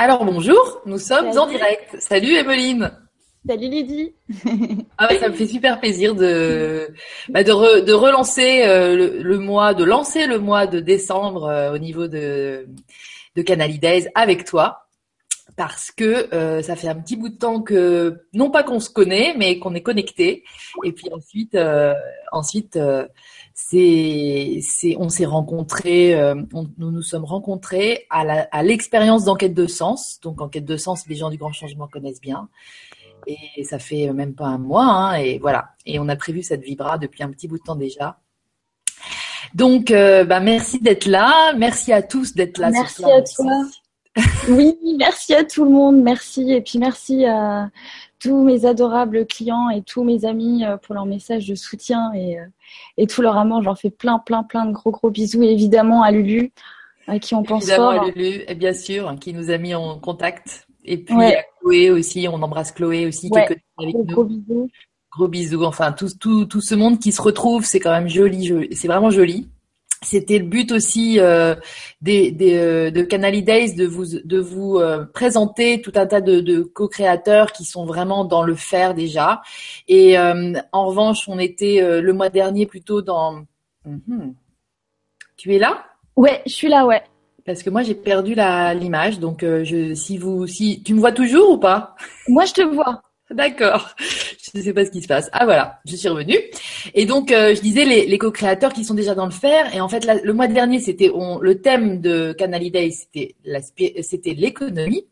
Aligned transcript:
Alors 0.00 0.24
bonjour, 0.24 0.80
nous 0.86 0.98
sommes 0.98 1.36
en 1.36 1.48
direct. 1.48 1.96
Salut 1.98 2.32
Emeline. 2.34 2.92
Salut 3.44 3.68
Lydie. 3.68 4.14
ah 4.98 5.08
ça 5.18 5.28
me 5.28 5.34
fait 5.34 5.48
super 5.48 5.80
plaisir 5.80 6.14
de 6.14 6.88
bah, 7.30 7.42
de, 7.42 7.80
de, 7.80 7.92
relancer 7.92 8.62
euh, 8.64 9.20
le, 9.20 9.38
mois, 9.40 9.74
de 9.74 9.82
lancer 9.82 10.28
le 10.28 10.38
mois 10.38 10.68
de 10.68 10.78
décembre 10.78 11.46
euh, 11.46 11.74
au 11.74 11.78
niveau 11.78 12.06
de 12.06 12.68
de 13.34 14.10
avec 14.14 14.44
toi 14.44 14.87
parce 15.58 15.90
que 15.90 16.32
euh, 16.34 16.62
ça 16.62 16.74
fait 16.74 16.88
un 16.88 16.94
petit 16.94 17.16
bout 17.16 17.28
de 17.28 17.36
temps 17.36 17.60
que 17.60 18.22
non 18.32 18.50
pas 18.50 18.62
qu'on 18.62 18.80
se 18.80 18.88
connaît 18.88 19.34
mais 19.36 19.58
qu'on 19.58 19.74
est 19.74 19.82
connecté 19.82 20.44
et 20.84 20.92
puis 20.92 21.12
ensuite 21.12 21.58
ensuite 22.32 22.78
c'est, 23.60 24.60
c'est, 24.62 24.94
on 25.00 25.08
s'est 25.08 25.26
rencontrés, 25.26 26.14
euh, 26.14 26.36
nous 26.78 26.92
nous 26.92 27.02
sommes 27.02 27.24
rencontrés 27.24 28.06
à, 28.08 28.24
la, 28.24 28.42
à 28.52 28.62
l'expérience 28.62 29.24
d'enquête 29.24 29.52
de 29.52 29.66
sens. 29.66 30.20
Donc 30.22 30.40
enquête 30.40 30.64
de 30.64 30.76
sens, 30.76 31.08
les 31.08 31.16
gens 31.16 31.28
du 31.28 31.38
grand 31.38 31.52
changement 31.52 31.88
connaissent 31.88 32.20
bien. 32.20 32.48
Et 33.26 33.64
ça 33.64 33.80
fait 33.80 34.12
même 34.12 34.34
pas 34.34 34.46
un 34.46 34.58
mois, 34.58 34.84
hein, 34.84 35.14
et 35.16 35.38
voilà. 35.40 35.70
Et 35.86 35.98
on 35.98 36.08
a 36.08 36.14
prévu 36.14 36.44
cette 36.44 36.62
vibra 36.62 36.98
depuis 36.98 37.24
un 37.24 37.30
petit 37.30 37.48
bout 37.48 37.58
de 37.58 37.64
temps 37.64 37.74
déjà. 37.74 38.20
Donc, 39.54 39.90
euh, 39.90 40.24
bah, 40.24 40.38
merci 40.38 40.78
d'être 40.80 41.06
là. 41.06 41.52
Merci 41.54 41.92
à 41.92 42.02
tous 42.02 42.34
d'être 42.34 42.58
là. 42.58 42.70
Merci 42.70 43.04
à 43.04 43.22
toi. 43.22 43.64
Oui, 44.48 44.76
merci 44.98 45.34
à 45.34 45.44
tout 45.44 45.64
le 45.64 45.70
monde. 45.70 46.02
Merci. 46.02 46.52
Et 46.52 46.60
puis 46.60 46.78
merci 46.78 47.24
à 47.24 47.70
tous 48.18 48.42
mes 48.42 48.66
adorables 48.66 49.26
clients 49.26 49.70
et 49.70 49.82
tous 49.82 50.02
mes 50.02 50.24
amis 50.24 50.64
euh, 50.64 50.76
pour 50.76 50.94
leur 50.94 51.06
message 51.06 51.46
de 51.46 51.54
soutien 51.54 52.12
et, 52.14 52.38
euh, 52.38 52.44
et 52.96 53.06
tout 53.06 53.22
leur 53.22 53.36
amour. 53.36 53.62
J'en 53.62 53.74
fais 53.74 53.90
plein, 53.90 54.18
plein, 54.18 54.42
plein 54.42 54.66
de 54.66 54.72
gros, 54.72 54.90
gros 54.90 55.10
bisous. 55.10 55.42
Et 55.42 55.52
évidemment 55.52 56.02
à 56.02 56.10
Lulu, 56.10 56.52
à 57.06 57.18
qui 57.18 57.34
on 57.34 57.42
pense 57.42 57.68
évidemment 57.68 57.90
à 57.90 58.06
Lulu, 58.06 58.42
et 58.46 58.54
bien 58.54 58.72
sûr, 58.72 59.14
qui 59.20 59.32
nous 59.32 59.50
a 59.50 59.58
mis 59.58 59.74
en 59.74 59.98
contact. 59.98 60.66
Et 60.84 60.98
puis 60.98 61.14
à 61.14 61.42
Chloé 61.60 61.90
aussi, 61.90 62.26
on 62.28 62.42
embrasse 62.42 62.72
Chloé 62.72 63.06
aussi, 63.06 63.30
avec 63.34 63.62
nous. 63.78 64.04
Gros 64.04 64.24
bisous. 64.24 64.70
Gros 65.12 65.28
bisous. 65.28 65.64
Enfin, 65.64 65.92
tout, 65.92 66.08
tout, 66.18 66.46
tout 66.46 66.60
ce 66.60 66.74
monde 66.74 66.98
qui 66.98 67.12
se 67.12 67.20
retrouve, 67.20 67.64
c'est 67.64 67.80
quand 67.80 67.92
même 67.92 68.08
joli. 68.08 68.68
C'est 68.72 68.88
vraiment 68.88 69.10
joli 69.10 69.48
c'était 70.02 70.38
le 70.38 70.44
but 70.44 70.70
aussi 70.72 71.18
euh, 71.18 71.54
des, 72.00 72.30
des, 72.30 72.56
euh, 72.56 72.90
de 72.90 73.02
Canali 73.02 73.42
Days 73.42 73.74
de 73.74 73.86
vous 73.86 74.06
de 74.24 74.38
vous 74.38 74.76
euh, 74.78 75.04
présenter 75.04 75.80
tout 75.80 75.92
un 75.96 76.06
tas 76.06 76.20
de, 76.20 76.40
de 76.40 76.62
co-créateurs 76.62 77.52
qui 77.52 77.64
sont 77.64 77.84
vraiment 77.84 78.24
dans 78.24 78.42
le 78.42 78.54
faire 78.54 78.94
déjà. 78.94 79.42
Et 79.88 80.16
en 80.18 80.86
revanche, 80.86 81.28
on 81.28 81.38
était 81.38 82.00
le 82.00 82.12
mois 82.12 82.28
dernier 82.30 82.66
plutôt 82.66 83.02
dans. 83.02 83.44
Mhm. 83.84 84.34
Tu 85.36 85.54
es 85.54 85.58
là? 85.58 85.84
Ouais, 86.16 86.42
je 86.46 86.52
suis 86.52 86.68
là, 86.68 86.86
ouais. 86.86 87.02
Parce 87.44 87.62
que 87.62 87.70
moi 87.70 87.82
j'ai 87.82 87.94
perdu 87.94 88.34
la 88.34 88.74
l'image, 88.74 89.20
donc 89.20 89.40
je 89.42 89.94
si 89.94 90.18
vous 90.18 90.46
si 90.46 90.82
tu 90.82 90.94
me 90.94 91.00
vois 91.00 91.12
toujours 91.12 91.50
ou 91.52 91.58
pas? 91.58 91.96
Moi 92.28 92.44
je 92.44 92.52
te 92.52 92.62
vois. 92.62 93.02
D'accord. 93.30 93.94
Je 94.52 94.58
ne 94.58 94.62
sais 94.62 94.72
pas 94.72 94.84
ce 94.84 94.90
qui 94.90 95.02
se 95.02 95.08
passe. 95.08 95.28
Ah 95.32 95.44
voilà, 95.44 95.80
je 95.84 95.96
suis 95.96 96.08
revenue. 96.08 96.38
Et 96.94 97.06
donc 97.06 97.32
euh, 97.32 97.54
je 97.54 97.60
disais 97.60 97.84
les, 97.84 98.18
co-créateurs 98.18 98.72
qui 98.72 98.84
sont 98.84 98.94
déjà 98.94 99.14
dans 99.14 99.26
le 99.26 99.32
faire. 99.32 99.74
Et 99.74 99.80
en 99.80 99.88
fait, 99.88 100.06
le 100.22 100.32
mois 100.32 100.48
dernier, 100.48 100.80
c'était 100.80 101.10
le 101.40 101.60
thème 101.60 102.00
de 102.00 102.32
Canal 102.32 102.70
Day, 102.70 102.90
c'était 102.90 103.34
c'était 104.02 104.34
l'économie. 104.34 105.04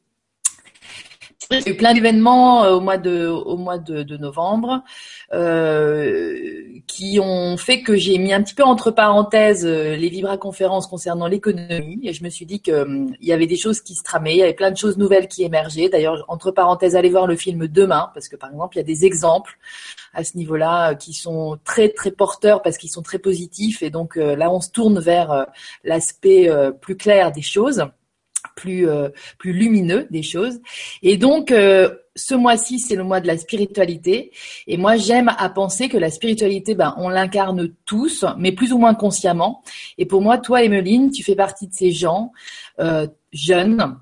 Il 1.50 1.61
y 1.61 1.69
a 1.69 1.70
eu 1.70 1.77
plein 1.77 1.94
d'événements 1.94 2.64
euh, 2.64 2.75
au 2.75 2.80
mois 2.80 2.98
de 3.78 4.16
novembre 4.16 4.83
euh, 5.33 6.62
qui 6.89 7.20
ont 7.20 7.56
fait 7.56 7.83
que 7.83 7.94
j'ai 7.94 8.19
mis 8.19 8.33
un 8.33 8.42
petit 8.42 8.55
peu 8.55 8.64
entre 8.64 8.91
parenthèses 8.91 9.64
euh, 9.64 9.94
les 9.94 10.08
Vibra 10.08 10.39
conférences 10.39 10.89
concernant 10.89 11.28
l'économie. 11.28 12.00
Et 12.02 12.12
je 12.12 12.24
me 12.24 12.30
suis 12.30 12.47
dit 12.47 12.61
que 12.61 12.86
il 13.20 13.28
y 13.28 13.33
avait 13.33 13.47
des 13.47 13.56
choses 13.56 13.80
qui 13.80 13.94
se 13.94 14.02
tramaient, 14.02 14.34
il 14.34 14.39
y 14.39 14.42
avait 14.42 14.55
plein 14.55 14.72
de 14.72 14.77
choses 14.77 14.98
nouvelles 14.98 15.28
qui 15.28 15.44
émergeaient. 15.44 15.89
D'ailleurs, 15.89 16.24
entre 16.27 16.50
parenthèses, 16.50 16.97
allez 16.97 17.11
voir 17.11 17.28
le 17.28 17.36
film 17.36 17.69
demain 17.69 18.11
parce 18.12 18.28
que 18.28 18.36
par 18.36 18.51
exemple, 18.51 18.77
il 18.77 18.80
y 18.80 18.83
a 18.83 18.84
des 18.84 19.05
exemples 19.05 19.58
à 20.14 20.24
ce 20.24 20.36
niveau-là 20.36 20.96
qui 20.96 21.13
sont 21.13 21.58
très 21.64 21.90
très 21.90 22.11
porteurs 22.11 22.63
parce 22.63 22.77
qu'ils 22.77 22.90
sont 22.90 23.02
très 23.02 23.18
positifs. 23.18 23.83
Et 23.83 23.90
donc 23.90 24.17
là 24.17 24.51
on 24.51 24.61
se 24.61 24.70
tourne 24.70 24.98
vers 24.98 25.46
l'aspect 25.84 26.51
plus 26.80 26.96
clair 26.96 27.30
des 27.30 27.42
choses 27.42 27.84
plus 28.55 28.89
euh, 28.89 29.08
plus 29.39 29.52
lumineux 29.52 30.07
des 30.11 30.23
choses. 30.23 30.61
Et 31.02 31.17
donc 31.17 31.51
euh, 31.51 31.90
ce 32.14 32.34
mois-ci, 32.34 32.79
c'est 32.79 32.96
le 32.96 33.05
mois 33.05 33.20
de 33.20 33.27
la 33.27 33.36
spiritualité. 33.36 34.33
Et 34.67 34.77
moi, 34.79 34.96
j'aime 34.96 35.30
à 35.36 35.51
penser 35.51 35.89
que 35.89 35.98
la 35.98 36.11
spiritualité, 36.11 36.74
ben, 36.74 36.95
on 36.96 37.11
l'incarne 37.11 37.74
tous, 37.84 38.24
mais 38.39 38.52
plus 38.52 38.73
ou 38.73 38.79
moins 38.79 38.95
consciemment. 38.95 39.62
Et 39.98 40.07
pour 40.07 40.23
moi, 40.23 40.39
toi, 40.39 40.62
Emeline, 40.62 41.11
tu 41.11 41.23
fais 41.23 41.36
partie 41.36 41.68
de 41.68 41.74
ces 41.74 41.92
gens 41.92 42.33
euh, 42.80 43.07
jeunes 43.33 43.98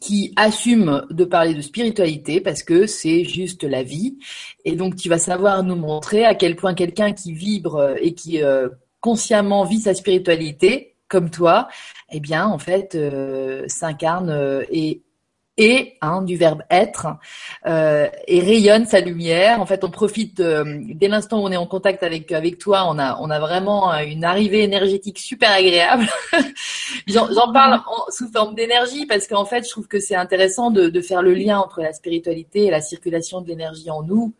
qui 0.00 0.32
assument 0.36 1.06
de 1.10 1.24
parler 1.24 1.54
de 1.54 1.62
spiritualité 1.62 2.40
parce 2.40 2.62
que 2.62 2.86
c'est 2.86 3.24
juste 3.24 3.64
la 3.64 3.82
vie. 3.82 4.18
Et 4.64 4.76
donc, 4.76 4.94
tu 4.94 5.08
vas 5.08 5.18
savoir 5.18 5.64
nous 5.64 5.76
montrer 5.76 6.24
à 6.24 6.34
quel 6.34 6.54
point 6.54 6.74
quelqu'un 6.74 7.12
qui 7.12 7.32
vibre 7.32 7.96
et 8.00 8.14
qui 8.14 8.40
consciemment 9.00 9.64
vit 9.64 9.80
sa 9.80 9.94
spiritualité, 9.94 10.96
comme 11.08 11.30
toi, 11.30 11.68
eh 12.12 12.20
bien, 12.20 12.46
en 12.46 12.58
fait, 12.58 12.94
euh, 12.94 13.64
s'incarne 13.66 14.30
euh, 14.30 14.62
et 14.70 15.02
et 15.60 15.96
hein, 16.02 16.22
du 16.22 16.36
verbe 16.36 16.62
être 16.70 17.08
euh, 17.66 18.06
et 18.28 18.38
rayonne 18.38 18.86
sa 18.86 19.00
lumière. 19.00 19.60
En 19.60 19.66
fait, 19.66 19.82
on 19.82 19.90
profite 19.90 20.40
dès 20.40 21.08
l'instant 21.08 21.40
où 21.40 21.46
on 21.46 21.50
est 21.50 21.56
en 21.56 21.66
contact 21.66 22.04
avec 22.04 22.30
avec 22.30 22.58
toi, 22.58 22.84
on 22.88 22.96
a 22.96 23.18
on 23.20 23.28
a 23.28 23.40
vraiment 23.40 23.92
une 23.98 24.22
arrivée 24.22 24.62
énergétique 24.62 25.18
super 25.18 25.50
agréable. 25.50 26.06
J'en 27.08 27.52
parle 27.52 27.80
sous 28.10 28.30
forme 28.30 28.54
d'énergie 28.54 29.04
parce 29.06 29.26
qu'en 29.26 29.44
fait, 29.44 29.64
je 29.64 29.70
trouve 29.70 29.88
que 29.88 29.98
c'est 29.98 30.14
intéressant 30.14 30.70
de, 30.70 30.90
de 30.90 31.00
faire 31.00 31.22
le 31.22 31.34
lien 31.34 31.58
entre 31.58 31.80
la 31.80 31.92
spiritualité 31.92 32.66
et 32.66 32.70
la 32.70 32.80
circulation 32.80 33.40
de 33.40 33.48
l'énergie 33.48 33.90
en 33.90 34.04
nous. 34.04 34.34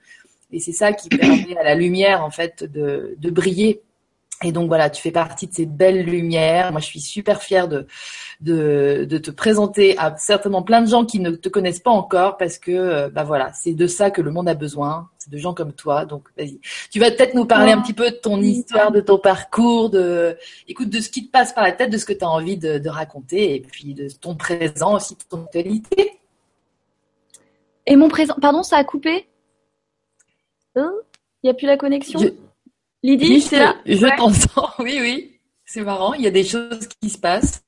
Et 0.52 0.60
c'est 0.60 0.72
ça 0.72 0.92
qui 0.92 1.08
permet 1.08 1.56
à 1.58 1.64
la 1.64 1.74
lumière 1.74 2.24
en 2.24 2.30
fait 2.30 2.62
de, 2.62 3.16
de 3.18 3.30
briller 3.30 3.82
et 4.44 4.53
donc 4.53 4.69
voilà, 4.69 4.88
tu 4.88 5.03
fais 5.03 5.10
partie 5.10 5.49
de 5.49 5.54
ces 5.54 5.66
belles 5.66 6.04
lumières. 6.04 6.71
Moi, 6.71 6.81
je 6.81 6.87
suis 6.87 7.00
super 7.00 7.43
fière 7.43 7.66
de, 7.66 7.88
de, 8.41 9.04
de, 9.04 9.19
te 9.19 9.32
présenter 9.32 9.99
à 9.99 10.16
certainement 10.16 10.62
plein 10.62 10.81
de 10.81 10.88
gens 10.88 11.04
qui 11.04 11.19
ne 11.19 11.32
te 11.32 11.49
connaissent 11.49 11.81
pas 11.81 11.91
encore 11.91 12.37
parce 12.37 12.56
que 12.56 12.71
euh, 12.71 13.09
bah 13.09 13.25
voilà, 13.25 13.53
c'est 13.53 13.75
de 13.75 13.87
ça 13.88 14.12
que 14.12 14.22
le 14.22 14.31
monde 14.31 14.48
a 14.48 14.54
besoin. 14.54 15.09
C'est 15.19 15.31
de 15.31 15.38
gens 15.38 15.54
comme 15.54 15.72
toi. 15.72 16.04
Donc 16.04 16.28
vas-y, 16.37 16.60
tu 16.88 17.00
vas 17.00 17.10
peut-être 17.10 17.34
nous 17.34 17.47
parler 17.47 17.72
un 17.72 17.82
petit 17.82 17.93
peu 17.93 18.12
de 18.12 18.16
ton 18.16 18.41
histoire, 18.41 18.93
de 18.93 19.00
ton 19.00 19.19
parcours, 19.19 19.91
de 19.91 20.37
écoute 20.69 20.91
de 20.91 21.00
ce 21.00 21.09
qui 21.09 21.27
te 21.27 21.32
passe 21.32 21.53
par 21.53 21.65
la 21.65 21.72
tête, 21.72 21.91
de 21.91 21.98
ce 21.98 22.04
que 22.04 22.12
tu 22.12 22.25
as 22.25 22.31
envie 22.31 22.56
de, 22.56 22.78
de, 22.78 22.88
raconter 22.88 23.56
et 23.56 23.60
puis 23.60 23.93
de 23.93 24.09
ton 24.09 24.37
présent 24.37 24.94
aussi, 24.94 25.15
de 25.15 25.25
ton 25.28 25.43
actualité. 25.43 26.21
Et 27.87 27.97
mon 27.97 28.09
présent, 28.09 28.34
pardon, 28.41 28.62
ça 28.62 28.77
a 28.77 28.84
coupé? 28.84 29.27
Hein? 30.77 30.93
Il 31.43 31.47
n'y 31.47 31.50
a 31.50 31.54
plus 31.54 31.66
la 31.66 31.77
connexion? 31.77 32.21
Lydie, 33.03 33.41
c'est 33.41 33.59
là? 33.59 33.76
Je 33.86 34.06
t'entends, 34.16 34.70
oui, 34.78 34.98
oui. 35.00 35.41
C'est 35.64 35.82
marrant, 35.82 36.14
il 36.14 36.22
y 36.22 36.26
a 36.26 36.31
des 36.31 36.44
choses 36.44 36.88
qui 37.00 37.10
se 37.10 37.19
passent, 37.19 37.62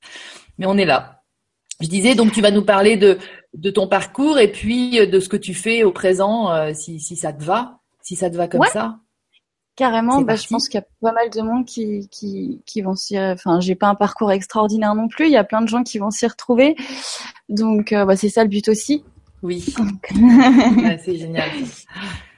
mais 0.57 0.65
on 0.65 0.77
est 0.77 0.85
là. 0.85 1.23
Je 1.81 1.87
disais, 1.87 2.15
donc 2.15 2.31
tu 2.31 2.41
vas 2.41 2.51
nous 2.51 2.63
parler 2.63 2.97
de, 2.97 3.17
de 3.53 3.69
ton 3.69 3.87
parcours 3.87 4.39
et 4.39 4.51
puis 4.51 4.99
euh, 4.99 5.05
de 5.05 5.19
ce 5.19 5.29
que 5.29 5.37
tu 5.37 5.53
fais 5.53 5.83
au 5.83 5.91
présent, 5.91 6.51
euh, 6.51 6.73
si, 6.73 6.99
si 6.99 7.15
ça 7.15 7.31
te 7.31 7.43
va, 7.43 7.79
si 8.01 8.15
ça 8.15 8.29
te 8.29 8.35
va 8.35 8.47
comme 8.47 8.65
ça. 8.71 8.99
Carrément, 9.75 10.21
bah, 10.21 10.35
je 10.35 10.47
pense 10.47 10.67
qu'il 10.67 10.79
y 10.79 10.83
a 10.83 10.87
pas 11.01 11.13
mal 11.13 11.29
de 11.29 11.41
monde 11.41 11.65
qui, 11.65 12.07
qui, 12.09 12.61
qui 12.65 12.81
vont 12.81 12.95
s'y... 12.95 13.17
Enfin, 13.17 13.59
j'ai 13.61 13.75
pas 13.75 13.87
un 13.87 13.95
parcours 13.95 14.31
extraordinaire 14.31 14.95
non 14.95 15.07
plus, 15.07 15.25
il 15.25 15.31
y 15.31 15.37
a 15.37 15.43
plein 15.43 15.61
de 15.61 15.67
gens 15.67 15.83
qui 15.83 15.97
vont 15.97 16.11
s'y 16.11 16.27
retrouver. 16.27 16.75
Donc, 17.49 17.93
euh, 17.93 18.05
bah, 18.05 18.15
c'est 18.15 18.29
ça 18.29 18.43
le 18.43 18.49
but 18.49 18.67
aussi. 18.67 19.03
Oui. 19.41 19.63
c'est 21.03 21.17
génial. 21.17 21.49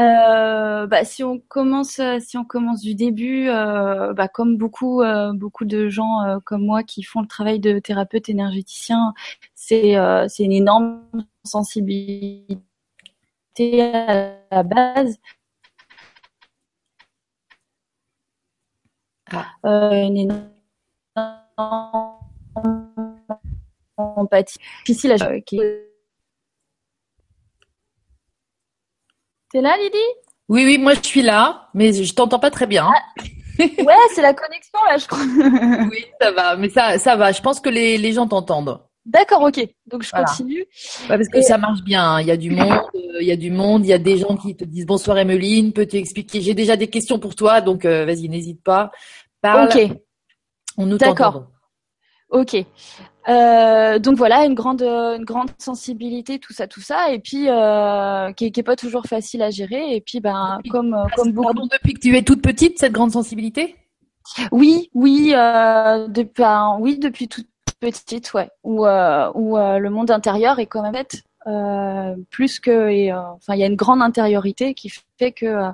Euh, 0.00 0.86
bah, 0.88 1.04
si 1.04 1.22
on 1.22 1.38
commence, 1.38 2.00
si 2.20 2.36
on 2.36 2.44
commence 2.44 2.80
du 2.80 2.94
début, 2.96 3.48
euh, 3.48 4.12
bah, 4.12 4.26
comme 4.28 4.56
beaucoup, 4.56 5.02
euh, 5.02 5.32
beaucoup 5.32 5.64
de 5.64 5.88
gens 5.88 6.22
euh, 6.22 6.38
comme 6.44 6.64
moi 6.64 6.82
qui 6.82 7.04
font 7.04 7.20
le 7.20 7.28
travail 7.28 7.60
de 7.60 7.78
thérapeute 7.78 8.28
énergéticien, 8.28 9.14
c'est 9.54 9.96
euh, 9.96 10.26
c'est 10.28 10.44
une 10.44 10.52
énorme 10.52 11.02
sensibilité 11.44 12.60
à 13.82 14.36
la 14.50 14.62
base. 14.64 15.18
Ah. 19.30 19.46
une 19.62 20.16
énorme 20.16 20.50
empathie 23.96 24.58
difficile 24.84 25.12
à 25.12 25.40
qui 25.40 25.60
T'es 29.54 29.60
là, 29.60 29.76
Lydie? 29.80 29.96
Oui, 30.48 30.64
oui, 30.64 30.78
moi 30.78 30.94
je 30.94 31.06
suis 31.06 31.22
là, 31.22 31.68
mais 31.74 31.92
je 31.92 32.12
t'entends 32.12 32.40
pas 32.40 32.50
très 32.50 32.66
bien. 32.66 32.88
Ah. 32.92 33.22
ouais, 33.60 33.94
c'est 34.12 34.20
la 34.20 34.34
connexion 34.34 34.80
là, 34.84 34.98
je 34.98 35.06
crois. 35.06 35.20
oui, 35.92 36.04
ça 36.20 36.32
va, 36.32 36.56
mais 36.56 36.68
ça, 36.70 36.98
ça 36.98 37.14
va. 37.14 37.30
Je 37.30 37.40
pense 37.40 37.60
que 37.60 37.68
les, 37.68 37.96
les 37.96 38.12
gens 38.12 38.26
t'entendent. 38.26 38.80
D'accord, 39.06 39.42
ok. 39.42 39.64
Donc 39.86 40.02
je 40.02 40.10
continue. 40.10 40.66
parce 41.06 41.28
que 41.28 41.40
ça 41.40 41.56
marche 41.56 41.82
bien. 41.82 42.20
Il 42.20 42.26
y 42.26 42.32
a 42.32 42.36
du 42.36 42.50
monde, 42.50 42.80
euh, 42.96 43.20
il 43.20 43.28
y 43.28 43.30
a 43.30 43.36
du 43.36 43.52
monde, 43.52 43.86
il 43.86 43.90
y 43.90 43.92
a 43.92 43.98
des 43.98 44.16
gens 44.16 44.36
qui 44.36 44.56
te 44.56 44.64
disent 44.64 44.86
bonsoir 44.86 45.18
Emeline, 45.18 45.72
peux-tu 45.72 45.98
expliquer 45.98 46.40
J'ai 46.40 46.54
déjà 46.54 46.74
des 46.74 46.88
questions 46.88 47.20
pour 47.20 47.36
toi, 47.36 47.60
donc 47.60 47.84
euh, 47.84 48.04
vas-y, 48.04 48.28
n'hésite 48.28 48.60
pas. 48.60 48.90
Parle. 49.40 49.68
Ok. 49.68 49.88
On 50.78 50.86
nous 50.86 50.98
D'accord. 50.98 51.46
Ok. 52.28 52.56
Euh, 53.28 53.98
donc 53.98 54.16
voilà, 54.16 54.44
une 54.44 54.54
grande, 54.54 54.82
une 54.82 55.24
grande 55.24 55.50
sensibilité, 55.58 56.38
tout 56.38 56.52
ça, 56.52 56.66
tout 56.66 56.82
ça, 56.82 57.10
et 57.10 57.18
puis 57.18 57.48
euh, 57.48 58.32
qui, 58.32 58.52
qui 58.52 58.60
est 58.60 58.64
pas 58.64 58.76
toujours 58.76 59.06
facile 59.06 59.42
à 59.42 59.50
gérer. 59.50 59.94
Et 59.94 60.00
puis 60.00 60.20
ben 60.20 60.60
comme 60.70 60.96
comme 61.16 61.32
beaucoup. 61.32 61.46
Pardon, 61.46 61.68
depuis 61.72 61.94
que 61.94 62.00
tu 62.00 62.16
es 62.16 62.22
toute 62.22 62.42
petite, 62.42 62.78
cette 62.78 62.92
grande 62.92 63.12
sensibilité? 63.12 63.76
Oui, 64.52 64.90
oui, 64.94 65.32
euh, 65.34 66.08
depuis, 66.08 66.42
ben, 66.42 66.76
oui, 66.80 66.98
depuis 66.98 67.28
toute 67.28 67.48
petite, 67.80 68.32
ouais. 68.34 68.48
Où, 68.62 68.86
euh, 68.86 69.30
où 69.34 69.58
euh, 69.58 69.78
le 69.78 69.90
monde 69.90 70.10
intérieur 70.10 70.58
est 70.58 70.66
quand 70.66 70.82
même 70.82 70.92
bête. 70.92 71.22
Euh, 71.46 72.16
plus 72.30 72.58
que 72.58 72.88
et, 72.88 73.12
euh, 73.12 73.20
enfin 73.32 73.52
il 73.52 73.60
y 73.60 73.64
a 73.64 73.66
une 73.66 73.76
grande 73.76 74.00
intériorité 74.00 74.72
qui 74.72 74.88
fait 75.18 75.32
que 75.32 75.46
euh, 75.46 75.70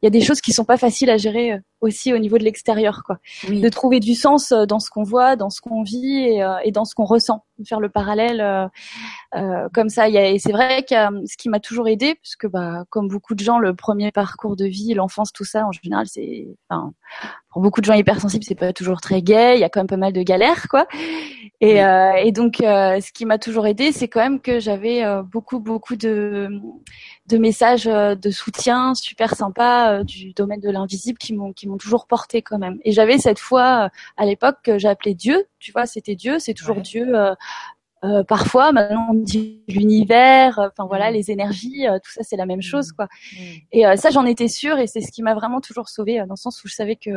il 0.00 0.06
y 0.06 0.08
a 0.08 0.10
des 0.10 0.20
choses 0.20 0.40
qui 0.40 0.52
sont 0.52 0.64
pas 0.64 0.76
faciles 0.76 1.10
à 1.10 1.16
gérer 1.16 1.60
aussi 1.80 2.12
au 2.12 2.18
niveau 2.18 2.38
de 2.38 2.44
l'extérieur 2.44 3.02
quoi. 3.04 3.18
Oui. 3.48 3.60
de 3.60 3.68
trouver 3.68 3.98
du 3.98 4.14
sens 4.14 4.52
dans 4.52 4.78
ce 4.78 4.88
qu'on 4.90 5.02
voit 5.02 5.34
dans 5.36 5.50
ce 5.50 5.60
qu'on 5.60 5.82
vit 5.82 6.18
et, 6.18 6.46
et 6.64 6.70
dans 6.70 6.84
ce 6.84 6.94
qu'on 6.94 7.04
ressent. 7.04 7.44
De 7.58 7.66
faire 7.68 7.80
le 7.80 7.90
parallèle 7.90 8.40
euh, 9.34 9.68
comme 9.72 9.88
ça. 9.88 10.08
Y 10.08 10.18
a, 10.18 10.30
et 10.30 10.38
c'est 10.38 10.52
vrai 10.52 10.82
que 10.82 10.94
ce 11.26 11.36
qui 11.36 11.48
m'a 11.48 11.60
toujours 11.60 11.86
aidé 11.86 12.16
parce 12.16 12.34
que 12.34 12.46
bah 12.46 12.84
comme 12.90 13.08
beaucoup 13.08 13.34
de 13.34 13.40
gens 13.40 13.58
le 13.58 13.74
premier 13.74 14.10
parcours 14.10 14.56
de 14.56 14.64
vie 14.64 14.94
l'enfance 14.94 15.32
tout 15.32 15.44
ça 15.44 15.66
en 15.66 15.72
général 15.72 16.06
c'est 16.08 16.48
enfin 16.68 16.92
pour 17.50 17.62
beaucoup 17.62 17.80
de 17.80 17.86
gens 17.86 17.94
hypersensibles 17.94 18.44
c'est 18.44 18.54
pas 18.54 18.72
toujours 18.72 19.00
très 19.00 19.22
gai. 19.22 19.54
Il 19.54 19.60
y 19.60 19.64
a 19.64 19.68
quand 19.68 19.80
même 19.80 19.86
pas 19.86 19.96
mal 19.96 20.12
de 20.12 20.22
galères 20.22 20.68
quoi. 20.68 20.86
Et, 21.60 21.84
euh, 21.84 22.14
et 22.14 22.32
donc 22.32 22.60
euh, 22.60 23.00
ce 23.00 23.12
qui 23.12 23.26
m'a 23.26 23.38
toujours 23.38 23.66
aidé 23.66 23.92
c'est 23.92 24.08
quand 24.08 24.20
même 24.20 24.40
que 24.40 24.58
j'avais 24.58 25.04
euh, 25.04 25.22
beaucoup 25.22 25.60
beaucoup 25.60 25.94
de 25.96 26.48
de 27.26 27.38
messages 27.38 27.86
euh, 27.86 28.14
de 28.16 28.30
soutien 28.30 28.94
super 28.94 29.34
sympas 29.36 30.00
euh, 30.00 30.04
du 30.04 30.32
domaine 30.34 30.60
de 30.60 30.70
l'invisible 30.70 31.18
qui 31.18 31.34
m'ont 31.34 31.52
qui 31.52 31.68
m'ont 31.68 31.78
toujours 31.78 32.06
porté 32.06 32.42
quand 32.42 32.58
même. 32.58 32.78
Et 32.84 32.92
j'avais 32.92 33.18
cette 33.18 33.38
foi 33.38 33.86
euh, 33.86 33.88
à 34.16 34.24
l'époque 34.26 34.56
que 34.64 34.78
j'appelais 34.78 35.14
Dieu, 35.14 35.44
tu 35.60 35.72
vois, 35.72 35.86
c'était 35.86 36.16
Dieu, 36.16 36.38
c'est 36.40 36.54
toujours 36.54 36.76
Ouais. 36.76 36.82
Dieu. 36.82 37.14
euh, 37.16 37.34
euh, 38.04 38.24
parfois, 38.24 38.72
maintenant 38.72 39.08
on 39.10 39.14
dit 39.14 39.62
l'univers, 39.68 40.58
euh, 40.58 40.68
enfin 40.72 40.86
voilà, 40.88 41.10
Mm. 41.10 41.14
les 41.14 41.30
énergies, 41.30 41.86
euh, 41.88 41.98
tout 42.04 42.10
ça 42.12 42.22
c'est 42.24 42.36
la 42.36 42.46
même 42.46 42.62
chose 42.62 42.92
quoi. 42.92 43.06
Mm. 43.32 43.38
Et 43.72 43.86
euh, 43.86 43.96
ça 43.96 44.10
j'en 44.10 44.26
étais 44.26 44.48
sûre 44.48 44.78
et 44.78 44.86
c'est 44.88 45.00
ce 45.02 45.12
qui 45.12 45.22
m'a 45.22 45.34
vraiment 45.34 45.60
toujours 45.60 45.88
sauvée 45.88 46.20
euh, 46.20 46.26
dans 46.26 46.34
le 46.34 46.38
sens 46.38 46.64
où 46.64 46.68
je 46.68 46.74
savais 46.74 46.96
que 46.96 47.10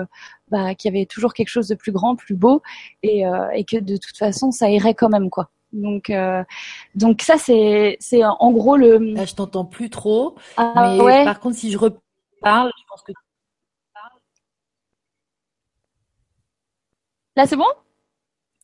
bah 0.52 0.76
qu'il 0.76 0.94
y 0.94 0.98
avait 0.98 1.08
toujours 1.08 1.34
quelque 1.34 1.50
chose 1.50 1.68
de 1.70 1.76
plus 1.76 1.92
grand, 1.92 2.16
plus 2.16 2.36
beau 2.36 2.62
et 3.04 3.26
euh, 3.28 3.50
et 3.56 3.66
que 3.66 3.78
de 3.78 3.98
toute 3.98 4.18
façon 4.18 4.52
ça 4.52 4.70
irait 4.70 4.94
quand 4.96 5.10
même 5.10 5.30
quoi. 5.32 5.50
Donc 5.76 6.10
euh, 6.10 6.44
donc 6.96 7.22
ça 7.22 7.38
c'est 7.38 7.98
c'est 8.00 8.24
en 8.24 8.52
gros 8.52 8.78
le 8.78 8.98
Là, 9.14 9.26
je 9.26 9.36
t'entends 9.36 9.66
plus 9.66 9.90
trop. 9.90 10.36
ah 10.58 10.74
Mais 10.82 11.02
ouais 11.02 11.26
par 11.26 11.40
contre, 11.40 11.58
si 11.58 11.72
je 11.72 11.78
reparle, 11.78 12.72
je 12.78 12.84
pense 12.90 13.02
que 13.04 13.12
là 17.36 17.46
c'est 17.46 17.58
bon? 17.58 17.66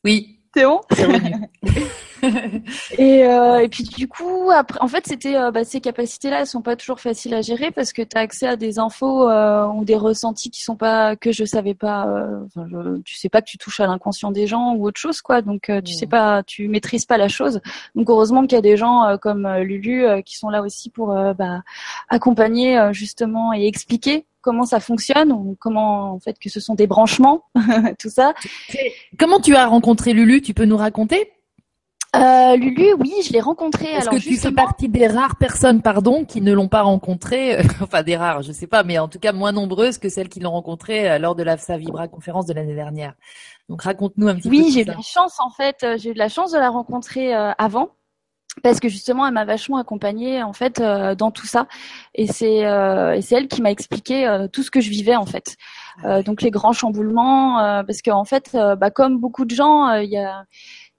Oui, 0.04 0.40
c'est 0.54 0.64
bon? 0.64 0.80
C'est 0.90 1.04
revenu. 1.04 1.32
Et, 2.98 3.24
euh, 3.26 3.58
et 3.60 3.68
puis 3.68 3.84
du 3.84 4.06
coup, 4.08 4.50
après, 4.54 4.78
en 4.80 4.88
fait, 4.88 5.06
c'était 5.06 5.36
euh, 5.36 5.50
bah, 5.50 5.64
ces 5.64 5.80
capacités-là, 5.80 6.40
elles 6.40 6.46
sont 6.46 6.62
pas 6.62 6.76
toujours 6.76 7.00
faciles 7.00 7.34
à 7.34 7.40
gérer 7.42 7.70
parce 7.70 7.92
que 7.92 8.02
tu 8.02 8.16
as 8.16 8.20
accès 8.20 8.46
à 8.46 8.56
des 8.56 8.78
infos 8.78 9.28
euh, 9.28 9.66
ou 9.66 9.84
des 9.84 9.96
ressentis 9.96 10.50
qui 10.50 10.62
sont 10.62 10.76
pas 10.76 11.16
que 11.16 11.32
je 11.32 11.44
savais 11.44 11.74
pas. 11.74 12.06
euh, 12.06 12.44
Enfin, 12.46 12.66
je, 12.70 13.00
tu 13.02 13.16
sais 13.16 13.28
pas 13.28 13.40
que 13.42 13.46
tu 13.48 13.58
touches 13.58 13.80
à 13.80 13.86
l'inconscient 13.86 14.30
des 14.30 14.46
gens 14.46 14.74
ou 14.74 14.86
autre 14.86 15.00
chose, 15.00 15.20
quoi. 15.20 15.42
Donc 15.42 15.68
euh, 15.70 15.80
tu 15.80 15.94
Mm. 15.94 15.96
sais 15.96 16.06
pas, 16.06 16.42
tu 16.44 16.68
maîtrises 16.68 17.06
pas 17.06 17.18
la 17.18 17.28
chose. 17.28 17.60
Donc 17.94 18.08
heureusement 18.08 18.42
qu'il 18.42 18.52
y 18.52 18.58
a 18.58 18.62
des 18.62 18.76
gens 18.76 19.04
euh, 19.04 19.16
comme 19.16 19.48
Lulu 19.58 20.04
euh, 20.04 20.20
qui 20.22 20.36
sont 20.36 20.48
là 20.48 20.62
aussi 20.62 20.90
pour 20.90 21.08
bah, 21.38 21.62
accompagner 22.08 22.78
euh, 22.78 22.92
justement 22.92 23.52
et 23.52 23.66
expliquer 23.66 24.26
comment 24.40 24.64
ça 24.64 24.80
fonctionne 24.80 25.32
ou 25.32 25.56
comment 25.60 26.12
en 26.12 26.18
fait 26.20 26.38
que 26.38 26.48
ce 26.48 26.60
sont 26.60 26.74
des 26.74 26.86
branchements, 26.86 27.44
tout 27.98 28.10
ça. 28.10 28.34
Comment 29.18 29.38
tu 29.40 29.54
as 29.54 29.66
rencontré 29.66 30.12
Lulu? 30.12 30.40
Tu 30.42 30.54
peux 30.54 30.64
nous 30.64 30.76
raconter? 30.76 31.30
Euh, 32.14 32.56
Lulu, 32.56 32.92
oui, 33.00 33.14
je 33.26 33.32
l'ai 33.32 33.40
rencontrée. 33.40 33.86
Est-ce 33.86 34.02
Alors 34.08 34.14
que 34.14 34.18
tu 34.28 34.36
fais 34.36 34.52
partie 34.52 34.88
des 34.88 35.06
rares 35.06 35.36
personnes, 35.36 35.80
pardon, 35.80 36.26
qui 36.26 36.42
ne 36.42 36.52
l'ont 36.52 36.68
pas 36.68 36.82
rencontré 36.82 37.58
euh, 37.58 37.62
Enfin, 37.80 38.02
des 38.02 38.16
rares, 38.16 38.42
je 38.42 38.52
sais 38.52 38.66
pas, 38.66 38.82
mais 38.84 38.98
en 38.98 39.08
tout 39.08 39.18
cas 39.18 39.32
moins 39.32 39.52
nombreuses 39.52 39.96
que 39.96 40.10
celles 40.10 40.28
qui 40.28 40.40
l'ont 40.40 40.50
rencontré 40.50 41.10
euh, 41.10 41.18
lors 41.18 41.34
de 41.34 41.42
la 41.42 41.56
Sa 41.56 41.78
Vibra 41.78 42.08
conférence 42.08 42.44
de 42.46 42.52
l'année 42.52 42.74
dernière. 42.74 43.14
Donc 43.70 43.82
raconte-nous 43.82 44.28
un 44.28 44.34
petit 44.34 44.50
peu. 44.50 44.56
Oui, 44.56 44.70
j'ai 44.72 44.82
eu 44.82 44.84
de 44.84 44.90
la 44.90 45.00
chance 45.00 45.40
en 45.40 45.50
fait. 45.50 45.76
euh, 45.84 45.96
J'ai 45.96 46.10
eu 46.10 46.14
de 46.14 46.18
la 46.18 46.28
chance 46.28 46.52
de 46.52 46.58
la 46.58 46.68
rencontrer 46.68 47.34
euh, 47.34 47.52
avant. 47.56 47.90
Parce 48.62 48.80
que 48.80 48.88
justement, 48.90 49.26
elle 49.26 49.32
m'a 49.32 49.46
vachement 49.46 49.78
accompagnée 49.78 50.42
en 50.42 50.52
fait 50.52 50.78
euh, 50.78 51.14
dans 51.14 51.30
tout 51.30 51.46
ça, 51.46 51.66
et 52.14 52.26
c'est 52.26 52.66
euh, 52.66 53.14
et 53.14 53.22
c'est 53.22 53.34
elle 53.36 53.48
qui 53.48 53.62
m'a 53.62 53.70
expliqué 53.70 54.28
euh, 54.28 54.46
tout 54.46 54.62
ce 54.62 54.70
que 54.70 54.82
je 54.82 54.90
vivais 54.90 55.16
en 55.16 55.24
fait. 55.24 55.56
Euh, 56.04 56.22
donc 56.22 56.42
les 56.42 56.50
grands 56.50 56.74
chamboulements, 56.74 57.60
euh, 57.60 57.82
parce 57.82 58.02
qu'en 58.02 58.26
fait, 58.26 58.50
euh, 58.54 58.76
bah, 58.76 58.90
comme 58.90 59.18
beaucoup 59.18 59.46
de 59.46 59.54
gens, 59.54 59.88
euh, 59.88 60.02
il 60.02 60.10
y 60.10 60.18
a 60.18 60.44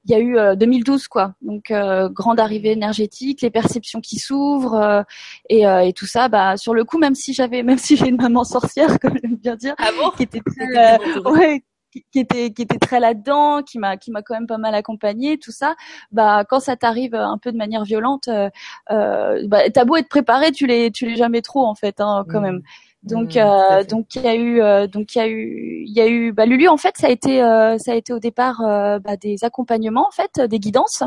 il 0.06 0.12
y 0.12 0.16
a 0.16 0.20
eu 0.20 0.38
euh, 0.38 0.56
2012 0.56 1.08
quoi, 1.08 1.34
donc 1.42 1.72
euh, 1.72 2.10
grande 2.10 2.40
arrivée 2.40 2.72
énergétique, 2.72 3.42
les 3.42 3.50
perceptions 3.50 4.02
qui 4.02 4.20
s'ouvrent 4.20 4.76
euh, 4.76 5.04
et, 5.50 5.66
euh, 5.68 5.80
et 5.82 5.94
tout 5.94 6.06
ça. 6.08 6.28
Bah 6.30 6.58
sur 6.58 6.74
le 6.74 6.84
coup, 6.84 6.98
même 7.00 7.16
si 7.16 7.34
j'avais, 7.34 7.64
même 7.64 7.78
si 7.78 7.96
j'ai 7.96 8.08
une 8.10 8.18
maman 8.22 8.44
sorcière 8.44 9.00
comme 9.02 9.18
j'aime 9.22 9.36
bien 9.38 9.56
dire, 9.56 9.76
Ah 9.78 9.90
bon? 10.02 10.10
qui 10.18 10.24
était 10.24 10.42
très, 10.42 10.98
euh, 10.98 11.32
ouais, 11.32 11.64
qui 11.92 12.04
qui 12.12 12.20
était 12.20 12.52
qui 12.52 12.64
était 12.64 12.80
très 12.80 13.00
là-dedans, 13.00 13.62
qui 13.64 13.78
m'a 13.80 13.98
qui 13.98 14.12
m'a 14.12 14.22
quand 14.24 14.34
même 14.34 14.48
pas 14.48 14.58
mal 14.58 14.76
accompagnée, 14.76 15.38
tout 15.38 15.52
ça. 15.52 15.76
Bah 16.12 16.44
quand 16.50 16.60
ça 16.60 16.76
t'arrive 16.76 17.16
un 17.16 17.38
peu 17.38 17.52
de 17.52 17.58
manière 17.58 17.84
violente, 17.84 18.28
euh, 18.28 18.50
euh, 18.92 19.48
bah, 19.48 19.70
t'as 19.72 19.86
beau 19.86 19.96
être 19.96 20.10
préparé, 20.10 20.52
tu 20.52 20.66
l'es 20.68 20.92
tu 20.92 21.06
l'es 21.06 21.16
jamais 21.16 21.42
trop 21.42 21.66
en 21.66 21.76
fait 21.76 22.02
hein, 22.02 22.26
quand 22.30 22.40
Mm. 22.40 22.44
même. 22.44 22.62
Donc 23.04 23.36
Mm, 23.36 23.40
euh, 23.40 23.84
donc 23.84 24.16
il 24.16 24.22
y 24.22 24.28
a 24.28 24.36
eu 24.36 24.62
euh, 24.62 24.88
donc 24.88 25.16
il 25.16 25.18
y 25.18 25.22
a 25.22 25.28
eu 25.28 25.84
il 25.86 25.94
y 25.94 26.02
a 26.02 26.08
eu 26.08 26.32
bah 26.32 26.46
Lulu 26.46 26.70
en 26.70 26.78
fait 26.78 26.98
ça 26.98 27.08
a 27.08 27.10
été 27.10 27.44
euh, 27.44 27.78
ça 27.78 27.92
a 27.92 27.96
été 27.96 28.14
au 28.14 28.20
départ 28.20 28.62
euh, 28.62 29.00
bah, 29.00 29.18
des 29.18 29.44
accompagnements 29.44 30.08
en 30.08 30.12
fait 30.12 30.40
des 30.40 30.60
guidances 30.60 31.04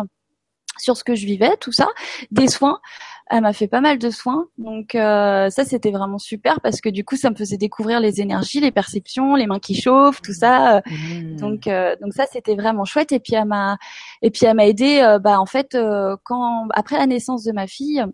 sur 0.79 0.97
ce 0.97 1.05
que 1.05 1.15
je 1.15 1.25
vivais 1.25 1.57
tout 1.59 1.73
ça 1.73 1.89
des 2.31 2.49
soins. 2.49 2.81
Elle 3.29 3.41
m'a 3.41 3.53
fait 3.53 3.67
pas 3.67 3.81
mal 3.81 3.99
de 3.99 4.11
soins. 4.11 4.47
Donc 4.59 4.95
euh, 4.95 5.49
ça 5.51 5.65
c'était 5.65 5.91
vraiment 5.91 6.19
super 6.19 6.61
parce 6.61 6.81
que 6.81 6.91
du 6.91 7.03
coup 7.03 7.17
ça 7.17 7.31
me 7.31 7.35
faisait 7.35 7.57
découvrir 7.57 7.99
les 7.99 8.21
énergies 8.21 8.61
les 8.61 8.71
perceptions 8.71 9.35
les 9.35 9.47
mains 9.47 9.59
qui 9.59 9.75
chauffent 9.81 10.21
tout 10.21 10.35
ça. 10.35 10.83
Mm. 10.87 11.37
donc 11.37 11.67
euh, 11.67 11.97
donc 12.03 12.13
ça 12.13 12.27
c'était 12.31 12.57
vraiment 12.57 12.85
chouette. 12.85 13.13
Et 13.13 13.21
puis 13.21 13.35
elle 13.35 13.47
m'a 13.47 13.79
et 14.21 14.31
puis 14.31 14.45
elle 14.45 14.55
m'a 14.55 14.67
aidé 14.67 15.17
bah 15.23 15.41
en 15.41 15.47
fait 15.47 15.75
euh, 15.75 16.15
quand 16.25 16.69
après 16.75 16.99
la 16.99 17.07
naissance 17.07 17.43
de 17.43 17.53
ma 17.53 17.67
fille 17.67 18.05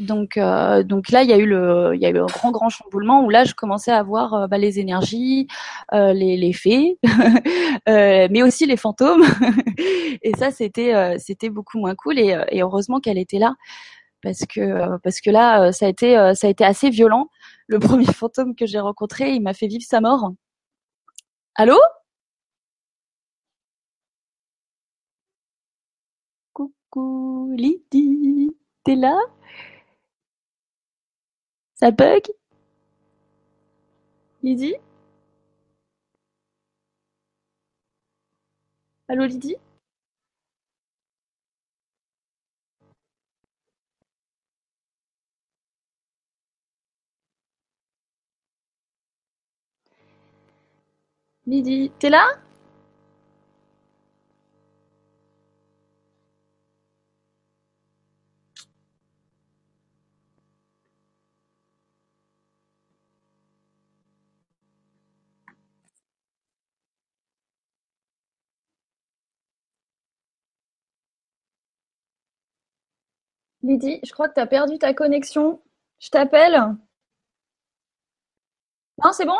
donc 0.00 0.36
euh, 0.36 0.82
donc 0.82 1.10
là 1.10 1.22
il 1.22 1.30
y 1.30 1.32
a 1.32 1.38
eu 1.38 1.46
le 1.46 1.92
il 1.94 2.00
y 2.00 2.06
a 2.06 2.10
eu 2.10 2.18
un 2.18 2.26
grand 2.26 2.50
grand 2.50 2.68
chamboulement 2.68 3.24
où 3.24 3.30
là 3.30 3.44
je 3.44 3.54
commençais 3.54 3.92
à 3.92 4.02
voir 4.02 4.34
euh, 4.34 4.46
bah, 4.48 4.58
les 4.58 4.80
énergies 4.80 5.46
euh, 5.92 6.12
les 6.12 6.36
les 6.36 6.52
fées 6.52 6.98
euh, 7.88 8.26
mais 8.30 8.42
aussi 8.42 8.66
les 8.66 8.76
fantômes. 8.76 9.22
Et 10.22 10.32
ça 10.38 10.50
c'était 10.50 11.16
c'était 11.18 11.50
beaucoup 11.50 11.78
moins 11.78 11.94
cool. 11.94 12.18
Et, 12.18 12.36
et 12.50 12.62
heureusement 12.62 12.98
qu'elle 13.00 13.18
était 13.18 13.38
là 13.38 13.54
parce 14.22 14.40
que 14.46 14.98
parce 14.98 15.20
que 15.20 15.30
là 15.30 15.72
ça 15.72 15.86
a 15.86 15.88
été 15.90 16.14
ça 16.34 16.46
a 16.48 16.50
été 16.50 16.64
assez 16.64 16.90
violent. 16.90 17.28
Le 17.68 17.78
premier 17.80 18.06
fantôme 18.06 18.54
que 18.56 18.66
j'ai 18.66 18.80
rencontré 18.80 19.32
il 19.34 19.42
m'a 19.42 19.54
fait 19.54 19.68
vivre 19.68 19.84
sa 19.86 20.00
mort. 20.00 20.32
Allô? 21.56 21.78
Coucou 26.52 27.52
Lydie 27.56 28.50
t'es 28.84 28.96
là? 28.96 29.16
Ça 31.84 31.90
bug? 31.90 32.22
Lydie? 34.42 34.76
Allô 39.08 39.24
Lydie? 39.26 39.56
Lydie, 51.46 51.90
t'es 51.98 52.10
là? 52.10 52.26
Lydie, 73.64 73.98
je 74.04 74.12
crois 74.12 74.28
que 74.28 74.34
t'as 74.34 74.46
perdu 74.46 74.78
ta 74.78 74.94
connexion. 74.94 75.60
Je 75.98 76.08
t'appelle. 76.08 76.76
Non, 79.02 79.12
c'est 79.12 79.24
bon? 79.26 79.38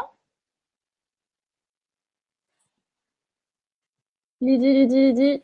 Lydie, 4.40 4.72
Lydie, 4.74 5.00
Lydie. 5.12 5.42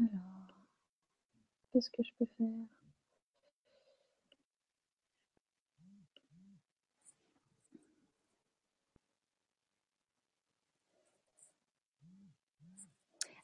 Alors, 0.00 0.46
qu'est-ce 1.72 1.90
que 1.90 2.02
je 2.02 2.10
peux 2.18 2.26
faire? 2.38 2.75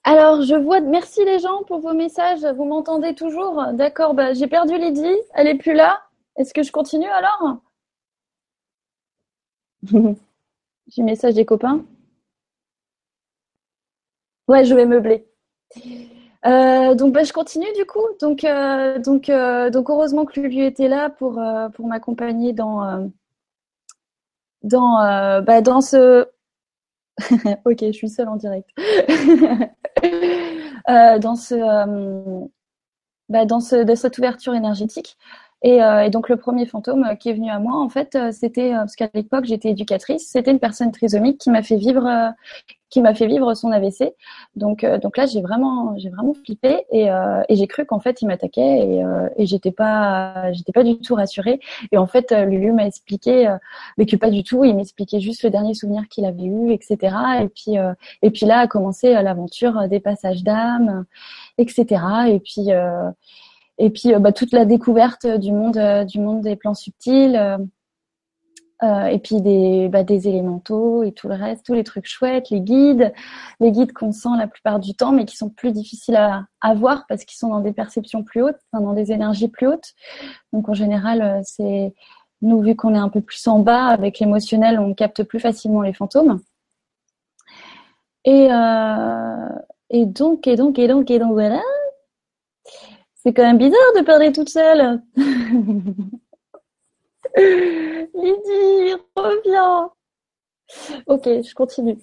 Alors, 0.04 0.42
je 0.42 0.54
vois. 0.54 0.80
Merci 0.80 1.24
les 1.24 1.38
gens 1.38 1.62
pour 1.64 1.80
vos 1.80 1.94
messages. 1.94 2.44
Vous 2.56 2.64
m'entendez 2.64 3.14
toujours 3.14 3.66
D'accord. 3.72 4.14
Bah, 4.14 4.32
j'ai 4.34 4.46
perdu 4.48 4.76
Lydie. 4.78 5.16
Elle 5.34 5.48
est 5.48 5.56
plus 5.58 5.74
là. 5.74 6.02
Est-ce 6.36 6.54
que 6.54 6.62
je 6.62 6.72
continue 6.72 7.08
alors 7.08 7.58
J'ai 10.88 11.02
message 11.02 11.34
des 11.34 11.44
copains. 11.44 11.84
Ouais, 14.48 14.64
je 14.64 14.74
vais 14.74 14.86
meubler. 14.86 15.26
Euh, 16.44 16.94
donc 16.94 17.12
bah, 17.14 17.22
je 17.24 17.32
continue 17.32 17.72
du 17.76 17.84
coup. 17.86 18.04
Donc 18.20 18.44
euh, 18.44 18.98
donc 18.98 19.28
euh, 19.28 19.70
donc 19.70 19.90
heureusement 19.90 20.24
que 20.24 20.40
Lulu 20.40 20.64
était 20.64 20.88
là 20.88 21.10
pour 21.10 21.34
m'accompagner 21.86 22.52
dans 22.52 23.10
dans 24.62 24.98
bah, 25.42 25.60
dans 25.60 25.80
ce 25.80 26.26
ok 27.64 27.78
je 27.80 27.92
suis 27.92 28.08
seule 28.08 28.28
en 28.28 28.36
direct 28.36 28.68
dans 30.88 31.36
ce 31.36 31.54
bah, 33.28 33.46
dans 33.46 33.60
ce 33.60 33.84
de 33.84 33.94
cette 33.94 34.18
ouverture 34.18 34.54
énergétique 34.54 35.16
et, 35.62 35.78
et, 35.78 36.10
donc 36.10 36.28
le 36.28 36.36
premier 36.36 36.66
fantôme 36.66 37.16
qui 37.18 37.30
est 37.30 37.34
venu 37.34 37.50
à 37.50 37.58
moi, 37.58 37.78
en 37.78 37.88
fait, 37.88 38.18
c'était 38.32 38.72
parce 38.72 38.96
qu'à 38.96 39.08
l'époque 39.14 39.44
j'étais 39.44 39.70
éducatrice, 39.70 40.28
c'était 40.28 40.50
une 40.50 40.58
personne 40.58 40.92
trisomique 40.92 41.38
qui 41.38 41.50
m'a 41.50 41.62
fait 41.62 41.76
vivre, 41.76 42.34
qui 42.92 43.00
m'a 43.00 43.14
fait 43.14 43.26
vivre 43.26 43.54
son 43.54 43.72
AVC. 43.72 44.14
Donc, 44.54 44.84
euh, 44.84 44.98
donc 44.98 45.16
là, 45.16 45.24
j'ai 45.24 45.40
vraiment, 45.40 45.96
j'ai 45.96 46.10
vraiment 46.10 46.34
flippé 46.34 46.84
et, 46.92 47.10
euh, 47.10 47.42
et 47.48 47.56
j'ai 47.56 47.66
cru 47.66 47.86
qu'en 47.86 48.00
fait, 48.00 48.20
il 48.20 48.26
m'attaquait 48.26 48.60
et, 48.60 49.02
euh, 49.02 49.28
et 49.38 49.46
j'étais 49.46 49.72
pas, 49.72 50.52
j'étais 50.52 50.72
pas 50.72 50.84
du 50.84 50.98
tout 50.98 51.14
rassurée. 51.14 51.58
Et 51.90 51.96
en 51.96 52.06
fait, 52.06 52.30
Lulu 52.32 52.72
m'a 52.72 52.86
expliqué, 52.86 53.56
mais 53.96 54.04
que 54.04 54.16
pas 54.16 54.30
du 54.30 54.44
tout. 54.44 54.64
Il 54.64 54.76
m'expliquait 54.76 55.20
juste 55.20 55.42
le 55.42 55.48
dernier 55.48 55.72
souvenir 55.72 56.06
qu'il 56.08 56.26
avait 56.26 56.44
eu, 56.44 56.70
etc. 56.72 57.16
Et 57.40 57.48
puis, 57.48 57.76
et 58.20 58.30
puis 58.30 58.44
là 58.44 58.60
a 58.60 58.66
commencé 58.66 59.14
l'aventure 59.14 59.88
des 59.88 60.00
passages 60.00 60.44
d'âme, 60.44 61.06
etc. 61.56 62.02
Et 62.28 62.40
puis, 62.40 62.68
et 63.78 63.90
puis 63.90 64.14
bah, 64.20 64.32
toute 64.32 64.52
la 64.52 64.64
découverte 64.64 65.26
du 65.26 65.52
monde, 65.52 65.78
du 66.06 66.20
monde 66.20 66.42
des 66.42 66.56
plans 66.56 66.74
subtils. 66.74 67.36
Euh, 68.82 69.04
et 69.04 69.20
puis 69.20 69.40
des, 69.40 69.88
bah, 69.88 70.02
des 70.02 70.26
élémentaux 70.26 71.04
et 71.04 71.12
tout 71.12 71.28
le 71.28 71.34
reste, 71.34 71.64
tous 71.64 71.74
les 71.74 71.84
trucs 71.84 72.06
chouettes, 72.06 72.50
les 72.50 72.60
guides, 72.60 73.12
les 73.60 73.70
guides 73.70 73.92
qu'on 73.92 74.10
sent 74.10 74.30
la 74.36 74.48
plupart 74.48 74.80
du 74.80 74.94
temps, 74.94 75.12
mais 75.12 75.24
qui 75.24 75.36
sont 75.36 75.50
plus 75.50 75.70
difficiles 75.72 76.16
à, 76.16 76.46
à 76.60 76.74
voir 76.74 77.04
parce 77.08 77.24
qu'ils 77.24 77.38
sont 77.38 77.50
dans 77.50 77.60
des 77.60 77.72
perceptions 77.72 78.24
plus 78.24 78.42
hautes, 78.42 78.58
dans 78.72 78.92
des 78.92 79.12
énergies 79.12 79.46
plus 79.46 79.68
hautes. 79.68 79.92
Donc 80.52 80.68
en 80.68 80.74
général, 80.74 81.22
euh, 81.22 81.40
c'est 81.44 81.94
nous 82.40 82.60
vu 82.60 82.74
qu'on 82.74 82.92
est 82.96 82.98
un 82.98 83.08
peu 83.08 83.20
plus 83.20 83.46
en 83.46 83.60
bas 83.60 83.86
avec 83.86 84.18
l'émotionnel, 84.18 84.80
on 84.80 84.94
capte 84.94 85.22
plus 85.22 85.38
facilement 85.38 85.82
les 85.82 85.92
fantômes. 85.92 86.40
Et, 88.24 88.48
euh, 88.50 89.48
et 89.90 90.06
donc, 90.06 90.48
et 90.48 90.56
donc, 90.56 90.80
et 90.80 90.88
donc, 90.88 91.08
et 91.08 91.20
donc, 91.20 91.32
voilà. 91.32 91.60
C'est 93.22 93.32
quand 93.32 93.44
même 93.44 93.58
bizarre 93.58 93.78
de 93.96 94.02
parler 94.02 94.32
toute 94.32 94.48
seule. 94.48 95.00
Lydie, 97.36 98.94
reviens. 99.14 99.90
Ok, 101.06 101.24
je 101.26 101.54
continue. 101.54 101.98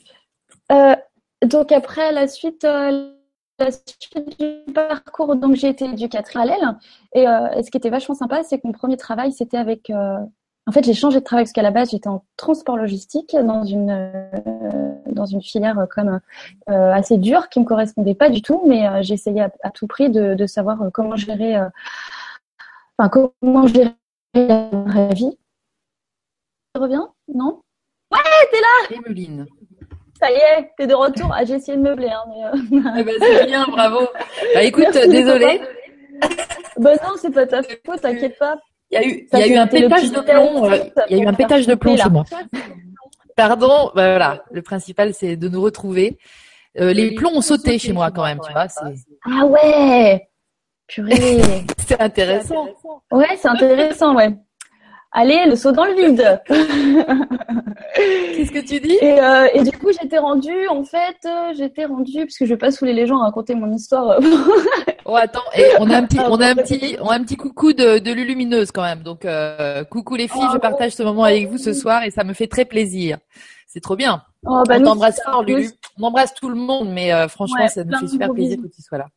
Euh, 0.72 0.96
donc 1.44 1.74
après 1.74 2.14
la 2.14 2.30
suite, 2.30 2.64
euh, 2.64 3.12
la 3.60 3.72
suite 3.72 4.40
du 4.40 4.74
parcours, 4.74 5.36
donc 5.36 5.56
j'ai 5.56 5.68
été 5.68 5.86
éducatrice 5.86 6.34
parallèle. 6.34 6.78
Et, 7.14 7.28
euh, 7.28 7.50
et, 7.52 7.64
ce 7.64 7.72
qui 7.72 7.78
était 7.78 7.90
vachement 7.90 8.16
sympa, 8.16 8.44
c'est 8.44 8.60
que 8.60 8.68
mon 8.68 8.74
premier 8.74 8.96
travail, 8.96 9.34
c'était 9.34 9.58
avec. 9.58 9.90
en 9.90 10.72
fait, 10.72 10.86
j'ai 10.86 10.94
changé 10.94 11.20
de 11.20 11.26
travail 11.26 11.44
parce 11.44 11.54
qu'à 11.54 11.64
la 11.64 11.72
base, 11.72 11.90
j'étais 11.92 12.08
en 12.08 12.24
transport 12.38 12.78
logistique 12.78 13.36
dans 13.36 13.66
une 13.66 13.92
dans 15.08 15.26
une 15.26 15.42
filière 15.42 15.88
comme 15.90 16.20
assez 16.68 17.18
dure 17.18 17.50
qui 17.50 17.60
me 17.60 17.66
correspondait 17.66 18.16
pas 18.16 18.30
du 18.30 18.42
tout, 18.42 18.64
mais 18.68 19.04
j'essayais 19.04 19.42
à, 19.42 19.52
à, 19.64 19.72
tout 19.72 19.88
prix 19.88 20.10
de, 20.10 20.34
de 20.34 20.46
savoir 20.46 20.80
comment 20.94 21.16
gérer. 21.16 21.58
Enfin, 22.98 23.10
comment 23.10 23.68
gérer 23.68 23.96
la 24.34 24.70
vraie 24.72 25.14
vie. 25.14 25.38
Tu 26.76 26.82
reviens? 26.82 27.10
Non? 27.34 27.62
Ouais, 28.12 28.20
t'es 28.52 28.60
là. 28.60 29.46
Ça 30.20 30.30
y 30.32 30.36
est, 30.36 30.72
t'es 30.78 30.88
de 30.88 30.94
retour. 30.94 31.32
Ah, 31.34 31.46
j'ai 31.46 31.56
essayé 31.56 31.78
de 31.78 31.82
meubler. 31.82 32.10
Hein, 32.10 32.24
mais 32.28 32.46
euh... 32.46 32.92
eh 33.00 33.04
ben, 33.04 33.16
c'est 33.20 33.46
bien, 33.46 33.66
bravo. 33.66 34.00
Bah 34.54 34.64
écoute, 34.64 34.92
désolé. 34.92 35.62
bah 36.78 36.96
non, 36.96 37.12
c'est 37.18 37.32
pas 37.32 37.46
ta 37.46 37.62
faute, 37.64 38.02
t'inquiète 38.02 38.38
pas. 38.38 38.58
Il 38.92 38.96
y 38.96 38.98
a 38.98 39.08
eu, 39.08 39.28
il 39.32 39.40
y 39.40 39.44
a 39.44 39.48
eu 39.48 39.56
un 39.56 39.68
pétage 39.68 40.12
de 40.12 40.20
plomb. 40.20 40.66
Euh, 40.66 40.78
il 41.10 41.18
y 41.18 41.22
a 41.22 41.24
eu 41.24 41.28
un 41.28 41.34
pétage 41.34 41.68
de 41.68 41.76
plomb 41.76 41.96
chez 41.96 42.10
moi. 42.10 42.26
Pardon, 43.40 43.90
bah, 43.96 44.10
voilà. 44.10 44.44
Le 44.52 44.62
principal, 44.62 45.14
c'est 45.14 45.38
de 45.38 45.48
nous 45.48 45.62
retrouver. 45.62 46.18
Euh, 46.78 46.92
les 46.92 47.16
plombs 47.16 47.38
ont 47.38 47.42
sauté 47.42 47.80
chez 47.80 47.94
moi 47.94 48.12
quand 48.12 48.26
même, 48.26 48.40
tu 48.46 48.52
vois. 48.52 48.68
Ah 49.24 49.46
ouais 49.46 50.28
Purée. 50.88 51.64
c'est 51.88 52.02
intéressant. 52.02 52.68
Ouais, 53.12 53.38
c'est 53.38 53.48
intéressant, 53.48 54.14
ouais. 54.16 54.36
Allez, 55.12 55.46
le 55.48 55.56
saut 55.56 55.72
dans 55.72 55.86
le 55.86 55.96
vide. 55.96 56.42
Qu'est-ce 57.96 58.52
que 58.52 58.60
tu 58.60 58.80
dis? 58.80 58.98
Et, 59.02 59.20
euh, 59.20 59.48
et, 59.54 59.64
du 59.64 59.72
coup, 59.72 59.90
j'étais 60.00 60.20
rendue, 60.20 60.68
en 60.68 60.84
fait, 60.84 61.18
euh, 61.26 61.54
j'étais 61.58 61.86
rendue, 61.86 62.26
parce 62.26 62.38
que 62.38 62.46
je 62.46 62.54
vais 62.54 62.58
pas 62.58 62.70
saouler 62.70 62.94
les 62.94 63.08
gens 63.08 63.20
à 63.20 63.26
raconter 63.26 63.56
mon 63.56 63.74
histoire. 63.74 64.20
oh 65.06 65.16
attends, 65.16 65.40
et 65.56 65.66
on 65.80 65.90
a 65.90 65.98
un 65.98 66.06
petit, 66.06 66.20
on 66.20 66.40
a 66.40 66.50
un 66.50 66.56
petit, 66.56 66.98
on 67.02 67.08
a 67.08 67.16
un 67.16 67.24
petit 67.24 67.38
coucou 67.38 67.74
de, 67.74 67.98
de 67.98 68.12
Lulumineuse 68.12 68.72
quand 68.72 68.84
même. 68.84 69.02
Donc 69.02 69.26
euh, 69.26 69.84
coucou 69.84 70.16
les 70.16 70.28
filles, 70.28 70.48
je 70.54 70.60
partage 70.60 70.92
ce 70.92 71.02
moment 71.02 71.24
avec 71.24 71.50
vous 71.50 71.58
ce 71.58 71.74
soir 71.74 72.04
et 72.04 72.12
ça 72.12 72.24
me 72.24 72.34
fait 72.34 72.48
très 72.48 72.66
plaisir. 72.66 73.18
C'est 73.68 73.82
trop 73.82 73.96
bien. 73.96 74.22
Oh, 74.46 74.64
bah, 74.68 74.78
on 74.80 74.84
t'embrasse 74.84 75.22
fort, 75.24 75.44
Lulu. 75.44 75.70
On 76.00 76.04
embrasse 76.04 76.34
tout 76.36 76.50
le 76.50 76.56
monde, 76.56 76.90
mais 76.92 77.14
euh, 77.14 77.28
franchement, 77.28 77.68
ça 77.68 77.84
nous 77.84 77.98
fait 77.98 78.08
super 78.08 78.32
plaisir 78.32 78.58
que 78.58 78.68
tu 78.68 78.82
sois 78.82 79.00
là. 79.00 79.08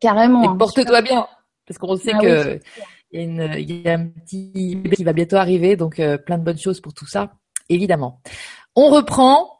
Carrément. 0.00 0.54
Et 0.54 0.58
porte-toi 0.58 1.02
bien, 1.02 1.26
parce 1.66 1.78
qu'on 1.78 1.96
sait 1.96 2.12
ah 2.14 2.18
que 2.18 2.60
il 3.12 3.20
y, 3.20 3.22
a 3.22 3.24
une, 3.24 3.54
il 3.58 3.82
y 3.82 3.88
a 3.88 3.94
un 3.94 4.06
petit 4.06 4.76
bébé 4.76 4.96
qui 4.96 5.04
va 5.04 5.12
bientôt 5.12 5.36
arriver, 5.36 5.76
donc 5.76 6.00
euh, 6.00 6.16
plein 6.16 6.38
de 6.38 6.44
bonnes 6.44 6.58
choses 6.58 6.80
pour 6.80 6.94
tout 6.94 7.06
ça, 7.06 7.32
évidemment. 7.68 8.20
On 8.74 8.88
reprend. 8.88 9.50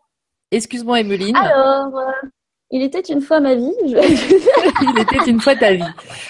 Excuse-moi, 0.50 1.00
Emeline. 1.00 1.36
Alors, 1.36 1.98
euh, 1.98 2.28
il 2.70 2.82
était 2.82 3.00
une 3.00 3.20
fois 3.20 3.40
ma 3.40 3.54
vie. 3.54 3.72
il 3.84 4.98
était 4.98 5.30
une 5.30 5.40
fois 5.40 5.54
ta 5.54 5.74
vie. 5.74 5.84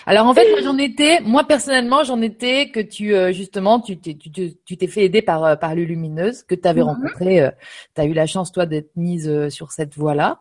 Alors 0.07 0.27
en 0.27 0.35
fait, 0.35 0.51
moi 0.51 0.61
j'en 0.63 0.77
étais, 0.79 1.21
moi 1.21 1.45
personnellement, 1.45 2.03
j'en 2.03 2.21
étais 2.21 2.71
que 2.71 2.81
tu 2.81 3.15
euh, 3.15 3.31
justement, 3.31 3.79
tu 3.79 3.99
t'es 3.99 4.17
tu 4.17 4.77
t'es 4.77 4.87
fait 4.89 5.05
aider 5.05 5.23
par 5.23 5.57
par 5.61 5.77
Lulumineuse 5.77 6.43
que 6.43 6.57
tu 6.57 6.67
avais 6.67 6.81
mhm. 6.81 6.89
rencontré, 6.89 7.49
tu 7.95 8.01
as 8.01 8.05
eu 8.05 8.13
la 8.13 8.27
chance 8.27 8.51
toi 8.51 8.67
d'être 8.67 8.91
mise 8.97 9.49
sur 9.49 9.71
cette 9.71 9.97
voie-là 9.97 10.41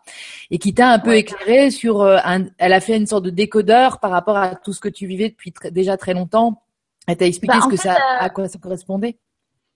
et 0.49 0.57
qui 0.57 0.73
t'a 0.73 0.89
un 0.89 0.99
peu 0.99 1.15
éclairé 1.15 1.69
sur 1.69 2.03
un, 2.03 2.45
elle 2.57 2.73
a 2.73 2.79
fait 2.79 2.97
une 2.97 3.07
sorte 3.07 3.25
de 3.25 3.29
décodeur 3.29 3.99
par 3.99 4.09
rapport 4.09 4.37
à 4.37 4.55
tout 4.55 4.73
ce 4.73 4.79
que 4.79 4.89
tu 4.89 5.05
vivais 5.05 5.29
depuis 5.29 5.53
déjà 5.71 5.97
très 5.97 6.15
longtemps 6.15 6.63
elle 7.11 7.17
t'a 7.17 7.27
expliqué 7.27 7.57
bah, 7.57 7.63
ce 7.63 7.69
que 7.69 7.77
ça, 7.77 7.95
à 8.19 8.29
quoi 8.29 8.47
ça 8.47 8.59
correspondait? 8.59 9.17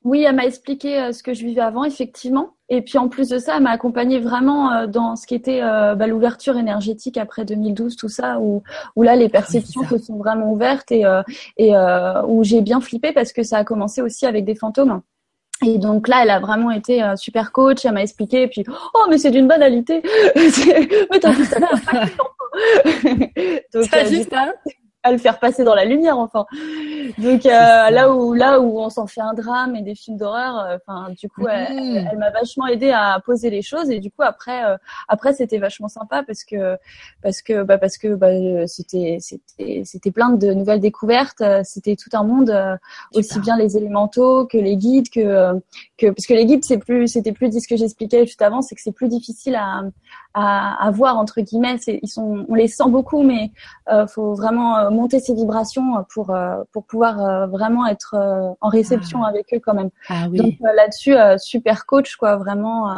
Oui, 0.06 0.24
elle 0.24 0.36
m'a 0.36 0.46
expliqué 0.46 1.00
euh, 1.02 1.12
ce 1.12 1.24
que 1.24 1.34
je 1.34 1.44
vivais 1.44 1.62
avant, 1.62 1.84
effectivement. 1.84 2.52
Et 2.70 2.84
puis 2.84 3.00
en 3.00 3.10
plus 3.10 3.28
de 3.30 3.40
ça, 3.40 3.58
elle 3.58 3.64
m'a 3.64 3.72
accompagnée 3.72 4.20
vraiment 4.20 4.72
euh, 4.72 4.88
dans 4.88 5.16
ce 5.16 5.26
qui 5.26 5.34
était 5.34 5.62
euh, 5.64 5.96
bah, 5.96 6.06
l'ouverture 6.06 6.58
énergétique 6.58 7.18
après 7.18 7.44
2012, 7.44 7.96
tout 7.96 8.08
ça, 8.08 8.40
où, 8.40 8.62
où 8.96 9.02
là 9.02 9.16
les 9.16 9.26
ah 9.26 9.30
perceptions 9.30 9.84
se 9.84 9.98
sont 9.98 10.18
vraiment 10.18 10.52
ouvertes 10.52 10.92
et, 10.92 11.04
et 11.58 11.74
où 12.28 12.44
j'ai 12.44 12.62
bien 12.62 12.82
flippé 12.82 13.12
parce 13.14 13.34
que 13.34 13.42
ça 13.42 13.58
a 13.58 13.64
commencé 13.64 14.02
aussi 14.02 14.28
avec 14.28 14.46
des 14.46 14.56
fantômes. 14.56 15.02
Et 15.66 15.80
donc 15.80 16.08
là, 16.08 16.20
elle 16.22 16.30
a 16.30 16.40
vraiment 16.40 16.70
été 16.70 17.02
super 17.16 17.52
coach. 17.52 17.86
Elle 17.86 17.94
m'a 17.94 18.04
expliqué, 18.04 18.44
et 18.44 18.48
puis 18.48 18.64
oh 18.68 19.06
mais 19.10 19.18
c'est 19.18 19.32
d'une 19.32 19.48
banalité. 19.48 20.04
mais 20.36 21.20
t'as 21.20 21.32
vu 21.32 21.46
ça 21.46 21.58
Donc, 23.74 23.84
juste 24.08 24.30
ça? 24.30 24.54
À 25.06 25.12
le 25.12 25.20
faire 25.20 25.38
passer 25.40 25.64
dans 25.64 25.76
la 25.76 25.86
lumière 25.86 26.18
enfin. 26.18 26.48
Donc 27.20 27.46
euh, 27.46 27.90
là 27.92 28.12
où 28.12 28.34
là 28.34 28.60
où 28.60 28.80
on 28.80 28.90
s'en 28.90 29.06
fait 29.06 29.22
un 29.22 29.36
drame 29.36 29.76
et 29.76 29.84
des 29.84 29.94
films 29.94 30.18
d'horreur 30.18 30.58
euh, 30.58 30.78
enfin 30.78 31.12
du 31.12 31.30
coup 31.30 31.48
elle, 31.48 32.10
mm. 32.12 32.18
m'a 32.18 32.32
vachement 32.32 32.66
aidé 32.66 32.90
à 32.90 33.22
poser 33.24 33.52
les 33.52 33.62
choses 33.62 33.92
et 33.92 34.00
du 34.00 34.10
coup 34.10 34.24
après 34.24 34.66
euh, 34.66 34.78
après 35.08 35.34
c'était 35.34 35.60
vachement 35.60 35.90
sympa 35.90 36.24
parce 36.24 36.44
que 36.44 36.76
parce 37.22 37.44
que 37.44 37.62
bah 37.62 37.78
parce 37.78 38.00
que 38.00 38.16
bah, 38.16 38.66
c'était 38.66 39.18
c'était 39.20 39.84
c'était 39.86 40.12
plein 40.12 40.32
de 40.32 40.54
nouvelles 40.54 40.82
découvertes 40.82 41.44
c'était 41.64 41.96
tout 41.96 42.10
un 42.14 42.24
monde 42.24 42.52
aussi 43.14 43.40
bien 43.40 43.58
les 43.58 43.78
élémentaux 43.78 44.48
que 44.48 44.58
les 44.58 44.76
guides 44.76 45.10
que 45.10 45.54
que 46.00 46.08
parce 46.08 46.26
que 46.26 46.34
les 46.34 46.48
guides 46.48 46.66
c'est 46.66 46.80
plus 46.80 47.08
c'était 47.08 47.32
plus 47.32 47.50
dit 47.50 47.62
ce 47.62 47.68
que 47.68 47.78
j'expliquais 47.78 48.26
juste 48.26 48.42
avant 48.42 48.64
c'est 48.64 48.74
que 48.74 48.82
c'est 48.82 48.92
plus 48.92 49.08
difficile 49.08 49.56
à 49.56 49.84
à, 50.36 50.86
à 50.86 50.92
voir 50.92 51.18
entre 51.18 51.42
guillemets. 51.42 51.78
Ils 51.88 52.08
sont, 52.10 52.46
on 52.48 52.54
les 52.56 52.68
sent 52.68 52.90
beaucoup, 52.90 53.24
mais 53.24 53.52
euh, 53.92 54.06
faut 54.06 54.36
vraiment 54.36 54.78
euh, 54.78 54.90
monter 54.90 55.20
ses 55.20 55.34
vibrations 55.34 56.06
pour 56.14 56.30
euh, 56.30 56.62
pour 56.74 56.84
pouvoir 56.84 57.24
euh, 57.24 57.48
vraiment 57.48 57.88
être 57.88 58.16
en 58.62 58.70
réception 58.70 59.24
ah. 59.24 59.30
avec 59.30 59.54
eux 59.54 59.62
quand 59.66 59.74
même. 59.74 59.90
Ah, 60.10 60.28
oui. 60.30 60.38
Donc 60.38 60.54
là-dessus, 60.60 61.16
super 61.38 61.86
coach 61.86 62.18
quoi, 62.18 62.36
vraiment. 62.36 62.94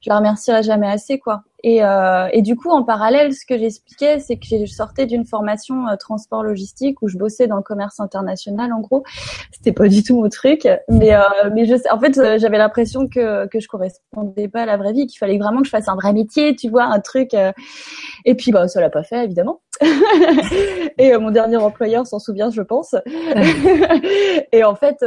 je 0.00 0.08
la 0.08 0.16
remercierai 0.16 0.62
jamais 0.62 0.88
assez 0.88 1.18
quoi. 1.18 1.42
Et, 1.64 1.84
euh, 1.84 2.28
et 2.32 2.42
du 2.42 2.56
coup, 2.56 2.70
en 2.70 2.82
parallèle, 2.82 3.32
ce 3.32 3.46
que 3.46 3.56
j'expliquais, 3.56 4.18
c'est 4.18 4.36
que 4.36 4.46
je 4.50 4.72
sortais 4.72 5.06
d'une 5.06 5.24
formation 5.24 5.86
euh, 5.88 5.96
transport 5.96 6.42
logistique 6.42 7.00
où 7.02 7.08
je 7.08 7.16
bossais 7.16 7.46
dans 7.46 7.56
le 7.56 7.62
commerce 7.62 8.00
international. 8.00 8.72
En 8.72 8.80
gros, 8.80 9.04
c'était 9.52 9.72
pas 9.72 9.88
du 9.88 10.02
tout 10.02 10.20
mon 10.20 10.28
truc, 10.28 10.68
mais 10.88 11.14
euh, 11.14 11.20
mais 11.52 11.66
je, 11.66 11.74
en 11.90 12.00
fait, 12.00 12.14
j'avais 12.38 12.58
l'impression 12.58 13.08
que 13.08 13.46
que 13.46 13.60
je 13.60 13.68
correspondais 13.68 14.48
pas 14.48 14.62
à 14.62 14.66
la 14.66 14.76
vraie 14.76 14.92
vie, 14.92 15.06
qu'il 15.06 15.18
fallait 15.18 15.38
vraiment 15.38 15.60
que 15.60 15.66
je 15.66 15.70
fasse 15.70 15.88
un 15.88 15.94
vrai 15.94 16.12
métier, 16.12 16.56
tu 16.56 16.68
vois, 16.68 16.84
un 16.84 17.00
truc. 17.00 17.34
Et 18.24 18.34
puis, 18.34 18.50
bah, 18.50 18.66
ça 18.66 18.80
l'a 18.80 18.90
pas 18.90 19.04
fait, 19.04 19.24
évidemment. 19.24 19.60
et 20.98 21.16
mon 21.16 21.30
dernier 21.30 21.56
employeur 21.56 22.06
s'en 22.06 22.18
souvient, 22.18 22.50
je 22.50 22.62
pense. 22.62 22.94
et 24.52 24.64
en 24.64 24.74
fait, 24.74 25.02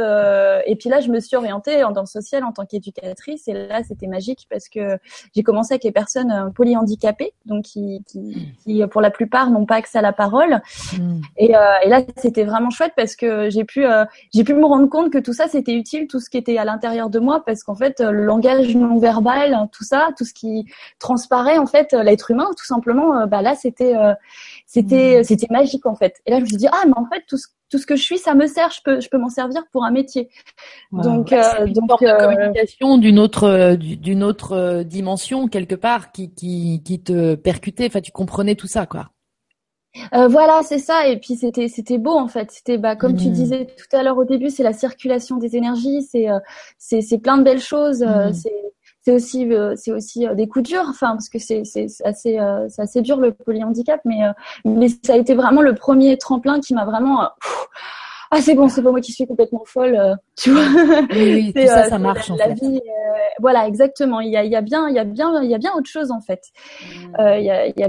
et 0.66 0.76
puis 0.76 0.88
là, 0.88 1.00
je 1.00 1.10
me 1.10 1.20
suis 1.20 1.36
orientée 1.36 1.80
dans 1.80 2.00
le 2.00 2.06
social 2.06 2.44
en 2.44 2.52
tant 2.52 2.64
qu'éducatrice, 2.64 3.46
et 3.48 3.52
là, 3.52 3.82
c'était 3.86 4.06
magique 4.06 4.46
parce 4.50 4.68
que 4.68 4.98
j'ai 5.34 5.42
commencé 5.42 5.74
avec 5.74 5.84
les 5.84 5.92
personnes 5.92 6.45
polyhandicapés, 6.50 7.32
donc 7.44 7.64
qui, 7.64 8.02
qui, 8.06 8.54
qui, 8.62 8.86
pour 8.86 9.00
la 9.00 9.10
plupart 9.10 9.50
n'ont 9.50 9.66
pas 9.66 9.76
accès 9.76 9.98
à 9.98 10.02
la 10.02 10.12
parole. 10.12 10.60
Mm. 10.98 11.20
Et, 11.36 11.56
euh, 11.56 11.60
et, 11.84 11.88
là, 11.88 12.02
c'était 12.16 12.44
vraiment 12.44 12.70
chouette 12.70 12.92
parce 12.96 13.16
que 13.16 13.50
j'ai 13.50 13.64
pu, 13.64 13.84
euh, 13.84 14.04
j'ai 14.34 14.44
pu 14.44 14.54
me 14.54 14.64
rendre 14.64 14.88
compte 14.88 15.12
que 15.12 15.18
tout 15.18 15.32
ça, 15.32 15.48
c'était 15.48 15.74
utile, 15.74 16.06
tout 16.06 16.20
ce 16.20 16.30
qui 16.30 16.38
était 16.38 16.58
à 16.58 16.64
l'intérieur 16.64 17.10
de 17.10 17.18
moi, 17.18 17.42
parce 17.44 17.62
qu'en 17.62 17.74
fait, 17.74 18.00
le 18.00 18.24
langage 18.24 18.74
non 18.74 18.98
verbal, 18.98 19.68
tout 19.72 19.84
ça, 19.84 20.08
tout 20.16 20.24
ce 20.24 20.34
qui 20.34 20.66
transparaît 20.98 21.58
en 21.58 21.66
fait, 21.66 21.92
l'être 21.92 22.30
humain, 22.30 22.48
tout 22.56 22.66
simplement, 22.66 23.16
euh, 23.16 23.26
bah 23.26 23.42
là, 23.42 23.54
c'était, 23.54 23.94
c'était, 24.66 25.20
mm. 25.20 25.24
c'était 25.24 25.48
magique 25.50 25.86
en 25.86 25.94
fait. 25.94 26.20
Et 26.26 26.30
là, 26.30 26.38
je 26.38 26.42
me 26.42 26.46
suis 26.46 26.56
dit 26.56 26.68
ah, 26.70 26.84
mais 26.86 26.96
en 26.96 27.06
fait, 27.06 27.24
tout 27.26 27.36
ce 27.36 27.46
tout 27.70 27.78
ce 27.78 27.86
que 27.86 27.96
je 27.96 28.02
suis, 28.02 28.18
ça 28.18 28.34
me 28.34 28.46
sert. 28.46 28.70
Je 28.70 28.80
peux, 28.84 29.00
je 29.00 29.08
peux 29.08 29.18
m'en 29.18 29.28
servir 29.28 29.64
pour 29.72 29.84
un 29.84 29.90
métier. 29.90 30.28
Donc, 30.92 31.32
euh, 31.32 31.66
donc 31.66 32.02
euh, 32.02 32.18
communication 32.18 32.98
d'une 32.98 33.18
autre, 33.18 33.44
euh, 33.44 33.76
d'une 33.76 34.22
autre 34.22 34.52
euh, 34.52 34.84
dimension 34.84 35.48
quelque 35.48 35.74
part 35.74 36.12
qui, 36.12 36.32
qui, 36.32 36.82
qui 36.84 37.00
te 37.00 37.34
percutait. 37.34 37.86
Enfin, 37.86 38.00
tu 38.00 38.12
comprenais 38.12 38.54
tout 38.54 38.68
ça, 38.68 38.86
quoi. 38.86 39.10
Euh, 40.14 40.28
voilà, 40.28 40.60
c'est 40.62 40.78
ça. 40.78 41.08
Et 41.08 41.18
puis 41.18 41.36
c'était 41.36 41.68
c'était 41.68 41.96
beau 41.96 42.18
en 42.18 42.28
fait. 42.28 42.50
C'était 42.50 42.76
bah 42.76 42.96
comme 42.96 43.16
tu 43.16 43.28
mmh. 43.28 43.32
disais 43.32 43.66
tout 43.66 43.96
à 43.96 44.02
l'heure 44.02 44.18
au 44.18 44.24
début, 44.24 44.50
c'est 44.50 44.62
la 44.62 44.74
circulation 44.74 45.38
des 45.38 45.56
énergies, 45.56 46.02
c'est 46.02 46.26
c'est 46.76 47.00
c'est 47.00 47.16
plein 47.16 47.38
de 47.38 47.42
belles 47.42 47.62
choses. 47.62 48.02
Mmh. 48.02 48.34
C'est 48.34 48.65
c'est 49.06 49.12
aussi 49.12 49.52
euh, 49.52 49.74
c'est 49.76 49.92
aussi 49.92 50.26
euh, 50.26 50.34
des 50.34 50.48
coups 50.48 50.68
durs 50.68 50.84
enfin 50.88 51.12
parce 51.12 51.28
que 51.28 51.38
c'est 51.38 51.62
c'est 51.64 51.86
assez 52.04 52.40
euh, 52.40 52.66
c'est 52.68 52.82
assez 52.82 53.02
dur 53.02 53.18
le 53.18 53.30
polyhandicap 53.30 54.00
mais 54.04 54.18
mais 54.64 54.88
ça 54.88 55.12
a 55.12 55.16
été 55.16 55.36
vraiment 55.36 55.62
le 55.62 55.76
premier 55.76 56.18
tremplin 56.18 56.58
qui 56.58 56.74
m'a 56.74 56.84
vraiment 56.84 57.28
ah 58.32 58.40
c'est 58.40 58.56
bon 58.56 58.68
c'est 58.68 58.82
pas 58.82 58.90
moi 58.90 59.00
qui 59.00 59.12
suis 59.12 59.24
complètement 59.24 59.62
folle 59.64 60.16
tu 60.36 60.50
vois. 60.50 60.64
Oui, 61.12 61.52
tout 61.54 61.66
ça 61.68 61.88
ça 61.88 62.00
marche 62.00 62.32
en 62.32 62.36
fait. 62.36 62.54
vie, 62.54 62.80
voilà 63.38 63.68
exactement. 63.68 64.18
Il 64.20 64.30
y 64.30 64.36
a 64.36 64.42
il 64.42 64.50
y 64.50 64.56
a 64.56 64.60
bien 64.60 64.88
il 64.88 64.96
y 64.96 64.98
a 64.98 65.04
bien 65.04 65.40
il 65.40 65.48
y 65.48 65.54
a 65.54 65.58
bien 65.58 65.72
autre 65.76 65.88
chose 65.88 66.10
en 66.10 66.20
fait. 66.20 66.42
Mmh. 66.82 67.14
il 67.38 67.44
y 67.44 67.50
a 67.50 67.66
il 67.68 67.78
y 67.78 67.84
a 67.84 67.88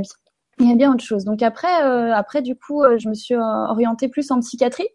il 0.59 0.69
y 0.69 0.71
a 0.71 0.75
bien 0.75 0.93
autre 0.93 1.03
chose. 1.03 1.25
Donc 1.25 1.41
après 1.41 1.73
après 2.13 2.43
du 2.43 2.55
coup 2.55 2.83
je 2.97 3.09
me 3.09 3.15
suis 3.15 3.35
orientée 3.35 4.07
plus 4.07 4.29
en 4.29 4.39
psychiatrie 4.39 4.89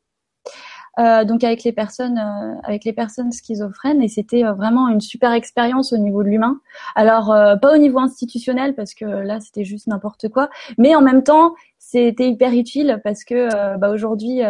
euh, 0.99 1.25
donc 1.25 1.42
avec 1.42 1.64
les 1.64 1.72
personnes 1.72 2.18
euh, 2.18 2.54
avec 2.64 2.84
les 2.84 2.92
personnes 2.92 3.32
schizophrènes 3.32 4.02
et 4.02 4.08
c'était 4.08 4.44
euh, 4.44 4.52
vraiment 4.52 4.88
une 4.88 5.00
super 5.00 5.32
expérience 5.32 5.92
au 5.94 5.96
niveau 5.96 6.22
de 6.22 6.28
l'humain. 6.28 6.61
Alors 6.94 7.34
pas 7.61 7.75
au 7.75 7.78
niveau 7.78 7.99
institutionnel 7.99 8.75
parce 8.75 8.94
que 8.94 9.04
là 9.04 9.40
c'était 9.40 9.64
juste 9.64 9.87
n'importe 9.87 10.28
quoi, 10.28 10.50
mais 10.76 10.94
en 10.94 11.00
même 11.00 11.22
temps 11.22 11.54
c'était 11.78 12.28
hyper 12.28 12.52
utile 12.52 13.00
parce 13.04 13.25
que 13.25 13.76
bah, 13.76 13.90
aujourd'hui 13.90 14.40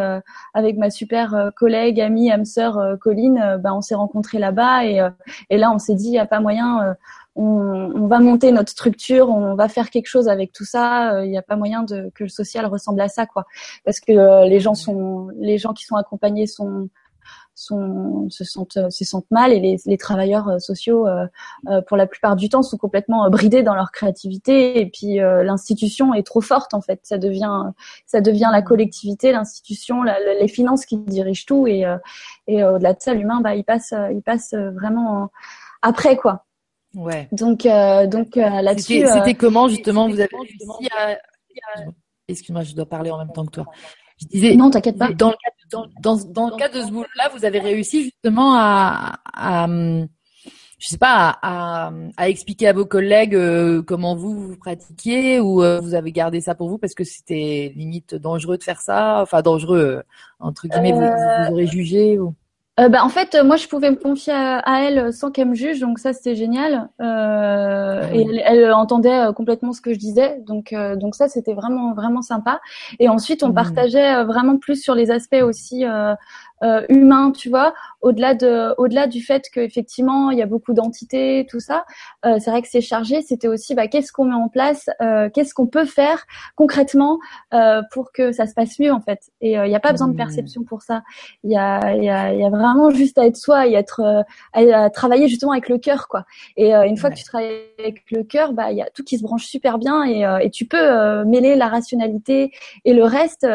avec 0.54 0.76
ma 0.76 0.90
super 0.90 1.50
collègue 1.56 2.00
amie 2.00 2.30
âme 2.30 2.44
sœur 2.44 2.98
Colline 3.00 3.58
bah, 3.60 3.74
on 3.74 3.80
s'est 3.80 3.94
rencontrés 3.94 4.38
là-bas 4.38 4.84
et, 4.84 5.06
et 5.50 5.56
là 5.56 5.72
on 5.72 5.78
s'est 5.78 5.94
dit 5.94 6.08
il 6.08 6.14
y 6.14 6.18
a 6.18 6.26
pas 6.26 6.40
moyen 6.40 6.94
on, 7.34 8.06
va 8.06 8.20
monter 8.20 8.52
notre 8.52 8.70
structure, 8.70 9.28
on 9.28 9.54
va 9.54 9.68
faire 9.68 9.90
quelque 9.90 10.06
chose 10.06 10.28
avec 10.28 10.52
tout 10.52 10.64
ça. 10.64 11.22
Il 11.22 11.28
euh, 11.28 11.30
n'y 11.30 11.38
a 11.38 11.42
pas 11.42 11.56
moyen 11.56 11.82
de, 11.82 12.10
que 12.14 12.24
le 12.24 12.28
social 12.28 12.66
ressemble 12.66 13.00
à 13.00 13.08
ça, 13.08 13.26
quoi. 13.26 13.46
Parce 13.84 14.00
que 14.00 14.12
euh, 14.12 14.44
les 14.46 14.60
gens 14.60 14.74
sont, 14.74 15.28
les 15.36 15.58
gens 15.58 15.72
qui 15.72 15.84
sont 15.84 15.96
accompagnés 15.96 16.46
sont, 16.46 16.90
sont 17.54 18.28
se 18.30 18.44
sentent 18.44 18.90
se 18.90 19.04
sentent 19.04 19.30
mal 19.30 19.52
et 19.52 19.60
les, 19.60 19.76
les 19.84 19.98
travailleurs 19.98 20.60
sociaux 20.60 21.06
euh, 21.06 21.26
pour 21.86 21.96
la 21.96 22.06
plupart 22.06 22.34
du 22.34 22.48
temps 22.48 22.62
sont 22.62 22.78
complètement 22.78 23.28
bridés 23.30 23.62
dans 23.62 23.74
leur 23.74 23.92
créativité 23.92 24.80
et 24.80 24.86
puis 24.86 25.16
l'institution 25.16 26.14
est 26.14 26.26
trop 26.26 26.40
forte 26.40 26.72
en 26.72 26.80
fait 26.80 27.00
ça 27.02 27.18
devient 27.18 27.72
ça 28.06 28.22
devient 28.22 28.48
la 28.50 28.62
collectivité 28.62 29.32
l'institution 29.32 30.02
les 30.02 30.48
finances 30.48 30.86
qui 30.86 30.96
dirigent 30.96 31.44
tout 31.46 31.66
et 31.66 31.84
et 32.48 32.64
au-delà 32.64 32.94
de 32.94 33.00
ça 33.00 33.12
l'humain 33.12 33.42
bah 33.42 33.54
il 33.54 33.64
passe 33.64 33.92
il 34.10 34.22
passe 34.22 34.54
vraiment 34.54 35.30
après 35.82 36.16
quoi 36.16 36.46
Ouais. 36.94 37.28
Donc, 37.32 37.66
euh, 37.66 38.06
donc 38.06 38.36
euh, 38.36 38.60
là-dessus. 38.60 39.06
C'était 39.06 39.30
euh, 39.30 39.38
comment 39.38 39.68
justement 39.68 40.08
Vous 40.08 40.20
avez 40.20 40.28
réussi 40.32 40.88
à. 40.96 41.16
Excuse-moi, 42.28 42.62
je 42.62 42.74
dois 42.74 42.86
parler 42.86 43.10
en 43.10 43.18
même 43.18 43.32
temps 43.32 43.44
que 43.46 43.52
toi. 43.52 43.66
Je 44.20 44.26
disais. 44.26 44.54
Non, 44.54 44.70
t'inquiète 44.70 44.98
pas. 44.98 45.12
Dans 45.12 45.30
le 45.30 45.34
cas, 45.34 45.50
dans, 45.70 45.86
dans, 46.00 46.16
dans 46.24 46.50
le 46.50 46.56
cas 46.56 46.68
de 46.68 46.82
ce 46.82 46.90
boulot-là, 46.90 47.30
vous 47.34 47.44
avez 47.44 47.58
réussi 47.58 48.04
justement 48.04 48.54
à, 48.54 49.18
à 49.32 49.66
je 49.66 50.88
sais 50.88 50.98
pas, 50.98 51.38
à, 51.42 51.92
à, 52.16 52.28
expliquer 52.28 52.66
à 52.66 52.72
vos 52.72 52.84
collègues 52.84 53.38
comment 53.86 54.16
vous 54.16 54.48
vous 54.48 54.56
pratiquiez 54.56 55.38
ou 55.38 55.62
vous 55.80 55.94
avez 55.94 56.10
gardé 56.10 56.40
ça 56.40 56.54
pour 56.54 56.68
vous 56.68 56.78
parce 56.78 56.94
que 56.94 57.04
c'était 57.04 57.72
limite 57.76 58.16
dangereux 58.16 58.58
de 58.58 58.64
faire 58.64 58.80
ça, 58.80 59.20
enfin 59.22 59.42
dangereux 59.42 60.02
entre 60.40 60.66
guillemets, 60.66 60.92
vous, 60.92 61.00
vous, 61.00 61.52
aurez 61.52 61.66
jugé 61.68 62.18
ou 62.18 62.34
euh, 62.80 62.88
bah, 62.88 63.04
en 63.04 63.10
fait, 63.10 63.36
moi, 63.44 63.56
je 63.56 63.68
pouvais 63.68 63.90
me 63.90 63.96
confier 63.96 64.32
à, 64.32 64.82
elle 64.82 65.12
sans 65.12 65.30
qu'elle 65.30 65.48
me 65.48 65.54
juge, 65.54 65.80
donc 65.80 65.98
ça, 65.98 66.14
c'était 66.14 66.34
génial. 66.34 66.88
Euh, 67.02 68.00
ah 68.02 68.14
et 68.14 68.26
elle, 68.44 68.72
entendait 68.72 69.26
euh, 69.26 69.32
complètement 69.32 69.74
ce 69.74 69.82
que 69.82 69.92
je 69.92 69.98
disais, 69.98 70.38
donc 70.46 70.72
euh, 70.72 70.96
donc 70.96 71.14
ça, 71.14 71.28
c'était 71.28 71.52
vraiment 71.52 71.92
vraiment 71.92 72.22
sympa. 72.22 72.62
Et 72.98 73.10
ensuite, 73.10 73.42
on 73.42 73.50
mmh. 73.50 73.54
partageait 73.54 74.24
vraiment 74.24 74.56
plus 74.56 74.82
sur 74.82 74.94
les 74.94 75.10
aspects 75.10 75.42
aussi 75.42 75.84
euh, 76.62 76.84
humain, 76.88 77.32
tu 77.32 77.48
vois, 77.48 77.74
au-delà 78.02 78.34
de, 78.34 78.74
au-delà 78.78 79.06
du 79.06 79.22
fait 79.22 79.48
qu'effectivement 79.52 80.30
il 80.30 80.38
y 80.38 80.42
a 80.42 80.46
beaucoup 80.46 80.74
d'entités, 80.74 81.46
tout 81.48 81.60
ça. 81.60 81.84
Euh, 82.26 82.38
c'est 82.38 82.50
vrai 82.50 82.62
que 82.62 82.68
c'est 82.68 82.80
chargé. 82.80 83.22
C'était 83.22 83.48
aussi, 83.48 83.74
bah, 83.74 83.86
qu'est-ce 83.86 84.12
qu'on 84.12 84.26
met 84.26 84.34
en 84.34 84.48
place, 84.48 84.90
euh, 85.00 85.30
qu'est-ce 85.30 85.54
qu'on 85.54 85.66
peut 85.66 85.84
faire 85.84 86.24
concrètement 86.56 87.18
euh, 87.54 87.82
pour 87.92 88.12
que 88.12 88.32
ça 88.32 88.46
se 88.46 88.54
passe 88.54 88.78
mieux 88.78 88.92
en 88.92 89.00
fait. 89.00 89.30
Et 89.40 89.52
il 89.52 89.68
n'y 89.68 89.74
a 89.74 89.80
pas 89.80 89.92
besoin 89.92 90.08
de 90.08 90.14
mmh. 90.14 90.16
perception 90.16 90.64
pour 90.64 90.82
ça. 90.82 91.02
Il 91.44 91.50
y 91.50 91.56
a, 91.56 91.94
il 91.94 92.04
y 92.04 92.10
a, 92.10 92.34
y 92.34 92.44
a 92.44 92.50
vraiment 92.50 92.90
juste 92.90 93.18
à 93.18 93.26
être 93.26 93.36
soi 93.36 93.66
et 93.66 93.74
être, 93.74 94.24
à, 94.52 94.90
travailler 94.90 95.28
justement 95.28 95.52
avec 95.52 95.68
le 95.68 95.78
cœur, 95.78 96.08
quoi. 96.08 96.24
Et 96.56 96.72
une 96.72 96.96
fois 96.96 97.10
que 97.10 97.16
tu 97.16 97.24
travailles 97.24 97.62
avec 97.78 98.04
le 98.10 98.24
cœur, 98.24 98.52
bah, 98.52 98.72
il 98.72 98.78
y 98.78 98.82
a 98.82 98.88
tout 98.90 99.04
qui 99.04 99.18
se 99.18 99.22
branche 99.22 99.46
super 99.46 99.78
bien 99.78 100.04
et, 100.04 100.24
et 100.44 100.50
tu 100.50 100.66
peux 100.66 101.24
mêler 101.24 101.56
la 101.56 101.68
rationalité 101.68 102.52
et 102.84 102.92
le 102.92 103.04
reste 103.04 103.46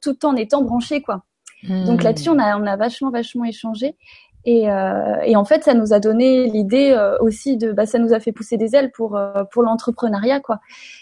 tout 0.00 0.26
en 0.26 0.36
étant 0.36 0.62
branché, 0.62 1.02
quoi. 1.02 1.22
Donc 1.62 2.02
là-dessus, 2.02 2.28
on 2.28 2.38
a, 2.38 2.58
on 2.58 2.66
a 2.66 2.76
vachement, 2.76 3.10
vachement 3.10 3.44
échangé. 3.44 3.96
Et, 4.48 4.70
euh, 4.70 5.16
et, 5.24 5.34
en 5.34 5.44
fait, 5.44 5.64
ça 5.64 5.74
nous 5.74 5.92
a 5.92 5.98
donné 5.98 6.48
l'idée 6.48 6.92
euh, 6.92 7.18
aussi 7.18 7.56
de, 7.56 7.72
bah, 7.72 7.84
ça 7.84 7.98
nous 7.98 8.12
a 8.12 8.20
fait 8.20 8.30
pousser 8.30 8.56
des 8.56 8.76
ailes 8.76 8.92
pour 8.92 9.16
euh, 9.16 9.42
pour 9.50 9.64
l'entrepreneuriat, 9.64 10.38
quoi. 10.38 10.60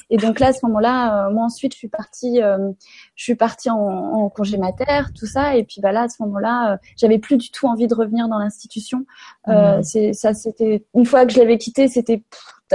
Et 0.08 0.16
donc 0.16 0.40
là, 0.40 0.46
à 0.48 0.52
ce 0.54 0.64
moment-là, 0.64 1.26
euh, 1.26 1.30
moi 1.30 1.44
ensuite, 1.44 1.74
je 1.74 1.78
suis 1.78 1.88
partie, 1.88 2.40
je 2.40 3.22
suis 3.22 3.34
partie 3.34 3.68
en, 3.68 3.76
en, 3.76 4.30
congé 4.30 4.56
mater, 4.56 5.12
tout 5.14 5.26
ça. 5.26 5.56
Et 5.56 5.64
puis 5.64 5.82
bah 5.82 5.92
là, 5.92 6.04
à 6.04 6.08
ce 6.08 6.22
moment-là, 6.22 6.78
j'avais 6.96 7.18
plus 7.18 7.36
du 7.36 7.50
tout 7.50 7.66
envie 7.66 7.86
de 7.86 7.94
revenir 7.94 8.28
dans 8.28 8.38
l'institution. 8.38 9.04
Mmh. 9.46 9.82
C'est 9.82 10.14
ça, 10.14 10.32
c'était 10.32 10.86
une 10.94 11.04
fois 11.04 11.26
que 11.26 11.32
je 11.34 11.38
l'avais 11.38 11.58
quitté, 11.58 11.86
c'était 11.86 12.22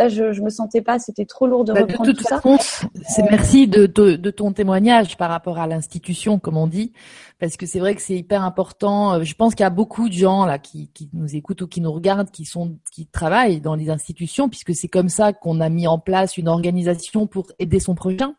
je, 0.07 0.31
je 0.31 0.41
me 0.41 0.49
sentais 0.49 0.81
pas, 0.81 0.99
c'était 0.99 1.25
trop 1.25 1.47
lourd 1.47 1.65
de 1.65 1.73
bah, 1.73 1.81
reprendre 1.81 2.13
tout 2.13 2.23
ça. 2.23 2.41
C'est 3.07 3.23
merci 3.29 3.67
de, 3.67 3.85
de, 3.85 4.15
de, 4.15 4.31
ton 4.31 4.53
témoignage 4.53 5.17
par 5.17 5.29
rapport 5.29 5.57
à 5.57 5.67
l'institution, 5.67 6.39
comme 6.39 6.57
on 6.57 6.67
dit, 6.67 6.93
parce 7.39 7.57
que 7.57 7.65
c'est 7.65 7.79
vrai 7.79 7.95
que 7.95 8.01
c'est 8.01 8.15
hyper 8.15 8.43
important. 8.43 9.15
Euh, 9.15 9.23
je 9.23 9.35
pense 9.35 9.55
qu'il 9.55 9.63
y 9.63 9.67
a 9.67 9.71
beaucoup 9.71 10.07
de 10.07 10.13
gens 10.13 10.45
là 10.45 10.59
qui, 10.59 10.89
qui 10.93 11.09
nous 11.13 11.35
écoutent 11.35 11.61
ou 11.63 11.67
qui 11.67 11.81
nous 11.81 11.91
regardent, 11.91 12.31
qui 12.31 12.45
sont, 12.45 12.77
qui 12.91 13.07
travaillent 13.07 13.61
dans 13.61 13.75
les 13.75 13.89
institutions, 13.89 14.47
puisque 14.47 14.73
c'est 14.75 14.87
comme 14.87 15.09
ça 15.09 15.33
qu'on 15.33 15.59
a 15.59 15.69
mis 15.69 15.87
en 15.87 15.99
place 15.99 16.37
une 16.37 16.47
organisation 16.47 17.27
pour 17.27 17.47
aider 17.59 17.79
son 17.79 17.95
prochain. 17.95 18.35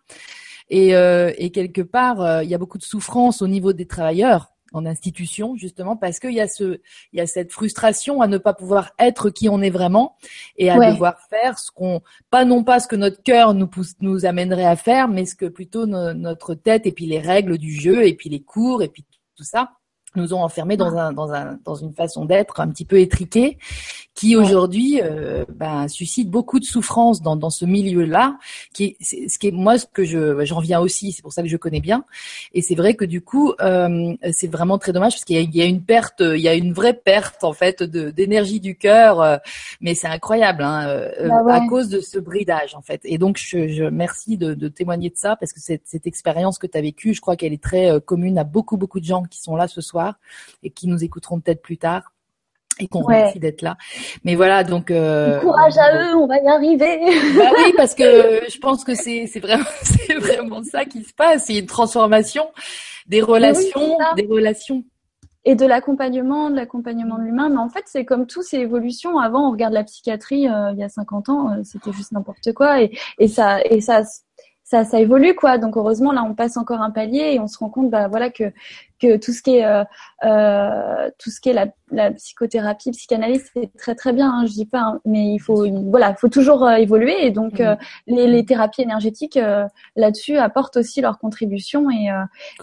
Et, 0.70 0.94
euh, 0.94 1.32
et 1.36 1.50
quelque 1.50 1.82
part, 1.82 2.20
euh, 2.20 2.44
il 2.44 2.48
y 2.48 2.54
a 2.54 2.58
beaucoup 2.58 2.78
de 2.78 2.84
souffrance 2.84 3.42
au 3.42 3.48
niveau 3.48 3.72
des 3.72 3.86
travailleurs 3.86 4.52
en 4.72 4.86
institution 4.86 5.56
justement 5.56 5.96
parce 5.96 6.18
qu'il 6.18 6.32
y 6.32 6.40
a 6.40 6.48
ce 6.48 6.80
il 7.12 7.18
y 7.18 7.20
a 7.20 7.26
cette 7.26 7.52
frustration 7.52 8.22
à 8.22 8.26
ne 8.26 8.38
pas 8.38 8.54
pouvoir 8.54 8.92
être 8.98 9.30
qui 9.30 9.48
on 9.48 9.60
est 9.60 9.70
vraiment 9.70 10.16
et 10.56 10.70
à 10.70 10.92
devoir 10.92 11.20
faire 11.28 11.58
ce 11.58 11.70
qu'on 11.70 12.02
pas 12.30 12.44
non 12.44 12.64
pas 12.64 12.80
ce 12.80 12.88
que 12.88 12.96
notre 12.96 13.22
cœur 13.22 13.54
nous 13.54 13.66
pousse 13.66 13.94
nous 14.00 14.24
amènerait 14.24 14.64
à 14.64 14.76
faire 14.76 15.08
mais 15.08 15.26
ce 15.26 15.34
que 15.34 15.46
plutôt 15.46 15.86
notre 15.86 16.54
tête 16.54 16.86
et 16.86 16.92
puis 16.92 17.06
les 17.06 17.20
règles 17.20 17.58
du 17.58 17.72
jeu 17.72 18.06
et 18.06 18.14
puis 18.14 18.28
les 18.30 18.42
cours 18.42 18.82
et 18.82 18.88
puis 18.88 19.04
tout 19.36 19.44
ça 19.44 19.70
nous 20.16 20.34
ont 20.34 20.42
enfermés 20.42 20.76
dans 20.76 20.96
un 20.96 21.12
dans 21.12 21.32
un 21.32 21.58
dans 21.64 21.74
une 21.74 21.92
façon 21.92 22.24
d'être 22.24 22.60
un 22.60 22.68
petit 22.68 22.84
peu 22.84 22.98
étriquée 22.98 23.58
qui 24.14 24.36
aujourd'hui 24.36 25.00
euh, 25.02 25.44
ben, 25.48 25.88
suscite 25.88 26.28
beaucoup 26.28 26.58
de 26.58 26.64
souffrance 26.64 27.22
dans, 27.22 27.36
dans 27.36 27.48
ce 27.48 27.64
milieu-là, 27.64 28.36
qui 28.74 28.84
est, 28.84 29.28
ce 29.28 29.38
qui 29.38 29.48
est 29.48 29.52
moi 29.52 29.78
ce 29.78 29.86
que 29.86 30.04
je 30.04 30.44
j'en 30.44 30.60
viens 30.60 30.80
aussi, 30.80 31.12
c'est 31.12 31.22
pour 31.22 31.32
ça 31.32 31.42
que 31.42 31.48
je 31.48 31.56
connais 31.56 31.80
bien. 31.80 32.04
Et 32.52 32.60
c'est 32.60 32.74
vrai 32.74 32.94
que 32.94 33.04
du 33.04 33.22
coup, 33.22 33.54
euh, 33.60 34.14
c'est 34.32 34.48
vraiment 34.48 34.78
très 34.78 34.92
dommage 34.92 35.14
parce 35.14 35.24
qu'il 35.24 35.38
y, 35.38 35.58
y, 35.58 35.62
a 35.62 35.64
une 35.64 35.82
perte, 35.82 36.20
il 36.20 36.40
y 36.40 36.48
a 36.48 36.54
une 36.54 36.72
vraie 36.72 36.94
perte 36.94 37.44
en 37.44 37.52
fait 37.52 37.82
d'énergie 37.82 38.60
du 38.60 38.76
cœur, 38.76 39.22
euh, 39.22 39.36
mais 39.80 39.94
c'est 39.94 40.08
incroyable 40.08 40.64
hein, 40.64 40.86
euh, 40.88 41.28
bah 41.28 41.54
à 41.54 41.66
cause 41.66 41.88
de 41.88 42.00
ce 42.00 42.18
bridage 42.18 42.74
en 42.74 42.82
fait. 42.82 43.00
Et 43.04 43.16
donc 43.16 43.38
je, 43.38 43.68
je 43.68 43.84
merci 43.84 44.36
de, 44.36 44.54
de, 44.54 44.68
témoigner 44.68 45.10
de 45.10 45.16
ça 45.16 45.36
parce 45.36 45.52
que 45.52 45.60
cette, 45.60 45.82
cette 45.84 46.06
expérience 46.06 46.58
que 46.58 46.66
tu 46.66 46.76
as 46.76 46.82
vécue, 46.82 47.14
je 47.14 47.20
crois 47.20 47.36
qu'elle 47.36 47.52
est 47.52 47.62
très 47.62 48.00
commune 48.04 48.38
à 48.38 48.44
beaucoup 48.44 48.76
beaucoup 48.76 49.00
de 49.00 49.04
gens 49.06 49.22
qui 49.22 49.40
sont 49.40 49.56
là 49.56 49.68
ce 49.68 49.80
soir 49.80 49.99
et 50.62 50.70
qui 50.70 50.88
nous 50.88 51.02
écouteront 51.04 51.40
peut-être 51.40 51.62
plus 51.62 51.78
tard 51.78 52.12
et 52.80 52.88
qu'on 52.88 53.02
remercie 53.02 53.38
d'être 53.38 53.62
là. 53.62 53.76
Mais 54.24 54.34
voilà, 54.34 54.64
donc 54.64 54.90
euh, 54.90 55.40
courage 55.40 55.76
à 55.76 55.94
eux, 55.94 56.16
on 56.16 56.26
va 56.26 56.38
y 56.38 56.48
arriver. 56.48 56.98
Bah 57.36 57.50
oui, 57.56 57.72
parce 57.76 57.94
que 57.94 58.02
je 58.48 58.58
pense 58.58 58.84
que 58.84 58.94
c'est 58.94 59.26
c'est 59.26 59.40
vraiment 59.40 59.64
c'est 59.82 60.14
vraiment 60.14 60.62
ça 60.62 60.84
qui 60.84 61.04
se 61.04 61.12
passe, 61.14 61.46
c'est 61.46 61.58
une 61.58 61.66
transformation 61.66 62.44
des 63.06 63.20
relations, 63.20 63.98
des 64.16 64.26
relations 64.26 64.84
et 65.44 65.54
de 65.54 65.64
l'accompagnement, 65.64 66.50
de 66.50 66.56
l'accompagnement 66.56 67.18
de 67.18 67.24
l'humain. 67.24 67.48
Mais 67.48 67.58
en 67.58 67.70
fait, 67.70 67.84
c'est 67.86 68.04
comme 68.04 68.26
tout, 68.26 68.42
c'est 68.42 68.60
évolution. 68.60 69.18
Avant, 69.18 69.48
on 69.48 69.52
regarde 69.52 69.72
la 69.72 69.84
psychiatrie 69.84 70.48
euh, 70.48 70.72
il 70.72 70.78
y 70.78 70.84
a 70.84 70.88
50 70.88 71.28
ans, 71.28 71.50
euh, 71.50 71.62
c'était 71.64 71.92
juste 71.92 72.12
n'importe 72.12 72.52
quoi, 72.52 72.82
et, 72.82 72.96
et 73.18 73.28
ça 73.28 73.60
et 73.64 73.80
ça 73.80 74.02
ça, 74.62 74.84
ça 74.84 75.00
évolue 75.00 75.34
quoi. 75.34 75.58
Donc 75.58 75.76
heureusement 75.76 76.12
là 76.12 76.22
on 76.22 76.34
passe 76.34 76.56
encore 76.56 76.80
un 76.80 76.90
palier 76.90 77.32
et 77.34 77.40
on 77.40 77.48
se 77.48 77.58
rend 77.58 77.70
compte 77.70 77.90
bah 77.90 78.06
voilà 78.06 78.30
que 78.30 78.52
que 79.00 79.16
tout 79.16 79.32
ce 79.32 79.42
qui 79.42 79.56
est 79.56 79.64
euh, 79.64 79.84
euh, 80.24 81.08
tout 81.18 81.30
ce 81.30 81.40
qui 81.40 81.48
est 81.48 81.54
la, 81.54 81.66
la, 81.90 82.10
psychothérapie, 82.10 82.90
psychanalyse, 82.90 83.50
c'est 83.54 83.70
très 83.78 83.94
très 83.94 84.12
bien. 84.12 84.30
Hein, 84.30 84.44
je 84.46 84.52
dis 84.52 84.66
pas, 84.66 84.80
hein, 84.80 85.00
mais 85.06 85.32
il 85.32 85.38
faut 85.38 85.66
voilà, 85.88 86.14
faut 86.14 86.28
toujours 86.28 86.66
euh, 86.66 86.74
évoluer 86.74 87.24
et 87.24 87.30
donc 87.30 87.58
euh, 87.60 87.74
les, 88.06 88.26
les, 88.26 88.44
thérapies 88.44 88.82
énergétiques 88.82 89.38
euh, 89.38 89.64
là-dessus 89.96 90.36
apportent 90.36 90.76
aussi 90.76 91.00
leur 91.00 91.18
contribution 91.18 91.90
et 91.90 92.10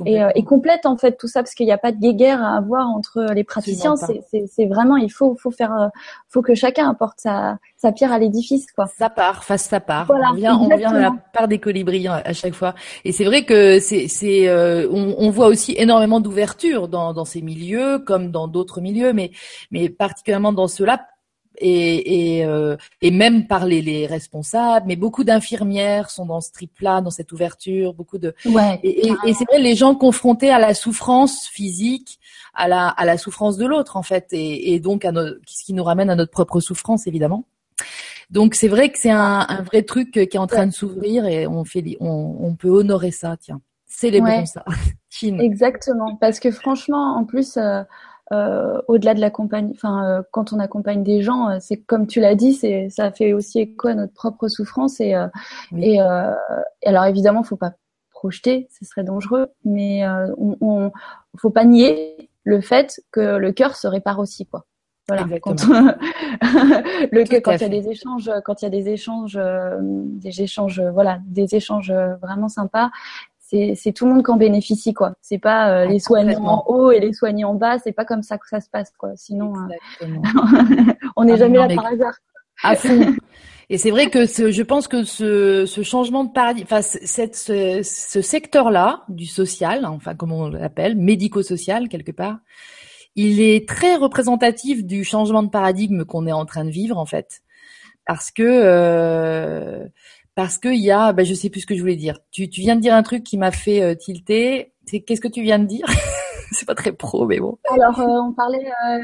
et, 0.06 0.22
et, 0.36 0.44
complètent 0.44 0.86
en 0.86 0.98
fait 0.98 1.18
tout 1.18 1.28
ça 1.28 1.42
parce 1.42 1.56
qu'il 1.56 1.66
n'y 1.66 1.72
a 1.72 1.78
pas 1.78 1.92
de 1.92 1.98
guéguerre 1.98 2.44
à 2.44 2.58
avoir 2.58 2.88
entre 2.90 3.26
les 3.34 3.44
praticiens. 3.44 3.96
C'est 3.96 4.66
vraiment 4.66 4.98
il 4.98 5.12
faut 5.12 5.36
faut 5.36 5.52
faire 5.52 5.90
faut 6.30 6.44
que 6.44 6.54
chacun 6.54 6.90
apporte 6.90 7.20
sa 7.20 7.58
sa 7.76 7.92
pierre 7.92 8.12
à 8.12 8.20
l'édifice 8.20 8.72
quoi. 8.72 8.86
Sa 8.98 9.10
part, 9.10 9.44
fasse 9.44 9.64
sa 9.64 9.80
part. 9.80 10.06
Voilà, 10.06 10.30
on 10.32 10.36
vient 10.36 10.58
on 10.58 10.78
vient 10.78 10.94
à 10.94 11.00
la 11.00 11.16
part 11.34 11.48
des 11.48 11.58
colibris 11.58 12.08
hein, 12.08 12.22
à 12.24 12.34
chaque 12.34 12.54
fois 12.54 12.76
et 13.04 13.12
c'est 13.12 13.26
vrai 13.26 13.46
que 13.46 13.80
c'est 13.80 14.08
c'est 14.08 14.48
on, 14.92 15.16
on 15.18 15.30
voit 15.32 15.48
aussi 15.48 15.74
énormément 15.78 16.20
de 16.20 16.27
d'ouverture 16.28 16.88
dans, 16.88 17.14
dans 17.14 17.26
ces 17.26 17.42
milieux 17.42 18.00
comme 18.00 18.32
dans 18.32 18.48
d'autres 18.48 18.82
milieux, 18.82 19.14
mais, 19.14 19.32
mais 19.72 19.90
particulièrement 19.90 20.52
dans 20.52 20.68
ceux-là. 20.68 21.08
Et, 21.60 22.38
et, 22.38 22.46
euh, 22.46 22.78
et 23.02 23.10
même 23.10 23.48
par 23.48 23.66
les, 23.66 23.82
les, 23.82 24.06
responsables, 24.06 24.86
mais 24.86 24.96
beaucoup 24.96 25.24
d'infirmières 25.24 26.12
sont 26.12 26.28
dans 26.28 26.40
ce 26.40 26.52
trip-là, 26.52 27.02
dans 27.02 27.10
cette 27.10 27.32
ouverture, 27.32 27.96
beaucoup 27.96 28.20
de. 28.20 28.36
Ouais, 28.46 28.80
et, 28.84 29.10
et 29.26 29.34
c'est 29.34 29.46
vrai, 29.46 29.58
les 29.58 29.74
gens 29.74 29.96
confrontés 29.96 30.52
à 30.52 30.60
la 30.60 30.76
souffrance 30.76 31.48
physique, 31.48 32.20
à 32.54 32.68
la, 32.68 32.90
à 32.90 33.06
la 33.06 33.18
souffrance 33.18 33.58
de 33.58 33.66
l'autre 33.66 33.98
en 33.98 34.04
fait, 34.04 34.28
et, 34.34 34.80
donc 34.80 35.04
à 35.04 35.12
ce 35.48 35.64
qui 35.64 35.74
nous 35.74 35.84
ramène 35.84 36.12
à 36.12 36.16
notre 36.16 36.32
propre 36.32 36.60
souffrance 36.60 37.08
évidemment. 37.08 37.46
Donc 38.30 38.54
c'est 38.54 38.68
vrai 38.68 38.92
que 38.92 39.00
c'est 39.00 39.10
un, 39.10 39.44
un, 39.50 39.64
vrai 39.64 39.82
truc 39.82 40.12
qui 40.12 40.20
est 40.20 40.38
en 40.38 40.46
train 40.46 40.68
de 40.68 40.74
s'ouvrir 40.74 41.26
et 41.26 41.48
on 41.48 41.66
fait, 41.66 41.98
on, 42.02 42.38
on 42.40 42.54
peut 42.54 42.70
honorer 42.70 43.10
ça, 43.10 43.36
tiens. 43.36 43.62
Célébrons 43.88 44.46
ça. 44.46 44.64
Exactement, 45.24 46.16
parce 46.16 46.40
que 46.40 46.52
franchement, 46.52 47.16
en 47.16 47.26
plus, 47.26 47.58
euh, 47.58 47.84
euh, 48.34 48.82
au-delà 48.90 49.14
de 49.14 49.22
l'accompagnement, 49.22 49.74
enfin, 49.74 50.06
euh, 50.06 50.22
quand 50.32 50.52
on 50.52 50.60
accompagne 50.60 51.02
des 51.02 51.22
gens, 51.22 51.50
euh, 51.50 51.58
c'est 51.62 51.78
comme 51.78 52.08
tu 52.08 52.20
l'as 52.20 52.36
dit, 52.36 52.54
c'est 52.54 52.90
ça 52.90 53.10
fait 53.12 53.32
aussi 53.32 53.60
écho 53.60 53.88
à 53.88 53.94
notre 53.94 54.14
propre 54.14 54.50
souffrance 54.50 55.00
et 55.00 55.16
euh, 55.16 55.28
et, 55.78 56.00
alors 56.86 57.06
évidemment, 57.06 57.44
faut 57.44 57.56
pas 57.56 57.74
projeter, 58.12 58.68
ce 58.78 58.84
serait 58.84 59.04
dangereux, 59.04 59.48
mais 59.64 60.06
on, 60.38 60.58
on 60.60 60.92
faut 61.38 61.52
pas 61.52 61.64
nier 61.64 62.30
le 62.44 62.62
fait 62.62 63.00
que 63.12 63.38
le 63.38 63.52
cœur 63.52 63.76
se 63.76 63.88
répare 63.88 64.20
aussi, 64.20 64.46
quoi. 64.46 64.66
Voilà. 65.08 65.26
Quand, 65.40 65.66
le, 65.68 67.40
quand 67.40 67.52
il 67.54 67.62
y 67.62 67.64
a 67.64 67.70
des 67.70 67.88
échanges, 67.88 68.30
quand 68.44 68.62
il 68.62 68.66
y 68.66 68.68
a 68.68 68.72
des 68.72 68.90
échanges, 68.90 69.40
des 69.82 70.42
échanges, 70.42 70.82
voilà, 70.82 71.20
des 71.28 71.56
échanges 71.56 71.94
vraiment 72.22 72.50
sympas, 72.50 72.90
c'est 73.50 73.94
tout 73.94 74.06
le 74.06 74.14
monde 74.14 74.26
qui 74.26 74.32
en 74.32 74.38
bénéficie 74.38 74.94
quoi. 74.94 75.14
C'est 75.22 75.38
pas 75.38 75.70
euh, 75.70 75.86
ah, 75.88 75.92
les 75.92 76.00
soignants 76.00 76.46
en 76.46 76.64
haut 76.68 76.92
et 76.92 77.00
les 77.00 77.14
soignants 77.14 77.52
en 77.52 77.56
bas, 77.56 77.80
c'est 77.80 77.94
pas 77.94 78.06
comme 78.06 78.24
ça 78.24 78.38
que 78.38 78.48
ça 78.48 78.60
se 78.60 78.70
passe 78.70 78.92
quoi. 78.98 79.12
Sinon 79.16 79.54
euh, 80.02 80.08
on 81.16 81.26
n'est 81.26 81.34
ah, 81.34 81.38
jamais 81.38 81.58
là 81.58 81.74
par 81.74 81.86
hasard. 81.86 82.16
À 82.64 82.76
fond. 82.76 83.16
Et 83.70 83.78
c'est 83.78 83.92
vrai 83.92 84.10
que 84.10 84.26
je 84.26 84.62
pense 84.64 84.88
que 84.88 85.04
ce, 85.04 85.66
ce 85.66 85.84
changement 85.84 86.24
de 86.24 86.32
paradigme, 86.32 86.66
enfin 86.66 86.82
cette, 86.82 87.36
ce, 87.36 87.82
ce 87.84 88.22
secteur-là 88.22 89.04
du 89.10 89.26
social, 89.26 89.86
enfin 89.86 90.16
comme 90.16 90.32
on 90.32 90.48
l'appelle, 90.48 90.96
médico-social 90.96 91.90
quelque 91.90 92.14
part, 92.14 92.38
il 93.16 93.42
est 93.42 93.68
très 93.68 93.98
représentatif 93.98 94.86
du 94.86 95.04
changement 95.04 95.44
de 95.44 95.50
paradigme 95.50 96.06
qu'on 96.06 96.28
est 96.28 96.32
en 96.32 96.46
train 96.46 96.64
de 96.64 96.70
vivre 96.70 96.98
en 96.98 97.06
fait, 97.06 97.42
parce 98.06 98.32
que 98.32 98.44
euh, 98.44 99.86
parce 100.38 100.58
qu'il 100.60 100.76
y 100.76 100.92
a, 100.92 101.12
ben, 101.14 101.26
je 101.26 101.34
sais 101.34 101.50
plus 101.50 101.62
ce 101.62 101.66
que 101.66 101.74
je 101.74 101.82
voulais 101.82 101.96
dire. 101.96 102.20
Tu, 102.30 102.48
tu 102.48 102.62
viens 102.62 102.76
de 102.76 102.82
dire 102.82 102.94
un 102.94 103.02
truc 103.02 103.24
qui 103.24 103.40
m'a 103.40 103.50
fait 103.50 103.82
euh, 103.82 103.96
tilter. 103.96 104.72
C'est 104.86 105.00
qu'est-ce 105.00 105.20
que 105.20 105.28
tu 105.28 105.42
viens 105.42 105.58
de 105.58 105.66
dire? 105.66 105.88
C'est 106.52 106.68
pas 106.68 106.76
très 106.76 106.92
pro, 106.92 107.26
mais 107.26 107.40
bon. 107.40 107.58
Alors, 107.72 108.00
euh, 108.00 108.22
on 108.22 108.34
parlait. 108.34 108.72
Euh, 108.88 109.00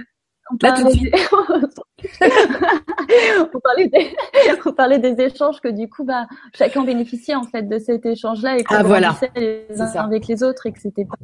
on 0.52 0.58
parlait, 0.58 0.94
Des... 0.94 1.12
on, 3.52 3.60
parlait 3.60 3.88
des... 3.88 4.16
on 4.68 4.74
parlait 4.74 5.00
des 5.00 5.20
échanges 5.24 5.60
que 5.60 5.70
du 5.70 5.90
coup, 5.90 6.04
bah, 6.04 6.28
chacun 6.54 6.84
bénéficiait 6.84 7.34
en 7.34 7.46
fait 7.46 7.64
de 7.64 7.80
cet 7.80 8.06
échange-là 8.06 8.60
et 8.60 8.64
qu'on 8.64 8.76
ah, 8.76 8.84
voilà. 8.84 9.18
les 9.36 9.66
uns 9.80 9.92
avec 9.96 10.28
les 10.28 10.44
autres 10.44 10.68
et 10.68 10.72
que 10.72 10.80
c'était 10.80 11.06
pas. 11.06 11.16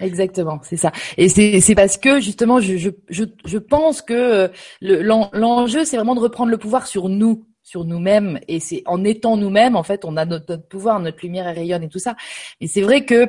Exactement, 0.00 0.60
c'est 0.62 0.78
ça. 0.78 0.92
Et 1.18 1.28
c'est 1.28 1.74
parce 1.74 1.98
que 1.98 2.20
justement, 2.20 2.58
je 2.58 2.78
je 2.78 2.88
je, 3.10 3.24
je 3.44 3.58
pense 3.58 4.00
que 4.00 4.50
l'enjeu, 4.80 5.84
c'est 5.84 5.96
vraiment 5.96 6.14
de 6.14 6.20
reprendre 6.20 6.50
le 6.50 6.58
pouvoir 6.58 6.86
sur 6.86 7.10
nous 7.10 7.44
sur 7.68 7.84
nous-mêmes. 7.84 8.40
Et 8.48 8.60
c'est 8.60 8.82
en 8.86 9.04
étant 9.04 9.36
nous-mêmes 9.36 9.76
en 9.76 9.82
fait 9.82 10.04
on 10.04 10.16
a 10.16 10.24
notre, 10.24 10.56
pouvoir 10.56 11.00
notre 11.00 11.18
lumière 11.22 11.54
rayonne 11.54 11.82
et 11.82 11.88
tout 11.88 11.98
ça. 11.98 12.16
Et 12.60 12.66
c'est 12.66 12.80
vrai 12.80 13.04
que 13.04 13.28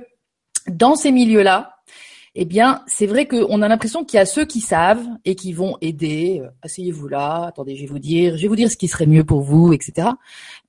dans 0.67 0.95
ces 0.95 1.12
milieux 1.12 1.43
là 1.43 1.79
eh 2.41 2.45
bien, 2.45 2.84
c'est 2.88 3.06
vrai 3.06 3.28
qu'on 3.28 3.62
a 3.62 3.67
l'impression 3.67 4.06
qu'il 4.06 4.15
y 4.15 4.21
a 4.21 4.25
ceux 4.25 4.45
qui 4.45 4.62
savent 4.62 5.06
et 5.25 5.36
qui 5.36 5.52
vont 5.52 5.75
aider. 5.82 6.39
Euh, 6.41 6.47
asseyez-vous 6.62 7.10
là. 7.10 7.47
Attendez, 7.47 7.75
je 7.75 7.82
vais 7.82 7.88
vous 7.88 7.99
dire, 7.99 8.38
je 8.38 8.43
vais 8.43 8.47
vous 8.47 8.56
dire 8.56 8.71
ce 8.71 8.78
qui 8.78 8.88
serait 8.88 9.08
mieux 9.08 9.25
pour 9.25 9.41
vous, 9.41 9.73
etc. 9.73 10.08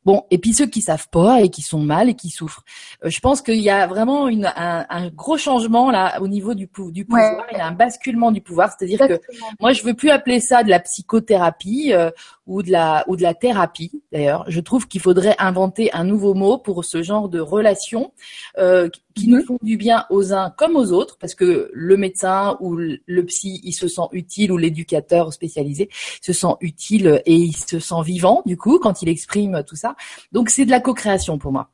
Bon, 0.05 0.25
et 0.33 0.39
puis 0.39 0.53
ceux 0.53 0.67
qui 0.67 0.81
savent 0.81 1.09
pas 1.11 1.43
et 1.43 1.49
qui 1.49 1.63
sont 1.63 1.79
mal 1.79 2.09
et 2.09 2.15
qui 2.15 2.31
souffrent. 2.31 2.65
Euh, 3.05 3.11
je 3.11 3.21
pense 3.21 3.41
qu'il 3.41 3.61
y 3.61 3.71
a 3.71 3.87
vraiment 3.87 4.27
une, 4.27 4.47
un, 4.57 4.85
un, 4.89 5.11
gros 5.11 5.37
changement 5.37 5.93
là 5.93 6.21
au 6.21 6.27
niveau 6.27 6.55
du, 6.55 6.69
du 6.91 7.05
pouvoir. 7.05 7.47
Il 7.53 7.59
y 7.59 7.61
a 7.61 7.67
un 7.67 7.73
basculement 7.73 8.33
du 8.33 8.41
pouvoir, 8.41 8.71
c'est-à-dire 8.77 9.07
que 9.07 9.21
moi 9.61 9.73
je 9.73 9.85
veux 9.85 9.95
plus 9.95 10.11
appeler 10.11 10.41
ça 10.41 10.65
de 10.65 10.71
la 10.71 10.81
psychothérapie 10.81 11.93
euh, 11.93 12.11
ou 12.47 12.65
de 12.65 12.73
la 12.73 13.05
ou 13.07 13.17
de 13.17 13.23
la 13.23 13.35
thérapie. 13.35 14.03
D'ailleurs, 14.11 14.45
je 14.49 14.59
trouve 14.59 14.89
qu'il 14.89 15.03
faudrait 15.03 15.37
inventer 15.39 15.93
un 15.93 16.03
nouveau 16.03 16.35
mot 16.35 16.59
pour 16.59 16.85
ce 16.85 17.03
genre 17.03 17.29
de 17.29 17.39
relations 17.39 18.13
euh, 18.59 18.89
qui 19.15 19.29
nous 19.29 19.39
mhm. 19.39 19.45
font 19.45 19.59
du 19.63 19.77
bien 19.77 20.05
aux 20.11 20.33
uns 20.33 20.51
comme 20.51 20.77
aux 20.77 20.93
autres, 20.93 21.17
parce 21.19 21.35
que 21.35 21.71
le 21.73 21.97
médecin 21.97 22.57
ou 22.61 22.77
le 22.77 23.25
psy, 23.27 23.61
il 23.65 23.73
se 23.73 23.89
sent 23.89 24.09
utile 24.13 24.53
ou 24.53 24.57
l'éducateur 24.57 25.33
spécialisé 25.33 25.89
se 26.23 26.33
sent 26.33 26.55
utile 26.61 27.23
et 27.27 27.35
il 27.35 27.57
se 27.57 27.79
sent 27.79 28.03
vivant 28.05 28.43
du 28.47 28.57
coup 28.57 28.79
quand 28.79 29.03
il 29.03 29.09
exprime 29.09 29.63
tout 29.67 29.77
ça. 29.77 29.97
Donc 30.33 30.51
c'est 30.51 30.65
de 30.65 30.71
la 30.71 30.81
co-création 30.81 31.39
pour 31.39 31.53
moi. 31.53 31.71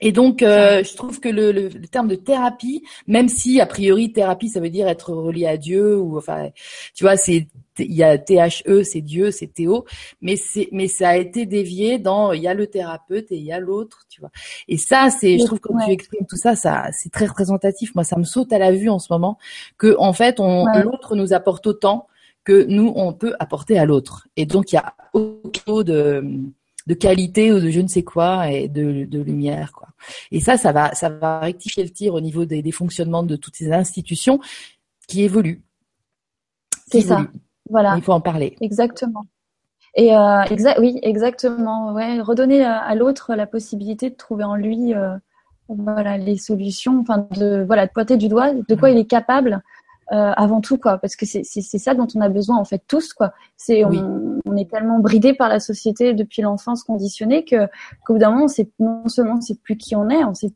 Et 0.00 0.12
donc, 0.12 0.42
euh, 0.42 0.82
je 0.84 0.94
trouve 0.94 1.20
que 1.20 1.28
le, 1.28 1.52
le, 1.52 1.70
terme 1.88 2.08
de 2.08 2.14
thérapie, 2.14 2.84
même 3.06 3.28
si 3.28 3.60
a 3.60 3.66
priori 3.66 4.12
thérapie, 4.12 4.48
ça 4.48 4.60
veut 4.60 4.70
dire 4.70 4.88
être 4.88 5.12
relié 5.12 5.46
à 5.46 5.56
Dieu 5.56 5.98
ou 5.98 6.16
enfin, 6.18 6.50
tu 6.94 7.04
vois, 7.04 7.16
c'est 7.16 7.48
il 7.80 7.94
y 7.94 8.02
a 8.02 8.18
THE, 8.18 8.82
c'est 8.82 9.00
Dieu, 9.00 9.30
c'est 9.30 9.46
Théo, 9.46 9.84
mais 10.20 10.36
c'est 10.36 10.68
mais 10.72 10.88
ça 10.88 11.10
a 11.10 11.16
été 11.16 11.46
dévié 11.46 11.98
dans 11.98 12.32
il 12.32 12.42
y 12.42 12.48
a 12.48 12.54
le 12.54 12.66
thérapeute 12.66 13.30
et 13.30 13.36
il 13.36 13.44
y 13.44 13.52
a 13.52 13.60
l'autre, 13.60 14.04
tu 14.08 14.20
vois. 14.20 14.30
Et 14.66 14.76
ça, 14.76 15.10
c'est, 15.10 15.38
je 15.38 15.44
trouve 15.44 15.60
que 15.60 15.68
quand 15.68 15.84
tu 15.84 15.92
exprimes 15.92 16.26
tout 16.28 16.36
ça, 16.36 16.56
ça 16.56 16.86
c'est 16.92 17.12
très 17.12 17.26
représentatif. 17.26 17.94
Moi, 17.94 18.04
ça 18.04 18.16
me 18.16 18.24
saute 18.24 18.52
à 18.52 18.58
la 18.58 18.72
vue 18.72 18.88
en 18.88 18.98
ce 18.98 19.12
moment 19.12 19.38
que 19.76 19.94
en 19.98 20.12
fait, 20.12 20.40
on 20.40 20.66
l'autre 20.66 21.14
nous 21.16 21.32
apporte 21.32 21.66
autant 21.66 22.08
que 22.44 22.64
nous 22.64 22.92
on 22.96 23.12
peut 23.12 23.34
apporter 23.38 23.78
à 23.78 23.84
l'autre. 23.84 24.26
Et 24.36 24.46
donc 24.46 24.72
il 24.72 24.76
y 24.76 24.78
a 24.78 24.94
autant 25.12 25.82
de 25.82 26.24
de 26.86 26.94
qualité 26.94 27.52
ou 27.52 27.60
de 27.60 27.68
je 27.68 27.80
ne 27.80 27.88
sais 27.88 28.02
quoi 28.02 28.50
et 28.50 28.66
de, 28.68 29.04
de 29.04 29.20
lumière 29.20 29.72
quoi. 29.72 29.87
Et 30.30 30.40
ça, 30.40 30.56
ça 30.56 30.72
va, 30.72 30.94
ça 30.94 31.08
va 31.08 31.40
rectifier 31.40 31.84
le 31.84 31.90
tir 31.90 32.14
au 32.14 32.20
niveau 32.20 32.44
des, 32.44 32.62
des 32.62 32.72
fonctionnements 32.72 33.22
de 33.22 33.36
toutes 33.36 33.56
ces 33.56 33.72
institutions 33.72 34.40
qui 35.06 35.22
évoluent. 35.22 35.62
C'est 36.90 37.00
ça. 37.00 37.26
Voilà. 37.70 37.94
Il 37.96 38.02
faut 38.02 38.12
en 38.12 38.20
parler. 38.20 38.56
Exactement. 38.60 39.24
Et 39.94 40.14
euh, 40.14 40.42
exa 40.44 40.78
oui, 40.78 40.98
exactement. 41.02 41.92
Ouais, 41.92 42.20
redonner 42.20 42.64
à, 42.64 42.94
l'autre 42.94 43.34
la 43.34 43.46
possibilité 43.46 44.10
de 44.10 44.14
trouver 44.14 44.44
en 44.44 44.54
lui, 44.54 44.94
euh, 44.94 45.16
voilà, 45.68 46.18
les 46.18 46.36
solutions. 46.36 47.00
Enfin, 47.00 47.26
de 47.36 47.64
voilà, 47.66 47.86
de 47.86 47.92
pointer 47.92 48.16
du 48.16 48.28
doigt 48.28 48.52
de 48.52 48.74
quoi 48.74 48.90
il 48.90 48.98
est 48.98 49.06
capable. 49.06 49.62
Euh, 50.10 50.32
avant 50.36 50.62
tout 50.62 50.78
quoi 50.78 50.96
parce 50.96 51.16
que 51.16 51.26
c'est 51.26 51.42
c'est 51.44 51.60
ça 51.76 51.92
dont 51.92 52.06
on 52.14 52.22
a 52.22 52.30
besoin 52.30 52.56
en 52.56 52.64
fait 52.64 52.82
tous 52.88 53.12
quoi. 53.12 53.34
C'est 53.58 53.84
on, 53.84 54.40
on 54.46 54.56
est 54.56 54.70
tellement 54.70 55.00
bridé 55.00 55.34
par 55.34 55.50
la 55.50 55.60
société 55.60 56.14
depuis 56.14 56.40
l'enfance 56.40 56.82
conditionné 56.82 57.44
que 57.44 57.66
qu'au 58.06 58.14
bout 58.14 58.18
d'un 58.18 58.30
moment, 58.30 58.48
c'est 58.48 58.70
non 58.78 59.06
seulement 59.08 59.38
c'est 59.42 59.60
plus 59.60 59.76
qui 59.76 59.96
on 59.96 60.08
est, 60.08 60.24
on 60.24 60.32
sait 60.32 60.50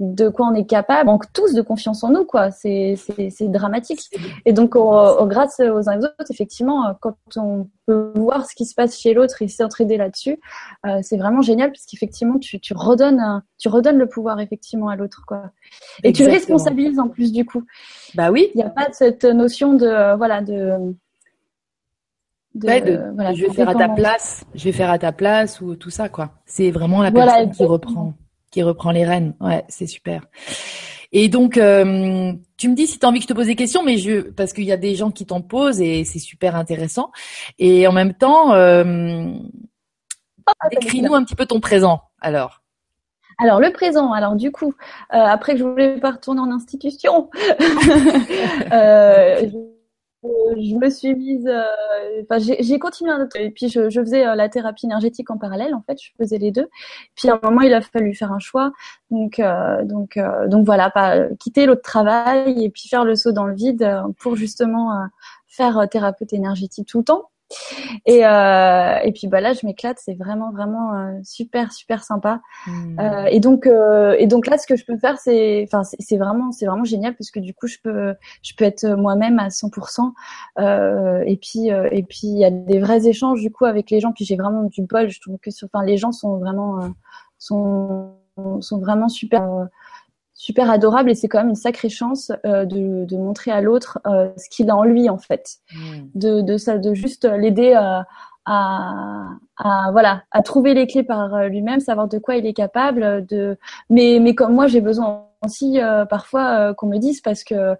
de 0.00 0.28
quoi 0.28 0.46
on 0.46 0.54
est 0.54 0.64
capable, 0.64 1.08
on 1.08 1.12
manque 1.12 1.32
tous 1.32 1.52
de 1.52 1.60
confiance 1.60 2.02
en 2.02 2.10
nous, 2.10 2.24
quoi. 2.24 2.50
C'est 2.50 2.96
dramatique. 3.42 4.10
Et 4.46 4.52
donc, 4.52 4.70
grâce 4.70 5.60
aux 5.60 5.88
uns 5.88 5.92
et 5.92 5.98
aux 5.98 6.04
autres, 6.04 6.30
effectivement, 6.30 6.96
quand 7.00 7.16
on 7.36 7.68
peut 7.86 8.12
voir 8.16 8.46
ce 8.46 8.54
qui 8.54 8.64
se 8.64 8.74
passe 8.74 8.98
chez 8.98 9.12
l'autre 9.12 9.42
et 9.42 9.48
s'entraider 9.48 9.96
là-dessus, 9.96 10.40
euh, 10.86 10.98
c'est 11.02 11.18
vraiment 11.18 11.42
génial 11.42 11.70
parce 11.70 11.84
qu'effectivement, 11.84 12.38
tu 12.38 12.58
tu 12.60 12.74
redonnes 12.74 13.42
tu 13.58 13.68
redonnes 13.68 13.98
le 13.98 14.08
pouvoir 14.08 14.40
effectivement 14.40 14.88
à 14.88 14.96
l'autre, 14.96 15.24
quoi. 15.26 15.50
Et 16.02 16.12
tu 16.12 16.24
le 16.24 16.30
responsabilises 16.30 16.98
en 16.98 17.08
plus 17.08 17.32
du 17.32 17.44
coup. 17.44 17.64
Bah 18.14 18.30
oui. 18.30 18.50
Il 18.54 18.58
n'y 18.58 18.64
a 18.64 18.70
pas 18.70 18.88
cette 18.92 19.24
notion 19.24 19.74
de 19.74 19.86
euh, 19.86 20.16
voilà 20.16 20.40
de 20.40 20.94
de, 22.54 22.66
voilà, 23.14 23.32
je 23.32 23.46
vais 23.46 23.52
faire 23.52 23.70
à 23.70 23.74
ta 23.74 23.88
place, 23.88 24.44
je 24.54 24.64
vais 24.64 24.72
faire 24.72 24.90
à 24.90 24.98
ta 24.98 25.10
place 25.10 25.62
ou 25.62 25.74
tout 25.74 25.88
ça 25.88 26.10
quoi. 26.10 26.32
C'est 26.44 26.70
vraiment 26.70 27.02
la 27.02 27.10
personne 27.10 27.50
qui 27.50 27.64
reprend 27.64 28.12
qui 28.52 28.62
reprend 28.62 28.92
les 28.92 29.04
rênes. 29.04 29.34
Ouais, 29.40 29.64
c'est 29.68 29.88
super. 29.88 30.22
Et 31.10 31.28
donc, 31.28 31.56
euh, 31.56 32.32
tu 32.56 32.68
me 32.68 32.74
dis 32.74 32.86
si 32.86 32.98
tu 32.98 33.04
as 33.04 33.08
envie 33.08 33.18
que 33.18 33.24
je 33.24 33.28
te 33.28 33.34
pose 33.34 33.46
des 33.46 33.56
questions, 33.56 33.82
mais 33.82 33.98
je 33.98 34.30
parce 34.30 34.52
qu'il 34.52 34.64
y 34.64 34.72
a 34.72 34.76
des 34.76 34.94
gens 34.94 35.10
qui 35.10 35.26
t'en 35.26 35.40
posent 35.40 35.80
et 35.80 36.04
c'est 36.04 36.18
super 36.18 36.54
intéressant. 36.54 37.10
Et 37.58 37.86
en 37.86 37.92
même 37.92 38.14
temps, 38.14 38.54
euh, 38.54 39.26
ah, 40.46 40.68
décris-nous 40.70 41.14
un 41.14 41.24
petit 41.24 41.34
peu 41.34 41.46
ton 41.46 41.60
présent. 41.60 42.02
Alors. 42.20 42.62
Alors 43.38 43.60
le 43.60 43.72
présent. 43.72 44.12
Alors 44.12 44.36
du 44.36 44.52
coup, 44.52 44.74
euh, 45.12 45.16
après 45.16 45.52
que 45.52 45.58
je 45.58 45.64
voulais 45.64 45.98
pas 45.98 46.12
retourner 46.12 46.40
en 46.40 46.50
institution, 46.50 47.30
euh, 48.72 49.50
je 50.22 50.76
me 50.76 50.88
suis 50.88 51.14
mise, 51.14 51.46
euh, 51.46 51.62
enfin 52.22 52.38
j'ai 52.38 52.78
continué 52.78 53.10
un 53.10 53.22
autre, 53.24 53.36
et 53.36 53.50
puis 53.50 53.68
je, 53.68 53.90
je 53.90 54.00
faisais 54.00 54.26
euh, 54.26 54.34
la 54.36 54.48
thérapie 54.48 54.86
énergétique 54.86 55.30
en 55.30 55.38
parallèle 55.38 55.74
en 55.74 55.82
fait, 55.82 55.98
je 56.00 56.10
faisais 56.16 56.38
les 56.38 56.52
deux. 56.52 56.68
Puis 57.16 57.28
à 57.28 57.34
un 57.34 57.40
moment 57.42 57.62
il 57.62 57.74
a 57.74 57.80
fallu 57.80 58.14
faire 58.14 58.32
un 58.32 58.38
choix, 58.38 58.72
donc 59.10 59.40
euh, 59.40 59.84
donc 59.84 60.18
donc 60.46 60.64
voilà, 60.64 60.90
pas 60.90 61.28
quitter 61.40 61.66
l'autre 61.66 61.82
travail 61.82 62.64
et 62.64 62.70
puis 62.70 62.88
faire 62.88 63.04
le 63.04 63.16
saut 63.16 63.32
dans 63.32 63.46
le 63.46 63.54
vide 63.54 64.02
pour 64.18 64.36
justement 64.36 64.90
faire 65.48 65.88
thérapeute 65.90 66.32
énergétique 66.32 66.88
tout 66.88 66.98
le 66.98 67.04
temps. 67.04 67.31
Et, 68.06 68.26
euh, 68.26 68.98
et 69.04 69.12
puis 69.12 69.26
bah 69.26 69.40
là, 69.40 69.52
je 69.52 69.66
m'éclate. 69.66 69.98
C'est 69.98 70.14
vraiment 70.14 70.52
vraiment 70.52 70.94
euh, 70.94 71.18
super 71.22 71.72
super 71.72 72.04
sympa. 72.04 72.40
Hmm. 72.66 72.98
Euh, 72.98 73.24
et 73.26 73.40
donc 73.40 73.66
euh, 73.66 74.14
et 74.18 74.26
donc 74.26 74.46
là, 74.46 74.58
ce 74.58 74.66
que 74.66 74.76
je 74.76 74.84
peux 74.84 74.98
faire, 74.98 75.18
c'est 75.18 75.64
enfin 75.66 75.82
c'est 75.84 76.16
vraiment 76.16 76.52
c'est 76.52 76.66
vraiment 76.66 76.84
génial 76.84 77.14
parce 77.16 77.30
que 77.30 77.40
du 77.40 77.54
coup, 77.54 77.66
je 77.66 77.78
peux 77.82 78.14
je 78.42 78.54
peux 78.56 78.64
être 78.64 78.86
moi-même 78.86 79.38
à 79.38 79.48
100%. 79.48 80.12
Euh, 80.58 81.22
et 81.26 81.36
puis 81.36 81.68
et 81.68 82.02
puis 82.02 82.24
il 82.24 82.38
y 82.38 82.44
a 82.44 82.50
des 82.50 82.80
vrais 82.80 83.06
échanges 83.06 83.40
du 83.40 83.50
coup 83.50 83.64
avec 83.64 83.90
les 83.90 84.00
gens. 84.00 84.12
Puis 84.12 84.24
j'ai 84.24 84.36
vraiment 84.36 84.64
du 84.64 84.82
bol. 84.82 85.08
Je 85.08 85.20
trouve 85.20 85.38
que 85.38 85.50
enfin 85.64 85.84
les 85.84 85.96
gens 85.96 86.12
sont 86.12 86.38
vraiment 86.38 86.80
sont 87.38 88.12
sont 88.60 88.78
vraiment 88.78 89.08
super 89.08 89.68
super 90.42 90.68
adorable 90.72 91.08
et 91.08 91.14
c'est 91.14 91.28
quand 91.28 91.38
même 91.38 91.50
une 91.50 91.54
sacrée 91.54 91.88
chance 91.88 92.32
euh, 92.44 92.64
de, 92.64 93.04
de, 93.04 93.16
montrer 93.16 93.52
à 93.52 93.60
l'autre 93.60 94.00
euh, 94.08 94.28
ce 94.36 94.48
qu'il 94.50 94.70
a 94.70 94.76
en 94.76 94.82
lui 94.82 95.08
en 95.08 95.16
fait, 95.16 95.58
mm. 95.72 95.78
de, 96.16 96.40
de 96.40 96.56
ça, 96.56 96.78
de 96.78 96.94
juste 96.94 97.24
l'aider 97.24 97.74
à, 97.74 98.06
à, 98.44 99.28
à, 99.56 99.92
voilà 99.92 100.24
à 100.32 100.42
trouver 100.42 100.74
les 100.74 100.88
clés 100.88 101.04
par 101.04 101.44
lui-même, 101.44 101.78
savoir 101.78 102.08
de 102.08 102.18
quoi 102.18 102.34
il 102.34 102.44
est 102.44 102.54
capable. 102.54 103.24
De 103.26 103.56
mais 103.88 104.18
mais 104.20 104.34
comme 104.34 104.52
moi 104.52 104.66
j'ai 104.66 104.80
besoin 104.80 105.26
aussi 105.46 105.80
euh, 105.80 106.06
parfois 106.06 106.74
qu'on 106.74 106.88
me 106.88 106.98
dise 106.98 107.20
parce 107.20 107.44
que 107.44 107.76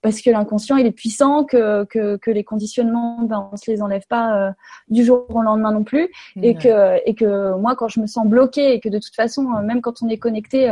parce 0.00 0.22
que 0.22 0.30
l'inconscient 0.30 0.76
il 0.76 0.86
est 0.86 0.92
puissant, 0.92 1.44
que, 1.44 1.84
que, 1.84 2.16
que 2.16 2.30
les 2.30 2.44
conditionnements 2.44 3.24
ben 3.24 3.50
on 3.52 3.56
se 3.58 3.70
les 3.70 3.82
enlève 3.82 4.06
pas 4.08 4.54
du 4.88 5.04
jour 5.04 5.26
au 5.28 5.42
lendemain 5.42 5.72
non 5.72 5.84
plus 5.84 6.08
et 6.40 6.54
que 6.54 6.98
et 7.06 7.14
que 7.14 7.54
moi 7.58 7.76
quand 7.76 7.88
je 7.88 8.00
me 8.00 8.06
sens 8.06 8.26
bloquée 8.26 8.72
et 8.72 8.80
que 8.80 8.88
de 8.88 8.98
toute 8.98 9.14
façon 9.14 9.42
même 9.62 9.82
quand 9.82 10.02
on 10.02 10.08
est 10.08 10.16
connecté 10.16 10.70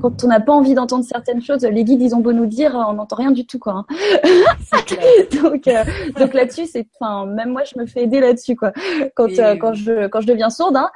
quand 0.00 0.24
on 0.24 0.28
n'a 0.28 0.40
pas 0.40 0.52
envie 0.52 0.74
d'entendre 0.74 1.04
certaines 1.04 1.42
choses, 1.42 1.62
les 1.62 1.84
guides 1.84 2.00
ils 2.00 2.14
ont 2.14 2.20
beau 2.20 2.32
nous 2.32 2.46
dire, 2.46 2.74
on 2.74 2.94
n'entend 2.94 3.16
rien 3.16 3.30
du 3.30 3.46
tout 3.46 3.58
quoi. 3.58 3.72
Hein. 3.72 3.86
donc 5.42 5.68
euh, 5.68 5.84
donc 6.18 6.34
là-dessus 6.34 6.66
c'est, 6.66 6.86
enfin 6.98 7.26
même 7.26 7.50
moi 7.50 7.62
je 7.64 7.78
me 7.78 7.86
fais 7.86 8.04
aider 8.04 8.20
là-dessus 8.20 8.56
quoi. 8.56 8.72
Quand 9.14 9.38
euh, 9.38 9.56
quand 9.56 9.74
je 9.74 10.06
quand 10.08 10.20
je 10.20 10.26
deviens 10.26 10.50
sourde. 10.50 10.76
Hein. 10.76 10.90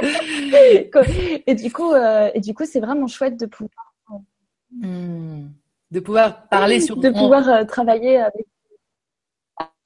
et 1.46 1.54
du 1.54 1.72
coup 1.72 1.92
euh, 1.92 2.30
et 2.34 2.40
du 2.40 2.54
coup 2.54 2.64
c'est 2.64 2.80
vraiment 2.80 3.08
chouette 3.08 3.38
de 3.38 3.46
pouvoir 3.46 3.92
hmm. 4.70 5.46
de 5.90 6.00
pouvoir 6.00 6.48
parler 6.48 6.80
sur 6.80 6.96
de 7.00 7.10
pouvoir 7.10 7.66
travailler 7.66 8.18
avec. 8.18 8.46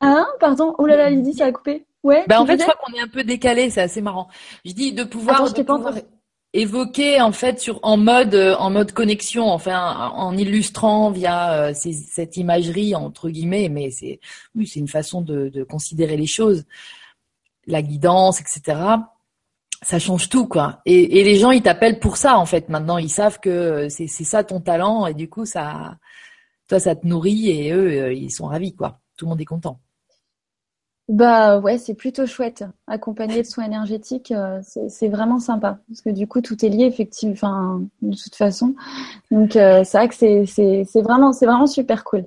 Hein 0.00 0.26
pardon? 0.40 0.74
Oh 0.78 0.87
là 0.87 0.96
là 0.96 1.11
Lydie 1.11 1.35
ça 1.35 1.46
a 1.46 1.52
coupé. 1.52 1.87
Ouais. 2.02 2.24
Bah 2.26 2.40
en 2.40 2.46
fait 2.46 2.58
je 2.58 2.64
crois 2.64 2.74
qu'on 2.85 2.92
est 2.92 3.00
un 3.00 3.08
peu 3.08 3.24
décalé, 3.24 3.70
c'est 3.70 3.80
assez 3.80 4.02
marrant. 4.02 4.28
Je 4.64 4.72
dis 4.72 4.92
de 4.92 5.04
pouvoir. 5.04 5.42
Attends, 5.42 5.52
de 5.52 5.62
pouvoir 5.62 5.94
évoqué 6.52 7.20
en 7.20 7.32
fait 7.32 7.60
sur 7.60 7.80
en 7.82 7.96
mode 7.96 8.34
euh, 8.34 8.54
en 8.56 8.70
mode 8.70 8.92
connexion 8.92 9.48
enfin 9.48 10.10
en 10.14 10.36
illustrant 10.36 11.10
via 11.10 11.52
euh, 11.54 11.74
cette 11.74 12.36
imagerie 12.36 12.94
entre 12.94 13.30
guillemets 13.30 13.68
mais 13.70 13.90
c'est 13.90 14.20
c'est 14.66 14.80
une 14.80 14.88
façon 14.88 15.22
de, 15.22 15.48
de, 15.48 15.64
considérer 15.64 16.16
les 16.16 16.26
choses. 16.26 16.64
La 17.66 17.82
guidance 17.82 18.40
etc 18.40 18.78
ça 19.82 19.98
change 19.98 20.28
tout 20.28 20.46
quoi. 20.46 20.80
Et, 20.86 21.20
et 21.20 21.24
les 21.24 21.38
gens 21.38 21.50
ils 21.50 21.62
t'appellent 21.62 21.98
pour 21.98 22.16
ça 22.16 22.38
en 22.38 22.46
fait 22.46 22.68
maintenant. 22.68 22.98
Ils 22.98 23.10
savent 23.10 23.40
que 23.40 23.88
c'est 23.88 24.06
c'est 24.06 24.24
ça 24.24 24.44
ton 24.44 24.60
talent 24.60 25.06
et 25.06 25.14
du 25.14 25.28
coup 25.28 25.44
ça 25.46 25.96
toi 26.68 26.78
ça 26.78 26.94
te 26.94 27.06
nourrit 27.06 27.50
et 27.50 27.72
eux 27.72 28.02
euh, 28.02 28.12
ils 28.12 28.30
sont 28.30 28.46
ravis 28.46 28.74
quoi. 28.74 29.00
Tout 29.16 29.24
le 29.26 29.30
monde 29.30 29.40
est 29.40 29.46
content 29.46 29.80
bah 31.08 31.58
ouais, 31.58 31.78
c'est 31.78 31.94
plutôt 31.94 32.26
chouette. 32.26 32.64
Accompagné 32.86 33.42
de 33.42 33.46
soins 33.46 33.64
énergétiques, 33.64 34.30
euh, 34.30 34.60
c'est 34.88 35.08
vraiment 35.08 35.40
sympa 35.40 35.80
parce 35.88 36.00
que 36.00 36.10
du 36.10 36.26
coup 36.26 36.40
tout 36.40 36.64
est 36.64 36.68
lié 36.68 36.84
effectivement, 36.84 37.34
enfin 37.34 37.82
de 38.02 38.16
toute 38.16 38.34
façon. 38.34 38.74
Donc 39.30 39.56
euh, 39.56 39.82
c'est 39.84 39.98
vrai 39.98 40.08
que 40.08 40.14
c'est 40.14 41.02
vraiment 41.02 41.32
c'est 41.32 41.46
vraiment 41.46 41.66
super 41.66 42.04
cool. 42.04 42.26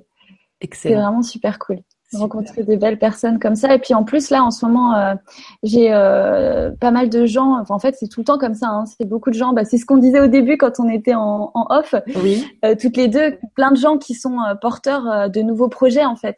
Excellent. 0.60 0.94
C'est 0.94 1.02
vraiment 1.02 1.22
super 1.22 1.58
cool 1.58 1.78
rencontrer 2.16 2.62
des 2.62 2.76
belles 2.76 2.98
personnes 2.98 3.38
comme 3.38 3.54
ça. 3.54 3.74
Et 3.74 3.78
puis 3.78 3.94
en 3.94 4.04
plus 4.04 4.30
là, 4.30 4.42
en 4.42 4.50
ce 4.50 4.64
moment, 4.64 4.94
euh, 4.94 5.14
j'ai 5.62 5.92
euh, 5.92 6.70
pas 6.80 6.90
mal 6.90 7.08
de 7.08 7.26
gens. 7.26 7.58
Enfin, 7.60 7.74
en 7.74 7.78
fait, 7.78 7.96
c'est 7.98 8.08
tout 8.08 8.20
le 8.20 8.24
temps 8.24 8.38
comme 8.38 8.54
ça. 8.54 8.68
Hein, 8.68 8.84
c'est 8.86 9.06
beaucoup 9.06 9.30
de 9.30 9.34
gens. 9.34 9.52
Bah, 9.52 9.64
c'est 9.64 9.78
ce 9.78 9.86
qu'on 9.86 9.98
disait 9.98 10.20
au 10.20 10.26
début 10.26 10.56
quand 10.56 10.78
on 10.78 10.88
était 10.88 11.14
en, 11.14 11.50
en 11.54 11.66
off. 11.70 11.94
Oui. 12.22 12.46
Euh, 12.64 12.74
toutes 12.80 12.96
les 12.96 13.08
deux, 13.08 13.38
plein 13.54 13.70
de 13.70 13.76
gens 13.76 13.98
qui 13.98 14.14
sont 14.14 14.38
porteurs 14.60 15.30
de 15.30 15.40
nouveaux 15.40 15.68
projets 15.68 16.04
en 16.04 16.16
fait, 16.16 16.36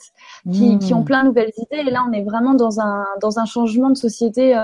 qui, 0.52 0.74
mmh. 0.74 0.78
qui, 0.78 0.94
ont 0.94 1.02
plein 1.02 1.22
de 1.22 1.28
nouvelles 1.28 1.52
idées. 1.56 1.88
Et 1.88 1.90
là, 1.90 2.04
on 2.08 2.12
est 2.12 2.22
vraiment 2.22 2.54
dans 2.54 2.80
un 2.80 3.04
dans 3.20 3.38
un 3.38 3.44
changement 3.44 3.90
de 3.90 3.96
société 3.96 4.58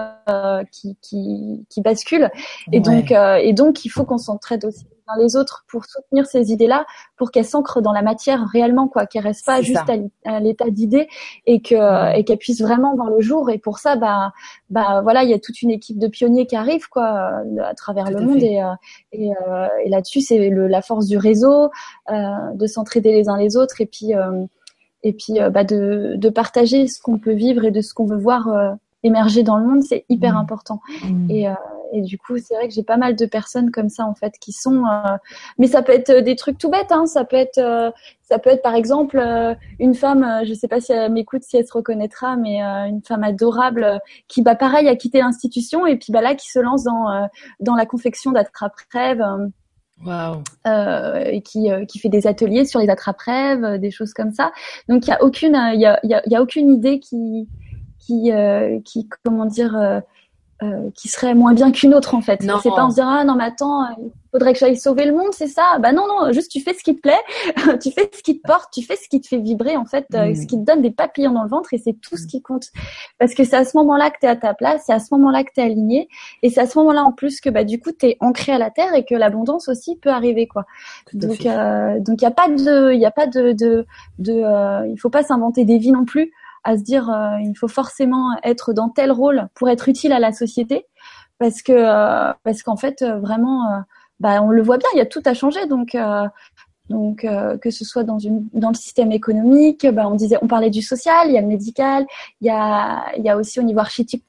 qui, 0.71 0.97
qui, 1.01 1.67
qui 1.69 1.81
bascule. 1.81 2.31
Et 2.73 2.81
donc 2.81 3.11
et 3.13 3.53
donc 3.53 3.85
il 3.85 3.89
faut 3.89 4.05
qu'on 4.05 4.19
s'entraide 4.19 4.65
aussi 4.65 4.85
dans 5.07 5.23
les 5.23 5.37
autres 5.37 5.65
pour 5.69 5.85
soutenir 5.85 6.27
ces 6.27 6.53
idées-là, 6.53 6.87
pour 7.17 7.31
qu'elles 7.31 7.45
s'ancrent 7.45 7.83
dans 7.83 7.93
la 7.93 8.03
matière 8.03 8.47
réellement, 8.47 8.89
quoi, 8.89 9.07
qu'elles 9.07 9.23
restent 9.23 9.47
pas 9.47 9.63
juste 9.63 9.85
à, 10.25 10.41
l'état 10.41 10.71
d'idées 10.71 11.09
et 11.47 11.61
que 11.61 12.17
et 12.17 12.25
qu'elles 12.25 12.39
puissent 12.39 12.63
vraiment 12.63 12.95
voir 12.95 13.11
le 13.11 13.21
jour. 13.21 13.51
Et 13.51 13.59
pour 13.59 13.79
ça, 13.79 13.97
bah 13.97 14.33
bah 14.71 15.01
voilà, 15.03 15.25
il 15.25 15.31
y 15.31 15.35
a 15.35 15.39
toute 15.39 15.63
une 15.63 15.71
équipe 15.71 15.99
de 15.99 16.09
pionniers 16.09 16.47
qui 16.47 16.57
arrive, 16.57 16.89
quoi, 16.89 17.43
à 17.63 17.75
travers 17.75 18.11
le 18.11 18.21
monde. 18.21 18.43
Et, 18.43 18.63
euh, 18.63 18.73
et, 19.13 19.31
euh, 19.31 19.69
et 19.85 19.89
là-dessus, 19.89 20.21
c'est 20.21 20.51
la 20.51 20.83
force 20.83 21.07
du 21.07 21.19
réseau, 21.19 21.71
euh, 22.11 22.51
de 22.55 22.67
s'entraider 22.67 23.13
les 23.13 23.29
uns 23.29 23.37
les 23.37 23.57
autres, 23.57 23.81
et 23.81 23.87
puis 23.87 24.13
et 25.07 25.13
puis 25.13 25.35
bah, 25.53 25.65
de, 25.65 26.15
de 26.17 26.29
partager 26.31 26.87
ce 26.87 27.01
qu'on 27.01 27.19
peut 27.19 27.35
vivre 27.35 27.65
et 27.65 27.71
de 27.71 27.83
ce 27.83 27.93
qu'on 27.93 28.07
veut 28.07 28.17
voir 28.17 28.77
émerger 29.05 29.43
dans 29.43 29.59
le 29.59 29.67
monde, 29.67 29.83
c'est 29.83 30.05
hyper 30.09 30.35
mmh. 30.35 30.39
important. 30.39 30.81
Mmh. 31.05 31.31
Et, 31.31 31.49
euh, 31.49 31.53
et, 31.95 32.01
du 32.01 32.19
coup, 32.19 32.39
c'est 32.39 32.55
vrai 32.55 32.69
que 32.69 32.75
j'ai 32.75 32.83
pas 32.83 32.97
mal 32.97 33.17
de 33.17 33.27
personnes 33.27 33.71
comme 33.71 33.89
ça 33.89 34.05
en 34.05 34.15
fait 34.15 34.35
qui 34.41 34.53
sont. 34.53 34.85
Euh, 34.85 35.17
mais 35.59 35.67
ça 35.67 35.83
peut 35.83 35.93
être 35.93 36.13
des 36.13 36.37
trucs 36.37 36.59
tout 36.59 36.71
bêtes. 36.71 36.91
Hein. 36.91 37.07
Ça 37.07 37.25
peut 37.25 37.37
être, 37.37 37.59
euh, 37.59 37.91
ça 38.23 38.39
peut 38.39 38.51
être 38.51 38.63
par 38.63 38.75
exemple 38.75 39.23
une 39.79 39.95
femme. 39.95 40.43
je 40.45 40.55
sais 40.55 40.69
pas 40.69 40.81
si 40.81 40.93
elle 40.93 41.13
m'écoute, 41.13 41.43
si 41.43 41.57
elle 41.57 41.67
se 41.67 41.73
reconnaîtra, 41.73 42.37
mais 42.37 42.61
une 42.61 43.03
femme 43.03 43.25
adorable 43.25 44.01
qui, 44.29 44.43
bah 44.43 44.55
pareil, 44.55 44.89
a 44.89 44.97
quitté 44.97 45.19
l'institution 45.19 45.87
et 45.87 45.97
puis 45.97 46.13
bah 46.13 46.21
là 46.21 46.35
qui 46.35 46.51
se 46.51 46.59
lance 46.59 46.85
dans 46.85 47.29
dans 47.61 47.75
la 47.75 47.87
confection 47.87 48.33
d'attrape-rêves. 48.33 49.25
Wow. 50.05 50.43
Euh, 50.67 51.25
et 51.27 51.41
qui, 51.41 51.69
qui 51.89 51.99
fait 52.01 52.09
des 52.09 52.27
ateliers 52.27 52.65
sur 52.65 52.81
les 52.81 52.91
attrape-rêves, 52.91 53.79
des 53.79 53.93
choses 53.93 54.13
comme 54.13 54.33
ça. 54.33 54.53
Donc 54.89 55.07
il 55.07 55.11
y 55.11 55.13
a 55.13 55.23
aucune, 55.23 55.55
il 55.73 55.81
y 55.81 55.87
a, 55.87 56.01
y, 56.03 56.15
a, 56.15 56.23
y 56.27 56.35
a 56.35 56.43
aucune 56.43 56.69
idée 56.69 56.99
qui 56.99 57.49
qui, 58.05 58.33
euh, 58.33 58.81
qui 58.85 59.09
comment 59.25 59.47
dire, 59.47 60.03
euh, 60.63 60.67
euh, 60.67 60.91
qui 60.95 61.09
serait 61.09 61.35
moins 61.35 61.53
bien 61.53 61.73
qu'une 61.73 61.95
autre 61.95 62.15
en 62.15 62.21
fait. 62.21 62.41
C'est 62.41 62.71
pas 62.71 62.85
en 62.85 62.91
se 62.91 62.97
dire 62.97 63.07
ah 63.07 63.25
non 63.25 63.35
mais 63.35 63.45
attends, 63.45 63.85
il 63.99 64.11
faudrait 64.33 64.53
que 64.53 64.59
j'aille 64.59 64.77
sauver 64.77 65.05
le 65.05 65.13
monde, 65.13 65.33
c'est 65.33 65.49
ça? 65.49 65.79
Bah 65.81 65.93
non 65.93 66.07
non, 66.07 66.33
juste 66.33 66.51
tu 66.51 66.61
fais 66.61 66.75
ce 66.75 66.83
qui 66.83 66.95
te 66.95 67.01
plaît, 67.01 67.21
tu 67.83 67.91
fais 67.91 68.11
ce 68.13 68.23
qui 68.23 68.41
te 68.41 68.47
porte, 68.47 68.73
tu 68.73 68.83
fais 68.83 68.97
ce 68.97 69.09
qui 69.09 69.21
te 69.21 69.27
fait 69.27 69.39
vibrer 69.39 69.77
en 69.77 69.85
fait, 69.85 70.07
mm. 70.11 70.35
ce 70.35 70.47
qui 70.47 70.59
te 70.59 70.65
donne 70.65 70.83
des 70.83 70.91
papillons 70.91 71.33
dans 71.33 71.43
le 71.43 71.49
ventre 71.49 71.75
et 71.75 71.79
c'est 71.79 71.95
tout 71.95 72.17
ce 72.17 72.27
qui 72.27 72.41
compte. 72.41 72.69
Parce 73.19 73.35
que 73.35 73.45
c'est 73.45 73.57
à 73.57 73.65
ce 73.65 73.77
moment-là 73.77 74.11
que 74.11 74.19
tu 74.21 74.27
es 74.27 74.29
à 74.29 74.37
ta 74.37 74.55
place, 74.55 74.83
c'est 74.87 74.93
à 74.93 75.01
ce 75.01 75.13
moment-là 75.13 75.45
que 75.45 75.51
tu 75.55 75.61
es 75.61 75.65
aligné 75.65 76.09
et 76.43 76.51
c'est 76.51 76.61
à 76.61 76.67
ce 76.67 76.79
moment-là 76.79 77.03
en 77.03 77.13
plus 77.13 77.41
que 77.41 77.51
bah 77.51 77.65
du 77.65 77.81
coup 77.81 77.91
tu 77.93 78.07
es 78.07 78.17
ancré 78.21 78.53
à 78.53 78.59
la 78.59 78.71
terre 78.71 78.95
et 78.95 79.05
que 79.05 79.15
l'abondance 79.15 79.69
aussi 79.69 79.97
peut 79.97 80.11
arriver 80.11 80.47
quoi. 80.47 80.65
donc 81.13 81.47
euh, 81.47 81.99
donc 82.01 82.21
il 82.21 82.25
y 82.25 82.29
a 82.29 82.31
pas 82.31 82.49
de 82.49 82.93
il 82.93 83.01
y 83.01 83.07
a 83.07 83.11
pas 83.11 83.27
de 83.27 83.53
de, 83.53 83.87
de 84.19 84.89
il 84.89 84.97
faut 84.99 85.11
pas 85.11 85.23
s'inventer 85.23 85.65
des 85.65 85.79
vies 85.79 85.93
non 85.93 86.05
plus. 86.05 86.33
À 86.65 86.77
se 86.77 86.83
dire 86.83 87.11
il 87.41 87.55
faut 87.55 87.69
forcément 87.69 88.37
être 88.43 88.73
dans 88.73 88.89
tel 88.89 89.13
rôle 89.13 89.49
pour 89.55 89.69
être 89.69 89.89
utile 89.89 90.13
à 90.13 90.19
la 90.19 90.33
société 90.33 90.87
parce 91.39 91.63
que 91.63 92.33
parce 92.43 92.63
qu'en 92.63 92.77
fait 92.77 93.05
vraiment 93.05 93.85
bah, 94.21 94.41
on 94.43 94.51
le 94.51 94.63
voit 94.63 94.79
bien, 94.79 94.89
il 94.95 94.99
y 94.99 95.01
a 95.01 95.07
tout 95.07 95.23
à 95.25 95.35
changer. 95.35 95.67
Donc, 95.67 95.97
donc, 96.91 97.25
euh, 97.25 97.57
que 97.57 97.71
ce 97.71 97.85
soit 97.85 98.05
dans, 98.05 98.19
une, 98.19 98.47
dans 98.53 98.69
le 98.69 98.75
système 98.75 99.11
économique, 99.11 99.87
bah, 99.87 100.07
on 100.07 100.15
disait, 100.15 100.37
on 100.43 100.47
parlait 100.47 100.69
du 100.69 100.83
social, 100.83 101.29
il 101.29 101.35
y 101.35 101.39
a 101.39 101.41
le 101.41 101.47
médical, 101.47 102.05
il 102.43 102.47
y 102.47 102.51
a, 102.51 103.07
il 103.17 103.25
y 103.25 103.31
a 103.31 103.39
aussi 103.39 103.59
au 103.59 103.63
niveau 103.63 103.81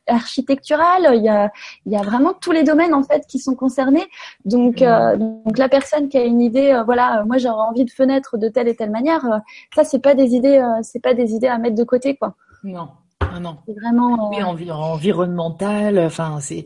architectural, 0.07 1.11
il 1.15 1.23
y 1.23 1.29
a, 1.29 1.51
il 1.85 1.91
y 1.91 1.97
a 1.97 2.01
vraiment 2.01 2.33
tous 2.33 2.53
les 2.53 2.63
domaines 2.63 2.93
en 2.93 3.03
fait 3.03 3.25
qui 3.27 3.39
sont 3.39 3.55
concernés. 3.55 4.05
Donc, 4.45 4.81
euh, 4.81 5.17
donc 5.17 5.57
la 5.57 5.67
personne 5.67 6.07
qui 6.07 6.17
a 6.17 6.23
une 6.23 6.41
idée, 6.41 6.71
euh, 6.71 6.83
voilà, 6.83 7.25
moi 7.25 7.37
j'aurais 7.37 7.67
envie 7.67 7.83
de 7.83 7.91
fenêtre 7.91 8.37
de 8.37 8.47
telle 8.47 8.69
et 8.69 8.75
telle 8.75 8.91
manière, 8.91 9.41
ça 9.73 9.83
c'est 9.83 9.99
pas 9.99 10.15
des 10.15 10.33
idées, 10.33 10.63
c'est 10.81 11.01
pas 11.01 11.13
des 11.13 11.33
idées 11.33 11.47
à 11.47 11.57
mettre 11.57 11.75
de 11.75 11.83
côté, 11.83 12.15
quoi. 12.15 12.35
Non, 12.63 12.87
non, 13.33 13.39
non. 13.41 13.57
C'est 13.67 13.73
vraiment. 13.73 14.29
Oui, 14.29 14.41
environnemental. 14.41 15.99
Enfin, 15.99 16.37
c'est 16.39 16.65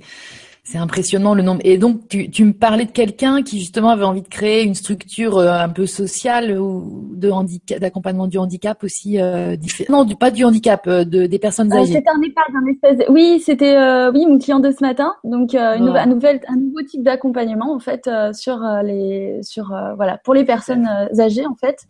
c'est 0.69 0.77
impressionnant 0.77 1.34
le 1.34 1.41
nombre. 1.41 1.62
Et 1.63 1.79
donc, 1.79 2.08
tu, 2.10 2.29
tu 2.29 2.45
me 2.45 2.53
parlais 2.53 2.86
de 2.86 2.91
quelqu'un 2.91 3.41
qui 3.41 3.58
justement 3.58 3.89
avait 3.89 4.03
envie 4.03 4.21
de 4.21 4.27
créer 4.27 4.63
une 4.63 4.75
structure 4.75 5.39
euh, 5.39 5.51
un 5.51 5.69
peu 5.69 5.88
sociale 5.88 6.60
ou 6.60 7.10
de 7.12 7.32
handicap, 7.32 7.79
d'accompagnement 7.79 8.27
du 8.27 8.38
handicap 8.38 8.84
aussi 8.84 9.19
euh, 9.19 9.55
Non, 9.89 10.03
du, 10.03 10.15
pas 10.15 10.29
du 10.29 10.43
handicap, 10.43 10.86
euh, 10.86 11.03
de, 11.05 11.25
des 11.25 11.39
personnes 11.39 11.73
âgées. 11.73 11.93
c'était 11.93 12.10
un 12.10 12.21
EHPAD, 12.21 12.55
un 12.55 12.67
espèce. 12.67 13.08
Oui, 13.10 13.41
c'était 13.43 13.75
euh, 13.77 14.12
oui 14.12 14.27
mon 14.27 14.38
client 14.38 14.60
de 14.60 14.69
ce 14.69 14.82
matin. 14.82 15.15
Donc 15.23 15.53
une 15.53 15.60
un, 15.60 16.05
nouvel, 16.05 16.39
un 16.47 16.55
nouveau 16.55 16.84
type 16.84 17.01
d'accompagnement 17.01 17.73
en 17.73 17.79
fait 17.79 18.08
sur 18.34 18.60
les 18.84 19.39
sur 19.41 19.73
voilà 19.95 20.19
pour 20.23 20.36
les 20.36 20.45
personnes 20.45 20.88
âgées 21.19 21.47
en 21.47 21.55
fait. 21.55 21.88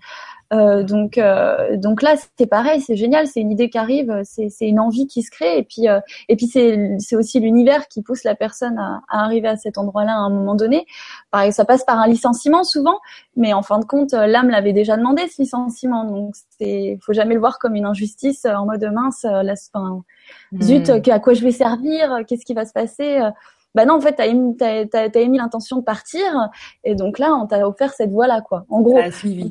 Euh, 0.52 0.84
donc, 0.84 1.18
euh, 1.18 1.78
donc 1.78 2.02
là, 2.02 2.16
c'est 2.38 2.48
pareil, 2.48 2.82
c'est 2.82 2.96
génial, 2.96 3.28
c'est 3.28 3.40
une 3.40 3.52
idée 3.52 3.70
qui 3.70 3.78
arrive, 3.78 4.22
c'est 4.24 4.50
une 4.62 4.80
envie 4.80 5.06
qui 5.06 5.22
se 5.22 5.30
crée, 5.30 5.60
et 5.60 5.64
puis, 5.64 5.88
euh, 5.88 6.00
et 6.28 6.36
puis 6.36 6.48
c'est 6.48 7.16
aussi 7.16 7.40
l'univers 7.40 7.88
qui 7.88 8.02
pousse 8.02 8.24
la 8.24 8.36
personne 8.36 8.78
à, 8.80 9.02
à 9.10 9.24
arriver 9.24 9.48
à 9.48 9.58
cet 9.58 9.78
endroit-là 9.78 10.14
à 10.14 10.20
un 10.20 10.30
moment 10.30 10.56
donné. 10.56 10.86
Pareil, 11.32 11.54
ça 11.54 11.66
passe 11.66 11.84
par 11.84 12.00
un 12.00 12.08
licenciement 12.08 12.64
souvent, 12.64 13.00
mais 13.36 13.54
en 13.54 13.62
fin 13.62 13.80
de 13.80 13.86
compte, 13.86 14.14
l'âme 14.14 14.50
l'avait 14.50 14.74
déjà 14.74 14.98
demandé 14.98 15.28
ce 15.28 15.42
licenciement, 15.42 16.04
donc 16.04 16.34
c'est, 16.58 16.98
faut 17.02 17.14
jamais 17.14 17.36
le 17.36 17.40
voir 17.40 17.60
comme 17.60 17.76
une 17.76 17.86
injustice 17.86 18.46
en 18.46 18.66
mode 18.66 18.84
mince, 18.92 19.24
la, 19.24 19.56
fin, 19.56 20.02
zut, 20.62 20.90
hmm. 20.90 21.12
à 21.12 21.20
quoi 21.20 21.34
je 21.34 21.44
vais 21.44 21.52
servir, 21.52 22.22
qu'est-ce 22.28 22.46
qui 22.46 22.56
va 22.56 22.66
se 22.66 22.74
passer 22.74 23.20
bah 23.76 23.86
non, 23.86 23.96
en 23.96 24.02
fait, 24.02 24.14
t'as 24.14 24.26
émis, 24.26 24.58
t'as, 24.58 25.08
émis 25.16 25.38
l'intention 25.38 25.78
de 25.78 25.84
partir, 25.84 26.50
et 26.84 26.96
donc 26.96 27.20
là, 27.20 27.34
on 27.36 27.46
t'a 27.46 27.68
offert 27.68 27.94
cette 27.94 28.12
voie-là, 28.12 28.42
quoi. 28.42 28.66
En 28.70 28.82
gros, 28.82 29.00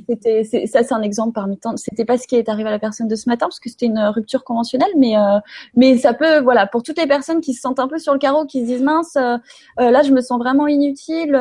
c'était, 0.08 0.44
c'est, 0.44 0.66
ça, 0.66 0.82
c'est 0.82 0.94
un 0.94 1.02
exemple 1.02 1.32
parmi 1.32 1.56
tant. 1.56 1.76
C'était 1.76 2.04
pas 2.04 2.18
ce 2.18 2.26
qui 2.26 2.34
est 2.34 2.48
arrivé 2.48 2.68
à 2.68 2.72
la 2.72 2.80
personne 2.80 3.06
de 3.06 3.14
ce 3.14 3.28
matin, 3.28 3.46
parce 3.46 3.60
que 3.60 3.70
c'était 3.70 3.86
une 3.86 4.00
rupture 4.00 4.42
conventionnelle, 4.42 4.90
mais 4.96 5.16
euh, 5.16 5.38
mais 5.76 5.96
ça 5.98 6.14
peut, 6.14 6.40
voilà, 6.40 6.66
pour 6.66 6.82
toutes 6.82 6.98
les 6.98 7.06
personnes 7.06 7.40
qui 7.40 7.54
se 7.54 7.60
sentent 7.60 7.78
un 7.78 7.88
peu 7.88 7.98
sur 7.98 8.12
le 8.12 8.18
carreau, 8.18 8.44
qui 8.44 8.62
se 8.62 8.66
disent 8.66 8.82
mince, 8.82 9.16
euh, 9.16 9.36
euh, 9.80 9.90
là, 9.90 10.02
je 10.02 10.12
me 10.12 10.20
sens 10.20 10.38
vraiment 10.38 10.66
inutile. 10.66 11.38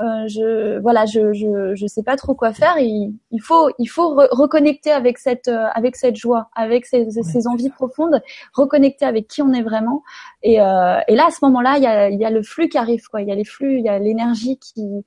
Euh, 0.00 0.28
je 0.28 0.78
voilà, 0.78 1.06
je, 1.06 1.32
je 1.32 1.74
je 1.74 1.86
sais 1.86 2.04
pas 2.04 2.16
trop 2.16 2.34
quoi 2.34 2.52
faire. 2.52 2.78
Il, 2.78 3.14
il 3.32 3.40
faut 3.40 3.68
il 3.80 3.86
faut 3.86 4.14
reconnecter 4.30 4.92
avec 4.92 5.18
cette 5.18 5.48
euh, 5.48 5.66
avec 5.74 5.96
cette 5.96 6.14
joie, 6.14 6.48
avec 6.54 6.86
ces, 6.86 7.10
ces 7.10 7.48
envies 7.48 7.70
profondes, 7.70 8.22
reconnecter 8.52 9.04
avec 9.04 9.26
qui 9.26 9.42
on 9.42 9.52
est 9.52 9.62
vraiment. 9.62 10.04
Et, 10.44 10.60
euh, 10.60 11.00
et 11.08 11.16
là, 11.16 11.26
à 11.26 11.30
ce 11.30 11.38
moment-là, 11.42 11.78
il 11.78 11.82
y 11.82 11.86
a 11.86 12.10
il 12.10 12.20
y 12.20 12.24
a 12.24 12.30
le 12.30 12.42
flux 12.42 12.68
qui 12.68 12.78
arrive 12.78 13.08
quoi. 13.08 13.22
Il 13.22 13.28
y 13.28 13.32
a 13.32 13.34
les 13.34 13.44
flux, 13.44 13.78
il 13.78 13.84
y 13.84 13.88
a 13.88 13.98
l'énergie 13.98 14.56
qui 14.58 15.04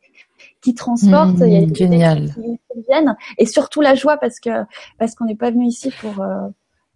qui 0.62 0.76
transporte, 0.76 1.38
il 1.40 1.54
y 1.54 1.58
a 1.58 1.62
mmh, 1.62 1.76
génial. 1.76 2.26
qui, 2.34 2.60
viennent, 2.90 3.16
et 3.38 3.46
surtout 3.46 3.80
la 3.80 3.96
joie 3.96 4.18
parce 4.18 4.40
que 4.40 4.50
parce 4.98 5.16
qu'on 5.16 5.26
n'est 5.26 5.36
pas 5.36 5.52
venu 5.52 5.68
ici 5.68 5.92
pour 6.02 6.26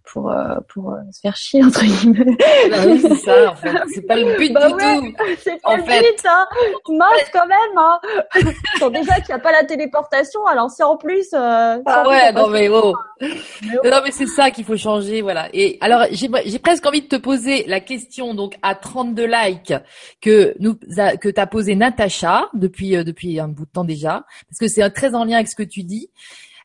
pour 0.06 0.32
euh, 0.32 0.56
pour 0.68 0.92
euh, 0.92 0.98
se 1.12 1.20
faire 1.20 1.36
chier 1.36 1.64
entre 1.64 1.84
guillemets. 1.84 2.38
Bah 2.70 2.78
oui, 2.86 3.00
c'est 3.02 3.16
ça 3.16 3.52
en 3.52 3.56
fait. 3.56 3.72
C'est 3.94 4.02
pas 4.02 4.16
le 4.16 4.38
but 4.38 4.54
bah 4.54 4.68
du 4.68 4.74
ouais, 4.74 5.00
tout. 5.00 5.14
C'est 5.40 5.62
pas 5.62 5.70
en 5.70 5.78
le 5.78 5.84
fait. 5.84 6.00
but 6.00 6.26
hein. 6.26 6.46
Mince 6.90 7.30
quand 7.34 7.48
même 7.48 7.78
hein. 7.78 8.00
bon, 8.80 8.90
déjà 8.90 9.16
qu'il 9.16 9.28
n'y 9.28 9.34
a 9.34 9.40
pas 9.40 9.52
la 9.52 9.64
téléportation, 9.64 10.46
alors 10.46 10.70
c'est 10.70 10.84
en 10.84 10.98
plus 10.98 11.28
euh, 11.34 11.78
Ah 11.86 12.08
ouais, 12.08 12.32
non 12.34 12.50
mais 12.50 12.70
oh. 12.70 12.94
Non 13.22 14.02
mais 14.04 14.12
c'est 14.12 14.28
ça 14.28 14.52
qu'il 14.52 14.66
faut 14.66 14.78
changer 14.78 15.22
voilà. 15.22 15.50
Et 15.54 15.78
alors 15.82 16.06
j'ai 16.12 16.30
j'ai 16.46 16.60
presque 16.60 16.86
envie 16.86 17.02
de 17.02 17.08
te 17.08 17.16
poser 17.16 17.66
la 17.68 17.80
question 17.80 18.34
donc 18.34 18.56
à 18.62 18.76
32 18.76 19.26
likes 19.26 19.74
que 20.22 20.56
nous 20.60 20.76
que 20.76 21.30
t'as 21.30 21.48
posé 21.48 21.76
Natacha 21.76 22.50
depuis 22.54 22.96
euh, 22.96 23.04
depuis 23.04 23.40
un 23.40 23.48
bout 23.48 23.66
de 23.66 23.72
temps 23.72 23.86
déjà 23.86 24.26
parce 24.50 24.60
que 24.60 24.68
c'est 24.68 24.88
très 24.92 25.16
en 25.16 25.24
lien 25.24 25.36
avec 25.36 25.48
ce 25.48 25.56
que 25.56 25.64
tu 25.64 25.84
dis. 25.84 26.10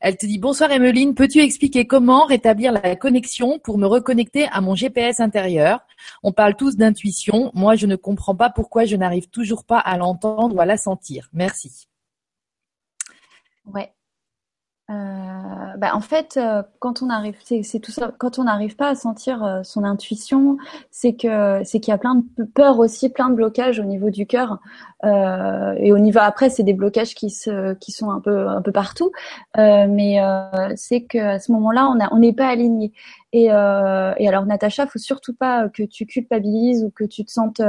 Elle 0.00 0.16
te 0.16 0.24
dit 0.24 0.38
bonsoir 0.38 0.70
Emeline, 0.72 1.14
peux-tu 1.14 1.40
expliquer 1.40 1.86
comment 1.86 2.24
rétablir 2.24 2.72
la 2.72 2.96
connexion 2.96 3.58
pour 3.58 3.76
me 3.76 3.86
reconnecter 3.86 4.48
à 4.50 4.62
mon 4.62 4.74
GPS 4.74 5.20
intérieur? 5.20 5.80
On 6.22 6.32
parle 6.32 6.56
tous 6.56 6.76
d'intuition. 6.76 7.50
Moi, 7.54 7.76
je 7.76 7.86
ne 7.86 7.96
comprends 7.96 8.34
pas 8.34 8.48
pourquoi 8.48 8.86
je 8.86 8.96
n'arrive 8.96 9.28
toujours 9.28 9.64
pas 9.64 9.78
à 9.78 9.98
l'entendre 9.98 10.56
ou 10.56 10.60
à 10.60 10.64
la 10.64 10.78
sentir. 10.78 11.28
Merci. 11.34 11.86
Ouais. 13.66 13.92
Euh, 14.90 15.76
bah, 15.76 15.94
en 15.94 16.00
fait, 16.00 16.37
euh, 16.37 16.62
quand 16.81 17.03
on 17.03 17.11
arrive, 17.11 17.37
c'est 17.44 17.79
tout 17.79 17.92
ça. 17.92 18.12
Quand 18.18 18.40
on 18.40 18.44
n'arrive 18.44 18.74
pas 18.74 18.88
à 18.88 18.94
sentir 18.96 19.44
euh, 19.44 19.62
son 19.62 19.85
intuition, 19.85 20.57
c'est 20.90 21.14
que 21.14 21.62
c'est 21.64 21.79
qu'il 21.79 21.92
y 21.92 21.94
a 21.94 21.98
plein 21.98 22.16
de 22.16 22.44
peur 22.44 22.79
aussi, 22.81 23.09
plein 23.09 23.31
de 23.31 23.37
blocages 23.37 23.79
au 23.79 23.85
niveau 23.85 24.11
du 24.11 24.26
cœur. 24.26 24.59
et 25.05 25.92
au 25.92 25.98
niveau 25.98 26.18
après, 26.20 26.50
c'est 26.50 26.62
des 26.64 26.72
blocages 26.72 27.14
qui 27.14 27.31
se, 27.31 27.74
qui 27.74 27.92
sont 27.92 28.11
un 28.11 28.20
peu 28.20 28.48
un 28.48 28.62
peu 28.62 28.72
partout. 28.72 29.12
mais 29.57 30.18
c'est 30.76 31.03
que 31.03 31.18
à 31.18 31.38
ce 31.38 31.53
moment-là, 31.53 31.88
on 31.88 32.00
a, 32.00 32.12
on 32.12 32.18
n'est 32.18 32.33
pas 32.35 32.48
aligné. 32.48 32.92
Et, 33.33 33.44
et 33.44 33.48
alors, 34.29 34.46
Natacha, 34.46 34.87
faut 34.87 34.98
surtout 34.98 35.35
pas 35.35 35.68
que 35.68 35.85
tu 35.85 36.07
culpabilises 36.07 36.85
ou 36.85 36.90
que 36.90 37.05
tu 37.05 37.24
te 37.24 37.31
sentes 37.31 37.62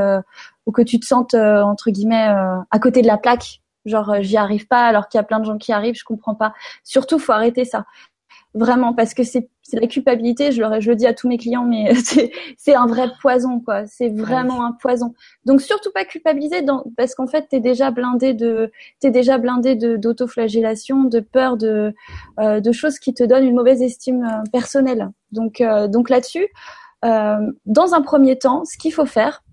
ou 0.65 0.71
que 0.71 0.81
tu 0.81 0.99
te 0.99 1.05
sentes 1.05 1.35
entre 1.35 1.91
guillemets 1.91 2.27
à 2.71 2.79
côté 2.79 3.01
de 3.01 3.07
la 3.07 3.17
plaque 3.17 3.61
Genre, 3.85 4.09
euh, 4.09 4.21
j'y 4.21 4.37
arrive 4.37 4.67
pas 4.67 4.85
alors 4.85 5.07
qu'il 5.07 5.17
y 5.17 5.21
a 5.21 5.23
plein 5.23 5.39
de 5.39 5.45
gens 5.45 5.57
qui 5.57 5.71
arrivent, 5.71 5.95
je 5.95 6.03
comprends 6.03 6.35
pas. 6.35 6.53
Surtout, 6.83 7.19
faut 7.19 7.31
arrêter 7.31 7.65
ça. 7.65 7.85
Vraiment, 8.53 8.93
parce 8.93 9.13
que 9.13 9.23
c'est 9.23 9.49
la 9.71 9.87
culpabilité, 9.87 10.51
je 10.51 10.61
le, 10.61 10.81
je 10.81 10.89
le 10.89 10.97
dis 10.97 11.07
à 11.07 11.13
tous 11.13 11.29
mes 11.29 11.37
clients, 11.37 11.63
mais 11.63 11.93
c'est 12.57 12.75
un 12.75 12.85
vrai 12.85 13.09
poison, 13.21 13.61
quoi. 13.61 13.85
C'est 13.87 14.09
vraiment 14.09 14.65
un 14.65 14.73
poison. 14.73 15.13
Donc 15.45 15.61
surtout 15.61 15.89
pas 15.93 16.03
culpabiliser, 16.03 16.61
dans, 16.61 16.83
parce 16.97 17.15
qu'en 17.15 17.27
fait, 17.27 17.47
t'es 17.49 17.61
déjà 17.61 17.91
blindé 17.91 18.33
de, 18.33 18.71
t'es 18.99 19.09
déjà 19.09 19.37
blindé 19.37 19.75
de 19.75 19.95
d'autoflagellation, 19.95 21.05
de 21.05 21.21
peur, 21.21 21.55
de 21.55 21.95
euh, 22.39 22.59
de 22.59 22.71
choses 22.73 22.99
qui 22.99 23.13
te 23.13 23.23
donnent 23.23 23.45
une 23.45 23.55
mauvaise 23.55 23.81
estime 23.81 24.23
euh, 24.25 24.43
personnelle. 24.51 25.09
Donc 25.31 25.63
donc 25.87 26.09
là-dessus, 26.09 26.47
dans 27.03 27.93
un 27.93 28.01
premier 28.01 28.37
temps, 28.37 28.65
ce 28.65 28.77
qu'il 28.77 28.93
faut 28.93 29.05
faire, 29.05 29.43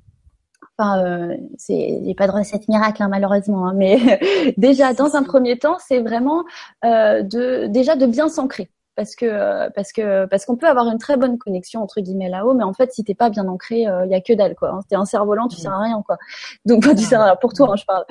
Enfin, 0.78 1.04
euh, 1.04 1.36
c'est, 1.56 2.00
j'ai 2.04 2.14
pas 2.14 2.28
de 2.28 2.32
recette 2.32 2.68
miracle 2.68 3.02
hein, 3.02 3.08
malheureusement, 3.08 3.66
hein, 3.66 3.74
mais 3.74 3.98
déjà 4.56 4.94
dans 4.94 5.16
un 5.16 5.24
premier 5.24 5.58
temps, 5.58 5.76
c'est 5.80 6.00
vraiment 6.00 6.44
euh, 6.84 7.22
de 7.22 7.66
déjà 7.66 7.96
de 7.96 8.06
bien 8.06 8.28
s'ancrer 8.28 8.70
parce 8.98 9.14
que 9.14 9.70
parce 9.74 9.92
que 9.92 10.26
parce 10.26 10.44
qu'on 10.44 10.56
peut 10.56 10.66
avoir 10.66 10.88
une 10.88 10.98
très 10.98 11.16
bonne 11.16 11.38
connexion 11.38 11.80
entre 11.80 12.00
guillemets 12.00 12.28
là-haut, 12.28 12.52
mais 12.52 12.64
en 12.64 12.72
fait 12.72 12.92
si 12.92 13.04
t'es 13.04 13.14
pas 13.14 13.30
bien 13.30 13.46
ancré, 13.46 13.82
il 13.82 13.88
euh, 13.88 14.06
y 14.06 14.14
a 14.14 14.20
que 14.20 14.32
dalle 14.32 14.56
quoi. 14.56 14.70
Hein. 14.70 14.80
T'es 14.88 14.96
un 14.96 15.04
cerf-volant, 15.04 15.46
tu 15.46 15.56
sers 15.56 15.72
à 15.72 15.80
rien 15.80 16.02
quoi. 16.04 16.18
Donc 16.64 16.84
pas 16.84 16.94
du 16.94 17.04
sers 17.04 17.20
à 17.20 17.36
pour 17.36 17.52
toi, 17.52 17.70
hein, 17.70 17.76
je 17.76 17.84
parle. 17.84 18.04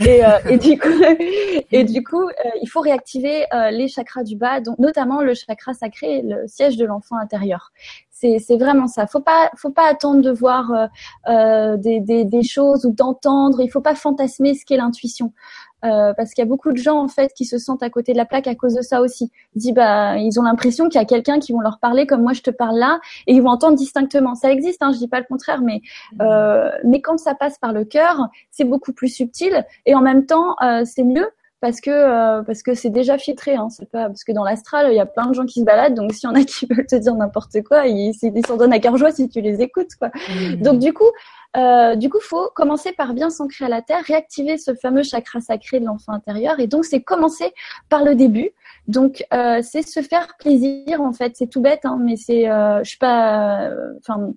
Et, 0.00 0.22
euh, 0.26 0.38
et 0.50 0.58
du 0.58 0.78
coup 0.78 1.02
et 1.72 1.84
du 1.84 2.04
coup 2.04 2.28
euh, 2.28 2.50
il 2.60 2.68
faut 2.68 2.80
réactiver 2.80 3.46
les 3.72 3.88
chakras 3.88 4.24
du 4.24 4.36
bas, 4.36 4.60
donc 4.60 4.78
notamment 4.78 5.22
le 5.22 5.32
chakra 5.32 5.72
sacré, 5.72 6.20
le 6.20 6.46
siège 6.46 6.76
de 6.76 6.84
l'enfant 6.84 7.16
intérieur. 7.16 7.72
C'est, 8.18 8.38
c'est 8.38 8.56
vraiment 8.56 8.86
ça. 8.86 9.06
Faut 9.06 9.20
pas, 9.20 9.50
faut 9.56 9.70
pas 9.70 9.86
attendre 9.86 10.22
de 10.22 10.30
voir 10.30 10.88
des, 11.26 12.00
des, 12.00 12.24
des, 12.24 12.42
choses 12.42 12.86
ou 12.86 12.92
d'entendre. 12.92 13.60
Il 13.60 13.68
faut 13.68 13.82
pas 13.82 13.94
fantasmer 13.94 14.54
ce 14.54 14.64
qu'est 14.64 14.78
l'intuition. 14.78 15.32
Euh, 15.84 16.14
parce 16.14 16.32
qu'il 16.32 16.42
y 16.42 16.46
a 16.46 16.48
beaucoup 16.48 16.72
de 16.72 16.78
gens 16.78 16.98
en 16.98 17.06
fait 17.06 17.32
qui 17.34 17.44
se 17.44 17.58
sentent 17.58 17.82
à 17.82 17.90
côté 17.90 18.12
de 18.12 18.16
la 18.16 18.24
plaque 18.24 18.46
à 18.46 18.54
cause 18.54 18.74
de 18.74 18.82
ça 18.82 19.02
aussi. 19.02 19.30
Ils 19.54 19.60
disent 19.60 19.74
bah 19.74 20.16
ils 20.16 20.40
ont 20.40 20.42
l'impression 20.42 20.88
qu'il 20.88 20.98
y 20.98 21.02
a 21.02 21.06
quelqu'un 21.06 21.38
qui 21.38 21.52
vont 21.52 21.60
leur 21.60 21.78
parler 21.78 22.06
comme 22.06 22.22
moi 22.22 22.32
je 22.32 22.40
te 22.40 22.50
parle 22.50 22.78
là 22.78 22.98
et 23.26 23.34
ils 23.34 23.42
vont 23.42 23.50
entendre 23.50 23.76
distinctement. 23.76 24.34
Ça 24.34 24.50
existe, 24.50 24.82
hein, 24.82 24.92
je 24.92 24.98
dis 24.98 25.08
pas 25.08 25.20
le 25.20 25.26
contraire, 25.26 25.60
mais 25.60 25.82
mmh. 26.12 26.22
euh, 26.22 26.70
mais 26.84 27.02
quand 27.02 27.18
ça 27.18 27.34
passe 27.34 27.58
par 27.58 27.72
le 27.72 27.84
cœur, 27.84 28.28
c'est 28.50 28.64
beaucoup 28.64 28.92
plus 28.92 29.08
subtil 29.08 29.64
et 29.84 29.94
en 29.94 30.00
même 30.00 30.24
temps 30.24 30.56
euh, 30.62 30.82
c'est 30.84 31.04
mieux 31.04 31.28
parce 31.60 31.80
que 31.80 31.90
euh, 31.90 32.42
parce 32.42 32.62
que 32.62 32.74
c'est 32.74 32.90
déjà 32.90 33.18
filtré 33.18 33.54
hein, 33.54 33.68
c'est 33.70 33.88
pas 33.88 34.06
parce 34.06 34.24
que 34.24 34.32
dans 34.32 34.44
l'astral 34.44 34.88
il 34.90 34.96
y 34.96 35.00
a 35.00 35.06
plein 35.06 35.26
de 35.26 35.34
gens 35.34 35.46
qui 35.46 35.60
se 35.60 35.64
baladent 35.64 35.94
donc 35.94 36.12
s'il 36.12 36.28
y 36.28 36.32
en 36.32 36.34
a 36.34 36.44
qui 36.44 36.66
veulent 36.66 36.86
te 36.86 36.96
dire 36.96 37.14
n'importe 37.14 37.62
quoi 37.62 37.86
ils 37.86 38.14
s'en 38.46 38.56
donnent 38.56 38.72
à 38.72 38.78
cœur 38.78 38.96
joie 38.96 39.10
si 39.10 39.28
tu 39.28 39.40
les 39.40 39.60
écoutes 39.62 39.94
quoi 39.98 40.08
mmh. 40.08 40.56
donc 40.56 40.78
du 40.78 40.92
coup 40.92 41.10
euh, 41.56 41.96
du 41.96 42.10
coup, 42.10 42.18
faut 42.20 42.50
commencer 42.54 42.92
par 42.92 43.14
bien 43.14 43.30
s'ancrer 43.30 43.64
à 43.64 43.68
la 43.68 43.80
terre, 43.80 44.02
réactiver 44.04 44.58
ce 44.58 44.74
fameux 44.74 45.02
chakra 45.02 45.40
sacré 45.40 45.80
de 45.80 45.86
l'enfant 45.86 46.12
intérieur. 46.12 46.60
Et 46.60 46.66
donc, 46.66 46.84
c'est 46.84 47.00
commencer 47.00 47.52
par 47.88 48.04
le 48.04 48.14
début. 48.14 48.50
Donc, 48.88 49.24
euh, 49.32 49.60
c'est 49.62 49.82
se 49.82 50.00
faire 50.00 50.36
plaisir 50.38 51.00
en 51.00 51.12
fait. 51.12 51.32
C'est 51.36 51.46
tout 51.46 51.62
bête, 51.62 51.84
hein, 51.84 51.98
mais 52.00 52.16
c'est, 52.16 52.48
euh, 52.50 52.80
je 52.84 52.90
suis 52.90 52.98
pas, 52.98 53.70
enfin, 53.98 54.32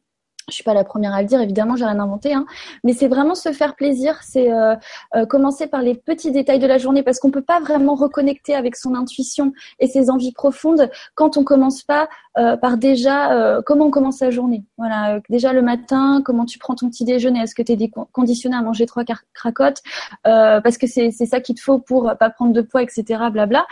je 0.50 0.56
suis 0.56 0.64
pas 0.64 0.74
la 0.74 0.84
première 0.84 1.14
à 1.14 1.22
le 1.22 1.28
dire, 1.28 1.42
évidemment, 1.42 1.76
j'ai 1.76 1.86
rien 1.86 2.00
inventé, 2.00 2.34
hein. 2.34 2.46
mais 2.84 2.94
c'est 2.94 3.08
vraiment 3.08 3.36
se 3.36 3.52
faire 3.52 3.76
plaisir, 3.76 4.20
c'est 4.22 4.52
euh, 4.52 4.76
euh, 5.16 5.26
commencer 5.26 5.68
par 5.68 5.82
les 5.82 5.96
petits 5.96 6.32
détails 6.32 6.60
de 6.60 6.68
la 6.68 6.78
journée 6.78 7.04
parce 7.04 7.20
qu'on 7.20 7.32
peut 7.32 7.42
pas 7.42 7.60
vraiment 7.60 7.96
reconnecter 7.96 8.56
avec 8.56 8.76
son 8.76 8.96
intuition 8.96 9.54
et 9.80 9.88
ses 9.88 10.10
envies 10.10 10.34
profondes 10.34 10.90
quand 11.16 11.38
on 11.38 11.44
commence 11.44 11.84
pas 11.84 12.10
euh, 12.38 12.58
par 12.58 12.78
déjà 12.78 13.60
comment 13.66 13.86
on 13.86 13.92
commence 13.92 14.18
sa 14.18 14.32
journée. 14.32 14.64
Voilà, 14.78 15.20
déjà 15.30 15.54
le 15.54 15.62
matin, 15.62 16.22
comment 16.24 16.46
tu 16.46 16.60
prends 16.60 16.76
ton 16.76 16.90
petit 16.90 17.06
déjeuner, 17.06 17.42
est-ce 17.42 17.56
que 17.56 17.62
tu 17.62 17.74
es 17.74 17.92
conditionné 18.12 18.56
à 18.56 18.62
manger 18.62 18.86
trois 18.86 19.04
cracottes 19.34 19.82
parce 20.24 20.78
que 20.78 20.88
c'est 20.88 21.12
ça 21.12 21.40
qu'il 21.40 21.56
te 21.56 21.62
faut 21.62 21.80
pour 21.80 22.14
pas 22.20 22.30
prendre 22.30 22.54
de 22.54 22.62
poids, 22.62 22.82
etc. 22.82 23.04
Blabla. 23.32 23.66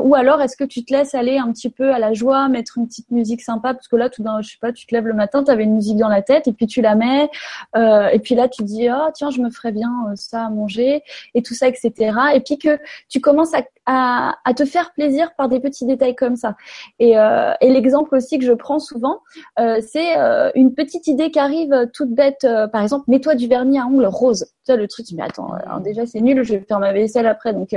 ou 0.00 0.14
alors 0.14 0.40
est-ce 0.40 0.56
que 0.56 0.64
tu 0.64 0.84
te 0.84 0.92
laisses 0.92 1.14
aller 1.14 1.38
un 1.38 1.52
petit 1.52 1.70
peu 1.70 1.92
à 1.92 1.98
la 1.98 2.12
joie, 2.12 2.48
mettre 2.48 2.78
une 2.78 2.86
petite 2.86 3.10
musique 3.10 3.42
sympa 3.42 3.74
parce 3.74 3.88
que 3.88 3.96
là 3.96 4.08
tout 4.08 4.22
d'un, 4.22 4.40
je 4.42 4.50
sais 4.50 4.58
pas, 4.60 4.72
tu 4.72 4.86
te 4.86 4.94
lèves 4.94 5.06
le 5.06 5.14
matin, 5.14 5.44
tu 5.44 5.50
avais 5.50 5.64
une 5.64 5.74
musique 5.74 5.97
dans 5.98 6.08
la 6.08 6.22
tête 6.22 6.48
et 6.48 6.52
puis 6.52 6.66
tu 6.66 6.80
la 6.80 6.94
mets 6.94 7.28
euh, 7.76 8.08
et 8.08 8.18
puis 8.18 8.34
là 8.34 8.48
tu 8.48 8.62
dis 8.62 8.88
oh 8.90 9.10
tiens 9.14 9.30
je 9.30 9.40
me 9.40 9.50
ferais 9.50 9.72
bien 9.72 9.90
euh, 10.08 10.12
ça 10.14 10.46
à 10.46 10.50
manger 10.50 11.02
et 11.34 11.42
tout 11.42 11.54
ça 11.54 11.68
etc 11.68 12.12
et 12.34 12.40
puis 12.40 12.58
que 12.58 12.78
tu 13.08 13.20
commences 13.20 13.54
à, 13.54 13.62
à, 13.88 14.36
à 14.44 14.54
te 14.54 14.64
faire 14.64 14.92
plaisir 14.92 15.34
par 15.36 15.48
des 15.48 15.58
petits 15.58 15.86
détails 15.86 16.14
comme 16.14 16.36
ça. 16.36 16.54
Et, 16.98 17.18
euh, 17.18 17.52
et 17.60 17.70
l'exemple 17.70 18.14
aussi 18.14 18.38
que 18.38 18.44
je 18.44 18.52
prends 18.52 18.78
souvent 18.78 19.20
euh, 19.58 19.80
c'est 19.80 20.16
euh, 20.16 20.50
une 20.54 20.74
petite 20.74 21.06
idée 21.06 21.30
qui 21.30 21.38
arrive 21.38 21.88
toute 21.92 22.10
bête 22.10 22.46
par 22.72 22.82
exemple 22.82 23.04
mets-toi 23.08 23.34
du 23.34 23.48
vernis 23.48 23.78
à 23.78 23.86
ongles 23.86 24.06
rose 24.06 24.46
ça 24.64 24.76
le 24.76 24.86
truc 24.86 25.06
mais 25.14 25.22
attends 25.22 25.52
déjà 25.82 26.04
c'est 26.06 26.20
nul 26.20 26.42
je 26.44 26.54
vais 26.54 26.60
faire 26.60 26.78
ma 26.78 26.92
vaisselle 26.92 27.26
après 27.26 27.54
donc 27.54 27.74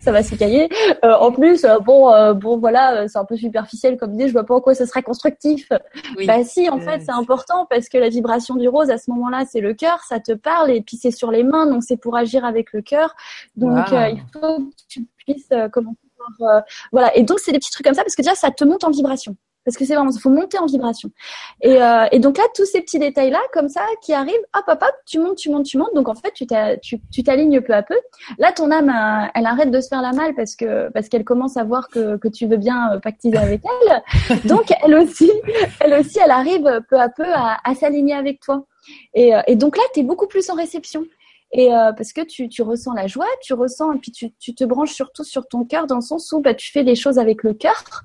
ça 0.00 0.12
va 0.12 0.22
s'écailler. 0.22 0.68
En 1.02 1.30
plus 1.30 1.66
bon 1.84 2.34
bon 2.34 2.58
voilà 2.58 3.06
c'est 3.08 3.18
un 3.18 3.24
peu 3.24 3.36
superficiel 3.36 3.96
comme 3.98 4.14
idée 4.14 4.28
je 4.28 4.32
vois 4.32 4.44
pas 4.44 4.54
en 4.54 4.60
quoi 4.60 4.74
ce 4.74 4.86
serait 4.86 5.02
constructif. 5.02 5.68
Bah 6.26 6.42
si 6.44 6.70
en 6.70 6.80
fait 6.80 7.02
c'est 7.02 7.12
important 7.12 7.66
parce 7.68 7.88
que 7.88 7.98
la 7.98 8.08
vibration 8.08 8.54
du 8.54 8.68
rose 8.68 8.90
à 8.90 8.98
ce 8.98 9.10
moment-là, 9.10 9.44
c'est 9.50 9.60
le 9.60 9.74
cœur, 9.74 10.00
ça 10.08 10.20
te 10.20 10.32
parle 10.32 10.70
et 10.70 10.80
puis 10.80 10.96
c'est 10.96 11.10
sur 11.10 11.30
les 11.30 11.42
mains, 11.42 11.66
donc 11.66 11.82
c'est 11.82 11.96
pour 11.96 12.16
agir 12.16 12.44
avec 12.44 12.72
le 12.72 12.82
cœur. 12.82 13.14
Donc 13.56 13.92
euh, 13.92 14.08
il 14.08 14.22
faut 14.32 14.58
que 14.58 14.64
tu 14.88 15.06
euh, 15.52 15.68
commencer 15.68 15.98
par 16.18 16.48
euh, 16.48 16.60
voilà. 16.92 17.16
Et 17.16 17.22
donc 17.22 17.38
c'est 17.40 17.52
des 17.52 17.58
petits 17.58 17.70
trucs 17.70 17.86
comme 17.86 17.94
ça 17.94 18.02
parce 18.02 18.14
que 18.14 18.22
déjà 18.22 18.34
ça 18.34 18.50
te 18.50 18.64
monte 18.64 18.84
en 18.84 18.90
vibration 18.90 19.36
parce 19.66 19.76
que 19.76 19.84
c'est 19.84 19.96
vraiment, 19.96 20.12
il 20.12 20.20
faut 20.20 20.30
monter 20.30 20.58
en 20.58 20.66
vibration. 20.66 21.10
Et, 21.60 21.82
euh, 21.82 22.06
et 22.12 22.20
donc 22.20 22.38
là, 22.38 22.44
tous 22.54 22.64
ces 22.64 22.80
petits 22.80 23.00
détails-là, 23.00 23.40
comme 23.52 23.68
ça, 23.68 23.80
qui 24.00 24.14
arrivent, 24.14 24.32
hop, 24.56 24.62
hop, 24.68 24.78
hop, 24.80 24.94
tu 25.06 25.18
montes, 25.18 25.36
tu 25.36 25.50
montes, 25.50 25.66
tu 25.66 25.76
montes. 25.76 25.92
Donc 25.92 26.08
en 26.08 26.14
fait, 26.14 26.32
tu 26.32 27.22
t'alignes 27.24 27.60
peu 27.60 27.74
à 27.74 27.82
peu. 27.82 27.96
Là, 28.38 28.52
ton 28.52 28.70
âme, 28.70 28.88
euh, 28.88 29.28
elle 29.34 29.44
arrête 29.44 29.72
de 29.72 29.80
se 29.80 29.88
faire 29.88 30.02
la 30.02 30.12
malle 30.12 30.36
parce 30.36 30.54
que 30.54 30.88
parce 30.92 31.08
qu'elle 31.08 31.24
commence 31.24 31.56
à 31.56 31.64
voir 31.64 31.88
que, 31.88 32.16
que 32.16 32.28
tu 32.28 32.46
veux 32.46 32.58
bien 32.58 33.00
pactiser 33.02 33.36
avec 33.36 33.60
elle. 33.64 34.38
Donc 34.44 34.72
elle 34.84 34.94
aussi, 34.94 35.32
elle 35.80 35.94
aussi, 35.94 36.20
elle 36.24 36.30
arrive 36.30 36.82
peu 36.88 37.00
à 37.00 37.08
peu 37.08 37.26
à, 37.26 37.58
à 37.64 37.74
s'aligner 37.74 38.14
avec 38.14 38.38
toi. 38.38 38.64
Et, 39.14 39.32
et 39.48 39.56
donc 39.56 39.76
là, 39.76 39.82
tu 39.92 40.00
es 40.00 40.02
beaucoup 40.04 40.28
plus 40.28 40.48
en 40.48 40.54
réception. 40.54 41.04
Et 41.52 41.72
euh, 41.72 41.92
parce 41.92 42.12
que 42.12 42.22
tu, 42.22 42.48
tu, 42.48 42.62
ressens 42.62 42.92
la 42.94 43.06
joie, 43.06 43.26
tu 43.40 43.54
ressens 43.54 43.92
et 43.92 43.98
puis 43.98 44.10
tu, 44.10 44.32
tu 44.32 44.54
te 44.54 44.64
branches 44.64 44.92
surtout 44.92 45.22
sur 45.22 45.46
ton 45.46 45.64
cœur 45.64 45.86
dans 45.86 45.94
le 45.96 46.00
sens 46.00 46.32
où 46.32 46.40
bah, 46.40 46.54
tu 46.54 46.72
fais 46.72 46.82
les 46.82 46.96
choses 46.96 47.18
avec 47.18 47.44
le 47.44 47.54
cœur, 47.54 48.02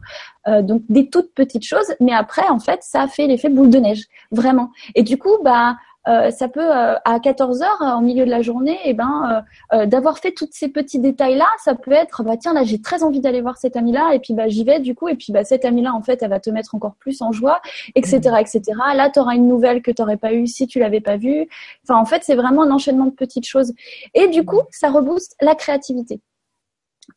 euh, 0.48 0.62
donc 0.62 0.84
des 0.90 1.10
toutes 1.10 1.34
petites 1.34 1.66
choses, 1.66 1.94
mais 2.00 2.14
après 2.14 2.48
en 2.50 2.60
fait 2.60 2.84
ça 2.84 3.08
fait 3.08 3.26
l'effet 3.26 3.50
boule 3.50 3.72
de 3.72 3.80
neige, 3.80 4.06
vraiment. 4.32 4.72
Et 4.94 5.02
du 5.02 5.18
coup 5.18 5.38
bah 5.44 5.76
euh, 6.08 6.32
ça 6.32 6.48
peut 6.48 6.60
euh, 6.60 6.96
à 7.06 7.20
14 7.20 7.62
heures 7.62 7.82
en 7.82 8.02
milieu 8.02 8.26
de 8.26 8.30
la 8.30 8.42
journée, 8.42 8.80
et 8.86 8.90
eh 8.90 8.94
ben 8.94 9.44
euh, 9.74 9.86
d'avoir 9.86 10.18
fait 10.18 10.32
tous 10.32 10.50
ces 10.52 10.70
petits 10.70 11.00
détails 11.00 11.36
là, 11.36 11.48
ça 11.64 11.76
peut 11.76 11.92
être 11.92 12.24
bah 12.24 12.38
tiens 12.38 12.54
là 12.54 12.64
j'ai 12.64 12.82
très 12.82 13.04
envie 13.04 13.20
d'aller 13.20 13.42
voir 13.42 13.58
cet 13.58 13.76
ami 13.76 13.92
là 13.92 14.14
et 14.14 14.20
puis 14.20 14.34
bah 14.34 14.48
j'y 14.48 14.64
vais 14.64 14.80
du 14.80 14.96
coup 14.96 15.08
et 15.10 15.16
puis 15.16 15.32
bah 15.32 15.44
cette 15.44 15.66
amie 15.66 15.82
là 15.84 15.94
en 15.94 16.02
fait 16.02 16.24
elle 16.24 16.30
va 16.30 16.40
te 16.40 16.50
mettre 16.50 16.76
encore 16.76 16.96
plus 16.96 17.22
en 17.22 17.32
joie, 17.32 17.62
etc 17.96 18.36
etc. 18.40 18.62
Là 18.96 19.10
tu 19.10 19.20
auras 19.20 19.36
une 19.36 19.48
nouvelle 19.48 19.82
que 19.82 19.92
tu 19.92 20.02
n'aurais 20.02 20.18
pas 20.18 20.34
eu 20.34 20.48
si 20.48 20.68
tu 20.68 20.80
l'avais 20.80 21.02
pas 21.02 21.18
vue. 21.18 21.48
Enfin 21.84 22.00
en 22.00 22.06
fait 22.06 22.24
c'est 22.24 22.36
vraiment 22.36 22.64
un 22.64 22.72
enchaînement 22.72 23.06
de 23.06 23.12
petites 23.12 23.48
choses 23.48 23.74
et 24.14 24.28
du 24.28 24.44
coup 24.46 24.62
ça 24.72 24.90
rebooste 24.90 25.36
la 25.42 25.56
créativité. 25.56 26.22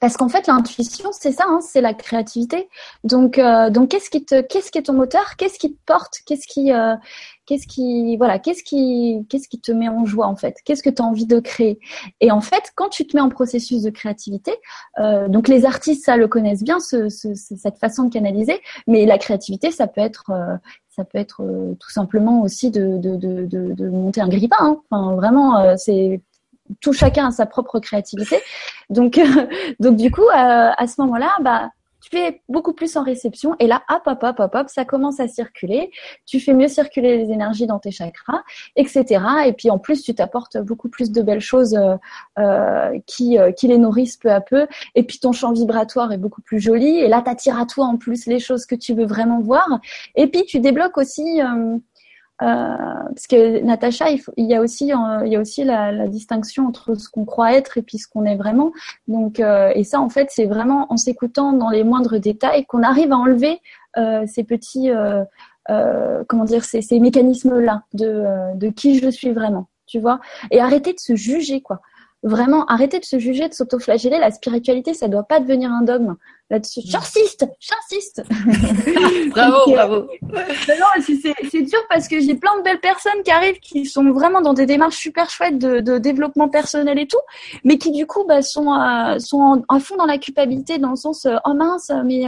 Parce 0.04 0.18
qu'en 0.18 0.28
fait, 0.28 0.46
l'intuition, 0.48 1.12
c'est 1.12 1.32
ça, 1.32 1.44
hein, 1.48 1.60
c'est 1.62 1.80
la 1.80 1.94
créativité. 1.94 2.68
Donc, 3.04 3.38
euh, 3.38 3.70
donc, 3.70 3.88
qu'est-ce 3.88 4.10
qui 4.10 4.22
te, 4.22 4.42
qu'est-ce 4.42 4.70
qui 4.70 4.76
est 4.76 4.82
ton 4.82 4.92
moteur? 4.92 5.36
Qu'est-ce 5.38 5.58
qui 5.58 5.72
te 5.72 5.78
porte? 5.86 6.18
Qu'est-ce 6.26 6.46
qui, 6.46 6.74
euh, 6.74 6.94
voilà, 8.18 8.38
qu'est-ce 8.38 8.62
qui, 8.62 9.26
te 9.62 9.72
met 9.72 9.88
en 9.88 10.04
joie 10.04 10.26
en 10.26 10.36
fait? 10.36 10.58
Qu'est-ce 10.66 10.82
que 10.82 10.90
tu 10.90 11.00
as 11.00 11.06
envie 11.06 11.24
de 11.24 11.40
créer? 11.40 11.78
Et 12.20 12.30
en 12.30 12.42
fait, 12.42 12.64
quand 12.74 12.90
tu 12.90 13.06
te 13.06 13.16
mets 13.16 13.22
en 13.22 13.30
processus 13.30 13.80
de 13.80 13.88
créativité, 13.88 14.52
euh, 14.98 15.26
donc 15.28 15.48
les 15.48 15.64
artistes, 15.64 16.04
ça 16.04 16.18
le 16.18 16.28
connaissent 16.28 16.64
bien, 16.64 16.80
ce, 16.80 17.08
ce, 17.08 17.32
cette 17.34 17.78
façon 17.78 18.02
de 18.04 18.12
canaliser. 18.12 18.60
Mais 18.86 19.06
la 19.06 19.16
créativité, 19.16 19.70
ça 19.70 19.86
peut 19.86 20.02
être, 20.02 20.30
tout 20.98 21.90
simplement 21.90 22.42
aussi 22.42 22.70
de, 22.70 23.88
monter 23.88 24.20
un 24.20 24.28
grippin. 24.28 24.82
Hein. 24.90 25.14
Vraiment, 25.16 25.78
c'est 25.78 26.20
tout 26.80 26.92
chacun 26.92 27.28
a 27.28 27.30
sa 27.30 27.46
propre 27.46 27.78
créativité. 27.80 28.40
Donc, 28.90 29.20
donc 29.80 29.96
du 29.96 30.10
coup, 30.10 30.28
à, 30.32 30.80
à 30.80 30.86
ce 30.86 31.00
moment-là, 31.00 31.30
bah, 31.40 31.70
tu 32.10 32.18
es 32.18 32.42
beaucoup 32.48 32.72
plus 32.72 32.96
en 32.96 33.02
réception 33.02 33.56
et 33.58 33.66
là, 33.66 33.82
hop, 33.88 34.02
hop, 34.06 34.22
hop, 34.22 34.40
hop, 34.40 34.54
hop, 34.54 34.68
ça 34.68 34.84
commence 34.84 35.20
à 35.20 35.28
circuler. 35.28 35.90
Tu 36.26 36.38
fais 36.40 36.52
mieux 36.52 36.68
circuler 36.68 37.16
les 37.16 37.32
énergies 37.32 37.66
dans 37.66 37.78
tes 37.78 37.90
chakras, 37.90 38.42
etc. 38.76 39.24
Et 39.46 39.52
puis 39.52 39.70
en 39.70 39.78
plus, 39.78 40.02
tu 40.02 40.14
t'apportes 40.14 40.58
beaucoup 40.58 40.88
plus 40.88 41.10
de 41.10 41.22
belles 41.22 41.40
choses 41.40 41.74
euh, 41.74 41.96
euh 42.38 42.98
qui, 43.06 43.38
euh, 43.38 43.52
qui 43.52 43.68
les 43.68 43.78
nourrissent 43.78 44.16
peu 44.16 44.30
à 44.30 44.40
peu. 44.40 44.66
Et 44.94 45.02
puis 45.02 45.18
ton 45.18 45.32
champ 45.32 45.52
vibratoire 45.52 46.12
est 46.12 46.18
beaucoup 46.18 46.42
plus 46.42 46.60
joli. 46.60 46.98
Et 46.98 47.08
là, 47.08 47.22
tu 47.22 47.30
attires 47.30 47.58
à 47.58 47.66
toi 47.66 47.86
en 47.86 47.96
plus 47.96 48.26
les 48.26 48.38
choses 48.38 48.66
que 48.66 48.74
tu 48.74 48.94
veux 48.94 49.06
vraiment 49.06 49.40
voir. 49.40 49.80
Et 50.14 50.26
puis 50.26 50.44
tu 50.44 50.60
débloques 50.60 50.98
aussi 50.98 51.40
euh, 51.40 51.44
euh, 51.46 51.78
parce 52.38 53.26
que 53.28 53.60
Natacha, 53.60 54.06
il, 54.36 54.46
y 54.46 54.54
a 54.54 54.60
aussi, 54.60 54.92
euh, 54.92 55.64
la, 55.64 56.08
distinction 56.08 56.66
entre 56.66 56.94
ce 56.94 57.08
qu'on 57.08 57.24
croit 57.24 57.52
être 57.52 57.78
et 57.78 57.82
puis 57.82 57.98
ce 57.98 58.08
qu'on 58.08 58.24
est 58.24 58.36
vraiment. 58.36 58.72
Donc, 59.08 59.40
euh, 59.40 59.72
et 59.74 59.84
ça, 59.84 60.00
en 60.00 60.08
fait, 60.08 60.28
c'est 60.30 60.46
vraiment 60.46 60.86
en 60.92 60.96
s'écoutant 60.96 61.52
dans 61.52 61.70
les 61.70 61.84
moindres 61.84 62.18
détails 62.18 62.66
qu'on 62.66 62.82
arrive 62.82 63.12
à 63.12 63.16
enlever 63.16 63.60
ces 64.26 64.42
petits, 64.42 64.90
comment 65.68 66.44
dire, 66.44 66.64
ces, 66.64 66.82
ces 66.82 66.98
mécanismes-là 66.98 67.84
de, 67.92 68.56
de 68.56 68.68
qui 68.68 68.98
je 68.98 69.08
suis 69.08 69.32
vraiment, 69.32 69.68
tu 69.86 70.00
vois, 70.00 70.20
et 70.50 70.60
arrêter 70.60 70.92
de 70.92 70.98
se 70.98 71.14
juger, 71.14 71.60
quoi 71.60 71.80
vraiment 72.24 72.64
arrêter 72.66 72.98
de 72.98 73.04
se 73.04 73.18
juger, 73.18 73.48
de 73.48 73.54
s'autoflageller. 73.54 74.18
La 74.18 74.30
spiritualité, 74.30 74.94
ça 74.94 75.08
doit 75.08 75.24
pas 75.24 75.40
devenir 75.40 75.70
un 75.70 75.82
dogme 75.82 76.16
là-dessus. 76.50 76.80
J'insiste, 76.84 77.46
j'insiste. 77.58 78.22
bravo, 79.30 79.70
bravo. 79.70 79.96
non, 80.22 81.04
c'est 81.04 81.62
dur 81.62 81.80
parce 81.88 82.08
que 82.08 82.20
j'ai 82.20 82.34
plein 82.34 82.56
de 82.58 82.62
belles 82.62 82.80
personnes 82.80 83.22
qui 83.24 83.30
arrivent, 83.30 83.58
qui 83.60 83.86
sont 83.86 84.10
vraiment 84.12 84.40
dans 84.40 84.54
des 84.54 84.66
démarches 84.66 84.96
super 84.96 85.30
chouettes 85.30 85.58
de, 85.58 85.80
de 85.80 85.98
développement 85.98 86.48
personnel 86.48 86.98
et 86.98 87.06
tout, 87.06 87.20
mais 87.64 87.78
qui 87.78 87.92
du 87.92 88.06
coup 88.06 88.24
bah, 88.26 88.42
sont, 88.42 88.70
à, 88.72 89.18
sont 89.18 89.64
à 89.68 89.80
fond 89.80 89.96
dans 89.96 90.06
la 90.06 90.18
culpabilité, 90.18 90.78
dans 90.78 90.90
le 90.90 90.96
sens 90.96 91.26
euh, 91.26 91.36
oh 91.46 91.54
mince, 91.54 91.90
mais 92.04 92.26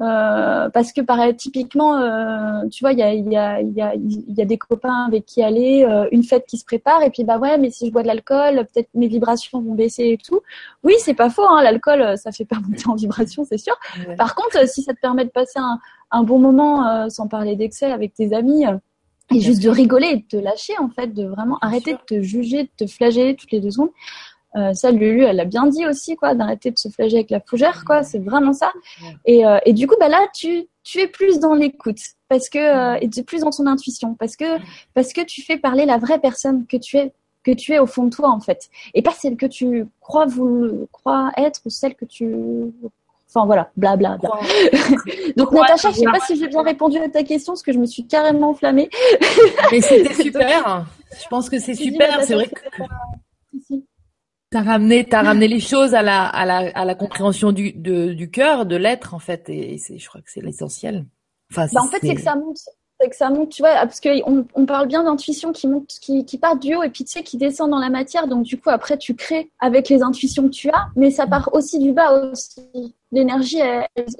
euh, 0.00 0.68
parce 0.70 0.92
que 0.92 1.00
pareil, 1.00 1.36
typiquement, 1.36 1.98
euh, 1.98 2.66
tu 2.68 2.82
vois, 2.82 2.92
il 2.92 2.98
y 2.98 3.02
a, 3.02 3.14
y, 3.14 3.36
a, 3.36 3.62
y, 3.62 3.80
a, 3.80 3.94
y 3.94 4.42
a 4.42 4.44
des 4.44 4.58
copains 4.58 5.04
avec 5.06 5.24
qui 5.24 5.42
aller, 5.42 5.84
euh, 5.84 6.08
une 6.10 6.24
fête 6.24 6.46
qui 6.46 6.58
se 6.58 6.64
prépare, 6.64 7.02
et 7.02 7.10
puis 7.10 7.22
bah 7.24 7.38
ouais, 7.38 7.58
mais 7.58 7.70
si 7.70 7.86
je 7.86 7.92
bois 7.92 8.02
de 8.02 8.08
l'alcool, 8.08 8.66
peut-être 8.72 8.88
mes 8.94 9.06
vibrations 9.06 9.60
vont 9.60 9.74
baisser 9.74 10.04
et 10.04 10.18
tout. 10.18 10.40
Oui, 10.82 10.94
c'est 10.98 11.14
pas 11.14 11.30
faux, 11.30 11.46
hein, 11.48 11.62
l'alcool, 11.62 12.18
ça 12.18 12.32
fait 12.32 12.44
pas 12.44 12.56
monter 12.68 12.88
en 12.88 12.94
vibration, 12.94 13.44
c'est 13.44 13.58
sûr. 13.58 13.76
Par 14.18 14.34
contre, 14.34 14.68
si 14.68 14.82
ça 14.82 14.94
te 14.94 15.00
permet 15.00 15.24
de 15.24 15.30
passer 15.30 15.58
un, 15.58 15.78
un 16.10 16.22
bon 16.24 16.38
moment, 16.38 17.08
sans 17.08 17.28
parler 17.28 17.54
d'excès, 17.54 17.92
avec 17.92 18.14
tes 18.14 18.34
amis, 18.34 18.64
et 19.32 19.40
juste 19.40 19.62
de 19.62 19.70
rigoler 19.70 20.08
et 20.08 20.16
de 20.16 20.26
te 20.26 20.36
lâcher, 20.36 20.74
en 20.78 20.88
fait, 20.88 21.08
de 21.08 21.24
vraiment 21.24 21.58
arrêter 21.60 21.94
de 21.94 21.98
te 22.06 22.20
juger, 22.22 22.64
de 22.64 22.84
te 22.84 22.86
flageller 22.86 23.36
toutes 23.36 23.52
les 23.52 23.60
deux 23.60 23.70
secondes. 23.70 23.90
Euh, 24.56 24.72
ça, 24.72 24.90
Lulu, 24.90 25.24
elle 25.24 25.40
a 25.40 25.44
bien 25.44 25.66
dit 25.66 25.86
aussi, 25.86 26.16
quoi, 26.16 26.34
d'arrêter 26.34 26.70
de 26.70 26.78
se 26.78 26.88
flageller 26.88 27.18
avec 27.18 27.30
la 27.30 27.40
fougère, 27.40 27.84
quoi. 27.84 28.02
C'est 28.02 28.18
vraiment 28.18 28.52
ça. 28.52 28.72
Et, 29.24 29.46
euh, 29.46 29.58
et 29.66 29.72
du 29.72 29.86
coup, 29.86 29.96
bah 29.98 30.08
là, 30.08 30.26
tu, 30.34 30.66
tu 30.84 31.00
es 31.00 31.08
plus 31.08 31.40
dans 31.40 31.54
l'écoute 31.54 31.98
parce 32.28 32.48
que 32.48 32.58
euh, 32.58 32.98
et 33.00 33.08
tu 33.08 33.20
es 33.20 33.22
plus 33.22 33.40
dans 33.40 33.50
ton 33.50 33.66
intuition 33.66 34.14
parce 34.14 34.36
que 34.36 34.44
parce 34.92 35.12
que 35.12 35.22
tu 35.22 35.42
fais 35.42 35.56
parler 35.56 35.86
la 35.86 35.98
vraie 35.98 36.18
personne 36.18 36.66
que 36.66 36.76
tu 36.76 36.98
es 36.98 37.12
que 37.42 37.52
tu 37.52 37.72
es 37.72 37.78
au 37.78 37.86
fond 37.86 38.04
de 38.04 38.10
toi 38.10 38.30
en 38.30 38.40
fait 38.40 38.70
et 38.94 39.02
pas 39.02 39.12
celle 39.12 39.36
que 39.36 39.46
tu 39.46 39.86
crois 40.00 40.26
vous 40.26 40.88
crois 40.92 41.30
être 41.36 41.60
ou 41.64 41.70
celle 41.70 41.94
que 41.94 42.04
tu 42.04 42.34
Enfin 43.34 43.46
voilà, 43.46 43.70
blabla. 43.76 44.16
Bla, 44.18 44.30
bla. 44.30 45.32
Donc 45.36 45.50
Natacha, 45.50 45.90
je 45.90 45.96
sais 45.96 46.04
pas 46.04 46.20
si 46.20 46.38
j'ai 46.38 46.46
bien 46.46 46.62
répondu 46.62 46.98
à 46.98 47.08
ta 47.08 47.24
question, 47.24 47.54
parce 47.54 47.64
que 47.64 47.72
je 47.72 47.78
me 47.78 47.86
suis 47.86 48.06
carrément 48.06 48.50
enflammée. 48.50 48.88
Mais 49.72 49.80
c'était 49.80 50.14
super. 50.22 50.86
Je 51.20 51.28
pense 51.28 51.50
que 51.50 51.58
c'est 51.58 51.74
super. 51.74 52.22
C'est 52.22 52.34
vrai 52.34 52.46
que. 52.46 53.74
T'as 54.54 54.62
ramené, 54.62 55.04
t'as 55.04 55.22
ramené 55.22 55.48
les 55.48 55.58
choses 55.58 55.96
à 55.96 56.02
la, 56.02 56.26
à 56.26 56.44
la, 56.46 56.70
à 56.76 56.84
la 56.84 56.94
compréhension 56.94 57.50
du, 57.50 57.72
de, 57.72 58.12
du 58.12 58.30
cœur, 58.30 58.66
de 58.66 58.76
l'être 58.76 59.12
en 59.12 59.18
fait, 59.18 59.48
et 59.48 59.78
c'est, 59.78 59.98
je 59.98 60.08
crois 60.08 60.20
que 60.20 60.30
c'est 60.30 60.42
l'essentiel. 60.42 61.06
Enfin, 61.50 61.66
bah, 61.72 61.80
en 61.82 61.88
fait, 61.88 61.98
c'est 62.00 62.14
que 62.14 62.20
ça 62.20 62.36
monte, 62.36 62.58
c'est 63.00 63.08
que 63.10 63.16
ça 63.16 63.30
monte, 63.30 63.48
tu 63.48 63.62
vois, 63.62 63.74
parce 63.74 63.98
que 63.98 64.10
on, 64.30 64.46
on 64.54 64.64
parle 64.64 64.86
bien 64.86 65.02
d'intuition 65.02 65.50
qui 65.50 65.66
monte, 65.66 65.88
qui, 66.00 66.24
qui 66.24 66.38
part 66.38 66.56
du 66.56 66.76
haut 66.76 66.84
et 66.84 66.90
puis 66.90 67.02
tu 67.02 67.10
sais 67.10 67.24
qui 67.24 67.36
descend 67.36 67.68
dans 67.68 67.80
la 67.80 67.90
matière. 67.90 68.28
Donc 68.28 68.44
du 68.44 68.56
coup, 68.56 68.70
après, 68.70 68.96
tu 68.96 69.16
crées 69.16 69.50
avec 69.58 69.88
les 69.88 70.04
intuitions 70.04 70.44
que 70.44 70.50
tu 70.50 70.70
as, 70.70 70.86
mais 70.94 71.10
ça 71.10 71.26
part 71.26 71.50
aussi 71.52 71.80
du 71.80 71.90
bas 71.90 72.12
aussi. 72.30 72.94
L'énergie, 73.10 73.58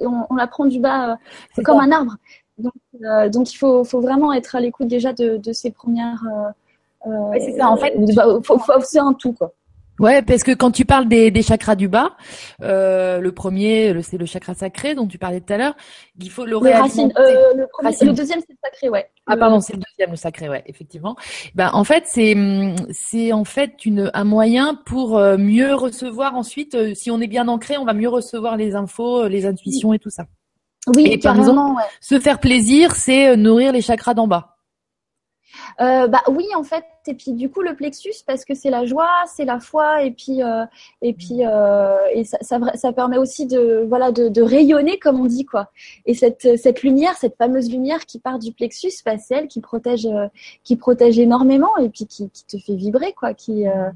on, 0.01 0.25
on, 0.29 0.35
la 0.35 0.47
prend 0.47 0.65
du 0.65 0.81
bas, 0.81 1.11
euh, 1.11 1.15
c'est 1.55 1.63
comme 1.63 1.79
un 1.79 1.93
arbre. 1.93 2.17
Donc, 2.57 2.73
euh, 3.05 3.29
donc 3.29 3.53
il 3.53 3.55
faut, 3.55 3.85
faut 3.85 4.01
vraiment 4.01 4.33
être 4.33 4.53
à 4.57 4.59
l'écoute 4.59 4.89
déjà 4.89 5.13
de, 5.13 5.37
de 5.37 5.53
ces 5.53 5.71
premières. 5.71 6.21
Euh, 7.07 7.09
ouais, 7.29 7.39
c'est 7.39 7.57
ça. 7.57 7.69
En 7.69 7.77
fait, 7.77 7.93
bah, 8.13 8.25
faut, 8.43 8.59
faut, 8.59 8.73
c'est 8.83 8.99
un 8.99 9.13
tout 9.13 9.31
quoi. 9.31 9.53
Ouais, 9.99 10.21
parce 10.21 10.43
que 10.43 10.51
quand 10.51 10.71
tu 10.71 10.83
parles 10.83 11.07
des, 11.07 11.31
des 11.31 11.41
chakras 11.41 11.75
du 11.75 11.87
bas, 11.87 12.17
euh, 12.61 13.19
le 13.19 13.31
premier, 13.31 13.95
c'est 14.03 14.17
le 14.17 14.25
chakra 14.25 14.53
sacré 14.53 14.93
dont 14.93 15.07
tu 15.07 15.17
parlais 15.17 15.39
tout 15.39 15.53
à 15.53 15.57
l'heure. 15.57 15.75
Il 16.19 16.29
faut 16.29 16.43
le, 16.43 16.51
le 16.51 16.57
racine, 16.57 17.13
euh, 17.17 17.53
le, 17.55 17.67
premier, 17.67 17.95
le, 18.01 18.13
deuxième, 18.13 18.39
c'est 18.39 18.51
le 18.53 18.57
sacré, 18.61 18.89
ouais. 18.89 19.09
Ah 19.25 19.37
pardon, 19.37 19.61
c'est 19.61 19.73
le 19.73 19.79
deuxième, 19.79 20.11
le 20.11 20.17
sacré, 20.17 20.49
ouais, 20.49 20.63
effectivement. 20.65 21.15
Ben 21.55 21.69
en 21.73 21.83
fait, 21.85 22.03
c'est 22.07 22.35
c'est 22.91 23.31
en 23.31 23.45
fait 23.45 23.85
une 23.85 24.11
un 24.13 24.23
moyen 24.25 24.75
pour 24.85 25.17
euh, 25.17 25.37
mieux 25.37 25.73
recevoir 25.73 26.35
ensuite. 26.35 26.75
Euh, 26.75 26.93
si 26.93 27.09
on 27.09 27.21
est 27.21 27.27
bien 27.27 27.47
ancré, 27.47 27.77
on 27.77 27.85
va 27.85 27.93
mieux 27.93 28.09
recevoir 28.09 28.57
les 28.57 28.75
infos, 28.75 29.27
les 29.27 29.45
intuitions 29.45 29.93
et 29.93 29.99
tout 29.99 30.09
ça. 30.09 30.25
Oui, 30.93 31.07
et 31.07 31.17
par 31.17 31.37
exemple, 31.37 31.77
ouais. 31.77 31.83
se 32.01 32.19
faire 32.19 32.39
plaisir, 32.39 32.91
c'est 32.91 33.35
nourrir 33.37 33.71
les 33.71 33.81
chakras 33.81 34.13
d'en 34.13 34.27
bas. 34.27 34.54
Euh, 35.81 36.07
bah 36.07 36.21
oui, 36.29 36.45
en 36.55 36.63
fait. 36.63 36.85
Et 37.07 37.13
puis 37.13 37.33
du 37.33 37.49
coup, 37.51 37.61
le 37.61 37.75
plexus, 37.75 38.23
parce 38.25 38.45
que 38.45 38.55
c'est 38.55 38.71
la 38.71 38.85
joie, 38.85 39.11
c'est 39.27 39.45
la 39.45 39.59
foi, 39.59 40.01
et 40.03 40.11
puis 40.11 40.41
euh, 40.41 40.65
et 41.03 41.13
puis 41.13 41.45
euh, 41.45 41.97
et 42.11 42.23
ça, 42.23 42.39
ça, 42.41 42.59
ça, 42.73 42.93
permet 42.93 43.17
aussi 43.17 43.45
de 43.45 43.85
voilà 43.87 44.11
de, 44.11 44.27
de, 44.27 44.41
rayonner 44.41 44.97
comme 44.97 45.19
on 45.19 45.25
dit 45.25 45.45
quoi. 45.45 45.69
Et 46.07 46.15
cette 46.15 46.57
cette 46.57 46.81
lumière, 46.81 47.15
cette 47.17 47.37
fameuse 47.37 47.69
lumière 47.71 48.07
qui 48.07 48.19
part 48.19 48.39
du 48.39 48.51
plexus, 48.53 49.03
bah, 49.05 49.19
c'est 49.19 49.35
elle 49.35 49.47
qui 49.47 49.61
protège 49.61 50.07
qui 50.63 50.75
protège 50.77 51.19
énormément 51.19 51.77
et 51.77 51.89
puis 51.89 52.07
qui, 52.07 52.29
qui 52.31 52.45
te 52.45 52.57
fait 52.57 52.75
vibrer 52.75 53.13
quoi, 53.13 53.33
qui 53.33 53.67
euh, 53.67 53.89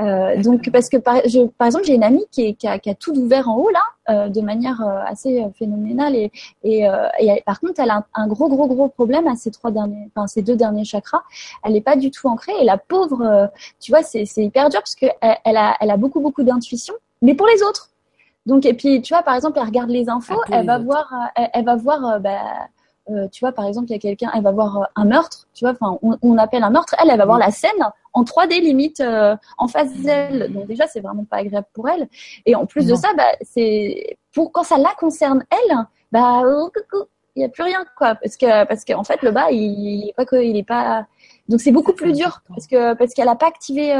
euh, 0.00 0.42
donc 0.42 0.70
parce 0.70 0.88
que 0.88 0.96
par, 0.96 1.16
je, 1.26 1.46
par 1.46 1.66
exemple 1.66 1.84
j'ai 1.84 1.94
une 1.94 2.02
amie 2.02 2.24
qui, 2.30 2.46
est, 2.46 2.54
qui, 2.54 2.66
a, 2.66 2.78
qui, 2.78 2.90
a, 2.90 2.94
tout 2.94 3.12
ouvert 3.12 3.48
en 3.48 3.56
haut 3.56 3.70
là 3.70 3.82
euh, 4.08 4.28
de 4.28 4.40
manière 4.40 4.80
euh, 4.80 5.00
assez 5.06 5.44
phénoménale 5.58 6.16
et, 6.16 6.32
et, 6.62 6.86
et, 7.18 7.42
par 7.44 7.60
contre 7.60 7.80
elle 7.80 7.90
a 7.90 8.06
un, 8.14 8.26
gros 8.26 8.48
gros 8.48 8.66
gros 8.66 8.88
problème 8.88 9.26
à 9.26 9.36
ces 9.36 9.50
trois 9.50 9.70
derniers 9.70 10.08
enfin 10.14 10.26
ces 10.26 10.42
deux 10.42 10.56
derniers 10.56 10.84
chakras. 10.84 11.22
Elle 11.62 11.72
n'est 11.72 11.80
pas 11.80 11.96
du 11.96 12.10
tout 12.10 12.28
ancrée 12.28 12.52
et 12.60 12.64
la 12.64 12.78
pauvre 12.78 13.50
tu 13.80 13.92
vois 13.92 14.02
c'est 14.02 14.24
hyper 14.36 14.70
dur 14.70 14.80
parce 14.80 14.94
que 14.94 15.06
elle, 15.20 15.36
elle, 15.44 15.56
a 15.56 15.76
elle 15.80 15.90
a 15.90 15.96
beaucoup 15.96 16.20
beaucoup 16.20 16.42
d'intuition 16.42 16.94
mais 17.22 17.34
pour 17.34 17.46
les 17.46 17.62
autres. 17.62 17.90
Donc 18.46 18.64
et 18.64 18.74
puis 18.74 19.02
tu 19.02 19.12
vois 19.12 19.22
par 19.22 19.34
exemple 19.34 19.58
elle 19.58 19.66
regarde 19.66 19.90
les 19.90 20.08
infos 20.08 20.40
elle 20.50 20.66
va, 20.66 20.78
voir, 20.78 21.12
elle, 21.34 21.50
elle, 21.52 21.64
va 21.64 21.76
voir 21.76 22.20
euh, 23.10 23.28
tu 23.28 23.40
vois, 23.40 23.52
par 23.52 23.66
exemple, 23.66 23.88
il 23.88 23.92
y 23.92 23.96
a 23.96 23.98
quelqu'un, 23.98 24.30
elle 24.34 24.42
va 24.42 24.52
voir 24.52 24.78
euh, 24.78 24.84
un 24.94 25.04
meurtre, 25.04 25.48
tu 25.54 25.64
vois, 25.64 25.72
enfin, 25.72 25.98
on, 26.02 26.16
on, 26.22 26.38
appelle 26.38 26.62
un 26.62 26.70
meurtre, 26.70 26.94
elle, 27.02 27.10
elle 27.10 27.18
va 27.18 27.24
voir 27.24 27.38
la 27.38 27.50
scène 27.50 27.70
en 28.12 28.22
3D 28.22 28.60
limite 28.60 29.00
euh, 29.00 29.36
en 29.58 29.68
face 29.68 29.92
d'elle. 29.94 30.52
Donc 30.52 30.66
déjà, 30.66 30.86
c'est 30.86 31.00
vraiment 31.00 31.24
pas 31.24 31.38
agréable 31.38 31.66
pour 31.72 31.88
elle. 31.88 32.08
Et 32.46 32.54
en 32.54 32.66
plus 32.66 32.86
de 32.86 32.94
ça, 32.94 33.08
bah, 33.16 33.24
c'est 33.42 34.16
pour 34.32 34.52
quand 34.52 34.62
ça 34.62 34.78
la 34.78 34.92
concerne 34.98 35.44
elle, 35.50 35.76
bah, 36.12 36.42
il 37.36 37.42
y 37.42 37.44
a 37.44 37.48
plus 37.48 37.62
rien 37.62 37.84
quoi, 37.96 38.16
parce 38.16 38.36
que 38.36 38.64
parce 38.64 38.84
qu'en 38.84 39.04
fait 39.04 39.22
le 39.22 39.30
bas, 39.30 39.50
il, 39.50 39.60
il 39.60 40.08
est 40.08 40.12
pas 40.14 40.24
que, 40.24 40.42
il 40.42 40.56
est 40.56 40.66
pas. 40.66 41.06
Donc 41.48 41.60
c'est 41.60 41.72
beaucoup 41.72 41.92
plus 41.92 42.12
dur 42.12 42.42
parce 42.48 42.66
que 42.66 42.94
parce 42.94 43.14
qu'elle 43.14 43.28
a 43.28 43.36
pas 43.36 43.46
activé 43.46 43.94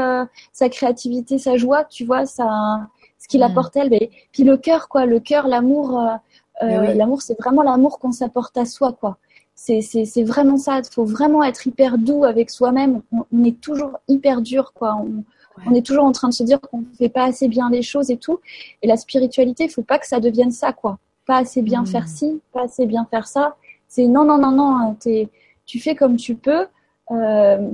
sa 0.51 0.69
créativité, 0.69 1.37
sa 1.37 1.57
joie, 1.57 1.85
tu 1.85 2.05
vois, 2.05 2.25
ça, 2.25 2.81
ce 3.17 3.27
qu'il 3.27 3.39
mm. 3.39 3.43
apporte 3.43 3.75
elle. 3.77 3.89
Mais, 3.89 4.09
puis 4.31 4.43
le 4.43 4.57
cœur 4.57 4.89
quoi, 4.89 5.05
le 5.05 5.19
cœur, 5.19 5.47
l'amour 5.47 6.19
euh, 6.63 6.93
l'amour, 6.93 7.21
c'est 7.21 7.37
vraiment 7.39 7.63
l'amour 7.63 7.99
qu'on 7.99 8.11
s'apporte 8.11 8.57
à 8.57 8.65
soi, 8.65 8.93
quoi. 8.93 9.17
C'est, 9.55 10.23
vraiment 10.23 10.57
ça. 10.57 10.79
Il 10.79 10.91
faut 10.91 11.05
vraiment 11.05 11.43
être 11.43 11.67
hyper 11.67 11.97
doux 11.97 12.23
avec 12.23 12.49
soi-même. 12.49 13.01
On, 13.11 13.43
est 13.43 13.59
toujours 13.61 13.99
hyper 14.07 14.41
dur, 14.41 14.73
quoi. 14.73 14.95
On, 14.95 15.23
on, 15.67 15.75
est 15.75 15.85
toujours 15.85 16.05
en 16.05 16.11
train 16.11 16.29
de 16.29 16.33
se 16.33 16.43
dire 16.43 16.59
qu'on 16.59 16.79
ne 16.79 16.95
fait 16.97 17.09
pas 17.09 17.25
assez 17.25 17.47
bien 17.47 17.69
les 17.69 17.83
choses 17.83 18.09
et 18.09 18.17
tout. 18.17 18.39
Et 18.81 18.87
la 18.87 18.97
spiritualité, 18.97 19.65
il 19.65 19.69
faut 19.69 19.83
pas 19.83 19.99
que 19.99 20.07
ça 20.07 20.19
devienne 20.19 20.51
ça, 20.51 20.73
quoi. 20.73 20.97
Pas 21.27 21.37
assez 21.37 21.61
bien 21.61 21.85
faire 21.85 22.05
hmm. 22.05 22.15
ci, 22.15 22.41
pas 22.51 22.63
assez 22.63 22.85
bien 22.87 23.05
faire 23.09 23.27
ça. 23.27 23.55
C'est 23.87 24.07
non, 24.07 24.25
non, 24.25 24.39
non, 24.39 24.51
non. 24.51 24.75
Hein, 24.75 24.95
t'es, 24.99 25.29
tu 25.65 25.79
fais 25.79 25.95
comme 25.95 26.15
tu 26.15 26.35
peux. 26.35 26.65
Euh, 27.11 27.69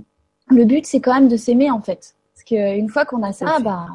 le 0.48 0.66
but, 0.66 0.86
c'est 0.86 1.00
quand 1.00 1.14
même 1.14 1.30
de 1.30 1.38
s'aimer, 1.38 1.72
en 1.72 1.82
fait. 1.82 2.16
Parce 2.34 2.44
qu'une 2.44 2.90
fois 2.90 3.06
qu'on 3.06 3.24
a 3.24 3.32
ça, 3.32 3.60
bah, 3.60 3.88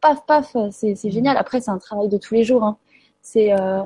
paf, 0.00 0.24
paf, 0.24 0.56
c'est, 0.70 0.94
c'est 0.94 1.08
hmm. 1.08 1.12
génial. 1.12 1.36
Après, 1.36 1.60
c'est 1.60 1.70
un 1.70 1.78
travail 1.78 2.08
de 2.08 2.18
tous 2.18 2.34
les 2.34 2.44
jours. 2.44 2.62
Hein. 2.62 2.76
C'est 3.22 3.52
euh, 3.52 3.82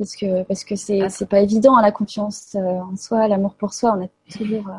parce 0.00 0.16
que 0.16 0.42
parce 0.44 0.64
que 0.64 0.76
c'est 0.76 1.10
c'est 1.10 1.28
pas 1.28 1.40
évident 1.40 1.76
hein, 1.76 1.82
la 1.82 1.92
confiance 1.92 2.54
euh, 2.54 2.80
en 2.80 2.96
soi, 2.96 3.28
l'amour 3.28 3.54
pour 3.54 3.74
soi. 3.74 3.94
On 3.98 4.04
a 4.04 4.08
toujours 4.32 4.66
euh, 4.68 4.78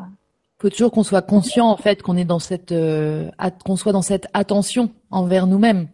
faut 0.58 0.68
toujours 0.68 0.90
qu'on 0.90 1.04
soit 1.04 1.22
conscient 1.22 1.68
en 1.68 1.76
fait 1.76 2.02
qu'on 2.02 2.16
est 2.16 2.24
dans 2.24 2.40
cette 2.40 2.72
euh, 2.72 3.30
qu'on 3.64 3.76
soit 3.76 3.92
dans 3.92 4.02
cette 4.02 4.26
attention 4.34 4.90
envers 5.12 5.46
nous-mêmes. 5.46 5.86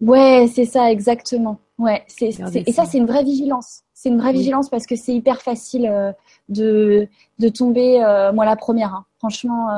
Ouais, 0.00 0.50
c'est 0.52 0.64
ça 0.64 0.90
exactement. 0.90 1.60
Ouais, 1.78 2.02
c'est 2.08 2.30
et 2.66 2.72
ça 2.72 2.84
c'est 2.84 2.98
une 2.98 3.06
vraie 3.06 3.22
vigilance. 3.22 3.82
C'est 3.94 4.08
une 4.08 4.18
vraie 4.18 4.32
vigilance 4.32 4.68
parce 4.68 4.86
que 4.86 4.96
c'est 4.96 5.14
hyper 5.14 5.40
facile 5.40 6.14
de 6.48 7.06
de 7.38 7.48
tomber 7.48 8.00
moi 8.34 8.44
la 8.44 8.56
première 8.56 8.92
hein. 8.92 9.04
franchement 9.20 9.68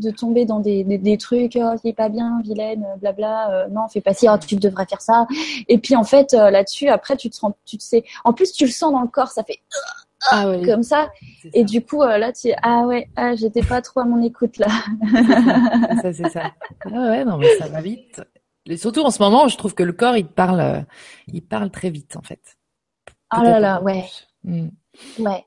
de 0.00 0.10
tomber 0.10 0.44
dans 0.44 0.60
des, 0.60 0.84
des, 0.84 0.98
des 0.98 1.18
trucs, 1.18 1.56
oh, 1.56 1.74
c'est 1.82 1.92
pas 1.92 2.08
bien, 2.08 2.40
vilaine, 2.42 2.84
blabla, 2.98 3.50
euh, 3.50 3.68
non, 3.68 3.88
fais 3.88 4.00
pas 4.00 4.14
si, 4.14 4.28
oh, 4.28 4.36
tu 4.38 4.56
devrais 4.56 4.86
faire 4.86 5.00
ça. 5.00 5.26
Et 5.68 5.78
puis 5.78 5.94
en 5.96 6.04
fait, 6.04 6.34
euh, 6.34 6.50
là-dessus, 6.50 6.88
après, 6.88 7.16
tu 7.16 7.30
te 7.30 7.36
sens, 7.36 7.52
tu 7.64 7.76
te 7.76 7.82
sais, 7.82 8.04
en 8.24 8.32
plus, 8.32 8.52
tu 8.52 8.64
le 8.64 8.70
sens 8.70 8.92
dans 8.92 9.02
le 9.02 9.08
corps, 9.08 9.30
ça 9.30 9.44
fait 9.44 9.60
ah, 10.30 10.52
comme 10.64 10.82
ça. 10.82 11.10
Et 11.54 11.64
du 11.64 11.84
coup, 11.84 12.02
euh, 12.02 12.18
là, 12.18 12.32
tu 12.32 12.48
es, 12.48 12.56
ah 12.62 12.82
ouais, 12.86 13.08
ah, 13.16 13.34
j'étais 13.34 13.62
pas 13.62 13.80
trop 13.80 14.00
à 14.00 14.04
mon 14.04 14.22
écoute 14.22 14.58
là. 14.58 14.68
ça, 16.02 16.12
c'est 16.12 16.28
ça. 16.28 16.52
Ah 16.84 16.90
ouais, 16.90 17.24
non, 17.24 17.38
mais 17.38 17.54
ça 17.56 17.68
va 17.68 17.80
vite. 17.80 18.20
Et 18.66 18.76
surtout 18.76 19.02
en 19.02 19.10
ce 19.10 19.22
moment, 19.22 19.48
je 19.48 19.56
trouve 19.56 19.74
que 19.74 19.82
le 19.82 19.92
corps, 19.92 20.16
il 20.16 20.26
parle, 20.26 20.84
il 21.28 21.42
parle 21.42 21.70
très 21.70 21.90
vite 21.90 22.16
en 22.16 22.22
fait. 22.22 22.58
Ah 23.30 23.42
là 23.42 23.60
là, 23.60 23.82
ouais. 23.82 24.04
Hmm. 24.44 24.68
Ouais. 25.18 25.44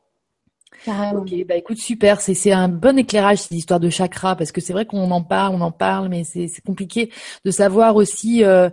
Ok, 0.88 1.34
bah 1.48 1.56
écoute, 1.56 1.78
super. 1.78 2.22
C'est 2.22 2.34
c'est 2.34 2.52
un 2.52 2.68
bon 2.68 2.98
éclairage 2.98 3.40
cette 3.40 3.52
histoire 3.52 3.80
de 3.80 3.90
chakra 3.90 4.36
parce 4.36 4.52
que 4.52 4.62
c'est 4.62 4.74
vrai 4.74 4.86
qu'on 4.86 5.12
en 5.12 5.22
parle, 5.22 5.56
on 5.56 5.62
en 5.62 5.72
parle, 5.72 6.10
mais 6.10 6.24
c'est 6.24 6.48
c'est 6.48 6.62
compliqué 6.62 7.12
de 7.46 7.52
savoir 7.52 7.96
aussi. 7.96 8.44
Euh, 8.44 8.70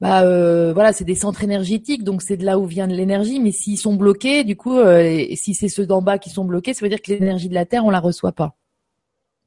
bah 0.00 0.22
euh, 0.22 0.72
voilà, 0.74 0.92
c'est 0.92 1.04
des 1.04 1.14
centres 1.14 1.42
énergétiques, 1.42 2.04
donc 2.04 2.20
c'est 2.22 2.36
de 2.36 2.44
là 2.44 2.58
où 2.58 2.66
vient 2.66 2.86
de 2.86 2.94
l'énergie. 2.94 3.40
Mais 3.40 3.52
s'ils 3.52 3.78
sont 3.78 3.94
bloqués, 3.94 4.44
du 4.44 4.56
coup, 4.56 4.78
euh, 4.78 5.24
si 5.34 5.54
c'est 5.54 5.68
ceux 5.68 5.86
d'en 5.86 6.02
bas 6.02 6.18
qui 6.18 6.30
sont 6.30 6.44
bloqués, 6.44 6.74
ça 6.74 6.84
veut 6.84 6.90
dire 6.90 7.00
que 7.00 7.12
l'énergie 7.12 7.48
de 7.48 7.54
la 7.54 7.64
terre, 7.64 7.84
on 7.84 7.90
la 7.90 8.00
reçoit 8.00 8.32
pas. 8.32 8.56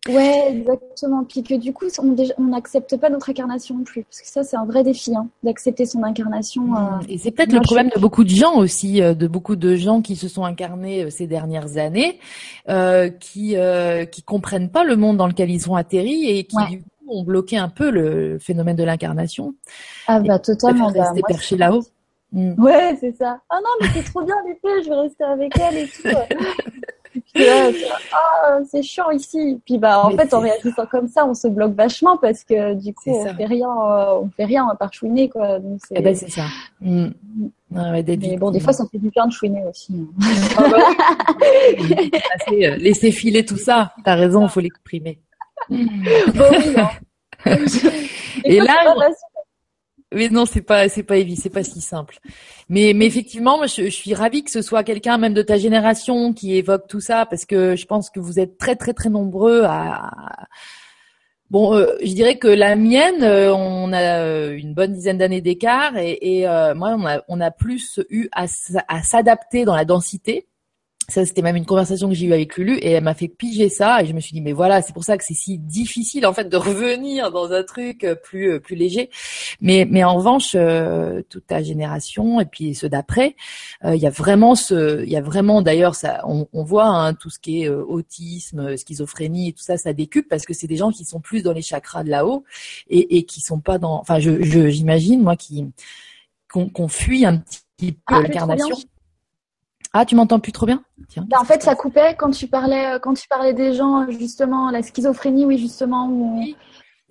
Ouais, 0.07 0.51
exactement. 0.51 1.25
Puis 1.25 1.43
que 1.43 1.55
du 1.55 1.73
coup, 1.73 1.85
on 2.37 2.43
n'accepte 2.43 2.95
pas 2.95 3.09
notre 3.09 3.29
incarnation 3.29 3.75
non 3.75 3.83
plus. 3.83 4.03
Parce 4.03 4.21
que 4.21 4.27
ça, 4.27 4.43
c'est 4.43 4.55
un 4.55 4.65
vrai 4.65 4.83
défi, 4.83 5.13
hein, 5.13 5.27
d'accepter 5.43 5.85
son 5.85 6.03
incarnation. 6.03 6.63
Mmh. 6.63 6.75
Euh, 6.77 7.05
Et 7.09 7.17
c'est 7.17 7.31
peut-être 7.31 7.51
le 7.51 7.59
problème 7.59 7.89
de 7.93 7.99
beaucoup 7.99 8.23
de 8.23 8.29
gens 8.29 8.55
aussi, 8.55 9.01
euh, 9.01 9.13
de 9.13 9.27
beaucoup 9.27 9.57
de 9.57 9.75
gens 9.75 10.01
qui 10.01 10.15
se 10.15 10.29
sont 10.29 10.45
incarnés 10.45 11.03
euh, 11.03 11.09
ces 11.09 11.27
dernières 11.27 11.77
années, 11.77 12.17
euh, 12.69 13.09
qui 13.09 13.57
euh, 13.57 14.05
qui 14.05 14.23
comprennent 14.23 14.69
pas 14.69 14.85
le 14.85 14.95
monde 14.95 15.17
dans 15.17 15.27
lequel 15.27 15.49
ils 15.49 15.61
sont 15.61 15.75
atterris 15.75 16.29
et 16.29 16.45
qui 16.45 16.55
du 16.69 16.79
coup 16.79 16.85
ont 17.09 17.23
bloqué 17.23 17.57
un 17.57 17.69
peu 17.69 17.89
le 17.89 18.39
phénomène 18.39 18.77
de 18.77 18.83
l'incarnation. 18.83 19.53
Ah 20.07 20.21
bah 20.21 20.39
totalement. 20.39 20.91
Bah, 20.91 21.03
rester 21.03 21.21
perché 21.27 21.57
là-haut. 21.57 21.83
Mmh. 22.31 22.63
Ouais, 22.63 22.95
c'est 23.01 23.17
ça. 23.17 23.41
Ah 23.49 23.57
non, 23.61 23.69
mais 23.81 23.87
c'est 23.93 24.03
trop 24.03 24.23
bien 24.23 24.35
l'été, 24.47 24.83
je 24.83 24.89
vais 24.89 24.95
rester 24.95 25.23
avec 25.25 25.51
elle 25.59 25.77
et 25.77 25.87
tout. 25.87 26.07
ah, 27.35 28.59
c'est 28.69 28.83
chiant 28.83 29.09
ici. 29.11 29.59
Puis 29.65 29.77
bah 29.77 30.03
en 30.03 30.11
fait 30.11 30.33
en 30.33 30.39
réagissant 30.39 30.85
comme 30.85 31.07
ça, 31.07 31.25
on 31.25 31.33
se 31.33 31.47
bloque 31.47 31.73
vachement 31.73 32.17
parce 32.17 32.43
que 32.43 32.73
du 32.73 32.93
coup 32.93 33.09
on 33.09 33.33
fait 33.33 33.45
rien, 33.45 33.69
euh, 33.69 34.21
on 34.21 34.29
fait 34.29 34.45
rien 34.45 34.67
à 34.67 34.75
part 34.75 34.93
chouiner 34.93 35.29
quoi. 35.29 35.59
Donc, 35.59 35.79
eh 35.91 36.01
ben 36.01 36.15
c'est 36.15 36.29
ça. 36.29 36.45
Mm. 36.81 37.07
Ah 37.75 37.91
ouais, 37.91 38.03
Mais 38.07 38.37
bon, 38.37 38.51
des 38.51 38.59
fois 38.59 38.73
ça 38.73 38.85
fait 38.91 38.97
du 38.97 39.09
bien 39.09 39.27
de 39.27 39.31
chouiner 39.31 39.63
aussi. 39.65 39.93
Hein. 39.93 40.25
Ah 40.57 40.63
bah, 40.69 40.77
euh, 42.51 42.75
laisser 42.77 43.11
filer 43.11 43.45
tout 43.45 43.57
ça. 43.57 43.93
T'as 44.03 44.15
raison, 44.15 44.43
il 44.43 44.49
faut 44.49 44.59
l'exprimer. 44.59 45.19
Bon, 45.69 45.77
oui, 46.51 46.75
hein. 46.77 46.89
Et 48.43 48.59
là, 48.59 48.73
mais 50.13 50.29
non, 50.29 50.45
c'est 50.45 50.61
pas, 50.61 50.89
c'est 50.89 51.03
pas 51.03 51.17
évident, 51.17 51.39
c'est 51.41 51.49
pas 51.51 51.63
si 51.63 51.81
simple. 51.81 52.17
Mais, 52.67 52.93
mais 52.95 53.05
effectivement, 53.05 53.65
je, 53.67 53.89
suis 53.89 54.13
ravie 54.15 54.43
que 54.43 54.51
ce 54.51 54.61
soit 54.61 54.83
quelqu'un 54.83 55.17
même 55.17 55.35
de 55.35 55.43
ta 55.43 55.57
génération 55.57 56.33
qui 56.33 56.55
évoque 56.55 56.87
tout 56.87 56.99
ça, 56.99 57.25
parce 57.27 57.45
que 57.45 57.75
je 57.75 57.85
pense 57.85 58.09
que 58.09 58.19
vous 58.19 58.39
êtes 58.39 58.57
très, 58.57 58.75
très, 58.75 58.93
très 58.93 59.09
nombreux 59.09 59.63
à. 59.65 60.47
Bon, 61.51 61.73
euh, 61.75 61.95
je 62.01 62.13
dirais 62.13 62.37
que 62.37 62.47
la 62.47 62.75
mienne, 62.75 63.23
euh, 63.23 63.53
on 63.53 63.91
a 63.91 64.19
euh, 64.23 64.55
une 64.55 64.75
bonne 64.75 64.93
dizaine 64.93 65.17
d'années 65.17 65.41
d'écart, 65.41 65.97
et, 65.97 66.41
et 66.41 66.47
moi, 66.75 66.95
on 66.97 67.05
a, 67.05 67.21
on 67.27 67.41
a 67.41 67.51
plus 67.51 67.99
eu 68.09 68.29
à 68.31 68.47
s'adapter 68.47 69.65
dans 69.65 69.75
la 69.75 69.85
densité 69.85 70.47
ça, 71.09 71.25
c'était 71.25 71.41
même 71.41 71.55
une 71.55 71.65
conversation 71.65 72.07
que 72.07 72.15
j'ai 72.15 72.27
eue 72.27 72.33
avec 72.33 72.55
Lulu 72.57 72.77
et 72.77 72.91
elle 72.91 73.03
m'a 73.03 73.13
fait 73.13 73.27
piger 73.27 73.69
ça 73.69 74.01
et 74.01 74.05
je 74.05 74.13
me 74.13 74.19
suis 74.19 74.33
dit 74.33 74.41
mais 74.41 74.53
voilà, 74.53 74.81
c'est 74.81 74.93
pour 74.93 75.03
ça 75.03 75.17
que 75.17 75.23
c'est 75.23 75.33
si 75.33 75.57
difficile 75.57 76.25
en 76.25 76.33
fait 76.33 76.49
de 76.49 76.57
revenir 76.69 77.31
dans 77.31 77.51
un 77.51 77.63
truc 77.63 78.03
euh, 78.03 78.15
plus 78.15 78.53
euh, 78.53 78.59
plus 78.59 78.75
léger. 78.75 79.09
Mais 79.61 79.87
mais 79.89 80.03
en 80.03 80.15
revanche, 80.15 80.53
euh, 80.55 81.21
toute 81.29 81.47
ta 81.47 81.61
génération 81.61 82.39
et 82.39 82.45
puis 82.45 82.75
ceux 82.75 82.89
d'après, 82.89 83.35
il 83.83 83.95
y 83.95 84.07
a 84.07 84.09
vraiment 84.09 84.55
ce, 84.55 85.03
il 85.03 85.09
y 85.09 85.17
a 85.17 85.21
vraiment 85.21 85.61
d'ailleurs 85.61 85.95
ça, 85.95 86.21
on, 86.27 86.47
on 86.53 86.63
voit 86.63 86.87
hein, 86.87 87.13
tout 87.13 87.29
ce 87.29 87.39
qui 87.39 87.63
est 87.63 87.69
autisme, 87.69 88.77
schizophrénie 88.77 89.49
et 89.49 89.53
tout 89.53 89.63
ça, 89.63 89.77
ça 89.77 89.93
décupe 89.93 90.27
parce 90.29 90.45
que 90.45 90.53
c'est 90.53 90.67
des 90.67 90.75
gens 90.75 90.91
qui 90.91 91.05
sont 91.05 91.19
plus 91.19 91.43
dans 91.43 91.53
les 91.53 91.61
chakras 91.61 92.03
de 92.03 92.09
là-haut 92.09 92.43
et, 92.89 93.17
et 93.17 93.23
qui 93.23 93.41
sont 93.41 93.59
pas 93.59 93.77
dans, 93.77 93.99
enfin 93.99 94.19
je 94.19 94.41
j'imagine 94.69 95.21
moi 95.21 95.35
qui 95.35 95.65
qu'on 96.47 96.87
fuit 96.87 97.25
un 97.25 97.37
petit 97.37 97.91
peu 97.91 98.15
ah, 98.15 98.21
l'incarnation 98.21 98.75
Ah, 99.93 100.05
tu 100.05 100.15
m'entends 100.15 100.39
plus 100.39 100.51
trop 100.51 100.65
bien? 100.65 100.83
Tiens, 101.07 101.25
bah, 101.27 101.37
En 101.39 101.45
fait, 101.45 101.63
ça 101.63 101.75
coupait 101.75 102.15
quand 102.17 102.31
tu 102.31 102.47
parlais 102.47 102.99
quand 103.01 103.13
tu 103.13 103.27
parlais 103.27 103.53
des 103.53 103.73
gens 103.73 104.09
justement 104.09 104.69
la 104.69 104.83
schizophrénie, 104.83 105.45
oui 105.45 105.57
justement. 105.57 106.07
Oui. 106.09 106.55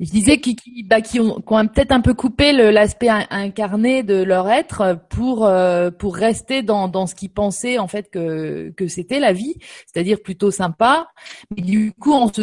Je 0.00 0.10
disais 0.10 0.38
qui, 0.38 0.54
qui, 0.54 0.84
bah, 0.84 1.00
qui 1.00 1.18
ont, 1.18 1.42
ont 1.44 1.66
peut-être 1.66 1.90
un 1.90 2.00
peu 2.00 2.14
coupé 2.14 2.52
l'aspect 2.52 3.08
incarné 3.08 4.04
de 4.04 4.22
leur 4.22 4.48
être 4.48 4.96
pour 5.10 5.44
euh, 5.44 5.90
pour 5.90 6.14
rester 6.14 6.62
dans, 6.62 6.86
dans 6.86 7.08
ce 7.08 7.16
qu'ils 7.16 7.30
pensaient 7.32 7.78
en 7.78 7.88
fait 7.88 8.08
que 8.08 8.72
que 8.76 8.86
c'était 8.86 9.18
la 9.18 9.32
vie, 9.32 9.56
c'est-à-dire 9.86 10.22
plutôt 10.22 10.52
sympa. 10.52 11.08
Mais 11.50 11.62
du 11.62 11.92
coup, 11.98 12.12
en 12.12 12.32
se 12.32 12.42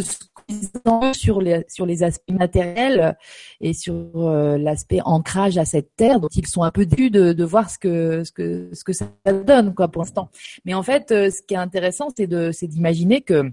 sur 1.13 1.41
les 1.41 1.63
sur 1.67 1.85
les 1.85 2.03
aspects 2.03 2.31
matériels 2.31 3.17
et 3.61 3.73
sur 3.73 4.09
euh, 4.15 4.57
l'aspect 4.57 5.01
ancrage 5.03 5.57
à 5.57 5.65
cette 5.65 5.95
terre, 5.95 6.19
dont 6.19 6.29
ils 6.29 6.47
sont 6.47 6.63
un 6.63 6.71
peu 6.71 6.85
déçus 6.85 7.09
de, 7.09 7.33
de 7.33 7.43
voir 7.43 7.69
ce 7.69 7.77
que 7.77 8.23
ce 8.23 8.31
que 8.31 8.69
ce 8.73 8.83
que 8.83 8.93
ça 8.93 9.07
donne 9.25 9.73
quoi 9.73 9.87
pour 9.87 10.03
l'instant. 10.03 10.29
Mais 10.65 10.73
en 10.73 10.83
fait, 10.83 11.11
euh, 11.11 11.29
ce 11.29 11.41
qui 11.41 11.53
est 11.53 11.57
intéressant, 11.57 12.07
c'est 12.15 12.27
de 12.27 12.51
c'est 12.51 12.67
d'imaginer 12.67 13.21
que 13.21 13.51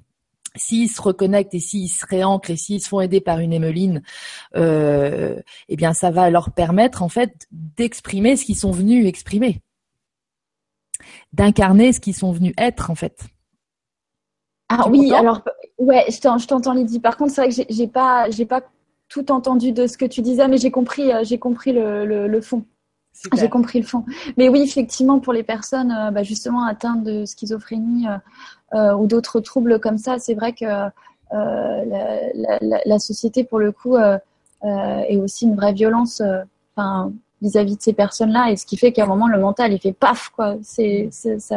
s'ils 0.56 0.90
se 0.90 1.00
reconnectent 1.00 1.54
et 1.54 1.60
s'ils 1.60 1.88
se 1.88 2.04
réancrent 2.06 2.50
et 2.50 2.56
s'ils 2.56 2.82
se 2.82 2.88
font 2.88 3.00
aider 3.00 3.20
par 3.20 3.38
une 3.38 3.52
émeline, 3.52 4.02
euh, 4.56 5.40
eh 5.68 5.76
bien, 5.76 5.94
ça 5.94 6.10
va 6.10 6.30
leur 6.30 6.52
permettre 6.52 7.02
en 7.02 7.08
fait 7.08 7.46
d'exprimer 7.50 8.36
ce 8.36 8.44
qu'ils 8.44 8.58
sont 8.58 8.70
venus 8.70 9.06
exprimer, 9.06 9.60
d'incarner 11.32 11.92
ce 11.92 12.00
qu'ils 12.00 12.16
sont 12.16 12.32
venus 12.32 12.54
être 12.58 12.90
en 12.90 12.94
fait. 12.94 13.31
Ah 14.78 14.88
oui, 14.88 15.12
alors 15.12 15.42
ouais, 15.78 16.06
je 16.08 16.46
t'entends 16.46 16.72
Lydie. 16.72 17.00
Par 17.00 17.16
contre, 17.16 17.32
c'est 17.32 17.42
vrai 17.42 17.50
que 17.50 17.62
j'ai 17.68 17.86
pas, 17.86 18.30
j'ai 18.30 18.46
pas 18.46 18.62
tout 19.08 19.30
entendu 19.30 19.72
de 19.72 19.86
ce 19.86 19.98
que 19.98 20.06
tu 20.06 20.22
disais, 20.22 20.48
mais 20.48 20.56
j'ai 20.56 20.70
compris, 20.70 21.12
euh, 21.12 21.22
j'ai 21.22 21.38
compris 21.38 21.72
le, 21.72 22.06
le, 22.06 22.40
fond. 22.40 22.64
J'ai 23.36 23.50
compris 23.50 23.78
le 23.78 23.86
fond. 23.86 24.04
Mais 24.38 24.48
oui, 24.48 24.62
effectivement, 24.62 25.20
pour 25.20 25.34
les 25.34 25.42
personnes 25.42 25.92
euh, 25.92 26.10
bah, 26.10 26.22
justement 26.22 26.64
atteintes 26.64 27.04
de 27.04 27.26
schizophrénie, 27.26 28.06
euh, 28.74 28.94
ou 28.94 29.06
d'autres 29.06 29.40
troubles 29.40 29.78
comme 29.80 29.98
ça, 29.98 30.18
c'est 30.18 30.34
vrai 30.34 30.54
que 30.54 30.64
euh, 30.64 30.88
la, 31.84 32.58
la, 32.60 32.80
la, 32.84 32.98
société, 32.98 33.44
pour 33.44 33.58
le 33.58 33.70
coup, 33.70 33.96
est 33.98 35.16
aussi 35.16 35.44
une 35.44 35.56
vraie 35.56 35.74
violence 35.74 36.22
vis-à-vis 37.42 37.76
de 37.76 37.82
ces 37.82 37.92
personnes-là, 37.92 38.50
et 38.50 38.56
ce 38.56 38.64
qui 38.64 38.76
fait 38.76 38.92
qu'à 38.92 39.04
un 39.04 39.06
moment, 39.06 39.28
le 39.28 39.38
mental, 39.38 39.72
il 39.72 39.80
fait 39.80 39.92
paf, 39.92 40.30
quoi. 40.30 40.56
C'est, 40.62 41.10
ça, 41.10 41.56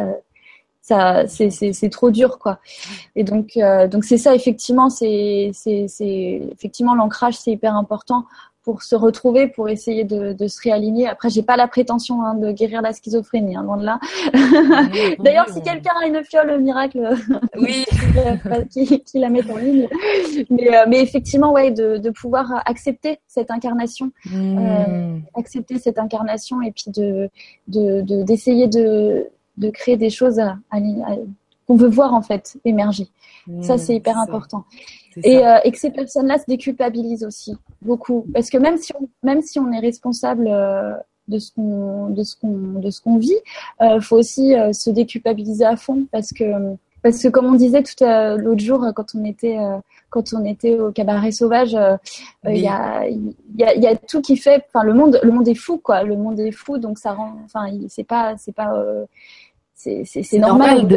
ça 0.86 1.26
c'est 1.26 1.50
c'est 1.50 1.90
trop 1.90 2.10
dur 2.10 2.38
quoi 2.38 2.58
et 3.16 3.24
donc 3.24 3.58
donc 3.90 4.04
c'est 4.04 4.18
ça 4.18 4.34
effectivement 4.34 4.88
c'est 4.88 5.50
c'est 5.52 5.86
c'est 5.88 6.42
effectivement 6.52 6.94
l'ancrage 6.94 7.34
c'est 7.34 7.52
hyper 7.52 7.74
important 7.74 8.24
pour 8.66 8.82
se 8.82 8.96
retrouver, 8.96 9.46
pour 9.46 9.68
essayer 9.68 10.02
de, 10.02 10.32
de 10.32 10.48
se 10.48 10.60
réaligner. 10.60 11.06
Après, 11.06 11.30
j'ai 11.30 11.44
pas 11.44 11.56
la 11.56 11.68
prétention 11.68 12.22
hein, 12.22 12.34
de 12.34 12.50
guérir 12.50 12.82
la 12.82 12.92
schizophrénie, 12.92 13.54
hein, 13.54 13.62
loin 13.62 13.76
de 13.76 13.84
là. 13.84 14.00
D'ailleurs, 15.20 15.48
si 15.50 15.62
quelqu'un 15.62 15.92
a 16.02 16.06
une 16.08 16.24
fiole 16.24 16.60
miracle, 16.60 17.14
oui, 17.56 17.84
qui, 18.68 19.04
qui, 19.04 19.18
la 19.20 19.28
met 19.28 19.48
en 19.48 19.56
ligne. 19.56 19.88
Mais, 20.50 20.76
euh, 20.76 20.84
mais 20.88 21.00
effectivement, 21.00 21.52
ouais, 21.52 21.70
de, 21.70 21.98
de 21.98 22.10
pouvoir 22.10 22.60
accepter 22.66 23.20
cette 23.28 23.52
incarnation, 23.52 24.10
hmm. 24.24 24.58
euh, 24.58 25.18
accepter 25.36 25.78
cette 25.78 26.00
incarnation, 26.00 26.60
et 26.60 26.72
puis 26.72 26.86
de 26.88 27.30
d'essayer 27.68 28.66
de, 28.66 29.28
de, 29.56 29.70
créer 29.70 29.96
des 29.96 30.10
choses 30.10 30.38
à, 30.38 30.58
qu'on 31.66 31.76
veut 31.76 31.88
voir 31.88 32.14
en 32.14 32.22
fait 32.22 32.58
émerger. 32.64 33.08
ça, 33.62 33.74
hmm, 33.74 33.78
c'est 33.78 33.94
hyper 33.96 34.18
important. 34.18 34.64
Et, 35.24 35.38
euh, 35.38 35.58
et, 35.64 35.72
que 35.72 35.78
ces 35.78 35.90
personnes-là 35.90 36.38
se 36.38 36.44
déculpabilisent 36.46 37.24
aussi 37.24 37.56
beaucoup, 37.82 38.26
parce 38.34 38.50
que 38.50 38.58
même 38.58 38.76
si 38.76 38.92
on, 38.94 39.08
même 39.22 39.40
si 39.42 39.58
on 39.58 39.72
est 39.72 39.78
responsable 39.78 40.46
euh, 40.46 40.92
de 41.28 41.38
ce 41.38 41.52
qu'on 41.52 42.10
de 42.10 42.22
ce 42.22 42.36
qu'on 42.36 42.80
de 42.80 42.90
ce 42.90 43.00
qu'on 43.00 43.16
vit, 43.16 43.38
euh, 43.80 44.00
faut 44.00 44.16
aussi 44.16 44.54
euh, 44.54 44.72
se 44.72 44.90
déculpabiliser 44.90 45.64
à 45.64 45.76
fond, 45.76 46.06
parce 46.12 46.32
que 46.32 46.44
parce 47.02 47.22
que 47.22 47.28
comme 47.28 47.46
on 47.46 47.54
disait 47.54 47.82
tout 47.82 48.04
l'autre 48.04 48.60
jour 48.60 48.84
quand 48.94 49.14
on 49.14 49.24
était 49.24 49.58
quand 50.10 50.32
on 50.34 50.44
était 50.44 50.78
au 50.78 50.90
cabaret 50.92 51.30
sauvage, 51.30 51.76
il 52.44 52.56
y 52.56 52.68
a 52.68 53.06
il 53.06 53.32
y 53.56 53.64
a, 53.64 53.74
y 53.76 53.86
a 53.86 53.96
tout 53.96 54.20
qui 54.20 54.36
fait, 54.36 54.64
enfin 54.68 54.84
le 54.84 54.92
monde 54.92 55.20
le 55.22 55.30
monde 55.30 55.48
est 55.48 55.54
fou 55.54 55.78
quoi, 55.78 56.02
le 56.02 56.16
monde 56.16 56.40
est 56.40 56.52
fou, 56.52 56.78
donc 56.78 56.98
ça 56.98 57.12
rend, 57.12 57.36
enfin 57.44 57.66
c'est 57.88 58.04
pas 58.04 58.36
c'est 58.38 58.54
pas 58.54 58.84
c'est 59.76 60.38
normal, 60.38 60.88
de... 60.88 60.96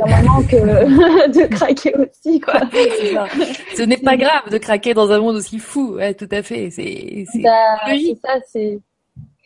que 0.49 1.27
de 1.31 1.47
craquer 1.47 1.93
aussi 1.95 2.39
quoi. 2.39 2.61
Ce 3.75 3.81
n'est 3.83 3.97
pas 3.97 4.17
grave 4.17 4.49
de 4.49 4.57
craquer 4.57 4.93
dans 4.93 5.11
un 5.11 5.19
monde 5.19 5.35
aussi 5.35 5.59
fou, 5.59 5.95
ouais, 5.95 6.13
tout 6.13 6.29
à 6.31 6.41
fait. 6.41 6.69
C'est 6.71 7.25
bah, 7.41 7.77
ça, 8.23 8.39
c'est 8.47 8.79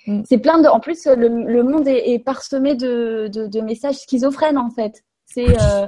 mm. 0.08 0.22
c'est 0.26 0.38
plein 0.38 0.60
de. 0.62 0.68
En 0.68 0.80
plus, 0.80 1.06
le, 1.06 1.28
le 1.28 1.64
monde 1.64 1.88
est, 1.88 2.12
est 2.12 2.20
parsemé 2.20 2.76
de, 2.76 3.28
de, 3.34 3.48
de, 3.48 3.62
messages 3.62 3.96
schizophrènes 3.96 4.58
en 4.58 4.70
fait. 4.70 5.04
C'est 5.26 5.50
euh, 5.50 5.88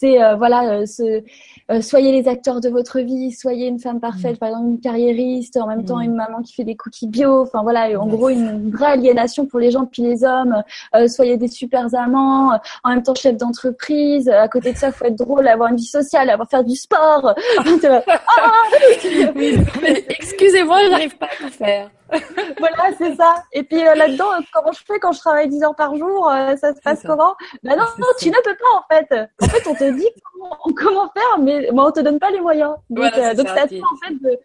c'est 0.00 0.22
euh, 0.22 0.34
voilà, 0.34 0.72
euh, 0.72 0.86
ce, 0.86 1.22
euh, 1.70 1.80
soyez 1.80 2.12
les 2.12 2.28
acteurs 2.28 2.60
de 2.60 2.68
votre 2.68 3.00
vie, 3.00 3.32
soyez 3.32 3.68
une 3.68 3.78
femme 3.78 4.00
parfaite, 4.00 4.36
mm. 4.36 4.38
par 4.38 4.48
exemple 4.48 4.68
une 4.70 4.80
carriériste, 4.80 5.56
en 5.56 5.66
même 5.66 5.84
temps 5.84 5.98
mm. 5.98 6.02
une 6.02 6.14
maman 6.14 6.42
qui 6.42 6.52
fait 6.54 6.64
des 6.64 6.76
cookies 6.76 7.06
bio. 7.06 7.42
Enfin 7.42 7.62
voilà, 7.62 7.88
en 8.00 8.06
gros 8.06 8.28
une 8.28 8.70
vraie 8.70 8.92
aliénation 8.92 9.46
pour 9.46 9.60
les 9.60 9.70
gens 9.70 9.86
puis 9.86 10.02
les 10.02 10.24
hommes. 10.24 10.62
Euh, 10.94 11.06
soyez 11.08 11.36
des 11.36 11.48
super 11.48 11.94
amants, 11.94 12.52
euh, 12.52 12.56
en 12.84 12.90
même 12.90 13.02
temps 13.02 13.14
chef 13.14 13.36
d'entreprise. 13.36 14.28
À 14.28 14.48
côté 14.48 14.72
de 14.72 14.78
ça, 14.78 14.90
faut 14.90 15.04
être 15.04 15.16
drôle, 15.16 15.46
avoir 15.46 15.70
une 15.70 15.76
vie 15.76 15.84
sociale, 15.84 16.30
avoir 16.30 16.48
faire 16.48 16.64
du 16.64 16.76
sport. 16.76 17.34
ah 17.58 18.62
Excusez-moi, 20.08 20.78
j'arrive 20.90 21.16
pas 21.16 21.26
à 21.26 21.44
le 21.44 21.50
faire. 21.50 21.90
voilà, 22.58 22.96
c'est 22.98 23.14
ça. 23.14 23.44
Et 23.52 23.62
puis 23.62 23.78
là-dedans, 23.78 24.28
comment 24.52 24.72
je 24.72 24.82
fais 24.84 24.98
quand 24.98 25.12
je 25.12 25.20
travaille 25.20 25.48
10 25.48 25.62
heures 25.62 25.76
par 25.76 25.96
jour 25.96 26.30
Ça 26.60 26.74
se 26.74 26.80
passe 26.80 27.02
comment? 27.04 27.34
Bah 27.62 27.76
non, 27.76 27.84
non, 27.98 28.06
tu 28.18 28.30
ne 28.30 28.42
peux 28.44 28.56
pas 28.56 28.76
en 28.76 28.94
fait. 28.94 29.28
En 29.42 29.46
fait, 29.46 29.68
on 29.68 29.74
te 29.74 29.90
dit 29.92 30.08
comment, 30.32 30.58
comment 30.76 31.10
faire, 31.12 31.38
mais 31.38 31.68
mais 31.72 31.80
on 31.80 31.92
te 31.92 32.00
donne 32.00 32.18
pas 32.18 32.30
les 32.30 32.40
moyens. 32.40 32.74
Donc, 32.88 33.12
euh, 33.16 33.34
donc 33.34 33.48
ça, 33.48 33.64
en 33.64 33.66
fait 33.68 34.40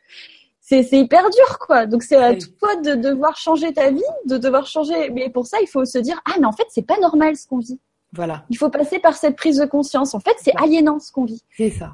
c'est 0.65 0.81
c'est 0.81 0.97
hyper 0.97 1.29
dur 1.29 1.59
quoi. 1.59 1.85
Donc 1.85 2.01
c'est 2.01 2.15
à 2.15 2.33
toi 2.35 2.75
de 2.77 2.95
devoir 2.95 3.37
changer 3.37 3.71
ta 3.71 3.91
vie, 3.91 4.01
de 4.25 4.37
devoir 4.37 4.65
changer. 4.65 5.11
Mais 5.11 5.29
pour 5.29 5.45
ça, 5.45 5.57
il 5.61 5.67
faut 5.67 5.85
se 5.85 5.99
dire 5.99 6.19
ah 6.25 6.37
mais 6.39 6.45
en 6.45 6.51
fait 6.51 6.65
c'est 6.69 6.85
pas 6.85 6.97
normal 6.99 7.35
ce 7.35 7.47
qu'on 7.47 7.59
vit. 7.59 7.79
Voilà. 8.13 8.45
Il 8.49 8.57
faut 8.57 8.69
passer 8.69 8.97
par 8.99 9.15
cette 9.15 9.35
prise 9.35 9.57
de 9.57 9.65
conscience. 9.65 10.15
En 10.15 10.19
fait, 10.19 10.35
c'est 10.37 10.55
aliénant 10.55 10.99
ce 10.99 11.11
qu'on 11.11 11.25
vit. 11.25 11.43
C'est 11.55 11.69
ça. 11.69 11.93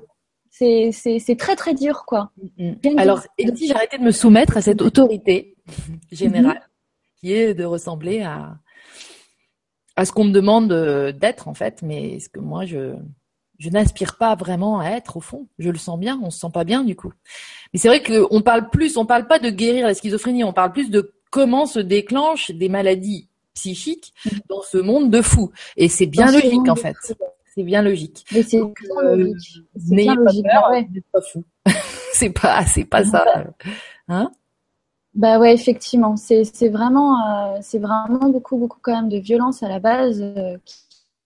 C'est 0.51 1.35
très 1.37 1.55
très 1.55 1.73
dur 1.73 2.05
quoi. 2.05 2.31
Mm, 2.57 2.71
mm. 2.83 2.97
Alors 2.99 3.21
si 3.55 3.73
arrêté 3.73 3.97
de 3.97 4.03
me 4.03 4.11
soumettre 4.11 4.55
à 4.55 4.61
cette 4.61 4.81
autorité 4.81 5.55
générale 6.11 6.61
qui 7.19 7.33
est 7.33 7.53
de 7.53 7.63
ressembler 7.63 8.21
à 8.21 8.57
à 9.97 10.05
ce 10.05 10.11
qu'on 10.11 10.23
me 10.23 10.31
demande 10.31 10.71
d'être 11.19 11.47
en 11.47 11.53
fait, 11.53 11.81
mais 11.81 12.19
ce 12.19 12.29
que 12.29 12.39
moi 12.39 12.65
je 12.65 12.95
je 13.59 13.69
n'aspire 13.69 14.17
pas 14.17 14.33
vraiment 14.33 14.79
à 14.79 14.89
être 14.89 15.17
au 15.17 15.21
fond. 15.21 15.47
Je 15.59 15.69
le 15.69 15.77
sens 15.77 15.99
bien, 15.99 16.19
on 16.23 16.31
se 16.31 16.39
sent 16.39 16.51
pas 16.51 16.63
bien 16.63 16.83
du 16.83 16.95
coup. 16.95 17.13
Mais 17.71 17.79
c'est 17.79 17.89
vrai 17.89 18.01
qu'on 18.01 18.41
parle 18.41 18.69
plus, 18.69 18.97
on 18.97 19.05
parle 19.05 19.27
pas 19.27 19.37
de 19.37 19.49
guérir 19.51 19.85
la 19.85 19.93
schizophrénie, 19.93 20.43
on 20.43 20.53
parle 20.53 20.71
plus 20.71 20.89
de 20.89 21.13
comment 21.29 21.67
se 21.67 21.79
déclenchent 21.79 22.49
des 22.51 22.69
maladies 22.69 23.29
psychiques 23.53 24.13
dans 24.49 24.63
ce 24.63 24.77
monde 24.77 25.11
de 25.11 25.21
fous. 25.21 25.51
Et 25.77 25.89
c'est 25.89 26.07
bien 26.07 26.31
logique 26.31 26.67
en 26.67 26.75
fait. 26.75 26.95
C'est 27.53 27.63
bien 27.63 27.81
logique. 27.81 28.25
Mais 28.31 28.43
c'est 28.43 28.61
euh, 28.61 29.33
N'ayez 29.89 30.07
pas 30.07 30.31
peur, 30.51 30.71
ouais. 30.71 30.87
pas 31.11 31.21
fou. 31.21 31.43
c'est 32.13 32.29
pas, 32.29 32.65
c'est 32.65 32.85
pas 32.85 33.03
ça. 33.03 33.25
Hein 34.07 34.31
bah 35.13 35.39
ouais, 35.39 35.53
effectivement, 35.53 36.15
c'est 36.15 36.69
vraiment 36.69 37.19
euh, 37.27 37.57
c'est 37.61 37.79
vraiment 37.79 38.29
beaucoup 38.29 38.57
beaucoup 38.57 38.79
quand 38.81 38.93
même 38.93 39.09
de 39.09 39.17
violence 39.17 39.61
à 39.61 39.67
la 39.67 39.79
base 39.79 40.21
euh, 40.21 40.57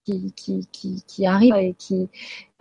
qui, 0.06 0.34
qui, 0.36 0.68
qui, 0.72 1.04
qui 1.08 1.26
arrive 1.28 1.56
et 1.56 1.76
qui 1.78 2.10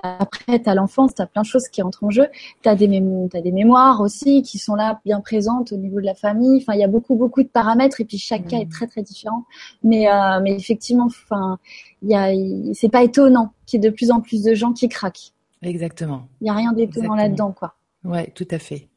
après 0.02 0.60
tu 0.62 0.68
as 0.68 0.74
l'enfance, 0.74 1.14
tu 1.14 1.22
as 1.22 1.26
plein 1.26 1.40
de 1.40 1.46
choses 1.46 1.68
qui 1.68 1.82
entrent 1.82 2.04
en 2.04 2.10
jeu, 2.10 2.26
tu 2.62 2.68
as 2.68 2.74
des 2.74 2.88
as 3.32 3.40
des 3.40 3.52
mémoires 3.52 4.02
aussi 4.02 4.42
qui 4.42 4.58
sont 4.58 4.74
là 4.74 5.00
bien 5.06 5.22
présentes 5.22 5.72
au 5.72 5.78
niveau 5.78 5.98
de 5.98 6.04
la 6.04 6.14
famille. 6.14 6.58
Enfin, 6.60 6.74
il 6.74 6.80
y 6.80 6.84
a 6.84 6.88
beaucoup 6.88 7.14
beaucoup 7.14 7.42
de 7.42 7.48
paramètres 7.48 8.02
et 8.02 8.04
puis 8.04 8.18
chaque 8.18 8.46
cas 8.46 8.58
est 8.58 8.66
mmh. 8.66 8.68
très 8.68 8.86
très 8.86 9.02
différent. 9.02 9.44
Mais 9.82 10.10
euh, 10.10 10.40
mais 10.42 10.54
effectivement, 10.54 11.06
enfin, 11.06 11.58
il 12.02 12.10
y 12.10 12.14
a 12.14 12.32
c'est 12.74 12.90
pas 12.90 13.02
étonnant 13.02 13.54
qu'il 13.64 13.82
y 13.82 13.86
ait 13.86 13.90
de 13.90 13.94
plus 13.94 14.10
en 14.10 14.20
plus 14.20 14.42
de 14.42 14.54
gens 14.54 14.74
qui 14.74 14.90
craquent. 14.90 15.32
Exactement. 15.62 16.28
Il 16.42 16.48
y 16.48 16.50
a 16.50 16.54
rien 16.54 16.74
d'étonnant 16.74 17.14
là-dedans 17.14 17.52
quoi. 17.52 17.74
Ouais, 18.04 18.30
tout 18.34 18.48
à 18.50 18.58
fait. 18.58 18.88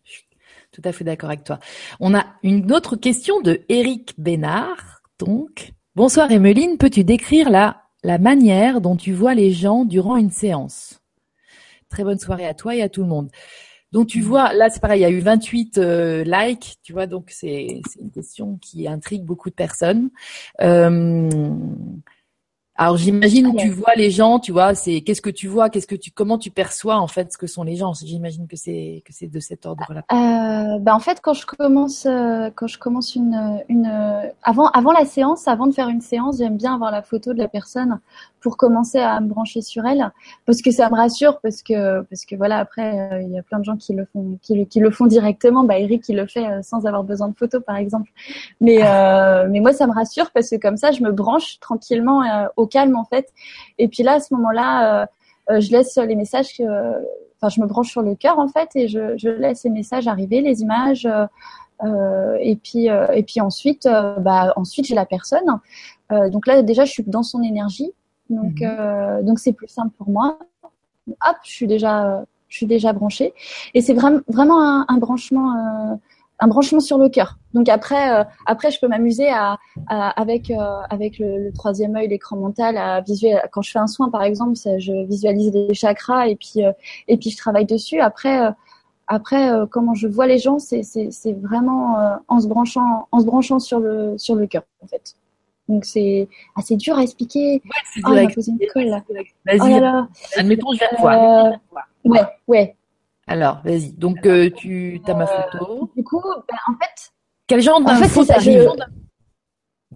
Tout 0.78 0.88
à 0.88 0.92
fait 0.92 1.04
d'accord 1.04 1.30
avec 1.30 1.44
toi. 1.44 1.60
On 2.00 2.14
a 2.14 2.28
une 2.44 2.72
autre 2.72 2.96
question 2.96 3.42
de 3.42 3.62
Eric 3.68 4.14
Bénard. 4.20 5.02
Donc, 5.18 5.74
bonsoir 5.96 6.32
Emeline, 6.32 6.78
peux-tu 6.78 7.04
décrire 7.04 7.50
la 7.50 7.82
la 8.04 8.20
manière 8.20 8.80
dont 8.80 8.96
tu 8.96 9.12
vois 9.12 9.34
les 9.34 9.52
gens 9.52 9.86
durant 9.86 10.18
une 10.18 10.30
séance? 10.30 11.02
Très 11.90 12.04
bonne 12.04 12.20
soirée 12.20 12.46
à 12.46 12.54
toi 12.54 12.76
et 12.76 12.84
à 12.84 12.90
tout 12.90 13.02
le 13.02 13.08
monde. 13.08 13.32
Donc 13.92 14.06
tu 14.06 14.22
vois, 14.22 14.54
là 14.54 14.70
c'est 14.70 14.80
pareil, 14.80 15.00
il 15.00 15.02
y 15.02 15.06
a 15.06 15.10
eu 15.10 15.20
28 15.20 15.80
euh, 15.80 16.24
likes, 16.24 16.78
tu 16.84 16.94
vois, 16.94 17.08
donc 17.08 17.32
c'est 17.32 17.82
une 18.00 18.12
question 18.12 18.60
qui 18.62 18.88
intrigue 18.88 19.24
beaucoup 19.24 19.50
de 19.50 19.56
personnes. 19.56 20.12
Euh, 20.62 21.28
alors 22.78 22.98
j'imagine 22.98 23.56
tu 23.58 23.70
vois 23.70 23.96
les 23.96 24.12
gens, 24.12 24.40
tu 24.40 24.52
vois, 24.52 24.76
c'est 24.76 25.02
qu'est-ce 25.02 25.22
que 25.22 25.30
tu 25.30 25.48
vois, 25.48 25.70
qu'est-ce 25.70 25.88
que 25.88 25.96
tu, 25.96 26.12
comment 26.12 26.38
tu 26.38 26.52
perçois 26.52 26.98
en 26.98 27.08
fait 27.08 27.34
ce 27.34 27.38
que 27.38 27.48
sont 27.48 27.64
les 27.64 27.76
gens? 27.76 27.94
J'imagine 27.94 28.48
que 28.48 28.56
c'est 28.56 29.02
que 29.06 29.14
c'est 29.14 29.28
de 29.28 29.40
cet 29.40 29.66
ordre-là. 29.66 30.04
Euh, 30.12 30.80
bah 30.80 30.96
en 30.96 31.00
fait 31.00 31.20
quand 31.22 31.34
je 31.34 31.46
commence 31.46 32.06
euh, 32.06 32.50
quand 32.56 32.68
je 32.68 32.78
commence 32.78 33.16
une 33.16 33.64
une 33.68 33.88
avant 34.44 34.68
avant 34.68 34.92
la 34.92 35.06
séance, 35.06 35.48
avant 35.48 35.68
de 35.68 35.74
faire 35.74 35.90
une 35.90 36.02
séance, 36.02 36.38
j'aime 36.38 36.58
bien 36.58 36.76
avoir 36.76 36.92
la 36.92 37.02
photo 37.02 37.34
de 37.34 37.40
la 37.40 37.48
personne 37.48 38.00
pour 38.42 38.58
commencer 38.58 39.00
à 39.00 39.20
me 39.20 39.28
brancher 39.28 39.62
sur 39.62 39.86
elle, 39.86 40.12
parce 40.46 40.62
que 40.62 40.72
ça 40.72 40.90
me 40.90 40.96
rassure, 40.96 41.40
parce 41.42 41.62
que 41.62 42.02
parce 42.04 42.26
que 42.26 42.36
voilà 42.36 42.58
après 42.58 43.12
euh, 43.12 43.22
il 43.22 43.32
y 43.32 43.40
a 43.40 43.44
plein 43.44 43.60
de 43.60 43.64
gens 43.64 43.78
qui 43.78 43.94
le 43.94 44.06
font 44.06 44.38
qui 44.42 44.56
le, 44.56 44.66
qui 44.66 44.80
le 44.80 44.92
font 44.92 45.06
directement. 45.06 45.64
Bah 45.64 45.80
Eric 45.80 46.08
il 46.10 46.18
le 46.18 46.28
fait 46.28 46.46
euh, 46.46 46.62
sans 46.62 46.86
avoir 46.86 47.04
besoin 47.04 47.30
de 47.30 47.36
photos 47.36 47.64
par 47.64 47.78
exemple. 47.78 48.12
Mais 48.62 48.80
euh, 48.84 49.48
mais 49.50 49.60
moi 49.60 49.74
ça 49.74 49.88
me 49.88 49.94
rassure 49.94 50.32
parce 50.32 50.50
que 50.50 50.56
comme 50.56 50.78
ça 50.78 50.92
je 50.92 51.04
me 51.04 51.12
branche 51.12 51.60
tranquillement 51.60 52.48
au 52.56 52.68
calme 52.68 52.96
en 52.96 53.06
fait. 53.06 53.32
Et 53.78 53.88
puis 53.88 54.04
là 54.04 54.14
à 54.14 54.20
ce 54.20 54.34
moment-là 54.36 55.08
je 55.50 55.72
laisse 55.72 55.98
les 55.98 56.16
messages 56.16 56.58
que 56.58 56.64
enfin 57.40 57.50
je 57.50 57.62
me 57.62 57.68
branche 57.68 57.90
sur 57.90 58.02
le 58.02 58.16
cœur 58.16 58.40
en 58.40 58.48
fait 58.48 58.70
et 58.76 58.88
je, 58.88 59.18
je 59.18 59.30
laisse 59.30 59.64
les 59.64 59.70
messages 59.70 60.08
arriver, 60.08 60.42
les 60.42 60.62
images. 60.62 61.08
Euh, 61.84 62.38
et 62.40 62.56
puis 62.56 62.90
euh, 62.90 63.08
et 63.14 63.24
puis 63.24 63.40
ensuite, 63.40 63.86
euh, 63.86 64.16
bah 64.18 64.54
ensuite 64.56 64.86
j'ai 64.86 64.96
la 64.96 65.06
personne. 65.06 65.60
donc 66.10 66.48
là 66.48 66.62
déjà 66.62 66.86
je 66.86 66.92
suis 66.92 67.04
dans 67.04 67.24
son 67.24 67.44
énergie, 67.44 67.92
donc 68.30 68.62
mhm. 68.62 69.26
donc 69.26 69.40
c'est 69.40 69.54
plus 69.54 69.68
simple 69.68 69.94
pour 69.98 70.10
moi. 70.10 70.40
Hop, 71.08 71.38
je 71.44 71.52
suis 71.52 71.68
déjà 71.68 72.26
je 72.50 72.58
suis 72.58 72.66
déjà 72.66 72.94
branchée 72.94 73.34
et 73.74 73.82
c'est 73.82 73.94
vraiment 73.94 74.20
vraiment 74.28 74.62
un, 74.62 74.86
un 74.88 74.98
branchement 74.98 76.00
un 76.40 76.48
branchement 76.48 76.80
sur 76.80 77.00
le 77.00 77.10
cœur. 77.10 77.40
Donc 77.56 77.68
après, 77.68 78.24
après, 78.46 78.70
je 78.70 78.80
peux 78.80 78.88
m'amuser 78.88 79.28
à, 79.30 79.58
avec 79.88 80.52
avec 80.90 81.18
le, 81.18 81.46
le, 81.46 81.52
troisième 81.52 81.96
œil, 81.96 82.10
l'écran 82.10 82.36
mental, 82.36 82.78
à 82.78 83.02
visualiser. 83.02 83.42
Quand 83.52 83.64
je 83.64 83.72
fais 83.72 83.80
un 83.80 83.88
soin, 83.88 84.10
par 84.10 84.22
exemple, 84.22 84.54
je 84.56 85.06
visualise 85.08 85.52
les 85.52 85.74
chakras 85.74 86.28
et 86.28 86.36
puis 86.36 86.62
et 87.08 87.18
puis 87.18 87.32
je 87.32 87.38
travaille 87.38 87.66
dessus. 87.66 88.00
Après, 88.00 88.54
après, 89.08 89.50
euh, 89.50 89.66
comment 89.66 89.94
je 89.94 90.08
vois 90.08 90.28
les 90.28 90.38
gens, 90.38 90.60
c'est 90.60 90.84
vraiment 91.42 92.00
euh, 92.00 92.16
en 92.28 92.42
se 92.42 92.48
branchant, 92.48 93.08
en 93.12 93.22
se 93.22 93.26
branchant 93.26 93.60
sur 93.60 93.80
le 93.80 94.18
sur 94.18 94.36
le 94.36 94.48
cœur, 94.48 94.64
en 94.84 94.88
fait. 94.88 95.16
Donc 95.68 95.86
c'est 95.86 96.28
assez 96.56 96.76
dur 96.76 96.98
à 96.98 97.04
expliquer. 97.04 97.62
Ouais, 97.66 97.72
c'est 97.94 98.02
oh, 98.06 98.14
dur 98.14 98.30
posé 98.34 98.52
une 98.52 98.60
colle 98.74 99.04
Vas-y. 99.46 99.82
Oh 99.82 100.06
Admettons, 100.38 100.74
je 100.74 100.80
viens 100.80 100.90
te 100.90 101.02
voir. 101.02 101.46
Euh, 101.46 101.52
ouais, 102.06 102.22
ouais. 102.48 102.76
Alors, 103.28 103.62
vas-y. 103.64 103.92
Donc 103.92 104.22
tu 104.56 105.02
as 105.06 105.14
ma 105.14 105.28
photo. 105.28 105.90
Du 105.96 106.04
coup, 106.04 106.22
ben, 106.22 106.58
en 106.68 106.74
fait. 106.74 107.12
Quel 107.48 107.62
genre 107.62 107.82
d'infos 107.82 108.26
t'arrive 108.26 108.70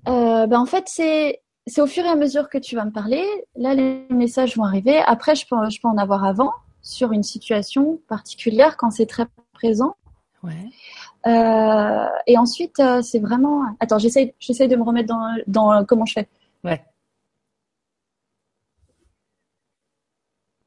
euh, 0.07 0.47
ben, 0.47 0.59
en 0.59 0.65
fait, 0.65 0.85
c'est 0.87 1.41
c'est 1.67 1.81
au 1.81 1.87
fur 1.87 2.03
et 2.05 2.09
à 2.09 2.15
mesure 2.15 2.49
que 2.49 2.57
tu 2.57 2.75
vas 2.75 2.85
me 2.85 2.91
parler. 2.91 3.23
Là, 3.55 3.73
les 3.73 4.05
messages 4.09 4.57
vont 4.57 4.63
arriver. 4.63 4.97
Après, 5.05 5.35
je 5.35 5.45
peux 5.45 5.55
je 5.69 5.79
peux 5.79 5.87
en 5.87 5.97
avoir 5.97 6.23
avant 6.23 6.51
sur 6.81 7.11
une 7.11 7.23
situation 7.23 7.99
particulière 8.07 8.77
quand 8.77 8.89
c'est 8.89 9.05
très 9.05 9.27
présent. 9.53 9.95
Ouais. 10.43 10.69
Euh, 11.27 12.05
et 12.27 12.37
ensuite, 12.37 12.79
euh, 12.79 13.01
c'est 13.01 13.19
vraiment. 13.19 13.63
Attends, 13.79 13.99
j'essaie, 13.99 14.33
j'essaie 14.39 14.67
de 14.67 14.75
me 14.75 14.83
remettre 14.83 15.07
dans, 15.07 15.37
dans 15.47 15.85
comment 15.85 16.05
je 16.05 16.13
fais? 16.13 16.27
Ouais. 16.63 16.83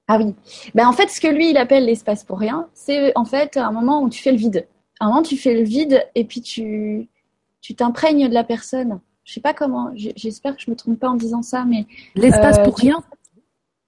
Ah 0.06 0.18
oui. 0.18 0.34
Ben 0.74 0.86
en 0.86 0.92
fait, 0.92 1.08
ce 1.08 1.20
que 1.20 1.28
lui 1.28 1.50
il 1.50 1.56
appelle 1.56 1.86
l'espace 1.86 2.24
pour 2.24 2.38
rien, 2.38 2.68
c'est 2.74 3.16
en 3.16 3.24
fait 3.24 3.56
un 3.56 3.72
moment 3.72 4.02
où 4.02 4.10
tu 4.10 4.22
fais 4.22 4.32
le 4.32 4.38
vide. 4.38 4.66
Un 5.00 5.08
moment, 5.08 5.22
tu 5.22 5.36
fais 5.36 5.54
le 5.54 5.62
vide 5.62 6.06
et 6.14 6.24
puis 6.24 6.40
tu 6.42 7.08
tu 7.62 7.74
t'imprègnes 7.74 8.28
de 8.28 8.34
la 8.34 8.44
personne. 8.44 9.00
Je 9.24 9.32
sais 9.32 9.40
pas 9.40 9.54
comment. 9.54 9.90
J'espère 9.94 10.54
que 10.54 10.62
je 10.62 10.70
me 10.70 10.76
trompe 10.76 11.00
pas 11.00 11.08
en 11.08 11.14
disant 11.14 11.40
ça, 11.42 11.64
mais 11.64 11.86
l'espace 12.14 12.58
pour 12.58 12.74
euh, 12.74 12.82
rien? 12.82 13.02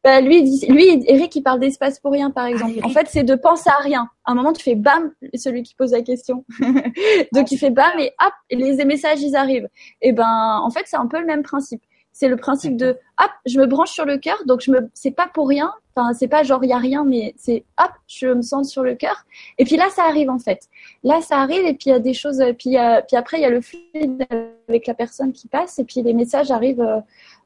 Bah, 0.06 0.20
lui, 0.20 0.64
lui, 0.68 1.02
Eric, 1.08 1.34
il 1.34 1.42
parle 1.42 1.58
d'espace 1.58 1.98
pour 1.98 2.12
rien, 2.12 2.30
par 2.30 2.44
ah, 2.44 2.50
exemple. 2.50 2.78
en 2.84 2.90
fait, 2.90 3.08
c'est 3.10 3.24
de 3.24 3.34
penser 3.34 3.68
à 3.70 3.82
rien. 3.82 4.08
À 4.24 4.30
un 4.30 4.34
moment, 4.36 4.52
tu 4.52 4.62
fais 4.62 4.76
bam, 4.76 5.10
celui 5.34 5.64
qui 5.64 5.74
pose 5.74 5.90
la 5.90 6.02
question. 6.02 6.44
Donc, 7.32 7.50
il 7.50 7.58
fait 7.58 7.70
bam 7.70 7.90
et 7.98 8.12
hop, 8.24 8.32
les 8.48 8.84
messages, 8.84 9.20
ils 9.20 9.34
arrivent. 9.34 9.68
Et 10.02 10.12
ben, 10.12 10.60
en 10.62 10.70
fait, 10.70 10.84
c'est 10.86 10.96
un 10.96 11.08
peu 11.08 11.18
le 11.18 11.26
même 11.26 11.42
principe. 11.42 11.82
C'est 12.12 12.28
le 12.28 12.36
principe 12.36 12.76
de 12.76 12.90
hop, 13.20 13.30
je 13.46 13.58
me 13.58 13.66
branche 13.66 13.90
sur 13.90 14.04
le 14.04 14.16
cœur, 14.16 14.38
donc 14.46 14.62
je 14.62 14.70
me, 14.70 14.88
c'est 14.94 15.10
pas 15.10 15.26
pour 15.26 15.48
rien. 15.48 15.74
Enfin, 15.94 16.14
c'est 16.14 16.28
pas 16.28 16.44
genre 16.44 16.64
il 16.64 16.70
y 16.70 16.72
a 16.72 16.78
rien, 16.78 17.04
mais 17.04 17.34
c'est 17.36 17.64
hop, 17.78 17.90
je 18.06 18.28
me 18.28 18.40
sens 18.40 18.70
sur 18.70 18.82
le 18.82 18.94
cœur. 18.94 19.26
Et 19.58 19.64
puis 19.64 19.76
là, 19.76 19.90
ça 19.90 20.04
arrive 20.04 20.30
en 20.30 20.38
fait. 20.38 20.68
Là, 21.02 21.20
ça 21.20 21.38
arrive 21.38 21.66
et 21.66 21.74
puis 21.74 21.86
il 21.86 21.90
y 21.90 21.92
a 21.92 21.98
des 21.98 22.14
choses. 22.14 22.42
Puis, 22.58 22.76
puis 23.08 23.16
après, 23.16 23.38
il 23.38 23.42
y 23.42 23.44
a 23.44 23.50
le 23.50 23.60
fluide 23.60 24.24
avec 24.68 24.86
la 24.86 24.94
personne 24.94 25.32
qui 25.32 25.46
passe 25.48 25.78
et 25.78 25.84
puis 25.84 26.00
les 26.00 26.14
messages 26.14 26.50
arrivent. 26.50 27.02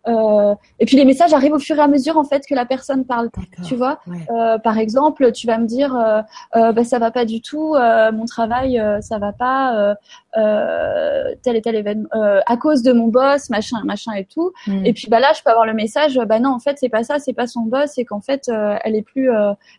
Euh, 0.09 0.55
et 0.79 0.87
puis 0.87 0.97
les 0.97 1.05
messages 1.05 1.35
arrivent 1.35 1.53
au 1.53 1.59
fur 1.59 1.77
et 1.77 1.81
à 1.81 1.89
mesure 1.89 2.17
en 2.17 2.25
fait 2.25 2.47
que 2.47 2.55
la 2.55 2.65
personne 2.65 3.05
parle. 3.05 3.31
Tu 3.67 3.77
vois, 3.77 4.01
euh, 4.31 4.59
par 4.59 4.79
exemple, 4.79 5.31
tu 5.33 5.47
vas 5.47 5.59
me 5.59 5.67
dire, 5.67 5.95
euh, 5.95 6.23
euh 6.57 6.73
bah, 6.73 6.85
ça 6.85 6.99
va 6.99 7.11
pas 7.11 7.25
du 7.25 7.43
tout, 7.43 7.75
euh, 7.75 8.11
mon 8.11 8.25
travail, 8.25 8.79
euh, 8.79 9.01
ça 9.01 9.19
va 9.19 9.33
pas, 9.33 9.97
tel 10.35 11.57
et 11.57 11.63
tel 11.63 11.77
événement, 11.77 12.09
à 12.13 12.57
cause 12.57 12.83
de 12.83 12.93
mon 12.93 13.09
boss, 13.09 13.51
machin, 13.51 13.79
machin 13.85 14.13
et 14.13 14.25
tout. 14.25 14.53
Hmm. 14.67 14.85
Et 14.87 14.93
puis 14.93 15.09
bah 15.09 15.21
là, 15.21 15.33
je 15.37 15.43
peux 15.43 15.51
avoir 15.51 15.67
le 15.67 15.75
message, 15.75 16.19
bah 16.27 16.39
non, 16.39 16.51
en 16.51 16.61
fait, 16.61 16.79
c'est 16.79 16.89
pas 16.89 17.03
ça, 17.03 17.19
c'est 17.19 17.33
pas 17.33 17.47
son 17.47 17.63
boss, 17.63 17.91
c'est 17.95 18.05
qu'en 18.05 18.21
fait, 18.21 18.51
elle 18.85 18.97
est 18.97 19.03
plus, 19.03 19.31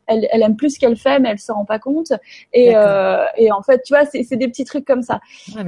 elle, 0.07 0.27
elle 0.31 0.43
aime 0.43 0.55
plus 0.55 0.75
ce 0.75 0.79
qu'elle 0.79 0.97
fait, 0.97 1.19
mais 1.19 1.29
elle 1.29 1.39
se 1.39 1.51
rend 1.51 1.65
pas 1.65 1.79
compte. 1.79 2.13
Et, 2.53 2.73
et 3.37 3.51
en 3.51 3.61
fait, 3.63 3.81
tu 3.83 3.93
vois, 3.93 4.05
c'est 4.05 4.35
des 4.35 4.47
petits 4.47 4.65
trucs 4.65 4.85
comme 4.85 5.01
ça. 5.01 5.19
Ouais, 5.55 5.63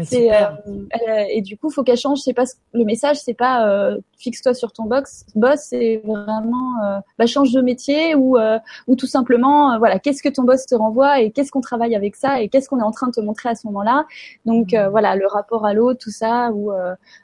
et 1.30 1.42
du 1.42 1.58
coup, 1.58 1.70
faut 1.70 1.84
qu'elle 1.84 1.98
change. 1.98 2.20
C'est 2.20 2.34
pas 2.34 2.46
le 2.74 2.84
message, 2.86 3.18
c'est 3.18 3.34
pas 3.34 3.98
fixe 4.18 4.43
toi 4.44 4.54
sur 4.54 4.72
ton 4.72 4.84
box, 4.84 5.26
boss, 5.36 5.60
c'est 5.70 6.02
vraiment 6.06 6.84
euh, 6.84 7.00
bah, 7.18 7.26
change 7.26 7.52
de 7.52 7.62
métier 7.62 8.14
ou 8.16 8.38
euh, 8.38 8.60
ou 8.88 8.96
tout 8.96 9.08
simplement 9.08 9.74
euh, 9.74 9.78
voilà 9.78 10.00
qu'est-ce 10.00 10.22
que 10.22 10.30
ton 10.30 10.44
boss 10.44 10.66
te 10.66 10.76
renvoie 10.76 11.22
et 11.22 11.32
qu'est-ce 11.32 11.52
qu'on 11.52 11.62
travaille 11.62 11.96
avec 11.96 12.16
ça 12.16 12.42
et 12.42 12.50
qu'est-ce 12.50 12.70
qu'on 12.70 12.80
est 12.80 12.84
en 12.84 12.92
train 12.92 13.08
de 13.08 13.14
te 13.14 13.22
montrer 13.22 13.50
à 13.50 13.56
ce 13.56 13.66
moment-là. 13.68 14.06
Donc 14.46 14.74
mmh. 14.74 14.88
voilà 14.90 15.16
le 15.16 15.26
rapport 15.28 15.66
à 15.66 15.74
l'autre, 15.74 16.00
tout 16.00 16.12
ça 16.12 16.52
ou 16.52 16.72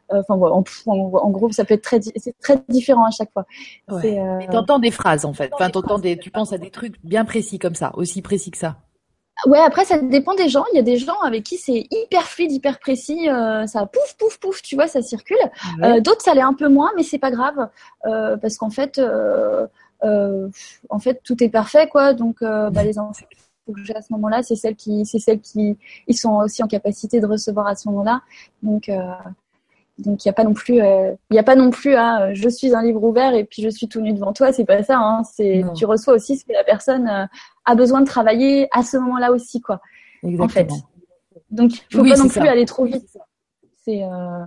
enfin 0.09 0.33
en, 0.33 0.63
en, 0.87 1.29
gros 1.29 1.51
ça 1.51 1.65
peut 1.65 1.75
être 1.75 1.83
très 1.83 1.99
c'est 2.01 2.37
très 2.39 2.57
différent 2.69 3.05
à 3.05 3.11
chaque 3.11 3.31
fois. 3.31 3.45
Ouais. 3.91 4.47
t'entends 4.51 4.79
des 4.79 4.91
phrases 4.91 5.25
en 5.25 5.33
fait. 5.33 5.51
Enfin 5.53 5.69
t'entends 5.69 5.99
des 5.99 6.17
tu 6.17 6.31
penses 6.31 6.53
à 6.53 6.57
des 6.57 6.71
trucs 6.71 6.95
bien 7.03 7.25
précis 7.25 7.59
comme 7.59 7.75
ça, 7.75 7.91
aussi 7.95 8.21
précis 8.21 8.51
que 8.51 8.57
ça. 8.57 8.77
Ouais, 9.45 9.59
après 9.59 9.85
ça 9.85 9.97
dépend 9.99 10.35
des 10.35 10.49
gens. 10.49 10.65
Il 10.73 10.75
y 10.75 10.79
a 10.79 10.83
des 10.83 10.97
gens 10.97 11.19
avec 11.21 11.43
qui 11.43 11.57
c'est 11.57 11.87
hyper 11.91 12.23
fluide, 12.23 12.51
hyper 12.51 12.79
précis, 12.79 13.29
euh, 13.29 13.65
ça 13.67 13.85
pouf 13.85 14.15
pouf 14.17 14.37
pouf, 14.37 14.61
tu 14.61 14.75
vois, 14.75 14.87
ça 14.87 15.01
circule. 15.01 15.37
Euh, 15.81 16.01
D'autres 16.01 16.21
ça 16.21 16.33
l'est 16.33 16.41
un 16.41 16.53
peu 16.53 16.67
moins, 16.67 16.91
mais 16.95 17.03
c'est 17.03 17.19
pas 17.19 17.31
grave 17.31 17.69
euh, 18.05 18.35
parce 18.37 18.57
qu'en 18.57 18.69
fait, 18.69 18.97
euh, 18.99 19.65
euh, 20.03 20.49
en 20.89 20.99
fait 20.99 21.21
tout 21.23 21.41
est 21.43 21.49
parfait 21.49 21.87
quoi. 21.87 22.13
Donc 22.13 22.37
bah, 22.41 22.83
les 22.83 22.99
enfants 22.99 23.25
que 23.73 23.83
j'ai 23.83 23.95
à 23.95 24.01
ce 24.01 24.11
moment-là, 24.13 24.43
c'est 24.43 24.55
celles 24.55 24.75
qui, 24.75 25.05
c'est 25.05 25.19
celles 25.19 25.39
qui, 25.39 25.77
ils 26.07 26.17
sont 26.17 26.37
aussi 26.37 26.63
en 26.63 26.67
capacité 26.67 27.19
de 27.21 27.27
recevoir 27.27 27.67
à 27.67 27.75
ce 27.75 27.87
moment-là. 27.89 28.21
Donc 28.63 28.89
donc 29.99 30.23
il 30.23 30.27
n'y 30.27 30.31
a 30.31 30.33
pas 30.33 30.45
non 30.45 30.53
plus, 30.53 30.75
il 30.77 31.35
y 31.35 31.39
a 31.39 31.43
pas 31.43 31.55
non 31.55 31.69
plus, 31.69 31.95
hein, 31.95 32.33
je 32.33 32.49
suis 32.49 32.73
un 32.73 32.81
livre 32.81 33.03
ouvert 33.03 33.33
et 33.33 33.43
puis 33.43 33.61
je 33.61 33.69
suis 33.69 33.87
tout 33.87 34.01
nu 34.01 34.13
devant 34.13 34.33
toi. 34.33 34.51
C'est 34.53 34.65
pas 34.65 34.81
ça. 34.81 34.97
Hein, 34.97 35.23
c'est, 35.23 35.63
tu 35.75 35.85
reçois 35.85 36.13
aussi 36.13 36.37
ce 36.37 36.45
que 36.45 36.53
la 36.53 36.63
personne 36.63 37.29
a 37.69 37.75
besoin 37.75 38.01
de 38.01 38.05
travailler 38.05 38.67
à 38.71 38.83
ce 38.83 38.97
moment-là 38.97 39.31
aussi, 39.31 39.61
quoi. 39.61 39.81
Exactement. 40.23 40.45
En 40.45 40.49
fait. 40.49 40.69
Donc, 41.51 41.71
il 41.91 41.97
faut 41.97 42.03
pas 42.03 42.17
non 42.17 42.27
plus 42.27 42.47
aller 42.47 42.65
trop 42.65 42.85
vite. 42.85 43.17
C'est, 43.83 44.03
euh, 44.03 44.45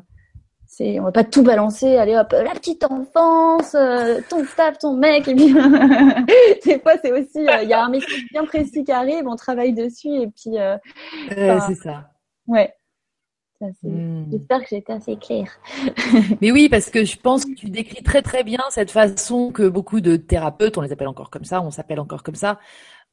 c'est, 0.67 0.99
on 1.01 1.05
va 1.05 1.13
pas 1.13 1.25
tout 1.25 1.43
balancer. 1.43 1.97
Allez 1.97 2.17
hop, 2.17 2.33
la 2.33 2.53
petite 2.53 2.85
enfance, 2.85 3.75
euh, 3.75 4.21
ton 4.31 4.43
staff, 4.45 4.79
ton 4.79 4.97
mec, 4.97 5.29
et 5.29 5.35
puis 5.35 5.53
des 6.65 6.79
fois 6.79 6.95
c'est 7.03 7.13
aussi, 7.13 7.47
euh, 7.47 7.63
il 7.63 7.69
y 7.69 7.75
a 7.75 7.85
un 7.85 7.91
message 7.91 8.25
bien 8.31 8.45
précis 8.47 8.83
qui 8.83 8.91
arrive, 8.91 9.27
on 9.27 9.37
travaille 9.37 9.75
dessus 9.75 10.09
et 10.09 10.29
puis. 10.29 10.59
Euh, 10.59 10.79
c'est 11.29 11.75
ça. 11.75 12.11
Ouais. 12.47 12.73
Hmm. 13.83 14.25
J'espère 14.31 14.61
que 14.61 14.67
j'ai 14.71 14.79
été 14.79 14.93
assez 14.93 15.17
claire. 15.17 15.51
Mais 16.41 16.51
oui, 16.51 16.69
parce 16.69 16.91
que 16.91 17.05
je 17.05 17.17
pense 17.17 17.45
que 17.45 17.55
tu 17.55 17.71
décris 17.71 18.03
très 18.03 18.23
très 18.23 18.43
bien 18.43 18.59
cette 18.71 18.91
façon 18.91 19.53
que 19.53 19.69
beaucoup 19.69 20.01
de 20.01 20.17
thérapeutes, 20.17 20.79
on 20.79 20.81
les 20.81 20.91
appelle 20.91 21.07
encore 21.07 21.31
comme 21.31 21.45
ça, 21.45 21.63
on 21.63 21.71
s'appelle 21.71 22.01
encore 22.01 22.23
comme 22.23 22.35
ça, 22.35 22.59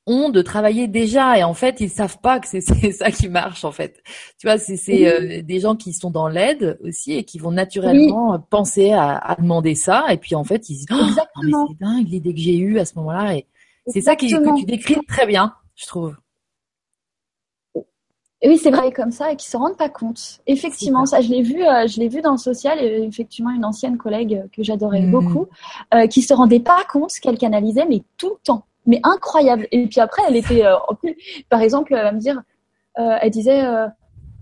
ont 0.10 0.30
de 0.30 0.41
travailler 0.41 0.88
déjà 0.88 1.38
et 1.38 1.43
en 1.43 1.53
fait 1.53 1.80
ils 1.80 1.89
savent 1.89 2.20
pas 2.20 2.39
que 2.39 2.47
c'est 2.47 2.62
ça 2.91 3.12
qui 3.12 3.30
marche 3.30 3.64
en 3.64 3.72
fait. 3.72 4.01
Tu 4.39 4.47
vois, 4.47 4.57
c'est 4.57 5.07
euh, 5.07 5.41
des 5.41 5.60
gens 5.60 5.76
qui 5.76 5.93
sont 5.93 6.10
dans 6.12 6.28
l'aide 6.28 6.78
aussi 6.84 7.14
et 7.14 7.24
qui 7.24 7.39
vont 7.39 7.51
naturellement 7.51 8.39
penser 8.49 8.91
à, 8.91 9.38
demander 9.39 9.76
ça 9.76 10.05
et 10.10 10.18
puis 10.18 10.36
en 10.36 10.43
fait 10.43 10.68
ils 10.70 10.76
disent 10.76 10.88
oh, 10.91 10.95
c'est 11.41 11.80
dingue 11.80 12.07
l'idée 12.07 12.34
que 12.34 12.39
j'ai 12.39 12.57
eue 12.57 12.80
à 12.80 12.86
ce 12.86 12.95
moment-là 12.95 13.36
et 13.36 13.45
c'est 13.88 14.01
ça 14.01 14.16
qui, 14.16 14.30
que 14.30 14.60
tu 14.60 14.66
décris 14.66 14.97
très 15.07 15.26
bien, 15.26 15.53
je 15.76 15.86
trouve. 15.88 16.16
oui, 17.76 18.57
c'est 18.57 18.72
vrai 18.72 18.91
comme 18.91 19.12
ça 19.12 19.32
et 19.32 19.36
qui 19.36 19.47
se 19.47 19.57
rendent 19.57 19.78
pas 19.78 19.89
compte. 19.89 20.41
Effectivement, 20.47 21.05
ça, 21.05 21.22
je 21.22 21.30
l'ai 21.30 21.41
vu, 21.41 21.64
euh, 21.64 21.88
je 21.88 21.99
l'ai 21.99 22.07
vu 22.07 22.22
dans 22.22 22.34
le 22.34 22.38
social. 22.38 22.80
Et 22.80 23.03
effectivement, 23.03 23.51
une 23.51 23.66
ancienne 23.66 23.97
collègue 23.97 24.43
que 24.55 24.64
j'adorais 24.64 25.01
mmh. 25.01 25.12
beaucoup, 25.12 25.47
euh, 25.93 26.07
qui 26.07 26.22
se 26.22 26.34
rendait 26.34 26.60
pas 26.60 26.84
compte 26.91 27.12
qu'elle 27.22 27.38
canalisait, 27.38 27.86
mais 27.89 28.03
tout 28.18 28.30
le 28.30 28.39
temps 28.43 28.66
mais 28.86 29.00
incroyable. 29.04 29.68
Et 29.72 29.88
puis 29.88 30.00
après, 30.00 30.22
elle 30.28 30.36
était, 30.36 30.66
euh, 30.66 30.78
en 30.88 30.96
plus, 30.96 31.16
par 31.50 31.62
exemple, 31.62 31.94
elle 31.94 32.04
va 32.04 32.12
me 32.12 32.20
dire, 32.20 32.42
euh, 32.98 33.18
elle 33.22 33.30
disait, 33.30 33.66
euh, 33.66 33.88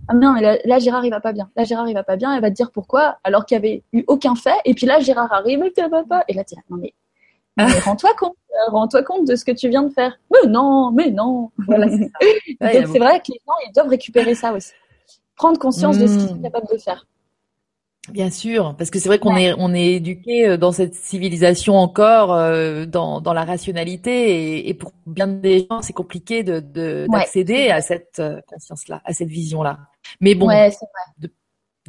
ah 0.08 0.14
non, 0.14 0.34
mais 0.34 0.62
là, 0.64 0.80
Gérard 0.80 1.06
il 1.06 1.10
va 1.10 1.20
pas 1.20 1.34
bien. 1.34 1.50
Là 1.56 1.66
Gérard 1.66 1.90
il 1.90 1.94
va 1.94 2.04
pas 2.04 2.16
bien. 2.16 2.34
Elle 2.34 2.42
va 2.42 2.50
te 2.50 2.56
dire 2.56 2.72
pourquoi, 2.72 3.18
alors 3.24 3.46
qu'il 3.46 3.56
y 3.56 3.58
avait 3.58 3.84
eu 3.92 4.06
aucun 4.08 4.36
fait. 4.36 4.56
Et 4.64 4.74
puis 4.74 4.86
là 4.86 5.00
Gérard 5.00 5.34
arrive 5.34 5.64
et 5.64 5.74
ça 5.76 5.90
va 5.90 6.04
pas. 6.04 6.24
Et 6.30 6.34
là 6.34 6.46
tu 6.46 6.56
dis 6.56 6.62
non 6.70 6.78
mais, 6.78 6.94
rends-toi 7.82 8.12
compte, 8.18 8.38
rends-toi 8.70 9.04
compte 9.04 9.28
de 9.28 9.36
ce 9.36 9.44
que 9.44 9.52
tu 9.52 9.68
viens 9.68 9.84
de 9.84 9.90
faire. 9.90 10.18
Mais 10.32 10.50
non, 10.50 10.92
mais 10.92 11.12
non. 11.12 11.52
Voilà. 11.58 11.88
c'est 12.62 12.86
vrai 12.86 13.20
que 13.20 13.34
les 13.34 13.42
gens 13.46 13.54
ils 13.68 13.72
doivent 13.76 13.90
récupérer 13.90 14.34
ça 14.34 14.54
aussi, 14.54 14.72
prendre 15.36 15.60
conscience 15.60 15.98
de 15.98 16.08
ce 16.08 16.18
qu'ils 16.18 16.30
sont 16.30 16.36
hmm. 16.36 16.44
capables 16.44 16.68
de 16.72 16.78
faire. 16.78 17.06
Bien 18.12 18.30
sûr, 18.30 18.76
parce 18.78 18.90
que 18.90 19.00
c'est 19.00 19.10
vrai 19.10 19.20
qu'on 19.20 19.36
est 19.36 19.54
on 19.58 19.74
est 19.74 19.94
éduqué 19.94 20.48
euh, 20.48 20.58
dans 20.58 20.72
cette 20.72 20.96
civilisation 20.96 21.76
encore 21.76 22.34
euh, 22.34 22.86
dans 22.86 23.20
dans 23.20 23.34
la 23.34 23.44
rationalité 23.44 24.60
et, 24.60 24.70
et 24.70 24.74
pour 24.74 24.94
bien 25.06 25.28
des 25.28 25.68
gens 25.70 25.82
c'est 25.82 25.94
compliqué 25.94 26.44
de 26.44 26.62
d'accéder 27.12 27.70
à 27.70 27.82
cette 27.82 28.20
euh, 28.20 28.40
conscience-là, 28.48 29.02
à 29.04 29.14
cette 29.14 29.28
vision-là. 29.28 29.80
Mais 30.22 30.36
bon, 30.36 30.48
De, 31.18 31.30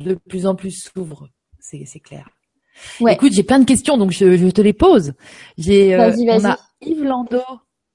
de 0.00 0.14
plus 0.14 0.46
en 0.46 0.56
plus 0.56 0.72
s'ouvre, 0.72 1.28
c'est 1.60 1.84
c'est 1.86 2.00
clair. 2.00 2.28
Écoute, 3.08 3.32
j'ai 3.32 3.44
plein 3.44 3.60
de 3.60 3.64
questions 3.64 3.96
donc 3.96 4.10
je, 4.10 4.36
je 4.36 4.48
te 4.48 4.60
les 4.60 4.72
pose. 4.72 5.12
J'ai 5.56 5.96
on 5.96 6.44
a 6.44 6.58
Yves 6.80 7.04
Landau, 7.04 7.42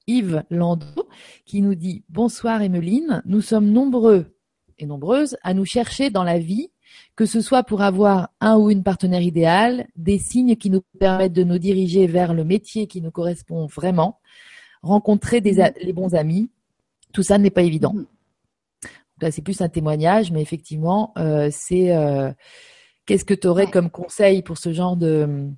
Yves 0.06 0.42
Landau 0.50 1.08
qui 1.44 1.60
nous 1.60 1.74
dit 1.74 2.04
bonsoir 2.08 2.62
Emeline, 2.62 3.22
nous 3.26 3.42
sommes 3.42 3.70
nombreux 3.70 4.34
et 4.78 4.86
nombreuses 4.86 5.36
à 5.42 5.52
nous 5.52 5.64
chercher 5.66 6.08
dans 6.10 6.24
la 6.24 6.38
vie 6.38 6.70
que 7.16 7.26
ce 7.26 7.40
soit 7.40 7.62
pour 7.62 7.82
avoir 7.82 8.30
un 8.40 8.56
ou 8.56 8.70
une 8.70 8.82
partenaire 8.82 9.22
idéal, 9.22 9.86
des 9.96 10.18
signes 10.18 10.56
qui 10.56 10.70
nous 10.70 10.82
permettent 10.98 11.32
de 11.32 11.44
nous 11.44 11.58
diriger 11.58 12.06
vers 12.06 12.34
le 12.34 12.44
métier 12.44 12.86
qui 12.86 13.00
nous 13.00 13.12
correspond 13.12 13.66
vraiment, 13.66 14.18
rencontrer 14.82 15.40
des 15.40 15.64
les 15.80 15.92
bons 15.92 16.14
amis, 16.14 16.50
tout 17.12 17.22
ça 17.22 17.38
n'est 17.38 17.50
pas 17.50 17.62
évident. 17.62 17.94
Mhm. 17.94 18.06
Là, 19.20 19.30
c'est 19.30 19.42
plus 19.42 19.60
un 19.60 19.68
témoignage, 19.68 20.32
mais 20.32 20.42
effectivement, 20.42 21.12
euh, 21.16 21.48
c'est 21.52 21.96
euh, 21.96 22.32
qu'est-ce 23.06 23.24
que 23.24 23.32
tu 23.32 23.46
aurais 23.46 23.70
comme 23.70 23.88
conseil 23.88 24.42
pour 24.42 24.58
ce 24.58 24.72
genre 24.72 24.96
de, 24.96 25.48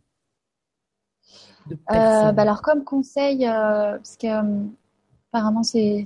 de 1.66 1.74
euh, 1.90 2.32
bah 2.32 2.42
alors 2.42 2.60
comme 2.60 2.84
conseil, 2.84 3.44
parce 3.46 4.18
que 4.18 4.28
apparemment 5.32 5.62
c'est 5.62 6.04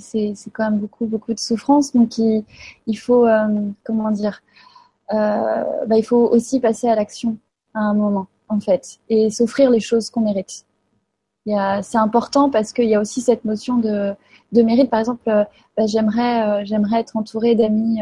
quand 0.53 0.71
même 0.71 0.79
beaucoup 0.79 1.07
beaucoup 1.07 1.35
de 1.35 1.41
souffrance, 1.41 1.93
donc 1.93 2.19
il, 2.19 2.45
il 2.87 2.95
faut 2.97 3.27
comment 3.85 4.11
dire 4.13 4.43
bah, 5.11 5.97
il 5.97 6.05
faut 6.05 6.29
aussi 6.29 6.61
passer 6.61 6.89
à 6.89 6.95
l'action 6.95 7.37
à 7.75 7.81
un 7.81 7.95
moment, 7.95 8.27
en 8.49 8.61
fait, 8.61 8.99
et 9.09 9.31
s'offrir 9.31 9.71
les 9.71 9.81
choses 9.81 10.11
qu'on 10.11 10.21
mérite. 10.21 10.65
C'est 11.83 11.99
important 11.99 12.51
parce 12.51 12.73
qu'il 12.73 12.89
y 12.89 12.95
a 12.95 13.01
aussi 13.01 13.21
cette 13.21 13.45
notion 13.45 13.79
de, 13.79 14.13
de 14.53 14.63
mérite. 14.63 14.91
Par 14.91 15.01
exemple, 15.01 15.29
euh, 15.29 15.45
bah, 15.77 15.87
j'aimerais, 15.87 16.43
euh, 16.43 16.63
j'aimerais 16.65 17.01
être 17.01 17.17
entourée 17.17 17.55
d'amis 17.55 18.01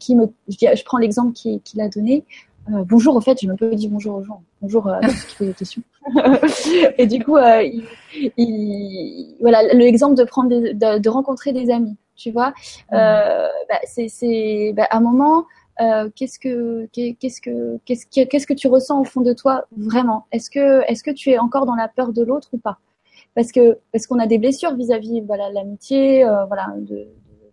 qui 0.00 0.16
me. 0.16 0.26
Je, 0.48 0.84
prends 0.84 0.98
l'exemple 0.98 1.32
qu'il 1.32 1.80
a 1.80 1.88
donné. 1.88 2.24
bonjour, 2.68 3.16
au 3.16 3.20
fait, 3.20 3.38
j'ai 3.38 3.46
même 3.46 3.58
pas 3.58 3.68
dit 3.68 3.88
bonjour 3.88 4.16
aux 4.16 4.24
gens. 4.24 4.42
Bonjour 4.62 4.88
à 4.88 5.00
ceux 5.02 5.28
qui 5.28 5.36
posent 5.36 5.48
des 5.48 5.54
questions. 5.54 5.82
et 6.98 7.06
du 7.06 7.22
coup, 7.22 7.36
il, 7.38 7.84
il, 8.36 9.36
voilà, 9.40 9.62
l'exemple 9.74 10.14
de 10.14 10.24
prendre, 10.24 10.48
des, 10.48 10.74
de, 10.74 10.98
de, 10.98 11.08
rencontrer 11.08 11.52
des 11.52 11.70
amis. 11.70 11.96
Tu 12.16 12.30
vois, 12.30 12.50
mmh. 12.50 12.96
bah, 13.68 13.80
c'est, 13.84 14.72
bah, 14.74 14.86
à 14.90 14.96
un 14.96 15.00
moment, 15.00 15.44
euh, 15.80 16.08
qu'est-ce 16.14 16.38
que 16.38 16.86
qu'est-ce 16.92 17.40
que 17.40 17.78
qu'est-ce 17.84 18.06
que 18.06 18.24
qu'est-ce 18.24 18.46
que 18.46 18.54
tu 18.54 18.68
ressens 18.68 19.00
au 19.00 19.04
fond 19.04 19.22
de 19.22 19.32
toi 19.32 19.66
vraiment? 19.76 20.26
Est-ce 20.30 20.50
que 20.50 20.82
est-ce 20.90 21.02
que 21.02 21.10
tu 21.10 21.30
es 21.30 21.38
encore 21.38 21.66
dans 21.66 21.74
la 21.74 21.88
peur 21.88 22.12
de 22.12 22.22
l'autre 22.22 22.48
ou 22.52 22.58
pas? 22.58 22.78
Parce 23.34 23.50
que 23.50 23.78
parce 23.92 24.06
qu'on 24.06 24.18
a 24.20 24.26
des 24.26 24.38
blessures 24.38 24.74
vis-à-vis 24.76 25.20
voilà 25.22 25.50
l'amitié, 25.50 26.24
euh, 26.24 26.44
voilà 26.46 26.68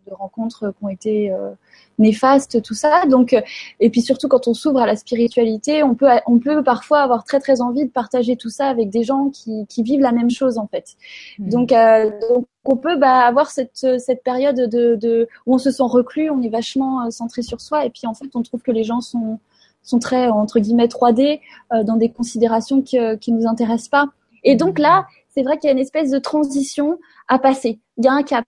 de 0.08 0.14
rencontres 0.14 0.74
qui 0.78 0.84
ont 0.84 0.90
été 0.90 1.32
euh, 1.32 1.52
néfastes, 2.00 2.62
tout 2.62 2.74
ça. 2.74 3.06
Donc, 3.06 3.36
et 3.80 3.90
puis 3.90 4.02
surtout 4.02 4.28
quand 4.28 4.48
on 4.48 4.54
s'ouvre 4.54 4.80
à 4.80 4.86
la 4.86 4.96
spiritualité, 4.96 5.84
on 5.84 5.96
peut, 5.96 6.08
on 6.28 6.40
peut 6.40 6.64
parfois 6.64 7.02
avoir 7.02 7.24
très 7.24 7.40
très 7.40 7.62
envie 7.62 7.86
de 7.86 7.92
partager 7.92 8.36
tout 8.36 8.50
ça 8.50 8.68
avec 8.68 8.90
des 8.90 9.04
gens 9.04 9.30
qui, 9.30 9.66
qui 9.68 9.84
vivent 9.84 10.02
la 10.02 10.12
même 10.12 10.30
chose 10.30 10.58
en 10.58 10.68
fait. 10.68 10.96
Mmh. 11.40 11.50
Donc, 11.50 11.72
euh, 11.72 12.12
donc 12.30 12.46
on 12.66 12.78
peut 12.78 12.98
bah, 12.98 13.26
avoir 13.26 13.50
cette, 13.52 14.00
cette 14.00 14.24
période 14.24 14.70
de, 14.70 14.96
de, 14.96 15.28
où 15.46 15.56
on 15.56 15.58
se 15.58 15.72
sent 15.72 15.84
reclus, 15.84 16.30
on 16.30 16.42
est 16.42 16.50
vachement 16.50 17.06
euh, 17.06 17.10
centré 17.10 17.42
sur 17.42 17.62
soi, 17.62 17.86
et 17.86 17.90
puis 17.90 18.06
en 18.06 18.14
fait 18.14 18.30
on 18.34 18.42
trouve 18.44 18.62
que 18.62 18.72
les 18.72 18.84
gens 18.84 19.02
sont 19.02 19.40
sont 19.84 19.98
très 19.98 20.28
entre 20.28 20.60
guillemets 20.60 20.86
3D 20.86 21.40
euh, 21.74 21.84
dans 21.84 21.96
des 21.96 22.10
considérations 22.10 22.82
qui 22.82 22.98
qui 23.20 23.32
nous 23.32 23.48
intéressent 23.48 23.90
pas. 23.90 24.06
Et 24.44 24.56
donc 24.56 24.80
là, 24.80 25.06
c'est 25.30 25.44
vrai 25.44 25.58
qu'il 25.58 25.68
y 25.68 25.70
a 25.70 25.74
une 25.74 25.80
espèce 25.80 26.12
de 26.12 26.20
transition 26.20 27.00
à 27.28 27.40
passer. 27.40 27.80
Il 27.98 28.06
y 28.06 28.08
a 28.08 28.14
un 28.14 28.24
cap. 28.24 28.46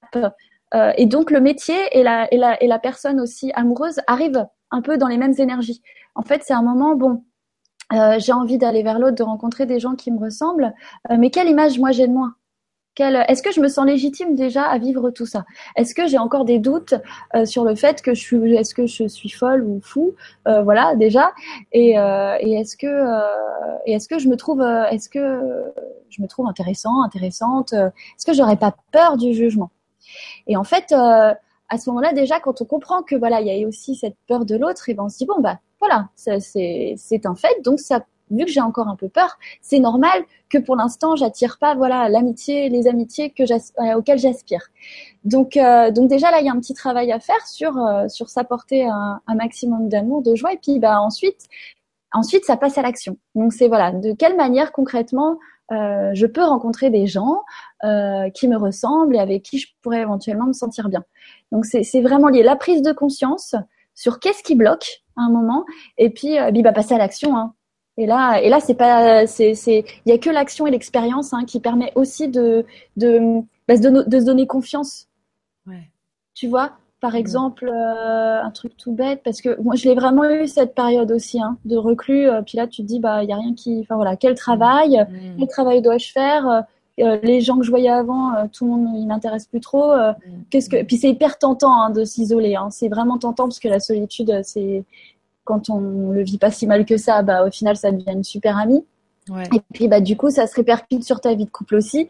Euh, 0.76 0.92
et 0.98 1.06
donc 1.06 1.32
le 1.32 1.40
métier 1.40 1.76
et 1.92 2.04
la, 2.04 2.28
et, 2.34 2.38
la, 2.38 2.62
et 2.64 2.68
la 2.68 2.80
personne 2.80 3.20
aussi 3.20 3.52
amoureuse 3.54 4.00
arrivent 4.08 4.48
un 4.72 4.82
peu 4.82 4.98
dans 4.98 5.08
les 5.08 5.18
mêmes 5.18 5.36
énergies. 5.38 5.82
En 6.16 6.24
fait, 6.24 6.42
c'est 6.44 6.54
un 6.54 6.64
moment, 6.64 6.96
bon, 6.96 7.24
euh, 7.92 8.18
j'ai 8.20 8.34
envie 8.34 8.58
d'aller 8.58 8.84
vers 8.84 8.98
l'autre, 8.98 9.16
de 9.16 9.24
rencontrer 9.24 9.66
des 9.66 9.80
gens 9.80 9.96
qui 9.96 10.12
me 10.12 10.20
ressemblent, 10.20 10.74
euh, 11.12 11.18
mais 11.18 11.30
quelle 11.30 11.50
image 11.50 11.78
moi 11.80 11.92
j'ai 11.92 12.08
de 12.08 12.14
moi? 12.14 12.34
Est-ce 13.00 13.42
que 13.42 13.52
je 13.52 13.60
me 13.60 13.70
sens 13.70 13.88
légitime 13.88 14.36
déjà 14.36 14.66
à 14.66 14.78
vivre 14.78 15.10
tout 15.10 15.26
ça? 15.26 15.46
Est-ce 15.76 15.96
que 15.96 16.06
j'ai 16.06 16.20
encore 16.20 16.46
des 16.46 16.60
doutes 16.60 16.94
euh, 17.36 17.44
sur 17.44 17.64
le 17.64 17.74
fait 17.74 18.04
que 18.04 18.14
je 18.14 18.22
suis, 18.22 18.56
est-ce 18.56 18.76
que 18.76 18.86
je 18.86 19.08
suis 19.08 19.30
folle 19.30 19.64
ou 19.64 19.80
fou? 19.82 20.14
Euh, 20.48 20.62
Voilà 20.62 20.96
déjà. 20.96 21.32
Et, 21.72 21.98
euh, 21.98 22.38
et 22.40 22.54
est-ce 22.54 22.78
que, 22.78 22.94
et 23.88 23.94
est-ce 23.94 24.08
que 24.08 24.20
je 24.20 24.28
me 24.28 24.38
trouve, 24.38 24.62
est-ce 24.92 25.10
que 25.10 25.42
je 26.10 26.22
me 26.22 26.28
trouve 26.28 26.48
intéressant, 26.48 27.02
intéressante? 27.02 27.74
Est-ce 27.74 28.28
que 28.28 28.34
j'aurais 28.34 28.58
pas 28.58 28.76
peur 28.92 29.18
du 29.18 29.34
jugement? 29.34 29.72
Et 30.48 30.58
en 30.58 30.64
fait, 30.64 30.92
euh, 30.92 31.34
à 31.70 31.78
ce 31.78 31.90
moment-là, 31.90 32.14
déjà, 32.14 32.40
quand 32.40 32.62
on 32.62 32.66
comprend 32.66 33.04
que 33.04 33.16
voilà, 33.16 33.42
il 33.42 33.48
y 33.48 33.64
a 33.64 33.68
aussi 33.68 33.96
cette 33.96 34.18
peur 34.28 34.46
de 34.46 34.56
l'autre, 34.56 34.90
et 34.90 34.94
ben 34.94 35.04
on 35.06 35.10
se 35.10 35.18
dit 35.18 35.26
bon 35.26 35.40
bah 35.40 35.60
voilà, 35.80 36.10
c'est 36.16 37.26
un 37.26 37.36
fait, 37.36 37.62
donc 37.64 37.80
ça 37.80 38.06
vu 38.32 38.46
que 38.46 38.52
j'ai 38.52 38.62
encore 38.62 38.88
un 38.88 38.96
peu 38.96 39.10
peur, 39.10 39.38
c'est 39.62 39.80
normal 39.80 40.24
que 40.50 40.58
pour 40.58 40.76
l'instant 40.76 41.16
j'attire 41.16 41.58
pas 41.60 41.76
voilà 41.76 42.10
l'amitié, 42.10 42.70
les 42.70 42.88
amitiés 42.88 43.30
que 43.30 43.44
euh, 43.44 43.98
auxquelles 43.98 44.18
j'aspire. 44.18 44.70
Donc 45.24 45.58
euh, 45.58 45.92
donc 45.92 46.10
déjà 46.10 46.32
là 46.32 46.40
il 46.40 46.46
y 46.46 46.50
a 46.50 46.54
un 46.54 46.60
petit 46.60 46.74
travail 46.74 47.12
à 47.12 47.20
faire 47.20 47.46
sur 47.46 47.74
sur 48.08 48.30
s'apporter 48.30 48.86
un, 48.88 49.20
maximum 49.36 49.90
d'amour, 49.90 50.22
de 50.24 50.36
joie 50.36 50.54
et 50.54 50.58
puis 50.58 50.80
bah 50.80 51.02
ensuite 51.02 51.48
ensuite 52.14 52.46
ça 52.46 52.58
passe 52.58 52.78
à 52.78 52.82
l'action. 52.82 53.18
Donc 53.36 53.54
c'est 53.54 53.68
voilà 53.68 53.92
de 53.92 54.14
quelle 54.14 54.38
manière 54.38 54.72
concrètement 54.72 55.38
euh, 55.72 56.12
je 56.14 56.26
peux 56.26 56.44
rencontrer 56.44 56.90
des 56.90 57.08
gens 57.08 57.42
euh, 57.84 58.30
qui 58.30 58.48
me 58.48 58.58
ressemblent 58.58 59.16
et 59.16 59.20
avec 59.20 59.44
qui 59.44 59.60
je 59.60 59.68
pourrais 59.82 60.02
éventuellement 60.02 60.46
me 60.46 60.54
sentir 60.54 60.90
bien. 60.90 61.04
Donc 61.52 61.66
c'est 61.66 62.02
vraiment 62.02 62.28
lié 62.28 62.44
la 62.44 62.56
prise 62.56 62.82
de 62.82 62.92
conscience 62.92 63.56
sur 63.96 64.20
qu'est-ce 64.20 64.44
qui 64.44 64.56
bloque 64.56 65.04
à 65.16 65.22
un 65.22 65.30
moment 65.30 65.66
et 65.98 66.10
puis 66.10 66.38
euh, 66.38 66.52
bah, 66.52 66.74
passer 66.74 66.96
à 66.96 66.98
l'action. 66.98 67.38
Hein. 67.38 67.54
Et 67.98 68.08
là, 68.08 68.40
et 68.42 68.50
là, 68.50 68.60
c'est 68.60 68.74
pas, 68.74 69.28
c'est, 69.28 69.54
c'est, 69.54 69.86
il 70.06 70.10
y 70.10 70.12
a 70.12 70.18
que 70.18 70.32
l'action 70.32 70.66
et 70.66 70.72
l'expérience 70.72 71.32
hein, 71.34 71.46
qui 71.46 71.60
permet 71.60 71.92
aussi 71.96 72.28
de, 72.28 72.66
de, 72.98 73.42
bah, 73.68 73.78
de, 73.78 74.10
de, 74.10 74.20
se 74.20 74.26
donner 74.26 74.48
confiance. 74.48 75.08
Ouais. 75.68 75.92
Tu 76.34 76.48
vois, 76.48 76.72
par 77.04 77.16
mmh. 77.16 77.18
exemple, 77.18 77.70
euh, 77.70 78.42
un 78.42 78.50
truc 78.50 78.78
tout 78.78 78.94
bête, 78.94 79.24
parce 79.26 79.42
que 79.42 79.60
moi, 79.62 79.76
je 79.76 79.90
l'ai 79.90 79.94
vraiment 79.94 80.24
eu 80.24 80.48
cette 80.48 80.74
période 80.74 81.12
aussi, 81.12 81.42
hein, 81.42 81.58
de 81.66 81.76
reclus. 81.76 82.30
Euh, 82.30 82.42
puis 82.44 82.56
là, 82.56 82.66
tu 82.66 82.82
te 82.82 82.88
dis, 82.88 83.02
bah, 83.02 83.24
il 83.24 83.30
y 83.30 83.34
a 83.34 83.36
rien 83.36 83.54
qui, 83.54 83.82
enfin 83.82 83.98
voilà, 83.98 84.16
quel 84.16 84.36
travail, 84.36 85.06
mmh. 85.10 85.38
quel 85.38 85.48
travail 85.50 85.82
dois-je 85.82 86.14
faire 86.14 86.64
euh, 87.02 87.18
Les 87.24 87.42
gens 87.42 87.58
que 87.58 87.66
je 87.66 87.70
voyais 87.70 87.90
avant, 87.90 88.48
tout 88.54 88.64
le 88.64 88.72
monde, 88.72 88.96
il 88.96 89.06
m'intéresse 89.06 89.48
plus 89.48 89.60
trop. 89.60 89.94
Mmh. 89.94 90.14
Qu'est-ce 90.50 90.70
que 90.70 90.82
Puis 90.84 90.96
c'est 90.96 91.10
hyper 91.10 91.38
tentant 91.38 91.74
hein, 91.74 91.90
de 91.90 92.06
s'isoler. 92.06 92.56
Hein. 92.56 92.70
C'est 92.72 92.88
vraiment 92.88 93.18
tentant 93.18 93.44
parce 93.50 93.60
que 93.60 93.68
la 93.68 93.82
solitude, 93.82 94.40
c'est 94.44 94.86
quand 95.44 95.70
on 95.70 96.12
le 96.12 96.24
vit 96.24 96.38
pas 96.38 96.52
si 96.52 96.68
mal 96.68 96.86
que 96.86 96.96
ça, 96.96 97.22
bah, 97.22 97.46
au 97.46 97.52
final, 97.52 97.76
ça 97.76 97.92
devient 97.92 98.14
une 98.14 98.24
super 98.24 98.58
amie. 98.58 98.86
Ouais. 99.30 99.44
Et 99.56 99.62
puis 99.74 99.88
bah 99.88 100.02
du 100.02 100.18
coup 100.18 100.30
ça 100.30 100.48
se 100.48 100.56
répercute 100.56 101.04
sur 101.04 101.22
ta 101.22 101.34
vie 101.34 101.46
de 101.46 101.50
couple 101.50 101.76
aussi. 101.76 102.10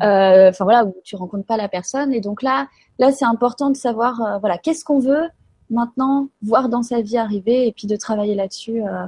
Enfin 0.00 0.64
voilà 0.64 0.84
où 0.84 0.94
tu 1.04 1.16
rencontres 1.16 1.46
pas 1.46 1.56
la 1.56 1.68
personne 1.68 2.12
et 2.12 2.20
donc 2.20 2.42
là 2.42 2.66
là, 2.98 3.12
c'est 3.12 3.24
important 3.24 3.70
de 3.70 3.76
savoir, 3.76 4.20
euh, 4.20 4.38
voilà, 4.38 4.58
qu'est-ce 4.58 4.84
qu'on 4.84 4.98
veut 4.98 5.28
maintenant 5.70 6.28
voir 6.42 6.68
dans 6.68 6.82
sa 6.82 7.00
vie 7.00 7.18
arriver 7.18 7.66
et 7.66 7.72
puis 7.72 7.86
de 7.86 7.96
travailler 7.96 8.34
là-dessus. 8.34 8.82
Euh, 8.82 9.06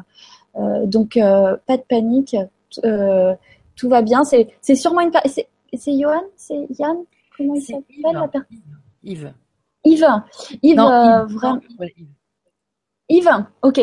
euh, 0.57 0.87
donc, 0.87 1.15
pas 1.15 1.77
de 1.77 1.83
panique, 1.89 2.37
tout 3.77 3.89
va 3.89 4.03
bien. 4.03 4.25
C'est, 4.25 4.49
c'est 4.61 4.75
sûrement 4.75 5.01
une. 5.01 5.11
C'est, 5.27 5.49
c'est 5.75 5.99
Johan? 5.99 6.23
C'est 6.37 6.67
Yann? 6.79 6.97
Comment 7.37 7.55
il 7.55 7.63
s'appelle 7.63 8.13
la 8.13 8.29
personne 8.29 8.59
Yves. 9.03 9.33
Yves. 9.85 10.07
Yves, 10.63 10.77
non, 10.77 11.25
Yves. 11.27 11.35
vraiment. 11.35 11.61
Yves. 11.79 12.09
Yves, 13.09 13.47
ok. 13.63 13.81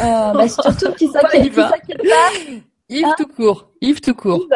bah, 0.00 0.48
surtout 0.48 0.92
qu'il 0.98 1.10
s'inquiète 1.10 1.54
pas. 1.54 1.72
Yves 2.88 3.04
hein 3.04 3.14
tout 3.16 3.26
court. 3.26 3.70
Yves 3.80 4.00
tout 4.00 4.14
court. 4.14 4.46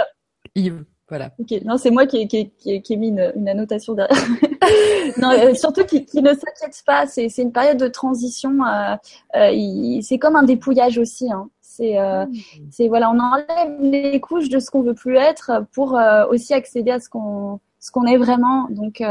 Yves. 0.54 0.64
Yves. 0.64 0.84
Voilà. 1.08 1.30
Non, 1.66 1.76
c'est 1.76 1.90
moi 1.90 2.06
qui 2.06 2.22
ai, 2.22 2.26
qui, 2.26 2.80
qui, 2.80 2.96
mis 2.96 3.08
une, 3.08 3.32
une, 3.36 3.46
annotation 3.46 3.92
derrière. 3.92 4.16
non, 5.20 5.30
euh, 5.30 5.52
surtout 5.52 5.84
qui, 5.84 6.06
qui 6.06 6.22
ne 6.22 6.32
s'inquiète 6.32 6.82
pas. 6.86 7.06
C'est, 7.06 7.28
c'est 7.28 7.42
une 7.42 7.52
période 7.52 7.76
de 7.76 7.88
transition. 7.88 8.64
Euh, 8.64 8.96
euh, 9.36 10.00
c'est 10.00 10.18
comme 10.18 10.36
un 10.36 10.42
dépouillage 10.42 10.96
aussi. 10.96 11.30
Hein. 11.30 11.50
C'est, 11.60 11.98
mmh. 11.98 12.32
c'est 12.70 12.88
voilà, 12.88 13.10
on 13.10 13.18
enlève 13.18 13.80
les 13.80 14.20
couches 14.20 14.48
de 14.48 14.58
ce 14.58 14.70
qu'on 14.70 14.82
veut 14.82 14.94
plus 14.94 15.16
être 15.16 15.64
pour 15.72 15.98
aussi 16.30 16.52
accéder 16.52 16.90
à 16.90 17.00
ce 17.00 17.08
qu'on 17.08 17.60
ce 17.82 17.90
qu'on 17.90 18.06
est 18.06 18.16
vraiment. 18.16 18.68
Donc, 18.70 19.02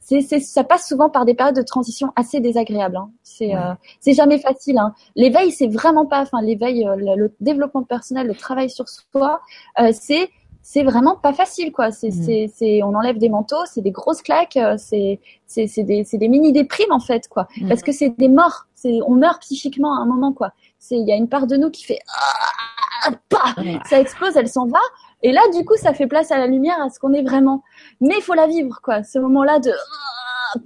c'est, 0.00 0.20
ça 0.20 0.62
passe 0.62 0.86
souvent 0.86 1.08
par 1.08 1.24
des 1.24 1.32
périodes 1.32 1.56
de 1.56 1.62
transition 1.62 2.12
assez 2.14 2.40
désagréables. 2.40 2.98
Hein. 2.98 3.10
C'est, 3.22 3.52
c'est 4.00 4.12
jamais 4.12 4.38
facile. 4.38 4.78
Hein. 4.78 4.92
L'éveil, 5.16 5.50
c'est 5.50 5.66
vraiment 5.66 6.04
pas. 6.04 6.20
Enfin, 6.20 6.42
l'éveil, 6.42 6.86
le, 6.98 7.16
le, 7.16 7.34
développement 7.40 7.84
personnel, 7.84 8.26
le 8.26 8.34
travail 8.34 8.68
sur 8.68 8.86
soi, 8.88 9.40
c'est 9.92 10.28
c'est 10.70 10.82
vraiment 10.82 11.16
pas 11.16 11.32
facile 11.32 11.72
quoi. 11.72 11.90
C'est, 11.90 12.08
mmh. 12.08 12.22
c'est, 12.24 12.52
c'est, 12.54 12.82
on 12.82 12.94
enlève 12.94 13.16
des 13.16 13.30
manteaux, 13.30 13.64
c'est 13.64 13.80
des 13.80 13.90
grosses 13.90 14.20
claques, 14.20 14.58
euh, 14.58 14.74
c'est, 14.76 15.18
c'est, 15.46 15.66
c'est 15.66 15.82
des, 15.82 16.04
c'est 16.04 16.18
des 16.18 16.28
mini 16.28 16.52
déprimes 16.52 16.92
en 16.92 17.00
fait 17.00 17.26
quoi. 17.26 17.48
Mmh. 17.56 17.68
Parce 17.68 17.82
que 17.82 17.90
c'est 17.90 18.10
des 18.10 18.28
morts, 18.28 18.66
c'est, 18.74 18.98
on 19.06 19.14
meurt 19.14 19.40
psychiquement 19.40 19.94
à 19.98 20.02
un 20.02 20.04
moment 20.04 20.34
quoi. 20.34 20.52
c'est 20.78 20.96
il 20.96 21.08
y 21.08 21.12
a 21.12 21.16
une 21.16 21.28
part 21.28 21.46
de 21.46 21.56
nous 21.56 21.70
qui 21.70 21.84
fait 21.84 22.00
ah, 22.14 23.54
ça 23.88 23.98
explose, 23.98 24.36
elle 24.36 24.48
s'en 24.48 24.66
va. 24.66 24.80
Et 25.22 25.32
là, 25.32 25.40
du 25.56 25.64
coup, 25.64 25.76
ça 25.76 25.94
fait 25.94 26.06
place 26.06 26.30
à 26.30 26.38
la 26.38 26.46
lumière, 26.46 26.80
à 26.80 26.90
ce 26.90 26.98
qu'on 26.98 27.12
est 27.12 27.22
vraiment. 27.22 27.62
Mais 28.00 28.14
il 28.16 28.22
faut 28.22 28.34
la 28.34 28.46
vivre, 28.46 28.80
quoi. 28.82 29.02
Ce 29.02 29.18
moment-là 29.18 29.58
de 29.58 29.72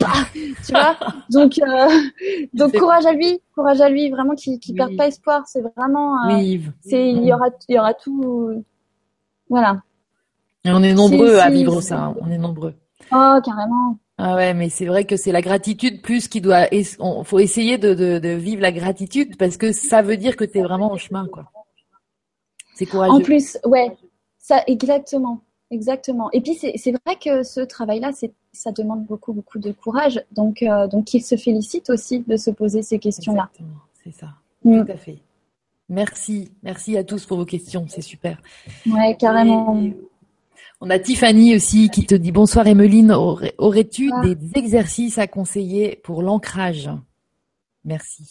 tu 0.65 0.73
vois 0.73 0.97
donc 1.29 1.59
euh, 1.59 1.89
donc 2.55 2.73
courage 2.79 3.05
à 3.05 3.13
lui 3.13 3.41
courage 3.53 3.81
à 3.81 3.89
lui 3.89 4.11
vraiment 4.11 4.37
qui 4.37 4.61
qui 4.61 4.75
perd 4.75 4.97
pas 4.97 5.09
espoir 5.09 5.43
c'est 5.47 5.61
vraiment 5.77 6.25
euh, 6.29 6.57
c'est 6.81 7.11
il 7.11 7.25
y 7.25 7.33
aura 7.33 7.47
il 7.69 7.75
y 7.75 7.79
aura 7.81 7.93
tout 7.93 8.63
voilà 9.51 9.83
et 10.65 10.71
on 10.71 10.85
est 10.85 10.95
nombreux 10.95 11.37
à 11.39 11.51
vivre 11.51 11.81
ça 11.81 12.15
on 12.21 12.31
est 12.31 12.39
nombreux 12.39 12.75
oh 13.11 13.39
carrément 13.45 13.99
ah 14.19 14.37
ouais, 14.37 14.55
mais 14.55 14.69
c'est 14.69 14.85
vrai 14.85 15.05
que 15.05 15.17
c'est 15.17 15.33
la 15.33 15.41
gratitude 15.41 16.01
plus 16.01 16.29
qui 16.29 16.41
doit. 16.41 16.69
Il 16.71 16.85
faut 17.25 17.41
essayer 17.41 17.77
de, 17.77 17.93
de, 17.93 18.21
de, 18.21 18.29
vivre 18.29 18.63
la 18.63 18.71
gratitude 18.71 19.37
parce 19.37 19.57
que 19.57 19.73
ça 19.73 20.01
veut 20.01 20.17
dire 20.17 20.37
que 20.37 20.45
tu 20.45 20.59
es 20.59 20.63
vraiment 20.63 20.93
en 20.93 20.97
chemin, 20.97 21.27
quoi. 21.27 21.51
C'est 22.75 22.87
courageux. 22.87 23.15
En 23.15 23.21
plus, 23.21 23.59
ouais, 23.65 23.97
ça 24.43 24.63
exactement, 24.67 25.41
exactement. 25.71 26.31
Et 26.33 26.41
puis 26.41 26.55
c'est 26.55 26.93
vrai 27.07 27.17
que 27.17 27.45
ce 27.45 27.61
travail-là, 27.61 28.11
ça 28.53 28.73
demande 28.73 29.07
beaucoup 29.07 29.33
beaucoup 29.33 29.61
de 29.61 29.71
courage. 29.73 30.23
Donc 30.33 30.63
euh, 30.63 30.89
donc 30.89 31.15
il 31.15 31.23
se 31.23 31.37
félicite 31.37 31.89
aussi 31.89 32.21
de 32.21 32.37
se 32.37 32.51
poser 32.51 32.83
ces 32.83 32.99
questions-là. 32.99 33.49
C'est 34.05 34.13
ça. 34.13 34.29
Mm. 34.65 34.85
Tout 34.85 34.93
à 34.93 34.97
fait. 34.97 35.19
Merci, 35.89 36.51
merci 36.63 36.97
à 36.97 37.05
tous 37.05 37.25
pour 37.25 37.37
vos 37.37 37.45
questions, 37.45 37.87
c'est 37.89 38.03
super. 38.03 38.41
Ouais, 38.87 39.17
carrément. 39.17 39.79
On 40.81 40.91
a 40.91 40.99
Tiffany 40.99 41.55
aussi 41.55 41.91
qui 41.91 42.07
te 42.07 42.15
dit 42.15 42.33
bonsoir 42.33 42.67
Emeline, 42.67 43.13
aurais-tu 43.13 44.11
ah. 44.13 44.23
des 44.25 44.37
exercices 44.59 45.19
à 45.19 45.29
conseiller 45.29 46.01
pour 46.03 46.23
l'ancrage? 46.23 46.91
Merci. 47.85 48.25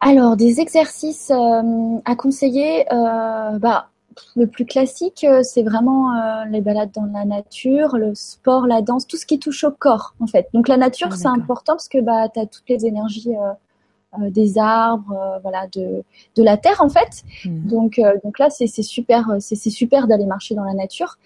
Alors 0.00 0.36
des 0.36 0.60
exercices 0.60 1.30
euh, 1.30 1.98
à 2.04 2.16
conseiller, 2.16 2.92
euh, 2.92 3.58
bah 3.58 3.91
le 4.36 4.46
plus 4.46 4.64
classique, 4.64 5.24
euh, 5.24 5.42
c'est 5.42 5.62
vraiment 5.62 6.14
euh, 6.14 6.44
les 6.50 6.60
balades 6.60 6.90
dans 6.92 7.06
la 7.06 7.24
nature, 7.24 7.96
le 7.96 8.14
sport, 8.14 8.66
la 8.66 8.82
danse, 8.82 9.06
tout 9.06 9.16
ce 9.16 9.26
qui 9.26 9.38
touche 9.38 9.64
au 9.64 9.70
corps, 9.70 10.14
en 10.20 10.26
fait. 10.26 10.48
Donc 10.52 10.68
la 10.68 10.76
nature, 10.76 11.08
ah, 11.10 11.16
c'est 11.16 11.28
important 11.28 11.74
parce 11.74 11.88
que 11.88 12.00
bah, 12.00 12.28
tu 12.28 12.40
as 12.40 12.46
toutes 12.46 12.68
les 12.68 12.86
énergies 12.86 13.34
euh, 13.34 14.30
des 14.30 14.58
arbres, 14.58 15.40
voilà, 15.42 15.66
de, 15.68 16.02
de 16.36 16.42
la 16.42 16.56
terre, 16.56 16.80
en 16.80 16.88
fait. 16.88 17.22
Mhm. 17.44 17.66
Donc, 17.66 18.00
donc 18.22 18.38
là, 18.38 18.50
c'est 18.50 18.66
super, 18.66 19.36
c'est 19.40 19.56
super 19.56 20.06
d'aller 20.06 20.26
marcher 20.26 20.54
dans 20.54 20.64
la 20.64 20.74
nature. 20.74 21.18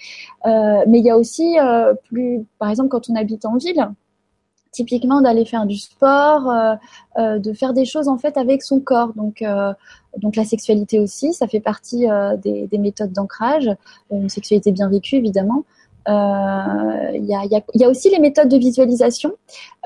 mais 0.44 0.98
il 0.98 1.04
y 1.04 1.10
a 1.10 1.18
aussi, 1.18 1.56
plus, 2.04 2.46
par 2.60 2.70
exemple, 2.70 2.88
quand 2.90 3.10
on 3.10 3.16
habite 3.16 3.44
en 3.44 3.56
ville, 3.56 3.88
typiquement 4.76 5.20
d'aller 5.22 5.44
faire 5.44 5.66
du 5.66 5.76
sport, 5.76 6.52
de 7.18 7.52
faire 7.52 7.72
des 7.72 7.86
choses 7.86 8.08
en 8.08 8.18
fait 8.18 8.36
avec 8.36 8.62
son 8.62 8.78
corps. 8.80 9.12
Donc 9.14 9.42
donc 10.18 10.36
la 10.36 10.44
sexualité 10.44 10.98
aussi, 10.98 11.32
ça 11.32 11.46
fait 11.46 11.60
partie 11.60 12.08
euh, 12.10 12.36
des, 12.36 12.78
méthodes 12.78 13.12
d'ancrage, 13.12 13.70
une 14.10 14.28
sexualité 14.28 14.72
bien 14.72 14.88
vécue 14.88 15.16
évidemment. 15.16 15.64
Il 16.08 16.12
euh, 16.12 17.18
y, 17.18 17.34
a, 17.34 17.44
y, 17.44 17.56
a, 17.56 17.62
y, 17.74 17.84
a, 17.84 17.88
aussi 17.88 18.10
les 18.10 18.20
méthodes 18.20 18.48
de 18.48 18.56
visualisation. 18.56 19.32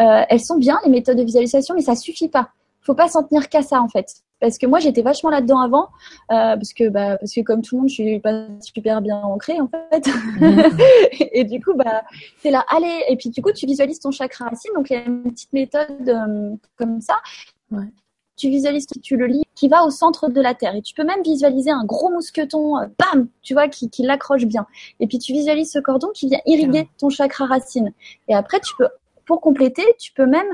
Euh, 0.01 0.23
elles 0.29 0.41
sont 0.41 0.59
bien 0.59 0.79
les 0.85 0.91
méthodes 0.91 1.17
de 1.17 1.23
visualisation, 1.23 1.75
mais 1.75 1.81
ça 1.81 1.97
suffit 1.97 2.29
pas. 2.29 2.51
Faut 2.83 2.95
pas 2.95 3.09
s'en 3.09 3.23
tenir 3.23 3.49
qu'à 3.49 3.63
ça 3.63 3.81
en 3.81 3.89
fait. 3.89 4.23
Parce 4.41 4.59
que 4.59 4.67
moi 4.67 4.79
j'étais 4.79 5.03
vachement 5.03 5.31
là-dedans 5.31 5.61
avant, 5.61 5.89
parce 6.29 6.73
que 6.73 6.89
bah, 6.89 7.19
parce 7.19 7.35
que 7.35 7.43
comme 7.43 7.63
tout 7.63 7.77
le 7.77 7.81
monde 7.81 7.89
je 7.91 7.95
suis 7.95 8.21
pas 8.21 8.47
super 8.61 9.01
bien 9.03 9.19
ancrée 9.19 9.61
en 9.61 9.69
fait. 9.69 10.07
Mmh. 10.41 10.63
et 11.33 11.45
du 11.45 11.63
coup 11.63 11.75
bah 11.75 12.03
c'est 12.39 12.51
là 12.51 12.65
allez 12.69 13.05
et 13.09 13.17
puis 13.17 13.31
du 13.31 13.43
coup 13.43 13.53
tu 13.53 13.67
visualises 13.67 14.01
ton 14.01 14.11
chakra 14.11 14.47
racine 14.47 14.73
donc 14.75 14.91
il 14.91 14.95
y 14.95 14.97
a 14.97 15.05
une 15.05 15.25
petite 15.25 15.53
méthode 15.53 16.59
comme 16.77 17.01
ça. 17.01 17.17
Ouais 17.71 17.85
tu 18.41 18.49
visualises, 18.49 18.87
tu 19.03 19.17
le 19.17 19.27
lis, 19.27 19.43
qui 19.55 19.69
va 19.69 19.85
au 19.85 19.91
centre 19.91 20.29
de 20.29 20.41
la 20.41 20.55
Terre. 20.55 20.75
Et 20.75 20.81
tu 20.81 20.95
peux 20.95 21.05
même 21.05 21.23
visualiser 21.23 21.71
un 21.71 21.85
gros 21.85 22.11
mousqueton, 22.11 22.79
euh, 22.79 22.87
bam, 22.99 23.29
tu 23.43 23.53
vois, 23.53 23.69
qui, 23.69 23.91
qui 23.91 24.03
l'accroche 24.03 24.47
bien. 24.47 24.67
Et 24.99 25.07
puis 25.07 25.19
tu 25.19 25.33
visualises 25.35 25.71
ce 25.71 25.79
cordon 25.79 26.09
qui 26.15 26.29
vient 26.29 26.41
irriguer 26.47 26.89
ton 26.99 27.11
chakra 27.11 27.45
racine. 27.45 27.93
Et 28.29 28.35
après, 28.35 28.59
tu 28.61 28.75
peux, 28.79 28.89
pour 29.27 29.43
compléter, 29.43 29.85
tu 29.99 30.13
peux 30.13 30.25
même 30.25 30.47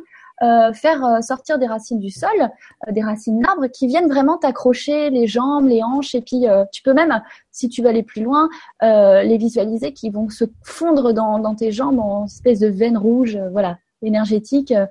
euh, 0.43 0.73
faire 0.73 1.05
euh, 1.05 1.21
sortir 1.21 1.59
des 1.59 1.67
racines 1.67 1.99
du 1.99 2.11
sol, 2.11 2.51
des 2.91 3.03
racines 3.03 3.41
d'arbres 3.41 3.67
qui 3.67 3.87
viennent 3.87 4.09
vraiment 4.09 4.37
t'accrocher 4.37 5.11
les 5.11 5.27
jambes, 5.27 5.67
les 5.67 5.83
hanches, 5.83 6.15
et 6.15 6.21
puis 6.21 6.47
tu 6.73 6.83
peux 6.83 6.93
même, 6.93 7.23
si 7.51 7.69
tu 7.69 7.83
veux 7.83 7.89
aller 7.89 8.03
plus 8.03 8.23
loin, 8.23 8.49
les 8.83 9.37
visualiser 9.39 9.93
qui 9.93 10.11
vont 10.11 10.29
se 10.29 10.45
fondre 10.63 11.13
dans, 11.13 11.39
dans 11.39 11.55
tes 11.55 11.73
jambes 11.73 11.99
en 11.99 12.27
espèce 12.27 12.61
de 12.61 12.69
veines 12.69 12.99
rouges, 12.99 13.39
voilà, 13.53 13.79
énergétique 14.03 14.73
euh, 14.73 14.87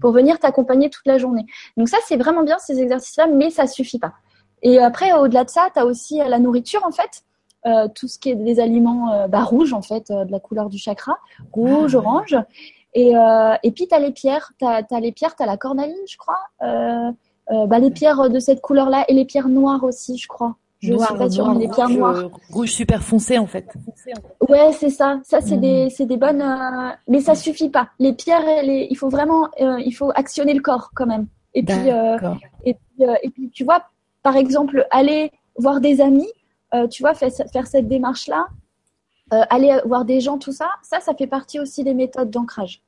pour 0.00 0.12
venir 0.12 0.38
t'accompagner 0.38 0.90
toute 0.90 1.06
la 1.06 1.18
journée. 1.18 1.46
Donc 1.76 1.88
ça, 1.88 1.98
c'est 2.06 2.16
vraiment 2.16 2.42
bien 2.42 2.58
ces 2.58 2.80
exercices-là, 2.80 3.26
mais 3.28 3.50
ça 3.50 3.66
suffit 3.66 3.98
pas. 3.98 4.14
Et 4.62 4.78
après, 4.78 5.12
au-delà 5.12 5.44
de 5.44 5.50
ça, 5.50 5.68
tu 5.72 5.80
as 5.80 5.86
aussi 5.86 6.20
euh, 6.20 6.28
la 6.28 6.38
nourriture, 6.38 6.84
en 6.84 6.92
fait. 6.92 7.22
Euh, 7.66 7.88
tout 7.92 8.06
ce 8.06 8.18
qui 8.18 8.30
est 8.30 8.36
des 8.36 8.60
aliments 8.60 9.26
bah, 9.28 9.42
rouges, 9.42 9.72
en 9.72 9.82
fait, 9.82 10.12
de 10.12 10.30
la 10.30 10.38
couleur 10.38 10.68
du 10.68 10.78
chakra, 10.78 11.18
rouge, 11.52 11.96
ah, 11.96 11.98
orange. 11.98 12.36
Et, 12.98 13.12
et 13.62 13.70
puis, 13.72 13.86
tu 13.86 13.94
as 13.94 14.00
les 14.00 14.10
pierres. 14.10 14.52
Tu 14.58 14.64
as, 14.66 15.00
les 15.00 15.12
pierres, 15.12 15.36
tu 15.36 15.42
as 15.42 15.46
la 15.46 15.56
cornaline, 15.56 15.94
je 16.08 16.16
crois. 16.16 16.40
bah, 16.60 17.78
les 17.78 17.90
pierres 17.90 18.30
de 18.30 18.38
cette 18.38 18.60
couleur-là 18.60 19.04
et 19.08 19.14
les 19.14 19.24
pierres 19.24 19.48
noires 19.48 19.84
aussi, 19.84 20.16
je 20.16 20.26
crois. 20.26 20.56
Je 20.80 20.92
noir, 20.92 21.08
suis 21.08 21.18
pas 21.18 21.30
sûre, 21.30 21.54
des 21.56 21.68
pierres 21.68 21.88
noires. 21.88 22.30
Rouge 22.50 22.70
super 22.70 23.02
foncé 23.02 23.38
en 23.38 23.46
fait. 23.46 23.66
Ouais, 24.48 24.72
c'est 24.72 24.90
ça. 24.90 25.20
Ça 25.24 25.40
c'est 25.40 25.56
des 25.56 25.86
hmm. 25.86 25.90
c'est 25.90 26.06
des 26.06 26.16
bonnes 26.16 26.42
euh, 26.42 26.90
mais 27.08 27.20
ça 27.20 27.34
suffit 27.34 27.70
pas. 27.70 27.88
Les 27.98 28.12
pierres 28.12 28.44
les... 28.62 28.86
il 28.90 28.96
faut 28.96 29.08
vraiment 29.08 29.48
euh, 29.60 29.80
il 29.80 29.92
faut 29.92 30.10
actionner 30.14 30.52
le 30.52 30.60
corps 30.60 30.90
quand 30.94 31.06
même. 31.06 31.26
Et 31.54 31.62
puis 31.62 31.90
euh, 31.90 32.18
et 32.64 32.74
puis 32.74 33.06
et 33.22 33.30
puis 33.30 33.50
tu 33.50 33.64
vois 33.64 33.84
par 34.22 34.36
exemple 34.36 34.86
aller 34.90 35.32
voir 35.56 35.80
des 35.80 36.00
amis, 36.02 36.30
tu 36.90 37.02
vois 37.02 37.14
faire, 37.14 37.30
faire 37.50 37.66
cette 37.66 37.88
démarche 37.88 38.26
là, 38.26 38.46
aller 39.30 39.80
voir 39.86 40.04
des 40.04 40.20
gens 40.20 40.36
tout 40.36 40.52
ça, 40.52 40.68
ça 40.82 41.00
ça 41.00 41.14
fait 41.14 41.26
partie 41.26 41.58
aussi 41.58 41.82
des 41.84 41.94
méthodes 41.94 42.30
d'ancrage. 42.30 42.82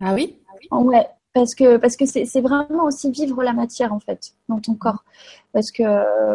Ah 0.00 0.14
oui? 0.14 0.36
Ouais, 0.70 1.06
parce 1.34 1.54
que 1.54 1.76
parce 1.76 1.96
que 1.96 2.04
c'est 2.06 2.40
vraiment 2.40 2.84
aussi 2.84 3.10
vivre 3.10 3.42
la 3.42 3.52
matière 3.52 3.92
en 3.92 4.00
fait 4.00 4.32
dans 4.48 4.58
ton 4.58 4.74
corps. 4.74 5.04
Parce 5.52 5.70
que 5.70 5.82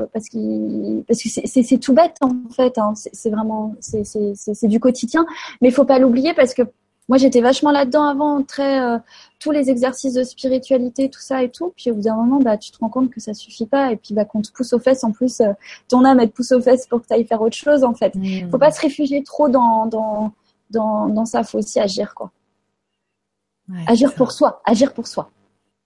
parce 0.08 0.30
que 0.30 1.02
parce 1.02 1.22
que 1.22 1.30
c'est 1.46 1.78
tout 1.78 1.94
bête 1.94 2.18
en 2.22 2.50
fait 2.56 2.78
hein. 2.78 2.94
c'est 2.96 3.30
vraiment 3.30 3.76
c'est 3.80 4.68
du 4.68 4.80
quotidien. 4.80 5.26
Mais 5.62 5.70
il 5.70 5.74
faut 5.74 5.86
pas 5.86 6.00
l'oublier 6.00 6.34
parce 6.34 6.54
que 6.54 6.62
moi 7.10 7.18
j'étais 7.18 7.42
vachement 7.42 7.72
là-dedans 7.72 8.04
avant 8.04 8.44
très 8.44 8.80
euh, 8.80 8.98
tous 9.40 9.52
les 9.52 9.70
exercices 9.70 10.14
de 10.14 10.24
spiritualité 10.24 11.10
tout 11.10 11.20
ça 11.20 11.44
et 11.44 11.50
tout. 11.50 11.74
Puis 11.76 11.92
au 11.92 11.96
bout 11.96 12.02
d'un 12.02 12.16
moment 12.16 12.40
bah 12.40 12.58
tu 12.58 12.72
te 12.72 12.78
rends 12.78 12.90
compte 12.90 13.10
que 13.10 13.20
ça 13.20 13.34
suffit 13.34 13.66
pas 13.66 13.92
et 13.92 13.98
puis 13.98 14.14
bah 14.14 14.26
qu'on 14.26 14.42
te 14.42 14.52
pousse 14.52 14.72
aux 14.74 14.80
fesses 14.80 15.04
en 15.04 15.12
plus 15.12 15.42
euh, 15.42 15.52
ton 15.90 16.06
âme 16.06 16.20
elle 16.20 16.30
te 16.30 16.36
pousse 16.36 16.54
aux 16.54 16.62
fesses 16.62 16.88
pour 16.88 17.02
que 17.02 17.08
tu 17.08 17.14
ailles 17.14 17.28
faire 17.28 17.42
autre 17.42 17.58
chose 17.58 17.84
en 17.84 17.94
fait. 17.94 18.16
Mmh. 18.16 18.50
faut 18.52 18.58
pas 18.58 18.72
se 18.72 18.80
réfugier 18.80 19.24
trop 19.24 19.50
dans 19.50 19.86
dans 19.86 20.32
dans, 20.70 21.08
dans 21.08 21.26
ça. 21.26 21.44
Faut 21.44 21.60
aussi 21.60 21.80
agir 21.80 22.16
quoi 22.16 22.32
agir 23.88 24.14
pour 24.16 24.32
soi, 24.32 24.62
agir 24.66 24.94
pour 24.94 25.08
soi. 25.08 25.30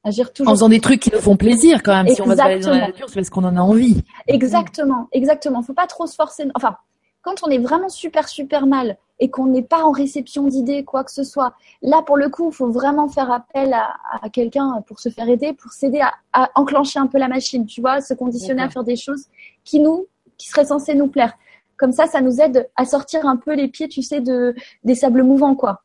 Agir 0.04 0.32
toujours. 0.32 0.52
En 0.52 0.56
faisant 0.56 0.70
des 0.70 0.80
trucs 0.80 1.02
qui 1.02 1.12
nous 1.12 1.20
font 1.20 1.36
plaisir 1.36 1.84
quand 1.84 1.92
même. 1.92 2.14
Si 2.14 2.22
on 2.22 2.26
va 2.26 2.36
se 2.36 2.64
dans 2.64 2.72
la 2.72 2.88
nature, 2.88 3.10
c'est 3.10 3.16
parce 3.16 3.30
qu'on 3.30 3.44
en 3.44 3.58
a 3.58 3.62
envie. 3.62 4.04
Exactement, 4.28 5.10
exactement. 5.12 5.62
Faut 5.64 5.74
pas 5.74 5.88
trop 5.88 6.08
se 6.08 6.16
forcer. 6.16 6.46
Enfin, 6.56 6.78
quand 7.22 7.44
on 7.44 7.50
est 7.50 7.58
vraiment 7.58 7.90
super 7.90 8.30
super 8.30 8.68
mal 8.68 8.98
et 9.20 9.30
qu'on 9.30 9.48
n'est 9.48 9.64
pas 9.64 9.84
en 9.84 9.92
réception 9.92 10.48
d'idées, 10.48 10.86
quoi 10.86 11.04
que 11.04 11.12
ce 11.12 11.24
soit, 11.24 11.56
là 11.82 12.02
pour 12.04 12.16
le 12.16 12.30
coup, 12.30 12.52
il 12.52 12.56
faut 12.56 12.70
vraiment 12.72 13.10
faire 13.10 13.32
appel 13.32 13.74
à, 13.74 14.30
quelqu'un 14.30 14.82
pour 14.88 15.00
se 15.00 15.10
faire 15.10 15.28
aider, 15.28 15.54
pour 15.54 15.72
s'aider 15.72 16.02
à, 16.34 16.50
enclencher 16.56 17.00
un 17.00 17.08
peu 17.08 17.18
la 17.18 17.28
machine, 17.28 17.66
tu 17.66 17.82
vois, 17.82 18.00
se 18.00 18.14
conditionner 18.14 18.62
à 18.62 18.70
faire 18.70 18.84
des 18.84 18.96
choses 18.96 19.26
qui 19.66 19.80
nous, 19.80 20.08
qui 20.38 20.48
seraient 20.48 20.66
censées 20.66 20.96
nous 20.96 21.08
plaire. 21.08 21.34
Comme 21.78 21.92
ça, 21.92 22.06
ça 22.06 22.22
nous 22.22 22.40
aide 22.40 22.70
à 22.76 22.86
sortir 22.86 23.26
un 23.26 23.36
peu 23.36 23.56
les 23.56 23.68
pieds, 23.68 23.90
tu 23.90 24.02
sais, 24.02 24.22
de 24.22 24.56
des 24.84 24.96
sables 24.96 25.24
mouvants, 25.24 25.56
quoi 25.56 25.82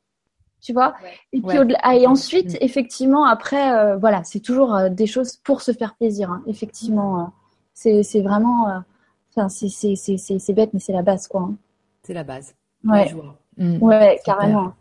tu 0.63 0.73
vois. 0.73 0.95
Et 1.33 1.41
puis 1.43 1.59
ah, 1.83 1.97
et 1.97 2.07
ensuite, 2.07 2.55
mm. 2.55 2.59
effectivement, 2.61 3.27
après, 3.27 3.77
euh, 3.77 3.97
voilà, 3.97 4.23
c'est 4.25 4.41
toujours 4.41 4.75
euh, 4.75 4.89
des 4.89 5.07
choses 5.07 5.37
pour 5.37 5.61
se 5.61 5.73
faire 5.73 5.95
plaisir. 5.97 6.31
Hein. 6.31 6.43
Effectivement, 6.47 7.21
euh, 7.21 7.25
c'est 7.75 8.03
c'est 8.03 8.23
vraiment, 8.23 8.83
enfin, 9.31 9.49
c'est 9.49 9.69
c'est 9.69 9.97
c'est 9.97 10.39
c'est 10.39 10.53
bête, 10.55 10.71
mais 10.73 10.81
c'est 10.81 10.93
la 10.93 11.03
base, 11.03 11.27
quoi. 11.27 11.43
Hein. 11.43 11.57
C'est 12.05 12.15
la 12.15 12.25
base. 12.25 12.55
Ouais. 12.85 13.13
Mm. 13.59 13.83
Ouais, 13.83 14.21
carrément. 14.25 14.73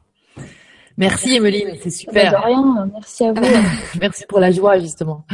Merci 0.98 1.36
Emeline, 1.36 1.76
c'est 1.82 1.90
super. 1.90 2.32
De 2.32 2.46
rien, 2.46 2.90
merci 2.94 3.26
à 3.26 3.34
vous. 3.34 3.42
merci 4.00 4.26
pour 4.28 4.40
la 4.40 4.52
joie 4.52 4.80
justement. 4.80 5.26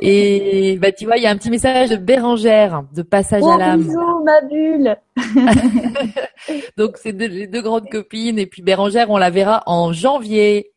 Et 0.00 0.78
bah 0.80 0.92
tu 0.92 1.06
vois, 1.06 1.16
il 1.16 1.22
y 1.22 1.26
a 1.26 1.30
un 1.30 1.36
petit 1.36 1.50
message 1.50 1.90
de 1.90 1.96
Bérangère 1.96 2.84
de 2.94 3.02
passage 3.02 3.42
à 3.42 3.56
l'âme. 3.56 3.82
Bisous 3.82 4.24
ma 4.24 4.40
bulle. 4.42 4.96
Donc 6.76 6.96
c'est 6.96 7.12
les 7.12 7.46
deux 7.46 7.62
grandes 7.62 7.88
copines 7.88 8.38
et 8.38 8.46
puis 8.46 8.62
Bérangère, 8.62 9.10
on 9.10 9.18
la 9.18 9.30
verra 9.30 9.62
en 9.66 9.92
janvier. 9.92 10.72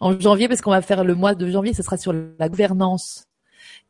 En 0.00 0.18
janvier 0.18 0.48
parce 0.48 0.60
qu'on 0.60 0.70
va 0.70 0.82
faire 0.82 1.04
le 1.04 1.14
mois 1.14 1.34
de 1.34 1.48
janvier, 1.48 1.72
ce 1.72 1.82
sera 1.82 1.96
sur 1.96 2.12
la 2.12 2.48
gouvernance 2.48 3.25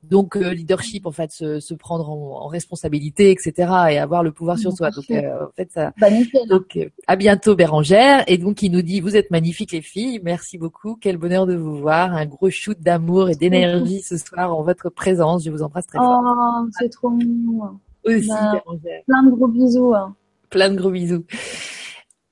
donc 0.09 0.37
leadership 0.37 1.07
en 1.07 1.11
fait 1.11 1.33
se, 1.33 1.61
se 1.61 1.75
prendre 1.75 2.11
en, 2.11 2.47
responsabilité 2.47 3.31
etc 3.31 3.53
et 3.91 3.99
avoir 3.99 4.23
le 4.23 4.33
pouvoir 4.33 4.59
sur 4.59 4.73
soi. 4.73 4.91
Donc 4.91 5.05
en 5.11 5.51
fait 5.57 5.71
ça 5.73 5.93
bah, 6.01 6.09
donc 6.49 6.79
à 7.07 7.17
bientôt 7.17 7.57
Bérangère. 7.57 8.25
Et 8.27 8.39
donc 8.39 8.63
il 8.63 8.73
nous 8.73 8.83
dit 8.83 9.01
vous 9.01 9.17
êtes 9.17 9.31
magnifiques 9.31 9.73
les 9.73 9.83
filles. 9.83 10.21
Merci 10.23 10.59
beaucoup. 10.59 10.97
Quel 11.01 11.17
bonheur 11.17 11.47
de 11.47 11.55
vous 11.55 11.77
voir. 11.77 12.13
Un 12.15 12.27
gros 12.27 12.51
shoot 12.51 12.81
d'amour 12.81 13.31
et 13.31 13.35
d'énergie 13.35 14.03
ce 14.03 14.17
soir 14.17 14.57
en 14.57 14.63
votre 14.63 14.91
présence. 14.91 15.45
Je 15.45 15.51
vous 15.51 15.63
embrasse 15.63 15.87
très 15.87 15.99
fort. 15.99 16.23
Oh 16.25 16.69
c'est 16.79 16.91
trop 16.91 17.11
mignon. 17.11 17.79
Aussi 18.05 18.29
bah, 18.29 18.63
plein 19.07 19.23
de 19.25 19.31
gros 19.31 19.49
bisous 19.49 19.95
hein. 19.95 20.15
plein 20.51 20.71
de 20.71 20.77
gros 20.77 20.91
bisous. 20.91 21.25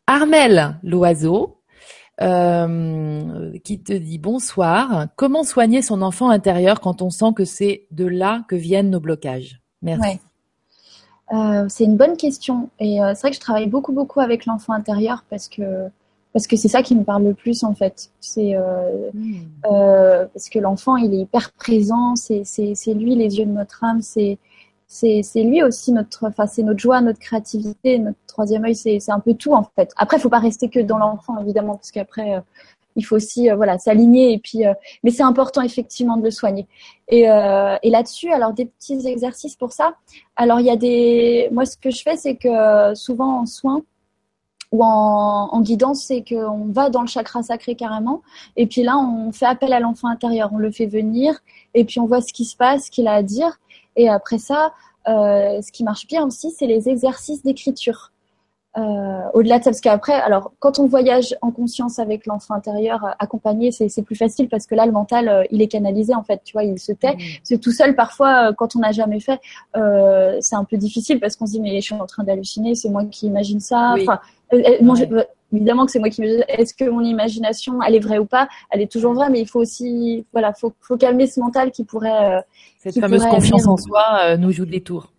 Armel 0.07 0.79
l'oiseau 0.83 1.57
euh, 2.23 3.59
qui 3.65 3.81
te 3.81 3.93
dit 3.93 4.19
bonsoir. 4.19 5.07
Comment 5.17 5.43
soigner 5.43 5.83
son 5.83 6.01
enfant 6.01 6.31
intérieur 6.31 6.81
quand 6.81 7.03
on 7.03 7.11
sent 7.11 7.33
que 7.35 7.45
c'est 7.45 7.87
de 7.91 8.05
là 8.05 8.45
que 8.49 8.55
viennent 8.55 8.91
nos 8.91 9.01
blocages? 9.01 9.61
Merci. 9.83 10.21
Euh, 11.33 11.65
c'est 11.69 11.85
une 11.85 11.97
bonne 11.97 12.17
question 12.17 12.69
et 12.79 13.03
euh, 13.03 13.15
c'est 13.15 13.23
vrai 13.23 13.31
que 13.31 13.37
je 13.37 13.41
travaille 13.41 13.67
beaucoup 13.67 13.93
beaucoup 13.93 14.21
avec 14.21 14.47
l'enfant 14.47 14.75
intérieur 14.75 15.25
parce 15.31 15.49
que 15.49 15.89
parce 16.35 16.47
que 16.47 16.57
c'est 16.57 16.69
ça 16.69 16.83
qui 16.83 16.95
me 16.95 17.03
parle 17.03 17.25
le 17.25 17.35
plus 17.35 17.65
en 17.65 17.75
fait. 17.75 18.11
C'est 18.21 18.57
hmm. 19.13 19.41
parce 19.65 20.49
que 20.49 20.59
l'enfant 20.61 20.97
il 20.97 21.15
est 21.15 21.21
hyper 21.21 21.51
présent, 21.53 22.15
c'est 22.15 22.45
c'est 22.45 22.95
lui 22.95 23.17
les 23.17 23.39
yeux 23.39 23.47
de 23.47 23.53
notre 23.53 23.83
âme, 23.83 24.03
c'est 24.03 24.39
c'est 24.95 25.43
lui 25.43 25.61
aussi 25.63 25.91
notre, 25.91 26.29
enfin 26.29 26.47
c'est 26.47 26.63
notre 26.63 26.79
joie, 26.79 27.01
notre 27.01 27.19
créativité, 27.19 27.99
notre 27.99 28.19
troisième 28.29 28.65
œil, 28.65 28.77
c'est 28.77 29.11
un 29.11 29.19
peu 29.19 29.35
tout 29.35 29.53
en 29.53 29.65
fait. 29.75 29.91
Après, 29.97 30.21
faut 30.21 30.29
pas 30.29 30.39
rester 30.39 30.69
que 30.69 30.79
dans 30.79 30.99
l'enfant 30.99 31.37
évidemment, 31.41 31.75
parce 31.75 31.91
qu'après 31.91 32.37
euh, 32.37 32.41
il 32.95 33.05
faut 33.05 33.17
aussi 33.17 33.51
euh, 33.51 33.57
voilà 33.57 33.77
s'aligner 33.79 34.33
et 34.33 34.39
puis, 34.39 34.65
euh, 34.65 34.73
mais 35.03 35.11
c'est 35.11 35.25
important 35.25 35.63
effectivement 35.63 36.17
de 36.17 36.23
le 36.23 36.31
soigner. 36.31 36.69
Et, 37.09 37.23
et 37.23 37.91
là-dessus, 37.91 38.31
alors 38.31 38.53
des 38.53 38.67
petits 38.67 39.07
exercices 39.07 39.57
pour 39.57 39.73
ça. 39.73 39.95
Alors 40.37 40.61
il 40.61 40.67
y 40.67 40.71
a 40.71 40.77
des, 40.77 41.49
moi 41.51 41.67
ce 41.67 41.77
que 41.77 41.91
je 41.91 42.01
fais, 42.01 42.17
c'est 42.17 42.37
que 42.37 42.95
souvent 42.95 43.41
en 43.41 43.47
soins 43.47 43.83
ou 44.71 44.85
en, 44.85 45.49
en 45.53 45.61
guidance, 45.61 46.05
c'est 46.05 46.23
qu'on 46.23 46.67
va 46.67 46.89
dans 46.89 47.03
le 47.03 47.09
chakra 47.09 47.43
sacré 47.43 47.75
carrément, 47.75 48.23
et 48.57 48.67
puis 48.67 48.85
là 48.85 48.97
on 48.97 49.33
fait 49.33 49.47
appel 49.47 49.73
à 49.73 49.81
l'enfant 49.81 50.09
intérieur, 50.09 50.51
on 50.53 50.59
le 50.59 50.71
fait 50.71 50.87
venir, 50.87 51.41
et 51.75 51.85
puis 51.85 51.99
on 51.99 52.07
voit 52.07 52.21
ce 52.21 52.33
qui 52.33 52.45
se 52.45 52.57
passe, 52.57 52.87
ce 52.87 52.91
qu'il 52.93 53.09
a 53.09 53.15
à 53.15 53.23
dire. 53.23 53.59
Et 53.97 54.09
après 54.09 54.39
ça, 54.39 54.73
euh, 55.09 55.61
ce 55.63 55.73
qui 55.73 55.85
marche 55.85 56.07
bien 56.07 56.27
aussi, 56.27 56.51
c'est 56.51 56.67
les 56.67 56.89
exercices 56.89 57.43
d'écriture. 57.43 58.11
Euh, 58.77 59.21
au-delà 59.35 59.61
de 59.61 59.65
ça, 59.65 59.71
parce 59.71 59.81
qu'après, 59.81 60.15
alors 60.15 60.53
quand 60.59 60.81
on 60.81 60.87
voyage 60.87 61.37
en 61.43 61.53
conscience 61.53 62.01
avec 62.01 62.27
l'enfant 62.27 62.55
intérieur 62.55 63.05
euh, 63.05 63.11
accompagné, 63.21 63.71
c'est 63.71 64.03
plus 64.03 64.17
facile 64.17 64.49
parce 64.49 64.67
que 64.67 64.75
là, 64.75 64.85
le 64.85 64.91
mental, 64.91 65.29
euh, 65.29 65.45
il 65.53 65.63
est 65.63 65.69
canalisé 65.69 66.13
en 66.13 66.25
fait, 66.25 66.41
tu 66.45 66.55
vois, 66.55 66.65
il 66.65 66.81
se 66.81 66.91
tait. 66.91 67.15
Mmh. 67.15 67.21
C'est 67.45 67.59
tout 67.59 67.71
seul, 67.71 67.95
parfois, 67.95 68.53
quand 68.53 68.75
on 68.75 68.81
n'a 68.81 68.91
jamais 68.91 69.21
fait, 69.21 69.41
c'est 70.41 70.57
un 70.57 70.65
peu 70.65 70.77
difficile 70.77 71.21
parce 71.21 71.37
qu'on 71.37 71.47
se 71.47 71.53
dit 71.53 71.61
mais 71.61 71.77
je 71.77 71.85
suis 71.85 71.95
en 71.95 72.07
train 72.07 72.25
d'halluciner, 72.25 72.75
c'est 72.75 72.89
moi 72.89 73.05
qui 73.05 73.27
imagine 73.27 73.61
ça. 73.61 73.95
Enfin, 73.97 74.19
évidemment 75.53 75.87
que 75.87 75.93
c'est 75.93 75.99
moi 75.99 76.11
qui 76.11 76.23
me 76.23 76.61
est-ce 76.61 76.75
que 76.75 76.89
mon 76.89 77.03
imagination 77.03 77.83
elle 77.83 77.95
est 77.95 78.01
vraie 78.01 78.19
ou 78.19 78.27
pas? 78.27 78.49
Elle 78.71 78.81
est 78.81 78.91
toujours 78.91 79.15
vraie 79.15 79.31
mais 79.31 79.41
il 79.41 79.49
faut 79.49 79.61
aussi 79.61 80.25
voilà 80.33 80.53
faut, 80.53 80.73
faut 80.81 80.97
calmer 80.97 81.27
ce 81.27 81.41
mental 81.41 81.71
qui 81.71 81.85
pourrait 81.85 82.45
cette 82.79 82.99
fameuse 82.99 83.25
confiance 83.27 83.67
en 83.67 83.77
soi 83.77 84.37
nous 84.37 84.53
joue 84.53 84.67
des 84.67 84.81
tours 84.81 85.11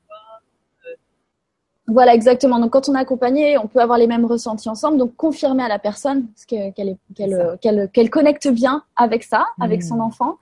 voilà, 1.87 2.15
exactement. 2.15 2.57
Donc, 2.59 2.71
quand 2.71 2.89
on 2.89 2.95
est 2.95 2.99
accompagné, 2.99 3.59
on 3.59 3.67
peut 3.67 3.79
avoir 3.79 3.99
les 3.99 4.07
mêmes 4.07 4.25
ressentis 4.25 4.69
ensemble. 4.69 4.97
Donc, 4.97 5.15
confirmer 5.15 5.63
à 5.63 5.67
la 5.67 5.77
personne 5.77 6.25
qu'elle 6.47 6.73
qu'elle 7.15 7.89
qu'elle 7.93 8.09
connecte 8.09 8.47
bien 8.47 8.83
avec 8.95 9.23
ça, 9.23 9.45
avec 9.61 9.83
son 9.83 9.97
mmh. 9.97 10.01
enfant. 10.01 10.37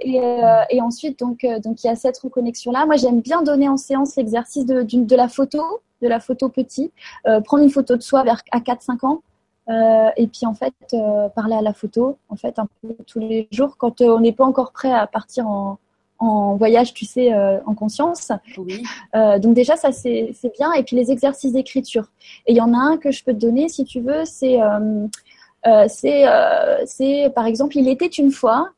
Et, 0.00 0.20
euh, 0.20 0.62
et, 0.70 0.80
ensuite, 0.80 1.18
donc, 1.18 1.44
euh, 1.44 1.58
donc 1.58 1.84
il 1.84 1.88
y 1.88 1.90
a 1.90 1.96
cette 1.96 2.16
reconnexion 2.18 2.72
là. 2.72 2.86
Moi, 2.86 2.96
j'aime 2.96 3.20
bien 3.20 3.42
donner 3.42 3.68
en 3.68 3.76
séance 3.76 4.16
l'exercice 4.16 4.64
de, 4.64 4.82
de 4.82 5.16
la 5.16 5.28
photo, 5.28 5.62
de 6.02 6.08
la 6.08 6.20
photo 6.20 6.48
petit, 6.48 6.92
euh, 7.26 7.40
prendre 7.40 7.64
une 7.64 7.70
photo 7.70 7.96
de 7.96 8.02
soi 8.02 8.22
vers 8.22 8.42
à 8.52 8.60
4-5 8.60 9.06
ans. 9.06 9.22
Euh, 9.68 10.10
et 10.16 10.28
puis 10.28 10.46
en 10.46 10.54
fait 10.54 10.74
euh, 10.92 11.28
parler 11.30 11.56
à 11.56 11.60
la 11.60 11.72
photo 11.72 12.18
en 12.28 12.36
fait 12.36 12.56
un 12.60 12.68
peu 12.82 12.94
tous 13.04 13.18
les 13.18 13.48
jours 13.50 13.76
quand 13.76 14.00
on 14.00 14.20
n'est 14.20 14.32
pas 14.32 14.44
encore 14.44 14.70
prêt 14.70 14.92
à 14.92 15.08
partir 15.08 15.48
en, 15.48 15.78
en 16.20 16.54
voyage, 16.54 16.94
tu 16.94 17.04
sais, 17.04 17.34
en 17.34 17.74
conscience. 17.74 18.30
Oui. 18.56 18.82
Donc 19.12 19.54
déjà, 19.54 19.76
ça 19.76 19.92
c'est 19.92 20.32
bien. 20.58 20.72
Et 20.72 20.82
puis 20.82 20.96
les 20.96 21.10
exercices 21.10 21.52
d'écriture. 21.52 22.10
Et 22.46 22.52
il 22.52 22.56
y 22.56 22.60
en 22.60 22.72
a 22.72 22.78
un 22.78 22.96
que 22.96 23.10
je 23.10 23.22
peux 23.22 23.32
te 23.32 23.38
donner 23.38 23.68
si 23.68 23.84
tu 23.84 24.00
veux. 24.00 24.24
C'est 24.24 24.58
c'est 25.88 26.24
c'est 26.86 27.30
par 27.34 27.44
exemple, 27.44 27.76
il 27.76 27.88
était 27.88 28.06
une 28.06 28.30
fois. 28.30 28.70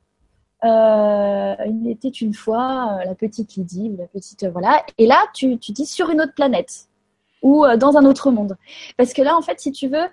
il 0.65 1.87
était 1.89 2.09
une 2.09 2.35
fois 2.35 2.99
la 3.05 3.15
petite 3.15 3.55
Lydie, 3.55 3.95
la 3.97 4.07
petite 4.07 4.47
voilà. 4.47 4.83
Et 4.97 5.07
là, 5.07 5.19
tu 5.33 5.59
tu 5.59 5.71
dis 5.71 5.87
sur 5.87 6.11
une 6.11 6.21
autre 6.21 6.35
planète 6.35 6.88
ou 7.43 7.65
dans 7.79 7.97
un 7.97 8.05
autre 8.05 8.31
monde. 8.31 8.57
Parce 8.97 9.13
que 9.13 9.23
là, 9.23 9.37
en 9.37 9.43
fait, 9.43 9.61
si 9.61 9.73
tu 9.73 9.89
veux, 9.89 10.07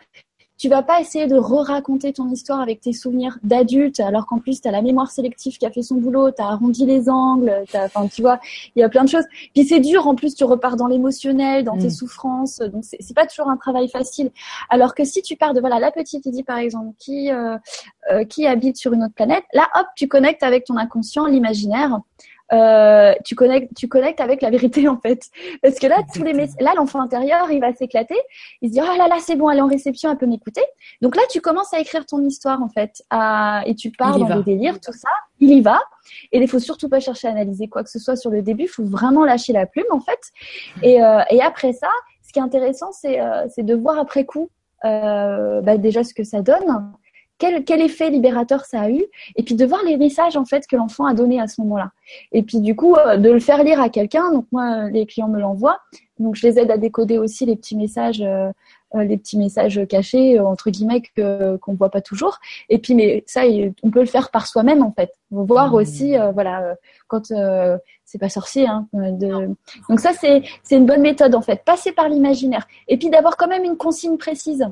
tu 0.57 0.69
vas 0.69 0.83
pas 0.83 1.01
essayer 1.01 1.27
de 1.27 1.35
re-raconter 1.35 2.13
ton 2.13 2.29
histoire 2.29 2.61
avec 2.61 2.79
tes 2.79 2.93
souvenirs 2.93 3.37
d'adulte, 3.43 3.99
alors 3.99 4.25
qu'en 4.25 4.39
plus, 4.39 4.61
tu 4.61 4.67
as 4.67 4.71
la 4.71 4.81
mémoire 4.81 5.11
sélective 5.11 5.57
qui 5.57 5.65
a 5.65 5.71
fait 5.71 5.81
son 5.81 5.95
boulot, 5.95 6.31
tu 6.31 6.41
as 6.41 6.47
arrondi 6.47 6.85
les 6.85 7.09
angles, 7.09 7.53
enfin, 7.75 8.07
tu 8.07 8.21
vois, 8.21 8.39
il 8.75 8.79
y 8.79 8.83
a 8.83 8.89
plein 8.89 9.03
de 9.03 9.09
choses. 9.09 9.25
Puis 9.53 9.65
c'est 9.65 9.81
dur, 9.81 10.07
en 10.07 10.15
plus, 10.15 10.33
tu 10.33 10.45
repars 10.45 10.77
dans 10.77 10.87
l'émotionnel, 10.87 11.65
dans 11.65 11.77
tes 11.77 11.87
mm. 11.87 11.91
souffrances, 11.91 12.59
donc 12.59 12.83
c'est 12.85 13.13
pas 13.13 13.25
toujours 13.25 13.49
un 13.49 13.57
travail 13.57 13.89
facile. 13.89 14.31
Alors 14.69 14.95
que 14.95 15.03
si 15.03 15.21
tu 15.21 15.35
pars 15.35 15.53
de, 15.53 15.59
voilà, 15.59 15.79
la 15.79 15.91
petite 15.91 16.25
Lydie, 16.25 16.43
par 16.43 16.57
exemple, 16.57 16.93
qui, 16.97 17.31
euh, 17.31 17.57
euh, 18.11 18.23
qui 18.23 18.47
habite 18.47 18.77
sur 18.77 18.93
une 18.93 19.03
autre 19.03 19.13
planète, 19.13 19.43
là, 19.53 19.67
hop, 19.75 19.87
tu 19.97 20.07
connectes 20.07 20.43
avec 20.43 20.63
ton 20.63 20.77
inconscient, 20.77 21.25
l'imaginaire, 21.25 21.99
euh, 22.53 23.13
tu 23.23 23.35
connectes, 23.35 23.71
tu 23.75 23.87
connectes 23.87 24.21
avec 24.21 24.41
la 24.41 24.49
vérité 24.49 24.87
en 24.87 24.99
fait. 24.99 25.23
Parce 25.61 25.79
que 25.79 25.87
là, 25.87 25.97
tous 26.13 26.23
les 26.23 26.33
là, 26.33 26.73
l'enfant 26.75 27.01
intérieur, 27.01 27.51
il 27.51 27.59
va 27.59 27.73
s'éclater. 27.73 28.17
Il 28.61 28.69
se 28.69 28.73
dit 28.73 28.81
oh 28.81 28.97
là 28.97 29.07
là, 29.07 29.17
c'est 29.19 29.35
bon, 29.35 29.49
elle 29.49 29.59
est 29.59 29.61
en 29.61 29.67
réception, 29.67 30.11
elle 30.11 30.17
peut 30.17 30.27
m'écouter. 30.27 30.63
Donc 31.01 31.15
là, 31.15 31.23
tu 31.29 31.41
commences 31.41 31.73
à 31.73 31.79
écrire 31.79 32.05
ton 32.05 32.23
histoire 32.23 32.61
en 32.61 32.69
fait, 32.69 33.03
à... 33.09 33.63
et 33.65 33.75
tu 33.75 33.91
pars 33.91 34.17
dans 34.19 34.35
le 34.35 34.43
délire, 34.43 34.79
tout 34.79 34.93
ça. 34.93 35.09
Il 35.39 35.51
y 35.51 35.61
va. 35.61 35.81
Et 36.31 36.39
il 36.39 36.47
faut 36.47 36.59
surtout 36.59 36.87
pas 36.87 36.99
chercher 36.99 37.27
à 37.27 37.31
analyser 37.31 37.67
quoi 37.67 37.83
que 37.83 37.89
ce 37.89 37.99
soit 37.99 38.15
sur 38.15 38.29
le 38.29 38.41
début. 38.41 38.63
Il 38.63 38.69
faut 38.69 38.85
vraiment 38.85 39.25
lâcher 39.25 39.53
la 39.53 39.65
plume 39.65 39.85
en 39.91 39.99
fait. 39.99 40.19
Et, 40.81 41.03
euh, 41.03 41.21
et 41.29 41.41
après 41.41 41.73
ça, 41.73 41.89
ce 42.25 42.31
qui 42.31 42.39
est 42.39 42.43
intéressant, 42.43 42.91
c'est 42.91 43.19
euh, 43.19 43.47
de 43.57 43.75
voir 43.75 43.97
après 43.99 44.25
coup 44.25 44.49
euh, 44.85 45.61
bah, 45.61 45.77
déjà 45.77 46.03
ce 46.03 46.13
que 46.13 46.23
ça 46.23 46.41
donne 46.41 46.93
quel, 47.37 47.63
quel, 47.63 47.81
effet 47.81 48.09
libérateur 48.09 48.65
ça 48.65 48.81
a 48.81 48.89
eu, 48.89 49.03
et 49.35 49.43
puis 49.43 49.55
de 49.55 49.65
voir 49.65 49.83
les 49.83 49.97
messages 49.97 50.37
en 50.37 50.45
fait 50.45 50.65
que 50.67 50.75
l'enfant 50.75 51.05
a 51.05 51.13
donné 51.13 51.39
à 51.39 51.47
ce 51.47 51.61
moment-là. 51.61 51.91
Et 52.31 52.43
puis 52.43 52.59
du 52.59 52.75
coup, 52.75 52.95
euh, 52.95 53.17
de 53.17 53.29
le 53.29 53.39
faire 53.39 53.63
lire 53.63 53.81
à 53.81 53.89
quelqu'un. 53.89 54.31
Donc 54.31 54.45
moi, 54.51 54.89
les 54.89 55.05
clients 55.05 55.27
me 55.27 55.39
l'envoient, 55.39 55.79
donc 56.19 56.35
je 56.35 56.47
les 56.47 56.59
aide 56.59 56.71
à 56.71 56.77
décoder 56.77 57.17
aussi 57.17 57.45
les 57.45 57.55
petits 57.55 57.75
messages, 57.75 58.21
euh, 58.21 58.49
euh 58.95 59.03
les 59.03 59.17
petits 59.17 59.37
messages 59.37 59.81
cachés 59.89 60.39
euh, 60.39 60.45
entre 60.45 60.69
guillemets 60.69 61.01
que 61.01 61.57
qu'on 61.57 61.73
voit 61.73 61.89
pas 61.89 62.01
toujours. 62.01 62.39
Et 62.69 62.79
puis 62.79 62.95
mais 62.95 63.23
ça, 63.27 63.41
on 63.83 63.91
peut 63.91 64.01
le 64.01 64.05
faire 64.05 64.31
par 64.31 64.47
soi-même 64.47 64.81
en 64.81 64.91
fait. 64.91 65.11
Voir 65.31 65.71
mmh. 65.71 65.75
aussi, 65.75 66.15
voilà, 66.33 66.75
quand 67.07 67.25
c'est 68.05 68.19
pas 68.19 68.29
sorcier. 68.29 68.67
Hein, 68.67 68.87
de... 68.93 69.49
Donc 69.89 69.99
ça, 69.99 70.13
c'est 70.13 70.43
c'est 70.63 70.77
une 70.77 70.85
bonne 70.85 71.01
méthode 71.01 71.35
en 71.35 71.41
fait. 71.41 71.63
Passer 71.65 71.91
par 71.91 72.07
l'imaginaire, 72.07 72.65
et 72.87 72.97
puis 72.97 73.09
d'avoir 73.09 73.35
quand 73.35 73.47
même 73.47 73.65
une 73.65 73.77
consigne 73.77 74.17
précise. 74.17 74.65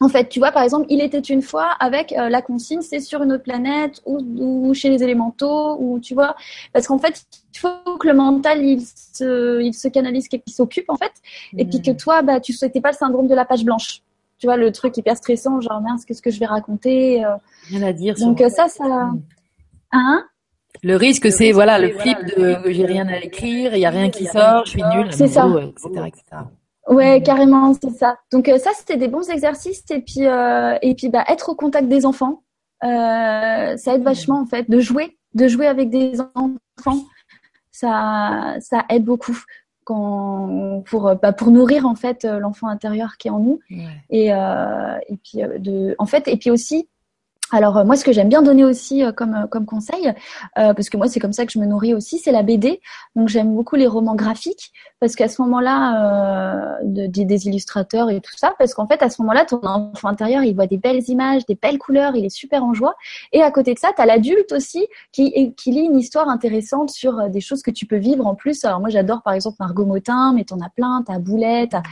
En 0.00 0.08
fait, 0.08 0.28
tu 0.28 0.38
vois, 0.38 0.52
par 0.52 0.62
exemple, 0.62 0.86
il 0.88 1.00
était 1.00 1.18
une 1.18 1.42
fois 1.42 1.72
avec 1.80 2.12
euh, 2.12 2.28
la 2.28 2.40
consigne, 2.40 2.82
c'est 2.82 3.00
sur 3.00 3.22
une 3.22 3.32
autre 3.32 3.42
planète 3.42 4.00
ou, 4.06 4.72
chez 4.72 4.90
les 4.90 5.02
élémentaux, 5.02 5.76
ou 5.80 5.98
tu 5.98 6.14
vois, 6.14 6.36
parce 6.72 6.86
qu'en 6.86 6.98
fait, 6.98 7.24
il 7.52 7.58
faut 7.58 7.96
que 7.98 8.06
le 8.06 8.14
mental 8.14 8.64
il 8.64 8.80
se, 8.80 9.60
il 9.60 9.74
se 9.74 9.88
canalise, 9.88 10.28
qu'il 10.28 10.42
s'occupe 10.46 10.88
en 10.88 10.96
fait, 10.96 11.12
et 11.56 11.64
puis 11.64 11.82
que 11.82 11.90
hmm. 11.90 11.96
toi, 11.96 12.22
bah, 12.22 12.38
tu 12.38 12.52
souhaitais 12.52 12.80
pas 12.80 12.92
le 12.92 12.96
syndrome 12.96 13.26
de 13.26 13.34
la 13.34 13.44
page 13.44 13.64
blanche. 13.64 14.02
Tu 14.38 14.46
vois, 14.46 14.56
le 14.56 14.70
truc 14.70 14.96
hyper 14.96 15.16
stressant, 15.16 15.60
genre 15.60 15.80
mince, 15.80 16.04
qu'est-ce 16.04 16.22
que 16.22 16.30
je 16.30 16.38
vais 16.38 16.46
raconter 16.46 17.24
euh. 17.24 17.30
Rien 17.68 17.82
à 17.82 17.92
dire. 17.92 18.14
Donc 18.14 18.40
euh, 18.40 18.48
ça, 18.48 18.68
ça, 18.68 19.10
hein? 19.90 20.24
Le 20.84 20.94
risque, 20.94 21.32
c'est 21.32 21.50
voilà 21.50 21.80
le 21.80 21.90
flip 21.90 22.18
de 22.36 22.70
j'ai 22.70 22.86
rien 22.86 23.08
à 23.08 23.16
écrire, 23.18 23.74
il 23.74 23.80
y 23.80 23.86
a 23.86 23.90
rien 23.90 24.10
qui 24.10 24.26
sort, 24.26 24.64
je 24.64 24.70
suis 24.70 24.82
nulle, 24.94 25.12
c'est 25.12 25.26
ça, 25.26 25.48
etc., 25.48 26.04
etc. 26.06 26.42
Ouais, 26.88 27.22
carrément, 27.22 27.74
c'est 27.74 27.90
ça. 27.90 28.18
Donc 28.32 28.48
euh, 28.48 28.58
ça, 28.58 28.70
c'était 28.74 28.96
des 28.96 29.08
bons 29.08 29.28
exercices. 29.28 29.84
Et 29.90 30.00
puis 30.00 30.26
euh, 30.26 30.76
et 30.82 30.94
puis 30.94 31.08
bah 31.08 31.24
être 31.28 31.50
au 31.50 31.54
contact 31.54 31.88
des 31.88 32.06
enfants, 32.06 32.42
euh, 32.84 33.76
ça 33.76 33.94
aide 33.94 34.02
vachement 34.02 34.40
en 34.40 34.46
fait. 34.46 34.68
De 34.70 34.80
jouer, 34.80 35.18
de 35.34 35.48
jouer 35.48 35.66
avec 35.66 35.90
des 35.90 36.20
enfants, 36.20 37.04
ça 37.70 38.56
ça 38.60 38.84
aide 38.88 39.04
beaucoup 39.04 39.36
quand 39.84 40.82
pour 40.86 41.14
bah, 41.16 41.32
pour 41.32 41.50
nourrir 41.50 41.86
en 41.86 41.94
fait 41.94 42.24
l'enfant 42.24 42.68
intérieur 42.68 43.16
qui 43.18 43.28
est 43.28 43.32
en 43.32 43.40
nous. 43.40 43.60
Et 44.10 44.28
et 44.28 45.16
puis 45.22 45.42
de 45.58 45.94
en 45.98 46.06
fait 46.06 46.26
et 46.28 46.36
puis 46.36 46.50
aussi 46.50 46.88
alors 47.50 47.84
moi, 47.84 47.96
ce 47.96 48.04
que 48.04 48.12
j'aime 48.12 48.28
bien 48.28 48.42
donner 48.42 48.64
aussi 48.64 49.02
comme 49.16 49.46
comme 49.50 49.66
conseil, 49.66 50.12
parce 50.54 50.88
que 50.90 50.96
moi 50.96 51.08
c'est 51.08 51.20
comme 51.20 51.32
ça 51.32 51.46
que 51.46 51.52
je 51.52 51.58
me 51.58 51.66
nourris 51.66 51.94
aussi, 51.94 52.18
c'est 52.18 52.32
la 52.32 52.42
BD. 52.42 52.80
Donc 53.16 53.28
j'aime 53.28 53.54
beaucoup 53.54 53.76
les 53.76 53.86
romans 53.86 54.14
graphiques 54.14 54.72
parce 55.00 55.14
qu'à 55.14 55.28
ce 55.28 55.40
moment-là, 55.42 56.78
de, 56.84 57.06
des 57.06 57.46
illustrateurs 57.46 58.10
et 58.10 58.20
tout 58.20 58.36
ça, 58.36 58.54
parce 58.58 58.74
qu'en 58.74 58.86
fait 58.86 59.02
à 59.02 59.10
ce 59.10 59.22
moment-là, 59.22 59.44
ton 59.44 59.60
enfant 59.62 60.08
intérieur, 60.08 60.42
il 60.42 60.54
voit 60.54 60.66
des 60.66 60.76
belles 60.78 61.02
images, 61.08 61.46
des 61.46 61.54
belles 61.54 61.78
couleurs, 61.78 62.16
il 62.16 62.24
est 62.24 62.34
super 62.34 62.64
en 62.64 62.74
joie. 62.74 62.94
Et 63.32 63.42
à 63.42 63.50
côté 63.50 63.74
de 63.74 63.78
ça, 63.78 63.92
tu 63.94 64.02
as 64.02 64.06
l'adulte 64.06 64.52
aussi 64.52 64.86
qui 65.12 65.54
qui 65.54 65.70
lit 65.70 65.84
une 65.84 65.98
histoire 65.98 66.28
intéressante 66.28 66.90
sur 66.90 67.30
des 67.30 67.40
choses 67.40 67.62
que 67.62 67.70
tu 67.70 67.86
peux 67.86 67.96
vivre 67.96 68.26
en 68.26 68.34
plus. 68.34 68.64
Alors 68.64 68.80
moi 68.80 68.90
j'adore 68.90 69.22
par 69.22 69.32
exemple 69.32 69.56
Margot 69.60 69.86
Motin, 69.86 70.32
mais 70.34 70.44
t'en 70.44 70.60
as 70.60 70.70
plein, 70.70 71.02
t'as 71.06 71.18
Boulette, 71.18 71.70
t'as 71.70 71.82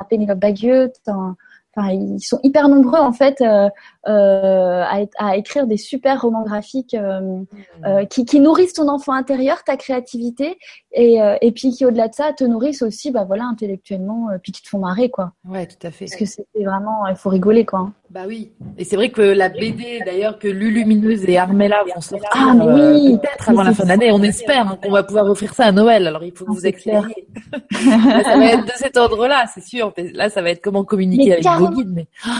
as 0.00 0.04
Pénélope 0.04 0.38
Bagieux, 0.38 0.92
t'as 1.04 1.34
Enfin, 1.76 1.90
ils 1.92 2.20
sont 2.20 2.38
hyper 2.42 2.68
nombreux 2.68 3.00
en 3.00 3.12
fait 3.12 3.40
euh, 3.40 3.68
euh, 4.06 4.82
à, 4.82 5.00
à, 5.18 5.36
écrire 5.36 5.66
des 5.66 5.76
super 5.76 6.22
romans 6.22 6.42
graphiques 6.42 6.94
euh, 6.94 7.20
mmh. 7.20 7.46
euh, 7.86 8.04
qui, 8.04 8.24
qui, 8.24 8.38
nourrissent 8.40 8.74
ton 8.74 8.88
enfant 8.88 9.12
intérieur, 9.12 9.64
ta 9.64 9.76
créativité, 9.76 10.58
et, 10.92 11.20
euh, 11.20 11.36
et 11.40 11.52
puis 11.52 11.70
qui 11.70 11.84
au-delà 11.84 12.08
de 12.08 12.14
ça 12.14 12.32
te 12.32 12.44
nourrissent 12.44 12.82
aussi, 12.82 13.10
bah 13.10 13.24
voilà, 13.24 13.44
intellectuellement, 13.44 14.28
puis 14.42 14.52
qui 14.52 14.62
te 14.62 14.68
font 14.68 14.78
marrer 14.78 15.10
quoi. 15.10 15.32
Ouais, 15.44 15.66
tout 15.66 15.86
à 15.86 15.90
fait. 15.90 16.04
Parce 16.04 16.16
que 16.16 16.26
c'était 16.26 16.64
vraiment, 16.64 17.06
il 17.06 17.16
faut 17.16 17.30
rigoler 17.30 17.64
quoi. 17.64 17.90
Bah 18.14 18.26
oui. 18.28 18.52
Et 18.78 18.84
c'est 18.84 18.94
vrai 18.94 19.10
que 19.10 19.20
la 19.20 19.48
BD 19.48 19.98
d'ailleurs 20.06 20.38
que 20.38 20.46
Lulumineuse 20.46 21.24
et 21.28 21.36
Armella 21.36 21.82
vont 21.82 22.00
sortir 22.00 22.28
ah, 22.32 22.54
oui. 22.54 23.18
peut-être 23.18 23.48
avant 23.48 23.64
la 23.64 23.74
fin 23.74 23.86
d'année, 23.86 24.12
on 24.12 24.22
espère 24.22 24.68
hein, 24.68 24.78
qu'on 24.80 24.92
va 24.92 25.02
pouvoir 25.02 25.26
offrir 25.26 25.52
ça 25.52 25.64
à 25.64 25.72
Noël. 25.72 26.06
Alors 26.06 26.22
il 26.22 26.30
faut 26.30 26.44
que 26.44 26.52
vous 26.52 26.64
éclairiez. 26.64 27.26
ça 27.72 28.36
va 28.36 28.52
être 28.52 28.66
de 28.66 28.72
cet 28.76 28.96
ordre-là, 28.96 29.46
c'est 29.52 29.64
sûr. 29.64 29.92
Là, 30.12 30.30
ça 30.30 30.42
va 30.42 30.50
être 30.50 30.62
comment 30.62 30.84
communiquer 30.84 31.32
avec 31.32 31.44
vos 31.44 31.70
guides, 31.70 31.90
mais 31.92 32.06
oh, 32.24 32.30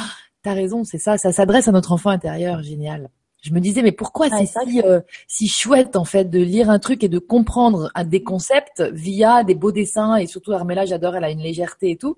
t'as 0.44 0.52
raison, 0.52 0.84
c'est 0.84 0.98
ça. 0.98 1.18
Ça 1.18 1.32
s'adresse 1.32 1.66
à 1.66 1.72
notre 1.72 1.90
enfant 1.90 2.10
intérieur, 2.10 2.62
génial. 2.62 3.09
Je 3.42 3.52
me 3.52 3.59
disais, 3.59 3.82
mais 3.82 3.90
pourquoi 3.90 4.28
c'est 4.30 4.46
si, 4.46 4.80
euh, 4.80 5.01
si 5.26 5.48
chouette 5.48 5.96
en 5.96 6.05
fait 6.05 6.30
de 6.30 6.38
lire 6.38 6.70
un 6.70 6.78
truc 6.78 7.02
et 7.02 7.09
de 7.09 7.18
comprendre 7.18 7.90
des 8.05 8.22
concepts 8.22 8.80
via 8.92 9.42
des 9.42 9.56
beaux 9.56 9.72
dessins 9.72 10.14
et 10.14 10.28
surtout 10.28 10.52
Armella, 10.52 10.84
j'adore, 10.84 11.16
elle 11.16 11.24
a 11.24 11.30
une 11.30 11.42
légèreté 11.42 11.90
et 11.90 11.96
tout. 11.96 12.16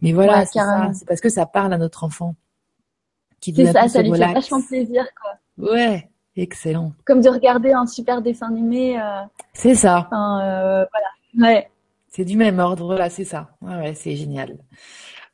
Mais 0.00 0.12
voilà, 0.12 0.46
c'est 0.46 1.08
parce 1.08 1.20
que 1.20 1.28
ça 1.28 1.44
parle 1.44 1.72
à 1.72 1.78
notre 1.78 2.04
enfant. 2.04 2.36
C'est 3.40 3.72
ça, 3.72 3.88
ça 3.88 4.02
lui 4.02 4.12
fait 4.12 4.32
vachement 4.32 4.62
plaisir, 4.62 5.06
quoi. 5.20 5.72
Ouais, 5.72 6.08
excellent. 6.36 6.92
Comme 7.04 7.20
de 7.20 7.28
regarder 7.28 7.72
un 7.72 7.86
super 7.86 8.22
dessin 8.22 8.48
animé. 8.48 8.98
Euh... 8.98 9.22
C'est 9.52 9.74
ça. 9.74 10.08
Euh, 10.12 10.84
voilà. 10.84 11.50
Ouais. 11.52 11.68
C'est 12.08 12.24
du 12.24 12.36
même 12.36 12.58
ordre, 12.58 12.86
voilà, 12.86 13.10
c'est 13.10 13.24
ça. 13.24 13.50
Ouais, 13.60 13.76
ouais, 13.76 13.94
c'est 13.94 14.16
génial. 14.16 14.56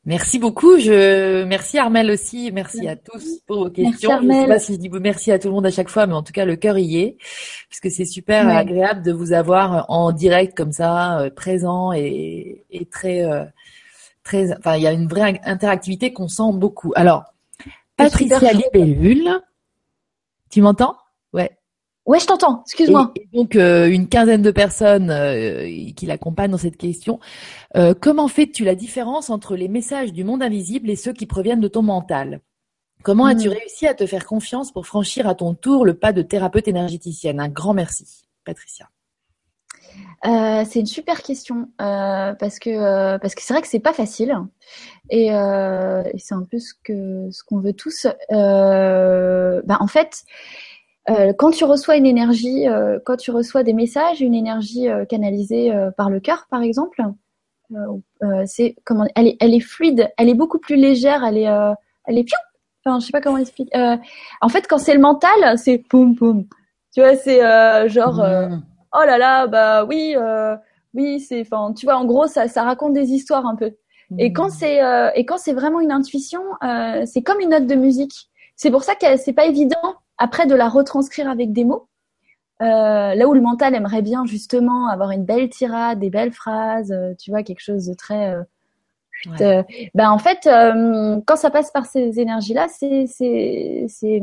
Merci 0.06 0.39
beaucoup. 0.39 0.78
Je 0.78 1.44
merci 1.44 1.78
Armel 1.78 2.10
aussi. 2.10 2.51
Merci, 2.52 2.86
à 2.89 2.97
tous 2.97 3.40
pour 3.47 3.64
vos 3.64 3.70
questions. 3.70 4.20
Merci, 4.20 4.26
je 4.26 4.40
sais 4.43 4.48
pas 4.48 4.59
si 4.59 4.74
je 4.74 4.78
dis 4.78 4.90
merci 4.90 5.32
à 5.32 5.39
tout 5.39 5.48
le 5.48 5.55
monde 5.55 5.66
à 5.66 5.70
chaque 5.70 5.89
fois, 5.89 6.06
mais 6.06 6.12
en 6.12 6.22
tout 6.22 6.32
cas 6.32 6.44
le 6.44 6.56
cœur 6.56 6.76
y 6.76 6.98
est, 6.98 7.16
parce 7.70 7.81
que 7.81 7.89
c'est 7.89 8.05
super 8.05 8.47
agréable 8.48 9.02
de 9.02 9.12
vous 9.12 9.32
avoir 9.32 9.86
en 9.89 10.12
direct 10.12 10.55
comme 10.55 10.72
ça, 10.72 11.20
euh, 11.20 11.31
présent 11.31 11.93
et, 11.93 12.64
et 12.70 12.85
très 12.85 13.24
euh, 13.24 13.44
très. 14.24 14.55
Enfin, 14.59 14.76
il 14.76 14.82
y 14.82 14.86
a 14.86 14.93
une 14.93 15.09
vraie 15.09 15.40
interactivité 15.44 16.12
qu'on 16.12 16.28
sent 16.28 16.52
beaucoup. 16.52 16.93
Alors, 16.97 17.24
Patricia 17.96 18.52
Libellule, 18.52 19.40
tu 20.50 20.60
m'entends? 20.62 20.96
Ouais. 21.32 21.58
Ouais, 22.06 22.20
je 22.20 22.26
t'entends. 22.26 22.62
Excuse-moi. 22.66 23.14
Donc 23.32 23.56
euh, 23.56 23.88
une 23.88 24.08
quinzaine 24.08 24.42
de 24.42 24.50
personnes 24.50 25.10
euh, 25.10 25.66
qui 25.96 26.06
l'accompagnent 26.06 26.50
dans 26.50 26.58
cette 26.58 26.76
question. 26.76 27.18
Euh, 27.76 27.94
comment 27.98 28.28
fais-tu 28.28 28.64
la 28.64 28.74
différence 28.74 29.30
entre 29.30 29.56
les 29.56 29.68
messages 29.68 30.12
du 30.12 30.22
monde 30.22 30.42
invisible 30.42 30.90
et 30.90 30.96
ceux 30.96 31.12
qui 31.12 31.26
proviennent 31.26 31.60
de 31.60 31.68
ton 31.68 31.82
mental? 31.82 32.40
Comment 33.02 33.26
as-tu 33.26 33.48
hmm. 33.48 33.52
réussi 33.52 33.86
à 33.86 33.94
te 33.94 34.06
faire 34.06 34.26
confiance 34.26 34.72
pour 34.72 34.86
franchir 34.86 35.26
à 35.28 35.34
ton 35.34 35.54
tour 35.54 35.84
le 35.84 35.94
pas 35.94 36.12
de 36.12 36.22
thérapeute 36.22 36.68
énergéticienne? 36.68 37.40
Un 37.40 37.48
grand 37.48 37.74
merci, 37.74 38.26
Patricia. 38.44 38.88
Euh, 40.26 40.64
c'est 40.66 40.80
une 40.80 40.86
super 40.86 41.22
question 41.22 41.68
euh, 41.82 42.32
parce 42.34 42.58
que 42.58 42.70
euh, 42.70 43.18
parce 43.18 43.34
que 43.34 43.42
c'est 43.42 43.52
vrai 43.52 43.60
que 43.60 43.68
c'est 43.68 43.78
pas 43.78 43.92
facile 43.92 44.34
et, 45.10 45.28
c'est 46.16 46.34
un 46.34 46.44
peu 46.50 46.58
ce 46.58 46.72
que 46.82 47.28
ce 47.30 47.44
qu'on 47.44 47.58
veut 47.58 47.74
tous. 47.74 48.06
Bah, 48.30 49.76
en 49.80 49.86
fait, 49.86 50.24
quand 51.06 51.50
tu 51.50 51.64
reçois 51.64 51.96
une 51.96 52.06
énergie, 52.06 52.64
quand 53.04 53.16
tu 53.16 53.30
reçois 53.30 53.62
des 53.62 53.74
messages, 53.74 54.22
une 54.22 54.34
énergie 54.34 54.88
canalisée 55.08 55.72
par 55.96 56.08
le 56.08 56.20
cœur, 56.20 56.46
par 56.50 56.62
exemple, 56.62 57.02
c'est 58.46 58.76
comment 58.84 59.06
elle 59.14 59.28
est 59.28 59.36
elle 59.40 59.54
est 59.54 59.60
fluide, 59.60 60.10
elle 60.16 60.30
est 60.30 60.34
beaucoup 60.34 60.58
plus 60.58 60.76
légère, 60.76 61.24
elle 61.24 61.38
est 61.38 61.74
elle 62.06 62.18
est. 62.18 62.26
Enfin, 62.86 63.00
je 63.00 63.06
sais 63.06 63.12
pas 63.12 63.20
comment 63.20 63.38
expliquer. 63.38 63.98
en 64.40 64.48
fait, 64.48 64.66
quand 64.68 64.78
c'est 64.78 64.94
le 64.94 65.00
mental, 65.00 65.58
c'est 65.58 65.78
poum 65.78 66.16
poum. 66.16 66.46
Tu 66.94 67.00
vois, 67.00 67.16
c'est 67.16 67.40
genre. 67.90 68.24
Mmh 68.24 68.62
oh 68.94 69.04
là 69.04 69.18
là, 69.18 69.46
bah 69.46 69.84
oui, 69.84 70.14
euh, 70.16 70.56
oui, 70.94 71.20
c'est, 71.20 71.40
enfin, 71.40 71.72
tu 71.74 71.86
vois, 71.86 71.96
en 71.96 72.04
gros, 72.04 72.26
ça, 72.26 72.48
ça 72.48 72.62
raconte 72.62 72.94
des 72.94 73.12
histoires 73.12 73.46
un 73.46 73.56
peu. 73.56 73.72
Et 74.18 74.32
quand 74.32 74.46
hmm. 74.46 74.50
c'est 74.50 74.84
euh, 74.84 75.10
et 75.14 75.24
quand 75.24 75.38
c'est 75.38 75.54
vraiment 75.54 75.80
une 75.80 75.90
intuition, 75.90 76.42
euh, 76.62 77.04
c'est 77.06 77.22
comme 77.22 77.40
une 77.40 77.50
note 77.50 77.66
de 77.66 77.74
musique. 77.74 78.28
C'est 78.54 78.70
pour 78.70 78.84
ça 78.84 78.94
que 78.94 79.16
c'est 79.16 79.32
pas 79.32 79.46
évident 79.46 79.96
après 80.18 80.46
de 80.46 80.54
la 80.54 80.68
retranscrire 80.68 81.28
avec 81.28 81.52
des 81.52 81.64
mots. 81.64 81.88
là 82.60 83.26
où 83.26 83.34
le 83.34 83.40
mental 83.40 83.74
aimerait 83.74 84.02
bien 84.02 84.24
justement 84.26 84.88
avoir 84.88 85.10
une 85.10 85.24
belle 85.24 85.48
tirade, 85.48 85.98
des 85.98 86.10
belles 86.10 86.32
phrases, 86.32 86.94
tu 87.18 87.30
vois, 87.30 87.42
quelque 87.42 87.60
chose 87.60 87.86
de 87.86 87.94
très 87.94 88.36
ben 89.94 90.10
en 90.10 90.18
fait, 90.18 90.48
quand 91.26 91.36
ça 91.36 91.50
passe 91.50 91.70
par 91.72 91.86
ces 91.86 92.20
énergies-là, 92.20 92.68
c'est 92.68 93.06
c'est 93.08 94.22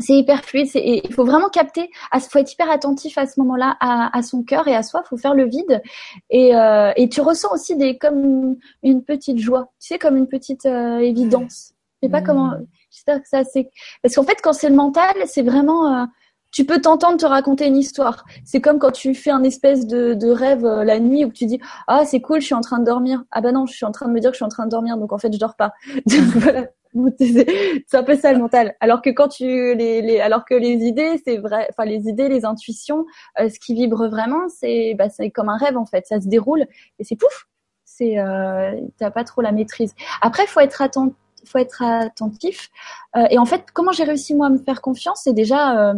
c'est 0.00 0.14
hyper 0.14 0.44
fluide. 0.44 0.68
Et 0.74 1.02
il 1.04 1.12
faut 1.12 1.24
vraiment 1.24 1.48
capter. 1.48 1.90
Il 2.14 2.20
faut 2.20 2.38
être 2.38 2.52
hyper 2.52 2.70
attentif 2.70 3.18
à 3.18 3.26
ce 3.26 3.38
moment-là 3.40 3.76
à, 3.80 4.22
son 4.22 4.42
cœur 4.42 4.68
et 4.68 4.74
à 4.74 4.82
soi. 4.82 5.02
Il 5.04 5.08
faut 5.08 5.16
faire 5.16 5.34
le 5.34 5.44
vide. 5.44 5.82
Et, 6.30 6.54
euh, 6.56 6.92
et 6.96 7.08
tu 7.08 7.20
ressens 7.20 7.52
aussi 7.52 7.76
des 7.76 7.98
comme 7.98 8.56
une 8.82 9.04
petite 9.04 9.38
joie. 9.38 9.72
Tu 9.80 9.88
sais, 9.88 9.98
comme 9.98 10.16
une 10.16 10.28
petite 10.28 10.66
euh, 10.66 10.98
évidence. 10.98 11.72
Je 12.02 12.06
sais 12.06 12.10
pas 12.10 12.22
comment. 12.22 12.46
Mmh. 12.46 12.66
J'espère 12.90 13.22
que 13.22 13.28
ça 13.28 13.44
c'est 13.44 13.70
parce 14.02 14.14
qu'en 14.14 14.24
fait, 14.24 14.38
quand 14.42 14.52
c'est 14.52 14.68
le 14.68 14.76
mental, 14.76 15.14
c'est 15.26 15.42
vraiment. 15.42 16.02
Euh, 16.02 16.04
tu 16.52 16.64
peux 16.64 16.80
t'entendre 16.80 17.16
te 17.16 17.26
raconter 17.26 17.66
une 17.68 17.76
histoire. 17.76 18.24
C'est 18.44 18.60
comme 18.60 18.80
quand 18.80 18.90
tu 18.90 19.14
fais 19.14 19.30
un 19.30 19.44
espèce 19.44 19.86
de, 19.86 20.14
de 20.14 20.30
rêve 20.30 20.66
la 20.66 20.98
nuit 20.98 21.24
où 21.24 21.30
tu 21.30 21.46
dis 21.46 21.60
ah 21.86 22.04
c'est 22.04 22.20
cool, 22.20 22.40
je 22.40 22.46
suis 22.46 22.56
en 22.56 22.60
train 22.60 22.80
de 22.80 22.84
dormir. 22.84 23.22
Ah 23.30 23.40
bah 23.40 23.52
non, 23.52 23.66
je 23.66 23.74
suis 23.74 23.86
en 23.86 23.92
train 23.92 24.08
de 24.08 24.12
me 24.12 24.18
dire 24.18 24.30
que 24.30 24.34
je 24.34 24.38
suis 24.38 24.44
en 24.44 24.48
train 24.48 24.64
de 24.64 24.70
dormir, 24.70 24.96
donc 24.96 25.12
en 25.12 25.18
fait 25.18 25.32
je 25.32 25.38
dors 25.38 25.54
pas. 25.54 25.72
voilà. 26.06 26.66
c'est 27.18 27.94
un 27.94 28.02
peu 28.02 28.16
ça 28.16 28.32
le 28.32 28.38
mental. 28.38 28.74
Alors 28.80 29.02
que 29.02 29.10
quand 29.10 29.28
tu 29.28 29.44
les, 29.44 30.20
alors 30.20 30.44
que 30.44 30.54
les 30.54 30.84
idées, 30.84 31.20
c'est 31.24 31.36
vrai, 31.36 31.68
enfin 31.70 31.84
les 31.84 32.08
idées, 32.08 32.28
les 32.28 32.44
intuitions, 32.44 33.06
euh, 33.38 33.48
ce 33.48 33.58
qui 33.58 33.74
vibre 33.74 34.08
vraiment, 34.08 34.48
c'est 34.48 34.94
bah, 34.94 35.08
c'est 35.08 35.30
comme 35.30 35.48
un 35.48 35.56
rêve 35.56 35.76
en 35.76 35.86
fait. 35.86 36.06
Ça 36.06 36.20
se 36.20 36.28
déroule 36.28 36.66
et 36.98 37.04
c'est 37.04 37.16
pouf. 37.16 37.46
C'est 37.84 38.18
euh, 38.18 38.72
t'as 38.98 39.10
pas 39.10 39.24
trop 39.24 39.42
la 39.42 39.52
maîtrise. 39.52 39.94
Après, 40.22 40.46
faut 40.46 40.60
être 40.60 40.82
attentif 40.82 41.16
faut 41.46 41.58
être 41.58 41.82
attentif. 41.82 42.68
Euh, 43.16 43.24
et 43.30 43.38
en 43.38 43.46
fait, 43.46 43.64
comment 43.72 43.92
j'ai 43.92 44.04
réussi 44.04 44.34
moi 44.34 44.48
à 44.48 44.50
me 44.50 44.58
faire 44.58 44.82
confiance? 44.82 45.22
C'est 45.24 45.32
déjà, 45.32 45.90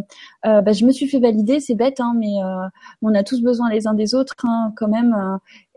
euh, 0.45 0.61
bah, 0.61 0.71
je 0.71 0.85
me 0.85 0.91
suis 0.93 1.09
fait 1.09 1.19
valider, 1.19 1.59
c'est 1.59 1.75
bête, 1.75 1.99
hein, 1.99 2.13
mais 2.17 2.35
on 3.01 3.13
a 3.13 3.23
tous 3.23 3.41
besoin 3.41 3.69
les 3.69 3.85
uns 3.85 3.93
des 3.93 4.15
autres 4.15 4.35
hein, 4.43 4.71
quand 4.77 4.87
même. 4.87 5.13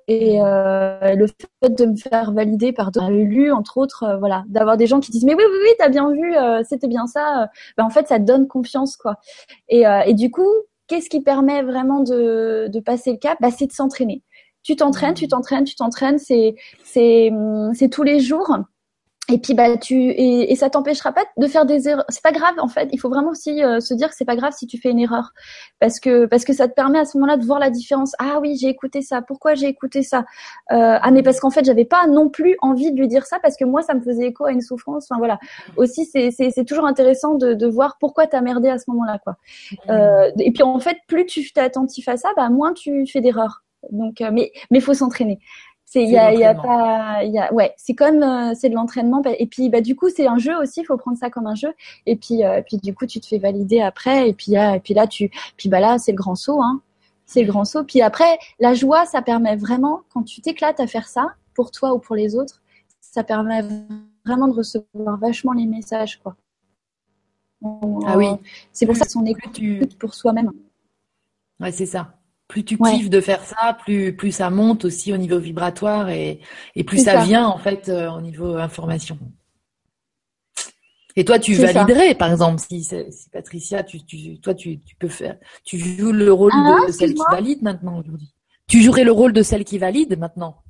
Et 0.08 0.40
euh, 0.40 1.14
le 1.16 1.26
fait 1.26 1.68
de 1.76 1.86
me 1.86 1.96
faire 1.96 2.32
valider 2.32 2.72
par 2.72 2.92
d'autres, 2.92 3.10
lu 3.10 3.50
entre 3.52 3.78
autres, 3.78 4.04
euh, 4.04 4.16
voilà, 4.18 4.44
d'avoir 4.48 4.76
des 4.76 4.86
gens 4.86 5.00
qui 5.00 5.10
disent 5.10 5.24
mais 5.24 5.34
oui 5.34 5.42
oui 5.44 5.58
oui 5.64 5.70
t'as 5.78 5.88
bien 5.88 6.10
vu, 6.12 6.36
euh, 6.36 6.62
c'était 6.68 6.86
bien 6.88 7.06
ça. 7.08 7.48
Ben, 7.76 7.84
en 7.84 7.90
fait 7.90 8.06
ça 8.08 8.18
donne 8.20 8.46
confiance 8.46 8.96
quoi. 8.96 9.16
Et, 9.68 9.84
et 10.06 10.14
du 10.14 10.30
coup 10.30 10.48
qu'est-ce 10.86 11.10
qui 11.10 11.20
permet 11.22 11.62
vraiment 11.62 12.00
de, 12.00 12.68
de 12.68 12.80
passer 12.80 13.12
le 13.12 13.18
cap? 13.18 13.38
Bah, 13.40 13.50
c'est 13.50 13.66
de 13.66 13.72
s'entraîner. 13.72 14.22
Tu 14.62 14.76
t'entraînes, 14.76 15.14
tu 15.14 15.28
t'entraînes, 15.28 15.64
tu 15.64 15.74
t'entraînes, 15.76 16.18
c'est 16.18 16.54
c'est 16.84 17.30
c'est 17.74 17.88
tous 17.88 18.02
les 18.04 18.20
jours. 18.20 18.56
Et 19.28 19.39
puis 19.39 19.55
bah 19.55 19.77
tu 19.77 19.94
et, 19.94 20.53
et 20.53 20.55
ça 20.57 20.70
t'empêchera 20.70 21.12
pas 21.12 21.24
de 21.36 21.47
faire 21.48 21.66
des 21.66 21.89
erreurs. 21.89 22.05
C'est 22.11 22.23
pas 22.23 22.31
grave 22.31 22.55
en 22.59 22.69
fait. 22.69 22.89
Il 22.93 23.01
faut 23.01 23.09
vraiment 23.09 23.31
aussi 23.31 23.62
euh, 23.65 23.81
se 23.81 23.93
dire 23.93 24.09
que 24.09 24.15
c'est 24.16 24.24
pas 24.24 24.36
grave 24.36 24.53
si 24.57 24.69
tu 24.69 24.78
fais 24.78 24.90
une 24.90 25.01
erreur, 25.01 25.32
parce 25.81 25.98
que 25.98 26.27
parce 26.27 26.44
que 26.44 26.53
ça 26.53 26.69
te 26.69 26.74
permet 26.74 27.01
à 27.01 27.05
ce 27.05 27.16
moment-là 27.19 27.36
de 27.36 27.44
voir 27.44 27.59
la 27.59 27.70
différence. 27.70 28.12
Ah 28.20 28.39
oui, 28.40 28.57
j'ai 28.61 28.69
écouté 28.69 29.03
ça. 29.03 29.23
Pourquoi 29.23 29.55
j'ai 29.55 29.66
écouté 29.66 30.03
ça? 30.05 30.20
Euh, 30.70 30.98
Ah 31.03 31.11
mais 31.11 31.24
parce 31.24 31.40
qu'en 31.40 31.51
fait 31.51 31.65
j'avais 31.65 31.85
pas 31.85 32.07
non 32.07 32.28
plus 32.28 32.57
envie 32.62 32.93
de 32.93 32.98
lui 33.01 33.09
dire 33.09 33.27
ça 33.27 33.39
parce 33.40 33.57
que 33.57 33.65
moi 33.65 33.82
ça 33.82 33.94
me 33.94 34.01
faisait 34.01 34.27
écho 34.27 34.44
à 34.44 34.53
une 34.53 34.61
souffrance. 34.61 35.09
Enfin 35.11 35.19
voilà. 35.19 35.39
Aussi 35.77 36.05
c'est 36.05 36.31
c'est 36.31 36.51
c'est 36.53 36.65
toujours 36.65 36.86
intéressant 36.86 37.35
de 37.35 37.55
de 37.55 37.66
voir 37.66 37.97
pourquoi 37.98 38.28
t'as 38.28 38.40
merdé 38.43 38.69
à 38.69 38.78
ce 38.78 38.85
moment-là 38.90 39.19
quoi. 39.24 39.36
Euh, 39.90 40.31
et 40.39 40.53
puis 40.53 40.62
en 40.62 40.78
fait 40.78 40.98
plus 41.09 41.27
tu 41.27 41.53
t'es 41.53 41.61
attentif 41.61 42.09
à 42.09 42.16
ça, 42.16 42.28
bah 42.36 42.48
moins 42.48 42.73
tu 42.74 43.07
fais 43.09 43.20
d'erreurs. 43.20 43.65
Donc 43.90 44.20
euh, 44.20 44.31
mais 44.32 44.53
mais 44.70 44.81
faut 44.81 44.94
s'entraîner. 44.94 45.39
C'est 45.88 46.02
il 46.02 46.10
y 46.10 46.18
a, 46.18 46.34
y 46.34 46.42
a 46.44 46.52
pas 46.52 47.22
il 47.22 47.32
y 47.32 47.38
a 47.38 47.52
ouais 47.52 47.72
c'est 47.76 47.94
comme 47.94 48.22
euh, 48.22 48.54
c'est 48.54 48.68
de 48.68 48.74
l'entraînement. 48.74 49.20
Bah, 49.20 49.30
et 49.38 49.46
puis 49.46 49.70
bah 49.70 49.80
du 49.80 49.94
coup 49.94 50.08
c'est 50.10 50.26
un 50.26 50.36
jeu 50.36 50.56
aussi 50.60 50.80
il 50.80 50.84
faut 50.84 50.96
prendre 50.96 51.16
ça 51.16 51.30
comme 51.30 51.46
un 51.46 51.54
jeu. 51.54 51.72
Et 52.06 52.16
puis 52.16 52.44
euh, 52.44 52.60
puis 52.60 52.78
du 52.78 52.92
coup 52.92 53.06
tu 53.06 53.20
te 53.20 53.26
fais 53.26 53.38
valider 53.38 53.80
après. 53.80 54.28
Et 54.28 54.32
puis 54.34 54.54
et 54.54 54.80
puis 54.82 54.94
là 54.94 55.06
tu 55.06 55.30
puis 55.56 55.68
bah 55.68 55.78
là 55.80 55.98
c'est 55.98 56.12
le 56.12 56.16
grand 56.16 56.34
saut 56.34 56.60
hein. 56.60 56.82
C'est 57.24 57.42
le 57.42 57.52
grand 57.52 57.64
saut. 57.64 57.84
Puis 57.84 58.02
après 58.02 58.38
la 58.58 58.74
joie 58.74 59.06
ça 59.06 59.22
permet 59.22 59.54
vraiment 59.56 60.02
quand 60.12 60.24
tu 60.24 60.40
t'éclates 60.40 60.80
à 60.80 60.88
faire 60.88 61.06
ça 61.08 61.34
pour 61.54 61.70
toi 61.70 61.94
ou 61.94 61.98
pour 62.00 62.16
les 62.16 62.34
autres 62.36 62.62
ça 63.00 63.22
permet 63.22 63.62
vraiment 64.24 64.48
de 64.48 64.54
recevoir 64.54 65.18
vachement 65.18 65.52
les 65.52 65.66
messages 65.66 66.20
quoi. 66.20 66.36
Ah 68.06 68.16
oui. 68.16 68.26
C'est 68.72 68.86
pour 68.86 68.96
ça 68.96 69.06
qu'on 69.06 69.24
écoute 69.24 69.60
pour 69.98 70.14
soi-même. 70.14 70.52
Ouais, 71.60 71.72
c'est 71.72 71.86
ça. 71.86 72.12
Plus 72.48 72.64
tu 72.64 72.78
kiffes 72.78 73.10
de 73.10 73.20
faire 73.20 73.43
ça, 73.43 73.77
plus 73.85 74.14
plus 74.14 74.31
ça 74.31 74.51
monte 74.51 74.85
aussi 74.85 75.12
au 75.12 75.16
niveau 75.16 75.39
vibratoire 75.39 76.10
et, 76.10 76.40
et 76.77 76.85
plus 76.85 77.02
ça, 77.02 77.24
vient 77.24 77.47
en 77.47 77.59
fait 77.59 77.89
euh, 77.89 78.10
au 78.10 78.20
niveau 78.20 78.56
information. 78.56 79.18
Et 81.16 81.24
toi, 81.24 81.39
tu 81.39 81.55
validerais, 81.55 82.14
par 82.14 82.31
exemple, 82.31 82.60
si, 82.60 82.85
si 82.85 83.31
Patricia, 83.32 83.82
tu, 83.82 84.05
tu, 84.05 84.39
toi, 84.39 84.55
tu, 84.55 84.81
tu 84.81 84.94
peux 84.97 85.09
faire, 85.09 85.39
tu 85.64 85.78
joues 85.78 86.12
le 86.12 86.31
rôle 86.31 86.52
de, 86.52 86.89
ah, 86.89 86.93
celle 86.93 87.14
qui 87.14 87.23
valide 87.31 87.62
maintenant 87.62 87.98
aujourd'hui. 87.98 88.35
Tu 88.68 88.82
jouerais 88.82 89.05
le 89.05 89.12
rôle 89.12 89.32
de 89.32 89.43
celle 89.43 89.64
qui 89.64 89.78
valide 89.78 90.18
maintenant. 90.18 90.62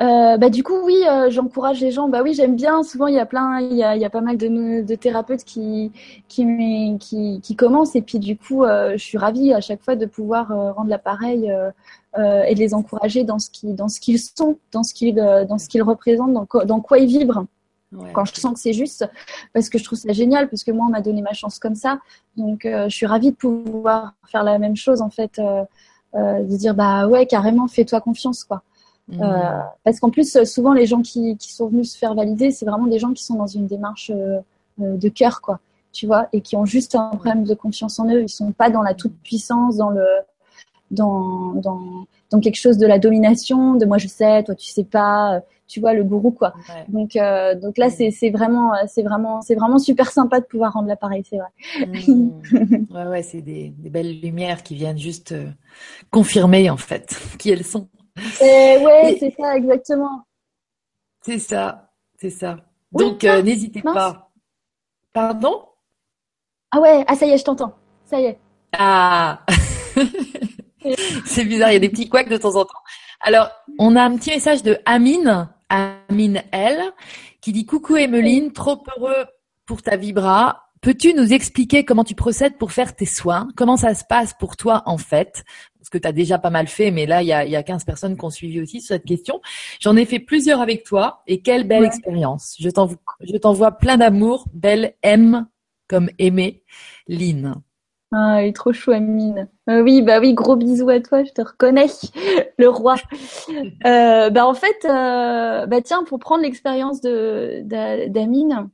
Euh, 0.00 0.36
bah 0.36 0.50
du 0.50 0.62
coup 0.62 0.74
oui, 0.84 0.96
euh, 1.08 1.30
j'encourage 1.30 1.80
les 1.80 1.90
gens. 1.90 2.08
Bah 2.08 2.22
oui, 2.22 2.34
j'aime 2.34 2.56
bien. 2.56 2.82
Souvent 2.82 3.06
il 3.06 3.14
y 3.14 3.18
a 3.18 3.26
plein, 3.26 3.60
il 3.60 3.76
y 3.76 3.82
a, 3.82 3.96
il 3.96 4.02
y 4.02 4.04
a 4.04 4.10
pas 4.10 4.20
mal 4.20 4.36
de, 4.36 4.82
de 4.82 4.94
thérapeutes 4.94 5.44
qui 5.44 5.92
qui, 6.28 6.96
qui 7.00 7.40
qui 7.42 7.56
commencent 7.56 7.96
et 7.96 8.02
puis 8.02 8.18
du 8.18 8.36
coup 8.36 8.64
euh, 8.64 8.92
je 8.92 9.02
suis 9.02 9.18
ravie 9.18 9.52
à 9.52 9.60
chaque 9.60 9.82
fois 9.82 9.96
de 9.96 10.06
pouvoir 10.06 10.48
rendre 10.48 10.88
l'appareil 10.88 11.50
et 12.16 12.54
de 12.54 12.58
les 12.58 12.74
encourager 12.74 13.24
dans 13.24 13.38
ce 13.38 13.50
qui 13.50 13.72
dans 13.72 13.88
ce 13.88 13.98
qu'ils 14.00 14.18
sont, 14.18 14.58
dans 14.72 14.82
ce 14.82 14.94
qu'ils 14.94 15.14
dans 15.14 15.58
ce 15.58 15.68
qu'ils 15.68 15.82
représentent, 15.82 16.32
dans, 16.34 16.64
dans 16.64 16.80
quoi 16.80 16.98
ils 16.98 17.08
vibrent 17.08 17.46
quand 18.14 18.24
je 18.24 18.34
sens 18.40 18.54
que 18.54 18.60
c'est 18.60 18.72
juste, 18.72 19.06
parce 19.52 19.68
que 19.68 19.76
je 19.78 19.84
trouve 19.84 19.98
ça 19.98 20.12
génial, 20.14 20.48
parce 20.48 20.64
que 20.64 20.70
moi, 20.70 20.86
on 20.86 20.90
m'a 20.90 21.02
donné 21.02 21.20
ma 21.20 21.34
chance 21.34 21.58
comme 21.58 21.74
ça. 21.74 21.98
Donc, 22.38 22.60
je 22.64 22.88
suis 22.88 23.04
ravie 23.04 23.32
de 23.32 23.36
pouvoir 23.36 24.14
faire 24.26 24.44
la 24.44 24.58
même 24.58 24.76
chose, 24.76 25.02
en 25.02 25.10
fait, 25.10 25.38
de 26.14 26.56
dire, 26.56 26.74
bah 26.74 27.06
ouais, 27.06 27.26
carrément, 27.26 27.68
fais-toi 27.68 28.00
confiance, 28.00 28.44
quoi. 28.44 28.62
Mmh. 29.12 29.22
parce 29.84 30.00
qu'en 30.00 30.10
plus, 30.10 30.42
souvent, 30.44 30.72
les 30.72 30.86
gens 30.86 31.02
qui, 31.02 31.36
qui, 31.36 31.52
sont 31.52 31.68
venus 31.68 31.92
se 31.92 31.98
faire 31.98 32.14
valider, 32.14 32.50
c'est 32.50 32.64
vraiment 32.64 32.86
des 32.86 32.98
gens 32.98 33.12
qui 33.12 33.22
sont 33.24 33.34
dans 33.34 33.46
une 33.46 33.66
démarche 33.66 34.10
de 34.78 35.08
cœur, 35.08 35.42
quoi. 35.42 35.60
Tu 35.92 36.06
vois, 36.06 36.28
et 36.32 36.40
qui 36.40 36.56
ont 36.56 36.64
juste 36.64 36.94
un 36.94 37.10
problème 37.10 37.44
de 37.44 37.54
confiance 37.54 37.98
en 37.98 38.08
eux. 38.08 38.22
Ils 38.22 38.30
sont 38.30 38.52
pas 38.52 38.70
dans 38.70 38.80
la 38.80 38.94
toute 38.94 39.14
puissance, 39.22 39.76
dans 39.76 39.90
le, 39.90 40.06
dans, 40.92 41.54
dans, 41.54 42.06
dans 42.30 42.40
quelque 42.40 42.56
chose 42.56 42.78
de 42.78 42.86
la 42.86 42.98
domination, 42.98 43.74
de 43.74 43.84
moi 43.84 43.98
je 43.98 44.06
sais, 44.06 44.42
toi 44.44 44.54
tu 44.54 44.70
sais 44.70 44.84
pas, 44.84 45.42
tu 45.66 45.80
vois 45.80 45.94
le 45.94 46.04
gourou 46.04 46.30
quoi. 46.30 46.52
Donc 46.88 47.16
euh, 47.16 47.54
donc 47.54 47.78
là 47.78 47.90
c'est 47.90 48.10
c'est 48.10 48.30
vraiment 48.30 48.72
c'est 48.86 49.02
vraiment 49.02 49.40
c'est 49.40 49.54
vraiment 49.54 49.78
super 49.78 50.10
sympa 50.10 50.40
de 50.40 50.44
pouvoir 50.44 50.74
rendre 50.74 50.88
l'appareil, 50.88 51.24
c'est 51.28 51.38
vrai. 51.38 52.06
Mmh. 52.06 52.94
ouais 52.94 53.06
ouais, 53.06 53.22
c'est 53.22 53.40
des, 53.40 53.70
des, 53.70 53.90
belles 53.90 54.20
lumières 54.20 54.62
qui 54.62 54.74
viennent 54.74 54.98
juste 54.98 55.32
euh, 55.32 55.48
confirmer 56.10 56.70
en 56.70 56.76
fait 56.76 57.18
qui 57.38 57.50
elles 57.50 57.64
sont. 57.64 57.88
Ouais, 58.40 59.16
c'est 59.18 59.34
ça 59.38 59.56
exactement. 59.56 60.24
C'est 61.22 61.38
ça, 61.38 61.90
c'est 62.18 62.30
ça. 62.30 62.58
Donc 62.90 63.24
euh, 63.24 63.42
n'hésitez 63.42 63.82
pas. 63.82 64.30
Pardon? 65.12 65.66
Ah 66.70 66.80
ouais, 66.80 67.04
ah 67.06 67.14
ça 67.14 67.26
y 67.26 67.30
est, 67.30 67.38
je 67.38 67.44
t'entends. 67.44 67.74
Ça 68.04 68.20
y 68.20 68.24
est. 68.24 68.38
Ah 68.72 69.44
C'est 71.26 71.44
bizarre, 71.44 71.70
il 71.70 71.74
y 71.74 71.76
a 71.76 71.80
des 71.80 71.88
petits 71.88 72.08
couacs 72.08 72.28
de 72.28 72.36
temps 72.36 72.56
en 72.56 72.64
temps. 72.64 72.82
Alors, 73.20 73.50
on 73.78 73.94
a 73.94 74.02
un 74.02 74.16
petit 74.16 74.30
message 74.30 74.62
de 74.62 74.78
Amine, 74.84 75.48
Amine 75.68 76.42
L, 76.50 76.80
qui 77.40 77.52
dit 77.52 77.66
coucou 77.66 77.96
Emeline, 77.96 78.52
trop 78.52 78.82
heureux 78.96 79.26
pour 79.64 79.82
ta 79.82 79.96
vibra. 79.96 80.64
Peux-tu 80.82 81.14
nous 81.14 81.32
expliquer 81.32 81.84
comment 81.84 82.02
tu 82.02 82.16
procèdes 82.16 82.58
pour 82.58 82.72
faire 82.72 82.96
tes 82.96 83.06
soins? 83.06 83.46
Comment 83.56 83.76
ça 83.76 83.94
se 83.94 84.04
passe 84.04 84.34
pour 84.34 84.56
toi 84.56 84.82
en 84.86 84.98
fait? 84.98 85.44
Parce 85.78 85.88
que 85.88 85.98
tu 85.98 86.08
as 86.08 86.12
déjà 86.12 86.38
pas 86.38 86.50
mal 86.50 86.66
fait, 86.66 86.90
mais 86.90 87.06
là, 87.06 87.22
il 87.22 87.28
y 87.28 87.32
a, 87.32 87.46
y 87.46 87.54
a 87.54 87.62
15 87.62 87.84
personnes 87.84 88.18
qui 88.18 88.24
ont 88.24 88.30
suivi 88.30 88.60
aussi 88.60 88.80
sur 88.80 88.88
cette 88.88 89.04
question. 89.04 89.40
J'en 89.80 89.96
ai 89.96 90.04
fait 90.04 90.18
plusieurs 90.18 90.60
avec 90.60 90.82
toi 90.82 91.22
et 91.28 91.40
quelle 91.40 91.68
belle 91.68 91.84
expérience. 91.84 92.56
Je 92.58 92.68
t'envoie 93.38 93.72
plein 93.72 93.96
d'amour. 93.96 94.46
Belle 94.52 94.94
M 95.02 95.46
comme 95.86 96.10
aimer, 96.18 96.64
Lynn. 97.06 97.54
Ah, 98.12 98.42
il 98.42 98.48
est 98.48 98.52
trop 98.56 98.72
chou, 98.72 98.90
Amine. 98.90 99.48
Euh, 99.70 99.82
oui, 99.82 100.02
bah 100.02 100.20
oui, 100.20 100.34
gros 100.34 100.56
bisous 100.56 100.88
à 100.90 101.00
toi, 101.00 101.22
je 101.22 101.30
te 101.30 101.42
reconnais, 101.42 101.86
le 102.58 102.68
roi. 102.68 102.96
Euh, 103.86 104.30
bah 104.30 104.46
en 104.46 104.54
fait, 104.54 104.84
euh, 104.84 105.66
bah 105.66 105.80
tiens, 105.80 106.04
pour 106.04 106.18
prendre 106.18 106.42
l'expérience 106.42 107.00
de 107.00 107.62
d'Amine, 108.08 108.68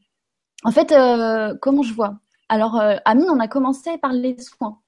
en 0.65 0.71
fait, 0.71 0.93
euh, 0.93 1.55
comment 1.61 1.83
je 1.83 1.95
vois? 1.95 2.19
Alors, 2.49 2.81
euh, 2.81 2.97
Amine, 3.05 3.29
on 3.31 3.41
a 3.41 3.49
commencé 3.49 3.99
par 3.99 4.13
les 4.13 4.37
soins. 4.39 4.79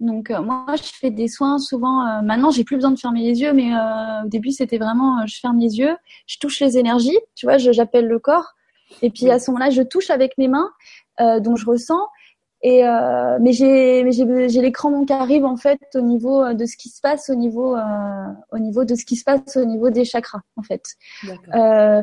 Donc 0.00 0.30
moi, 0.30 0.66
je 0.76 0.82
fais 0.82 1.10
des 1.10 1.28
soins 1.28 1.58
souvent. 1.58 2.22
maintenant, 2.22 2.50
j'ai 2.50 2.64
plus 2.64 2.74
besoin 2.74 2.90
de 2.90 2.98
fermer 2.98 3.22
les 3.22 3.40
yeux, 3.40 3.52
mais 3.52 3.70
au 4.24 4.28
début, 4.28 4.50
c'était 4.50 4.78
vraiment, 4.78 5.24
je 5.28 5.38
ferme 5.38 5.60
les 5.60 5.78
yeux, 5.78 5.96
je 6.26 6.38
touche 6.38 6.58
les 6.58 6.76
énergies, 6.76 7.16
tu 7.36 7.46
vois, 7.46 7.56
j'appelle 7.56 8.08
le 8.08 8.18
corps, 8.18 8.54
et 9.00 9.10
puis 9.10 9.30
à 9.30 9.38
ce 9.38 9.52
moment-là, 9.52 9.70
je 9.70 9.82
touche 9.82 10.10
avec 10.10 10.36
mes 10.38 10.48
mains, 10.48 10.72
donc 11.20 11.56
je 11.56 11.66
ressens. 11.66 12.00
Et 12.62 12.86
euh, 12.86 13.38
mais 13.40 13.52
j'ai 13.52 14.08
j'ai 14.12 14.62
l'écran 14.62 15.04
qui 15.04 15.12
arrive 15.12 15.44
en 15.44 15.56
fait 15.56 15.80
au 15.96 16.00
niveau 16.00 16.44
euh, 16.44 16.54
de 16.54 16.64
ce 16.64 16.76
qui 16.76 16.90
se 16.90 17.00
passe 17.00 17.28
au 17.28 17.34
niveau 17.34 17.74
euh, 17.76 17.80
au 18.52 18.58
niveau 18.58 18.84
de 18.84 18.94
ce 18.94 19.04
qui 19.04 19.16
se 19.16 19.24
passe 19.24 19.56
au 19.56 19.64
niveau 19.64 19.90
des 19.90 20.04
chakras 20.04 20.42
en 20.56 20.62
fait. 20.62 20.82
Euh, 21.54 22.02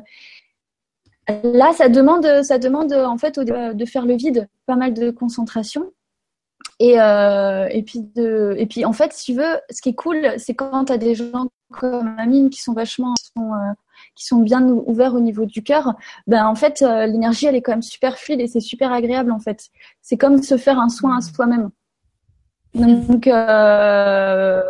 là, 1.43 1.73
ça 1.73 1.89
demande 1.89 2.43
ça 2.43 2.57
demande 2.57 2.93
en 2.93 3.18
fait 3.18 3.39
de 3.39 3.85
faire 3.85 4.06
le 4.06 4.15
vide, 4.15 4.47
pas 4.65 4.76
mal 4.76 4.93
de 4.93 5.11
concentration. 5.11 5.91
Et, 6.81 6.99
euh, 6.99 7.68
et 7.72 7.84
puis 7.84 7.99
de 8.15 8.56
et 8.57 8.65
puis 8.65 8.85
en 8.85 8.93
fait 8.93 9.11
si 9.11 9.31
tu 9.31 9.38
veux 9.38 9.60
ce 9.69 9.81
qui 9.81 9.89
est 9.89 9.95
cool 9.95 10.34
c'est 10.38 10.56
quand 10.56 10.85
tu 10.85 10.93
as 10.93 10.97
des 10.97 11.14
gens 11.14 11.47
comme 11.72 12.15
Amine 12.18 12.49
qui 12.49 12.61
sont 12.61 12.73
vachement 12.73 13.14
euh, 13.38 13.73
qui 14.15 14.26
sont 14.26 14.39
bien 14.39 14.68
ouverts 14.68 15.14
au 15.14 15.19
niveau 15.19 15.45
du 15.45 15.64
cœur, 15.64 15.95
ben 16.27 16.45
en 16.45 16.56
fait 16.56 16.81
euh, 16.81 17.06
l'énergie 17.06 17.45
elle 17.45 17.56
est 17.56 17.61
quand 17.61 17.73
même 17.73 17.81
super 17.81 18.18
fluide 18.18 18.39
et 18.41 18.47
c'est 18.47 18.60
super 18.60 18.91
agréable 18.91 19.31
en 19.31 19.39
fait. 19.39 19.69
C'est 20.01 20.18
comme 20.18 20.41
se 20.41 20.57
faire 20.57 20.80
un 20.80 20.89
soin 20.89 21.18
à 21.18 21.22
soi-même. 21.22 21.69
Donc 22.73 23.27
euh, 23.27 24.61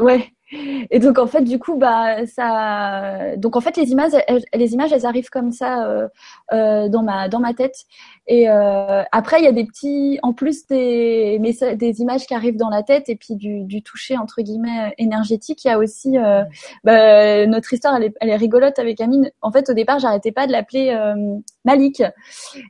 ouais, 0.00 0.32
et 0.52 0.98
donc 0.98 1.18
en 1.18 1.26
fait 1.26 1.42
du 1.42 1.58
coup 1.58 1.76
bah 1.76 2.26
ça 2.26 3.36
donc 3.36 3.56
en 3.56 3.60
fait 3.60 3.76
les 3.76 3.90
images 3.90 4.12
les 4.54 4.72
images 4.72 4.92
elles 4.92 5.06
arrivent 5.06 5.28
comme 5.28 5.52
ça 5.52 5.86
euh, 5.86 6.08
euh, 6.52 6.88
dans 6.88 7.02
ma 7.02 7.28
dans 7.28 7.40
ma 7.40 7.52
tête 7.54 7.84
et 8.28 8.48
euh, 8.48 9.02
après 9.10 9.40
il 9.40 9.44
y 9.44 9.48
a 9.48 9.52
des 9.52 9.64
petits 9.64 10.18
en 10.22 10.32
plus 10.32 10.66
des 10.68 11.40
des 11.76 12.00
images 12.00 12.26
qui 12.26 12.34
arrivent 12.34 12.56
dans 12.56 12.68
la 12.68 12.82
tête 12.82 13.08
et 13.08 13.16
puis 13.16 13.34
du, 13.34 13.64
du 13.64 13.82
toucher 13.82 14.16
entre 14.16 14.42
guillemets 14.42 14.94
énergétique 14.98 15.64
il 15.64 15.68
y 15.68 15.70
a 15.70 15.78
aussi 15.78 16.16
euh, 16.16 16.44
bah, 16.84 17.46
notre 17.46 17.72
histoire 17.72 17.96
elle 17.96 18.04
est, 18.04 18.14
elle 18.20 18.30
est 18.30 18.36
rigolote 18.36 18.78
avec 18.78 19.00
Amine. 19.00 19.30
En 19.42 19.50
fait 19.50 19.68
au 19.70 19.74
départ 19.74 19.98
j'arrêtais 19.98 20.32
pas 20.32 20.46
de 20.46 20.52
l'appeler 20.52 20.90
euh, 20.90 21.38
Malik. 21.64 22.02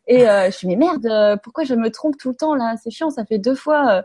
Et 0.06 0.20
je 0.20 0.50
suis 0.50 0.66
mais 0.66 0.76
merde 0.76 1.38
pourquoi 1.42 1.64
je 1.64 1.74
me 1.74 1.90
trompe 1.90 2.16
tout 2.16 2.30
le 2.30 2.36
temps 2.36 2.54
là? 2.54 2.74
C'est 2.82 2.90
chiant 2.90 3.10
ça 3.10 3.24
fait 3.24 3.38
deux 3.38 3.54
fois 3.54 4.02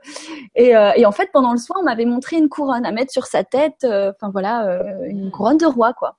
et, 0.55 0.73
et 0.95 1.05
en 1.05 1.11
fait 1.11 1.29
pendant 1.31 1.51
le 1.51 1.57
soin 1.57 1.77
on 1.79 1.83
m'avait 1.83 2.05
montré 2.05 2.37
une 2.37 2.49
couronne 2.49 2.85
à 2.85 2.91
mettre 2.91 3.11
sur 3.11 3.25
sa 3.25 3.43
tête 3.43 3.83
euh, 3.83 4.11
enfin 4.15 4.31
voilà, 4.31 4.67
euh, 4.67 5.05
une 5.07 5.31
couronne 5.31 5.57
de 5.57 5.65
roi 5.65 5.93
quoi. 5.93 6.15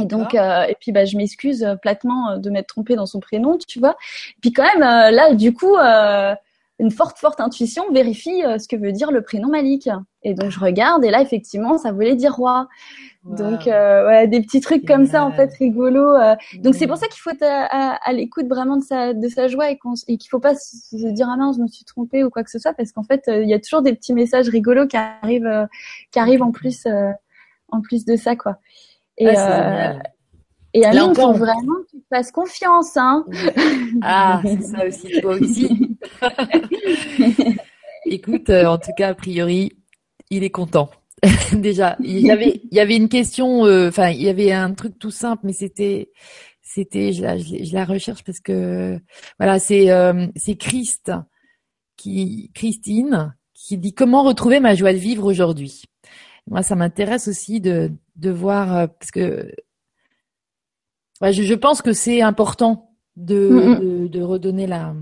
Et 0.00 0.04
donc, 0.04 0.34
euh, 0.34 0.62
et 0.64 0.76
puis 0.78 0.92
bah, 0.92 1.04
je 1.04 1.16
m'excuse 1.16 1.66
platement 1.82 2.38
de 2.38 2.50
m'être 2.50 2.68
trompée 2.68 2.96
dans 2.96 3.06
son 3.06 3.20
prénom, 3.20 3.58
tu 3.58 3.78
vois. 3.78 3.96
Et 4.30 4.40
puis 4.40 4.52
quand 4.52 4.64
même, 4.64 4.80
là, 4.80 5.34
du 5.34 5.52
coup, 5.52 5.76
une 6.80 6.90
forte, 6.90 7.18
forte 7.18 7.40
intuition 7.40 7.84
vérifie 7.92 8.42
ce 8.58 8.68
que 8.68 8.76
veut 8.76 8.92
dire 8.92 9.10
le 9.10 9.22
prénom 9.22 9.48
Malik. 9.48 9.88
Et 10.22 10.34
donc 10.34 10.50
je 10.50 10.60
regarde, 10.60 11.04
et 11.04 11.10
là, 11.10 11.20
effectivement, 11.20 11.78
ça 11.78 11.92
voulait 11.92 12.14
dire 12.14 12.34
roi. 12.34 12.68
Donc, 13.24 13.66
ouais, 13.66 14.28
des 14.28 14.40
petits 14.40 14.60
trucs 14.60 14.86
comme 14.86 15.06
ça, 15.06 15.24
en 15.24 15.32
fait, 15.32 15.52
rigolo. 15.58 16.14
Donc 16.58 16.74
c'est 16.74 16.86
pour 16.86 16.96
ça 16.96 17.08
qu'il 17.08 17.20
faut 17.20 17.30
être 17.30 17.42
à, 17.42 18.12
l'écoute 18.12 18.46
vraiment 18.46 18.76
de 18.76 18.84
sa, 18.84 19.14
de 19.14 19.28
sa 19.28 19.48
joie 19.48 19.70
et, 19.70 19.78
et 20.06 20.16
qu'il 20.16 20.30
faut 20.30 20.40
pas 20.40 20.54
se 20.54 21.08
dire 21.08 21.28
ah 21.28 21.36
non, 21.36 21.52
je 21.52 21.60
me 21.60 21.66
suis 21.66 21.84
trompée 21.84 22.22
ou 22.22 22.30
quoi 22.30 22.44
que 22.44 22.50
ce 22.50 22.58
soit, 22.58 22.72
parce 22.72 22.92
qu'en 22.92 23.04
fait, 23.04 23.24
il 23.26 23.48
y 23.48 23.54
a 23.54 23.58
toujours 23.58 23.82
des 23.82 23.94
petits 23.94 24.14
messages 24.14 24.48
rigolos 24.48 24.86
qui 24.86 24.96
arrivent, 24.96 25.68
qui 26.12 26.18
arrivent 26.18 26.42
en 26.42 26.52
plus, 26.52 26.86
en 27.70 27.80
plus 27.80 28.04
de 28.04 28.16
ça, 28.16 28.36
quoi. 28.36 28.58
Et, 29.18 29.28
ah, 29.28 29.90
euh, 29.90 29.98
et 30.74 30.84
Aline, 30.84 31.10
il 31.10 31.14
faut 31.14 31.32
vraiment 31.32 31.74
que 31.82 31.90
tu 31.90 31.98
te 31.98 32.06
fasses 32.08 32.30
confiance, 32.30 32.96
hein. 32.96 33.24
Ah, 34.02 34.40
c'est 34.44 34.62
ça 34.62 34.86
aussi, 34.86 35.20
toi 35.20 35.34
aussi. 35.34 35.96
Écoute, 38.06 38.50
euh, 38.50 38.66
en 38.66 38.78
tout 38.78 38.92
cas, 38.96 39.08
a 39.08 39.14
priori, 39.14 39.72
il 40.30 40.44
est 40.44 40.50
content. 40.50 40.90
Déjà, 41.52 41.96
il 42.00 42.20
y 42.20 42.30
avait, 42.30 42.60
il 42.70 42.76
y 42.76 42.80
avait 42.80 42.96
une 42.96 43.08
question, 43.08 43.66
euh, 43.66 43.88
enfin, 43.88 44.10
il 44.10 44.22
y 44.22 44.28
avait 44.28 44.52
un 44.52 44.72
truc 44.72 44.98
tout 44.98 45.10
simple, 45.10 45.42
mais 45.44 45.52
c'était, 45.52 46.12
c'était, 46.62 47.12
je 47.12 47.22
la, 47.22 47.38
je 47.38 47.74
la 47.74 47.84
recherche 47.84 48.22
parce 48.22 48.40
que, 48.40 48.98
voilà, 49.38 49.58
c'est, 49.58 49.90
euh, 49.90 50.26
c'est 50.36 50.56
Christ 50.56 51.10
qui, 51.96 52.50
Christine, 52.54 53.34
qui 53.54 53.78
dit 53.78 53.94
comment 53.94 54.22
retrouver 54.22 54.60
ma 54.60 54.74
joie 54.74 54.92
de 54.92 54.98
vivre 54.98 55.24
aujourd'hui? 55.24 55.82
Moi, 56.46 56.62
ça 56.62 56.76
m'intéresse 56.76 57.26
aussi 57.28 57.60
de, 57.60 57.90
de 58.18 58.30
voir, 58.30 58.88
parce 58.98 59.10
que, 59.10 59.50
ouais, 61.20 61.32
je, 61.32 61.42
je 61.42 61.54
pense 61.54 61.82
que 61.82 61.92
c'est 61.92 62.20
important 62.22 62.90
de, 63.16 63.48
mm, 63.48 63.68
mm. 63.68 63.78
de, 63.78 64.06
de, 64.08 64.22
redonner 64.22 64.66
la, 64.66 64.94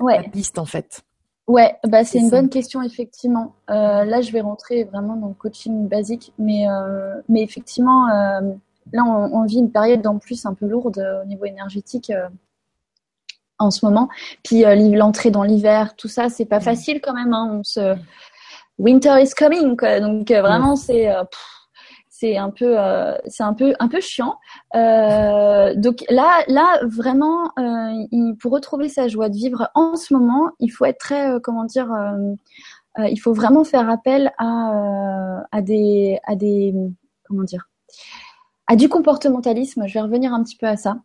ouais. 0.00 0.22
la 0.22 0.28
piste 0.28 0.58
en 0.58 0.64
fait. 0.64 1.02
Ouais, 1.48 1.76
bah 1.86 2.04
c'est 2.04 2.18
une 2.18 2.30
bonne 2.30 2.48
question 2.48 2.82
effectivement. 2.82 3.56
Euh, 3.70 4.04
là, 4.04 4.20
je 4.20 4.30
vais 4.30 4.40
rentrer 4.40 4.84
vraiment 4.84 5.16
dans 5.16 5.28
le 5.28 5.34
coaching 5.34 5.88
basique, 5.88 6.32
mais 6.38 6.68
euh, 6.68 7.20
mais 7.28 7.42
effectivement, 7.42 8.08
euh, 8.08 8.40
là, 8.92 9.02
on, 9.04 9.40
on, 9.40 9.44
vit 9.44 9.58
une 9.58 9.72
période 9.72 10.06
en 10.06 10.18
plus 10.18 10.46
un 10.46 10.54
peu 10.54 10.66
lourde 10.66 11.04
au 11.22 11.26
niveau 11.26 11.44
énergétique. 11.44 12.12
en 13.58 13.70
ce 13.70 13.84
moment. 13.84 14.08
Puis 14.42 14.64
l'entrée 14.92 15.30
dans 15.30 15.42
l'hiver, 15.42 15.94
tout 15.96 16.08
ça, 16.08 16.28
c'est 16.28 16.46
pas 16.46 16.60
facile 16.60 17.00
quand 17.00 17.14
même. 17.14 17.32
Hein. 17.32 17.58
On 17.60 17.62
se... 17.62 17.96
Winter 18.78 19.22
is 19.22 19.30
coming, 19.36 19.76
quoi. 19.76 20.00
Donc 20.00 20.30
vraiment, 20.30 20.74
c'est 20.74 21.08
c'est 22.22 22.36
un 22.36 22.50
peu 22.50 22.78
euh, 22.78 23.16
c'est 23.26 23.42
un 23.42 23.52
peu 23.52 23.74
un 23.80 23.88
peu 23.88 24.00
chiant. 24.00 24.36
Euh, 24.76 25.74
donc 25.74 26.04
là 26.08 26.44
là 26.46 26.78
vraiment 26.84 27.50
euh, 27.58 28.06
il, 28.12 28.36
pour 28.40 28.52
retrouver 28.52 28.88
sa 28.88 29.08
joie 29.08 29.28
de 29.28 29.34
vivre 29.34 29.70
en 29.74 29.96
ce 29.96 30.14
moment 30.14 30.50
il 30.60 30.68
faut 30.68 30.84
être 30.84 30.98
très 30.98 31.40
comment 31.42 31.64
dire 31.64 31.88
il 32.98 33.16
faut 33.16 33.32
vraiment 33.32 33.64
faire 33.64 33.90
appel 33.90 34.32
à 34.38 35.42
à 35.50 35.62
des 35.62 36.20
à 36.24 36.36
des 36.36 36.74
comment 37.24 37.42
dire 37.42 37.68
à 38.68 38.76
du 38.76 38.88
comportementalisme, 38.88 39.86
je 39.86 39.94
vais 39.94 40.00
revenir 40.00 40.32
un 40.32 40.42
petit 40.44 40.56
peu 40.56 40.66
à 40.66 40.76
ça, 40.76 40.98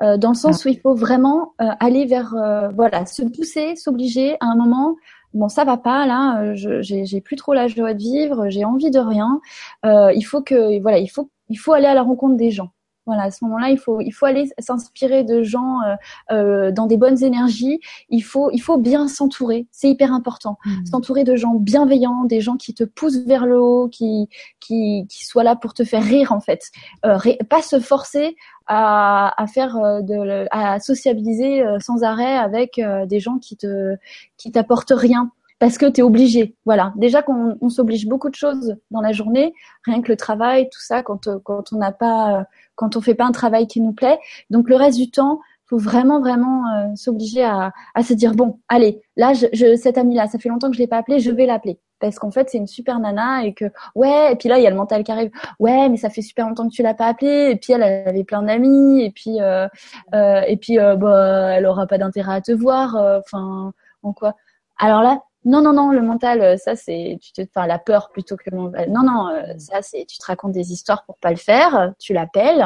dans 0.00 0.30
le 0.30 0.34
sens 0.34 0.64
où 0.64 0.68
il 0.68 0.80
faut 0.80 0.94
vraiment 0.94 1.52
aller 1.58 2.06
vers, 2.06 2.34
voilà, 2.74 3.04
se 3.06 3.22
pousser, 3.22 3.76
s'obliger 3.76 4.36
à 4.40 4.46
un 4.46 4.56
moment 4.56 4.96
bon 5.34 5.48
ça 5.48 5.64
va 5.64 5.76
pas 5.76 6.06
là, 6.06 6.42
euh, 6.42 6.54
j'ai 6.82 7.20
plus 7.20 7.36
trop 7.36 7.54
la 7.54 7.68
joie 7.68 7.94
de 7.94 7.98
vivre, 7.98 8.48
j'ai 8.48 8.64
envie 8.64 8.90
de 8.90 8.98
rien. 8.98 9.40
Euh, 9.84 10.12
il 10.14 10.22
faut 10.22 10.42
que 10.42 10.80
voilà, 10.80 10.98
il 10.98 11.08
faut 11.08 11.30
il 11.48 11.56
faut 11.56 11.72
aller 11.72 11.86
à 11.86 11.94
la 11.94 12.02
rencontre 12.02 12.36
des 12.36 12.50
gens. 12.50 12.70
Voilà, 13.04 13.24
à 13.24 13.30
ce 13.32 13.44
moment-là, 13.44 13.70
il 13.70 13.78
faut 13.78 14.00
il 14.00 14.12
faut 14.12 14.26
aller 14.26 14.48
s'inspirer 14.60 15.24
de 15.24 15.42
gens 15.42 15.80
euh, 15.82 15.94
euh, 16.30 16.70
dans 16.70 16.86
des 16.86 16.96
bonnes 16.96 17.22
énergies. 17.24 17.80
Il 18.10 18.22
faut 18.22 18.50
il 18.52 18.60
faut 18.60 18.78
bien 18.78 19.08
s'entourer, 19.08 19.66
c'est 19.72 19.88
hyper 19.88 20.12
important. 20.12 20.56
Mmh. 20.64 20.86
S'entourer 20.86 21.24
de 21.24 21.34
gens 21.34 21.54
bienveillants, 21.54 22.24
des 22.24 22.40
gens 22.40 22.56
qui 22.56 22.74
te 22.74 22.84
poussent 22.84 23.26
vers 23.26 23.46
le 23.46 23.60
haut, 23.60 23.88
qui 23.88 24.28
qui 24.60 25.06
qui 25.08 25.24
soient 25.24 25.42
là 25.42 25.56
pour 25.56 25.74
te 25.74 25.82
faire 25.82 26.04
rire 26.04 26.30
en 26.30 26.40
fait. 26.40 26.70
Euh, 27.04 27.18
pas 27.50 27.62
se 27.62 27.80
forcer 27.80 28.36
à, 28.66 29.34
à 29.42 29.46
faire 29.48 29.74
de 29.74 30.46
à 30.52 30.78
sociabiliser 30.78 31.64
sans 31.80 32.04
arrêt 32.04 32.36
avec 32.36 32.80
des 33.06 33.18
gens 33.18 33.38
qui 33.38 33.56
te 33.56 33.96
qui 34.36 34.52
t'apportent 34.52 34.94
rien 34.94 35.32
parce 35.62 35.78
que 35.78 35.86
tu 35.86 36.00
es 36.00 36.02
obligé. 36.02 36.56
Voilà. 36.64 36.92
Déjà 36.96 37.22
qu'on 37.22 37.56
on, 37.60 37.68
s'oblige 37.68 38.08
beaucoup 38.08 38.28
de 38.28 38.34
choses 38.34 38.74
dans 38.90 39.00
la 39.00 39.12
journée, 39.12 39.54
rien 39.86 40.02
que 40.02 40.08
le 40.08 40.16
travail, 40.16 40.68
tout 40.68 40.80
ça, 40.80 41.04
quand, 41.04 41.28
quand 41.44 41.72
on 41.72 41.76
n'a 41.76 41.92
pas, 41.92 42.46
quand 42.74 42.96
on 42.96 43.00
fait 43.00 43.14
pas 43.14 43.26
un 43.26 43.30
travail 43.30 43.68
qui 43.68 43.80
nous 43.80 43.92
plaît. 43.92 44.18
Donc 44.50 44.68
le 44.68 44.74
reste 44.74 44.98
du 44.98 45.08
temps, 45.08 45.38
faut 45.66 45.78
vraiment 45.78 46.18
vraiment 46.18 46.64
euh, 46.66 46.96
s'obliger 46.96 47.44
à, 47.44 47.70
à 47.94 48.02
se 48.02 48.12
dire 48.12 48.34
bon, 48.34 48.58
allez, 48.66 49.02
là, 49.16 49.34
je, 49.34 49.46
je 49.52 49.76
cette 49.76 49.98
amie-là, 49.98 50.26
ça 50.26 50.40
fait 50.40 50.48
longtemps 50.48 50.68
que 50.68 50.74
je 50.74 50.80
l'ai 50.80 50.88
pas 50.88 50.96
appelée, 50.96 51.20
je 51.20 51.30
vais 51.30 51.46
l'appeler 51.46 51.78
parce 52.00 52.18
qu'en 52.18 52.32
fait 52.32 52.50
c'est 52.50 52.58
une 52.58 52.66
super 52.66 52.98
nana 52.98 53.44
et 53.44 53.54
que 53.54 53.66
ouais 53.94 54.32
et 54.32 54.34
puis 54.34 54.48
là 54.48 54.58
il 54.58 54.64
y 54.64 54.66
a 54.66 54.70
le 54.70 54.74
mental 54.74 55.04
qui 55.04 55.12
arrive 55.12 55.30
ouais 55.60 55.88
mais 55.88 55.96
ça 55.96 56.10
fait 56.10 56.20
super 56.20 56.48
longtemps 56.48 56.68
que 56.68 56.74
tu 56.74 56.82
l'as 56.82 56.94
pas 56.94 57.06
appelée 57.06 57.50
et 57.52 57.54
puis 57.54 57.74
elle, 57.74 57.84
elle 57.84 58.08
avait 58.08 58.24
plein 58.24 58.42
d'amis 58.42 59.04
et 59.04 59.12
puis 59.12 59.40
euh, 59.40 59.68
euh, 60.12 60.40
et 60.48 60.56
puis 60.56 60.80
euh, 60.80 60.96
bah 60.96 61.52
elle 61.52 61.64
aura 61.64 61.86
pas 61.86 61.98
d'intérêt 61.98 62.34
à 62.34 62.40
te 62.40 62.50
voir 62.50 62.96
euh, 62.96 63.20
enfin 63.20 63.72
en 64.02 64.12
quoi 64.12 64.34
alors 64.78 65.02
là 65.02 65.22
non, 65.44 65.60
non, 65.60 65.72
non, 65.72 65.90
le 65.90 66.02
mental, 66.02 66.40
euh, 66.40 66.56
ça 66.56 66.76
c'est, 66.76 67.18
tu 67.20 67.32
te, 67.32 67.42
enfin 67.42 67.66
la 67.66 67.78
peur 67.78 68.10
plutôt 68.12 68.36
que 68.36 68.44
le 68.50 68.56
mental. 68.56 68.90
Non, 68.90 69.02
non, 69.02 69.28
euh, 69.28 69.54
ça 69.58 69.82
c'est, 69.82 70.04
tu 70.08 70.18
te 70.18 70.26
racontes 70.26 70.52
des 70.52 70.72
histoires 70.72 71.04
pour 71.04 71.18
pas 71.18 71.30
le 71.30 71.36
faire, 71.36 71.92
tu 71.98 72.12
l'appelles 72.12 72.64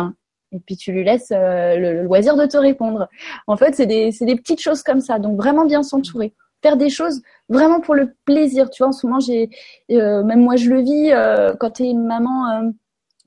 et 0.53 0.61
puis 0.61 0.77
tu 0.77 0.93
lui 0.93 1.03
laisses 1.03 1.32
euh, 1.32 1.77
le, 1.77 2.03
loisir 2.03 2.36
de 2.36 2.44
te 2.44 2.57
répondre. 2.57 3.09
En 3.47 3.57
fait, 3.57 3.74
c'est 3.74 3.86
des, 3.86 4.12
c'est 4.12 4.27
des 4.27 4.36
petites 4.36 4.61
choses 4.61 4.82
comme 4.82 5.01
ça, 5.01 5.19
donc 5.19 5.36
vraiment 5.36 5.65
bien 5.65 5.82
s'entourer, 5.82 6.35
faire 6.62 6.77
des 6.77 6.90
choses 6.90 7.23
vraiment 7.48 7.81
pour 7.81 7.94
le 7.94 8.15
plaisir. 8.27 8.69
Tu 8.69 8.82
vois, 8.82 8.89
en 8.89 8.93
ce 8.93 9.07
moment 9.07 9.20
j'ai, 9.20 9.48
même 9.89 10.43
moi 10.43 10.57
je 10.57 10.69
le 10.69 10.82
vis 10.82 11.12
quand 11.59 11.70
t'es 11.70 11.89
une 11.89 12.07
maman 12.07 12.73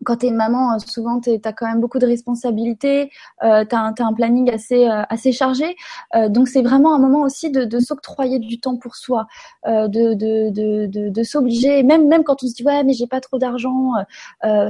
quand 0.05 0.17
tu 0.17 0.25
es 0.25 0.29
une 0.29 0.35
maman, 0.35 0.73
euh, 0.73 0.79
souvent 0.79 1.19
tu 1.19 1.31
as 1.43 1.53
quand 1.53 1.67
même 1.67 1.79
beaucoup 1.79 1.99
de 1.99 2.05
responsabilités, 2.05 3.11
euh, 3.43 3.65
tu 3.65 3.75
as, 3.75 3.93
un 3.99 4.13
planning 4.13 4.49
assez, 4.51 4.87
euh, 4.87 5.03
assez 5.09 5.31
chargé. 5.31 5.75
Euh, 6.15 6.29
donc 6.29 6.47
c'est 6.47 6.61
vraiment 6.61 6.95
un 6.95 6.99
moment 6.99 7.21
aussi 7.21 7.51
de, 7.51 7.65
de 7.65 7.79
s'octroyer 7.79 8.39
du 8.39 8.59
temps 8.59 8.77
pour 8.77 8.95
soi, 8.95 9.27
euh, 9.67 9.87
de, 9.87 10.13
de, 10.13 10.49
de, 10.87 11.09
de, 11.09 11.23
s'obliger, 11.23 11.83
même, 11.83 12.07
même 12.07 12.23
quand 12.23 12.43
on 12.43 12.47
se 12.47 12.55
dit 12.55 12.63
ouais 12.63 12.83
mais 12.83 12.93
j'ai 12.93 13.07
pas 13.07 13.21
trop 13.21 13.37
d'argent, 13.37 13.93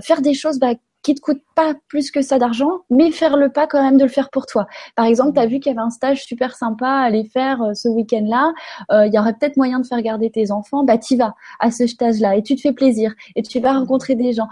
faire 0.02 0.22
des 0.22 0.34
choses 0.34 0.60
bah, 0.60 0.74
qui 1.02 1.16
te 1.16 1.22
coûtent 1.22 1.44
pas 1.56 1.74
plus 1.88 2.12
que 2.12 2.22
ça 2.22 2.40
d'argent, 2.40 2.80
mais 2.90 3.12
faire 3.12 3.38
le 3.38 3.50
pas 3.50 3.68
quand 3.68 3.82
même 3.82 3.98
de 3.98 4.04
le 4.04 4.10
faire 4.10 4.30
pour 4.30 4.46
toi. 4.46 4.68
Par 4.96 5.06
exemple, 5.06 5.34
tu 5.34 5.40
as 5.40 5.46
vu 5.46 5.60
qu'il 5.60 5.72
y 5.72 5.76
avait 5.76 5.86
un 5.86 5.90
stage 5.90 6.26
super 6.26 6.56
sympa 6.56 6.88
à 6.88 7.04
aller 7.04 7.24
faire 7.24 7.60
ce 7.74 7.88
week-end-là, 7.88 8.52
il 9.06 9.14
y 9.14 9.20
aurait 9.20 9.34
peut-être 9.34 9.58
moyen 9.58 9.80
de 9.80 9.88
faire 9.88 10.02
garder 10.02 10.30
tes 10.30 10.52
enfants, 10.52 10.84
bah 10.84 10.98
t'y 10.98 11.16
vas 11.16 11.36
à 11.60 11.72
ce 11.72 11.88
stage-là 11.88 12.36
et 12.36 12.44
tu 12.44 12.56
te 12.56 12.62
fais 12.62 12.74
plaisir 12.74 13.14
et 13.36 13.44
tu 13.44 13.60
vas 13.60 13.74
rencontrer 13.74 14.16
des 14.16 14.34
gens 14.34 14.48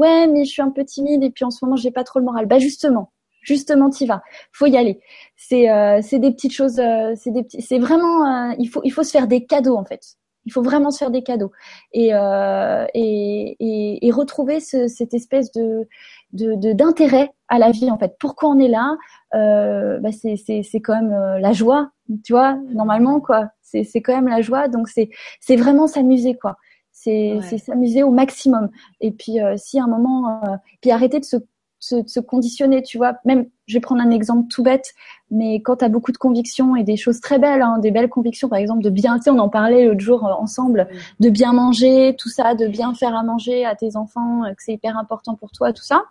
ouais 0.00 0.26
mais 0.26 0.44
je 0.44 0.50
suis 0.50 0.62
un 0.62 0.70
peu 0.70 0.84
timide 0.84 1.22
et 1.22 1.30
puis 1.30 1.44
en 1.44 1.50
ce 1.50 1.64
moment 1.64 1.76
j'ai 1.76 1.90
pas 1.90 2.04
trop 2.04 2.18
le 2.18 2.24
moral. 2.24 2.46
Bah 2.46 2.58
justement, 2.58 3.12
justement 3.42 3.90
t'y 3.90 4.06
vas. 4.06 4.22
Faut 4.52 4.66
y 4.66 4.76
aller. 4.76 5.00
C'est 5.36 5.70
euh, 5.70 6.00
c'est 6.02 6.18
des 6.18 6.32
petites 6.32 6.52
choses. 6.52 6.78
Euh, 6.80 7.12
c'est 7.16 7.30
des 7.30 7.42
petits. 7.42 7.62
C'est 7.62 7.78
vraiment. 7.78 8.26
Euh, 8.26 8.54
il 8.58 8.68
faut 8.68 8.80
il 8.84 8.90
faut 8.90 9.02
se 9.02 9.10
faire 9.10 9.26
des 9.28 9.44
cadeaux 9.46 9.76
en 9.76 9.84
fait. 9.84 10.00
Il 10.46 10.52
faut 10.52 10.62
vraiment 10.62 10.90
se 10.90 10.98
faire 10.98 11.10
des 11.10 11.22
cadeaux 11.22 11.52
et 11.92 12.14
euh, 12.14 12.86
et, 12.94 13.56
et, 13.60 14.06
et, 14.06 14.10
retrouver 14.10 14.58
ce, 14.60 14.88
cette 14.88 15.12
espèce 15.12 15.52
de 15.52 15.86
de 16.32 16.72
d'intérêt 16.72 17.30
à 17.48 17.58
la 17.58 17.70
vie 17.70 17.90
en 17.90 17.98
fait. 17.98 18.16
Pourquoi 18.18 18.48
on 18.50 18.58
est 18.58 18.68
là 18.68 18.96
bah 19.32 20.12
c'est 20.12 20.36
c'est 20.36 20.62
c'est 20.62 20.80
quand 20.80 20.94
même 21.00 21.38
la 21.40 21.52
joie, 21.52 21.90
tu 22.24 22.32
vois. 22.32 22.54
Normalement 22.72 23.20
quoi. 23.20 23.50
C'est 23.62 23.84
c'est 23.84 24.00
quand 24.00 24.14
même 24.14 24.28
la 24.28 24.40
joie. 24.40 24.68
Donc 24.68 24.88
c'est 24.88 25.10
c'est 25.40 25.56
vraiment 25.56 25.86
s'amuser 25.86 26.36
quoi 26.36 26.56
c'est 27.02 27.58
s'amuser 27.58 28.02
au 28.02 28.10
maximum. 28.10 28.68
Et 29.00 29.10
puis 29.10 29.40
euh, 29.40 29.54
si 29.56 29.78
à 29.78 29.84
un 29.84 29.88
moment, 29.88 30.42
euh, 30.44 30.56
puis 30.80 30.90
arrêter 30.90 31.18
de 31.18 31.24
se, 31.24 31.36
se, 31.80 32.20
conditionner, 32.20 32.82
tu 32.82 32.98
vois. 32.98 33.14
Même, 33.24 33.46
je 33.66 33.74
vais 33.74 33.80
prendre 33.80 34.02
un 34.02 34.10
exemple 34.10 34.48
tout 34.48 34.62
bête, 34.62 34.92
mais 35.30 35.62
quand 35.62 35.76
tu 35.76 35.84
as 35.84 35.88
beaucoup 35.88 36.12
de 36.12 36.18
convictions 36.18 36.76
et 36.76 36.84
des 36.84 36.98
choses 36.98 37.20
très 37.20 37.38
belles, 37.38 37.62
hein, 37.62 37.78
des 37.78 37.90
belles 37.90 38.10
convictions, 38.10 38.50
par 38.50 38.58
exemple 38.58 38.82
de 38.82 38.90
bien, 38.90 39.16
tu 39.16 39.24
sais, 39.24 39.30
on 39.30 39.38
en 39.38 39.48
parlait 39.48 39.86
l'autre 39.86 40.00
jour 40.00 40.26
euh, 40.26 40.32
ensemble, 40.32 40.88
de 41.20 41.30
bien 41.30 41.54
manger, 41.54 42.16
tout 42.18 42.28
ça, 42.28 42.54
de 42.54 42.66
bien 42.66 42.92
faire 42.92 43.14
à 43.14 43.22
manger 43.22 43.64
à 43.64 43.74
tes 43.74 43.96
enfants, 43.96 44.42
que 44.50 44.62
c'est 44.62 44.74
hyper 44.74 44.98
important 44.98 45.36
pour 45.36 45.52
toi, 45.52 45.72
tout 45.72 45.82
ça. 45.82 46.04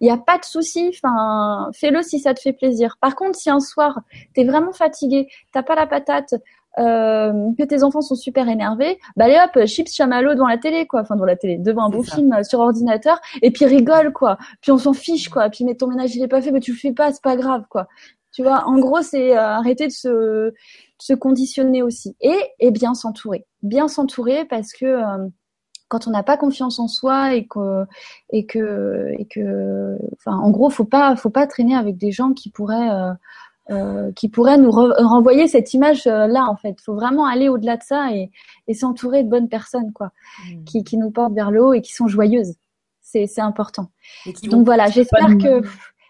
Il 0.00 0.04
n'y 0.04 0.10
a 0.10 0.18
pas 0.18 0.36
de 0.36 0.44
souci. 0.44 0.92
Enfin, 0.94 1.70
fais-le 1.72 2.02
si 2.02 2.18
ça 2.18 2.34
te 2.34 2.40
fait 2.40 2.52
plaisir. 2.52 2.98
Par 3.00 3.16
contre, 3.16 3.38
si 3.38 3.48
un 3.48 3.60
soir 3.60 4.00
t'es 4.34 4.44
vraiment 4.44 4.72
fatigué, 4.72 5.28
t'as 5.52 5.62
pas 5.62 5.74
la 5.74 5.86
patate, 5.86 6.34
euh, 6.78 7.32
que 7.58 7.64
tes 7.64 7.82
enfants 7.82 8.00
sont 8.00 8.14
super 8.14 8.48
énervés, 8.48 8.98
bah 9.16 9.26
allez 9.26 9.38
hop, 9.38 9.66
chips 9.66 9.92
chamallow 9.92 10.34
devant 10.34 10.48
la 10.48 10.58
télé, 10.58 10.86
quoi, 10.86 11.02
enfin 11.02 11.14
devant 11.14 11.26
la 11.26 11.36
télé, 11.36 11.58
devant 11.58 11.84
un 11.84 11.90
beau 11.90 12.02
film 12.02 12.32
euh, 12.32 12.42
sur 12.42 12.60
ordinateur, 12.60 13.20
et 13.42 13.50
puis 13.50 13.64
rigole, 13.64 14.12
quoi. 14.12 14.38
Puis 14.60 14.72
on 14.72 14.78
s'en 14.78 14.92
fiche, 14.92 15.28
quoi. 15.28 15.48
Puis 15.50 15.64
mais 15.64 15.76
ton 15.76 15.86
ménage 15.86 16.14
il 16.16 16.22
est 16.22 16.28
pas 16.28 16.40
fait, 16.42 16.50
mais 16.50 16.60
tu 16.60 16.72
le 16.72 16.78
fais 16.78 16.92
pas, 16.92 17.12
c'est 17.12 17.22
pas 17.22 17.36
grave, 17.36 17.64
quoi. 17.70 17.86
Tu 18.32 18.42
vois, 18.42 18.64
en 18.66 18.78
gros, 18.80 19.00
c'est 19.02 19.36
euh, 19.36 19.40
arrêter 19.40 19.86
de 19.86 19.92
se, 19.92 20.52
se 20.98 21.14
conditionner 21.14 21.82
aussi 21.82 22.16
et, 22.20 22.36
et 22.58 22.72
bien 22.72 22.94
s'entourer, 22.94 23.46
bien 23.62 23.86
s'entourer 23.86 24.44
parce 24.44 24.72
que 24.72 24.86
euh, 24.86 25.28
quand 25.88 26.08
on 26.08 26.10
n'a 26.10 26.24
pas 26.24 26.36
confiance 26.36 26.80
en 26.80 26.88
soi 26.88 27.34
et 27.34 27.46
que 27.46 27.84
et 28.30 28.46
que 28.46 29.12
et 29.18 29.26
que, 29.26 29.96
enfin, 30.14 30.36
en 30.36 30.50
gros, 30.50 30.70
faut 30.70 30.84
pas 30.84 31.14
faut 31.14 31.30
pas 31.30 31.46
traîner 31.46 31.76
avec 31.76 31.96
des 31.96 32.10
gens 32.10 32.32
qui 32.32 32.50
pourraient 32.50 32.90
euh, 33.70 34.12
qui 34.12 34.28
pourrait 34.28 34.58
nous 34.58 34.70
renvoyer 34.70 35.48
cette 35.48 35.72
image 35.72 36.06
euh, 36.06 36.26
là 36.26 36.46
en 36.50 36.56
fait. 36.56 36.76
Il 36.78 36.82
faut 36.84 36.94
vraiment 36.94 37.26
aller 37.26 37.48
au-delà 37.48 37.78
de 37.78 37.82
ça 37.82 38.12
et, 38.12 38.30
et 38.66 38.74
s'entourer 38.74 39.24
de 39.24 39.30
bonnes 39.30 39.48
personnes 39.48 39.92
quoi, 39.94 40.10
mmh. 40.46 40.64
qui, 40.64 40.84
qui, 40.84 40.98
nous 40.98 41.10
portent 41.10 41.34
vers 41.34 41.50
le 41.50 41.64
haut 41.64 41.72
et 41.72 41.80
qui 41.80 41.92
sont 41.92 42.06
joyeuses. 42.06 42.56
C'est, 43.00 43.38
important. 43.38 43.90
Donc 44.50 44.64
voilà, 44.64 44.88
j'espère 44.88 45.38
que 45.38 45.62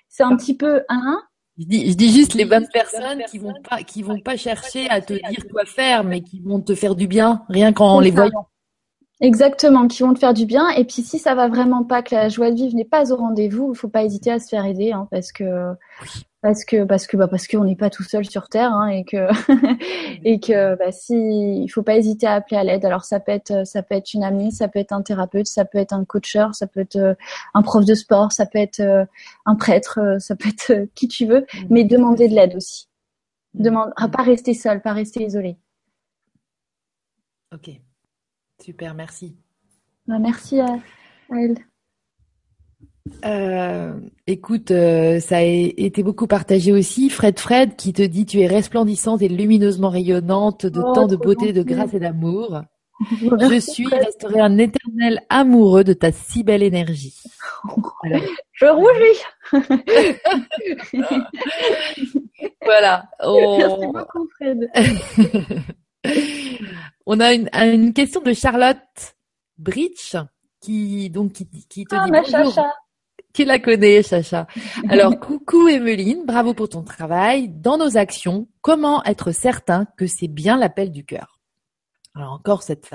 c'est 0.09 0.23
un 0.23 0.37
petit 0.37 0.57
peu 0.57 0.83
un. 0.89 1.21
Je 1.59 1.67
dis, 1.67 1.91
je 1.91 1.97
dis 1.97 2.11
juste 2.11 2.35
les 2.35 2.47
bonnes 2.47 2.67
personnes 2.73 3.23
qui 3.31 3.39
vont 3.39 3.55
pas 3.69 3.83
qui 3.83 4.03
vont 4.03 4.19
pas 4.21 4.37
chercher 4.37 4.89
à 4.89 5.01
te 5.01 5.13
dire 5.13 5.47
quoi 5.53 5.65
faire, 5.67 6.03
mais 6.03 6.23
qui 6.23 6.41
vont 6.41 6.61
te 6.61 6.75
faire 6.75 6.95
du 6.95 7.07
bien 7.07 7.45
rien 7.49 7.73
qu'en 7.73 8.01
les 8.01 8.11
voyant. 8.11 8.49
Exactement, 9.21 9.87
qui 9.87 10.03
vont 10.03 10.13
te 10.13 10.19
faire 10.19 10.35
du 10.35 10.45
bien. 10.45 10.69
Et 10.71 10.85
puis 10.85 11.03
si 11.03 11.19
ça 11.19 11.35
va 11.35 11.49
vraiment 11.49 11.85
pas, 11.85 12.03
que 12.03 12.15
la 12.15 12.29
joie 12.29 12.51
de 12.51 12.57
vivre 12.57 12.75
n'est 12.75 12.85
pas 12.85 13.13
au 13.13 13.17
rendez-vous, 13.17 13.73
il 13.73 13.77
faut 13.79 13.89
pas 13.89 14.03
hésiter 14.03 14.31
à 14.33 14.41
se 14.41 14.49
faire 14.49 14.65
aider, 14.65 14.93
hein, 14.93 15.07
parce 15.11 15.31
que 15.31 15.75
parce 16.45 16.67
que 16.67 16.85
parce 16.85 17.07
que 17.07 17.17
bah 17.17 17.27
parce 17.27 17.49
qu'on 17.49 17.65
n'est 17.65 17.75
pas 17.75 17.89
tout 17.89 18.03
seul 18.03 18.27
sur 18.27 18.51
terre 18.51 18.71
hein, 18.71 18.89
et 18.89 19.03
que 19.03 19.29
et 20.25 20.39
que 20.41 20.77
bah 20.77 20.93
si 20.93 21.15
il 21.15 21.69
faut 21.71 21.83
pas 21.83 21.97
hésiter 21.97 22.27
à 22.27 22.35
appeler 22.35 22.59
à 22.59 22.65
l'aide. 22.65 22.85
Alors 22.85 23.05
ça 23.07 23.19
peut 23.19 23.33
être 23.33 23.67
ça 23.67 23.83
peut 23.83 23.95
être 23.95 24.13
une 24.13 24.23
amie 24.23 24.53
ça 24.53 24.69
peut 24.69 24.79
être 24.79 24.93
un 24.93 25.01
thérapeute 25.01 25.47
ça 25.47 25.65
peut 25.65 25.79
être 25.79 25.95
un 25.95 26.05
coacheur 26.05 26.55
ça 26.55 26.67
peut 26.67 26.81
être 26.81 26.97
euh, 26.97 27.15
un 27.55 27.63
prof 27.63 27.87
de 27.87 27.95
sport 27.95 28.31
ça 28.31 28.45
peut 28.45 28.59
être 28.59 28.81
euh, 28.81 29.07
un 29.47 29.55
prêtre 29.55 29.99
euh, 30.03 30.19
ça 30.19 30.37
peut 30.37 30.51
être 30.51 30.87
qui 30.95 31.09
tu 31.09 31.25
veux 31.25 31.47
mmh. 31.55 31.67
mais 31.71 31.85
demander 31.85 32.29
de 32.29 32.35
l'aide 32.35 32.57
aussi. 32.57 32.91
Mmh. 33.55 33.63
demande 33.63 33.93
à 33.97 34.09
pas 34.09 34.23
rester 34.23 34.53
seul 34.53 34.83
pas 34.83 34.93
rester 34.93 35.25
isolé. 35.25 35.57
Ok. 37.55 37.71
Super 38.63 38.93
merci. 38.93 39.35
Bah, 40.07 40.19
merci 40.19 40.61
à 40.61 40.77
elle 41.31 41.57
euh, 43.25 43.93
écoute, 44.27 44.71
euh, 44.71 45.21
ça 45.21 45.37
a 45.37 45.43
été 45.43 46.03
beaucoup 46.03 46.27
partagé 46.27 46.73
aussi. 46.73 47.11
Fred 47.11 47.39
Fred 47.39 47.77
qui 47.77 47.93
te 47.93 48.01
dit 48.03 48.25
tu 48.25 48.41
es 48.41 48.47
resplendissante 48.47 49.21
et 49.21 49.29
lumineusement 49.29 49.91
rayonnante 49.91 50.65
de 50.65 50.81
oh, 50.81 50.95
tant 50.95 51.07
de 51.07 51.17
beauté, 51.17 51.53
de 51.53 51.63
grâce 51.63 51.93
et 51.93 52.01
d'amour. 52.01 52.63
je 53.11 53.61
suis 53.61 53.87
et 53.93 53.97
resterai 53.97 54.41
un 54.41 54.57
éternel 54.57 55.21
amoureux 55.29 55.85
de 55.85 55.93
ta 55.93 56.13
si 56.13 56.45
belle 56.45 56.63
énergie. 56.63 57.21
Je 58.53 58.67
rougis. 58.67 59.23
voilà. 62.65 63.05
Merci 63.59 63.87
beaucoup, 63.93 64.27
Fred. 64.37 64.71
On 67.05 67.21
a 67.21 67.35
une, 67.35 67.51
une, 67.53 67.93
question 67.93 68.23
de 68.23 68.33
Charlotte 68.33 68.79
Bridge 69.59 70.17
qui 70.61 71.11
donc 71.11 71.33
qui, 71.33 71.47
qui 71.69 71.85
te 71.85 71.95
ah, 71.95 72.05
dit 72.05 72.11
ma 72.11 72.23
bonjour. 72.23 72.55
Chacha. 72.55 72.73
Qui 73.35 73.45
la 73.45 73.59
connaît, 73.59 74.03
Chacha. 74.05 74.47
Alors, 74.89 75.19
coucou 75.21 75.69
Emeline, 75.69 76.25
bravo 76.25 76.55
pour 76.55 76.69
ton 76.69 76.83
travail. 76.83 77.49
Dans 77.49 77.77
nos 77.77 77.97
actions, 77.97 78.47
comment 78.63 79.05
être 79.05 79.33
certain 79.33 79.87
que 79.99 80.07
c'est 80.07 80.29
bien 80.29 80.57
l'appel 80.57 80.93
du 80.93 81.05
cœur? 81.05 81.41
Alors 82.15 82.33
encore 82.33 82.63
cette 82.63 82.89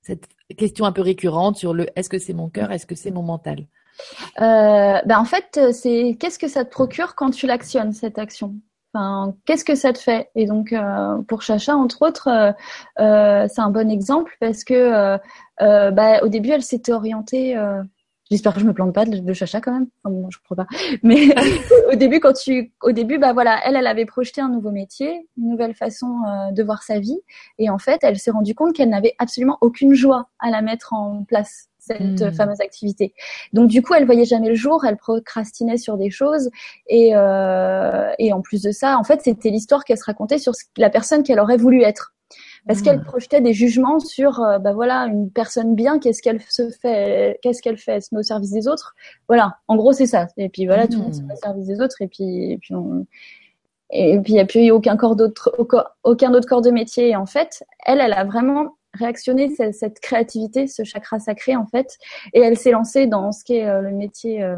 cette 0.00 0.26
question 0.56 0.86
un 0.86 0.92
peu 0.92 1.02
récurrente 1.02 1.56
sur 1.56 1.74
le 1.74 1.86
est-ce 1.96 2.08
que 2.08 2.18
c'est 2.18 2.32
mon 2.32 2.48
cœur, 2.48 2.72
est-ce 2.72 2.86
que 2.86 2.94
c'est 2.94 3.10
mon 3.10 3.22
mental? 3.22 3.66
Euh, 4.40 4.98
ben 5.04 5.18
en 5.18 5.26
fait, 5.26 5.60
c'est 5.72 6.16
qu'est-ce 6.18 6.38
que 6.38 6.48
ça 6.48 6.64
te 6.64 6.70
procure 6.70 7.14
quand 7.14 7.30
tu 7.30 7.46
l'actionnes 7.46 7.92
cette 7.92 8.18
action? 8.18 8.54
Enfin, 8.94 9.34
qu'est-ce 9.44 9.66
que 9.66 9.74
ça 9.74 9.92
te 9.92 9.98
fait? 9.98 10.30
Et 10.34 10.46
donc, 10.46 10.72
euh, 10.72 11.20
pour 11.28 11.42
Chacha, 11.42 11.76
entre 11.76 12.00
autres, 12.02 12.28
euh, 12.28 12.52
euh 13.00 13.46
c'est 13.48 13.60
un 13.60 13.70
bon 13.70 13.90
exemple 13.90 14.34
parce 14.40 14.64
que 14.64 15.18
bah, 15.58 16.22
au 16.22 16.28
début, 16.28 16.50
elle 16.52 16.62
s'était 16.62 16.92
orientée. 16.92 17.54
J'espère 18.30 18.54
que 18.54 18.60
je 18.60 18.64
me 18.64 18.72
plante 18.72 18.94
pas 18.94 19.04
de, 19.04 19.18
de 19.18 19.32
Chacha 19.32 19.60
quand 19.60 19.72
même. 19.72 19.88
Enfin, 20.04 20.14
bon, 20.14 20.30
je 20.30 20.38
crois 20.44 20.56
pas. 20.56 20.66
Mais 21.02 21.34
au 21.92 21.96
début, 21.96 22.20
quand 22.20 22.32
tu, 22.32 22.72
au 22.82 22.92
début, 22.92 23.18
bah 23.18 23.32
voilà, 23.32 23.58
elle, 23.64 23.76
elle 23.76 23.86
avait 23.86 24.06
projeté 24.06 24.40
un 24.40 24.48
nouveau 24.48 24.70
métier, 24.70 25.28
une 25.36 25.50
nouvelle 25.50 25.74
façon 25.74 26.08
de 26.52 26.62
voir 26.62 26.82
sa 26.82 26.98
vie, 26.98 27.18
et 27.58 27.70
en 27.70 27.78
fait, 27.78 28.00
elle 28.02 28.18
s'est 28.18 28.30
rendue 28.30 28.54
compte 28.54 28.74
qu'elle 28.74 28.90
n'avait 28.90 29.14
absolument 29.18 29.58
aucune 29.60 29.94
joie 29.94 30.28
à 30.38 30.50
la 30.50 30.62
mettre 30.62 30.92
en 30.92 31.24
place 31.24 31.70
cette 31.80 32.22
mmh. 32.22 32.32
fameuse 32.32 32.60
activité. 32.60 33.14
Donc 33.52 33.68
du 33.68 33.82
coup, 33.82 33.94
elle 33.94 34.04
voyait 34.04 34.24
jamais 34.24 34.48
le 34.48 34.54
jour, 34.54 34.84
elle 34.84 34.96
procrastinait 34.96 35.78
sur 35.78 35.96
des 35.96 36.10
choses 36.10 36.50
et 36.88 37.16
euh, 37.16 38.10
et 38.18 38.32
en 38.32 38.40
plus 38.42 38.62
de 38.62 38.70
ça, 38.70 38.98
en 38.98 39.04
fait, 39.04 39.22
c'était 39.22 39.50
l'histoire 39.50 39.84
qu'elle 39.84 39.98
se 39.98 40.04
racontait 40.04 40.38
sur 40.38 40.52
la 40.76 40.90
personne 40.90 41.22
qu'elle 41.22 41.40
aurait 41.40 41.56
voulu 41.56 41.82
être. 41.82 42.14
Parce 42.66 42.80
mmh. 42.80 42.82
qu'elle 42.82 43.02
projetait 43.02 43.40
des 43.40 43.52
jugements 43.52 44.00
sur, 44.00 44.40
euh, 44.40 44.58
bah 44.58 44.72
voilà, 44.72 45.06
une 45.06 45.30
personne 45.30 45.74
bien, 45.74 45.98
qu'est-ce 45.98 46.22
qu'elle 46.22 46.40
se 46.42 46.70
fait, 46.70 47.38
qu'est-ce 47.42 47.62
qu'elle 47.62 47.78
fait, 47.78 47.92
elle 47.92 48.02
se 48.02 48.14
met 48.14 48.20
au 48.20 48.24
service 48.24 48.50
des 48.50 48.68
autres? 48.68 48.94
Voilà, 49.28 49.58
en 49.68 49.76
gros 49.76 49.92
c'est 49.92 50.06
ça. 50.06 50.26
Et 50.36 50.48
puis 50.48 50.66
voilà, 50.66 50.86
tout 50.86 50.98
le 50.98 51.04
monde 51.04 51.14
se 51.14 51.22
met 51.22 51.32
au 51.32 51.36
service 51.36 51.66
des 51.66 51.80
autres 51.80 52.00
et 52.00 52.08
puis 52.08 52.52
et 52.52 52.58
puis 52.58 52.74
on, 52.74 53.06
et 53.92 54.18
puis 54.20 54.32
il 54.32 54.36
n'y 54.36 54.40
a 54.40 54.46
plus 54.46 54.70
aucun 54.70 54.96
corps 54.96 55.16
d'autre, 55.16 55.52
aucun 56.04 56.34
autre 56.34 56.48
corps 56.48 56.62
de 56.62 56.70
métier. 56.70 57.10
Et 57.10 57.16
en 57.16 57.26
fait, 57.26 57.64
elle, 57.84 58.00
elle 58.00 58.12
a 58.12 58.24
vraiment 58.24 58.76
réactionner 58.94 59.54
cette, 59.54 59.74
cette, 59.74 60.00
créativité, 60.00 60.66
ce 60.66 60.84
chakra 60.84 61.18
sacré 61.18 61.56
en 61.56 61.66
fait, 61.66 61.98
et 62.34 62.40
elle 62.40 62.56
s'est 62.56 62.72
lancée 62.72 63.06
dans 63.06 63.32
ce 63.32 63.44
qui 63.44 63.54
est 63.54 63.66
euh, 63.66 63.80
le 63.82 63.92
métier. 63.92 64.42
Euh... 64.42 64.56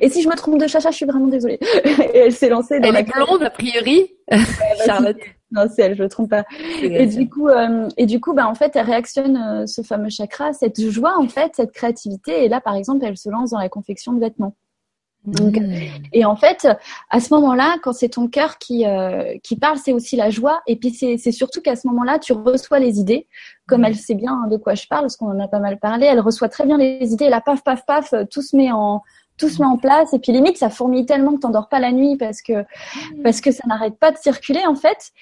Et 0.00 0.10
si 0.10 0.22
je 0.22 0.28
me 0.28 0.34
trompe 0.34 0.58
de 0.58 0.66
chacha, 0.66 0.90
je 0.90 0.96
suis 0.96 1.06
vraiment 1.06 1.26
désolée. 1.26 1.58
et 2.14 2.18
elle 2.18 2.32
s'est 2.32 2.48
lancée 2.48 2.80
dans 2.80 2.88
elle 2.88 2.94
la 2.94 3.00
est 3.00 3.12
blonde 3.12 3.42
a 3.42 3.50
priori, 3.50 4.12
Charlotte. 4.84 5.16
Non, 5.52 5.66
c'est 5.74 5.82
elle, 5.82 5.96
je 5.96 6.02
me 6.02 6.08
trompe 6.08 6.30
pas. 6.30 6.44
Et 6.82 7.06
du 7.06 7.28
coup, 7.28 7.48
euh, 7.48 7.88
et 7.96 8.06
du 8.06 8.20
coup, 8.20 8.34
bah 8.34 8.46
en 8.46 8.54
fait, 8.54 8.76
elle 8.76 8.86
réactionne 8.86 9.36
euh, 9.36 9.66
ce 9.66 9.82
fameux 9.82 10.10
chakra, 10.10 10.52
cette 10.52 10.80
joie 10.80 11.18
en 11.18 11.28
fait, 11.28 11.52
cette 11.56 11.72
créativité. 11.72 12.44
Et 12.44 12.48
là, 12.48 12.60
par 12.60 12.76
exemple, 12.76 13.04
elle 13.04 13.16
se 13.16 13.28
lance 13.28 13.50
dans 13.50 13.58
la 13.58 13.68
confection 13.68 14.12
de 14.12 14.20
vêtements. 14.20 14.54
Donc, 15.24 15.58
mmh. 15.58 15.74
Et 16.14 16.24
en 16.24 16.36
fait, 16.36 16.66
à 17.10 17.20
ce 17.20 17.34
moment-là, 17.34 17.76
quand 17.82 17.92
c'est 17.92 18.10
ton 18.10 18.26
cœur 18.28 18.56
qui, 18.56 18.86
euh, 18.86 19.34
qui 19.42 19.56
parle, 19.56 19.76
c'est 19.76 19.92
aussi 19.92 20.16
la 20.16 20.30
joie. 20.30 20.62
Et 20.66 20.76
puis 20.76 20.92
c'est 20.94 21.32
surtout 21.32 21.60
qu'à 21.60 21.76
ce 21.76 21.86
moment-là, 21.88 22.18
tu 22.18 22.32
reçois 22.32 22.78
les 22.78 23.00
idées, 23.00 23.26
comme 23.66 23.82
mmh. 23.82 23.86
elle 23.86 23.96
sait 23.96 24.14
bien 24.14 24.46
de 24.48 24.56
quoi 24.56 24.74
je 24.74 24.86
parle, 24.86 25.02
parce 25.02 25.16
qu'on 25.16 25.30
en 25.30 25.40
a 25.40 25.48
pas 25.48 25.58
mal 25.58 25.78
parlé. 25.78 26.06
Elle 26.06 26.20
reçoit 26.20 26.48
très 26.48 26.64
bien 26.64 26.78
les 26.78 27.12
idées. 27.12 27.26
Et 27.26 27.30
là, 27.30 27.40
paf, 27.40 27.62
paf, 27.64 27.84
paf, 27.84 28.14
tout 28.30 28.40
se 28.40 28.56
met 28.56 28.70
en 28.72 29.02
tout 29.40 29.48
se 29.48 29.60
met 29.60 29.66
en 29.66 29.78
place. 29.78 30.12
Et 30.12 30.18
puis 30.18 30.32
limite, 30.32 30.58
ça 30.58 30.70
fourmille 30.70 31.06
tellement 31.06 31.34
que 31.34 31.40
t'endors 31.40 31.68
pas 31.68 31.80
la 31.80 31.90
nuit 31.92 32.16
parce 32.16 32.42
que 32.42 32.60
mmh. 32.60 33.22
parce 33.24 33.40
que 33.40 33.50
ça 33.50 33.64
n'arrête 33.66 33.98
pas 33.98 34.12
de 34.12 34.18
circuler 34.18 34.64
en 34.66 34.76
fait. 34.76 35.12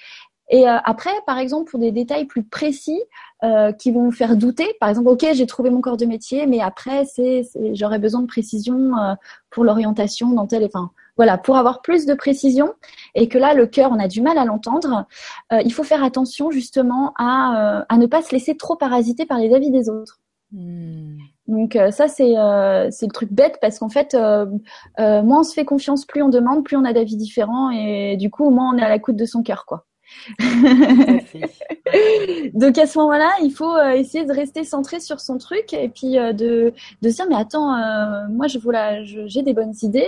Et 0.49 0.67
euh, 0.67 0.77
après, 0.83 1.11
par 1.27 1.37
exemple, 1.37 1.69
pour 1.69 1.79
des 1.79 1.91
détails 1.91 2.25
plus 2.25 2.43
précis 2.43 2.99
euh, 3.43 3.71
qui 3.71 3.91
vont 3.91 4.05
vous 4.05 4.11
faire 4.11 4.35
douter, 4.35 4.75
par 4.79 4.89
exemple, 4.89 5.09
ok, 5.09 5.27
j'ai 5.33 5.45
trouvé 5.45 5.69
mon 5.69 5.79
corps 5.79 5.97
de 5.97 6.05
métier, 6.05 6.47
mais 6.47 6.59
après, 6.59 7.05
c'est, 7.05 7.43
j'aurais 7.73 7.99
besoin 7.99 8.21
de 8.21 8.27
précision 8.27 8.97
euh, 8.97 9.13
pour 9.51 9.63
l'orientation 9.63 10.29
dans 10.31 10.47
tel, 10.47 10.65
enfin, 10.65 10.89
voilà, 11.17 11.37
pour 11.37 11.57
avoir 11.57 11.81
plus 11.81 12.05
de 12.07 12.15
précision 12.15 12.73
et 13.13 13.29
que 13.29 13.37
là, 13.37 13.53
le 13.53 13.67
cœur, 13.67 13.91
on 13.91 13.99
a 13.99 14.07
du 14.07 14.21
mal 14.21 14.37
à 14.37 14.45
l'entendre. 14.45 15.05
Il 15.51 15.73
faut 15.73 15.83
faire 15.83 16.01
attention 16.01 16.49
justement 16.49 17.13
à, 17.17 17.83
à 17.89 17.97
ne 17.97 18.05
pas 18.05 18.21
se 18.21 18.31
laisser 18.31 18.55
trop 18.55 18.77
parasiter 18.77 19.25
par 19.25 19.37
les 19.37 19.53
avis 19.53 19.69
des 19.69 19.89
autres. 19.89 20.21
Hmm. 20.53 21.17
Donc 21.49 21.77
ça 21.91 22.07
c'est 22.07 22.35
c'est 22.91 23.05
le 23.05 23.11
truc 23.11 23.33
bête 23.33 23.57
parce 23.61 23.79
qu'en 23.79 23.89
fait 23.89 24.15
moins 24.97 25.39
on 25.39 25.43
se 25.43 25.53
fait 25.53 25.65
confiance, 25.65 26.05
plus 26.05 26.21
on 26.21 26.29
demande, 26.29 26.63
plus 26.63 26.77
on 26.77 26.85
a 26.85 26.93
d'avis 26.93 27.17
différents 27.17 27.71
et 27.71 28.17
du 28.17 28.29
coup 28.29 28.49
moins 28.49 28.73
on 28.73 28.77
est 28.77 28.83
à 28.83 28.89
la 28.89 28.99
coute 28.99 29.17
de 29.17 29.25
son 29.25 29.43
cœur 29.43 29.65
quoi. 29.65 29.85
Donc 32.53 32.77
à 32.77 32.85
ce 32.85 32.97
moment-là, 32.99 33.31
il 33.43 33.51
faut 33.51 33.75
euh, 33.75 33.91
essayer 33.91 34.25
de 34.25 34.33
rester 34.33 34.63
centré 34.63 34.99
sur 34.99 35.19
son 35.19 35.37
truc 35.37 35.73
et 35.73 35.89
puis 35.89 36.17
euh, 36.17 36.33
de, 36.33 36.73
de 37.01 37.09
se 37.09 37.15
dire 37.15 37.25
mais 37.29 37.35
attends, 37.35 37.75
euh, 37.75 38.27
moi 38.29 38.47
je 38.47 38.59
voilà, 38.59 39.03
j'ai 39.03 39.43
des 39.43 39.53
bonnes 39.53 39.73
idées, 39.81 40.07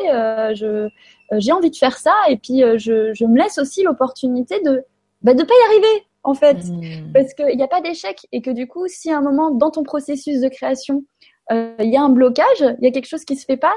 je 0.55 0.89
j'ai 1.37 1.51
envie 1.51 1.71
de 1.71 1.75
faire 1.75 1.97
ça 1.97 2.13
et 2.29 2.37
puis 2.37 2.61
je, 2.77 3.13
je 3.13 3.25
me 3.25 3.37
laisse 3.37 3.57
aussi 3.57 3.83
l'opportunité 3.83 4.59
de 4.65 4.83
bah, 5.21 5.33
de 5.33 5.43
pas 5.43 5.53
y 5.53 5.65
arriver 5.71 6.05
en 6.23 6.33
fait 6.33 6.65
mmh. 6.65 7.13
parce 7.13 7.33
qu'il 7.33 7.55
n'y 7.55 7.63
a 7.63 7.67
pas 7.67 7.81
d'échec 7.81 8.27
et 8.31 8.41
que 8.41 8.51
du 8.51 8.67
coup 8.67 8.87
si 8.87 9.11
à 9.11 9.17
un 9.17 9.21
moment 9.21 9.49
dans 9.49 9.71
ton 9.71 9.83
processus 9.83 10.41
de 10.41 10.49
création 10.49 11.05
il 11.51 11.89
y 11.89 11.97
a 11.97 12.01
un 12.01 12.09
blocage, 12.09 12.59
il 12.59 12.83
y 12.83 12.87
a 12.87 12.91
quelque 12.91 13.07
chose 13.07 13.25
qui 13.25 13.35
se 13.35 13.45
fait 13.45 13.57
pas, 13.57 13.73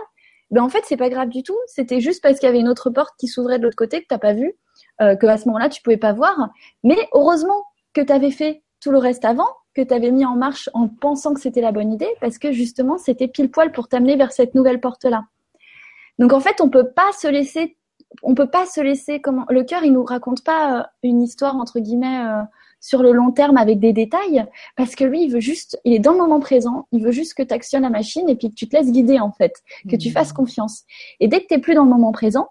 ben 0.50 0.62
en 0.62 0.68
fait 0.68 0.82
c'est 0.84 0.96
pas 0.96 1.08
grave 1.08 1.28
du 1.28 1.42
tout, 1.42 1.56
c'était 1.66 2.00
juste 2.00 2.22
parce 2.22 2.38
qu'il 2.38 2.46
y 2.46 2.50
avait 2.50 2.60
une 2.60 2.68
autre 2.68 2.90
porte 2.90 3.14
qui 3.18 3.26
s'ouvrait 3.26 3.58
de 3.58 3.64
l'autre 3.64 3.76
côté 3.76 4.00
que 4.00 4.06
t'as 4.08 4.18
pas 4.18 4.34
vu 4.34 4.54
euh, 5.00 5.16
que 5.16 5.26
à 5.26 5.36
ce 5.36 5.46
moment-là 5.46 5.68
tu 5.68 5.82
pouvais 5.82 5.96
pas 5.96 6.12
voir. 6.12 6.50
Mais 6.82 7.08
heureusement 7.12 7.64
que 7.92 8.00
tu 8.00 8.12
avais 8.12 8.30
fait 8.30 8.62
tout 8.80 8.90
le 8.90 8.98
reste 8.98 9.24
avant, 9.24 9.48
que 9.74 9.82
tu 9.82 9.92
avais 9.92 10.10
mis 10.10 10.24
en 10.24 10.36
marche 10.36 10.68
en 10.74 10.88
pensant 10.88 11.34
que 11.34 11.40
c'était 11.40 11.60
la 11.60 11.72
bonne 11.72 11.92
idée, 11.92 12.10
parce 12.20 12.38
que 12.38 12.52
justement 12.52 12.98
c'était 12.98 13.28
pile 13.28 13.50
poil 13.50 13.72
pour 13.72 13.88
t'amener 13.88 14.16
vers 14.16 14.32
cette 14.32 14.54
nouvelle 14.54 14.80
porte-là. 14.80 15.24
Donc 16.18 16.32
en 16.32 16.40
fait, 16.40 16.60
on 16.60 16.68
peut 16.68 16.90
pas 16.90 17.10
se 17.12 17.26
laisser, 17.26 17.76
on 18.22 18.34
peut 18.34 18.48
pas 18.48 18.66
se 18.66 18.80
laisser 18.80 19.20
comment 19.20 19.46
le 19.48 19.64
cœur, 19.64 19.82
il 19.84 19.92
nous 19.92 20.04
raconte 20.04 20.44
pas 20.44 20.80
euh, 20.80 20.82
une 21.02 21.22
histoire 21.22 21.56
entre 21.56 21.80
guillemets 21.80 22.24
euh, 22.24 22.42
sur 22.84 23.02
le 23.02 23.12
long 23.12 23.32
terme 23.32 23.56
avec 23.56 23.80
des 23.80 23.94
détails, 23.94 24.44
parce 24.76 24.94
que 24.94 25.04
lui, 25.04 25.22
il 25.24 25.30
veut 25.30 25.40
juste, 25.40 25.80
il 25.84 25.94
est 25.94 25.98
dans 25.98 26.12
le 26.12 26.18
moment 26.18 26.38
présent, 26.38 26.86
il 26.92 27.02
veut 27.02 27.12
juste 27.12 27.32
que 27.32 27.42
tu 27.42 27.54
actionnes 27.54 27.80
la 27.80 27.88
machine 27.88 28.28
et 28.28 28.36
puis 28.36 28.50
que 28.50 28.54
tu 28.54 28.68
te 28.68 28.76
laisses 28.76 28.92
guider 28.92 29.18
en 29.20 29.32
fait, 29.32 29.54
que 29.90 29.96
tu 29.96 30.10
mmh. 30.10 30.12
fasses 30.12 30.34
confiance. 30.34 30.82
Et 31.18 31.26
dès 31.26 31.40
que 31.40 31.46
tu 31.48 31.58
plus 31.62 31.72
dans 31.72 31.84
le 31.84 31.88
moment 31.88 32.12
présent, 32.12 32.48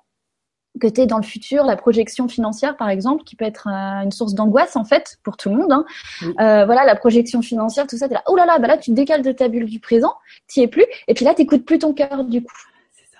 que 0.82 0.88
tu 0.88 1.02
es 1.02 1.06
dans 1.06 1.18
le 1.18 1.24
futur, 1.24 1.66
la 1.66 1.76
projection 1.76 2.28
financière 2.28 2.78
par 2.78 2.90
exemple, 2.90 3.24
qui 3.26 3.36
peut 3.36 3.46
être 3.46 3.68
euh, 3.68 4.04
une 4.04 4.12
source 4.12 4.34
d'angoisse 4.34 4.76
en 4.76 4.86
fait 4.86 5.18
pour 5.22 5.38
tout 5.38 5.50
le 5.50 5.56
monde. 5.58 5.72
Hein. 5.72 5.86
Euh, 6.24 6.66
voilà, 6.66 6.84
la 6.84 6.96
projection 6.96 7.44
financière, 7.44 7.86
tout 7.86 7.98
ça, 7.98 8.08
t'es 8.08 8.16
là, 8.16 8.24
oh 8.26 8.36
là 8.36 8.48
là, 8.48 8.58
bah 8.58 8.66
là 8.66 8.78
tu 8.78 8.90
te 8.90 8.96
décales 8.96 9.22
de 9.22 9.32
ta 9.32 9.50
bulle 9.50 9.66
du 9.66 9.80
présent, 9.80 10.16
t'y 10.48 10.62
es 10.62 10.68
plus, 10.68 10.86
et 11.08 11.14
puis 11.14 11.26
là 11.26 11.36
t'écoutes 11.36 11.64
plus 11.64 11.78
ton 11.78 11.94
cœur 11.94 12.24
du 12.24 12.42
coup. 12.42 12.58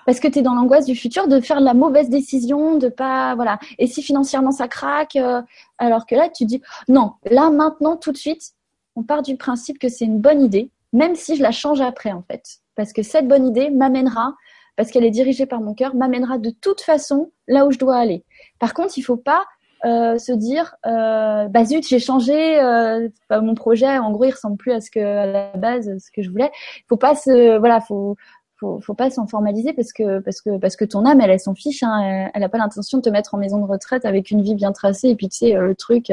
Parce 0.06 0.20
que 0.20 0.28
tu 0.28 0.38
es 0.38 0.42
dans 0.42 0.54
l'angoisse 0.54 0.86
du 0.86 0.94
futur 0.94 1.28
de 1.28 1.40
faire 1.40 1.60
la 1.60 1.74
mauvaise 1.74 2.08
décision, 2.08 2.76
de 2.76 2.88
pas 2.88 3.34
voilà. 3.34 3.58
Et 3.78 3.86
si 3.86 4.02
financièrement 4.02 4.52
ça 4.52 4.68
craque, 4.68 5.16
euh, 5.16 5.42
alors 5.78 6.06
que 6.06 6.14
là 6.14 6.28
tu 6.28 6.44
dis 6.44 6.60
non, 6.88 7.12
là 7.30 7.50
maintenant 7.50 7.96
tout 7.96 8.12
de 8.12 8.16
suite, 8.16 8.52
on 8.96 9.02
part 9.02 9.22
du 9.22 9.36
principe 9.36 9.78
que 9.78 9.88
c'est 9.88 10.04
une 10.04 10.20
bonne 10.20 10.42
idée, 10.42 10.70
même 10.92 11.14
si 11.14 11.36
je 11.36 11.42
la 11.42 11.50
change 11.50 11.80
après 11.80 12.12
en 12.12 12.22
fait, 12.22 12.58
parce 12.76 12.92
que 12.92 13.02
cette 13.02 13.28
bonne 13.28 13.46
idée 13.46 13.70
m'amènera 13.70 14.34
parce 14.76 14.90
qu'elle 14.90 15.04
est 15.04 15.10
dirigée 15.10 15.46
par 15.46 15.60
mon 15.60 15.74
cœur, 15.74 15.94
m'amènera 15.94 16.38
de 16.38 16.50
toute 16.50 16.80
façon 16.80 17.30
là 17.46 17.64
où 17.66 17.70
je 17.70 17.78
dois 17.78 17.96
aller. 17.96 18.24
Par 18.58 18.74
contre, 18.74 18.98
il 18.98 19.02
faut 19.02 19.16
pas 19.16 19.44
euh, 19.84 20.16
se 20.16 20.32
dire 20.32 20.76
euh, 20.86 21.46
bah 21.48 21.66
zut 21.66 21.86
j'ai 21.86 21.98
changé 21.98 22.58
euh, 22.58 23.06
mon 23.30 23.54
projet 23.54 23.98
en 23.98 24.12
gros 24.12 24.24
il 24.24 24.30
ressemble 24.30 24.56
plus 24.56 24.72
à 24.72 24.80
ce 24.80 24.90
que 24.90 24.98
à 24.98 25.26
la 25.26 25.52
base 25.58 25.98
ce 25.98 26.10
que 26.10 26.22
je 26.22 26.30
voulais 26.30 26.50
faut 26.88 26.96
pas 26.96 27.14
se 27.14 27.58
voilà 27.58 27.82
faut 27.82 28.16
faut, 28.58 28.80
faut 28.80 28.94
pas 28.94 29.10
s'en 29.10 29.26
formaliser 29.26 29.72
parce 29.72 29.92
que 29.92 30.20
parce 30.20 30.40
que 30.40 30.58
parce 30.58 30.76
que 30.76 30.84
ton 30.84 31.04
âme 31.04 31.20
elle, 31.20 31.30
elle 31.30 31.40
s'en 31.40 31.54
fiche 31.54 31.82
hein, 31.82 32.30
elle, 32.32 32.42
a 32.42 32.48
pas 32.48 32.58
l'intention 32.58 32.98
de 32.98 33.02
te 33.02 33.10
mettre 33.10 33.34
en 33.34 33.38
maison 33.38 33.58
de 33.58 33.66
retraite 33.66 34.04
avec 34.04 34.30
une 34.30 34.42
vie 34.42 34.54
bien 34.54 34.72
tracée 34.72 35.08
et 35.08 35.16
puis 35.16 35.28
tu 35.28 35.38
sais 35.38 35.56
euh, 35.56 35.66
le 35.66 35.74
truc 35.74 36.12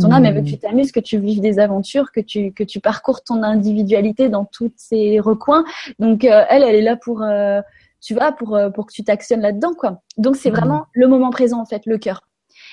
ton 0.00 0.10
âme 0.10 0.24
elle 0.24 0.34
veut 0.34 0.42
que 0.42 0.46
tu 0.46 0.58
t'amuses 0.58 0.92
que 0.92 1.00
tu 1.00 1.18
vives 1.18 1.40
des 1.40 1.58
aventures 1.58 2.12
que 2.12 2.20
tu 2.20 2.52
que 2.52 2.64
tu 2.64 2.80
parcours 2.80 3.22
ton 3.22 3.42
individualité 3.42 4.28
dans 4.28 4.44
tous 4.44 4.72
ces 4.76 5.18
recoins 5.20 5.64
donc 5.98 6.24
euh, 6.24 6.44
elle 6.50 6.62
elle 6.62 6.74
est 6.74 6.82
là 6.82 6.96
pour 6.96 7.22
euh, 7.22 7.60
tu 8.00 8.14
vois, 8.14 8.32
pour, 8.32 8.56
euh, 8.56 8.70
pour 8.70 8.86
que 8.86 8.92
tu 8.92 9.04
t'actionnes 9.04 9.40
là-dedans, 9.40 9.74
quoi. 9.74 10.02
Donc, 10.16 10.36
c'est 10.36 10.50
mmh. 10.50 10.54
vraiment 10.54 10.86
le 10.92 11.08
moment 11.08 11.30
présent, 11.30 11.60
en 11.60 11.66
fait, 11.66 11.82
le 11.86 11.98
cœur. 11.98 12.22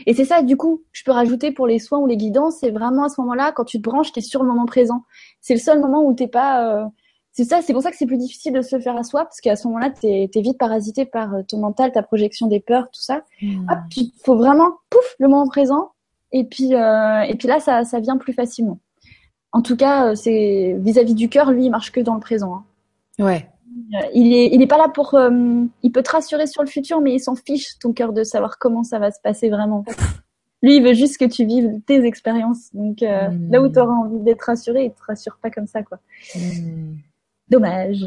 Et 0.05 0.13
c'est 0.13 0.25
ça, 0.25 0.41
du 0.41 0.57
coup, 0.57 0.83
je 0.91 1.03
peux 1.03 1.11
rajouter 1.11 1.51
pour 1.51 1.67
les 1.67 1.79
soins 1.79 1.99
ou 1.99 2.07
les 2.07 2.17
guidances, 2.17 2.57
c'est 2.59 2.71
vraiment 2.71 3.05
à 3.05 3.09
ce 3.09 3.19
moment-là, 3.21 3.51
quand 3.51 3.63
tu 3.63 3.77
te 3.77 3.89
branches, 3.89 4.11
tu 4.11 4.19
es 4.19 4.21
sur 4.21 4.43
le 4.43 4.49
moment 4.49 4.65
présent. 4.65 5.03
C'est 5.41 5.53
le 5.53 5.59
seul 5.59 5.79
moment 5.79 6.03
où 6.03 6.13
t'es 6.13 6.27
pas... 6.27 6.83
Euh... 6.83 6.85
C'est 7.35 7.43
ça, 7.43 7.61
c'est 7.61 7.73
pour 7.73 7.81
ça 7.81 7.91
que 7.91 7.97
c'est 7.97 8.05
plus 8.05 8.17
difficile 8.17 8.53
de 8.53 8.61
se 8.61 8.73
le 8.73 8.81
faire 8.81 8.95
à 8.95 9.03
soi, 9.03 9.25
parce 9.25 9.41
qu'à 9.41 9.57
ce 9.57 9.67
moment-là, 9.67 9.89
tu 9.89 10.07
es, 10.07 10.29
vite 10.35 10.57
parasité 10.57 11.05
par 11.05 11.33
euh, 11.33 11.41
ton 11.45 11.57
mental, 11.57 11.91
ta 11.91 12.01
projection 12.01 12.47
des 12.47 12.61
peurs, 12.61 12.85
tout 12.85 13.01
ça. 13.01 13.23
Mmh. 13.41 13.67
Hop, 13.69 13.79
il 13.97 14.11
faut 14.23 14.37
vraiment, 14.37 14.77
pouf, 14.89 15.15
le 15.19 15.27
moment 15.27 15.45
présent, 15.45 15.91
et 16.31 16.45
puis, 16.45 16.73
euh, 16.73 17.21
et 17.23 17.35
puis 17.35 17.49
là, 17.49 17.59
ça, 17.59 17.83
ça 17.83 17.99
vient 17.99 18.15
plus 18.15 18.31
facilement. 18.31 18.79
En 19.51 19.61
tout 19.61 19.75
cas, 19.75 20.15
c'est 20.15 20.77
vis-à-vis 20.79 21.13
du 21.13 21.27
cœur, 21.27 21.51
lui, 21.51 21.65
il 21.65 21.69
marche 21.69 21.91
que 21.91 21.99
dans 21.99 22.13
le 22.13 22.21
présent. 22.21 22.55
Hein. 22.55 23.23
Ouais. 23.25 23.49
Il 24.13 24.33
est, 24.33 24.51
il 24.53 24.61
est 24.61 24.67
pas 24.67 24.77
là 24.77 24.87
pour. 24.87 25.19
il 25.83 25.91
peut 25.91 26.03
te 26.03 26.11
rassurer 26.11 26.47
sur 26.47 26.63
le 26.63 26.69
futur, 26.69 27.01
mais 27.01 27.15
il 27.15 27.19
s'en 27.19 27.35
fiche 27.35 27.77
ton 27.79 27.91
cœur 27.91 28.13
de 28.13 28.23
savoir 28.23 28.57
comment 28.59 28.83
ça 28.83 28.97
va 28.97 29.11
se 29.11 29.19
passer 29.21 29.49
vraiment. 29.49 29.83
Lui, 30.63 30.77
il 30.77 30.83
veut 30.83 30.93
juste 30.93 31.17
que 31.17 31.25
tu 31.25 31.45
vives 31.45 31.81
tes 31.85 32.05
expériences. 32.05 32.73
Donc 32.73 33.01
hmm. 33.01 33.51
là 33.51 33.61
où 33.61 33.67
tu 33.67 33.77
auras 33.77 33.93
envie 33.93 34.21
d'être 34.21 34.43
rassuré, 34.43 34.85
il 34.85 34.91
te 34.91 35.03
rassure 35.05 35.37
pas 35.41 35.51
comme 35.51 35.67
ça, 35.67 35.83
quoi. 35.83 35.99
Hmm. 36.33 36.95
Dommage. 37.49 38.03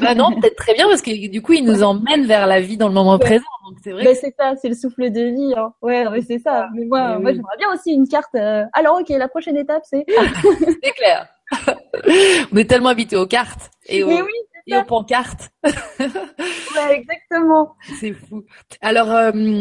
bah 0.00 0.14
non, 0.14 0.38
peut-être 0.38 0.56
très 0.56 0.74
bien 0.74 0.86
parce 0.86 1.00
que 1.00 1.28
du 1.28 1.40
coup, 1.40 1.54
il 1.54 1.64
nous 1.64 1.82
emmène 1.82 2.26
vers 2.26 2.46
la 2.46 2.60
vie 2.60 2.76
dans 2.76 2.88
le 2.88 2.94
moment 2.94 3.18
présent. 3.18 3.44
Donc 3.66 3.78
c'est 3.82 3.92
vrai. 3.92 4.04
Bah, 4.04 4.14
c'est 4.14 4.34
ça, 4.38 4.54
c'est 4.60 4.68
le 4.68 4.74
souffle 4.74 5.10
de 5.10 5.22
vie. 5.22 5.54
Hein. 5.56 5.72
Ouais, 5.80 6.04
c'est 6.26 6.38
ça. 6.38 6.68
Mais 6.74 6.84
moi, 6.84 7.18
moi, 7.18 7.32
j'aimerais 7.32 7.56
bien 7.56 7.72
aussi 7.72 7.92
une 7.92 8.06
carte. 8.06 8.34
Euh, 8.34 8.64
alors, 8.74 9.00
ok, 9.00 9.08
la 9.08 9.28
prochaine 9.28 9.56
étape, 9.56 9.82
c'est. 9.84 10.04
c'est 10.82 10.90
clair. 10.90 11.26
On 12.52 12.56
est 12.56 12.68
tellement 12.68 12.90
habitué 12.90 13.16
aux 13.16 13.26
cartes 13.26 13.70
et 13.86 14.02
aux, 14.02 14.08
oui, 14.08 14.20
et 14.66 14.76
aux 14.76 14.84
pancartes. 14.84 15.50
ouais, 15.64 16.92
exactement. 16.92 17.74
C'est 18.00 18.12
fou. 18.12 18.44
Alors, 18.80 19.10
euh, 19.10 19.60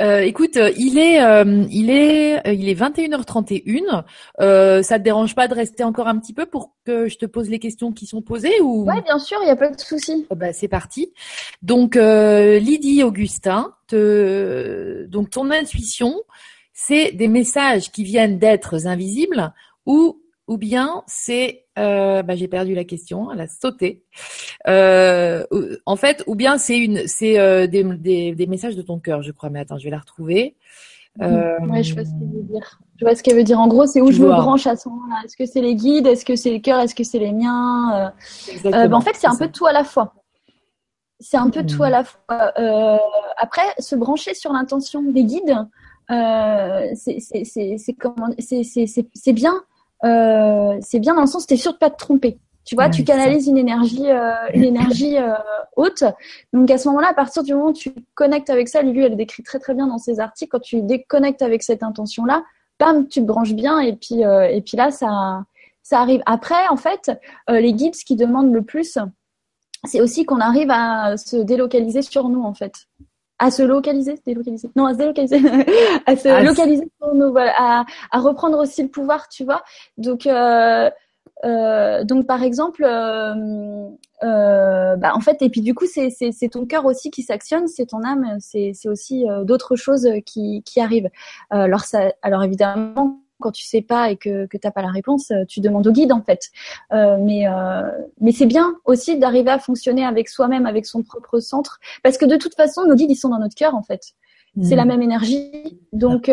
euh, 0.00 0.20
écoute, 0.20 0.58
il 0.76 0.98
est, 0.98 1.22
euh, 1.22 1.66
il 1.70 1.90
est, 1.90 2.40
il 2.46 2.68
est 2.68 2.74
21h31. 2.74 4.04
Euh, 4.40 4.82
ça 4.82 4.98
te 4.98 5.04
dérange 5.04 5.34
pas 5.34 5.48
de 5.48 5.54
rester 5.54 5.84
encore 5.84 6.08
un 6.08 6.18
petit 6.18 6.32
peu 6.32 6.46
pour 6.46 6.74
que 6.84 7.08
je 7.08 7.18
te 7.18 7.26
pose 7.26 7.48
les 7.48 7.58
questions 7.58 7.92
qui 7.92 8.06
sont 8.06 8.22
posées 8.22 8.60
ou? 8.60 8.84
Ouais, 8.84 9.02
bien 9.02 9.18
sûr, 9.18 9.38
il 9.42 9.48
y 9.48 9.50
a 9.50 9.56
pas 9.56 9.70
de 9.70 9.80
souci. 9.80 10.26
Bah, 10.34 10.52
c'est 10.52 10.68
parti. 10.68 11.12
Donc, 11.62 11.96
Lydie 11.96 13.02
Augustin, 13.02 13.74
te, 13.86 15.06
donc 15.06 15.30
ton 15.30 15.50
intuition, 15.50 16.20
c'est 16.72 17.12
des 17.12 17.28
messages 17.28 17.90
qui 17.90 18.04
viennent 18.04 18.38
d'êtres 18.38 18.86
invisibles 18.86 19.52
ou 19.86 20.20
ou 20.50 20.58
bien 20.58 21.04
c'est 21.06 21.66
euh, 21.80 22.22
bah, 22.22 22.36
j'ai 22.36 22.48
perdu 22.48 22.74
la 22.74 22.84
question, 22.84 23.32
elle 23.32 23.40
a 23.40 23.48
sauté. 23.48 24.04
Euh, 24.68 25.44
en 25.86 25.96
fait, 25.96 26.22
ou 26.26 26.34
bien 26.34 26.58
c'est 26.58 26.78
une, 26.78 27.06
c'est 27.06 27.38
euh, 27.38 27.66
des, 27.66 27.82
des, 27.84 28.34
des, 28.34 28.46
messages 28.46 28.76
de 28.76 28.82
ton 28.82 28.98
cœur, 28.98 29.22
je 29.22 29.32
crois. 29.32 29.48
Mais 29.50 29.60
attends, 29.60 29.78
je 29.78 29.84
vais 29.84 29.90
la 29.90 29.98
retrouver. 29.98 30.56
Ouais, 31.18 31.82
je 31.82 31.94
vois 31.94 32.04
ce 32.04 32.10
qu'elle 32.10 32.28
veut 32.28 32.42
dire. 32.42 32.80
Je 32.98 33.04
vois 33.04 33.14
ce 33.14 33.22
qu'elle 33.22 33.36
veut 33.36 33.44
dire. 33.44 33.58
En 33.58 33.68
gros, 33.68 33.86
c'est 33.86 34.02
où 34.02 34.12
je 34.12 34.20
me 34.20 34.28
branche 34.28 34.66
à 34.66 34.76
ce 34.76 34.88
moment-là. 34.88 35.22
Est-ce 35.24 35.36
que 35.36 35.46
c'est 35.46 35.62
les 35.62 35.74
guides? 35.74 36.06
Est-ce 36.06 36.24
que 36.24 36.36
c'est 36.36 36.52
le 36.52 36.58
cœur? 36.58 36.80
Est-ce 36.80 36.94
que 36.94 37.04
c'est 37.04 37.18
les 37.18 37.32
miens? 37.32 38.12
Bah, 38.64 38.88
En 38.92 39.00
fait, 39.00 39.14
c'est 39.14 39.26
un 39.26 39.36
peu 39.36 39.48
tout 39.48 39.66
à 39.66 39.72
la 39.72 39.84
fois. 39.84 40.14
C'est 41.18 41.36
un 41.36 41.50
peu 41.50 41.64
tout 41.64 41.82
à 41.82 41.90
la 41.90 42.04
fois. 42.04 42.20
après, 43.38 43.62
se 43.78 43.96
brancher 43.96 44.34
sur 44.34 44.52
l'intention 44.52 45.02
des 45.02 45.24
guides, 45.24 45.56
C'est 49.18 49.32
bien 49.32 49.54
euh, 50.04 50.78
c'est 50.80 50.98
bien 50.98 51.14
dans 51.14 51.22
le 51.22 51.26
sens, 51.26 51.46
t'es 51.46 51.56
sûr 51.56 51.72
de 51.72 51.78
pas 51.78 51.90
te 51.90 51.96
tromper. 51.96 52.38
Tu 52.64 52.74
vois, 52.74 52.88
tu 52.88 53.04
canalises 53.04 53.48
une 53.48 53.58
énergie, 53.58 54.10
euh, 54.10 54.32
une 54.54 54.64
énergie 54.76 55.16
euh, 55.16 55.32
haute. 55.76 56.04
Donc 56.52 56.70
à 56.70 56.78
ce 56.78 56.88
moment-là, 56.88 57.08
à 57.08 57.14
partir 57.14 57.42
du 57.42 57.54
moment 57.54 57.68
où 57.68 57.72
tu 57.72 57.92
connectes 58.14 58.50
avec 58.50 58.68
ça, 58.68 58.82
lui, 58.82 59.02
elle 59.02 59.16
décrit 59.16 59.42
très 59.42 59.58
très 59.58 59.74
bien 59.74 59.86
dans 59.86 59.98
ses 59.98 60.20
articles. 60.20 60.50
Quand 60.50 60.60
tu 60.60 60.82
déconnectes 60.82 61.42
avec 61.42 61.62
cette 61.62 61.82
intention-là, 61.82 62.44
bam, 62.78 63.08
tu 63.08 63.20
te 63.20 63.26
branches 63.26 63.54
bien 63.54 63.80
et 63.80 63.94
puis 63.94 64.20
et 64.22 64.62
puis 64.64 64.76
là, 64.76 64.90
ça 64.90 65.44
ça 65.82 66.00
arrive. 66.00 66.22
Après, 66.26 66.68
en 66.68 66.76
fait, 66.76 67.10
les 67.48 67.72
guides, 67.72 67.96
ce 67.96 68.04
qui 68.04 68.14
demandent 68.14 68.52
le 68.52 68.62
plus, 68.62 68.98
c'est 69.84 70.00
aussi 70.00 70.24
qu'on 70.24 70.40
arrive 70.40 70.70
à 70.70 71.16
se 71.16 71.36
délocaliser 71.36 72.02
sur 72.02 72.28
nous, 72.28 72.42
en 72.42 72.54
fait 72.54 72.86
à 73.40 73.50
se 73.50 73.62
localiser, 73.62 74.16
délocaliser, 74.26 74.68
non, 74.76 74.84
à 74.84 74.92
se 74.92 74.98
délocaliser, 74.98 75.36
à 76.06 76.14
se 76.14 76.28
ah, 76.28 76.42
localiser 76.42 76.86
pour 77.00 77.14
nous, 77.14 77.30
voilà, 77.32 77.52
à, 77.56 77.84
à, 78.12 78.20
reprendre 78.20 78.58
aussi 78.58 78.82
le 78.82 78.88
pouvoir, 78.88 79.28
tu 79.28 79.44
vois. 79.44 79.62
Donc, 79.96 80.26
euh, 80.26 80.90
euh, 81.44 82.04
donc 82.04 82.26
par 82.26 82.42
exemple, 82.42 82.84
euh, 82.84 83.88
euh 84.22 84.96
bah, 84.96 85.12
en 85.14 85.20
fait, 85.20 85.40
et 85.40 85.48
puis 85.48 85.62
du 85.62 85.74
coup, 85.74 85.86
c'est 85.86 86.10
c'est 86.10 86.48
ton 86.48 86.66
cœur 86.66 86.84
aussi 86.84 87.10
qui 87.10 87.22
s'actionne, 87.22 87.66
c'est 87.66 87.86
ton 87.86 88.02
âme, 88.04 88.36
c'est 88.40 88.72
c'est 88.74 88.88
aussi 88.88 89.28
euh, 89.28 89.44
d'autres 89.44 89.74
choses 89.74 90.06
qui 90.26 90.62
qui 90.64 90.80
arrivent. 90.80 91.10
alors 91.50 91.84
ça, 91.84 92.12
alors 92.22 92.44
évidemment 92.44 93.20
quand 93.40 93.50
tu 93.50 93.64
sais 93.64 93.82
pas 93.82 94.10
et 94.10 94.16
que 94.16 94.46
que 94.46 94.56
t'as 94.56 94.70
pas 94.70 94.82
la 94.82 94.90
réponse, 94.90 95.30
euh, 95.30 95.44
tu 95.48 95.60
demandes 95.60 95.86
au 95.86 95.92
guide 95.92 96.12
en 96.12 96.22
fait. 96.22 96.50
Euh, 96.92 97.16
mais 97.20 97.48
euh, 97.48 97.82
mais 98.20 98.32
c'est 98.32 98.46
bien 98.46 98.74
aussi 98.84 99.18
d'arriver 99.18 99.50
à 99.50 99.58
fonctionner 99.58 100.04
avec 100.04 100.28
soi-même, 100.28 100.66
avec 100.66 100.86
son 100.86 101.02
propre 101.02 101.40
centre, 101.40 101.80
parce 102.02 102.18
que 102.18 102.24
de 102.24 102.36
toute 102.36 102.54
façon, 102.54 102.84
nos 102.86 102.94
guides 102.94 103.10
ils 103.10 103.16
sont 103.16 103.30
dans 103.30 103.38
notre 103.38 103.54
cœur 103.54 103.74
en 103.74 103.82
fait. 103.82 104.12
C'est 104.62 104.74
la 104.74 104.84
mm. 104.84 104.88
même 104.88 105.02
énergie, 105.02 105.78
donc 105.92 106.28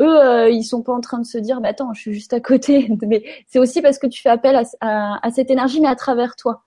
eux, 0.00 0.04
euh, 0.04 0.50
ils 0.50 0.64
sont 0.64 0.82
pas 0.82 0.92
en 0.92 1.00
train 1.00 1.18
de 1.18 1.26
se 1.26 1.38
dire, 1.38 1.60
bah 1.60 1.68
attends, 1.68 1.92
je 1.92 2.00
suis 2.00 2.14
juste 2.14 2.32
à 2.32 2.40
côté. 2.40 2.90
Mais 3.06 3.24
c'est 3.46 3.58
aussi 3.58 3.82
parce 3.82 3.98
que 3.98 4.06
tu 4.06 4.22
fais 4.22 4.28
appel 4.28 4.56
à, 4.80 5.18
à, 5.22 5.30
cette 5.30 5.50
énergie, 5.50 5.80
mais 5.80 5.88
à 5.88 5.96
travers 5.96 6.36
toi. 6.36 6.62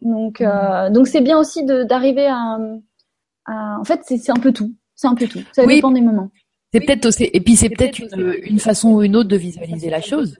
Donc, 0.00 0.40
euh, 0.40 0.90
donc 0.90 1.08
c'est 1.08 1.20
bien 1.20 1.38
aussi 1.38 1.64
d'arriver 1.64 2.26
à, 2.26 2.58
à, 3.46 3.78
en 3.78 3.84
fait, 3.84 4.00
c'est 4.04 4.30
un 4.30 4.40
peu 4.40 4.52
tout. 4.52 4.72
C'est 4.94 5.08
un 5.08 5.14
peu 5.14 5.26
tout. 5.26 5.40
Ça 5.52 5.66
dépend 5.66 5.90
des 5.90 6.00
moments. 6.00 6.30
C'est 6.72 6.80
peut-être 6.80 7.06
aussi, 7.06 7.30
et 7.32 7.40
puis 7.40 7.56
c'est 7.56 7.70
peut-être 7.70 7.98
une, 7.98 8.34
une, 8.42 8.58
façon 8.58 8.90
ou 8.90 9.02
une 9.02 9.16
autre 9.16 9.28
de 9.28 9.36
visualiser 9.36 9.88
la 9.88 10.02
chose. 10.02 10.36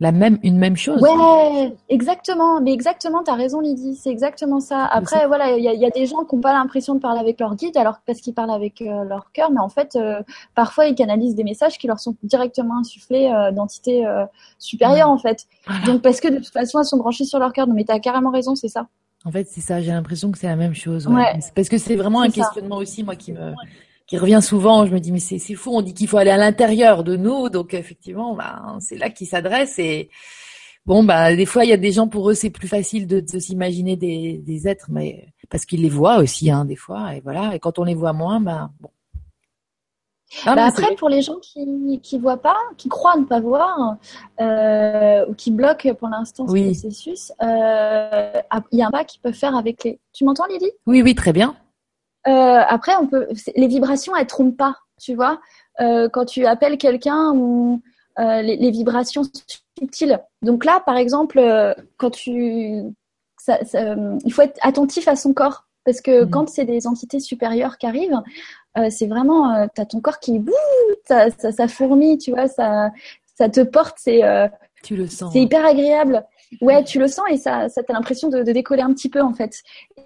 La 0.00 0.12
même, 0.12 0.38
une 0.44 0.58
même 0.58 0.76
chose. 0.76 1.02
Ouais, 1.02 1.74
exactement. 1.88 2.60
Mais 2.60 2.72
exactement, 2.72 3.24
t'as 3.24 3.34
raison, 3.34 3.58
Lydie. 3.58 3.96
C'est 3.96 4.10
exactement 4.10 4.60
ça. 4.60 4.84
Après, 4.84 5.26
voilà, 5.26 5.56
il 5.56 5.64
y 5.64 5.68
a, 5.68 5.74
y 5.74 5.84
a, 5.84 5.90
des 5.90 6.06
gens 6.06 6.24
qui 6.24 6.36
n'ont 6.36 6.40
pas 6.40 6.52
l'impression 6.52 6.94
de 6.94 7.00
parler 7.00 7.18
avec 7.18 7.40
leur 7.40 7.56
guide, 7.56 7.76
alors 7.76 7.98
parce 8.06 8.20
qu'ils 8.20 8.32
parlent 8.32 8.52
avec 8.52 8.80
euh, 8.80 9.02
leur 9.02 9.32
cœur, 9.32 9.50
mais 9.50 9.58
en 9.58 9.68
fait, 9.68 9.96
euh, 9.96 10.22
parfois 10.54 10.86
ils 10.86 10.94
canalisent 10.94 11.34
des 11.34 11.42
messages 11.42 11.78
qui 11.78 11.88
leur 11.88 11.98
sont 11.98 12.14
directement 12.22 12.78
insufflés 12.78 13.26
euh, 13.26 13.50
d'entités 13.50 14.06
supérieures, 14.60 15.10
en 15.10 15.18
fait. 15.18 15.46
Donc 15.84 16.00
parce 16.02 16.20
que 16.20 16.28
de 16.28 16.36
toute 16.36 16.52
façon, 16.52 16.78
elles 16.78 16.84
sont 16.84 16.98
branchées 16.98 17.24
sur 17.24 17.40
leur 17.40 17.52
cœur. 17.52 17.66
Non, 17.66 17.74
mais 17.74 17.84
t'as 17.84 17.98
carrément 17.98 18.30
raison, 18.30 18.54
c'est 18.54 18.68
ça. 18.68 18.86
En 19.24 19.32
fait, 19.32 19.48
c'est 19.48 19.60
ça. 19.60 19.80
J'ai 19.80 19.90
l'impression 19.90 20.30
que 20.30 20.38
c'est 20.38 20.46
la 20.46 20.54
même 20.54 20.76
chose. 20.76 21.08
Ouais. 21.08 21.40
Parce 21.56 21.68
que 21.68 21.76
c'est 21.76 21.96
vraiment 21.96 22.20
un 22.20 22.30
questionnement 22.30 22.76
aussi, 22.76 23.02
moi, 23.02 23.16
qui 23.16 23.32
me 23.32 23.52
qui 24.08 24.18
revient 24.18 24.40
souvent. 24.42 24.86
Je 24.86 24.92
me 24.92 24.98
dis 24.98 25.12
mais 25.12 25.20
c'est 25.20 25.38
c'est 25.38 25.54
fou. 25.54 25.70
On 25.74 25.82
dit 25.82 25.94
qu'il 25.94 26.08
faut 26.08 26.16
aller 26.16 26.30
à 26.30 26.36
l'intérieur 26.36 27.04
de 27.04 27.16
nous, 27.16 27.48
donc 27.50 27.74
effectivement, 27.74 28.34
bah, 28.34 28.76
c'est 28.80 28.96
là 28.96 29.10
qu'ils 29.10 29.28
s'adressent 29.28 29.78
et 29.78 30.10
bon 30.86 31.04
bah 31.04 31.36
des 31.36 31.44
fois 31.46 31.64
il 31.64 31.70
y 31.70 31.72
a 31.74 31.76
des 31.76 31.92
gens 31.92 32.08
pour 32.08 32.30
eux 32.30 32.34
c'est 32.34 32.48
plus 32.48 32.68
facile 32.68 33.06
de, 33.06 33.20
de 33.20 33.38
s'imaginer 33.38 33.96
des, 33.96 34.38
des 34.38 34.66
êtres, 34.66 34.86
mais 34.88 35.28
parce 35.50 35.66
qu'ils 35.66 35.82
les 35.82 35.90
voient 35.90 36.18
aussi 36.18 36.50
hein 36.50 36.64
des 36.64 36.76
fois 36.76 37.14
et 37.14 37.20
voilà. 37.20 37.54
Et 37.54 37.60
quand 37.60 37.78
on 37.78 37.84
les 37.84 37.94
voit 37.94 38.14
moins, 38.14 38.40
bah 38.40 38.70
bon. 38.80 38.90
Ah, 40.44 40.54
bah 40.54 40.66
après, 40.66 40.94
pour 40.96 41.08
les 41.08 41.22
gens 41.22 41.36
qui 41.40 42.00
qui 42.02 42.18
voient 42.18 42.36
pas, 42.36 42.58
qui 42.76 42.90
croient 42.90 43.16
ne 43.16 43.24
pas 43.24 43.40
voir 43.40 43.96
euh, 44.40 45.24
ou 45.26 45.34
qui 45.34 45.50
bloquent 45.50 45.94
pour 45.94 46.08
l'instant 46.08 46.46
ce 46.46 46.52
processus, 46.52 47.32
euh, 47.42 48.32
il 48.72 48.78
y 48.78 48.82
a 48.82 48.88
un 48.88 48.90
pas 48.90 49.04
qu'ils 49.04 49.22
peuvent 49.22 49.32
faire 49.32 49.56
avec 49.56 49.84
les. 49.84 50.00
Tu 50.12 50.24
m'entends, 50.24 50.46
Lydie 50.46 50.72
Oui, 50.86 51.00
oui, 51.02 51.14
très 51.14 51.32
bien. 51.32 51.56
Euh, 52.28 52.62
après, 52.68 52.94
on 52.96 53.06
peut, 53.06 53.26
les 53.56 53.66
vibrations, 53.66 54.14
elles 54.14 54.26
trompent 54.26 54.56
pas, 54.56 54.76
tu 55.00 55.14
vois. 55.14 55.40
Euh, 55.80 56.08
quand 56.08 56.24
tu 56.24 56.44
appelles 56.46 56.78
quelqu'un 56.78 57.32
ou 57.34 57.80
euh, 58.18 58.42
les, 58.42 58.56
les, 58.56 58.70
vibrations 58.70 59.22
subtiles. 59.76 60.20
Donc 60.42 60.64
là, 60.64 60.82
par 60.84 60.96
exemple, 60.96 61.40
quand 61.96 62.10
tu, 62.10 62.82
ça, 63.38 63.64
ça, 63.64 63.94
il 64.24 64.32
faut 64.32 64.42
être 64.42 64.58
attentif 64.62 65.06
à 65.06 65.14
son 65.14 65.32
corps 65.32 65.66
parce 65.84 66.00
que 66.00 66.24
mmh. 66.24 66.30
quand 66.30 66.48
c'est 66.48 66.64
des 66.64 66.86
entités 66.86 67.20
supérieures 67.20 67.78
qui 67.78 67.86
arrivent, 67.86 68.20
c'est 68.90 69.06
vraiment, 69.06 69.54
euh, 69.54 69.66
t'as 69.74 69.86
ton 69.86 70.00
corps 70.00 70.20
qui, 70.20 70.38
bouh, 70.38 70.52
ça, 71.06 71.30
ça, 71.30 71.50
ça, 71.50 71.66
fourmille, 71.66 72.18
tu 72.18 72.30
vois, 72.30 72.46
ça, 72.46 72.90
ça 73.34 73.48
te 73.48 73.60
porte, 73.60 73.96
c'est, 73.98 74.20
tu 74.82 74.96
le 74.96 75.06
sens. 75.06 75.32
C'est 75.32 75.40
hyper 75.40 75.64
agréable. 75.64 76.24
Ouais, 76.60 76.82
tu 76.84 76.98
le 76.98 77.08
sens 77.08 77.24
et 77.30 77.36
ça, 77.36 77.68
ça 77.68 77.82
t'a 77.82 77.92
l'impression 77.92 78.28
de, 78.28 78.42
de, 78.42 78.52
décoller 78.52 78.82
un 78.82 78.92
petit 78.92 79.08
peu 79.08 79.20
en 79.20 79.34
fait. 79.34 79.62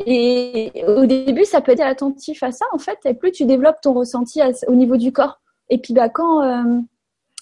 Et 0.06 0.72
au 0.86 1.06
début, 1.06 1.44
ça 1.44 1.60
peut 1.60 1.72
être 1.72 1.80
attentif 1.80 2.42
à 2.42 2.52
ça 2.52 2.64
en 2.72 2.78
fait. 2.78 2.98
Et 3.04 3.14
plus 3.14 3.32
tu 3.32 3.44
développes 3.44 3.80
ton 3.80 3.92
ressenti 3.92 4.40
au 4.66 4.74
niveau 4.74 4.96
du 4.96 5.12
corps. 5.12 5.40
Et 5.70 5.78
puis 5.78 5.94
bah 5.94 6.08
quand 6.08 6.42
euh, 6.42 6.80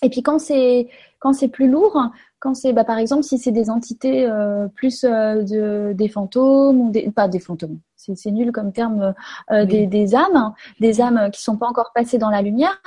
et 0.02 0.10
puis 0.10 0.22
quand 0.22 0.38
c'est 0.38 0.88
quand 1.18 1.32
c'est 1.32 1.48
plus 1.48 1.68
lourd, 1.68 2.10
quand 2.38 2.54
c'est 2.54 2.72
bah 2.72 2.84
par 2.84 2.98
exemple 2.98 3.22
si 3.22 3.38
c'est 3.38 3.50
des 3.50 3.70
entités 3.70 4.26
euh, 4.26 4.68
plus 4.68 5.04
euh, 5.04 5.42
de 5.42 5.92
des 5.94 6.08
fantômes 6.08 6.80
ou 6.80 6.90
des 6.90 7.10
pas 7.10 7.28
des 7.28 7.40
fantômes. 7.40 7.78
C'est 7.96 8.30
nul 8.30 8.50
comme 8.50 8.72
terme 8.72 9.14
euh, 9.50 9.66
des, 9.66 9.86
des 9.86 10.14
âmes, 10.14 10.54
des 10.80 11.02
âmes 11.02 11.30
qui 11.32 11.42
sont 11.42 11.58
pas 11.58 11.66
encore 11.66 11.92
passées 11.94 12.16
dans 12.16 12.30
la 12.30 12.40
lumière. 12.40 12.80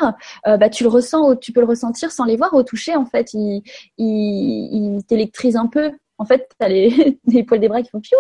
Euh, 0.48 0.58
bah 0.58 0.70
tu 0.70 0.84
le 0.84 0.90
ressens, 0.90 1.36
tu 1.36 1.52
peux 1.52 1.60
le 1.62 1.68
ressentir 1.68 2.12
sans 2.12 2.26
les 2.26 2.36
voir 2.36 2.54
au 2.56 2.64
toucher 2.64 2.96
en 2.96 3.06
fait. 3.06 3.34
Ils 3.34 3.62
il, 3.98 4.96
il 4.98 5.06
t'électrisent 5.06 5.56
un 5.56 5.68
peu 5.68 5.92
en 6.18 6.26
fait, 6.26 6.50
tu 6.60 6.66
as 6.66 6.70
les, 6.70 7.20
les, 7.28 7.44
poils 7.44 7.60
des 7.60 7.68
bras 7.68 7.82
qui 7.82 7.90
font 7.90 8.00
piou. 8.00 8.18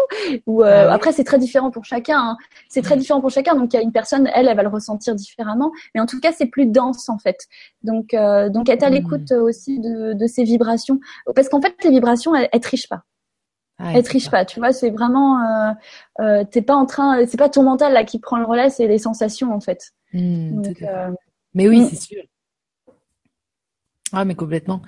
Ou 0.48 0.64
euh, 0.64 0.88
ah 0.90 0.94
après, 0.94 1.11
c'est 1.11 1.24
très 1.24 1.40
différent 1.40 1.72
pour 1.72 1.86
chacun. 1.86 2.20
Hein. 2.20 2.38
C'est 2.70 2.82
très 2.82 2.98
différent 2.98 3.22
pour 3.22 3.30
chacun. 3.30 3.56
Donc, 3.56 3.74
il 3.74 3.78
y 3.78 3.80
a 3.80 3.84
une 3.84 3.91
personne, 3.91 4.30
elle, 4.34 4.48
elle 4.48 4.56
va 4.56 4.64
le 4.64 4.70
ressentir 4.70 5.15
différemment. 5.15 5.72
Mais 5.95 6.02
en 6.02 6.06
tout 6.06 6.20
cas, 6.20 6.32
c'est 6.32 6.48
plus 6.48 6.65
dense 6.65 7.10
en 7.10 7.18
fait. 7.18 7.48
Donc, 7.84 8.14
euh, 8.14 8.49
donc 8.49 8.70
être 8.70 8.84
à 8.84 8.90
hmm. 8.90 8.94
l'écoute 8.94 9.32
aussi 9.32 9.80
de, 9.80 10.14
de 10.14 10.28
ces 10.28 10.44
vibrations, 10.44 10.99
parce 11.36 11.49
qu'en 11.49 11.61
fait, 11.61 11.76
les 11.84 11.91
vibrations, 11.91 12.36
elles, 12.36 12.49
elles 12.52 12.61
trichent 12.61 12.90
pas. 12.90 13.03
Ah, 13.80 13.91
elles 13.95 14.03
trichent 14.03 14.30
pas. 14.30 14.45
Tu 14.45 14.60
vois, 14.60 14.72
c'est 14.72 14.91
vraiment, 14.91 15.41
euh, 15.41 15.72
euh, 16.22 16.44
t'es 16.49 16.61
pas 16.61 16.76
en 16.76 16.86
train, 16.86 17.26
c'est 17.26 17.38
pas 17.38 17.49
ton 17.49 17.64
mental 17.64 17.94
là 17.94 18.03
qui 18.03 18.20
prend 18.20 18.38
le 18.38 18.45
relais, 18.45 18.70
c'est 18.70 18.88
les 18.88 18.99
sensations 18.99 19.53
en 19.53 19.60
fait. 19.60 19.91
Hmm, 20.14 20.61
donc, 20.61 20.82
euh, 20.82 21.10
mais 21.53 21.68
oui, 21.68 21.82
hmm. 21.82 21.88
c'est 21.90 21.95
sûr. 21.95 22.24
Ah 24.15 24.26
mais 24.26 24.35
complètement. 24.35 24.84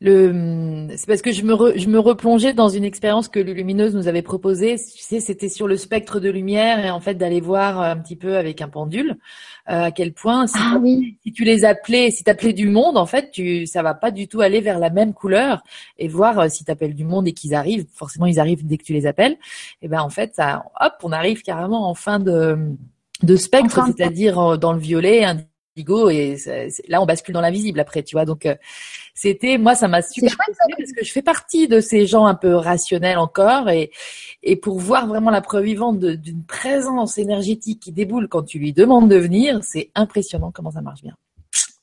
Le 0.00 0.88
c'est 0.96 1.06
parce 1.06 1.20
que 1.20 1.32
je 1.32 1.42
me 1.42 1.76
je 1.76 1.86
me 1.88 1.98
replongeais 1.98 2.54
dans 2.54 2.70
une 2.70 2.84
expérience 2.84 3.28
que 3.28 3.38
Lumineuse 3.38 3.94
nous 3.94 4.08
avait 4.08 4.22
proposée. 4.22 4.76
Tu 4.76 5.02
sais, 5.02 5.20
c'était 5.20 5.50
sur 5.50 5.68
le 5.68 5.76
spectre 5.76 6.18
de 6.18 6.30
lumière 6.30 6.82
et 6.82 6.88
en 6.88 7.00
fait 7.00 7.14
d'aller 7.14 7.42
voir 7.42 7.78
un 7.78 7.98
petit 7.98 8.16
peu 8.16 8.38
avec 8.38 8.62
un 8.62 8.68
pendule 8.68 9.18
euh, 9.68 9.84
à 9.84 9.90
quel 9.90 10.14
point 10.14 10.46
si, 10.46 10.56
ah, 10.58 10.78
oui. 10.80 11.18
si 11.22 11.32
tu 11.32 11.44
les 11.44 11.66
appelais, 11.66 12.10
si 12.10 12.24
t'appelais 12.24 12.54
du 12.54 12.70
monde, 12.70 12.96
en 12.96 13.04
fait, 13.04 13.30
tu 13.30 13.66
ça 13.66 13.82
va 13.82 13.92
pas 13.92 14.10
du 14.10 14.28
tout 14.28 14.40
aller 14.40 14.62
vers 14.62 14.78
la 14.78 14.88
même 14.88 15.12
couleur 15.12 15.62
et 15.98 16.08
voir 16.08 16.38
euh, 16.38 16.48
si 16.48 16.64
t'appelles 16.64 16.94
du 16.94 17.04
monde 17.04 17.28
et 17.28 17.34
qu'ils 17.34 17.54
arrivent. 17.54 17.86
Forcément, 17.94 18.24
ils 18.24 18.40
arrivent 18.40 18.66
dès 18.66 18.78
que 18.78 18.84
tu 18.84 18.94
les 18.94 19.06
appelles. 19.06 19.36
Et 19.82 19.88
ben 19.88 20.00
en 20.00 20.10
fait, 20.10 20.34
ça, 20.36 20.64
hop, 20.80 20.94
on 21.02 21.12
arrive 21.12 21.42
carrément 21.42 21.86
en 21.86 21.94
fin 21.94 22.18
de 22.18 22.56
de 23.22 23.36
spectre, 23.36 23.84
c'est-à-dire 23.86 24.38
euh, 24.38 24.56
dans 24.56 24.72
le 24.72 24.78
violet, 24.78 25.26
et 26.10 26.36
là 26.88 27.00
on 27.00 27.06
bascule 27.06 27.34
dans 27.34 27.40
l'invisible 27.40 27.80
après 27.80 28.02
tu 28.02 28.16
vois. 28.16 28.24
Donc 28.24 28.46
euh, 28.46 28.54
c'était 29.14 29.58
moi 29.58 29.74
ça 29.74 29.88
m'a 29.88 30.02
super 30.02 30.36
parce 30.36 30.92
que 30.92 31.04
je 31.04 31.12
fais 31.12 31.22
partie 31.22 31.68
de 31.68 31.80
ces 31.80 32.06
gens 32.06 32.26
un 32.26 32.34
peu 32.34 32.54
rationnels 32.54 33.18
encore 33.18 33.68
et 33.68 33.90
et 34.42 34.56
pour 34.56 34.78
voir 34.78 35.06
vraiment 35.06 35.30
la 35.30 35.40
preuve 35.40 35.64
vivante 35.64 35.98
d'une 35.98 36.44
présence 36.44 37.18
énergétique 37.18 37.80
qui 37.80 37.92
déboule 37.92 38.28
quand 38.28 38.42
tu 38.42 38.58
lui 38.58 38.72
demandes 38.72 39.08
de 39.08 39.16
venir 39.16 39.60
c'est 39.62 39.90
impressionnant 39.94 40.50
comment 40.52 40.70
ça 40.70 40.80
marche 40.80 41.02
bien. 41.02 41.14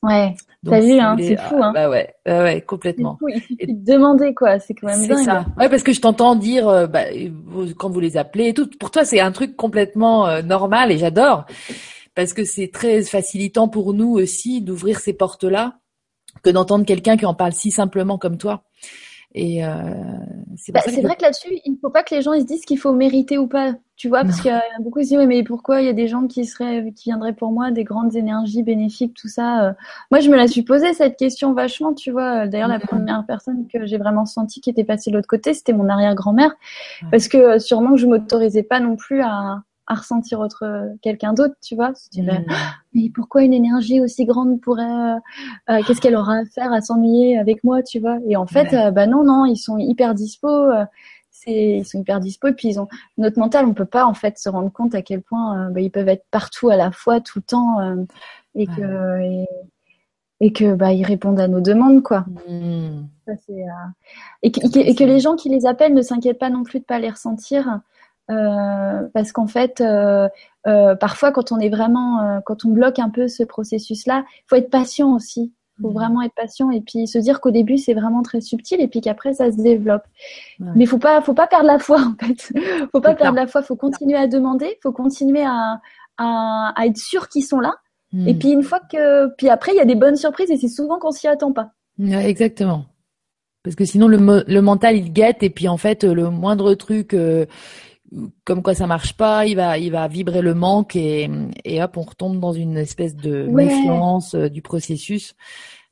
Ouais. 0.03 0.35
T'as 0.65 0.79
vu 0.79 0.99
hein 0.99 1.15
c'est 1.19 1.37
fou 1.37 1.55
hein. 1.61 1.71
bah 1.73 1.89
ouais 1.89 2.13
ouais 2.25 2.61
complètement. 2.61 3.17
Et 3.59 3.67
demander 3.67 4.33
quoi 4.33 4.59
c'est 4.59 4.73
quand 4.73 4.87
même 4.87 5.07
dingue. 5.07 5.23
ça. 5.23 5.45
Ouais 5.57 5.69
parce 5.69 5.83
que 5.83 5.93
je 5.93 6.01
t'entends 6.01 6.35
dire 6.35 6.67
euh, 6.67 6.87
bah, 6.87 7.03
quand 7.77 7.89
vous 7.89 7.99
les 7.99 8.17
appelez 8.17 8.49
et 8.49 8.53
tout 8.53 8.69
pour 8.79 8.91
toi 8.91 9.05
c'est 9.05 9.19
un 9.19 9.31
truc 9.31 9.55
complètement 9.55 10.27
euh, 10.27 10.41
normal 10.41 10.91
et 10.91 10.97
j'adore 10.97 11.45
parce 12.17 12.33
que 12.33 12.45
c'est 12.45 12.71
très 12.73 13.03
facilitant 13.03 13.67
pour 13.67 13.93
nous 13.93 14.13
aussi 14.13 14.63
d'ouvrir 14.63 14.99
ces 14.99 15.13
portes-là 15.13 15.77
que 16.41 16.49
d'entendre 16.49 16.83
quelqu'un 16.83 17.15
qui 17.15 17.27
en 17.27 17.35
parle 17.35 17.53
si 17.53 17.69
simplement 17.69 18.17
comme 18.17 18.39
toi. 18.39 18.63
Et 19.35 19.63
euh, 19.63 19.69
c'est 20.55 20.71
bah, 20.71 20.79
vrai 20.83 21.15
que 21.15 21.21
là-dessus, 21.21 21.59
il 21.63 21.73
ne 21.73 21.77
faut 21.77 21.91
pas 21.91 22.01
que 22.01 22.15
les 22.15 22.23
gens 22.23 22.33
ils 22.33 22.41
se 22.41 22.47
disent 22.47 22.65
qu'il 22.65 22.79
faut 22.79 22.91
mériter 22.91 23.37
ou 23.37 23.45
pas, 23.45 23.75
tu 23.97 24.07
vois, 24.07 24.23
parce 24.23 24.41
qu'il 24.41 24.49
y 24.49 24.51
a 24.51 24.63
beaucoup 24.79 24.97
qui 24.97 25.05
se 25.05 25.09
disent 25.09 25.19
oui, 25.19 25.27
mais 25.27 25.43
pourquoi 25.43 25.79
il 25.79 25.85
y 25.85 25.89
a 25.89 25.93
des 25.93 26.07
gens 26.07 26.25
qui 26.25 26.43
seraient, 26.45 26.91
qui 26.95 27.11
viendraient 27.11 27.35
pour 27.35 27.51
moi, 27.51 27.69
des 27.69 27.83
grandes 27.83 28.15
énergies 28.15 28.63
bénéfiques, 28.63 29.13
tout 29.13 29.27
ça. 29.27 29.67
Euh? 29.67 29.73
Moi, 30.09 30.19
je 30.19 30.31
me 30.31 30.37
la 30.37 30.47
suis 30.47 30.63
posé 30.63 30.95
cette 30.95 31.17
question 31.17 31.53
vachement, 31.53 31.93
tu 31.93 32.09
vois. 32.09 32.47
D'ailleurs, 32.47 32.67
la 32.67 32.79
première 32.79 33.23
personne 33.27 33.67
que 33.71 33.85
j'ai 33.85 33.99
vraiment 33.99 34.25
senti 34.25 34.59
qui 34.59 34.71
était 34.71 34.83
passée 34.83 35.11
de 35.11 35.17
l'autre 35.17 35.27
côté, 35.27 35.53
c'était 35.53 35.73
mon 35.73 35.87
arrière-grand-mère, 35.87 36.55
parce 37.11 37.27
que 37.27 37.37
euh, 37.37 37.59
sûrement 37.59 37.91
que 37.91 37.97
je 37.97 38.07
m'autorisais 38.07 38.63
pas 38.63 38.79
non 38.79 38.95
plus 38.95 39.21
à 39.21 39.61
à 39.87 39.95
ressentir 39.95 40.39
autre 40.39 40.91
quelqu'un 41.01 41.33
d'autre, 41.33 41.55
tu 41.61 41.75
vois. 41.75 41.91
Mm. 42.15 42.29
Ah, 42.49 42.75
mais 42.93 43.09
pourquoi 43.13 43.43
une 43.43 43.53
énergie 43.53 44.01
aussi 44.01 44.25
grande 44.25 44.59
pourrait, 44.61 44.83
euh, 44.83 45.15
euh, 45.69 45.81
qu'est-ce 45.85 46.01
qu'elle 46.01 46.15
aura 46.15 46.39
à 46.39 46.45
faire 46.45 46.71
à 46.73 46.81
s'ennuyer 46.81 47.37
avec 47.37 47.63
moi, 47.63 47.81
tu 47.81 47.99
vois? 47.99 48.17
Et 48.27 48.35
en 48.35 48.45
fait, 48.45 48.73
euh, 48.73 48.91
bah 48.91 49.07
non, 49.07 49.23
non, 49.23 49.45
ils 49.45 49.57
sont 49.57 49.77
hyper 49.77 50.13
dispo. 50.13 50.69
c'est, 51.31 51.77
ils 51.79 51.85
sont 51.85 51.99
hyper 51.99 52.19
dispo 52.19 52.47
et 52.47 52.53
puis 52.53 52.69
ils 52.69 52.79
ont 52.79 52.87
notre 53.17 53.39
mental, 53.39 53.65
on 53.65 53.73
peut 53.73 53.85
pas 53.85 54.05
en 54.05 54.13
fait 54.13 54.37
se 54.37 54.49
rendre 54.49 54.71
compte 54.71 54.93
à 54.93 55.01
quel 55.01 55.21
point 55.21 55.69
bah, 55.69 55.79
ils 55.79 55.91
peuvent 55.91 56.09
être 56.09 56.25
partout 56.31 56.69
à 56.69 56.75
la 56.75 56.91
fois, 56.91 57.21
tout 57.21 57.39
le 57.39 57.43
temps, 57.43 58.05
et 58.55 58.67
que 58.67 59.45
et, 60.39 60.53
que 60.53 60.75
bah 60.75 60.93
ils 60.93 61.05
répondent 61.05 61.39
à 61.39 61.47
nos 61.47 61.61
demandes, 61.61 62.03
quoi. 62.03 62.25
Mm. 62.47 63.07
Ça, 63.25 63.33
c'est, 63.45 63.65
et, 64.43 64.51
que, 64.51 64.79
et, 64.79 64.95
que, 64.95 65.03
les 65.03 65.19
gens 65.19 65.35
qui 65.35 65.49
les 65.49 65.65
appellent 65.65 65.93
ne 65.93 66.01
s'inquiètent 66.01 66.39
pas 66.39 66.49
non 66.49 66.63
plus 66.63 66.79
de 66.79 66.85
pas 66.85 66.99
les 66.99 67.09
ressentir. 67.09 67.81
Euh, 68.29 69.03
parce 69.13 69.31
qu'en 69.31 69.47
fait, 69.47 69.79
euh, 69.79 70.27
euh, 70.67 70.95
parfois, 70.95 71.31
quand 71.31 71.51
on 71.51 71.59
est 71.59 71.69
vraiment, 71.69 72.41
quand 72.45 72.65
on 72.65 72.69
bloque 72.69 72.99
un 72.99 73.09
peu 73.09 73.27
ce 73.27 73.43
processus-là, 73.43 74.25
il 74.27 74.43
faut 74.47 74.55
être 74.55 74.69
patient 74.69 75.13
aussi. 75.13 75.53
Il 75.77 75.83
faut 75.83 75.91
mmh. 75.91 75.93
vraiment 75.93 76.21
être 76.23 76.33
patient 76.33 76.71
et 76.71 76.81
puis 76.81 77.07
se 77.07 77.19
dire 77.19 77.39
qu'au 77.39 77.51
début 77.51 77.77
c'est 77.77 77.93
vraiment 77.93 78.23
très 78.23 78.41
subtil 78.41 78.81
et 78.81 78.87
puis 78.87 78.99
qu'après 78.99 79.33
ça 79.33 79.51
se 79.51 79.57
développe. 79.57 80.03
Mais 80.59 80.87
faut 80.87 80.97
pas, 80.97 81.21
faut 81.21 81.35
pas 81.35 81.45
perdre 81.45 81.67
la 81.67 81.77
foi 81.77 81.99
en 82.01 82.15
fait. 82.25 82.51
faut 82.91 82.99
pas 82.99 83.13
perdre 83.13 83.35
la 83.35 83.45
foi. 83.45 83.61
Faut 83.61 83.75
continuer 83.75 84.17
à 84.17 84.27
demander. 84.27 84.79
Faut 84.81 84.91
continuer 84.91 85.43
à, 85.43 85.79
à, 86.17 86.73
à 86.75 86.85
être 86.87 86.97
sûr 86.97 87.29
qu'ils 87.29 87.43
sont 87.43 87.59
là. 87.59 87.75
Et 88.13 88.33
mmh. 88.33 88.39
puis 88.39 88.49
une 88.49 88.63
fois 88.63 88.79
que, 88.79 89.27
puis 89.35 89.49
après 89.49 89.73
il 89.73 89.77
y 89.77 89.81
a 89.81 89.85
des 89.85 89.95
bonnes 89.95 90.15
surprises 90.15 90.49
et 90.49 90.57
c'est 90.57 90.67
souvent 90.67 90.97
qu'on 90.97 91.11
s'y 91.11 91.27
attend 91.27 91.51
pas. 91.51 91.71
exactement. 91.99 92.85
Parce 93.63 93.75
que 93.75 93.85
sinon 93.85 94.07
le, 94.07 94.43
le 94.47 94.61
mental 94.61 94.95
il 94.95 95.13
guette 95.13 95.43
et 95.43 95.49
puis 95.49 95.67
en 95.67 95.77
fait 95.77 96.03
le 96.03 96.29
moindre 96.29 96.73
truc 96.73 97.13
comme 98.43 98.63
quoi 98.63 98.73
ça 98.73 98.87
marche 98.87 99.15
pas, 99.17 99.45
il 99.45 99.55
va, 99.55 99.77
il 99.77 99.91
va 99.91 100.07
vibrer 100.07 100.41
le 100.41 100.53
manque 100.53 100.95
et, 100.95 101.29
et 101.65 101.83
hop, 101.83 101.97
on 101.97 102.01
retombe 102.01 102.39
dans 102.39 102.53
une 102.53 102.77
espèce 102.77 103.15
de 103.15 103.43
méfiance 103.43 104.33
euh, 104.35 104.49
du 104.49 104.61
processus. 104.61 105.35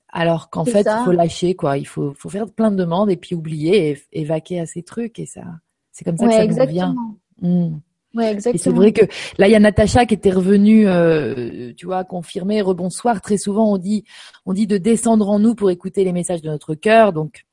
Alors 0.08 0.50
qu'en 0.50 0.64
fait, 0.64 0.88
il 0.90 1.04
faut 1.04 1.12
lâcher, 1.12 1.56
quoi. 1.56 1.78
Il 1.78 1.86
faut, 1.86 2.14
faut 2.14 2.30
faire 2.30 2.50
plein 2.50 2.72
de 2.72 2.78
demandes 2.78 3.12
et 3.12 3.18
puis 3.18 3.36
oublier 3.36 3.90
et, 3.90 4.22
et 4.22 4.24
vaquer 4.24 4.62
à 4.62 4.66
ces 4.66 4.82
trucs 4.82 5.20
et 5.20 5.26
ça, 5.26 5.44
c'est 5.92 6.06
comme 6.06 6.18
ça 6.18 6.28
que 6.28 6.34
ça 6.34 6.44
exactement. 6.44 6.74
vient. 6.74 6.96
Hmm. 7.42 7.80
Ouais, 8.16 8.32
exactement. 8.32 8.56
Et 8.56 8.58
c'est 8.58 8.72
vrai 8.72 8.94
que 8.94 9.06
là, 9.38 9.48
il 9.48 9.52
y 9.52 9.56
a 9.56 9.60
Natacha 9.60 10.06
qui 10.06 10.14
était 10.14 10.32
revenue, 10.32 10.88
euh, 10.88 11.74
tu 11.76 11.86
vois, 11.86 12.06
confirmer. 12.06 12.62
Rebonsoir. 12.62 13.20
Très 13.20 13.38
souvent, 13.38 13.74
on 13.74 13.78
dit, 13.78 14.06
on 14.46 14.54
dit 14.54 14.68
de 14.68 14.78
descendre 14.78 15.30
en 15.30 15.40
nous 15.40 15.54
pour 15.54 15.70
écouter 15.70 16.06
les 16.06 16.14
messages 16.14 16.42
de 16.42 16.50
notre 16.50 16.76
cœur. 16.76 17.12
Donc, 17.12 17.44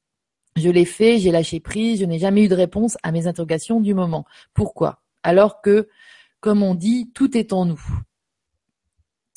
je 0.56 0.68
l'ai 0.70 0.84
fait, 0.84 1.18
j'ai 1.18 1.30
lâché 1.30 1.60
prise, 1.60 2.00
je 2.00 2.04
n'ai 2.04 2.18
jamais 2.18 2.44
eu 2.44 2.48
de 2.48 2.54
réponse 2.54 2.98
à 3.02 3.12
mes 3.12 3.26
interrogations 3.26 3.80
du 3.80 3.94
moment. 3.94 4.24
Pourquoi? 4.54 5.00
Alors 5.22 5.60
que, 5.62 5.88
comme 6.40 6.62
on 6.62 6.74
dit, 6.74 7.10
tout 7.14 7.36
est 7.36 7.52
en 7.52 7.64
nous. 7.64 7.82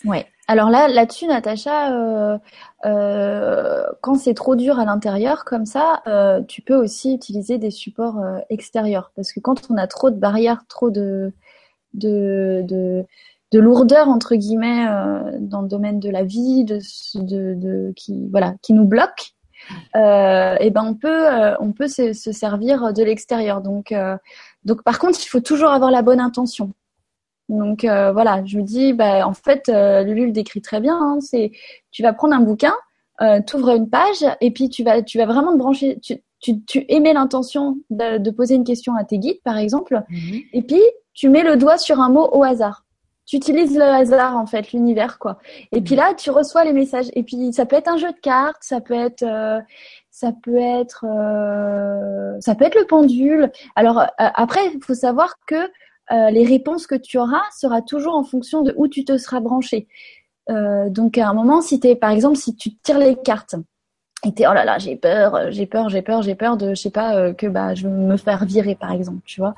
Ouais. 0.03 0.27
Alors 0.47 0.69
là, 0.69 0.87
là-dessus, 0.87 1.25
Natacha, 1.25 1.91
euh, 1.91 2.37
euh, 2.85 3.83
quand 4.01 4.15
c'est 4.15 4.35
trop 4.35 4.55
dur 4.55 4.77
à 4.77 4.85
l'intérieur 4.85 5.43
comme 5.43 5.65
ça, 5.65 6.03
euh, 6.05 6.43
tu 6.43 6.61
peux 6.61 6.75
aussi 6.75 7.15
utiliser 7.15 7.57
des 7.57 7.71
supports 7.71 8.21
extérieurs, 8.49 9.11
parce 9.15 9.33
que 9.33 9.39
quand 9.39 9.71
on 9.71 9.77
a 9.77 9.87
trop 9.87 10.11
de 10.11 10.17
barrières, 10.17 10.65
trop 10.67 10.91
de 10.91 11.33
de, 11.95 12.63
de, 12.67 13.05
de 13.51 13.59
lourdeur 13.59 14.09
entre 14.09 14.35
guillemets 14.35 14.85
dans 15.39 15.61
le 15.61 15.67
domaine 15.67 15.99
de 15.99 16.09
la 16.09 16.23
vie, 16.23 16.63
de, 16.65 16.79
de, 17.15 17.55
de 17.55 17.93
qui 17.95 18.27
voilà, 18.29 18.55
qui 18.61 18.73
nous 18.73 18.85
bloquent, 18.85 19.31
euh, 19.95 20.55
et 20.59 20.69
ben 20.69 20.83
on 20.83 20.93
peut 20.93 21.27
euh, 21.27 21.55
on 21.59 21.71
peut 21.71 21.87
se, 21.87 22.13
servir 22.13 22.93
de 22.93 23.03
l'extérieur. 23.03 23.61
Donc 23.61 23.91
euh, 23.91 24.17
donc 24.63 24.83
par 24.83 24.99
contre 24.99 25.19
il 25.23 25.27
faut 25.27 25.39
toujours 25.39 25.69
avoir 25.69 25.91
la 25.91 26.01
bonne 26.01 26.19
intention. 26.19 26.73
Donc 27.47 27.81
voilà, 27.83 28.43
je 28.45 28.57
me 28.57 28.63
dis 28.63 28.93
bah 28.93 29.27
en 29.27 29.33
fait 29.33 29.67
Lulu 29.67 30.27
le 30.27 30.31
décrit 30.31 30.61
très 30.61 30.79
bien. 30.79 30.97
Hein, 30.99 31.19
c'est 31.21 31.51
tu 31.91 32.01
vas 32.01 32.13
prendre 32.13 32.35
un 32.35 32.41
bouquin, 32.41 32.73
ouvres 33.21 33.75
une 33.75 33.89
page 33.89 34.25
et 34.41 34.51
puis 34.51 34.69
tu 34.69 34.83
vas 34.83 35.01
tu 35.01 35.17
vas 35.17 35.25
vraiment 35.25 35.53
te 35.53 35.57
brancher. 35.57 35.99
Tu, 36.01 36.21
tu, 36.41 36.63
tu 36.65 36.85
émets 36.89 37.13
l'intention 37.13 37.77
de, 37.89 38.19
de, 38.19 38.29
poser 38.29 38.53
une 38.55 38.65
question 38.65 38.95
à 38.95 39.03
tes 39.03 39.17
guides 39.17 39.41
par 39.43 39.57
exemple, 39.57 40.03
mhm. 40.09 40.41
et 40.53 40.61
puis 40.61 40.81
tu 41.13 41.29
mets 41.29 41.41
le 41.41 41.55
doigt 41.55 41.77
sur 41.77 42.01
un 42.01 42.09
mot 42.09 42.29
au 42.33 42.43
hasard 42.43 42.84
tu 43.25 43.37
utilises 43.37 43.75
le 43.75 43.83
hasard 43.83 44.37
en 44.37 44.45
fait, 44.45 44.71
l'univers 44.71 45.17
quoi. 45.19 45.39
Et 45.71 45.81
puis 45.81 45.95
mm. 45.95 45.97
là, 45.97 46.13
tu 46.13 46.29
reçois 46.29 46.63
les 46.63 46.73
messages. 46.73 47.07
Et 47.13 47.23
puis 47.23 47.51
ça 47.53 47.65
peut 47.65 47.75
être 47.75 47.87
un 47.87 47.97
jeu 47.97 48.11
de 48.11 48.19
cartes, 48.19 48.61
ça 48.61 48.81
peut 48.81 48.93
être, 48.93 49.23
euh, 49.23 49.59
ça 50.11 50.31
peut 50.43 50.57
être, 50.57 51.05
euh, 51.07 52.39
ça 52.39 52.55
peut 52.55 52.65
être 52.65 52.79
le 52.79 52.85
pendule. 52.85 53.51
Alors 53.75 53.99
euh, 53.99 54.05
après, 54.17 54.61
il 54.73 54.83
faut 54.83 54.93
savoir 54.93 55.35
que 55.47 55.69
les 56.11 56.45
réponses 56.45 56.85
que 56.85 56.93
tu 56.93 57.17
auras 57.17 57.41
sera 57.57 57.81
toujours 57.81 58.13
en 58.13 58.23
fonction 58.23 58.61
de 58.61 58.75
où 58.77 58.87
tu 58.87 59.03
te 59.05 59.17
seras 59.17 59.39
branché. 59.39 59.87
donc 60.47 61.17
à 61.17 61.27
un 61.27 61.33
moment, 61.33 61.61
si 61.61 61.79
t'es, 61.79 61.95
par 61.95 62.11
exemple, 62.11 62.37
si 62.37 62.55
tu 62.55 62.75
tires 62.77 62.99
les 62.99 63.15
cartes 63.15 63.55
et 64.23 64.31
t'es 64.31 64.45
oh 64.47 64.53
là 64.53 64.65
là, 64.65 64.77
j'ai 64.77 64.95
peur, 64.97 65.51
j'ai 65.51 65.65
peur, 65.65 65.89
j'ai 65.89 66.03
peur, 66.03 66.21
j'ai 66.21 66.35
peur 66.35 66.57
de, 66.57 66.75
je 66.75 66.81
sais 66.81 66.91
pas, 66.91 67.33
que 67.33 67.47
bah 67.47 67.73
je 67.73 67.87
vais 67.87 67.93
me 67.93 68.17
faire 68.17 68.45
virer 68.45 68.75
par 68.75 68.91
exemple, 68.91 69.23
tu 69.25 69.41
vois. 69.41 69.55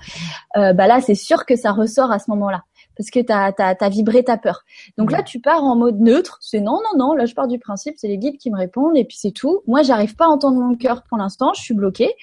bah 0.55 0.87
là, 0.87 1.01
c'est 1.01 1.15
sûr 1.15 1.45
que 1.45 1.57
ça 1.57 1.73
ressort 1.73 2.13
à 2.13 2.19
ce 2.19 2.31
moment-là 2.31 2.63
parce 2.97 3.09
que 3.09 3.19
tu 3.19 3.31
as, 3.31 3.89
vibré 3.89 4.23
ta 4.23 4.37
peur. 4.37 4.63
Donc 4.97 5.11
là, 5.11 5.23
tu 5.23 5.39
pars 5.39 5.63
en 5.63 5.75
mode 5.75 5.99
neutre. 5.99 6.37
C'est 6.41 6.59
non, 6.59 6.79
non, 6.83 6.97
non. 6.97 7.13
Là, 7.13 7.25
je 7.25 7.33
pars 7.33 7.47
du 7.47 7.59
principe, 7.59 7.95
c'est 7.97 8.07
les 8.07 8.17
guides 8.17 8.37
qui 8.37 8.49
me 8.51 8.57
répondent 8.57 8.97
et 8.97 9.05
puis 9.05 9.17
c'est 9.17 9.31
tout. 9.31 9.61
Moi, 9.67 9.83
j'arrive 9.83 10.15
pas 10.15 10.25
à 10.25 10.29
entendre 10.29 10.59
mon 10.59 10.75
cœur 10.75 11.03
pour 11.03 11.17
l'instant. 11.17 11.53
Je 11.53 11.61
suis 11.61 11.73
bloquée. 11.73 12.13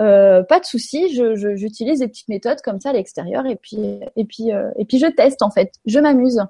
Euh, 0.00 0.42
pas 0.42 0.58
de 0.58 0.64
souci, 0.64 1.08
j'utilise 1.56 2.00
des 2.00 2.08
petites 2.08 2.28
méthodes 2.28 2.60
comme 2.62 2.80
ça 2.80 2.90
à 2.90 2.92
l'extérieur 2.92 3.46
et 3.46 3.54
puis 3.54 4.00
et 4.16 4.24
puis 4.24 4.52
euh, 4.52 4.70
et 4.76 4.84
puis 4.84 4.98
je 4.98 5.06
teste 5.06 5.40
en 5.42 5.50
fait, 5.50 5.72
je 5.86 6.00
m'amuse. 6.00 6.40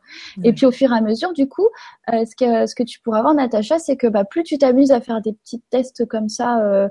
Et 0.43 0.53
puis 0.55 0.65
au 0.65 0.71
fur 0.71 0.91
et 0.93 0.97
à 0.97 1.03
mesure, 1.03 1.33
du 1.35 1.47
coup, 1.47 1.69
euh, 2.12 2.25
ce 2.25 2.35
que 2.37 2.66
ce 2.66 2.75
que 2.75 2.83
tu 2.83 3.01
pourras 3.01 3.21
voir, 3.21 3.35
Natacha, 3.35 3.79
c'est 3.79 3.97
que 3.97 4.07
bah 4.07 4.25
plus 4.25 4.45
tu 4.45 4.57
t'amuses 4.57 4.93
à 4.93 5.01
faire 5.01 5.21
des 5.21 5.35
petits 5.35 5.61
tests 5.71 6.07
comme 6.07 6.29
ça 6.29 6.89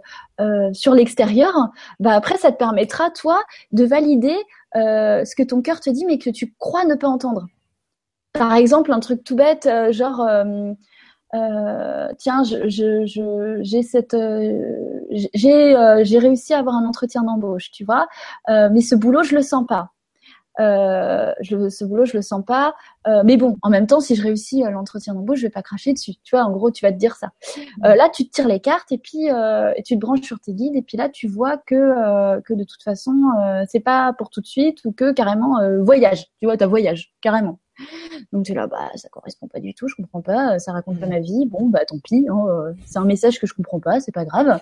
sur 0.73 0.93
l'extérieur, 0.93 1.53
bah 1.99 2.13
après 2.13 2.37
ça 2.37 2.51
te 2.51 2.57
permettra 2.57 3.09
toi 3.09 3.41
de 3.71 3.83
valider 3.83 4.35
ce 4.75 5.35
que 5.35 5.43
ton 5.43 5.61
cœur 5.61 5.79
te 5.79 5.89
dit 5.89 6.05
mais 6.05 6.19
que 6.19 6.29
tu 6.29 6.53
crois 6.59 6.85
ne 6.85 6.95
pas 6.95 7.07
entendre. 7.07 7.47
Par 8.33 8.53
exemple, 8.55 8.91
un 8.91 8.99
truc 8.99 9.23
tout 9.23 9.35
bête, 9.35 9.69
genre 9.91 10.27
euh, 11.35 12.09
tiens, 12.17 12.43
je, 12.43 12.67
je, 13.05 13.57
j'ai 13.61 13.81
cette, 13.83 14.13
euh, 14.13 15.01
j'ai, 15.33 15.75
euh, 15.75 16.03
j'ai 16.03 16.19
réussi 16.19 16.53
à 16.53 16.59
avoir 16.59 16.75
un 16.75 16.85
entretien 16.85 17.23
d'embauche, 17.23 17.71
tu 17.71 17.83
vois, 17.85 18.07
mais 18.47 18.81
ce 18.81 18.95
boulot, 18.95 19.23
je 19.23 19.35
le 19.35 19.41
sens 19.41 19.65
pas. 19.67 19.89
euh, 20.59 21.33
je, 21.41 21.69
ce 21.69 21.83
boulot, 21.85 22.05
je 22.05 22.15
le 22.17 22.21
sens 22.21 22.43
pas. 22.45 22.75
Euh, 23.07 23.23
mais 23.25 23.37
bon, 23.37 23.57
en 23.63 23.69
même 23.69 23.87
temps, 23.87 23.99
si 24.01 24.15
je 24.15 24.23
réussis 24.23 24.63
l'entretien 24.63 25.13
d'embauche, 25.15 25.39
je 25.39 25.47
vais 25.47 25.51
pas 25.51 25.63
cracher 25.63 25.93
dessus. 25.93 26.13
Tu 26.23 26.35
vois, 26.35 26.45
en 26.45 26.51
gros, 26.51 26.71
tu 26.71 26.85
vas 26.85 26.91
te 26.91 26.97
dire 26.97 27.15
ça. 27.15 27.31
là, 27.83 28.09
tu 28.13 28.25
te 28.27 28.31
tires 28.31 28.47
les 28.47 28.59
cartes 28.59 28.91
et 28.91 28.97
puis 28.99 29.25
et 29.27 29.83
tu 29.83 29.95
te 29.95 29.99
branches 29.99 30.21
sur 30.21 30.39
tes 30.39 30.53
guides 30.53 30.75
et 30.75 30.81
puis 30.83 30.97
là, 30.97 31.09
tu 31.09 31.27
vois 31.27 31.57
que 31.57 32.41
que 32.41 32.53
de 32.53 32.63
toute 32.63 32.83
façon, 32.83 33.13
c'est 33.69 33.79
pas 33.81 34.13
pour 34.13 34.29
tout 34.29 34.41
de 34.41 34.47
suite 34.47 34.85
ou 34.85 34.91
que 34.91 35.11
carrément 35.13 35.57
voyage. 35.83 36.25
Tu 36.39 36.45
vois, 36.45 36.57
ta 36.57 36.67
voyage 36.67 37.13
carrément. 37.21 37.59
Donc 38.31 38.45
tu 38.45 38.51
es 38.51 38.55
là, 38.55 38.67
bah 38.67 38.89
ça 38.95 39.09
correspond 39.09 39.47
pas 39.47 39.59
du 39.59 39.73
tout, 39.73 39.87
je 39.87 39.95
comprends 39.95 40.21
pas, 40.21 40.59
ça 40.59 40.71
raconte 40.71 40.99
pas 40.99 41.07
ma 41.07 41.19
vie. 41.19 41.45
Bon 41.47 41.67
bah 41.67 41.85
tant 41.85 41.97
pis, 41.99 42.25
hein, 42.29 42.45
euh, 42.47 42.73
c'est 42.85 42.99
un 42.99 43.05
message 43.05 43.39
que 43.39 43.47
je 43.47 43.53
comprends 43.53 43.79
pas, 43.79 43.99
c'est 43.99 44.11
pas 44.11 44.25
grave. 44.25 44.59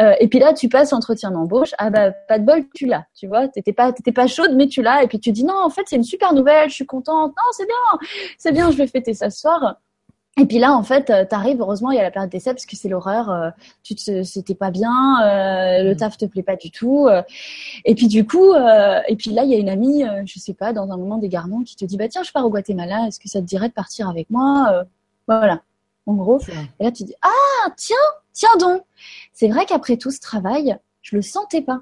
Euh, 0.00 0.14
et 0.20 0.28
puis 0.28 0.38
là 0.38 0.52
tu 0.52 0.68
passes 0.68 0.92
entretien 0.92 1.30
d'embauche, 1.30 1.70
ah 1.78 1.90
bah 1.90 2.12
pas 2.12 2.38
de 2.38 2.44
bol, 2.44 2.64
tu 2.74 2.86
l'as, 2.86 3.06
tu 3.14 3.26
vois, 3.26 3.48
t'étais 3.48 3.72
pas 3.72 3.92
t'étais 3.92 4.12
pas 4.12 4.26
chaude 4.26 4.52
mais 4.54 4.66
tu 4.66 4.82
l'as. 4.82 5.02
Et 5.04 5.08
puis 5.08 5.20
tu 5.20 5.32
dis 5.32 5.44
non 5.44 5.58
en 5.62 5.70
fait 5.70 5.82
c'est 5.86 5.96
une 5.96 6.04
super 6.04 6.34
nouvelle, 6.34 6.68
je 6.68 6.74
suis 6.74 6.86
contente, 6.86 7.30
non 7.30 7.52
c'est 7.52 7.66
bien, 7.66 7.98
c'est 8.38 8.52
bien, 8.52 8.70
je 8.70 8.76
vais 8.76 8.86
fêter 8.86 9.14
ça 9.14 9.30
ce 9.30 9.40
soir. 9.40 9.80
Et 10.40 10.46
puis 10.46 10.58
là, 10.58 10.72
en 10.72 10.82
fait, 10.82 11.10
euh, 11.10 11.26
t'arrives. 11.26 11.60
Heureusement, 11.60 11.90
il 11.90 11.96
y 11.96 12.00
a 12.00 12.02
la 12.02 12.10
période 12.10 12.30
d'essai 12.30 12.54
parce 12.54 12.64
que 12.64 12.74
c'est 12.74 12.88
l'horreur. 12.88 13.30
Euh, 13.30 13.50
tu 13.82 13.94
te, 13.94 14.22
c'était 14.22 14.54
pas 14.54 14.70
bien, 14.70 14.90
euh, 15.22 15.82
le 15.82 15.92
mm. 15.92 15.96
taf 15.96 16.16
te 16.16 16.24
plaît 16.24 16.42
pas 16.42 16.56
du 16.56 16.70
tout. 16.70 17.08
et 17.84 17.94
puis 17.94 18.08
du 18.08 18.26
coup, 18.26 18.54
et 18.54 19.16
puis 19.16 19.30
là, 19.30 19.44
il 19.44 19.50
y 19.50 19.54
a 19.54 19.58
une 19.58 19.68
amie, 19.68 20.02
je 20.24 20.38
sais 20.38 20.54
pas, 20.54 20.72
dans 20.72 20.90
un 20.90 20.96
moment 20.96 21.18
d'égarement, 21.18 21.62
qui 21.62 21.76
te 21.76 21.84
dit 21.84 21.98
bah 21.98 22.08
tiens, 22.08 22.22
je 22.22 22.32
pars 22.32 22.46
au 22.46 22.50
Guatemala. 22.50 23.06
Est-ce 23.06 23.20
que 23.20 23.28
ça 23.28 23.40
te 23.40 23.44
dirait 23.44 23.68
de 23.68 23.74
partir 23.74 24.08
avec 24.08 24.30
moi 24.30 24.84
Voilà, 25.28 25.60
en 26.06 26.14
gros. 26.14 26.40
Et 26.78 26.84
là, 26.84 26.90
tu 26.90 27.04
dis 27.04 27.14
ah 27.20 27.70
tiens, 27.76 27.96
tiens 28.32 28.56
donc. 28.58 28.82
C'est 29.34 29.48
vrai 29.48 29.66
qu'après 29.66 29.98
tout 29.98 30.10
ce 30.10 30.20
travail, 30.20 30.78
je 31.02 31.16
le 31.16 31.22
sentais 31.22 31.62
pas. 31.62 31.80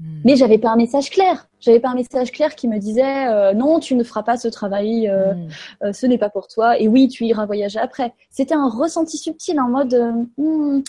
Hmm. 0.00 0.20
Mais 0.24 0.36
j'avais 0.36 0.58
pas 0.58 0.70
un 0.70 0.76
message 0.76 1.10
clair. 1.10 1.48
J'avais 1.60 1.80
pas 1.80 1.88
un 1.88 1.94
message 1.94 2.30
clair 2.30 2.54
qui 2.54 2.68
me 2.68 2.78
disait 2.78 3.28
euh, 3.28 3.54
non, 3.54 3.80
tu 3.80 3.94
ne 3.94 4.04
feras 4.04 4.22
pas 4.22 4.36
ce 4.36 4.48
travail, 4.48 5.08
euh, 5.08 5.32
hmm. 5.32 5.48
euh, 5.84 5.92
ce 5.92 6.06
n'est 6.06 6.18
pas 6.18 6.28
pour 6.28 6.48
toi. 6.48 6.78
Et 6.78 6.88
oui, 6.88 7.08
tu 7.08 7.24
iras 7.24 7.46
voyager 7.46 7.78
après. 7.78 8.12
C'était 8.30 8.54
un 8.54 8.68
ressenti 8.68 9.16
subtil 9.16 9.58
en 9.60 9.68
mode 9.68 9.94
hmm, 10.36 10.82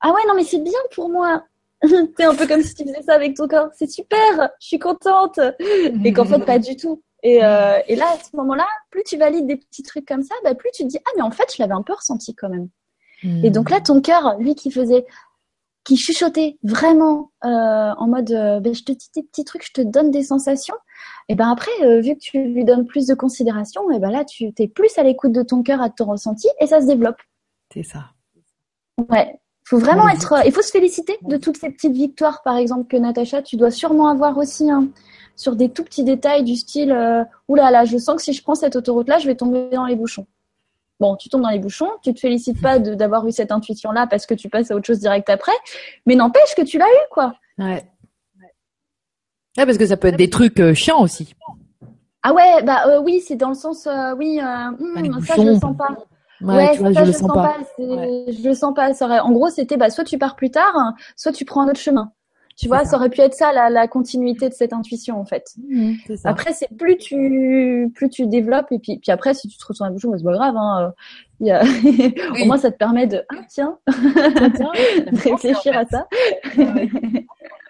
ah 0.00 0.08
ouais 0.12 0.20
non 0.26 0.34
mais 0.34 0.44
c'est 0.44 0.60
bien 0.60 0.78
pour 0.94 1.10
moi. 1.10 1.44
c'est 1.82 2.24
un 2.24 2.34
peu 2.34 2.46
comme 2.46 2.62
si 2.62 2.74
tu 2.74 2.84
faisais 2.84 3.02
ça 3.02 3.14
avec 3.14 3.36
ton 3.36 3.46
corps. 3.46 3.68
C'est 3.74 3.90
super, 3.90 4.50
je 4.60 4.66
suis 4.66 4.78
contente. 4.78 5.38
Et 6.04 6.12
qu'en 6.12 6.24
fait 6.24 6.44
pas 6.44 6.58
du 6.58 6.76
tout. 6.76 7.02
Et, 7.22 7.36
et 7.36 7.96
là 7.96 8.06
à 8.14 8.18
ce 8.18 8.34
moment-là, 8.36 8.66
plus 8.90 9.02
tu 9.02 9.18
valides 9.18 9.46
des 9.46 9.56
petits 9.56 9.82
trucs 9.82 10.06
comme 10.06 10.22
ça, 10.22 10.34
bah, 10.44 10.54
plus 10.54 10.70
tu 10.72 10.84
te 10.84 10.88
dis 10.88 10.98
ah 11.04 11.10
mais 11.16 11.22
en 11.22 11.30
fait 11.30 11.52
je 11.54 11.62
l'avais 11.62 11.74
un 11.74 11.82
peu 11.82 11.92
ressenti 11.92 12.34
quand 12.34 12.48
même. 12.48 12.68
Et 13.44 13.50
donc 13.50 13.68
là 13.68 13.80
ton 13.80 14.00
cœur, 14.00 14.36
lui 14.38 14.54
qui 14.54 14.70
faisait 14.70 15.04
qui 15.84 15.96
chuchotait 15.96 16.58
vraiment 16.62 17.30
euh, 17.44 17.48
en 17.96 18.06
mode 18.06 18.30
euh, 18.32 18.60
ben, 18.60 18.74
je 18.74 18.82
te 18.84 18.92
dis 18.92 19.08
des 19.14 19.22
petits 19.22 19.44
trucs, 19.44 19.64
je 19.64 19.72
te 19.72 19.80
donne 19.80 20.10
des 20.10 20.22
sensations. 20.22 20.74
Et 21.28 21.34
ben 21.34 21.50
après, 21.50 21.70
euh, 21.82 22.00
vu 22.00 22.14
que 22.14 22.20
tu 22.20 22.42
lui 22.42 22.64
donnes 22.64 22.86
plus 22.86 23.06
de 23.06 23.14
considération, 23.14 23.90
et 23.90 23.98
ben 23.98 24.10
là 24.10 24.24
tu 24.24 24.52
es 24.58 24.68
plus 24.68 24.96
à 24.98 25.02
l'écoute 25.02 25.32
de 25.32 25.42
ton 25.42 25.62
cœur, 25.62 25.80
à 25.80 25.88
ton 25.88 26.06
ressenti, 26.06 26.48
et 26.60 26.66
ça 26.66 26.80
se 26.80 26.86
développe. 26.86 27.16
C'est 27.72 27.82
ça. 27.82 28.10
Ouais. 29.10 29.36
Faut 29.64 29.78
vraiment 29.78 30.08
être. 30.08 30.34
Il 30.44 30.52
faut 30.52 30.62
se 30.62 30.72
féliciter 30.72 31.16
de 31.22 31.36
toutes 31.36 31.56
ces 31.56 31.70
petites 31.70 31.92
victoires, 31.92 32.42
par 32.42 32.56
exemple 32.56 32.88
que 32.88 32.96
Natacha, 32.96 33.40
tu 33.40 33.56
dois 33.56 33.70
sûrement 33.70 34.08
avoir 34.08 34.36
aussi 34.36 34.68
hein, 34.68 34.88
sur 35.36 35.54
des 35.54 35.68
tout 35.70 35.84
petits 35.84 36.02
détails 36.02 36.42
du 36.42 36.56
style 36.56 36.90
oulala, 37.48 37.70
là 37.70 37.78
là, 37.78 37.84
je 37.84 37.96
sens 37.96 38.16
que 38.16 38.22
si 38.22 38.32
je 38.32 38.42
prends 38.42 38.56
cette 38.56 38.74
autoroute-là, 38.74 39.18
je 39.18 39.26
vais 39.26 39.36
tomber 39.36 39.70
dans 39.70 39.86
les 39.86 39.94
bouchons. 39.94 40.26
Bon, 41.00 41.16
tu 41.16 41.30
tombes 41.30 41.40
dans 41.40 41.48
les 41.48 41.58
bouchons, 41.58 41.88
tu 42.02 42.12
te 42.12 42.20
félicites 42.20 42.60
pas 42.60 42.78
d'avoir 42.78 43.26
eu 43.26 43.32
cette 43.32 43.50
intuition-là 43.50 44.06
parce 44.06 44.26
que 44.26 44.34
tu 44.34 44.50
passes 44.50 44.70
à 44.70 44.76
autre 44.76 44.86
chose 44.86 44.98
direct 44.98 45.30
après, 45.30 45.52
mais 46.04 46.14
n'empêche 46.14 46.54
que 46.54 46.62
tu 46.62 46.78
l'as 46.78 46.84
eu, 46.84 47.06
quoi. 47.10 47.34
Ouais. 47.58 47.82
Ouais, 49.56 49.66
parce 49.66 49.78
que 49.78 49.86
ça 49.86 49.96
peut 49.96 50.08
être 50.08 50.16
des 50.16 50.30
trucs 50.30 50.60
euh, 50.60 50.74
chiants 50.74 51.00
aussi. 51.00 51.34
Ah 52.22 52.34
ouais, 52.34 52.62
bah 52.62 52.82
euh, 52.86 53.00
oui, 53.00 53.20
c'est 53.26 53.34
dans 53.34 53.48
le 53.48 53.54
sens, 53.54 53.86
euh, 53.86 54.14
oui, 54.14 54.38
hmm, 54.38 55.20
ça 55.22 55.36
je 55.36 55.42
le 55.42 55.58
sens 55.58 55.74
pas. 55.76 55.88
Ouais, 56.42 56.72
tu 56.72 56.80
vois, 56.80 56.92
ça, 56.92 57.04
je, 57.04 57.08
le 57.08 57.12
sens 57.12 57.32
pas. 57.32 57.56
Je 57.78 58.48
le 58.48 58.54
sens 58.54 58.74
pas. 58.74 58.92
En 59.22 59.32
gros, 59.32 59.48
c'était 59.48 59.76
bah 59.76 59.90
soit 59.90 60.04
tu 60.04 60.18
pars 60.18 60.36
plus 60.36 60.50
tard, 60.50 60.74
soit 61.16 61.32
tu 61.32 61.44
prends 61.44 61.62
un 61.62 61.68
autre 61.68 61.80
chemin. 61.80 62.12
Tu 62.56 62.68
vois, 62.68 62.84
ça. 62.84 62.96
aurait 62.96 63.08
pu 63.08 63.20
être 63.22 63.34
ça 63.34 63.52
la, 63.52 63.70
la, 63.70 63.88
continuité 63.88 64.48
de 64.48 64.54
cette 64.54 64.72
intuition 64.72 65.18
en 65.18 65.24
fait. 65.24 65.54
Mmh, 65.66 65.94
après, 66.24 66.52
c'est 66.52 66.68
plus 66.76 66.98
tu 66.98 67.90
plus 67.94 68.10
tu 68.10 68.26
développes 68.26 68.70
et 68.70 68.78
puis 68.78 68.98
puis 68.98 69.10
après 69.10 69.32
si 69.32 69.48
tu 69.48 69.56
te 69.56 69.62
retrouves 69.62 69.78
dans 69.78 69.86
la 69.86 69.92
bouchon, 69.92 70.12
c'est 70.16 70.24
pas 70.24 70.32
grave. 70.32 70.56
Hein, 70.56 70.92
il 71.40 71.46
y 71.46 71.50
a... 71.50 71.62
Au 72.42 72.44
moins, 72.44 72.58
ça 72.58 72.70
te 72.70 72.76
permet 72.76 73.06
de 73.06 73.22
ah 73.30 73.42
tiens, 73.48 73.78
réfléchir 75.24 75.76
à 75.76 75.86
ça. 75.86 76.06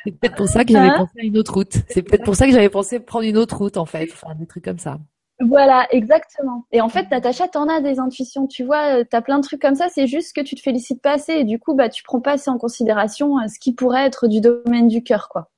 C'est 0.04 0.12
peut-être 0.12 0.36
pour 0.36 0.48
ça 0.48 0.64
que 0.64 0.72
j'avais 0.72 0.88
hein 0.88 0.94
pensé 0.98 1.12
à 1.20 1.24
une 1.24 1.38
autre 1.38 1.54
route. 1.54 1.74
C'est 1.88 2.02
peut-être 2.02 2.24
pour 2.24 2.34
ça 2.34 2.46
que 2.46 2.52
j'avais 2.52 2.68
pensé 2.68 3.00
prendre 3.00 3.26
une 3.26 3.36
autre 3.36 3.58
route 3.58 3.76
en 3.76 3.86
fait, 3.86 4.08
enfin 4.12 4.34
des 4.34 4.46
trucs 4.46 4.64
comme 4.64 4.78
ça. 4.78 4.98
Voilà, 5.40 5.86
exactement. 5.90 6.66
Et 6.70 6.82
en 6.82 6.90
fait, 6.90 7.10
Natacha, 7.10 7.48
t'en 7.48 7.66
as 7.68 7.80
des 7.80 7.98
intuitions, 7.98 8.46
tu 8.46 8.62
vois, 8.62 8.98
euh, 8.98 9.04
t'as 9.08 9.22
plein 9.22 9.38
de 9.38 9.42
trucs 9.42 9.62
comme 9.62 9.74
ça, 9.74 9.88
c'est 9.88 10.06
juste 10.06 10.36
que 10.36 10.42
tu 10.42 10.54
te 10.54 10.60
félicites 10.60 11.00
pas 11.00 11.12
assez 11.12 11.32
et 11.32 11.44
du 11.44 11.58
coup, 11.58 11.74
bah, 11.74 11.88
tu 11.88 12.02
prends 12.02 12.20
pas 12.20 12.32
assez 12.32 12.50
en 12.50 12.58
considération 12.58 13.38
euh, 13.38 13.48
ce 13.48 13.58
qui 13.58 13.72
pourrait 13.72 14.04
être 14.04 14.28
du 14.28 14.42
domaine 14.42 14.88
du 14.88 15.02
cœur, 15.02 15.28
quoi. 15.30 15.50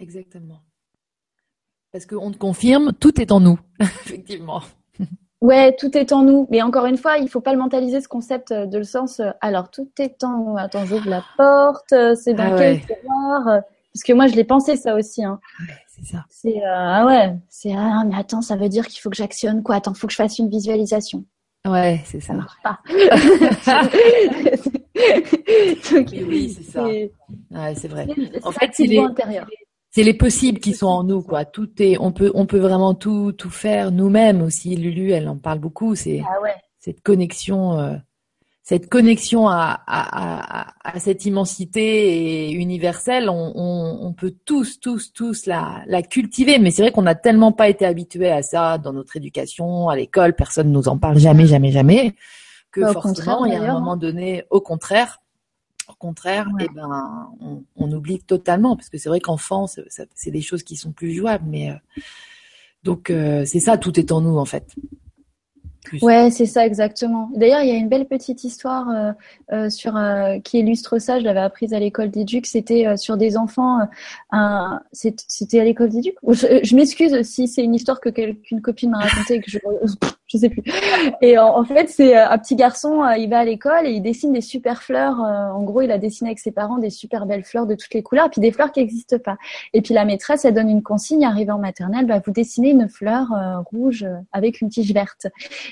Exactement. 0.00 0.62
Parce 1.92 2.06
qu'on 2.06 2.32
te 2.32 2.38
confirme, 2.38 2.92
tout 2.92 3.20
est 3.20 3.30
en 3.30 3.40
nous, 3.40 3.58
effectivement. 3.80 4.62
Ouais, 5.40 5.76
tout 5.76 5.96
est 5.96 6.12
en 6.12 6.24
nous. 6.24 6.48
Mais 6.50 6.62
encore 6.62 6.86
une 6.86 6.98
fois, 6.98 7.18
il 7.18 7.28
faut 7.28 7.40
pas 7.40 7.52
le 7.52 7.60
mentaliser 7.60 8.00
ce 8.00 8.08
concept 8.08 8.50
euh, 8.50 8.66
de 8.66 8.78
le 8.78 8.84
sens. 8.84 9.22
Alors, 9.40 9.70
tout 9.70 9.88
est 10.00 10.24
en 10.24 10.38
nous. 10.38 10.58
Attends, 10.58 10.84
j'ouvre 10.84 11.08
la 11.08 11.22
porte. 11.36 11.94
C'est 12.16 12.34
dans 12.34 12.52
ah 12.52 12.58
quel 12.58 12.80
tiroir 12.80 13.62
Parce 13.98 14.04
que 14.04 14.12
moi, 14.12 14.28
je 14.28 14.36
l'ai 14.36 14.44
pensé 14.44 14.76
ça 14.76 14.94
aussi. 14.94 15.24
Hein 15.24 15.40
c'est 15.88 16.06
ça. 16.06 16.24
C'est 16.30 16.58
euh, 16.58 16.68
ah 16.68 17.04
ouais, 17.04 17.34
c'est 17.48 17.72
ah 17.72 18.04
mais 18.06 18.14
attends, 18.14 18.42
ça 18.42 18.54
veut 18.54 18.68
dire 18.68 18.86
qu'il 18.86 19.00
faut 19.00 19.10
que 19.10 19.16
j'actionne 19.16 19.64
quoi? 19.64 19.74
Attends, 19.74 19.92
faut 19.92 20.06
que 20.06 20.12
je 20.12 20.18
fasse 20.18 20.38
une 20.38 20.48
visualisation. 20.48 21.24
Ouais, 21.66 22.00
c'est 22.04 22.20
ça. 22.20 22.28
Ça 22.28 22.34
marche 22.34 22.56
pas. 22.62 22.78
oui, 26.28 26.56
c'est 26.56 26.70
ça. 26.70 26.84
Ouais, 26.84 27.10
c'est 27.74 27.88
vrai. 27.88 28.06
En 28.44 28.52
fait, 28.52 28.70
c'est 28.72 28.86
les, 28.86 29.04
c'est 29.90 30.04
les 30.04 30.14
possibles 30.14 30.60
qui 30.60 30.74
sont 30.74 30.86
en 30.86 31.02
nous, 31.02 31.22
quoi. 31.22 31.44
Tout 31.44 31.82
est, 31.82 31.96
on 31.98 32.12
peut, 32.12 32.30
on 32.36 32.46
peut 32.46 32.60
vraiment 32.60 32.94
tout, 32.94 33.32
tout 33.32 33.50
faire 33.50 33.90
nous-mêmes 33.90 34.42
aussi. 34.42 34.76
Lulu, 34.76 35.10
elle 35.10 35.28
en 35.28 35.38
parle 35.38 35.58
beaucoup. 35.58 35.96
C'est 35.96 36.22
ah 36.24 36.40
ouais. 36.40 36.54
cette 36.78 37.02
connexion. 37.02 37.80
Euh, 37.80 37.96
cette 38.68 38.90
connexion 38.90 39.48
à, 39.48 39.80
à, 39.86 40.74
à, 40.84 41.00
cette 41.00 41.24
immensité 41.24 42.50
universelle, 42.50 43.30
on, 43.30 43.52
on, 43.54 43.98
on, 44.02 44.12
peut 44.12 44.34
tous, 44.44 44.78
tous, 44.78 45.10
tous 45.14 45.46
la, 45.46 45.82
la 45.86 46.02
cultiver. 46.02 46.58
Mais 46.58 46.70
c'est 46.70 46.82
vrai 46.82 46.92
qu'on 46.92 47.00
n'a 47.00 47.14
tellement 47.14 47.50
pas 47.50 47.70
été 47.70 47.86
habitués 47.86 48.30
à 48.30 48.42
ça 48.42 48.76
dans 48.76 48.92
notre 48.92 49.16
éducation, 49.16 49.88
à 49.88 49.96
l'école, 49.96 50.34
personne 50.34 50.70
nous 50.70 50.86
en 50.86 50.98
parle 50.98 51.18
jamais, 51.18 51.46
jamais, 51.46 51.72
jamais, 51.72 52.14
que 52.70 52.82
bah, 52.82 52.92
forcément, 52.92 53.46
il 53.46 53.54
y 53.54 53.56
a 53.56 53.62
un 53.62 53.72
moment 53.72 53.92
hein. 53.92 53.96
donné, 53.96 54.44
au 54.50 54.60
contraire, 54.60 55.22
au 55.88 55.94
contraire, 55.94 56.46
eh 56.60 56.68
ben, 56.68 57.30
on, 57.40 57.64
on, 57.74 57.90
oublie 57.90 58.18
totalement, 58.18 58.76
parce 58.76 58.90
que 58.90 58.98
c'est 58.98 59.08
vrai 59.08 59.20
qu'enfant, 59.20 59.66
c'est 59.66 60.30
des 60.30 60.42
choses 60.42 60.62
qui 60.62 60.76
sont 60.76 60.92
plus 60.92 61.14
jouables. 61.14 61.46
Mais 61.48 61.70
euh, 61.70 62.02
donc, 62.82 63.08
euh, 63.08 63.46
c'est 63.46 63.60
ça, 63.60 63.78
tout 63.78 63.98
est 63.98 64.12
en 64.12 64.20
nous 64.20 64.36
en 64.36 64.44
fait. 64.44 64.76
Ouais, 66.02 66.30
c'est 66.30 66.46
ça 66.46 66.66
exactement. 66.66 67.30
D'ailleurs, 67.34 67.62
il 67.62 67.68
y 67.68 67.72
a 67.72 67.76
une 67.76 67.88
belle 67.88 68.06
petite 68.06 68.44
histoire 68.44 68.88
euh, 68.88 69.12
euh, 69.52 69.70
sur 69.70 69.96
euh, 69.96 70.38
qui 70.40 70.60
illustre 70.60 70.98
ça. 70.98 71.18
Je 71.18 71.24
l'avais 71.24 71.40
apprise 71.40 71.74
à 71.74 71.78
l'école 71.78 72.10
d'Éduc. 72.10 72.46
C'était 72.46 72.96
sur 72.96 73.16
des 73.16 73.36
enfants. 73.36 73.78
C'était 74.92 75.60
à 75.60 75.64
l'école 75.64 75.90
d'Éduc. 75.90 76.14
Je, 76.28 76.60
je 76.62 76.76
m'excuse 76.76 77.22
si 77.22 77.48
c'est 77.48 77.62
une 77.62 77.74
histoire 77.74 78.00
que 78.00 78.08
qu'une 78.08 78.60
copine 78.60 78.90
m'a 78.90 78.98
racontée 78.98 79.40
que 79.40 79.50
je 79.50 79.58
je 80.28 80.38
sais 80.38 80.48
plus. 80.48 80.62
Et 81.20 81.38
en, 81.38 81.64
fait, 81.64 81.88
c'est 81.88 82.16
un 82.16 82.38
petit 82.38 82.56
garçon. 82.56 83.02
il 83.16 83.28
va 83.28 83.38
à 83.38 83.44
l'école 83.44 83.86
et 83.86 83.90
il 83.90 84.02
dessine 84.02 84.32
des 84.32 84.40
super 84.40 84.82
fleurs. 84.82 85.18
en 85.20 85.62
gros, 85.62 85.82
il 85.82 85.90
a 85.90 85.98
dessiné 85.98 86.30
avec 86.30 86.38
ses 86.38 86.52
parents 86.52 86.78
des 86.78 86.90
super 86.90 87.26
belles 87.26 87.44
fleurs 87.44 87.66
de 87.66 87.74
toutes 87.74 87.94
les 87.94 88.02
couleurs, 88.02 88.30
puis 88.30 88.40
des 88.40 88.52
fleurs 88.52 88.72
qui 88.72 88.80
n'existent 88.80 89.18
pas. 89.18 89.36
Et 89.72 89.82
puis 89.82 89.94
la 89.94 90.04
maîtresse, 90.04 90.44
elle 90.44 90.54
donne 90.54 90.70
une 90.70 90.82
consigne. 90.82 91.24
Arrivé 91.24 91.50
en 91.50 91.58
maternelle, 91.58 92.06
bah, 92.06 92.20
vous 92.24 92.32
dessinez 92.32 92.70
une 92.70 92.88
fleur 92.88 93.28
rouge 93.72 94.06
avec 94.32 94.60
une 94.60 94.68
tige 94.68 94.92
verte. 94.92 95.26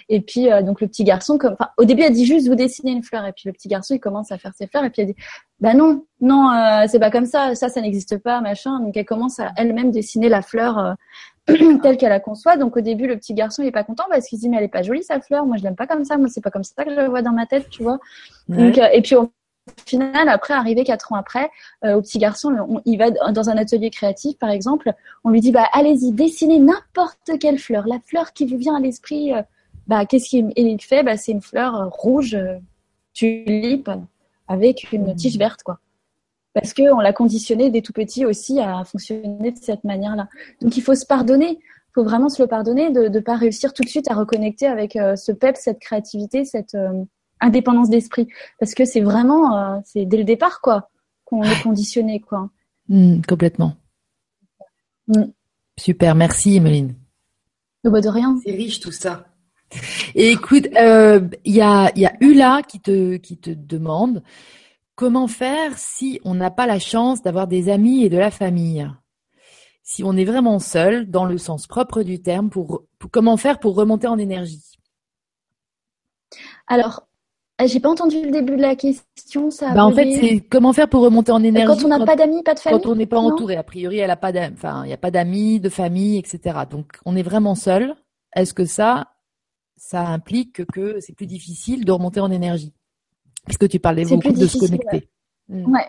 Et 0.08 0.20
puis 0.20 0.50
euh, 0.50 0.62
donc 0.62 0.80
le 0.80 0.88
petit 0.88 1.04
garçon, 1.04 1.38
comme, 1.38 1.56
au 1.78 1.84
début 1.84 2.02
elle 2.02 2.12
dit 2.12 2.26
juste 2.26 2.48
vous 2.48 2.54
dessinez 2.54 2.92
une 2.92 3.02
fleur 3.02 3.24
et 3.26 3.32
puis 3.32 3.44
le 3.46 3.52
petit 3.52 3.68
garçon 3.68 3.94
il 3.94 4.00
commence 4.00 4.32
à 4.32 4.38
faire 4.38 4.52
ses 4.54 4.66
fleurs 4.66 4.84
et 4.84 4.90
puis 4.90 5.02
elle 5.02 5.08
dit 5.08 5.16
bah 5.60 5.74
non 5.74 6.04
non 6.20 6.50
euh, 6.50 6.84
c'est 6.88 6.98
pas 6.98 7.10
comme 7.10 7.26
ça 7.26 7.54
ça 7.54 7.68
ça 7.68 7.80
n'existe 7.80 8.18
pas 8.18 8.40
machin 8.40 8.80
donc 8.80 8.96
elle 8.96 9.04
commence 9.04 9.40
à 9.40 9.52
elle-même 9.56 9.90
dessiner 9.90 10.28
la 10.28 10.42
fleur 10.42 10.78
euh, 10.78 10.92
telle 11.82 11.96
qu'elle 11.96 12.10
la 12.10 12.20
conçoit. 12.20 12.56
Donc 12.56 12.76
au 12.76 12.80
début, 12.80 13.06
le 13.06 13.16
petit 13.16 13.34
garçon 13.34 13.62
il 13.62 13.68
est 13.68 13.72
pas 13.72 13.84
content 13.84 14.04
parce 14.10 14.26
qu'il 14.26 14.38
se 14.38 14.42
dit 14.42 14.48
mais 14.48 14.58
elle 14.58 14.64
est 14.64 14.68
pas 14.68 14.82
jolie 14.82 15.02
sa 15.02 15.20
fleur. 15.20 15.46
Moi 15.46 15.56
je 15.58 15.62
l'aime 15.62 15.76
pas 15.76 15.86
comme 15.86 16.04
ça. 16.04 16.18
Moi 16.18 16.28
c'est 16.28 16.40
pas 16.40 16.50
comme 16.50 16.64
ça 16.64 16.84
que 16.84 16.90
je 16.90 16.96
la 16.96 17.08
vois 17.08 17.22
dans 17.22 17.32
ma 17.32 17.46
tête, 17.46 17.68
tu 17.70 17.82
vois. 17.82 17.98
Donc 18.48 18.78
et 18.78 19.02
puis 19.02 19.14
au 19.14 19.30
final, 19.84 20.28
après, 20.28 20.54
arrivé 20.54 20.84
quatre 20.84 21.12
ans 21.12 21.16
après, 21.16 21.50
au 21.82 22.00
petit 22.00 22.18
garçon, 22.18 22.80
il 22.84 22.98
va 22.98 23.10
dans 23.10 23.50
un 23.50 23.56
atelier 23.56 23.90
créatif, 23.90 24.38
par 24.38 24.50
exemple, 24.50 24.92
on 25.24 25.30
lui 25.30 25.40
dit, 25.40 25.50
bah, 25.50 25.68
allez-y, 25.72 26.12
dessinez 26.12 26.60
n'importe 26.60 27.32
quelle 27.40 27.58
fleur, 27.58 27.86
la 27.88 27.98
fleur 27.98 28.32
qui 28.32 28.46
vous 28.46 28.58
vient 28.58 28.76
à 28.76 28.80
l'esprit, 28.80 29.32
bah, 29.86 30.06
qu'est-ce 30.06 30.28
qu'il 30.28 30.80
fait 30.80 31.02
bah, 31.02 31.16
C'est 31.16 31.32
une 31.32 31.42
fleur 31.42 31.90
rouge, 31.90 32.36
tulipe, 33.12 33.90
avec 34.48 34.92
une 34.92 35.12
mmh. 35.12 35.16
tige 35.16 35.38
verte, 35.38 35.62
quoi. 35.62 35.78
Parce 36.56 36.72
que 36.72 36.90
on 36.90 37.00
l'a 37.00 37.12
conditionné 37.12 37.68
dès 37.68 37.82
tout 37.82 37.92
petit 37.92 38.24
aussi 38.24 38.60
à 38.60 38.82
fonctionner 38.84 39.50
de 39.50 39.58
cette 39.60 39.84
manière-là. 39.84 40.26
Donc 40.62 40.74
il 40.78 40.80
faut 40.80 40.94
se 40.94 41.04
pardonner, 41.04 41.58
il 41.60 41.92
faut 41.94 42.02
vraiment 42.02 42.30
se 42.30 42.42
le 42.42 42.48
pardonner 42.48 42.90
de 42.90 43.08
ne 43.08 43.20
pas 43.20 43.36
réussir 43.36 43.74
tout 43.74 43.82
de 43.82 43.88
suite 43.90 44.10
à 44.10 44.14
reconnecter 44.14 44.66
avec 44.66 44.96
euh, 44.96 45.16
ce 45.16 45.32
pep, 45.32 45.58
cette 45.58 45.80
créativité, 45.80 46.46
cette 46.46 46.74
euh, 46.74 47.04
indépendance 47.42 47.90
d'esprit, 47.90 48.26
parce 48.58 48.72
que 48.72 48.86
c'est 48.86 49.02
vraiment, 49.02 49.54
euh, 49.54 49.78
c'est 49.84 50.06
dès 50.06 50.16
le 50.16 50.24
départ 50.24 50.62
quoi 50.62 50.88
qu'on 51.26 51.42
est 51.42 51.62
conditionné 51.62 52.20
quoi. 52.20 52.48
Mmh, 52.88 53.20
complètement. 53.28 53.74
Mmh. 55.08 55.24
Super, 55.78 56.14
merci 56.14 56.56
Emeline. 56.56 56.94
Bah, 57.84 58.00
de 58.00 58.08
rien. 58.08 58.40
C'est 58.42 58.52
riche 58.52 58.80
tout 58.80 58.92
ça. 58.92 59.26
Et 60.14 60.30
écoute, 60.30 60.68
il 60.72 61.54
y, 61.54 61.60
a, 61.60 61.92
y 61.94 62.06
a 62.06 62.16
Ula 62.20 62.62
qui 62.66 62.80
te, 62.80 63.16
qui 63.16 63.36
te 63.36 63.50
demande 63.50 64.22
Comment 64.96 65.28
faire 65.28 65.76
si 65.76 66.20
on 66.24 66.34
n'a 66.34 66.50
pas 66.50 66.66
la 66.66 66.78
chance 66.78 67.22
d'avoir 67.22 67.46
des 67.46 67.68
amis 67.68 68.02
et 68.02 68.08
de 68.08 68.16
la 68.16 68.30
famille? 68.30 68.90
Si 69.82 70.02
on 70.02 70.16
est 70.16 70.24
vraiment 70.24 70.58
seul, 70.58 71.10
dans 71.10 71.26
le 71.26 71.36
sens 71.36 71.66
propre 71.66 72.02
du 72.02 72.22
terme, 72.22 72.48
pour, 72.48 72.84
comment 73.12 73.36
faire 73.36 73.60
pour 73.60 73.76
remonter 73.76 74.06
en 74.06 74.16
énergie? 74.16 74.64
Alors, 76.66 77.06
j'ai 77.62 77.78
pas 77.78 77.90
entendu 77.90 78.24
le 78.24 78.30
début 78.30 78.56
de 78.56 78.62
la 78.62 78.74
question. 78.74 79.50
Ça 79.50 79.74
bah 79.74 79.84
en 79.84 79.92
fait, 79.92 80.12
c'est 80.14 80.40
comment 80.40 80.72
faire 80.72 80.88
pour 80.88 81.02
remonter 81.02 81.30
en 81.30 81.42
énergie 81.42 81.66
quand 81.66 81.84
on 81.84 81.88
n'a 81.88 82.04
pas 82.04 82.16
d'amis, 82.16 82.42
pas 82.42 82.54
de 82.54 82.60
famille. 82.60 82.80
Quand 82.80 82.90
on 82.90 82.96
n'est 82.96 83.06
pas 83.06 83.18
entouré, 83.18 83.56
a 83.56 83.62
priori, 83.62 83.98
elle 83.98 84.10
a 84.10 84.16
pas 84.16 84.32
enfin, 84.50 84.82
il 84.84 84.88
n'y 84.88 84.94
a 84.94 84.98
pas 84.98 85.10
d'amis, 85.10 85.60
de 85.60 85.68
famille, 85.68 86.16
etc. 86.16 86.60
Donc, 86.70 86.98
on 87.04 87.16
est 87.16 87.22
vraiment 87.22 87.54
seul. 87.54 87.94
Est-ce 88.34 88.54
que 88.54 88.64
ça, 88.64 89.12
ça 89.76 90.06
implique 90.06 90.64
que 90.66 91.00
c'est 91.00 91.14
plus 91.14 91.26
difficile 91.26 91.84
de 91.84 91.92
remonter 91.92 92.20
en 92.20 92.30
énergie? 92.30 92.72
Que 93.58 93.66
tu 93.66 93.78
parlais 93.78 94.04
beaucoup 94.04 94.32
de 94.32 94.46
se 94.46 94.58
connecter. 94.58 95.08
Mm. 95.48 95.72
Ouais, 95.72 95.88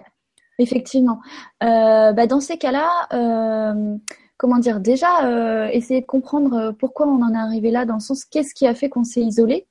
effectivement. 0.60 1.20
Euh, 1.64 2.14
bah 2.14 2.28
dans 2.28 2.40
ces 2.40 2.58
cas-là, 2.58 3.08
euh, 3.14 3.98
comment 4.38 4.60
dire 4.60 4.80
Déjà, 4.80 5.26
euh, 5.26 5.68
essayer 5.72 6.02
de 6.02 6.06
comprendre 6.06 6.74
pourquoi 6.80 7.08
on 7.08 7.22
en 7.22 7.34
est 7.34 7.38
arrivé 7.38 7.72
là, 7.72 7.86
dans 7.86 7.96
le 7.96 8.00
sens 8.00 8.26
qu'est-ce 8.26 8.54
qui 8.54 8.68
a 8.68 8.76
fait 8.76 8.90
qu'on 8.90 9.04
s'est 9.04 9.22
isolé. 9.22 9.68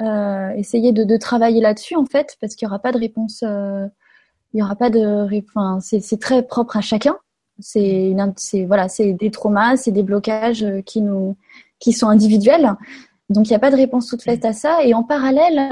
essayer 0.00 0.92
de, 0.92 1.04
de 1.04 1.16
travailler 1.16 1.60
là-dessus 1.60 1.96
en 1.96 2.06
fait, 2.06 2.36
parce 2.40 2.54
qu'il 2.54 2.66
n'y 2.66 2.70
aura 2.70 2.80
pas 2.80 2.92
de 2.92 2.98
réponse. 2.98 3.42
il 3.42 3.90
n'y 4.54 4.62
aura 4.62 4.76
pas 4.76 4.90
de. 4.90 5.26
Enfin, 5.48 5.78
c'est 5.80 6.20
très 6.20 6.42
propre 6.42 6.76
à 6.76 6.80
chacun. 6.80 7.16
C'est 7.58 8.14
voilà, 8.66 8.88
c'est 8.88 9.14
des 9.14 9.30
traumas, 9.30 9.76
c'est 9.76 9.92
des 9.92 10.02
blocages 10.02 10.66
qui 10.84 11.00
nous, 11.00 11.36
qui 11.78 11.92
sont 11.92 12.08
individuels. 12.08 12.76
Donc 13.28 13.48
il 13.48 13.50
n'y 13.50 13.56
a 13.56 13.60
pas 13.60 13.70
de 13.70 13.76
réponse 13.76 14.06
toute 14.06 14.22
faite 14.22 14.44
à 14.44 14.52
ça. 14.52 14.84
Et 14.84 14.94
en 14.94 15.02
parallèle, 15.02 15.70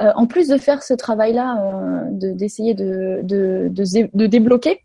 euh, 0.00 0.12
en 0.14 0.26
plus 0.26 0.48
de 0.48 0.56
faire 0.56 0.82
ce 0.82 0.94
travail-là, 0.94 1.58
euh, 1.60 2.04
d'essayer 2.10 2.74
de, 2.74 3.20
de, 3.22 3.68
de, 3.72 4.26
débloquer 4.26 4.80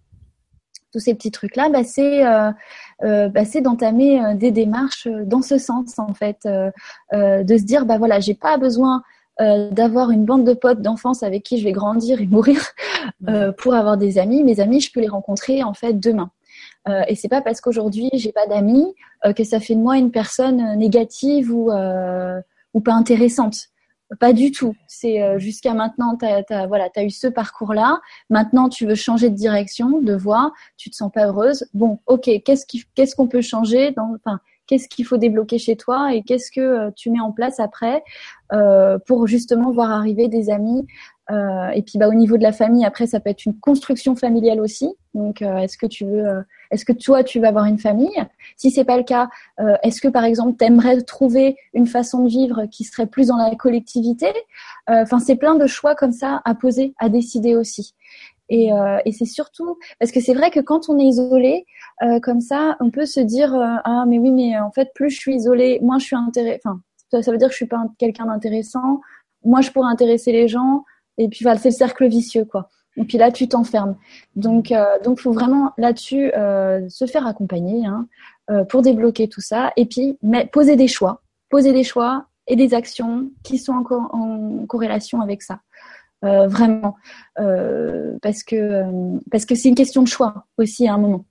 tous 0.92 1.00
ces 1.00 1.14
petits 1.14 1.32
trucs-là, 1.32 1.70
bah, 1.70 1.84
c'est 1.84 2.26
euh, 2.26 3.30
bah, 3.30 3.44
d'entamer 3.62 4.36
des 4.36 4.52
démarches 4.52 5.08
dans 5.08 5.42
ce 5.42 5.58
sens 5.58 6.00
en 6.00 6.14
fait, 6.14 6.48
de 6.48 7.58
se 7.58 7.64
dire 7.64 7.86
bah 7.86 7.98
voilà, 7.98 8.20
j'ai 8.20 8.34
pas 8.34 8.58
besoin 8.58 9.04
d'avoir 9.40 10.10
une 10.10 10.26
bande 10.26 10.46
de 10.46 10.54
potes 10.54 10.82
d'enfance 10.82 11.22
avec 11.22 11.44
qui 11.44 11.60
je 11.60 11.64
vais 11.64 11.72
grandir 11.72 12.20
et 12.20 12.26
mourir 12.26 12.60
pour 13.58 13.76
avoir 13.76 13.98
des 13.98 14.18
amis. 14.18 14.44
Mes 14.44 14.60
amis, 14.60 14.80
je 14.80 14.92
peux 14.92 15.02
les 15.02 15.08
rencontrer 15.08 15.62
en 15.62 15.76
fait 15.76 15.94
demain. 15.94 16.32
Euh, 16.88 17.04
et 17.08 17.16
c'est 17.16 17.28
pas 17.28 17.42
parce 17.42 17.62
qu'aujourd'hui 17.62 18.10
j'ai 18.14 18.32
pas 18.32 18.48
d'amis 18.48 18.94
euh, 19.26 19.34
que 19.34 19.44
ça 19.44 19.60
fait 19.60 19.76
de 19.76 19.80
moi 19.80 19.98
une 19.98 20.12
personne 20.12 20.78
négative 20.78 21.54
ou 21.54 21.72
euh, 21.72 22.40
pas 22.86 22.94
intéressante. 22.94 23.58
Pas 24.20 24.34
du 24.34 24.52
tout. 24.52 24.74
C'est 24.88 25.38
jusqu'à 25.40 25.74
maintenant, 25.74 26.16
tu 26.16 26.26
as, 26.26 26.68
voilà, 26.68 26.88
as 26.96 27.04
eu 27.04 27.10
ce 27.10 27.28
parcours-là. 27.28 28.00
Maintenant, 28.30 28.70
tu 28.70 28.86
veux 28.86 28.96
changer 28.96 29.30
de 29.32 29.36
direction, 29.36 30.00
de 30.00 30.16
voie. 30.16 30.54
Tu 30.78 30.92
te 30.92 30.96
sens 30.96 31.12
pas 31.12 31.26
heureuse. 31.26 31.66
Bon, 31.74 32.00
ok. 32.06 32.30
Qu'est-ce 32.46 33.16
qu'on 33.16 33.28
peut 33.28 33.42
changer 33.42 33.92
dans, 33.92 34.16
qu'est-ce 34.68 34.88
qu'il 34.88 35.06
faut 35.06 35.18
débloquer 35.18 35.58
chez 35.58 35.76
toi 35.76 36.14
et 36.14 36.22
qu'est-ce 36.24 36.52
que 36.52 36.92
tu 36.92 37.10
mets 37.10 37.20
en 37.20 37.32
place 37.32 37.60
après 37.60 38.04
euh, 38.54 38.98
pour 39.06 39.28
justement 39.28 39.72
voir 39.72 39.92
arriver 39.92 40.28
des 40.28 40.50
amis 40.50 40.86
euh, 41.30 41.70
et 41.70 41.82
puis 41.82 41.98
bah 41.98 42.08
au 42.08 42.14
niveau 42.14 42.38
de 42.38 42.44
la 42.44 42.54
famille, 42.54 42.86
après 42.86 43.06
ça 43.06 43.20
peut 43.20 43.30
être 43.30 43.46
une 43.46 43.60
construction 43.60 44.16
familiale 44.16 44.62
aussi. 44.62 44.96
Donc 45.14 45.42
euh, 45.42 45.58
est-ce 45.58 45.78
que 45.78 45.86
tu 45.86 46.06
veux, 46.06 46.26
euh, 46.26 46.42
est-ce 46.72 46.86
que 46.86 46.94
toi 46.94 47.24
tu 47.24 47.40
vas 47.40 47.50
avoir 47.50 47.66
une 47.66 47.80
famille? 47.80 48.24
Si 48.56 48.72
c'est 48.72 48.86
pas 48.86 48.98
le 48.98 49.04
cas, 49.04 49.30
est-ce 49.84 50.00
que 50.00 50.08
par 50.08 50.24
exemple 50.24 50.56
tu 50.58 50.66
aimerais 50.66 51.02
trouver 51.02 51.58
une 51.74 51.88
façon 51.88 52.24
de 52.24 52.30
vivre 52.30 52.66
qui 52.72 52.84
serait 52.84 53.08
plus 53.08 53.28
dans 53.28 53.38
la 53.38 53.56
collectivité? 53.56 54.28
Enfin 54.88 55.20
c'est 55.20 55.36
plein 55.36 55.56
de 55.56 55.68
choix 55.68 55.96
comme 55.96 56.14
ça 56.14 56.42
à 56.46 56.56
poser, 56.56 56.94
à 56.98 57.10
décider 57.10 57.56
aussi. 57.56 57.94
Et, 58.50 58.70
et 59.06 59.12
c'est 59.12 59.26
surtout 59.26 59.78
parce 60.00 60.12
que 60.12 60.22
c'est 60.22 60.34
vrai 60.34 60.52
que 60.52 60.62
quand 60.62 60.88
on 60.90 60.98
est 60.98 61.04
isolé 61.04 61.66
comme 62.22 62.40
ça, 62.40 62.78
on 62.80 62.92
peut 62.92 63.06
se 63.06 63.20
dire 63.20 63.54
ah 63.84 64.06
mais 64.08 64.20
oui 64.20 64.32
mais 64.32 64.58
en 64.58 64.72
fait 64.72 64.90
plus 64.96 65.10
je 65.10 65.20
suis 65.20 65.36
isolée, 65.36 65.80
moins 65.82 66.00
je 66.00 66.06
suis 66.06 66.16
intéressée. 66.16 66.62
Enfin 66.64 66.80
ça, 67.12 67.32
veut 67.32 67.38
dire 67.38 67.48
que 67.48 67.54
je 67.54 67.58
suis 67.58 67.68
pas 67.68 67.84
quelqu'un 67.98 68.28
d'intéressant. 68.28 69.02
Moi 69.44 69.60
je 69.62 69.72
pourrais 69.72 69.92
intéresser 69.92 70.32
les 70.32 70.48
gens 70.48 70.86
et 71.18 71.28
puis 71.28 71.44
voilà, 71.44 71.60
c'est 71.60 71.70
le 71.70 71.76
cercle 71.76 72.08
vicieux 72.08 72.46
quoi. 72.46 72.70
Et 72.98 73.04
puis 73.04 73.18
là, 73.18 73.32
tu 73.32 73.48
t'enfermes. 73.48 73.96
Donc, 74.36 74.72
euh, 74.72 74.84
donc, 75.04 75.20
faut 75.20 75.32
vraiment 75.32 75.72
là-dessus 75.78 76.32
euh, 76.36 76.90
se 76.90 77.06
faire 77.06 77.28
accompagner 77.28 77.86
hein, 77.86 78.08
euh, 78.50 78.66
pour 78.66 78.82
débloquer 78.82 79.30
tout 79.30 79.42
ça. 79.42 79.72
Et 79.78 79.86
puis, 79.86 80.18
poser 80.52 80.76
des 80.76 80.88
choix, 80.88 81.22
poser 81.50 81.72
des 81.74 81.84
choix 81.84 82.26
et 82.48 82.56
des 82.56 82.74
actions 82.74 83.30
qui 83.44 83.60
sont 83.60 83.74
encore 83.74 84.10
en 84.14 84.66
corrélation 84.68 85.22
avec 85.22 85.44
ça. 85.44 85.60
Euh, 86.26 86.48
vraiment, 86.48 86.96
euh, 87.40 88.18
parce 88.24 88.44
que 88.44 88.56
euh, 88.56 89.20
parce 89.30 89.46
que 89.46 89.54
c'est 89.54 89.70
une 89.70 89.76
question 89.76 90.02
de 90.02 90.08
choix 90.08 90.48
aussi 90.58 90.88
à 90.88 90.96
un 90.96 90.98
moment. 90.98 91.26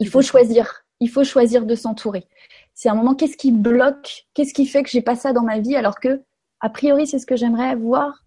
Il 0.00 0.08
faut 0.08 0.22
choisir. 0.22 0.84
Il 1.00 1.08
faut 1.08 1.24
choisir 1.24 1.64
de 1.64 1.74
s'entourer. 1.74 2.26
C'est 2.74 2.88
un 2.88 2.94
moment. 2.94 3.14
Qu'est-ce 3.14 3.36
qui 3.36 3.52
bloque 3.52 4.26
Qu'est-ce 4.34 4.52
qui 4.52 4.66
fait 4.66 4.82
que 4.82 4.90
j'ai 4.90 5.02
pas 5.02 5.14
ça 5.14 5.32
dans 5.32 5.44
ma 5.44 5.60
vie 5.60 5.76
alors 5.76 6.00
que 6.00 6.22
a 6.60 6.70
priori 6.70 7.06
c'est 7.06 7.18
ce 7.18 7.26
que 7.26 7.36
j'aimerais 7.36 7.76
voir 7.76 8.24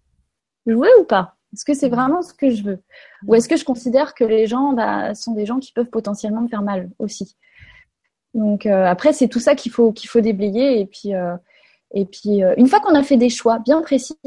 jouer 0.66 0.88
ou 1.00 1.04
pas? 1.04 1.36
Est-ce 1.52 1.64
que 1.64 1.74
c'est 1.74 1.88
vraiment 1.88 2.22
ce 2.22 2.34
que 2.34 2.50
je 2.50 2.62
veux? 2.62 2.82
Ou 3.26 3.34
est-ce 3.34 3.48
que 3.48 3.56
je 3.56 3.64
considère 3.64 4.14
que 4.14 4.24
les 4.24 4.46
gens 4.46 4.72
bah, 4.72 5.14
sont 5.14 5.32
des 5.32 5.46
gens 5.46 5.58
qui 5.58 5.72
peuvent 5.72 5.90
potentiellement 5.90 6.42
me 6.42 6.48
faire 6.48 6.62
mal 6.62 6.90
aussi? 6.98 7.36
Donc 8.34 8.66
euh, 8.66 8.84
après, 8.84 9.12
c'est 9.12 9.28
tout 9.28 9.40
ça 9.40 9.54
qu'il 9.54 9.72
faut 9.72 9.92
qu'il 9.92 10.08
faut 10.08 10.20
déblayer 10.20 10.80
et 10.80 10.86
puis 10.86 11.14
euh, 11.14 11.36
et 11.94 12.04
puis 12.04 12.44
euh, 12.44 12.54
une 12.56 12.68
fois 12.68 12.80
qu'on 12.80 12.94
a 12.94 13.02
fait 13.02 13.16
des 13.16 13.30
choix 13.30 13.58
bien 13.58 13.80
précis 13.82 14.18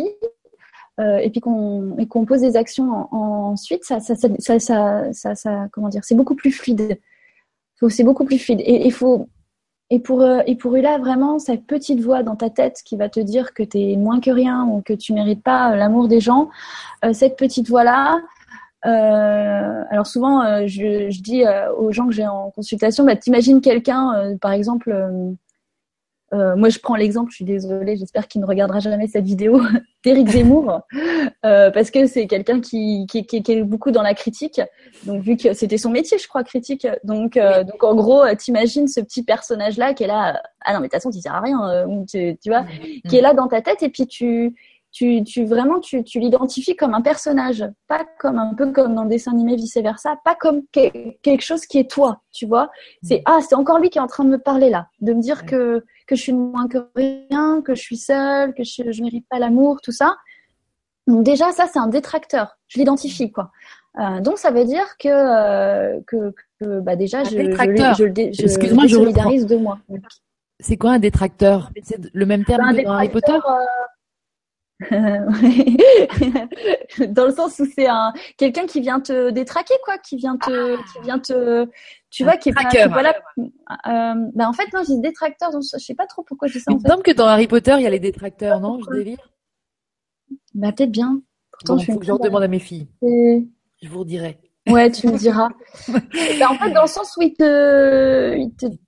et 0.99 1.29
puis 1.31 1.39
qu'on 1.39 1.95
qu'on 2.09 2.25
pose 2.25 2.41
des 2.41 2.55
actions 2.55 3.07
ensuite, 3.13 3.83
ça 3.83 3.99
ça 3.99 4.15
ça, 4.15 4.59
ça, 5.13 5.35
ça, 5.35 5.67
comment 5.71 5.89
dire, 5.89 6.03
c'est 6.03 6.15
beaucoup 6.15 6.35
plus 6.35 6.51
fluide. 6.51 6.99
C'est 7.89 8.03
beaucoup 8.03 8.25
plus 8.25 8.37
fluide 8.37 8.61
et 8.63 8.91
faut 8.91 9.27
et 9.91 9.99
pour, 9.99 10.21
euh, 10.21 10.39
et 10.47 10.55
pour 10.55 10.73
Ula, 10.73 10.97
vraiment, 10.97 11.37
cette 11.37 11.67
petite 11.67 11.99
voix 11.99 12.23
dans 12.23 12.37
ta 12.37 12.49
tête 12.49 12.81
qui 12.85 12.95
va 12.95 13.09
te 13.09 13.19
dire 13.19 13.53
que 13.53 13.61
tu 13.61 13.77
es 13.77 13.97
moins 13.97 14.21
que 14.21 14.31
rien 14.31 14.63
ou 14.63 14.81
que 14.81 14.93
tu 14.93 15.11
mérites 15.11 15.43
pas 15.43 15.73
euh, 15.73 15.75
l'amour 15.75 16.07
des 16.07 16.21
gens, 16.21 16.49
euh, 17.03 17.11
cette 17.11 17.35
petite 17.35 17.67
voix-là, 17.67 18.21
euh, 18.85 19.83
alors 19.89 20.07
souvent, 20.07 20.65
je, 20.65 21.09
je, 21.11 21.21
dis 21.21 21.43
aux 21.77 21.91
gens 21.91 22.07
que 22.07 22.13
j'ai 22.13 22.25
en 22.25 22.51
consultation, 22.51 23.03
bah, 23.03 23.17
t'imagines 23.17 23.59
quelqu'un, 23.59 24.35
par 24.41 24.53
exemple, 24.53 24.95
euh, 26.33 26.55
moi, 26.55 26.69
je 26.69 26.79
prends 26.79 26.95
l'exemple, 26.95 27.29
je 27.31 27.35
suis 27.35 27.45
désolée, 27.45 27.97
j'espère 27.97 28.27
qu'il 28.27 28.41
ne 28.41 28.45
regardera 28.45 28.79
jamais 28.79 29.07
cette 29.07 29.25
vidéo 29.25 29.59
d'Éric 30.03 30.29
Zemmour, 30.29 30.81
euh, 31.45 31.71
parce 31.71 31.91
que 31.91 32.07
c'est 32.07 32.25
quelqu'un 32.27 32.61
qui, 32.61 33.05
qui, 33.09 33.25
qui, 33.25 33.43
qui, 33.43 33.51
est 33.51 33.63
beaucoup 33.63 33.91
dans 33.91 34.01
la 34.01 34.13
critique. 34.13 34.61
Donc, 35.05 35.21
vu 35.21 35.35
que 35.35 35.53
c'était 35.53 35.77
son 35.77 35.89
métier, 35.89 36.17
je 36.17 36.27
crois, 36.27 36.43
critique. 36.43 36.87
Donc, 37.03 37.35
euh, 37.35 37.63
donc 37.63 37.83
en 37.83 37.95
gros, 37.95 38.23
t'imagines 38.35 38.87
ce 38.87 39.01
petit 39.01 39.23
personnage-là 39.23 39.93
qui 39.93 40.03
est 40.03 40.07
là, 40.07 40.41
ah 40.63 40.73
non, 40.73 40.79
mais 40.79 40.87
de 40.87 40.91
toute 40.91 41.01
façon, 41.01 41.11
tu 41.11 41.19
sert 41.19 41.35
à 41.35 41.41
rien, 41.41 41.69
euh, 41.69 42.03
tu, 42.09 42.37
tu 42.41 42.49
vois, 42.49 42.61
mm. 42.61 43.09
qui 43.09 43.17
est 43.17 43.21
là 43.21 43.33
dans 43.33 43.47
ta 43.47 43.61
tête, 43.61 43.83
et 43.83 43.89
puis 43.89 44.07
tu, 44.07 44.55
tu, 44.91 45.23
tu 45.23 45.45
vraiment 45.45 45.79
tu, 45.79 46.03
tu 46.03 46.19
l'identifies 46.19 46.75
comme 46.75 46.93
un 46.93 47.01
personnage, 47.01 47.65
pas 47.87 48.05
comme 48.19 48.37
un 48.37 48.53
peu 48.53 48.71
comme 48.71 48.93
dans 48.95 49.03
le 49.03 49.09
dessin 49.09 49.31
animé 49.31 49.55
vice 49.55 49.77
versa, 49.77 50.17
pas 50.25 50.35
comme 50.35 50.63
quelque 50.71 51.41
chose 51.41 51.65
qui 51.65 51.79
est 51.79 51.89
toi, 51.89 52.21
tu 52.31 52.45
vois. 52.45 52.69
C'est 53.01 53.19
mm. 53.19 53.23
ah 53.25 53.39
c'est 53.41 53.55
encore 53.55 53.79
lui 53.79 53.89
qui 53.89 53.97
est 53.97 54.01
en 54.01 54.07
train 54.07 54.25
de 54.25 54.29
me 54.29 54.37
parler 54.37 54.69
là, 54.69 54.87
de 54.99 55.13
me 55.13 55.21
dire 55.21 55.45
que 55.45 55.83
que 56.07 56.15
je 56.15 56.21
suis 56.21 56.33
moins 56.33 56.67
que 56.67 56.89
rien, 56.95 57.61
que 57.61 57.73
je 57.73 57.81
suis 57.81 57.97
seule, 57.97 58.53
que 58.53 58.63
je, 58.63 58.91
je 58.91 59.01
mérite 59.01 59.25
pas 59.29 59.39
l'amour, 59.39 59.79
tout 59.81 59.93
ça. 59.93 60.17
Donc 61.07 61.23
déjà 61.23 61.51
ça 61.51 61.67
c'est 61.71 61.79
un 61.79 61.87
détracteur, 61.87 62.57
je 62.67 62.79
l'identifie 62.79 63.31
quoi. 63.31 63.51
Euh, 63.99 64.21
donc 64.21 64.37
ça 64.37 64.51
veut 64.51 64.65
dire 64.65 64.97
que 64.97 65.09
euh, 65.09 65.99
que, 66.07 66.33
que 66.59 66.79
bah 66.79 66.95
déjà 66.95 67.23
je, 67.23 67.31
je, 67.31 67.35
je, 67.35 67.47
je, 67.47 68.47
je, 68.47 68.87
je 68.87 68.87
solidarise 68.87 69.45
de 69.45 69.55
moi. 69.55 69.79
C'est 70.59 70.77
quoi 70.77 70.91
un 70.91 70.99
détracteur? 70.99 71.71
C'est 71.81 71.99
le 72.13 72.25
même 72.25 72.45
terme 72.45 72.75
que 72.75 72.83
dans 72.83 72.93
Harry 72.93 73.09
Potter? 73.09 73.33
euh, 73.33 73.65
dans 77.09 77.25
le 77.25 77.31
sens 77.31 77.59
où 77.59 77.67
c'est 77.73 77.87
un 77.87 78.13
quelqu'un 78.37 78.65
qui 78.65 78.81
vient 78.81 78.99
te 78.99 79.29
détraquer 79.29 79.73
quoi, 79.83 79.97
qui 79.97 80.15
vient 80.15 80.37
te, 80.37 80.75
ah. 80.75 80.83
qui 80.91 81.01
vient 81.03 81.19
te, 81.19 81.67
tu 82.09 82.23
vois, 82.23 82.37
qui 82.37 82.49
est 82.49 82.53
pas, 82.53 82.65
qui 82.65 82.77
là. 82.77 83.13
Euh, 83.37 84.13
bah 84.33 84.49
en 84.49 84.53
fait 84.53 84.71
non, 84.73 84.81
j'ai 84.87 84.97
détracteurs, 84.97 85.51
donc 85.51 85.63
je 85.63 85.77
sais 85.77 85.95
pas 85.95 86.07
trop 86.07 86.23
pourquoi 86.23 86.47
je 86.47 86.53
dis 86.53 86.59
ça. 86.59 86.71
Il 86.71 86.77
me 86.77 86.89
semble 86.89 87.03
que 87.03 87.11
dans 87.11 87.27
Harry 87.27 87.47
Potter 87.47 87.75
il 87.77 87.83
y 87.83 87.87
a 87.87 87.91
les 87.91 87.99
détracteurs, 87.99 88.59
non 88.59 88.79
Je 88.79 88.97
délire. 88.97 89.31
Bah 90.53 90.71
peut-être 90.71 90.91
bien. 90.91 91.21
Pourtant 91.51 91.77
je 91.77 91.91
faut 91.91 91.99
que 91.99 92.05
je 92.05 92.11
demande 92.11 92.43
à 92.43 92.47
mes 92.47 92.59
filles. 92.59 92.87
Je 93.01 93.87
vous 93.87 93.99
redirai. 93.99 94.39
Ouais, 94.69 94.91
tu 94.91 95.07
me 95.07 95.17
diras. 95.17 95.49
Bah, 96.39 96.51
en 96.51 96.55
fait, 96.55 96.71
dans 96.71 96.83
le 96.83 96.87
sens 96.87 97.15
où 97.17 97.21
ils, 97.21 97.33
te, 97.33 98.37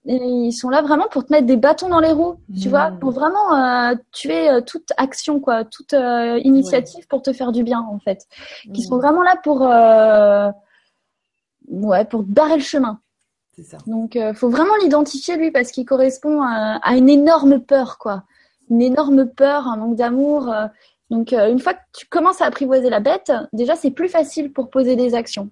ils, 0.06 0.52
sont 0.52 0.70
là 0.70 0.82
vraiment 0.82 1.08
pour 1.10 1.26
te 1.26 1.32
mettre 1.32 1.48
des 1.48 1.58
bâtons 1.58 1.90
dans 1.90 2.00
les 2.00 2.12
roues, 2.12 2.36
tu 2.62 2.70
vois, 2.70 2.92
hmm. 2.92 3.00
pour 3.00 3.12
vraiment 3.12 3.56
euh, 3.56 3.96
tuer 4.12 4.50
euh, 4.50 4.62
toute 4.62 4.92
action, 4.98 5.40
quoi, 5.40 5.64
toute 5.64 5.94
euh, 5.94 6.40
initiative 6.44 7.08
pour 7.08 7.22
te 7.22 7.34
faire 7.34 7.52
du 7.52 7.64
bien, 7.64 7.80
en 7.80 8.00
fait. 8.00 8.28
Qui 8.74 8.84
sont 8.84 8.98
hmm. 8.98 9.02
vraiment 9.02 9.24
là 9.24 9.36
pour, 9.44 9.62
ouais, 11.70 12.06
pour 12.06 12.24
barrer 12.24 12.58
le 12.58 12.64
chemin. 12.64 13.00
C'est 13.56 13.64
ça. 13.64 13.78
Donc, 13.88 14.18
faut 14.36 14.50
vraiment 14.50 14.76
l'identifier 14.82 15.38
lui 15.38 15.52
parce 15.52 15.72
qu'il 15.72 15.86
correspond 15.86 16.42
à, 16.42 16.80
à, 16.84 16.96
une 16.96 17.10
énorme 17.10 17.60
peur, 17.60 17.98
quoi, 17.98 18.24
une 18.70 18.82
énorme 18.82 19.28
peur, 19.28 19.68
un 19.68 19.78
manque 19.78 19.96
d'amour. 19.96 20.54
donc, 21.10 21.32
une 21.34 21.60
fois 21.60 21.74
que 21.74 21.82
tu 21.94 22.08
commences 22.08 22.42
à 22.42 22.46
apprivoiser 22.46 22.90
la 22.90 23.00
bête, 23.00 23.32
déjà 23.54 23.76
c'est 23.76 23.92
plus 23.92 24.10
facile 24.10 24.52
pour 24.52 24.70
poser 24.70 24.96
des 24.96 25.16
actions 25.16 25.50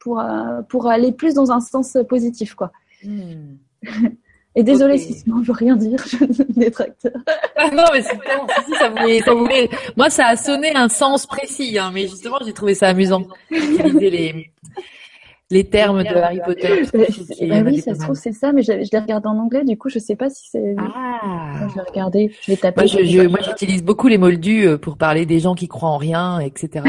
pour, 0.00 0.18
euh, 0.18 0.62
pour 0.68 0.88
aller 0.88 1.12
plus 1.12 1.34
dans 1.34 1.52
un 1.52 1.60
sens 1.60 1.96
positif, 2.08 2.54
quoi. 2.54 2.72
Hmm. 3.04 3.56
Et 4.56 4.64
désolé 4.64 4.98
si 4.98 5.12
sinon 5.12 5.44
je 5.44 5.52
veux 5.52 5.56
rien 5.56 5.76
dire, 5.76 6.02
je 6.04 6.16
suis 6.16 6.44
détracteur. 6.48 7.12
Ah 7.54 7.70
non, 7.72 7.84
mais 7.92 8.02
c'est 8.02 8.18
tellement, 8.18 8.48
si, 8.66 8.74
ça 8.74 8.88
voulait, 8.88 9.20
ça 9.20 9.32
voulait, 9.32 9.70
moi 9.96 10.10
ça 10.10 10.26
a 10.26 10.36
sonné 10.36 10.74
un 10.74 10.88
sens 10.88 11.24
précis, 11.24 11.78
hein, 11.78 11.92
mais 11.94 12.08
justement 12.08 12.38
j'ai 12.44 12.52
trouvé 12.52 12.74
ça 12.74 12.88
amusant 12.88 13.22
d'utiliser 13.48 14.10
les, 14.10 14.50
les 15.50 15.64
termes 15.64 16.02
de 16.02 16.16
Harry 16.16 16.40
Potter. 16.44 16.82
Bah 16.92 17.62
oui, 17.64 17.80
ça 17.80 17.94
se 17.94 18.00
trouve 18.00 18.16
c'est 18.16 18.32
ça, 18.32 18.52
mais 18.52 18.62
je, 18.62 18.72
je 18.72 18.90
l'ai 18.90 18.98
regardé 18.98 19.28
en 19.28 19.38
anglais, 19.38 19.64
du 19.64 19.78
coup 19.78 19.88
je 19.88 20.00
sais 20.00 20.16
pas 20.16 20.30
si 20.30 20.48
c'est. 20.50 20.74
Ah. 20.78 21.68
Je 21.68 21.74
vais 21.76 21.82
regarder, 21.88 22.32
je 22.42 22.50
vais 22.50 22.56
taper. 22.56 22.80
Moi, 22.80 22.86
je, 22.86 23.26
moi 23.28 23.38
j'utilise 23.44 23.84
beaucoup 23.84 24.08
les 24.08 24.18
moldus 24.18 24.66
euh, 24.66 24.78
pour 24.78 24.96
parler 24.96 25.26
des 25.26 25.38
gens 25.38 25.54
qui 25.54 25.68
croient 25.68 25.90
en 25.90 25.96
rien, 25.96 26.40
etc. 26.40 26.84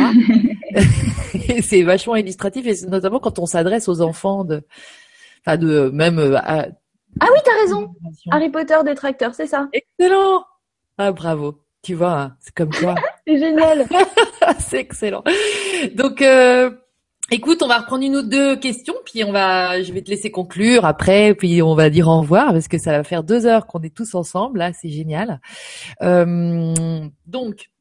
c'est 1.63 1.83
vachement 1.83 2.15
illustratif 2.15 2.65
et 2.67 2.87
notamment 2.87 3.19
quand 3.19 3.39
on 3.39 3.45
s'adresse 3.45 3.87
aux 3.87 4.01
enfants 4.01 4.43
de, 4.43 4.63
enfin 5.45 5.57
de 5.57 5.89
même. 5.93 6.19
Euh, 6.19 6.37
à... 6.37 6.67
Ah 7.19 7.27
oui, 7.33 7.39
t'as 7.43 7.61
raison. 7.61 7.93
Harry 8.31 8.49
Potter 8.49 8.77
détracteur, 8.85 9.35
c'est 9.35 9.47
ça. 9.47 9.67
Excellent. 9.73 10.45
Ah 10.97 11.11
bravo. 11.11 11.59
Tu 11.81 11.95
vois, 11.95 12.19
hein, 12.19 12.35
c'est 12.39 12.53
comme 12.53 12.69
toi. 12.69 12.95
c'est 13.27 13.39
génial. 13.39 13.87
c'est 14.59 14.79
excellent. 14.79 15.23
Donc, 15.95 16.21
euh, 16.21 16.69
écoute, 17.31 17.63
on 17.63 17.67
va 17.67 17.79
reprendre 17.79 18.03
une 18.03 18.17
ou 18.17 18.21
deux 18.21 18.55
questions, 18.55 18.93
puis 19.03 19.23
on 19.23 19.31
va, 19.31 19.81
je 19.81 19.91
vais 19.91 20.03
te 20.03 20.09
laisser 20.11 20.29
conclure 20.29 20.85
après, 20.85 21.33
puis 21.33 21.61
on 21.63 21.73
va 21.73 21.89
dire 21.89 22.07
au 22.07 22.19
revoir 22.21 22.53
parce 22.53 22.67
que 22.67 22.77
ça 22.77 22.91
va 22.91 23.03
faire 23.03 23.23
deux 23.23 23.47
heures 23.47 23.65
qu'on 23.65 23.81
est 23.81 23.95
tous 23.95 24.13
ensemble. 24.13 24.59
Là, 24.59 24.73
c'est 24.73 24.89
génial. 24.89 25.41
Euh, 26.03 27.07
donc, 27.25 27.71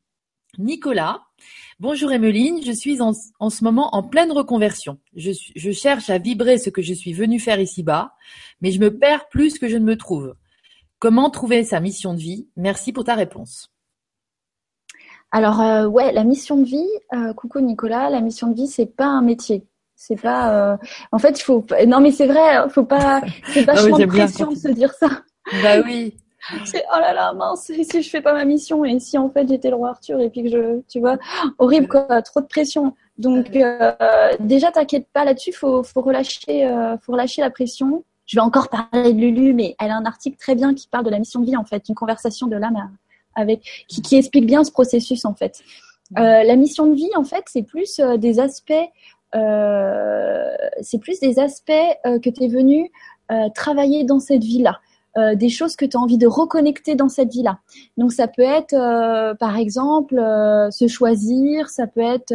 Nicolas 0.59 1.21
Bonjour 1.81 2.13
Emeline, 2.13 2.63
je 2.63 2.73
suis 2.73 3.01
en, 3.01 3.15
ce 3.15 3.65
moment 3.65 3.95
en 3.95 4.03
pleine 4.03 4.33
reconversion. 4.33 4.99
Je, 5.17 5.31
je 5.57 5.71
cherche 5.71 6.11
à 6.11 6.19
vibrer 6.19 6.59
ce 6.59 6.69
que 6.69 6.83
je 6.83 6.93
suis 6.93 7.15
venue 7.15 7.41
faire 7.41 7.59
ici-bas, 7.59 8.13
mais 8.61 8.71
je 8.71 8.79
me 8.79 8.99
perds 8.99 9.31
plus 9.31 9.59
que 9.59 9.67
je 9.67 9.79
ne 9.79 9.85
me 9.87 9.97
trouve. 9.97 10.35
Comment 10.99 11.31
trouver 11.31 11.65
sa 11.65 11.81
mission 11.81 12.13
de 12.13 12.19
vie? 12.19 12.47
Merci 12.55 12.93
pour 12.93 13.05
ta 13.05 13.15
réponse. 13.15 13.73
Alors 15.31 15.63
euh, 15.63 15.87
ouais, 15.87 16.13
la 16.13 16.25
mission 16.25 16.59
de 16.59 16.65
vie, 16.65 16.91
euh, 17.15 17.33
coucou 17.33 17.61
Nicolas, 17.61 18.11
la 18.11 18.21
mission 18.21 18.49
de 18.49 18.57
vie 18.57 18.69
c'est 18.69 18.85
pas 18.85 19.07
un 19.07 19.23
métier. 19.23 19.67
C'est 19.97 20.21
pas. 20.21 20.73
Euh, 20.73 20.77
en 21.13 21.19
fait, 21.19 21.41
il 21.41 21.43
faut. 21.43 21.65
Non 21.87 22.01
mais 22.01 22.13
c'est 22.13 22.27
vrai, 22.27 22.57
hein, 22.57 22.69
faut 22.69 22.85
pas. 22.85 23.23
C'est 23.55 23.65
vachement 23.65 23.99
de 23.99 24.05
pression 24.05 24.51
de 24.51 24.57
se 24.57 24.69
dire 24.69 24.93
ça. 24.93 25.09
Bah 25.63 25.81
oui. 25.83 26.15
C'est 26.65 26.85
oh 26.95 27.01
là 27.01 27.13
là 27.13 27.33
mince 27.33 27.71
et 27.71 27.85
si 27.85 28.03
je 28.03 28.11
fais 28.11 28.21
pas 28.21 28.33
ma 28.33 28.45
mission 28.45 28.85
et 28.85 28.99
si 28.99 29.19
en 29.19 29.31
fait 29.31 29.49
j'étais 29.49 29.71
le 29.71 29.77
roi 29.77 29.91
Arthur 29.91 30.21
et 30.21 30.31
puis 30.31 30.43
que 30.43 30.49
je 30.49 30.81
tu 30.89 31.01
vois 31.01 31.19
horrible 31.59 31.89
quoi 31.89 32.23
trop 32.23 32.41
de 32.41 32.47
pression. 32.47 32.95
Donc 33.19 33.55
euh, 33.55 33.93
déjà 34.41 34.71
t'inquiète 34.71 35.09
pas 35.13 35.25
là-dessus 35.25 35.53
faut 35.53 35.83
faut 35.83 36.01
relâcher 36.01 36.67
euh, 36.67 36.97
faut 36.99 37.13
relâcher 37.13 37.43
la 37.43 37.51
pression. 37.51 38.05
Je 38.27 38.37
vais 38.37 38.43
encore 38.43 38.69
parler 38.69 39.13
de 39.13 39.21
Lulu 39.21 39.53
mais 39.55 39.75
elle 39.81 39.91
a 39.91 39.97
un 39.97 40.05
article 40.05 40.37
très 40.39 40.55
bien 40.55 40.75
qui 40.75 40.89
parle 40.89 41.05
de 41.05 41.11
la 41.11 41.19
mission 41.19 41.41
de 41.41 41.47
vie 41.47 41.57
en 41.57 41.65
fait 41.65 41.89
une 41.89 41.95
conversation 41.95 42.47
de 42.47 42.57
l'âme 42.57 42.91
avec 43.35 43.87
qui, 43.89 44.03
qui 44.03 44.17
explique 44.17 44.47
bien 44.47 44.65
ce 44.65 44.73
processus 44.73 45.25
en 45.25 45.35
fait. 45.35 45.61
Euh, 46.19 46.43
la 46.43 46.57
mission 46.57 46.87
de 46.87 46.95
vie 46.95 47.11
en 47.17 47.25
fait 47.25 47.45
c'est 47.47 47.63
plus 47.63 48.01
des 48.19 48.41
aspects 48.41 48.73
c'est 49.33 50.99
plus 50.99 51.21
des 51.21 51.39
aspects 51.39 51.73
que 52.05 52.31
tu 52.31 52.45
es 52.45 52.49
venu 52.49 52.91
travailler 53.55 54.03
dans 54.05 54.19
cette 54.19 54.43
vie 54.43 54.63
là 54.63 54.81
euh, 55.19 55.35
des 55.35 55.49
choses 55.49 55.75
que 55.75 55.85
tu 55.85 55.97
as 55.97 56.01
envie 56.01 56.19
de 56.19 56.29
reconnecter 56.29 56.95
dans 56.95 57.09
cette 57.09 57.33
vie-là. 57.33 57.59
Donc 57.97 58.13
ça 58.13 58.29
peut 58.29 58.43
être, 58.43 58.75
euh, 58.75 59.35
par 59.35 59.57
exemple, 59.57 60.17
euh, 60.17 60.71
se 60.71 60.87
choisir, 60.87 61.69
ça 61.69 61.89
peut 61.89 62.01
être, 62.01 62.33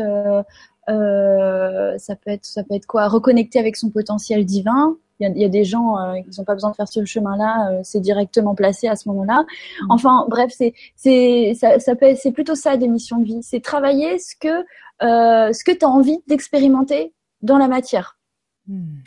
ça 0.87 2.15
peut 2.15 2.31
être, 2.31 2.45
ça 2.45 2.63
peut 2.63 2.75
être 2.75 2.85
quoi, 2.85 3.07
reconnecter 3.07 3.59
avec 3.59 3.77
son 3.77 3.89
potentiel 3.89 4.43
divin. 4.45 4.97
Il 5.21 5.27
y 5.27 5.31
a, 5.31 5.33
y 5.37 5.45
a 5.45 5.49
des 5.49 5.63
gens 5.63 5.95
qui 6.29 6.37
n'ont 6.37 6.43
pas 6.43 6.55
besoin 6.55 6.71
de 6.71 6.75
faire 6.75 6.89
ce 6.89 7.05
chemin-là, 7.05 7.79
c'est 7.83 8.01
directement 8.01 8.53
placé 8.53 8.89
à 8.89 8.97
ce 8.97 9.07
moment-là. 9.07 9.43
Mmh. 9.43 9.85
Enfin, 9.91 10.25
bref, 10.29 10.51
c'est, 10.53 10.73
c'est, 10.97 11.53
ça, 11.57 11.79
ça 11.79 11.95
peut, 11.95 12.13
c'est 12.17 12.33
plutôt 12.33 12.55
ça 12.55 12.75
des 12.75 12.89
missions 12.89 13.19
de 13.19 13.23
vie, 13.23 13.39
c'est 13.41 13.61
travailler 13.61 14.19
ce 14.19 14.35
que, 14.35 14.65
ce 14.99 15.63
que 15.63 15.71
tu 15.71 15.85
as 15.85 15.89
envie 15.89 16.19
d'expérimenter 16.27 17.13
dans 17.41 17.57
la 17.57 17.69
matière. 17.69 18.17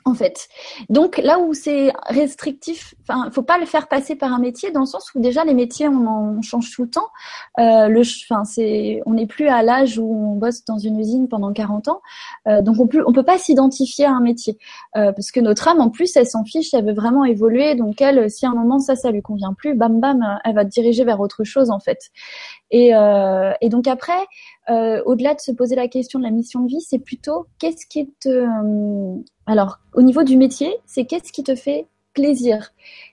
En 0.05 0.15
fait, 0.15 0.49
donc 0.89 1.19
là 1.19 1.41
où 1.41 1.53
c'est 1.53 1.93
restrictif, 2.07 2.95
enfin, 3.03 3.29
faut 3.33 3.43
pas 3.43 3.59
le 3.59 3.67
faire 3.67 3.89
passer 3.89 4.15
par 4.15 4.33
un 4.33 4.39
métier 4.39 4.71
dans 4.71 4.81
le 4.81 4.87
sens 4.87 5.13
où 5.17 5.21
déjà 5.21 5.45
les 5.45 5.53
métiers 5.53 5.89
on 5.89 6.07
en 6.07 6.41
change 6.43 6.71
tout 6.71 6.85
le 6.85 6.91
temps. 6.91 7.09
Euh, 7.59 7.89
le, 7.89 8.03
enfin, 8.03 8.45
c'est, 8.45 9.03
on 9.05 9.15
n'est 9.15 9.27
plus 9.27 9.49
à 9.49 9.65
l'âge 9.65 9.99
où 9.99 10.05
on 10.05 10.37
bosse 10.37 10.65
dans 10.65 10.79
une 10.79 11.01
usine 11.01 11.29
pendant 11.29 11.53
40 11.53 11.89
ans, 11.89 12.01
euh, 12.47 12.63
donc 12.63 12.79
on 12.79 12.87
peut, 12.87 13.03
on 13.05 13.13
peut 13.13 13.25
pas 13.25 13.37
s'identifier 13.37 14.05
à 14.05 14.13
un 14.13 14.21
métier. 14.21 14.59
Euh, 14.97 15.11
parce 15.11 15.33
que 15.33 15.41
notre 15.41 15.67
âme 15.67 15.81
en 15.81 15.91
plus 15.91 16.17
elle 16.17 16.27
s'en 16.27 16.45
fiche, 16.45 16.73
elle 16.73 16.87
veut 16.87 16.95
vraiment 16.95 17.25
évoluer, 17.25 17.75
donc 17.75 18.01
elle, 18.01 18.31
si 18.31 18.47
à 18.47 18.51
un 18.51 18.55
moment 18.55 18.79
ça, 18.79 18.95
ça 18.95 19.11
lui 19.11 19.23
convient 19.23 19.55
plus, 19.55 19.75
bam 19.75 19.99
bam, 19.99 20.39
elle 20.45 20.55
va 20.55 20.65
te 20.65 20.71
diriger 20.71 21.03
vers 21.05 21.19
autre 21.19 21.43
chose 21.43 21.71
en 21.71 21.81
fait. 21.81 22.11
Et, 22.71 22.95
euh, 22.95 23.53
et 23.61 23.69
donc 23.69 23.87
après, 23.87 24.27
euh, 24.69 25.03
au-delà 25.07 25.35
de 25.35 25.41
se 25.41 25.53
poser 25.53 25.75
la 25.75 25.89
question 25.89 26.19
de 26.19 26.25
la 26.25 26.31
mission 26.31 26.61
de 26.61 26.69
vie, 26.69 26.81
c'est 26.81 26.99
plutôt 26.99 27.47
qu'est-ce 27.59 27.87
qui 27.87 28.11
te... 28.21 28.29
Euh, 28.29 29.23
alors, 29.47 29.79
au 29.95 30.03
niveau 30.03 30.23
du 30.23 30.37
métier, 30.37 30.77
c'est 30.85 31.07
qu'est-ce 31.07 31.33
qui 31.33 31.43
te 31.43 31.55
fait 31.55 31.87
plaisir 32.19 32.73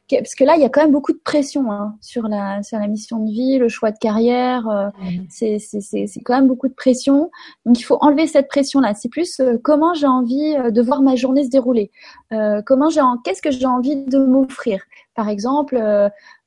parce 0.09 0.35
que 0.35 0.43
là, 0.43 0.55
il 0.55 0.61
y 0.61 0.65
a 0.65 0.69
quand 0.69 0.81
même 0.81 0.91
beaucoup 0.91 1.13
de 1.13 1.21
pression 1.23 1.71
hein, 1.71 1.95
sur 2.01 2.27
la 2.27 2.61
sur 2.61 2.77
la 2.77 2.87
mission 2.87 3.19
de 3.19 3.31
vie, 3.31 3.57
le 3.57 3.69
choix 3.69 3.91
de 3.91 3.97
carrière. 3.97 4.67
Euh, 4.69 4.89
mmh. 5.01 5.25
c'est 5.29 6.21
quand 6.23 6.35
même 6.35 6.47
beaucoup 6.47 6.67
de 6.67 6.73
pression. 6.73 7.31
Donc 7.65 7.79
il 7.79 7.83
faut 7.83 7.97
enlever 8.01 8.27
cette 8.27 8.47
pression 8.47 8.79
là. 8.79 8.93
C'est 8.93 9.09
plus 9.09 9.39
euh, 9.39 9.57
comment 9.63 9.93
j'ai 9.93 10.07
envie 10.07 10.55
euh, 10.57 10.69
de 10.69 10.81
voir 10.81 11.01
ma 11.01 11.15
journée 11.15 11.43
se 11.43 11.49
dérouler. 11.49 11.91
Euh, 12.33 12.61
comment 12.63 12.89
j'ai 12.89 13.01
qu'est-ce 13.23 13.41
que 13.41 13.51
j'ai 13.51 13.65
envie 13.65 13.95
de 13.95 14.19
m'offrir? 14.19 14.83
Par 15.15 15.29
exemple, 15.29 15.77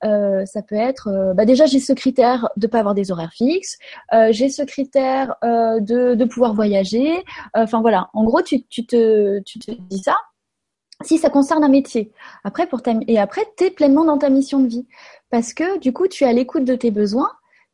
ça 0.02 0.62
peut 0.68 0.74
être 0.74 1.32
bah 1.35 1.47
déjà 1.47 1.64
j'ai 1.64 1.80
ce 1.80 1.94
critère 1.94 2.51
de 2.59 2.66
pas 2.66 2.80
avoir 2.80 2.94
des 2.94 3.10
horaires 3.10 3.32
fixes. 3.32 3.78
j'ai 4.28 4.51
ce 4.51 4.62
critère 4.62 5.36
de 5.43 6.14
de 6.14 6.24
pouvoir 6.26 6.52
voyager. 6.52 7.24
Enfin 7.55 7.80
voilà. 7.80 8.10
En 8.12 8.24
gros, 8.24 8.43
tu 8.43 8.62
tu 8.64 8.85
te 8.85 9.39
tu 9.40 9.59
te 9.59 9.70
dis 9.70 10.02
ça 10.02 10.16
si 11.05 11.19
ça 11.19 11.31
concerne 11.31 11.65
un 11.65 11.69
métier. 11.69 12.12
Après, 12.45 12.66
pour 12.66 12.83
ta, 12.83 12.95
et 13.07 13.19
après, 13.19 13.43
tu 13.57 13.65
es 13.65 13.70
pleinement 13.70 14.05
dans 14.05 14.19
ta 14.19 14.31
mission 14.31 14.61
de 14.61 14.69
vie. 14.69 14.87
Parce 15.31 15.53
que, 15.53 15.79
du 15.79 15.93
coup, 15.93 16.09
tu 16.09 16.25
es 16.25 16.27
à 16.27 16.33
l'écoute 16.33 16.65
de 16.65 16.75
tes 16.75 16.91
besoins. 16.91 17.31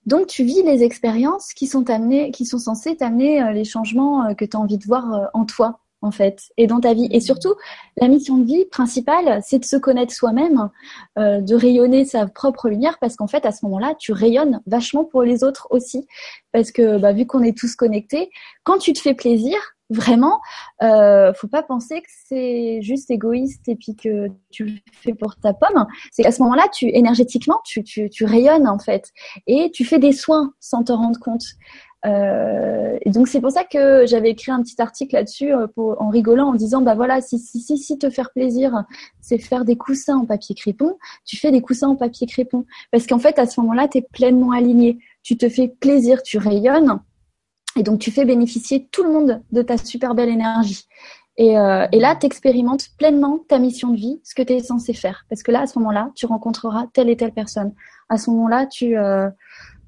Donc, 0.06 0.26
tu 0.26 0.44
vis 0.44 0.62
les 0.62 0.82
expériences 0.82 1.54
qui 1.54 1.66
sont 1.66 1.88
amenées, 1.88 2.30
qui 2.30 2.44
sont 2.44 2.58
censées 2.58 2.96
t'amener 2.96 3.42
euh, 3.42 3.52
les 3.52 3.64
changements 3.64 4.26
euh, 4.26 4.34
que 4.34 4.44
tu 4.44 4.56
as 4.56 4.60
envie 4.60 4.76
de 4.76 4.84
voir 4.84 5.14
euh, 5.14 5.24
en 5.32 5.46
toi, 5.46 5.80
en 6.02 6.10
fait, 6.10 6.52
et 6.58 6.66
dans 6.66 6.80
ta 6.80 6.92
vie. 6.92 7.08
Et 7.12 7.20
surtout, 7.20 7.54
la 7.96 8.08
mission 8.08 8.36
de 8.36 8.44
vie 8.44 8.66
principale, 8.66 9.40
c'est 9.42 9.58
de 9.58 9.64
se 9.64 9.76
connaître 9.76 10.12
soi-même, 10.12 10.68
de 11.16 11.54
rayonner 11.54 12.04
sa 12.04 12.26
propre 12.26 12.68
lumière, 12.68 12.98
parce 13.00 13.16
qu'en 13.16 13.26
fait, 13.26 13.46
à 13.46 13.52
ce 13.52 13.64
moment-là, 13.64 13.94
tu 13.98 14.12
rayonnes 14.12 14.60
vachement 14.66 15.04
pour 15.04 15.22
les 15.22 15.42
autres 15.42 15.66
aussi. 15.70 16.06
Parce 16.52 16.72
que, 16.72 16.98
bah, 16.98 17.14
vu 17.14 17.24
qu'on 17.24 17.42
est 17.42 17.56
tous 17.56 17.74
connectés, 17.74 18.30
quand 18.64 18.76
tu 18.76 18.92
te 18.92 19.00
fais 19.00 19.14
plaisir, 19.14 19.56
vraiment, 19.90 20.40
euh, 20.82 21.32
faut 21.34 21.48
pas 21.48 21.62
penser 21.62 22.00
que 22.00 22.08
c'est 22.26 22.80
juste 22.82 23.10
égoïste 23.10 23.68
et 23.68 23.76
puis 23.76 23.94
que 23.94 24.28
tu 24.50 24.64
le 24.64 24.72
fais 24.92 25.14
pour 25.14 25.36
ta 25.36 25.52
pomme. 25.52 25.86
C'est 26.12 26.22
qu'à 26.22 26.32
ce 26.32 26.42
moment-là, 26.42 26.66
tu 26.72 26.86
énergétiquement, 26.86 27.60
tu, 27.64 27.82
tu, 27.84 28.10
tu 28.10 28.24
rayonnes 28.24 28.68
en 28.68 28.78
fait 28.78 29.12
et 29.46 29.70
tu 29.72 29.84
fais 29.84 29.98
des 29.98 30.12
soins 30.12 30.52
sans 30.60 30.84
te 30.84 30.92
rendre 30.92 31.18
compte. 31.20 31.44
Euh, 32.06 32.98
et 33.00 33.10
donc 33.10 33.28
c'est 33.28 33.40
pour 33.40 33.50
ça 33.50 33.64
que 33.64 34.04
j'avais 34.06 34.30
écrit 34.30 34.52
un 34.52 34.62
petit 34.62 34.80
article 34.80 35.14
là-dessus 35.14 35.54
euh, 35.54 35.66
en 35.76 36.10
rigolant 36.10 36.48
en 36.48 36.54
disant 36.54 36.82
bah 36.82 36.94
voilà 36.94 37.22
si 37.22 37.38
si 37.38 37.60
si, 37.60 37.78
si 37.78 37.96
te 37.96 38.10
faire 38.10 38.30
plaisir 38.30 38.84
c'est 39.22 39.38
faire 39.38 39.64
des 39.64 39.76
coussins 39.76 40.18
en 40.18 40.26
papier 40.26 40.54
crépon 40.54 40.98
tu 41.24 41.38
fais 41.38 41.50
des 41.50 41.62
coussins 41.62 41.88
en 41.88 41.96
papier 41.96 42.26
crépon 42.26 42.66
parce 42.92 43.06
qu'en 43.06 43.18
fait 43.18 43.38
à 43.38 43.46
ce 43.46 43.58
moment-là 43.62 43.88
tu 43.88 43.98
es 43.98 44.02
pleinement 44.02 44.50
aligné 44.50 44.98
tu 45.22 45.38
te 45.38 45.48
fais 45.48 45.68
plaisir 45.68 46.22
tu 46.22 46.36
rayonnes 46.36 47.00
et 47.76 47.82
donc, 47.82 48.00
tu 48.00 48.10
fais 48.10 48.24
bénéficier 48.24 48.88
tout 48.90 49.02
le 49.02 49.12
monde 49.12 49.42
de 49.50 49.62
ta 49.62 49.76
super 49.76 50.14
belle 50.14 50.28
énergie. 50.28 50.84
Et, 51.36 51.58
euh, 51.58 51.86
et 51.90 51.98
là, 51.98 52.14
tu 52.14 52.26
expérimentes 52.26 52.90
pleinement 52.96 53.40
ta 53.48 53.58
mission 53.58 53.88
de 53.88 53.96
vie, 53.96 54.20
ce 54.22 54.34
que 54.34 54.42
tu 54.42 54.52
es 54.52 54.60
censé 54.60 54.92
faire. 54.92 55.24
Parce 55.28 55.42
que 55.42 55.50
là, 55.50 55.62
à 55.62 55.66
ce 55.66 55.78
moment-là, 55.80 56.10
tu 56.14 56.26
rencontreras 56.26 56.86
telle 56.92 57.10
et 57.10 57.16
telle 57.16 57.32
personne. 57.32 57.74
À 58.08 58.18
ce 58.18 58.30
moment-là, 58.30 58.66
tu... 58.66 58.96
Euh, 58.96 59.28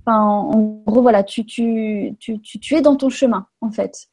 en 0.06 0.82
gros, 0.86 1.02
voilà, 1.02 1.24
tu, 1.24 1.44
tu, 1.44 2.16
tu, 2.20 2.40
tu, 2.40 2.60
tu, 2.60 2.74
es 2.74 2.80
dans 2.80 2.96
ton 2.96 3.08
chemin, 3.08 3.46
en 3.60 3.70
fait. 3.70 4.06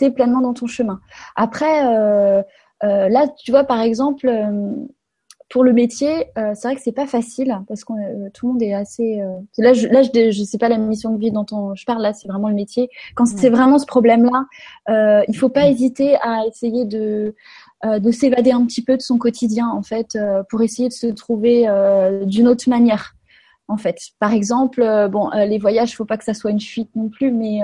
es 0.00 0.10
pleinement 0.10 0.40
dans 0.40 0.54
ton 0.54 0.68
chemin. 0.68 1.00
Après, 1.34 1.86
euh, 1.86 2.42
euh, 2.84 3.08
là, 3.08 3.26
tu 3.28 3.50
vois, 3.50 3.64
par 3.64 3.80
exemple, 3.80 4.28
pour 5.50 5.64
le 5.64 5.72
métier, 5.72 6.26
c'est 6.36 6.62
vrai 6.62 6.76
que 6.76 6.80
c'est 6.80 6.92
pas 6.92 7.06
facile 7.06 7.54
parce 7.68 7.84
que 7.84 7.92
tout 8.30 8.46
le 8.46 8.52
monde 8.52 8.62
est 8.62 8.72
assez. 8.72 9.20
là, 9.58 9.72
je, 9.72 9.88
là, 9.88 10.02
je, 10.02 10.30
je 10.30 10.44
sais 10.44 10.58
pas 10.58 10.68
la 10.68 10.78
mission 10.78 11.12
de 11.12 11.18
vie 11.18 11.32
dont 11.32 11.46
on, 11.52 11.74
je 11.74 11.84
parle 11.84 12.02
là, 12.02 12.12
c'est 12.12 12.28
vraiment 12.28 12.48
le 12.48 12.54
métier. 12.54 12.88
Quand 13.16 13.26
c'est 13.26 13.50
vraiment 13.50 13.78
ce 13.78 13.86
problème-là, 13.86 15.24
il 15.28 15.36
faut 15.36 15.48
pas 15.48 15.68
hésiter 15.68 16.16
à 16.22 16.46
essayer 16.46 16.84
de 16.84 17.34
de 17.84 18.10
s'évader 18.10 18.52
un 18.52 18.64
petit 18.66 18.82
peu 18.82 18.96
de 18.96 19.02
son 19.02 19.18
quotidien 19.18 19.68
en 19.68 19.82
fait 19.82 20.16
pour 20.48 20.62
essayer 20.62 20.88
de 20.88 20.94
se 20.94 21.08
trouver 21.08 21.66
d'une 22.26 22.48
autre 22.48 22.68
manière 22.68 23.14
en 23.70 23.76
fait. 23.76 23.98
Par 24.18 24.32
exemple, 24.32 24.82
euh, 24.82 25.08
bon, 25.08 25.30
euh, 25.32 25.46
les 25.46 25.58
voyages, 25.58 25.96
faut 25.96 26.04
pas 26.04 26.18
que 26.18 26.24
ça 26.24 26.34
soit 26.34 26.50
une 26.50 26.60
fuite 26.60 26.90
non 26.96 27.08
plus, 27.08 27.30
mais 27.30 27.60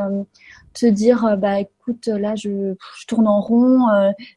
euh, 0.84 0.88
te 0.88 0.92
dire, 0.92 1.36
bah 1.38 1.60
écoute, 1.60 2.06
là, 2.06 2.34
je, 2.36 2.74
je 3.00 3.06
tourne 3.06 3.26
en 3.26 3.40
rond, 3.40 3.86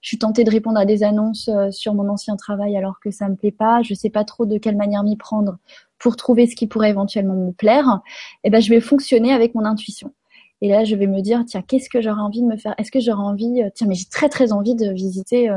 je 0.01 0.07
suis 0.07 0.17
tentée 0.17 0.43
de 0.43 0.51
répondre 0.51 0.79
à 0.79 0.85
des 0.85 1.03
annonces 1.03 1.49
sur 1.71 1.93
mon 1.93 2.09
ancien 2.09 2.35
travail 2.35 2.77
alors 2.77 2.99
que 2.99 3.11
ça 3.11 3.27
me 3.27 3.35
plaît 3.35 3.51
pas, 3.51 3.81
je 3.81 3.93
sais 3.93 4.09
pas 4.09 4.23
trop 4.23 4.45
de 4.45 4.57
quelle 4.57 4.77
manière 4.77 5.03
m'y 5.03 5.17
prendre 5.17 5.57
pour 5.97 6.15
trouver 6.15 6.47
ce 6.47 6.55
qui 6.55 6.67
pourrait 6.67 6.91
éventuellement 6.91 7.35
me 7.35 7.51
plaire. 7.51 8.01
Et 8.43 8.47
eh 8.47 8.49
ben, 8.49 8.61
je 8.61 8.69
vais 8.69 8.79
fonctionner 8.79 9.33
avec 9.33 9.53
mon 9.55 9.65
intuition. 9.65 10.13
Et 10.61 10.69
là, 10.69 10.83
je 10.83 10.95
vais 10.95 11.07
me 11.07 11.21
dire, 11.21 11.43
tiens, 11.45 11.61
qu'est-ce 11.61 11.89
que 11.89 12.01
j'aurais 12.01 12.21
envie 12.21 12.41
de 12.41 12.47
me 12.47 12.57
faire? 12.57 12.75
Est-ce 12.77 12.91
que 12.91 12.99
j'aurais 12.99 13.23
envie 13.23 13.61
Tiens, 13.75 13.87
mais 13.87 13.95
j'ai 13.95 14.05
très 14.05 14.29
très 14.29 14.51
envie 14.51 14.75
de 14.75 14.91
visiter. 14.91 15.49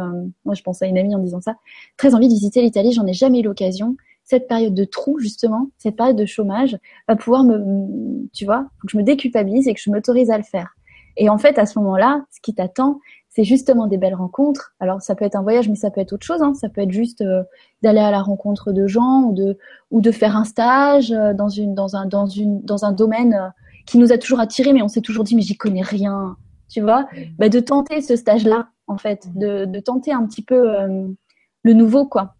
moi, 0.44 0.54
je 0.54 0.62
pense 0.62 0.82
à 0.82 0.86
une 0.86 0.98
amie 0.98 1.14
en 1.14 1.18
disant 1.18 1.40
ça. 1.40 1.56
Très 1.96 2.14
envie 2.14 2.28
de 2.28 2.34
visiter 2.34 2.62
l'Italie. 2.62 2.92
J'en 2.92 3.06
ai 3.06 3.12
jamais 3.12 3.40
eu 3.40 3.42
l'occasion 3.42 3.96
cette 4.32 4.48
période 4.48 4.72
de 4.72 4.84
trou, 4.84 5.18
justement, 5.18 5.68
cette 5.76 5.96
période 5.96 6.16
de 6.16 6.24
chômage, 6.24 6.78
va 7.06 7.16
pouvoir 7.16 7.44
me, 7.44 8.26
tu 8.32 8.46
vois, 8.46 8.66
que 8.80 8.88
je 8.88 8.96
me 8.96 9.02
déculpabilise 9.02 9.68
et 9.68 9.74
que 9.74 9.80
je 9.80 9.90
m'autorise 9.90 10.30
à 10.30 10.38
le 10.38 10.42
faire. 10.42 10.74
Et 11.18 11.28
en 11.28 11.36
fait, 11.36 11.58
à 11.58 11.66
ce 11.66 11.78
moment-là, 11.78 12.24
ce 12.30 12.40
qui 12.40 12.54
t'attend, 12.54 12.98
c'est 13.28 13.44
justement 13.44 13.86
des 13.86 13.98
belles 13.98 14.14
rencontres. 14.14 14.72
Alors, 14.80 15.02
ça 15.02 15.14
peut 15.14 15.26
être 15.26 15.36
un 15.36 15.42
voyage, 15.42 15.68
mais 15.68 15.74
ça 15.74 15.90
peut 15.90 16.00
être 16.00 16.14
autre 16.14 16.24
chose. 16.24 16.40
Hein. 16.40 16.54
Ça 16.54 16.70
peut 16.70 16.80
être 16.80 16.92
juste 16.92 17.20
euh, 17.20 17.42
d'aller 17.82 18.00
à 18.00 18.10
la 18.10 18.22
rencontre 18.22 18.72
de 18.72 18.86
gens 18.86 19.24
ou 19.24 19.34
de 19.34 19.58
ou 19.90 20.00
de 20.00 20.10
faire 20.10 20.34
un 20.34 20.44
stage 20.44 21.12
euh, 21.12 21.34
dans 21.34 21.50
une 21.50 21.74
dans 21.74 21.94
un 21.94 22.06
dans 22.06 22.26
une 22.26 22.62
dans 22.62 22.86
un 22.86 22.92
domaine 22.92 23.34
euh, 23.34 23.48
qui 23.84 23.98
nous 23.98 24.12
a 24.12 24.16
toujours 24.16 24.40
attiré, 24.40 24.72
mais 24.72 24.80
on 24.80 24.88
s'est 24.88 25.02
toujours 25.02 25.24
dit 25.24 25.36
mais 25.36 25.42
j'y 25.42 25.58
connais 25.58 25.82
rien. 25.82 26.38
Tu 26.70 26.80
vois, 26.80 27.02
mmh. 27.02 27.20
bah, 27.38 27.48
de 27.50 27.60
tenter 27.60 28.00
ce 28.00 28.16
stage-là, 28.16 28.68
en 28.86 28.96
fait, 28.96 29.26
mmh. 29.26 29.38
de, 29.38 29.64
de 29.66 29.80
tenter 29.80 30.12
un 30.12 30.24
petit 30.24 30.42
peu 30.42 30.72
le 31.62 31.72
nouveau, 31.74 32.06
quoi. 32.06 32.34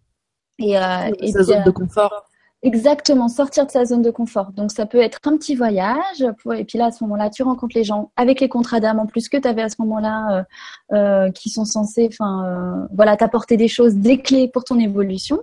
Et, 0.63 0.77
euh, 0.77 1.11
et 1.19 1.31
sa 1.31 1.43
zone 1.43 1.63
de 1.63 1.71
confort. 1.71 2.25
Exactement, 2.63 3.27
sortir 3.27 3.65
de 3.65 3.71
sa 3.71 3.83
zone 3.83 4.01
de 4.01 4.09
confort. 4.09 4.53
Donc 4.53 4.71
ça 4.71 4.85
peut 4.85 5.01
être 5.01 5.19
un 5.25 5.35
petit 5.35 5.53
voyage, 5.53 6.21
et 6.55 6.63
puis 6.63 6.77
là 6.77 6.85
à 6.85 6.91
ce 6.91 7.03
moment-là, 7.03 7.29
tu 7.29 7.43
rencontres 7.43 7.75
les 7.75 7.83
gens 7.83 8.11
avec 8.15 8.39
les 8.39 8.47
contrats 8.47 8.79
d'âme 8.79 8.99
en 8.99 9.05
plus 9.05 9.27
que 9.27 9.35
tu 9.35 9.45
avais 9.45 9.63
à 9.63 9.67
ce 9.67 9.75
moment-là, 9.79 10.45
euh, 10.91 10.95
euh, 10.95 11.31
qui 11.31 11.49
sont 11.49 11.65
censés, 11.65 12.07
enfin 12.09 12.45
euh, 12.45 12.87
voilà, 12.95 13.17
t'apporter 13.17 13.57
des 13.57 13.67
choses, 13.67 13.95
des 13.95 14.21
clés 14.21 14.47
pour 14.47 14.63
ton 14.63 14.79
évolution. 14.79 15.41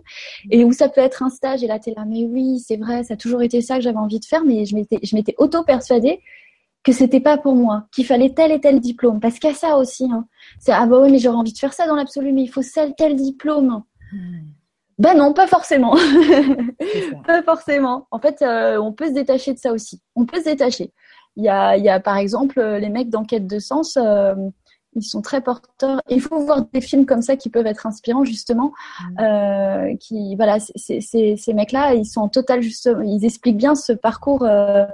Et 0.50 0.64
où 0.64 0.72
ça 0.72 0.88
peut 0.88 1.02
être 1.02 1.22
un 1.22 1.28
stage, 1.28 1.62
et 1.62 1.66
là 1.66 1.78
tu 1.78 1.90
es 1.90 1.94
là, 1.94 2.06
mais 2.06 2.24
oui, 2.24 2.58
c'est 2.66 2.78
vrai, 2.78 3.04
ça 3.04 3.14
a 3.14 3.16
toujours 3.18 3.42
été 3.42 3.60
ça 3.60 3.76
que 3.76 3.82
j'avais 3.82 3.98
envie 3.98 4.18
de 4.18 4.24
faire, 4.24 4.42
mais 4.46 4.64
je 4.64 4.74
m'étais, 4.74 4.98
je 5.02 5.14
m'étais 5.14 5.34
auto-persuadée 5.36 6.20
que 6.82 6.92
c'était 6.92 7.20
pas 7.20 7.36
pour 7.36 7.54
moi, 7.54 7.84
qu'il 7.92 8.06
fallait 8.06 8.30
tel 8.30 8.50
et 8.50 8.60
tel 8.60 8.80
diplôme, 8.80 9.20
parce 9.20 9.38
qu'il 9.38 9.50
y 9.50 9.52
a 9.52 9.56
ça 9.56 9.76
aussi. 9.76 10.08
Hein. 10.10 10.24
C'est 10.58 10.72
ah 10.72 10.86
bah 10.86 10.98
oui, 11.02 11.12
mais 11.12 11.18
j'aurais 11.18 11.36
envie 11.36 11.52
de 11.52 11.58
faire 11.58 11.74
ça 11.74 11.86
dans 11.86 11.96
l'absolu, 11.96 12.32
mais 12.32 12.44
il 12.44 12.48
faut 12.48 12.62
tel 12.62 12.94
tel 12.96 13.14
diplôme. 13.14 13.82
Hmm. 14.10 14.59
Ben 15.00 15.16
non, 15.16 15.32
pas 15.32 15.46
forcément. 15.46 15.96
pas 17.26 17.42
forcément. 17.42 18.06
En 18.10 18.18
fait, 18.18 18.42
euh, 18.42 18.78
on 18.78 18.92
peut 18.92 19.06
se 19.06 19.12
détacher 19.12 19.54
de 19.54 19.58
ça 19.58 19.72
aussi. 19.72 20.02
On 20.14 20.26
peut 20.26 20.40
se 20.40 20.44
détacher. 20.44 20.92
Il 21.36 21.44
y 21.44 21.48
a, 21.48 21.78
il 21.78 21.82
y 21.82 21.88
a 21.88 22.00
par 22.00 22.18
exemple 22.18 22.60
euh, 22.60 22.78
les 22.78 22.90
mecs 22.90 23.08
d'enquête 23.08 23.46
de 23.46 23.58
sens. 23.58 23.96
Euh, 23.96 24.34
ils 24.94 25.02
sont 25.02 25.22
très 25.22 25.40
porteurs. 25.40 26.02
Il 26.10 26.20
faut 26.20 26.40
voir 26.40 26.66
des 26.70 26.82
films 26.82 27.06
comme 27.06 27.22
ça 27.22 27.36
qui 27.36 27.48
peuvent 27.48 27.66
être 27.66 27.86
inspirants 27.86 28.24
justement. 28.24 28.72
Mm. 29.00 29.20
Euh, 29.20 29.96
qui 29.96 30.36
voilà, 30.36 30.58
ces, 30.60 31.00
ces 31.00 31.54
mecs-là, 31.54 31.94
ils 31.94 32.04
sont 32.04 32.20
en 32.20 32.28
total 32.28 32.60
justement. 32.60 33.00
Ils 33.00 33.24
expliquent 33.24 33.56
bien 33.56 33.74
ce 33.74 33.94
parcours 33.94 34.42
euh, 34.42 34.84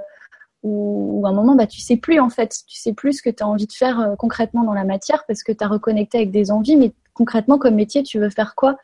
où, 0.62 1.20
où, 1.20 1.26
à 1.26 1.30
un 1.30 1.32
moment, 1.32 1.56
bah 1.56 1.66
tu 1.66 1.80
sais 1.80 1.96
plus 1.96 2.20
en 2.20 2.30
fait, 2.30 2.54
tu 2.68 2.76
sais 2.76 2.92
plus 2.92 3.14
ce 3.14 3.22
que 3.22 3.30
tu 3.30 3.42
as 3.42 3.48
envie 3.48 3.66
de 3.66 3.72
faire 3.72 4.14
concrètement 4.20 4.62
dans 4.62 4.74
la 4.74 4.84
matière 4.84 5.24
parce 5.26 5.42
que 5.42 5.50
tu 5.50 5.64
as 5.64 5.68
reconnecté 5.68 6.18
avec 6.18 6.30
des 6.30 6.52
envies, 6.52 6.76
mais 6.76 6.92
concrètement 7.16 7.58
comme 7.58 7.74
métier, 7.74 8.02
tu 8.02 8.18
veux 8.18 8.30
faire 8.30 8.54
quoi? 8.54 8.76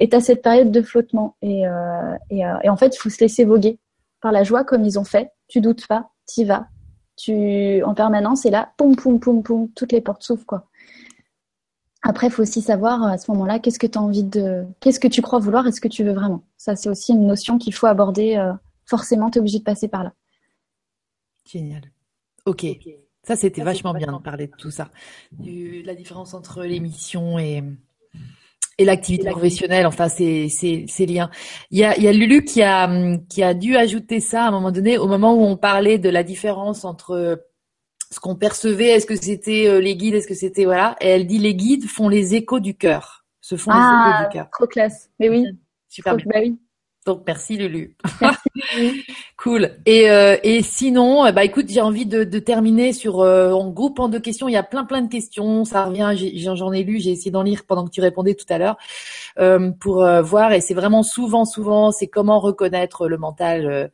Et 0.00 0.08
tu 0.08 0.16
as 0.16 0.20
cette 0.20 0.42
période 0.42 0.70
de 0.70 0.82
flottement. 0.82 1.36
Et, 1.40 1.66
euh, 1.66 2.14
euh, 2.32 2.58
et, 2.62 2.68
en 2.68 2.76
fait, 2.76 2.94
il 2.94 2.98
faut 2.98 3.10
se 3.10 3.20
laisser 3.20 3.44
voguer 3.44 3.78
par 4.20 4.32
la 4.32 4.42
joie 4.42 4.64
comme 4.64 4.84
ils 4.84 4.98
ont 4.98 5.04
fait. 5.04 5.30
Tu 5.48 5.60
doutes 5.60 5.86
pas, 5.86 6.10
tu 6.26 6.44
vas. 6.44 6.66
Tu, 7.16 7.82
en 7.84 7.94
permanence, 7.94 8.44
et 8.46 8.50
là, 8.50 8.72
poum, 8.76 8.96
poum, 8.96 9.20
poum, 9.20 9.42
poum, 9.42 9.68
toutes 9.74 9.92
les 9.92 10.00
portes 10.00 10.22
s'ouvrent. 10.22 10.46
quoi. 10.46 10.66
Après, 12.02 12.28
il 12.28 12.30
faut 12.30 12.42
aussi 12.42 12.62
savoir 12.62 13.02
à 13.04 13.18
ce 13.18 13.30
moment-là, 13.30 13.58
qu'est-ce 13.58 13.78
que 13.78 13.86
tu 13.86 13.98
as 13.98 14.02
envie 14.02 14.24
de. 14.24 14.64
Qu'est-ce 14.80 15.00
que 15.00 15.08
tu 15.08 15.22
crois 15.22 15.38
vouloir 15.38 15.66
et 15.66 15.72
ce 15.72 15.80
que 15.80 15.88
tu 15.88 16.02
veux 16.02 16.14
vraiment. 16.14 16.42
Ça, 16.56 16.76
c'est 16.76 16.88
aussi 16.88 17.12
une 17.12 17.26
notion 17.26 17.58
qu'il 17.58 17.74
faut 17.74 17.86
aborder. 17.86 18.36
Euh, 18.36 18.52
forcément, 18.86 19.30
tu 19.30 19.38
es 19.38 19.40
obligé 19.40 19.58
de 19.58 19.64
passer 19.64 19.86
par 19.86 20.04
là. 20.04 20.12
Génial. 21.44 21.82
Ok. 22.46 22.64
Ça, 23.30 23.36
c'était 23.36 23.62
vachement 23.62 23.94
bien 23.94 24.12
de 24.12 24.18
parler 24.18 24.48
de 24.48 24.56
tout 24.58 24.72
ça. 24.72 24.88
Du, 25.30 25.84
la 25.84 25.94
différence 25.94 26.34
entre 26.34 26.64
l'émission 26.64 27.38
et, 27.38 27.62
et 28.76 28.84
l'activité 28.84 29.30
professionnelle, 29.30 29.86
enfin, 29.86 30.08
ces, 30.08 30.48
ces, 30.48 30.86
ces 30.88 31.06
liens. 31.06 31.30
Il 31.70 31.78
y 31.78 31.84
a, 31.84 31.96
il 31.96 32.02
y 32.02 32.08
a 32.08 32.12
Lulu 32.12 32.42
qui 32.42 32.60
a, 32.64 32.90
qui 33.28 33.44
a 33.44 33.54
dû 33.54 33.76
ajouter 33.76 34.18
ça 34.18 34.46
à 34.46 34.48
un 34.48 34.50
moment 34.50 34.72
donné, 34.72 34.98
au 34.98 35.06
moment 35.06 35.32
où 35.32 35.44
on 35.44 35.56
parlait 35.56 35.98
de 35.98 36.08
la 36.08 36.24
différence 36.24 36.84
entre 36.84 37.46
ce 38.10 38.18
qu'on 38.18 38.34
percevait, 38.34 38.88
est-ce 38.88 39.06
que 39.06 39.14
c'était 39.14 39.68
euh, 39.68 39.80
les 39.80 39.94
guides, 39.94 40.16
est-ce 40.16 40.26
que 40.26 40.34
c'était, 40.34 40.64
voilà. 40.64 40.96
Et 41.00 41.06
elle 41.06 41.28
dit, 41.28 41.38
les 41.38 41.54
guides 41.54 41.86
font 41.86 42.08
les 42.08 42.34
échos 42.34 42.58
du 42.58 42.74
cœur. 42.74 43.24
Se 43.40 43.54
font 43.54 43.70
les 43.70 43.78
échos 43.78 44.18
du 44.18 44.26
ah, 44.26 44.28
cœur. 44.32 44.48
Trop 44.50 44.66
classe. 44.66 45.08
Mais 45.20 45.28
oui. 45.28 45.46
Super. 45.88 46.16
Trop, 46.16 46.28
bah 46.28 46.40
oui. 46.42 46.58
Donc 47.06 47.22
merci 47.24 47.56
Lulu. 47.56 47.96
cool. 49.36 49.70
Et, 49.86 50.10
euh, 50.10 50.36
et 50.42 50.62
sinon, 50.62 51.24
euh, 51.24 51.32
bah 51.32 51.44
écoute, 51.44 51.66
j'ai 51.68 51.80
envie 51.80 52.06
de, 52.06 52.24
de, 52.24 52.38
terminer 52.38 52.92
sur 52.92 53.20
euh, 53.20 53.52
en 53.52 53.70
groupant 53.70 54.08
de 54.08 54.18
questions. 54.18 54.48
Il 54.48 54.52
y 54.52 54.56
a 54.56 54.62
plein 54.62 54.84
plein 54.84 55.02
de 55.02 55.08
questions. 55.08 55.64
Ça 55.64 55.84
revient. 55.84 56.12
J'en 56.36 56.72
ai, 56.72 56.82
lu. 56.82 57.00
J'ai 57.00 57.10
essayé 57.10 57.30
d'en 57.30 57.42
lire 57.42 57.64
pendant 57.66 57.84
que 57.84 57.90
tu 57.90 58.00
répondais 58.00 58.34
tout 58.34 58.46
à 58.48 58.58
l'heure 58.58 58.76
euh, 59.38 59.70
pour 59.70 60.02
euh, 60.02 60.22
voir. 60.22 60.52
Et 60.52 60.60
c'est 60.60 60.74
vraiment 60.74 61.02
souvent, 61.02 61.44
souvent, 61.44 61.92
c'est 61.92 62.08
comment 62.08 62.40
reconnaître 62.40 63.08
le 63.08 63.18
mental. 63.18 63.90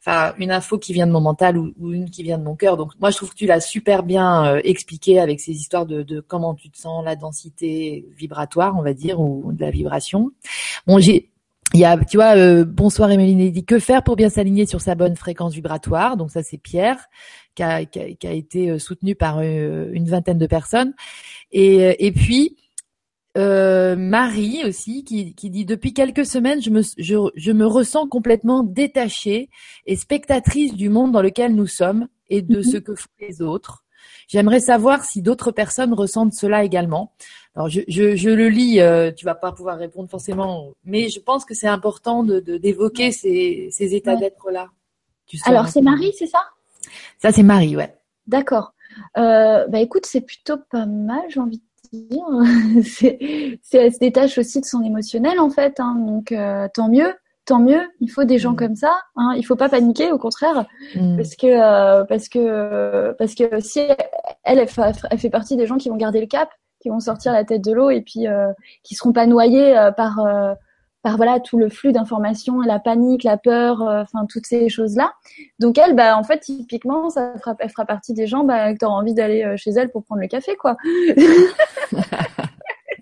Enfin, 0.00 0.34
une 0.38 0.50
info 0.50 0.78
qui 0.78 0.92
vient 0.92 1.06
de 1.06 1.12
mon 1.12 1.22
mental 1.22 1.56
ou, 1.56 1.72
ou, 1.80 1.92
une 1.92 2.10
qui 2.10 2.22
vient 2.22 2.36
de 2.36 2.44
mon 2.44 2.56
cœur. 2.56 2.76
Donc 2.76 2.92
moi, 3.00 3.10
je 3.10 3.16
trouve 3.16 3.30
que 3.30 3.36
tu 3.36 3.46
l'as 3.46 3.60
super 3.60 4.02
bien 4.02 4.56
expliqué 4.58 5.18
avec 5.18 5.40
ces 5.40 5.52
histoires 5.52 5.86
de, 5.86 6.02
de 6.02 6.20
comment 6.20 6.54
tu 6.54 6.68
te 6.70 6.76
sens, 6.78 7.02
la 7.04 7.16
densité 7.16 8.06
vibratoire, 8.16 8.74
on 8.78 8.82
va 8.82 8.92
dire, 8.92 9.18
ou 9.20 9.52
de 9.52 9.60
la 9.62 9.70
vibration. 9.70 10.30
Bon, 10.86 10.98
j'ai 10.98 11.30
il 11.72 11.80
y 11.80 11.84
a, 11.84 11.96
tu 11.96 12.18
vois, 12.18 12.36
euh, 12.36 12.64
bonsoir 12.64 13.10
Emeline 13.10 13.50
dit 13.50 13.64
que 13.64 13.78
faire 13.78 14.02
pour 14.02 14.16
bien 14.16 14.28
s'aligner 14.28 14.66
sur 14.66 14.80
sa 14.80 14.94
bonne 14.94 15.16
fréquence 15.16 15.54
vibratoire? 15.54 16.16
Donc 16.16 16.30
ça 16.30 16.42
c'est 16.42 16.58
Pierre 16.58 17.08
qui 17.54 17.62
a, 17.62 17.84
qui 17.84 18.26
a, 18.26 18.32
été 18.32 18.70
euh, 18.70 18.78
soutenu 18.78 19.14
par 19.14 19.38
euh, 19.38 19.90
une 19.92 20.08
vingtaine 20.08 20.38
de 20.38 20.46
personnes. 20.46 20.94
Et, 21.50 22.06
et 22.06 22.12
puis 22.12 22.56
euh, 23.36 23.96
Marie 23.96 24.62
aussi 24.64 25.02
qui, 25.02 25.34
qui, 25.34 25.50
dit 25.50 25.64
depuis 25.64 25.92
quelques 25.92 26.24
semaines 26.24 26.62
je 26.62 26.70
me, 26.70 26.82
je, 26.98 27.16
je 27.34 27.50
me 27.50 27.66
ressens 27.66 28.06
complètement 28.06 28.62
détachée 28.62 29.50
et 29.86 29.96
spectatrice 29.96 30.74
du 30.74 30.88
monde 30.88 31.10
dans 31.10 31.22
lequel 31.22 31.56
nous 31.56 31.66
sommes 31.66 32.06
et 32.28 32.42
de 32.42 32.60
mm-hmm. 32.60 32.70
ce 32.70 32.76
que 32.76 32.94
font 32.94 33.08
les 33.18 33.42
autres. 33.42 33.84
J'aimerais 34.28 34.60
savoir 34.60 35.04
si 35.04 35.20
d'autres 35.20 35.50
personnes 35.50 35.92
ressentent 35.92 36.34
cela 36.34 36.62
également. 36.64 37.12
Alors 37.56 37.68
je, 37.68 37.80
je, 37.86 38.16
je 38.16 38.30
le 38.30 38.48
lis, 38.48 38.80
euh, 38.80 39.12
tu 39.12 39.24
vas 39.24 39.34
pas 39.34 39.52
pouvoir 39.52 39.78
répondre 39.78 40.10
forcément, 40.10 40.72
mais 40.84 41.08
je 41.08 41.20
pense 41.20 41.44
que 41.44 41.54
c'est 41.54 41.68
important 41.68 42.24
de 42.24 42.40
d'évoquer 42.40 43.12
ces, 43.12 43.68
ces 43.70 43.94
états 43.94 44.16
d'être 44.16 44.50
là. 44.50 44.70
Alors 45.44 45.68
c'est 45.68 45.80
Marie, 45.80 46.12
c'est 46.18 46.26
ça? 46.26 46.42
Ça 47.18 47.30
c'est 47.30 47.42
Marie, 47.44 47.76
ouais. 47.76 47.94
D'accord. 48.26 48.72
Euh, 49.18 49.66
bah 49.68 49.80
écoute, 49.80 50.06
c'est 50.06 50.20
plutôt 50.20 50.56
pas 50.70 50.86
mal, 50.86 51.22
j'ai 51.28 51.40
envie 51.40 51.60
de 51.92 51.98
dire. 51.98 52.82
c'est, 52.84 53.58
elle 53.72 53.92
se 53.92 53.98
détache 53.98 54.36
aussi 54.38 54.60
de 54.60 54.66
son 54.66 54.82
émotionnel 54.82 55.38
en 55.38 55.50
fait, 55.50 55.78
hein, 55.78 55.94
donc 55.98 56.32
euh, 56.32 56.68
tant 56.74 56.88
mieux 56.88 57.12
tant 57.44 57.60
mieux. 57.60 57.82
Il 58.00 58.08
faut 58.10 58.24
des 58.24 58.38
gens 58.38 58.52
mm. 58.52 58.56
comme 58.56 58.74
ça. 58.74 59.02
Hein. 59.16 59.34
Il 59.36 59.44
faut 59.44 59.56
pas 59.56 59.68
paniquer, 59.68 60.12
au 60.12 60.18
contraire, 60.18 60.64
mm. 60.94 61.16
parce 61.16 61.36
que 61.36 61.46
euh, 61.46 62.04
parce 62.04 62.28
que 62.28 63.12
parce 63.18 63.34
que 63.34 63.60
si 63.60 63.80
elle, 64.44 64.58
elle 64.58 64.68
fait, 64.68 64.82
elle 65.10 65.18
fait 65.18 65.30
partie 65.30 65.56
des 65.56 65.66
gens 65.66 65.76
qui 65.76 65.88
vont 65.88 65.96
garder 65.96 66.20
le 66.20 66.26
cap, 66.26 66.48
qui 66.84 66.90
vont 66.90 67.00
sortir 67.00 67.32
la 67.32 67.44
tête 67.44 67.64
de 67.64 67.72
l'eau 67.72 67.88
et 67.88 68.02
puis 68.02 68.28
euh, 68.28 68.52
qui 68.82 68.94
seront 68.94 69.14
pas 69.14 69.26
noyés 69.26 69.76
euh, 69.76 69.90
par 69.90 70.20
par 71.02 71.16
voilà 71.16 71.40
tout 71.40 71.58
le 71.58 71.68
flux 71.68 71.92
d'informations, 71.92 72.60
la 72.60 72.78
panique, 72.78 73.24
la 73.24 73.36
peur, 73.36 73.82
enfin 73.82 74.26
toutes 74.26 74.46
ces 74.46 74.68
choses 74.68 74.96
là. 74.96 75.12
Donc 75.58 75.78
elle, 75.78 75.94
bah 75.94 76.16
en 76.16 76.22
fait 76.22 76.40
typiquement, 76.40 77.10
ça 77.10 77.34
fera, 77.38 77.54
elle 77.58 77.70
fera 77.70 77.84
partie 77.84 78.14
des 78.14 78.26
gens 78.26 78.44
bah, 78.44 78.72
que 78.72 78.78
tu 78.78 78.84
auras 78.84 78.94
envie 78.94 79.14
d'aller 79.14 79.54
chez 79.56 79.70
elle 79.70 79.90
pour 79.90 80.04
prendre 80.04 80.22
le 80.22 80.28
café 80.28 80.56
quoi. 80.56 80.76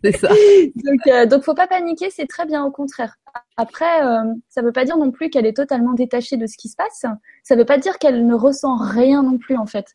c'est 0.04 0.16
ça. 0.16 0.28
donc, 0.28 1.06
euh, 1.06 1.26
donc, 1.26 1.44
faut 1.44 1.54
pas 1.54 1.66
paniquer, 1.66 2.10
c'est 2.10 2.26
très 2.26 2.46
bien, 2.46 2.64
au 2.64 2.70
contraire. 2.70 3.16
Après, 3.56 4.04
euh, 4.04 4.24
ça 4.48 4.62
veut 4.62 4.72
pas 4.72 4.84
dire 4.84 4.96
non 4.96 5.10
plus 5.10 5.30
qu'elle 5.30 5.46
est 5.46 5.56
totalement 5.56 5.92
détachée 5.92 6.36
de 6.36 6.46
ce 6.46 6.56
qui 6.56 6.68
se 6.68 6.76
passe. 6.76 7.06
Ça 7.42 7.56
veut 7.56 7.64
pas 7.64 7.78
dire 7.78 7.98
qu'elle 7.98 8.26
ne 8.26 8.34
ressent 8.34 8.76
rien 8.76 9.22
non 9.22 9.38
plus, 9.38 9.56
en 9.56 9.66
fait. 9.66 9.86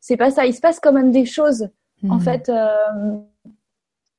C'est 0.00 0.16
pas 0.16 0.30
ça. 0.30 0.46
Il 0.46 0.54
se 0.54 0.60
passe 0.60 0.80
quand 0.80 0.92
même 0.92 1.10
des 1.10 1.24
choses 1.24 1.68
En 2.08 2.16
hmm. 2.16 2.20
fait, 2.20 2.48
euh, 2.48 3.16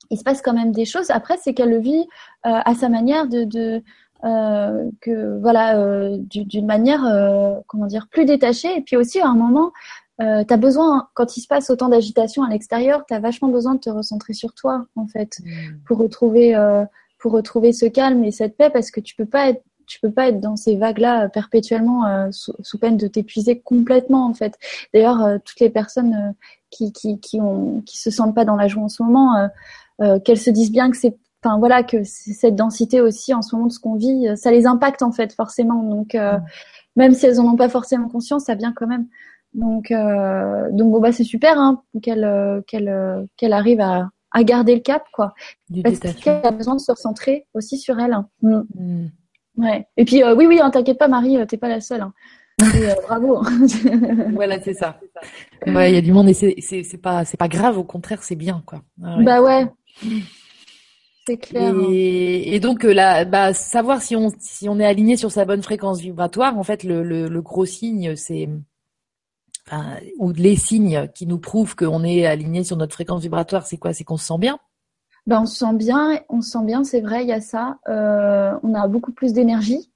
il 0.10 0.18
se 0.18 0.24
passe 0.24 0.42
quand 0.42 0.54
même 0.54 0.72
des 0.72 0.86
choses. 0.86 1.10
Après, 1.10 1.38
c'est 1.42 1.54
qu'elle 1.54 1.70
le 1.70 1.80
vit 1.80 2.06
euh, 2.46 2.60
à 2.66 2.76
sa 2.76 2.90
manière 2.90 3.28
de, 3.28 3.44
de 3.44 3.84
euh, 4.24 4.90
que 5.02 5.40
voilà, 5.40 6.18
d'une 6.18 6.66
manière, 6.66 7.02
comment 7.68 7.88
dire, 7.88 8.08
plus 8.10 8.26
détachée. 8.26 8.78
Et 8.78 8.82
puis 8.82 8.96
aussi, 8.96 9.20
à 9.20 9.28
un 9.28 9.36
moment, 9.36 9.72
euh, 10.22 10.44
tu 10.46 10.54
as 10.54 10.58
besoin, 10.58 11.10
quand 11.14 11.36
il 11.36 11.42
se 11.42 11.48
passe 11.48 11.70
autant 11.70 11.90
d'agitation 11.90 12.44
à 12.44 12.50
l'extérieur, 12.50 13.04
tu 13.08 13.14
as 13.14 13.20
vachement 13.20 13.50
besoin 13.50 13.76
de 13.76 13.80
te 13.80 13.90
recentrer 13.90 14.34
sur 14.34 14.54
toi, 14.54 14.86
en 14.96 15.08
fait, 15.08 15.40
hmm. 15.44 15.80
pour 15.86 15.98
retrouver, 15.98 16.56
pour 17.20 17.32
retrouver 17.34 17.74
ce 17.74 17.86
calme 17.86 18.24
et 18.24 18.32
cette 18.32 18.56
paix, 18.56 18.70
parce 18.70 18.92
que 18.92 19.00
tu 19.00 19.16
peux 19.16 19.26
pas 19.26 19.50
être 19.50 19.64
tu 19.86 20.00
peux 20.00 20.12
pas 20.12 20.30
être 20.30 20.40
dans 20.40 20.56
ces 20.56 20.76
vagues-là 20.76 21.30
perpétuellement 21.30 22.06
euh, 22.06 22.30
sous, 22.32 22.78
peine 22.80 22.98
de 22.98 23.08
t'épuiser 23.08 23.60
complètement 23.60 24.28
en 24.28 24.34
fait. 24.34 24.58
D'ailleurs, 24.94 25.40
toutes 25.44 25.60
les 25.60 25.70
personnes 25.70 26.34
qui 26.76 26.92
qui 26.92 27.20
qui 27.20 27.40
ont 27.40 27.82
qui 27.86 27.98
se 27.98 28.12
sentent 28.12 28.36
pas 28.36 28.46
dans 28.46 28.56
la 28.56 28.68
joie 28.68 28.84
en 28.84 28.90
ce 28.90 29.04
moment, 29.04 29.50
qu'elles 30.26 30.40
se 30.40 30.50
disent 30.50 30.72
bien 30.72 30.92
que 30.92 30.98
c'est 30.98 31.18
enfin 31.44 31.60
voilà 31.60 31.84
que 31.84 32.04
cette 32.04 32.56
densité 32.56 33.02
aussi 33.02 33.34
en 33.34 33.42
ce 33.42 33.56
moment 33.56 33.68
de 33.68 33.72
ce 33.72 33.80
qu'on 33.80 33.96
vit, 33.96 34.28
ça 34.36 34.52
les 34.52 34.66
impacte 34.66 35.02
en 35.02 35.12
fait 35.12 35.34
forcément. 35.34 35.84
Donc 35.84 36.18
même 36.96 37.14
si 37.14 37.26
elles 37.26 37.40
en 37.40 37.46
ont 37.46 37.56
pas 37.56 37.70
forcément 37.70 38.10
conscience, 38.10 38.46
ça 38.46 38.56
vient 38.56 38.74
quand 38.76 38.88
même. 38.88 39.08
Donc 39.54 39.92
donc 39.92 40.92
bon 40.92 41.00
bah 41.00 41.12
c'est 41.12 41.24
super 41.24 41.60
hein, 41.60 41.84
qu'elle 42.02 42.64
qu'elle 42.68 43.28
qu'elle 43.38 43.54
arrive 43.54 43.82
à 43.82 44.10
à 44.34 44.44
garder 44.44 44.76
le 44.76 44.82
cap 44.82 45.04
quoi. 45.14 45.34
Parce 45.84 46.00
qu'elle 46.00 46.46
a 46.46 46.52
besoin 46.52 46.76
de 46.76 46.82
se 46.82 46.92
recentrer 46.92 47.46
aussi 47.54 47.78
sur 47.78 48.00
elle. 48.00 48.14
Hein. 48.14 48.28
Mm. 48.42 48.62
Mm. 48.76 49.12
Ouais. 49.58 49.88
Et 49.98 50.06
puis 50.06 50.24
euh, 50.24 50.36
oui, 50.36 50.48
oui, 50.48 50.60
hein, 50.60 50.72
t'inquiète 50.72 50.98
pas, 50.98 51.08
Marie, 51.08 51.38
euh, 51.38 51.46
t'es 51.46 51.58
pas 51.58 51.70
la 51.70 51.82
seule. 51.82 52.02
Hein. 52.02 52.14
Euh, 52.62 52.94
bravo. 53.08 53.44
voilà, 54.34 54.62
c'est 54.62 54.74
ça. 54.74 55.00
Ouais, 55.66 55.92
il 55.92 55.96
y 55.96 55.98
a 55.98 56.02
du 56.02 56.12
monde 56.12 56.30
et 56.30 56.34
c'est 56.34 56.56
c'est 56.62 56.98
pas 56.98 57.26
c'est 57.26 57.38
pas 57.38 57.48
grave, 57.48 57.78
au 57.78 57.84
contraire, 57.84 58.24
c'est 58.24 58.36
bien 58.36 58.64
quoi. 58.66 58.84
Ah 59.04 59.18
bah 59.22 59.42
ouais. 59.42 59.68
C'est 61.28 61.38
clair. 61.38 61.74
Et, 61.90 62.56
et 62.56 62.60
donc 62.60 62.84
là, 62.84 63.26
bah 63.26 63.54
savoir 63.54 64.02
si 64.02 64.16
on 64.16 64.32
si 64.40 64.68
on 64.70 64.80
est 64.80 64.86
aligné 64.86 65.18
sur 65.18 65.32
sa 65.32 65.46
bonne 65.46 65.64
fréquence 65.64 66.00
vibratoire, 66.00 66.58
en 66.58 66.64
fait, 66.64 66.84
le 66.84 67.04
le, 67.04 67.28
le 67.28 67.42
gros 67.42 67.66
signe, 67.66 68.16
c'est 68.16 68.50
enfin, 69.68 69.98
ou 70.20 70.32
les 70.32 70.56
signes 70.56 71.08
qui 71.16 71.26
nous 71.26 71.40
prouvent 71.40 71.76
qu'on 71.76 72.04
est 72.04 72.26
aligné 72.26 72.64
sur 72.64 72.78
notre 72.78 72.94
fréquence 72.94 73.22
vibratoire, 73.22 73.66
c'est 73.66 73.78
quoi? 73.78 73.94
C'est 73.94 74.04
qu'on 74.04 74.18
se 74.18 74.26
sent 74.26 74.38
bien? 74.40 74.60
Ben, 75.26 75.42
on 75.42 75.46
se 75.46 75.56
sent 75.56 75.74
bien, 75.76 76.20
on 76.28 76.42
se 76.42 76.52
sent 76.52 76.66
bien, 76.66 76.84
c'est 76.84 77.00
vrai, 77.00 77.24
il 77.24 77.30
y 77.30 77.34
a 77.34 77.40
ça. 77.40 77.78
Euh, 77.88 78.54
on 78.62 78.74
a 78.74 78.88
beaucoup 78.90 79.14
plus 79.14 79.32
d'énergie. 79.32 79.90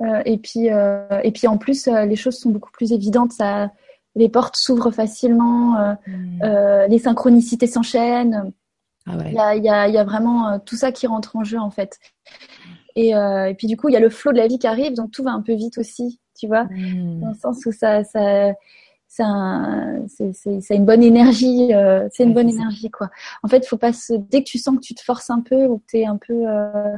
Euh, 0.00 0.22
et 0.24 0.38
puis, 0.38 0.70
euh, 0.70 1.20
et 1.22 1.30
puis 1.30 1.46
en 1.46 1.58
plus, 1.58 1.86
euh, 1.86 2.04
les 2.06 2.16
choses 2.16 2.38
sont 2.38 2.50
beaucoup 2.50 2.70
plus 2.72 2.92
évidentes. 2.92 3.32
Ça, 3.32 3.70
les 4.14 4.28
portes 4.28 4.56
s'ouvrent 4.56 4.90
facilement, 4.90 5.96
hmm. 6.06 6.86
les 6.88 6.98
synchronicités 6.98 7.66
s'enchaînent. 7.66 8.52
Ah 9.06 9.16
ouais. 9.16 9.28
Il 9.28 9.34
y, 9.34 9.38
a, 9.38 9.56
y, 9.56 9.68
a, 9.68 9.88
y 9.88 9.98
a 9.98 10.04
vraiment 10.04 10.58
tout 10.60 10.76
ça 10.76 10.92
qui 10.92 11.06
rentre 11.06 11.34
en 11.36 11.44
jeu 11.44 11.58
en 11.58 11.70
fait. 11.70 11.98
Et, 12.94 13.12
et 13.12 13.54
puis 13.56 13.66
du 13.66 13.78
coup, 13.78 13.88
il 13.88 13.92
y 13.92 13.96
a 13.96 14.00
le 14.00 14.10
flot 14.10 14.32
de 14.32 14.36
la 14.36 14.48
vie 14.48 14.58
qui 14.58 14.66
arrive, 14.66 14.92
donc 14.92 15.12
tout 15.12 15.22
va 15.22 15.30
un 15.30 15.40
peu 15.40 15.54
vite 15.54 15.78
aussi, 15.78 16.20
tu 16.38 16.46
vois, 16.46 16.64
hmm. 16.64 17.20
dans 17.20 17.28
le 17.30 17.34
sens 17.34 17.64
où 17.64 17.72
ça, 17.72 18.04
ça 18.04 18.52
c'est 19.12 19.24
un, 19.24 20.06
c'est 20.08 20.74
une 20.74 20.86
bonne 20.86 21.02
énergie, 21.02 21.74
euh, 21.74 22.08
c'est 22.10 22.24
une 22.24 22.32
bonne 22.32 22.48
énergie 22.48 22.90
quoi. 22.90 23.10
En 23.42 23.48
fait, 23.48 23.66
faut 23.66 23.76
pas 23.76 23.92
se, 23.92 24.14
dès 24.14 24.42
que 24.42 24.48
tu 24.48 24.56
sens 24.56 24.76
que 24.76 24.80
tu 24.80 24.94
te 24.94 25.02
forces 25.02 25.28
un 25.28 25.42
peu 25.42 25.66
ou 25.66 25.78
que 25.78 25.84
t'es 25.88 26.06
un 26.06 26.16
peu, 26.16 26.48
euh, 26.48 26.96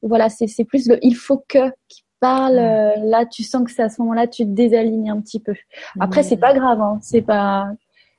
voilà, 0.00 0.30
c'est 0.30 0.46
c'est 0.46 0.64
plus 0.64 0.88
le 0.88 0.98
il 1.04 1.14
faut 1.14 1.44
que 1.46 1.70
qui 1.88 2.04
parle. 2.20 2.58
Euh, 2.58 2.92
là, 3.04 3.26
tu 3.26 3.42
sens 3.42 3.64
que 3.64 3.70
c'est 3.70 3.82
à 3.82 3.88
ce 3.88 4.00
moment-là, 4.02 4.26
tu 4.26 4.44
te 4.44 4.50
désalignes 4.50 5.10
un 5.10 5.20
petit 5.20 5.40
peu. 5.40 5.54
Après, 6.00 6.22
c'est 6.22 6.36
pas 6.36 6.54
grave, 6.54 6.80
hein, 6.80 6.98
c'est 7.02 7.22
pas, 7.22 7.68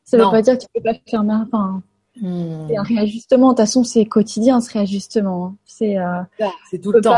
ça 0.03 0.17
veut 0.17 0.29
pas 0.29 0.41
dire 0.41 0.57
que 0.57 0.63
tu 0.63 0.67
peux 0.73 0.81
pas 0.81 0.95
faire, 1.07 1.21
enfin. 1.21 1.81
Hmm. 2.19 2.67
C'est 2.67 2.77
un 2.77 2.83
réajustement. 2.83 3.49
De 3.49 3.51
toute 3.51 3.59
façon, 3.59 3.83
c'est 3.83 4.05
quotidien 4.05 4.59
ce 4.59 4.73
réajustement. 4.73 5.45
Hein. 5.45 5.55
C'est 5.65 5.99
euh, 5.99 6.21
c'est 6.71 6.79
tout 6.79 6.91
le 6.91 6.99
temps. 6.99 7.13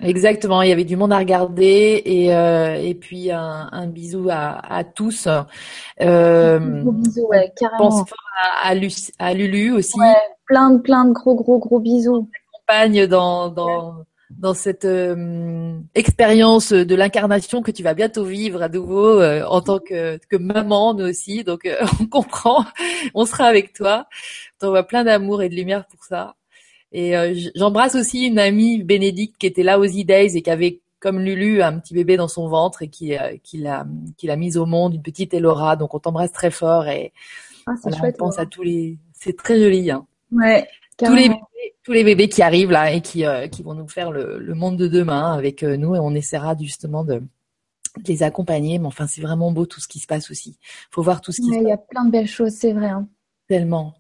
Exactement, 0.01 0.61
il 0.63 0.69
y 0.69 0.73
avait 0.73 0.85
du 0.85 0.97
monde 0.97 1.13
à 1.13 1.19
regarder 1.19 2.03
et, 2.05 2.35
euh, 2.35 2.75
et 2.75 2.95
puis 2.95 3.31
un, 3.31 3.69
un 3.71 3.87
bisou 3.87 4.29
à, 4.31 4.61
à 4.69 4.85
tous. 4.85 5.29
Euh, 6.01 6.83
gros 6.83 6.93
bisous, 6.93 7.27
ouais, 7.29 7.53
carrément. 7.57 7.79
Pense 7.91 8.09
fort 8.09 8.19
à, 8.63 8.69
à, 8.69 8.75
à 9.19 9.35
Lulu 9.35 9.73
aussi. 9.73 9.99
Ouais, 9.99 10.15
plein 10.47 10.71
de 10.71 10.79
plein 10.79 11.05
de 11.05 11.13
gros 11.13 11.35
gros 11.37 11.59
gros 11.59 11.79
bisous 11.79 12.29
dans 13.09 13.49
dans 13.49 14.05
dans 14.45 14.53
cette 14.53 14.85
euh, 14.85 15.79
expérience 15.95 16.75
de 16.75 16.95
l'incarnation 16.95 17.63
que 17.63 17.71
tu 17.71 17.83
vas 17.83 17.95
bientôt 17.95 18.25
vivre 18.25 18.61
à 18.61 18.69
nouveau 18.69 19.19
euh, 19.19 19.43
en 19.47 19.63
tant 19.63 19.79
que, 19.79 20.19
que 20.29 20.37
maman 20.37 20.93
nous 20.93 21.07
aussi. 21.07 21.45
Donc 21.45 21.65
euh, 21.65 21.77
on 22.01 22.05
comprend, 22.05 22.67
on 23.15 23.25
sera 23.25 23.47
avec 23.47 23.73
toi. 23.73 24.07
T'envoies 24.59 24.83
plein 24.83 25.03
d'amour 25.03 25.43
et 25.43 25.49
de 25.49 25.55
lumière 25.55 25.87
pour 25.87 26.05
ça. 26.05 26.35
Et 26.93 27.15
j'embrasse 27.57 27.97
aussi 27.97 28.27
une 28.27 28.39
amie 28.39 28.81
Bénédicte 28.85 29.37
qui 29.37 29.47
était 29.47 29.65
là 29.65 29.81
aux 29.81 29.85
E-Days 29.85 30.37
et 30.37 30.43
qui 30.43 30.51
avait 30.51 30.81
comme 31.01 31.19
Lulu 31.19 31.61
un 31.61 31.81
petit 31.81 31.93
bébé 31.93 32.17
dans 32.17 32.29
son 32.29 32.47
ventre 32.47 32.83
et 32.83 32.89
qui 32.89 33.17
qui 33.43 33.59
l'a 33.59 33.85
qui 34.17 34.29
l'a 34.29 34.37
mise 34.37 34.57
au 34.57 34.65
monde, 34.65 34.95
une 34.95 35.03
petite 35.03 35.35
Elora. 35.35 35.75
Donc 35.75 35.93
on 35.95 35.99
t'embrasse 35.99 36.31
très 36.31 36.53
fort 36.53 36.87
et 36.87 37.13
ah, 37.67 37.73
on 37.85 38.13
pense 38.13 38.39
à 38.39 38.47
tous 38.47 38.63
les. 38.63 38.97
C'est 39.13 39.37
très 39.37 39.59
joli. 39.59 39.91
Hein. 39.91 40.07
Ouais 40.31 40.69
tous 40.99 41.15
les, 41.15 41.29
bébés, 41.29 41.41
tous 41.83 41.93
les 41.93 42.05
bébés 42.05 42.29
qui 42.29 42.43
arrivent 42.43 42.71
là 42.71 42.93
et 42.93 43.01
qui, 43.01 43.25
euh, 43.25 43.49
qui 43.49 43.63
vont 43.63 43.75
nous 43.75 43.89
faire 43.89 44.11
le, 44.11 44.39
le 44.39 44.55
monde 44.55 44.77
de 44.77 44.89
demain 44.89 45.33
avec 45.33 45.63
euh, 45.63 45.77
nous 45.77 45.95
et 45.95 45.99
on 45.99 46.15
essaiera 46.15 46.57
justement 46.59 47.05
de, 47.05 47.23
les 48.07 48.23
accompagner. 48.23 48.79
Mais 48.79 48.87
enfin, 48.87 49.07
c'est 49.07 49.21
vraiment 49.21 49.53
beau 49.53 49.67
tout 49.67 49.81
ce 49.81 49.89
qui 49.89 49.99
se 49.99 50.07
passe 50.07 50.31
aussi. 50.31 50.59
Faut 50.91 51.03
voir 51.03 51.21
tout 51.21 51.33
ce 51.33 51.41
qui. 51.41 51.49
se 51.49 51.55
Il 51.55 51.69
y 51.69 51.73
a 51.73 51.77
plein 51.77 52.05
de 52.05 52.11
belles 52.11 52.29
choses, 52.29 52.53
c'est 52.53 52.73
vrai. 52.73 52.89
Hein. 52.89 53.09
Tellement. 53.49 53.95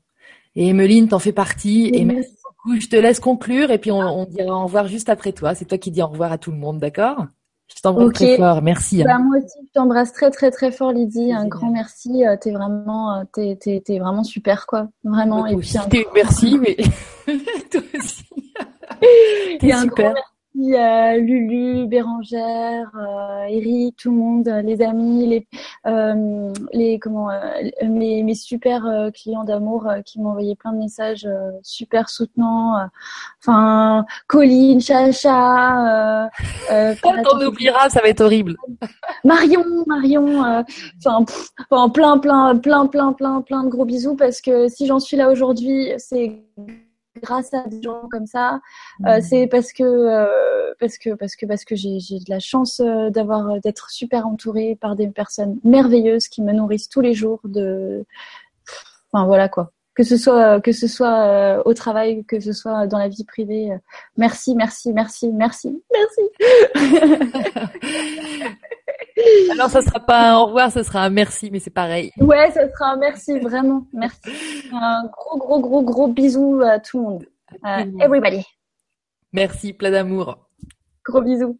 Et 0.57 0.69
Emeline, 0.69 1.09
t'en 1.09 1.19
fais 1.19 1.33
partie. 1.33 1.91
Et, 1.93 2.05
merci 2.05 2.37
beaucoup. 2.45 2.81
Je 2.81 2.89
te 2.89 2.97
laisse 2.97 3.21
conclure 3.21 3.71
et 3.71 3.79
puis 3.79 3.91
on, 3.91 3.99
on 3.99 4.25
dira 4.27 4.57
au 4.57 4.65
revoir 4.65 4.89
juste 4.89 5.09
après 5.09 5.33
toi. 5.33 5.55
C'est 5.55 5.65
toi 5.65 5.79
qui 5.79 5.91
dis 5.91 6.03
au 6.03 6.09
revoir 6.09 6.33
à 6.33 6.39
tout 6.39 6.51
le 6.51 6.57
monde, 6.57 6.79
d'accord? 6.79 7.27
Je 7.77 7.81
t'embrasse 7.83 8.13
très 8.13 8.37
fort, 8.37 8.63
merci. 8.63 9.03
Bah, 9.05 9.19
moi 9.19 9.39
aussi, 9.39 9.59
je 9.61 9.73
t'embrasse 9.73 10.13
très 10.13 10.31
très 10.31 10.51
très 10.51 10.71
fort, 10.71 10.93
Lydie. 10.93 11.33
Un 11.33 11.47
grand 11.47 11.71
merci. 11.71 12.27
Euh, 12.27 12.37
t'es 12.41 12.53
vraiment, 12.53 13.19
euh, 13.19 13.25
t'es, 13.33 13.59
t'es, 13.61 13.83
t'es 13.85 13.99
vraiment 13.99 14.25
super, 14.25 14.67
quoi. 14.67 14.89
Vraiment. 15.05 15.47
et 15.47 15.57
puis, 15.57 15.75
Merci, 16.15 16.59
mais 16.59 16.77
toi 17.71 17.81
aussi. 17.95 18.25
t'es 19.61 19.73
super 19.73 20.15
euh, 20.57 21.17
Lulu, 21.17 21.87
Bérangère, 21.87 22.91
euh, 22.97 23.45
Eric, 23.49 23.97
tout 23.97 24.11
le 24.11 24.17
monde, 24.17 24.49
les 24.65 24.83
amis, 24.83 25.27
les, 25.27 25.47
euh, 25.87 26.53
les 26.73 26.99
comment, 26.99 27.31
euh, 27.31 27.41
mes, 27.83 28.23
mes 28.23 28.35
super 28.35 28.87
euh, 28.87 29.11
clients 29.11 29.45
d'amour 29.45 29.89
qui 30.05 30.21
m'ont 30.21 30.31
envoyé 30.31 30.55
plein 30.55 30.73
de 30.73 30.79
messages 30.79 31.29
super 31.63 32.09
soutenants. 32.09 32.89
Enfin, 33.41 34.05
Colline, 34.29 34.81
Chacha. 34.81 36.25
Euh, 36.25 36.95
Quand 37.03 37.15
on 37.35 37.47
oubliera, 37.47 37.89
ça 37.91 38.01
va 38.01 38.09
être 38.09 38.21
horrible. 38.21 38.57
Marion, 39.25 39.65
Marion. 39.87 40.65
Enfin, 41.05 41.89
plein, 41.89 42.19
plein, 42.19 42.57
plein, 42.57 42.87
plein, 42.87 43.13
plein, 43.13 43.43
plein 43.43 43.65
de 43.65 43.69
gros 43.69 43.85
bisous 43.85 44.15
parce 44.17 44.41
que 44.41 44.69
si 44.69 44.87
j'en 44.87 45.01
suis 45.01 45.17
là 45.17 45.31
aujourd'hui, 45.31 45.93
c'est 45.99 46.41
grâce 47.23 47.55
à 47.55 47.67
des 47.69 47.83
gens 47.83 48.09
comme 48.11 48.27
ça. 48.27 48.61
Euh, 49.07 49.19
mmh. 49.19 49.23
c'est 49.23 49.47
parce 49.47 49.73
que 49.73 49.83
euh, 49.83 50.75
parce 50.81 50.99
que 50.99 51.11
parce 51.15 51.37
que 51.37 51.47
parce 51.47 51.65
que 51.65 51.77
j'ai 51.77 52.01
j'ai 52.01 52.19
de 52.19 52.29
la 52.29 52.41
chance 52.41 52.81
euh, 52.81 53.11
d'avoir 53.11 53.61
d'être 53.61 53.91
super 53.91 54.27
entourée 54.27 54.77
par 54.81 54.97
des 54.97 55.09
personnes 55.09 55.59
merveilleuses 55.65 56.29
qui 56.29 56.43
me 56.43 56.53
nourrissent 56.53 56.89
tous 56.89 57.01
les 57.01 57.15
jours 57.15 57.41
de. 57.45 58.05
Enfin 59.13 59.27
voilà 59.27 59.49
quoi. 59.49 59.74
Que 59.95 60.03
ce 60.03 60.17
soit 60.17 60.61
que 60.61 60.73
ce 60.73 60.89
soit 60.89 61.63
au 61.67 61.75
travail, 61.75 62.25
que 62.25 62.41
ce 62.41 62.53
soit 62.53 62.87
dans 62.87 62.99
la 62.99 63.09
vie 63.09 63.25
privée. 63.25 63.71
merci, 64.17 64.55
merci, 64.55 64.93
merci, 64.93 65.31
merci, 65.33 65.83
merci. 65.93 66.21
Alors, 69.53 69.71
ça 69.71 69.81
sera 69.81 70.01
pas 70.01 70.33
un 70.33 70.39
au 70.39 70.47
revoir, 70.47 70.73
ça 70.73 70.83
sera 70.83 71.05
un 71.05 71.11
merci, 71.11 71.51
mais 71.51 71.61
c'est 71.61 71.71
pareil. 71.71 72.11
Ouais, 72.19 72.51
ça 72.51 72.69
sera 72.69 72.93
un 72.93 72.97
merci, 72.97 73.39
vraiment. 73.39 73.87
Merci. 73.93 74.31
Un 74.73 75.07
gros, 75.07 75.39
gros, 75.39 75.61
gros, 75.61 75.83
gros 75.83 76.09
bisou 76.09 76.61
à 76.63 76.81
tout 76.81 76.99
le 76.99 77.05
monde. 77.05 77.27
everybody. 78.01 78.45
Merci, 79.33 79.73
plein 79.73 79.91
d'amour. 79.91 80.49
Gros 81.05 81.23
bisous. 81.23 81.59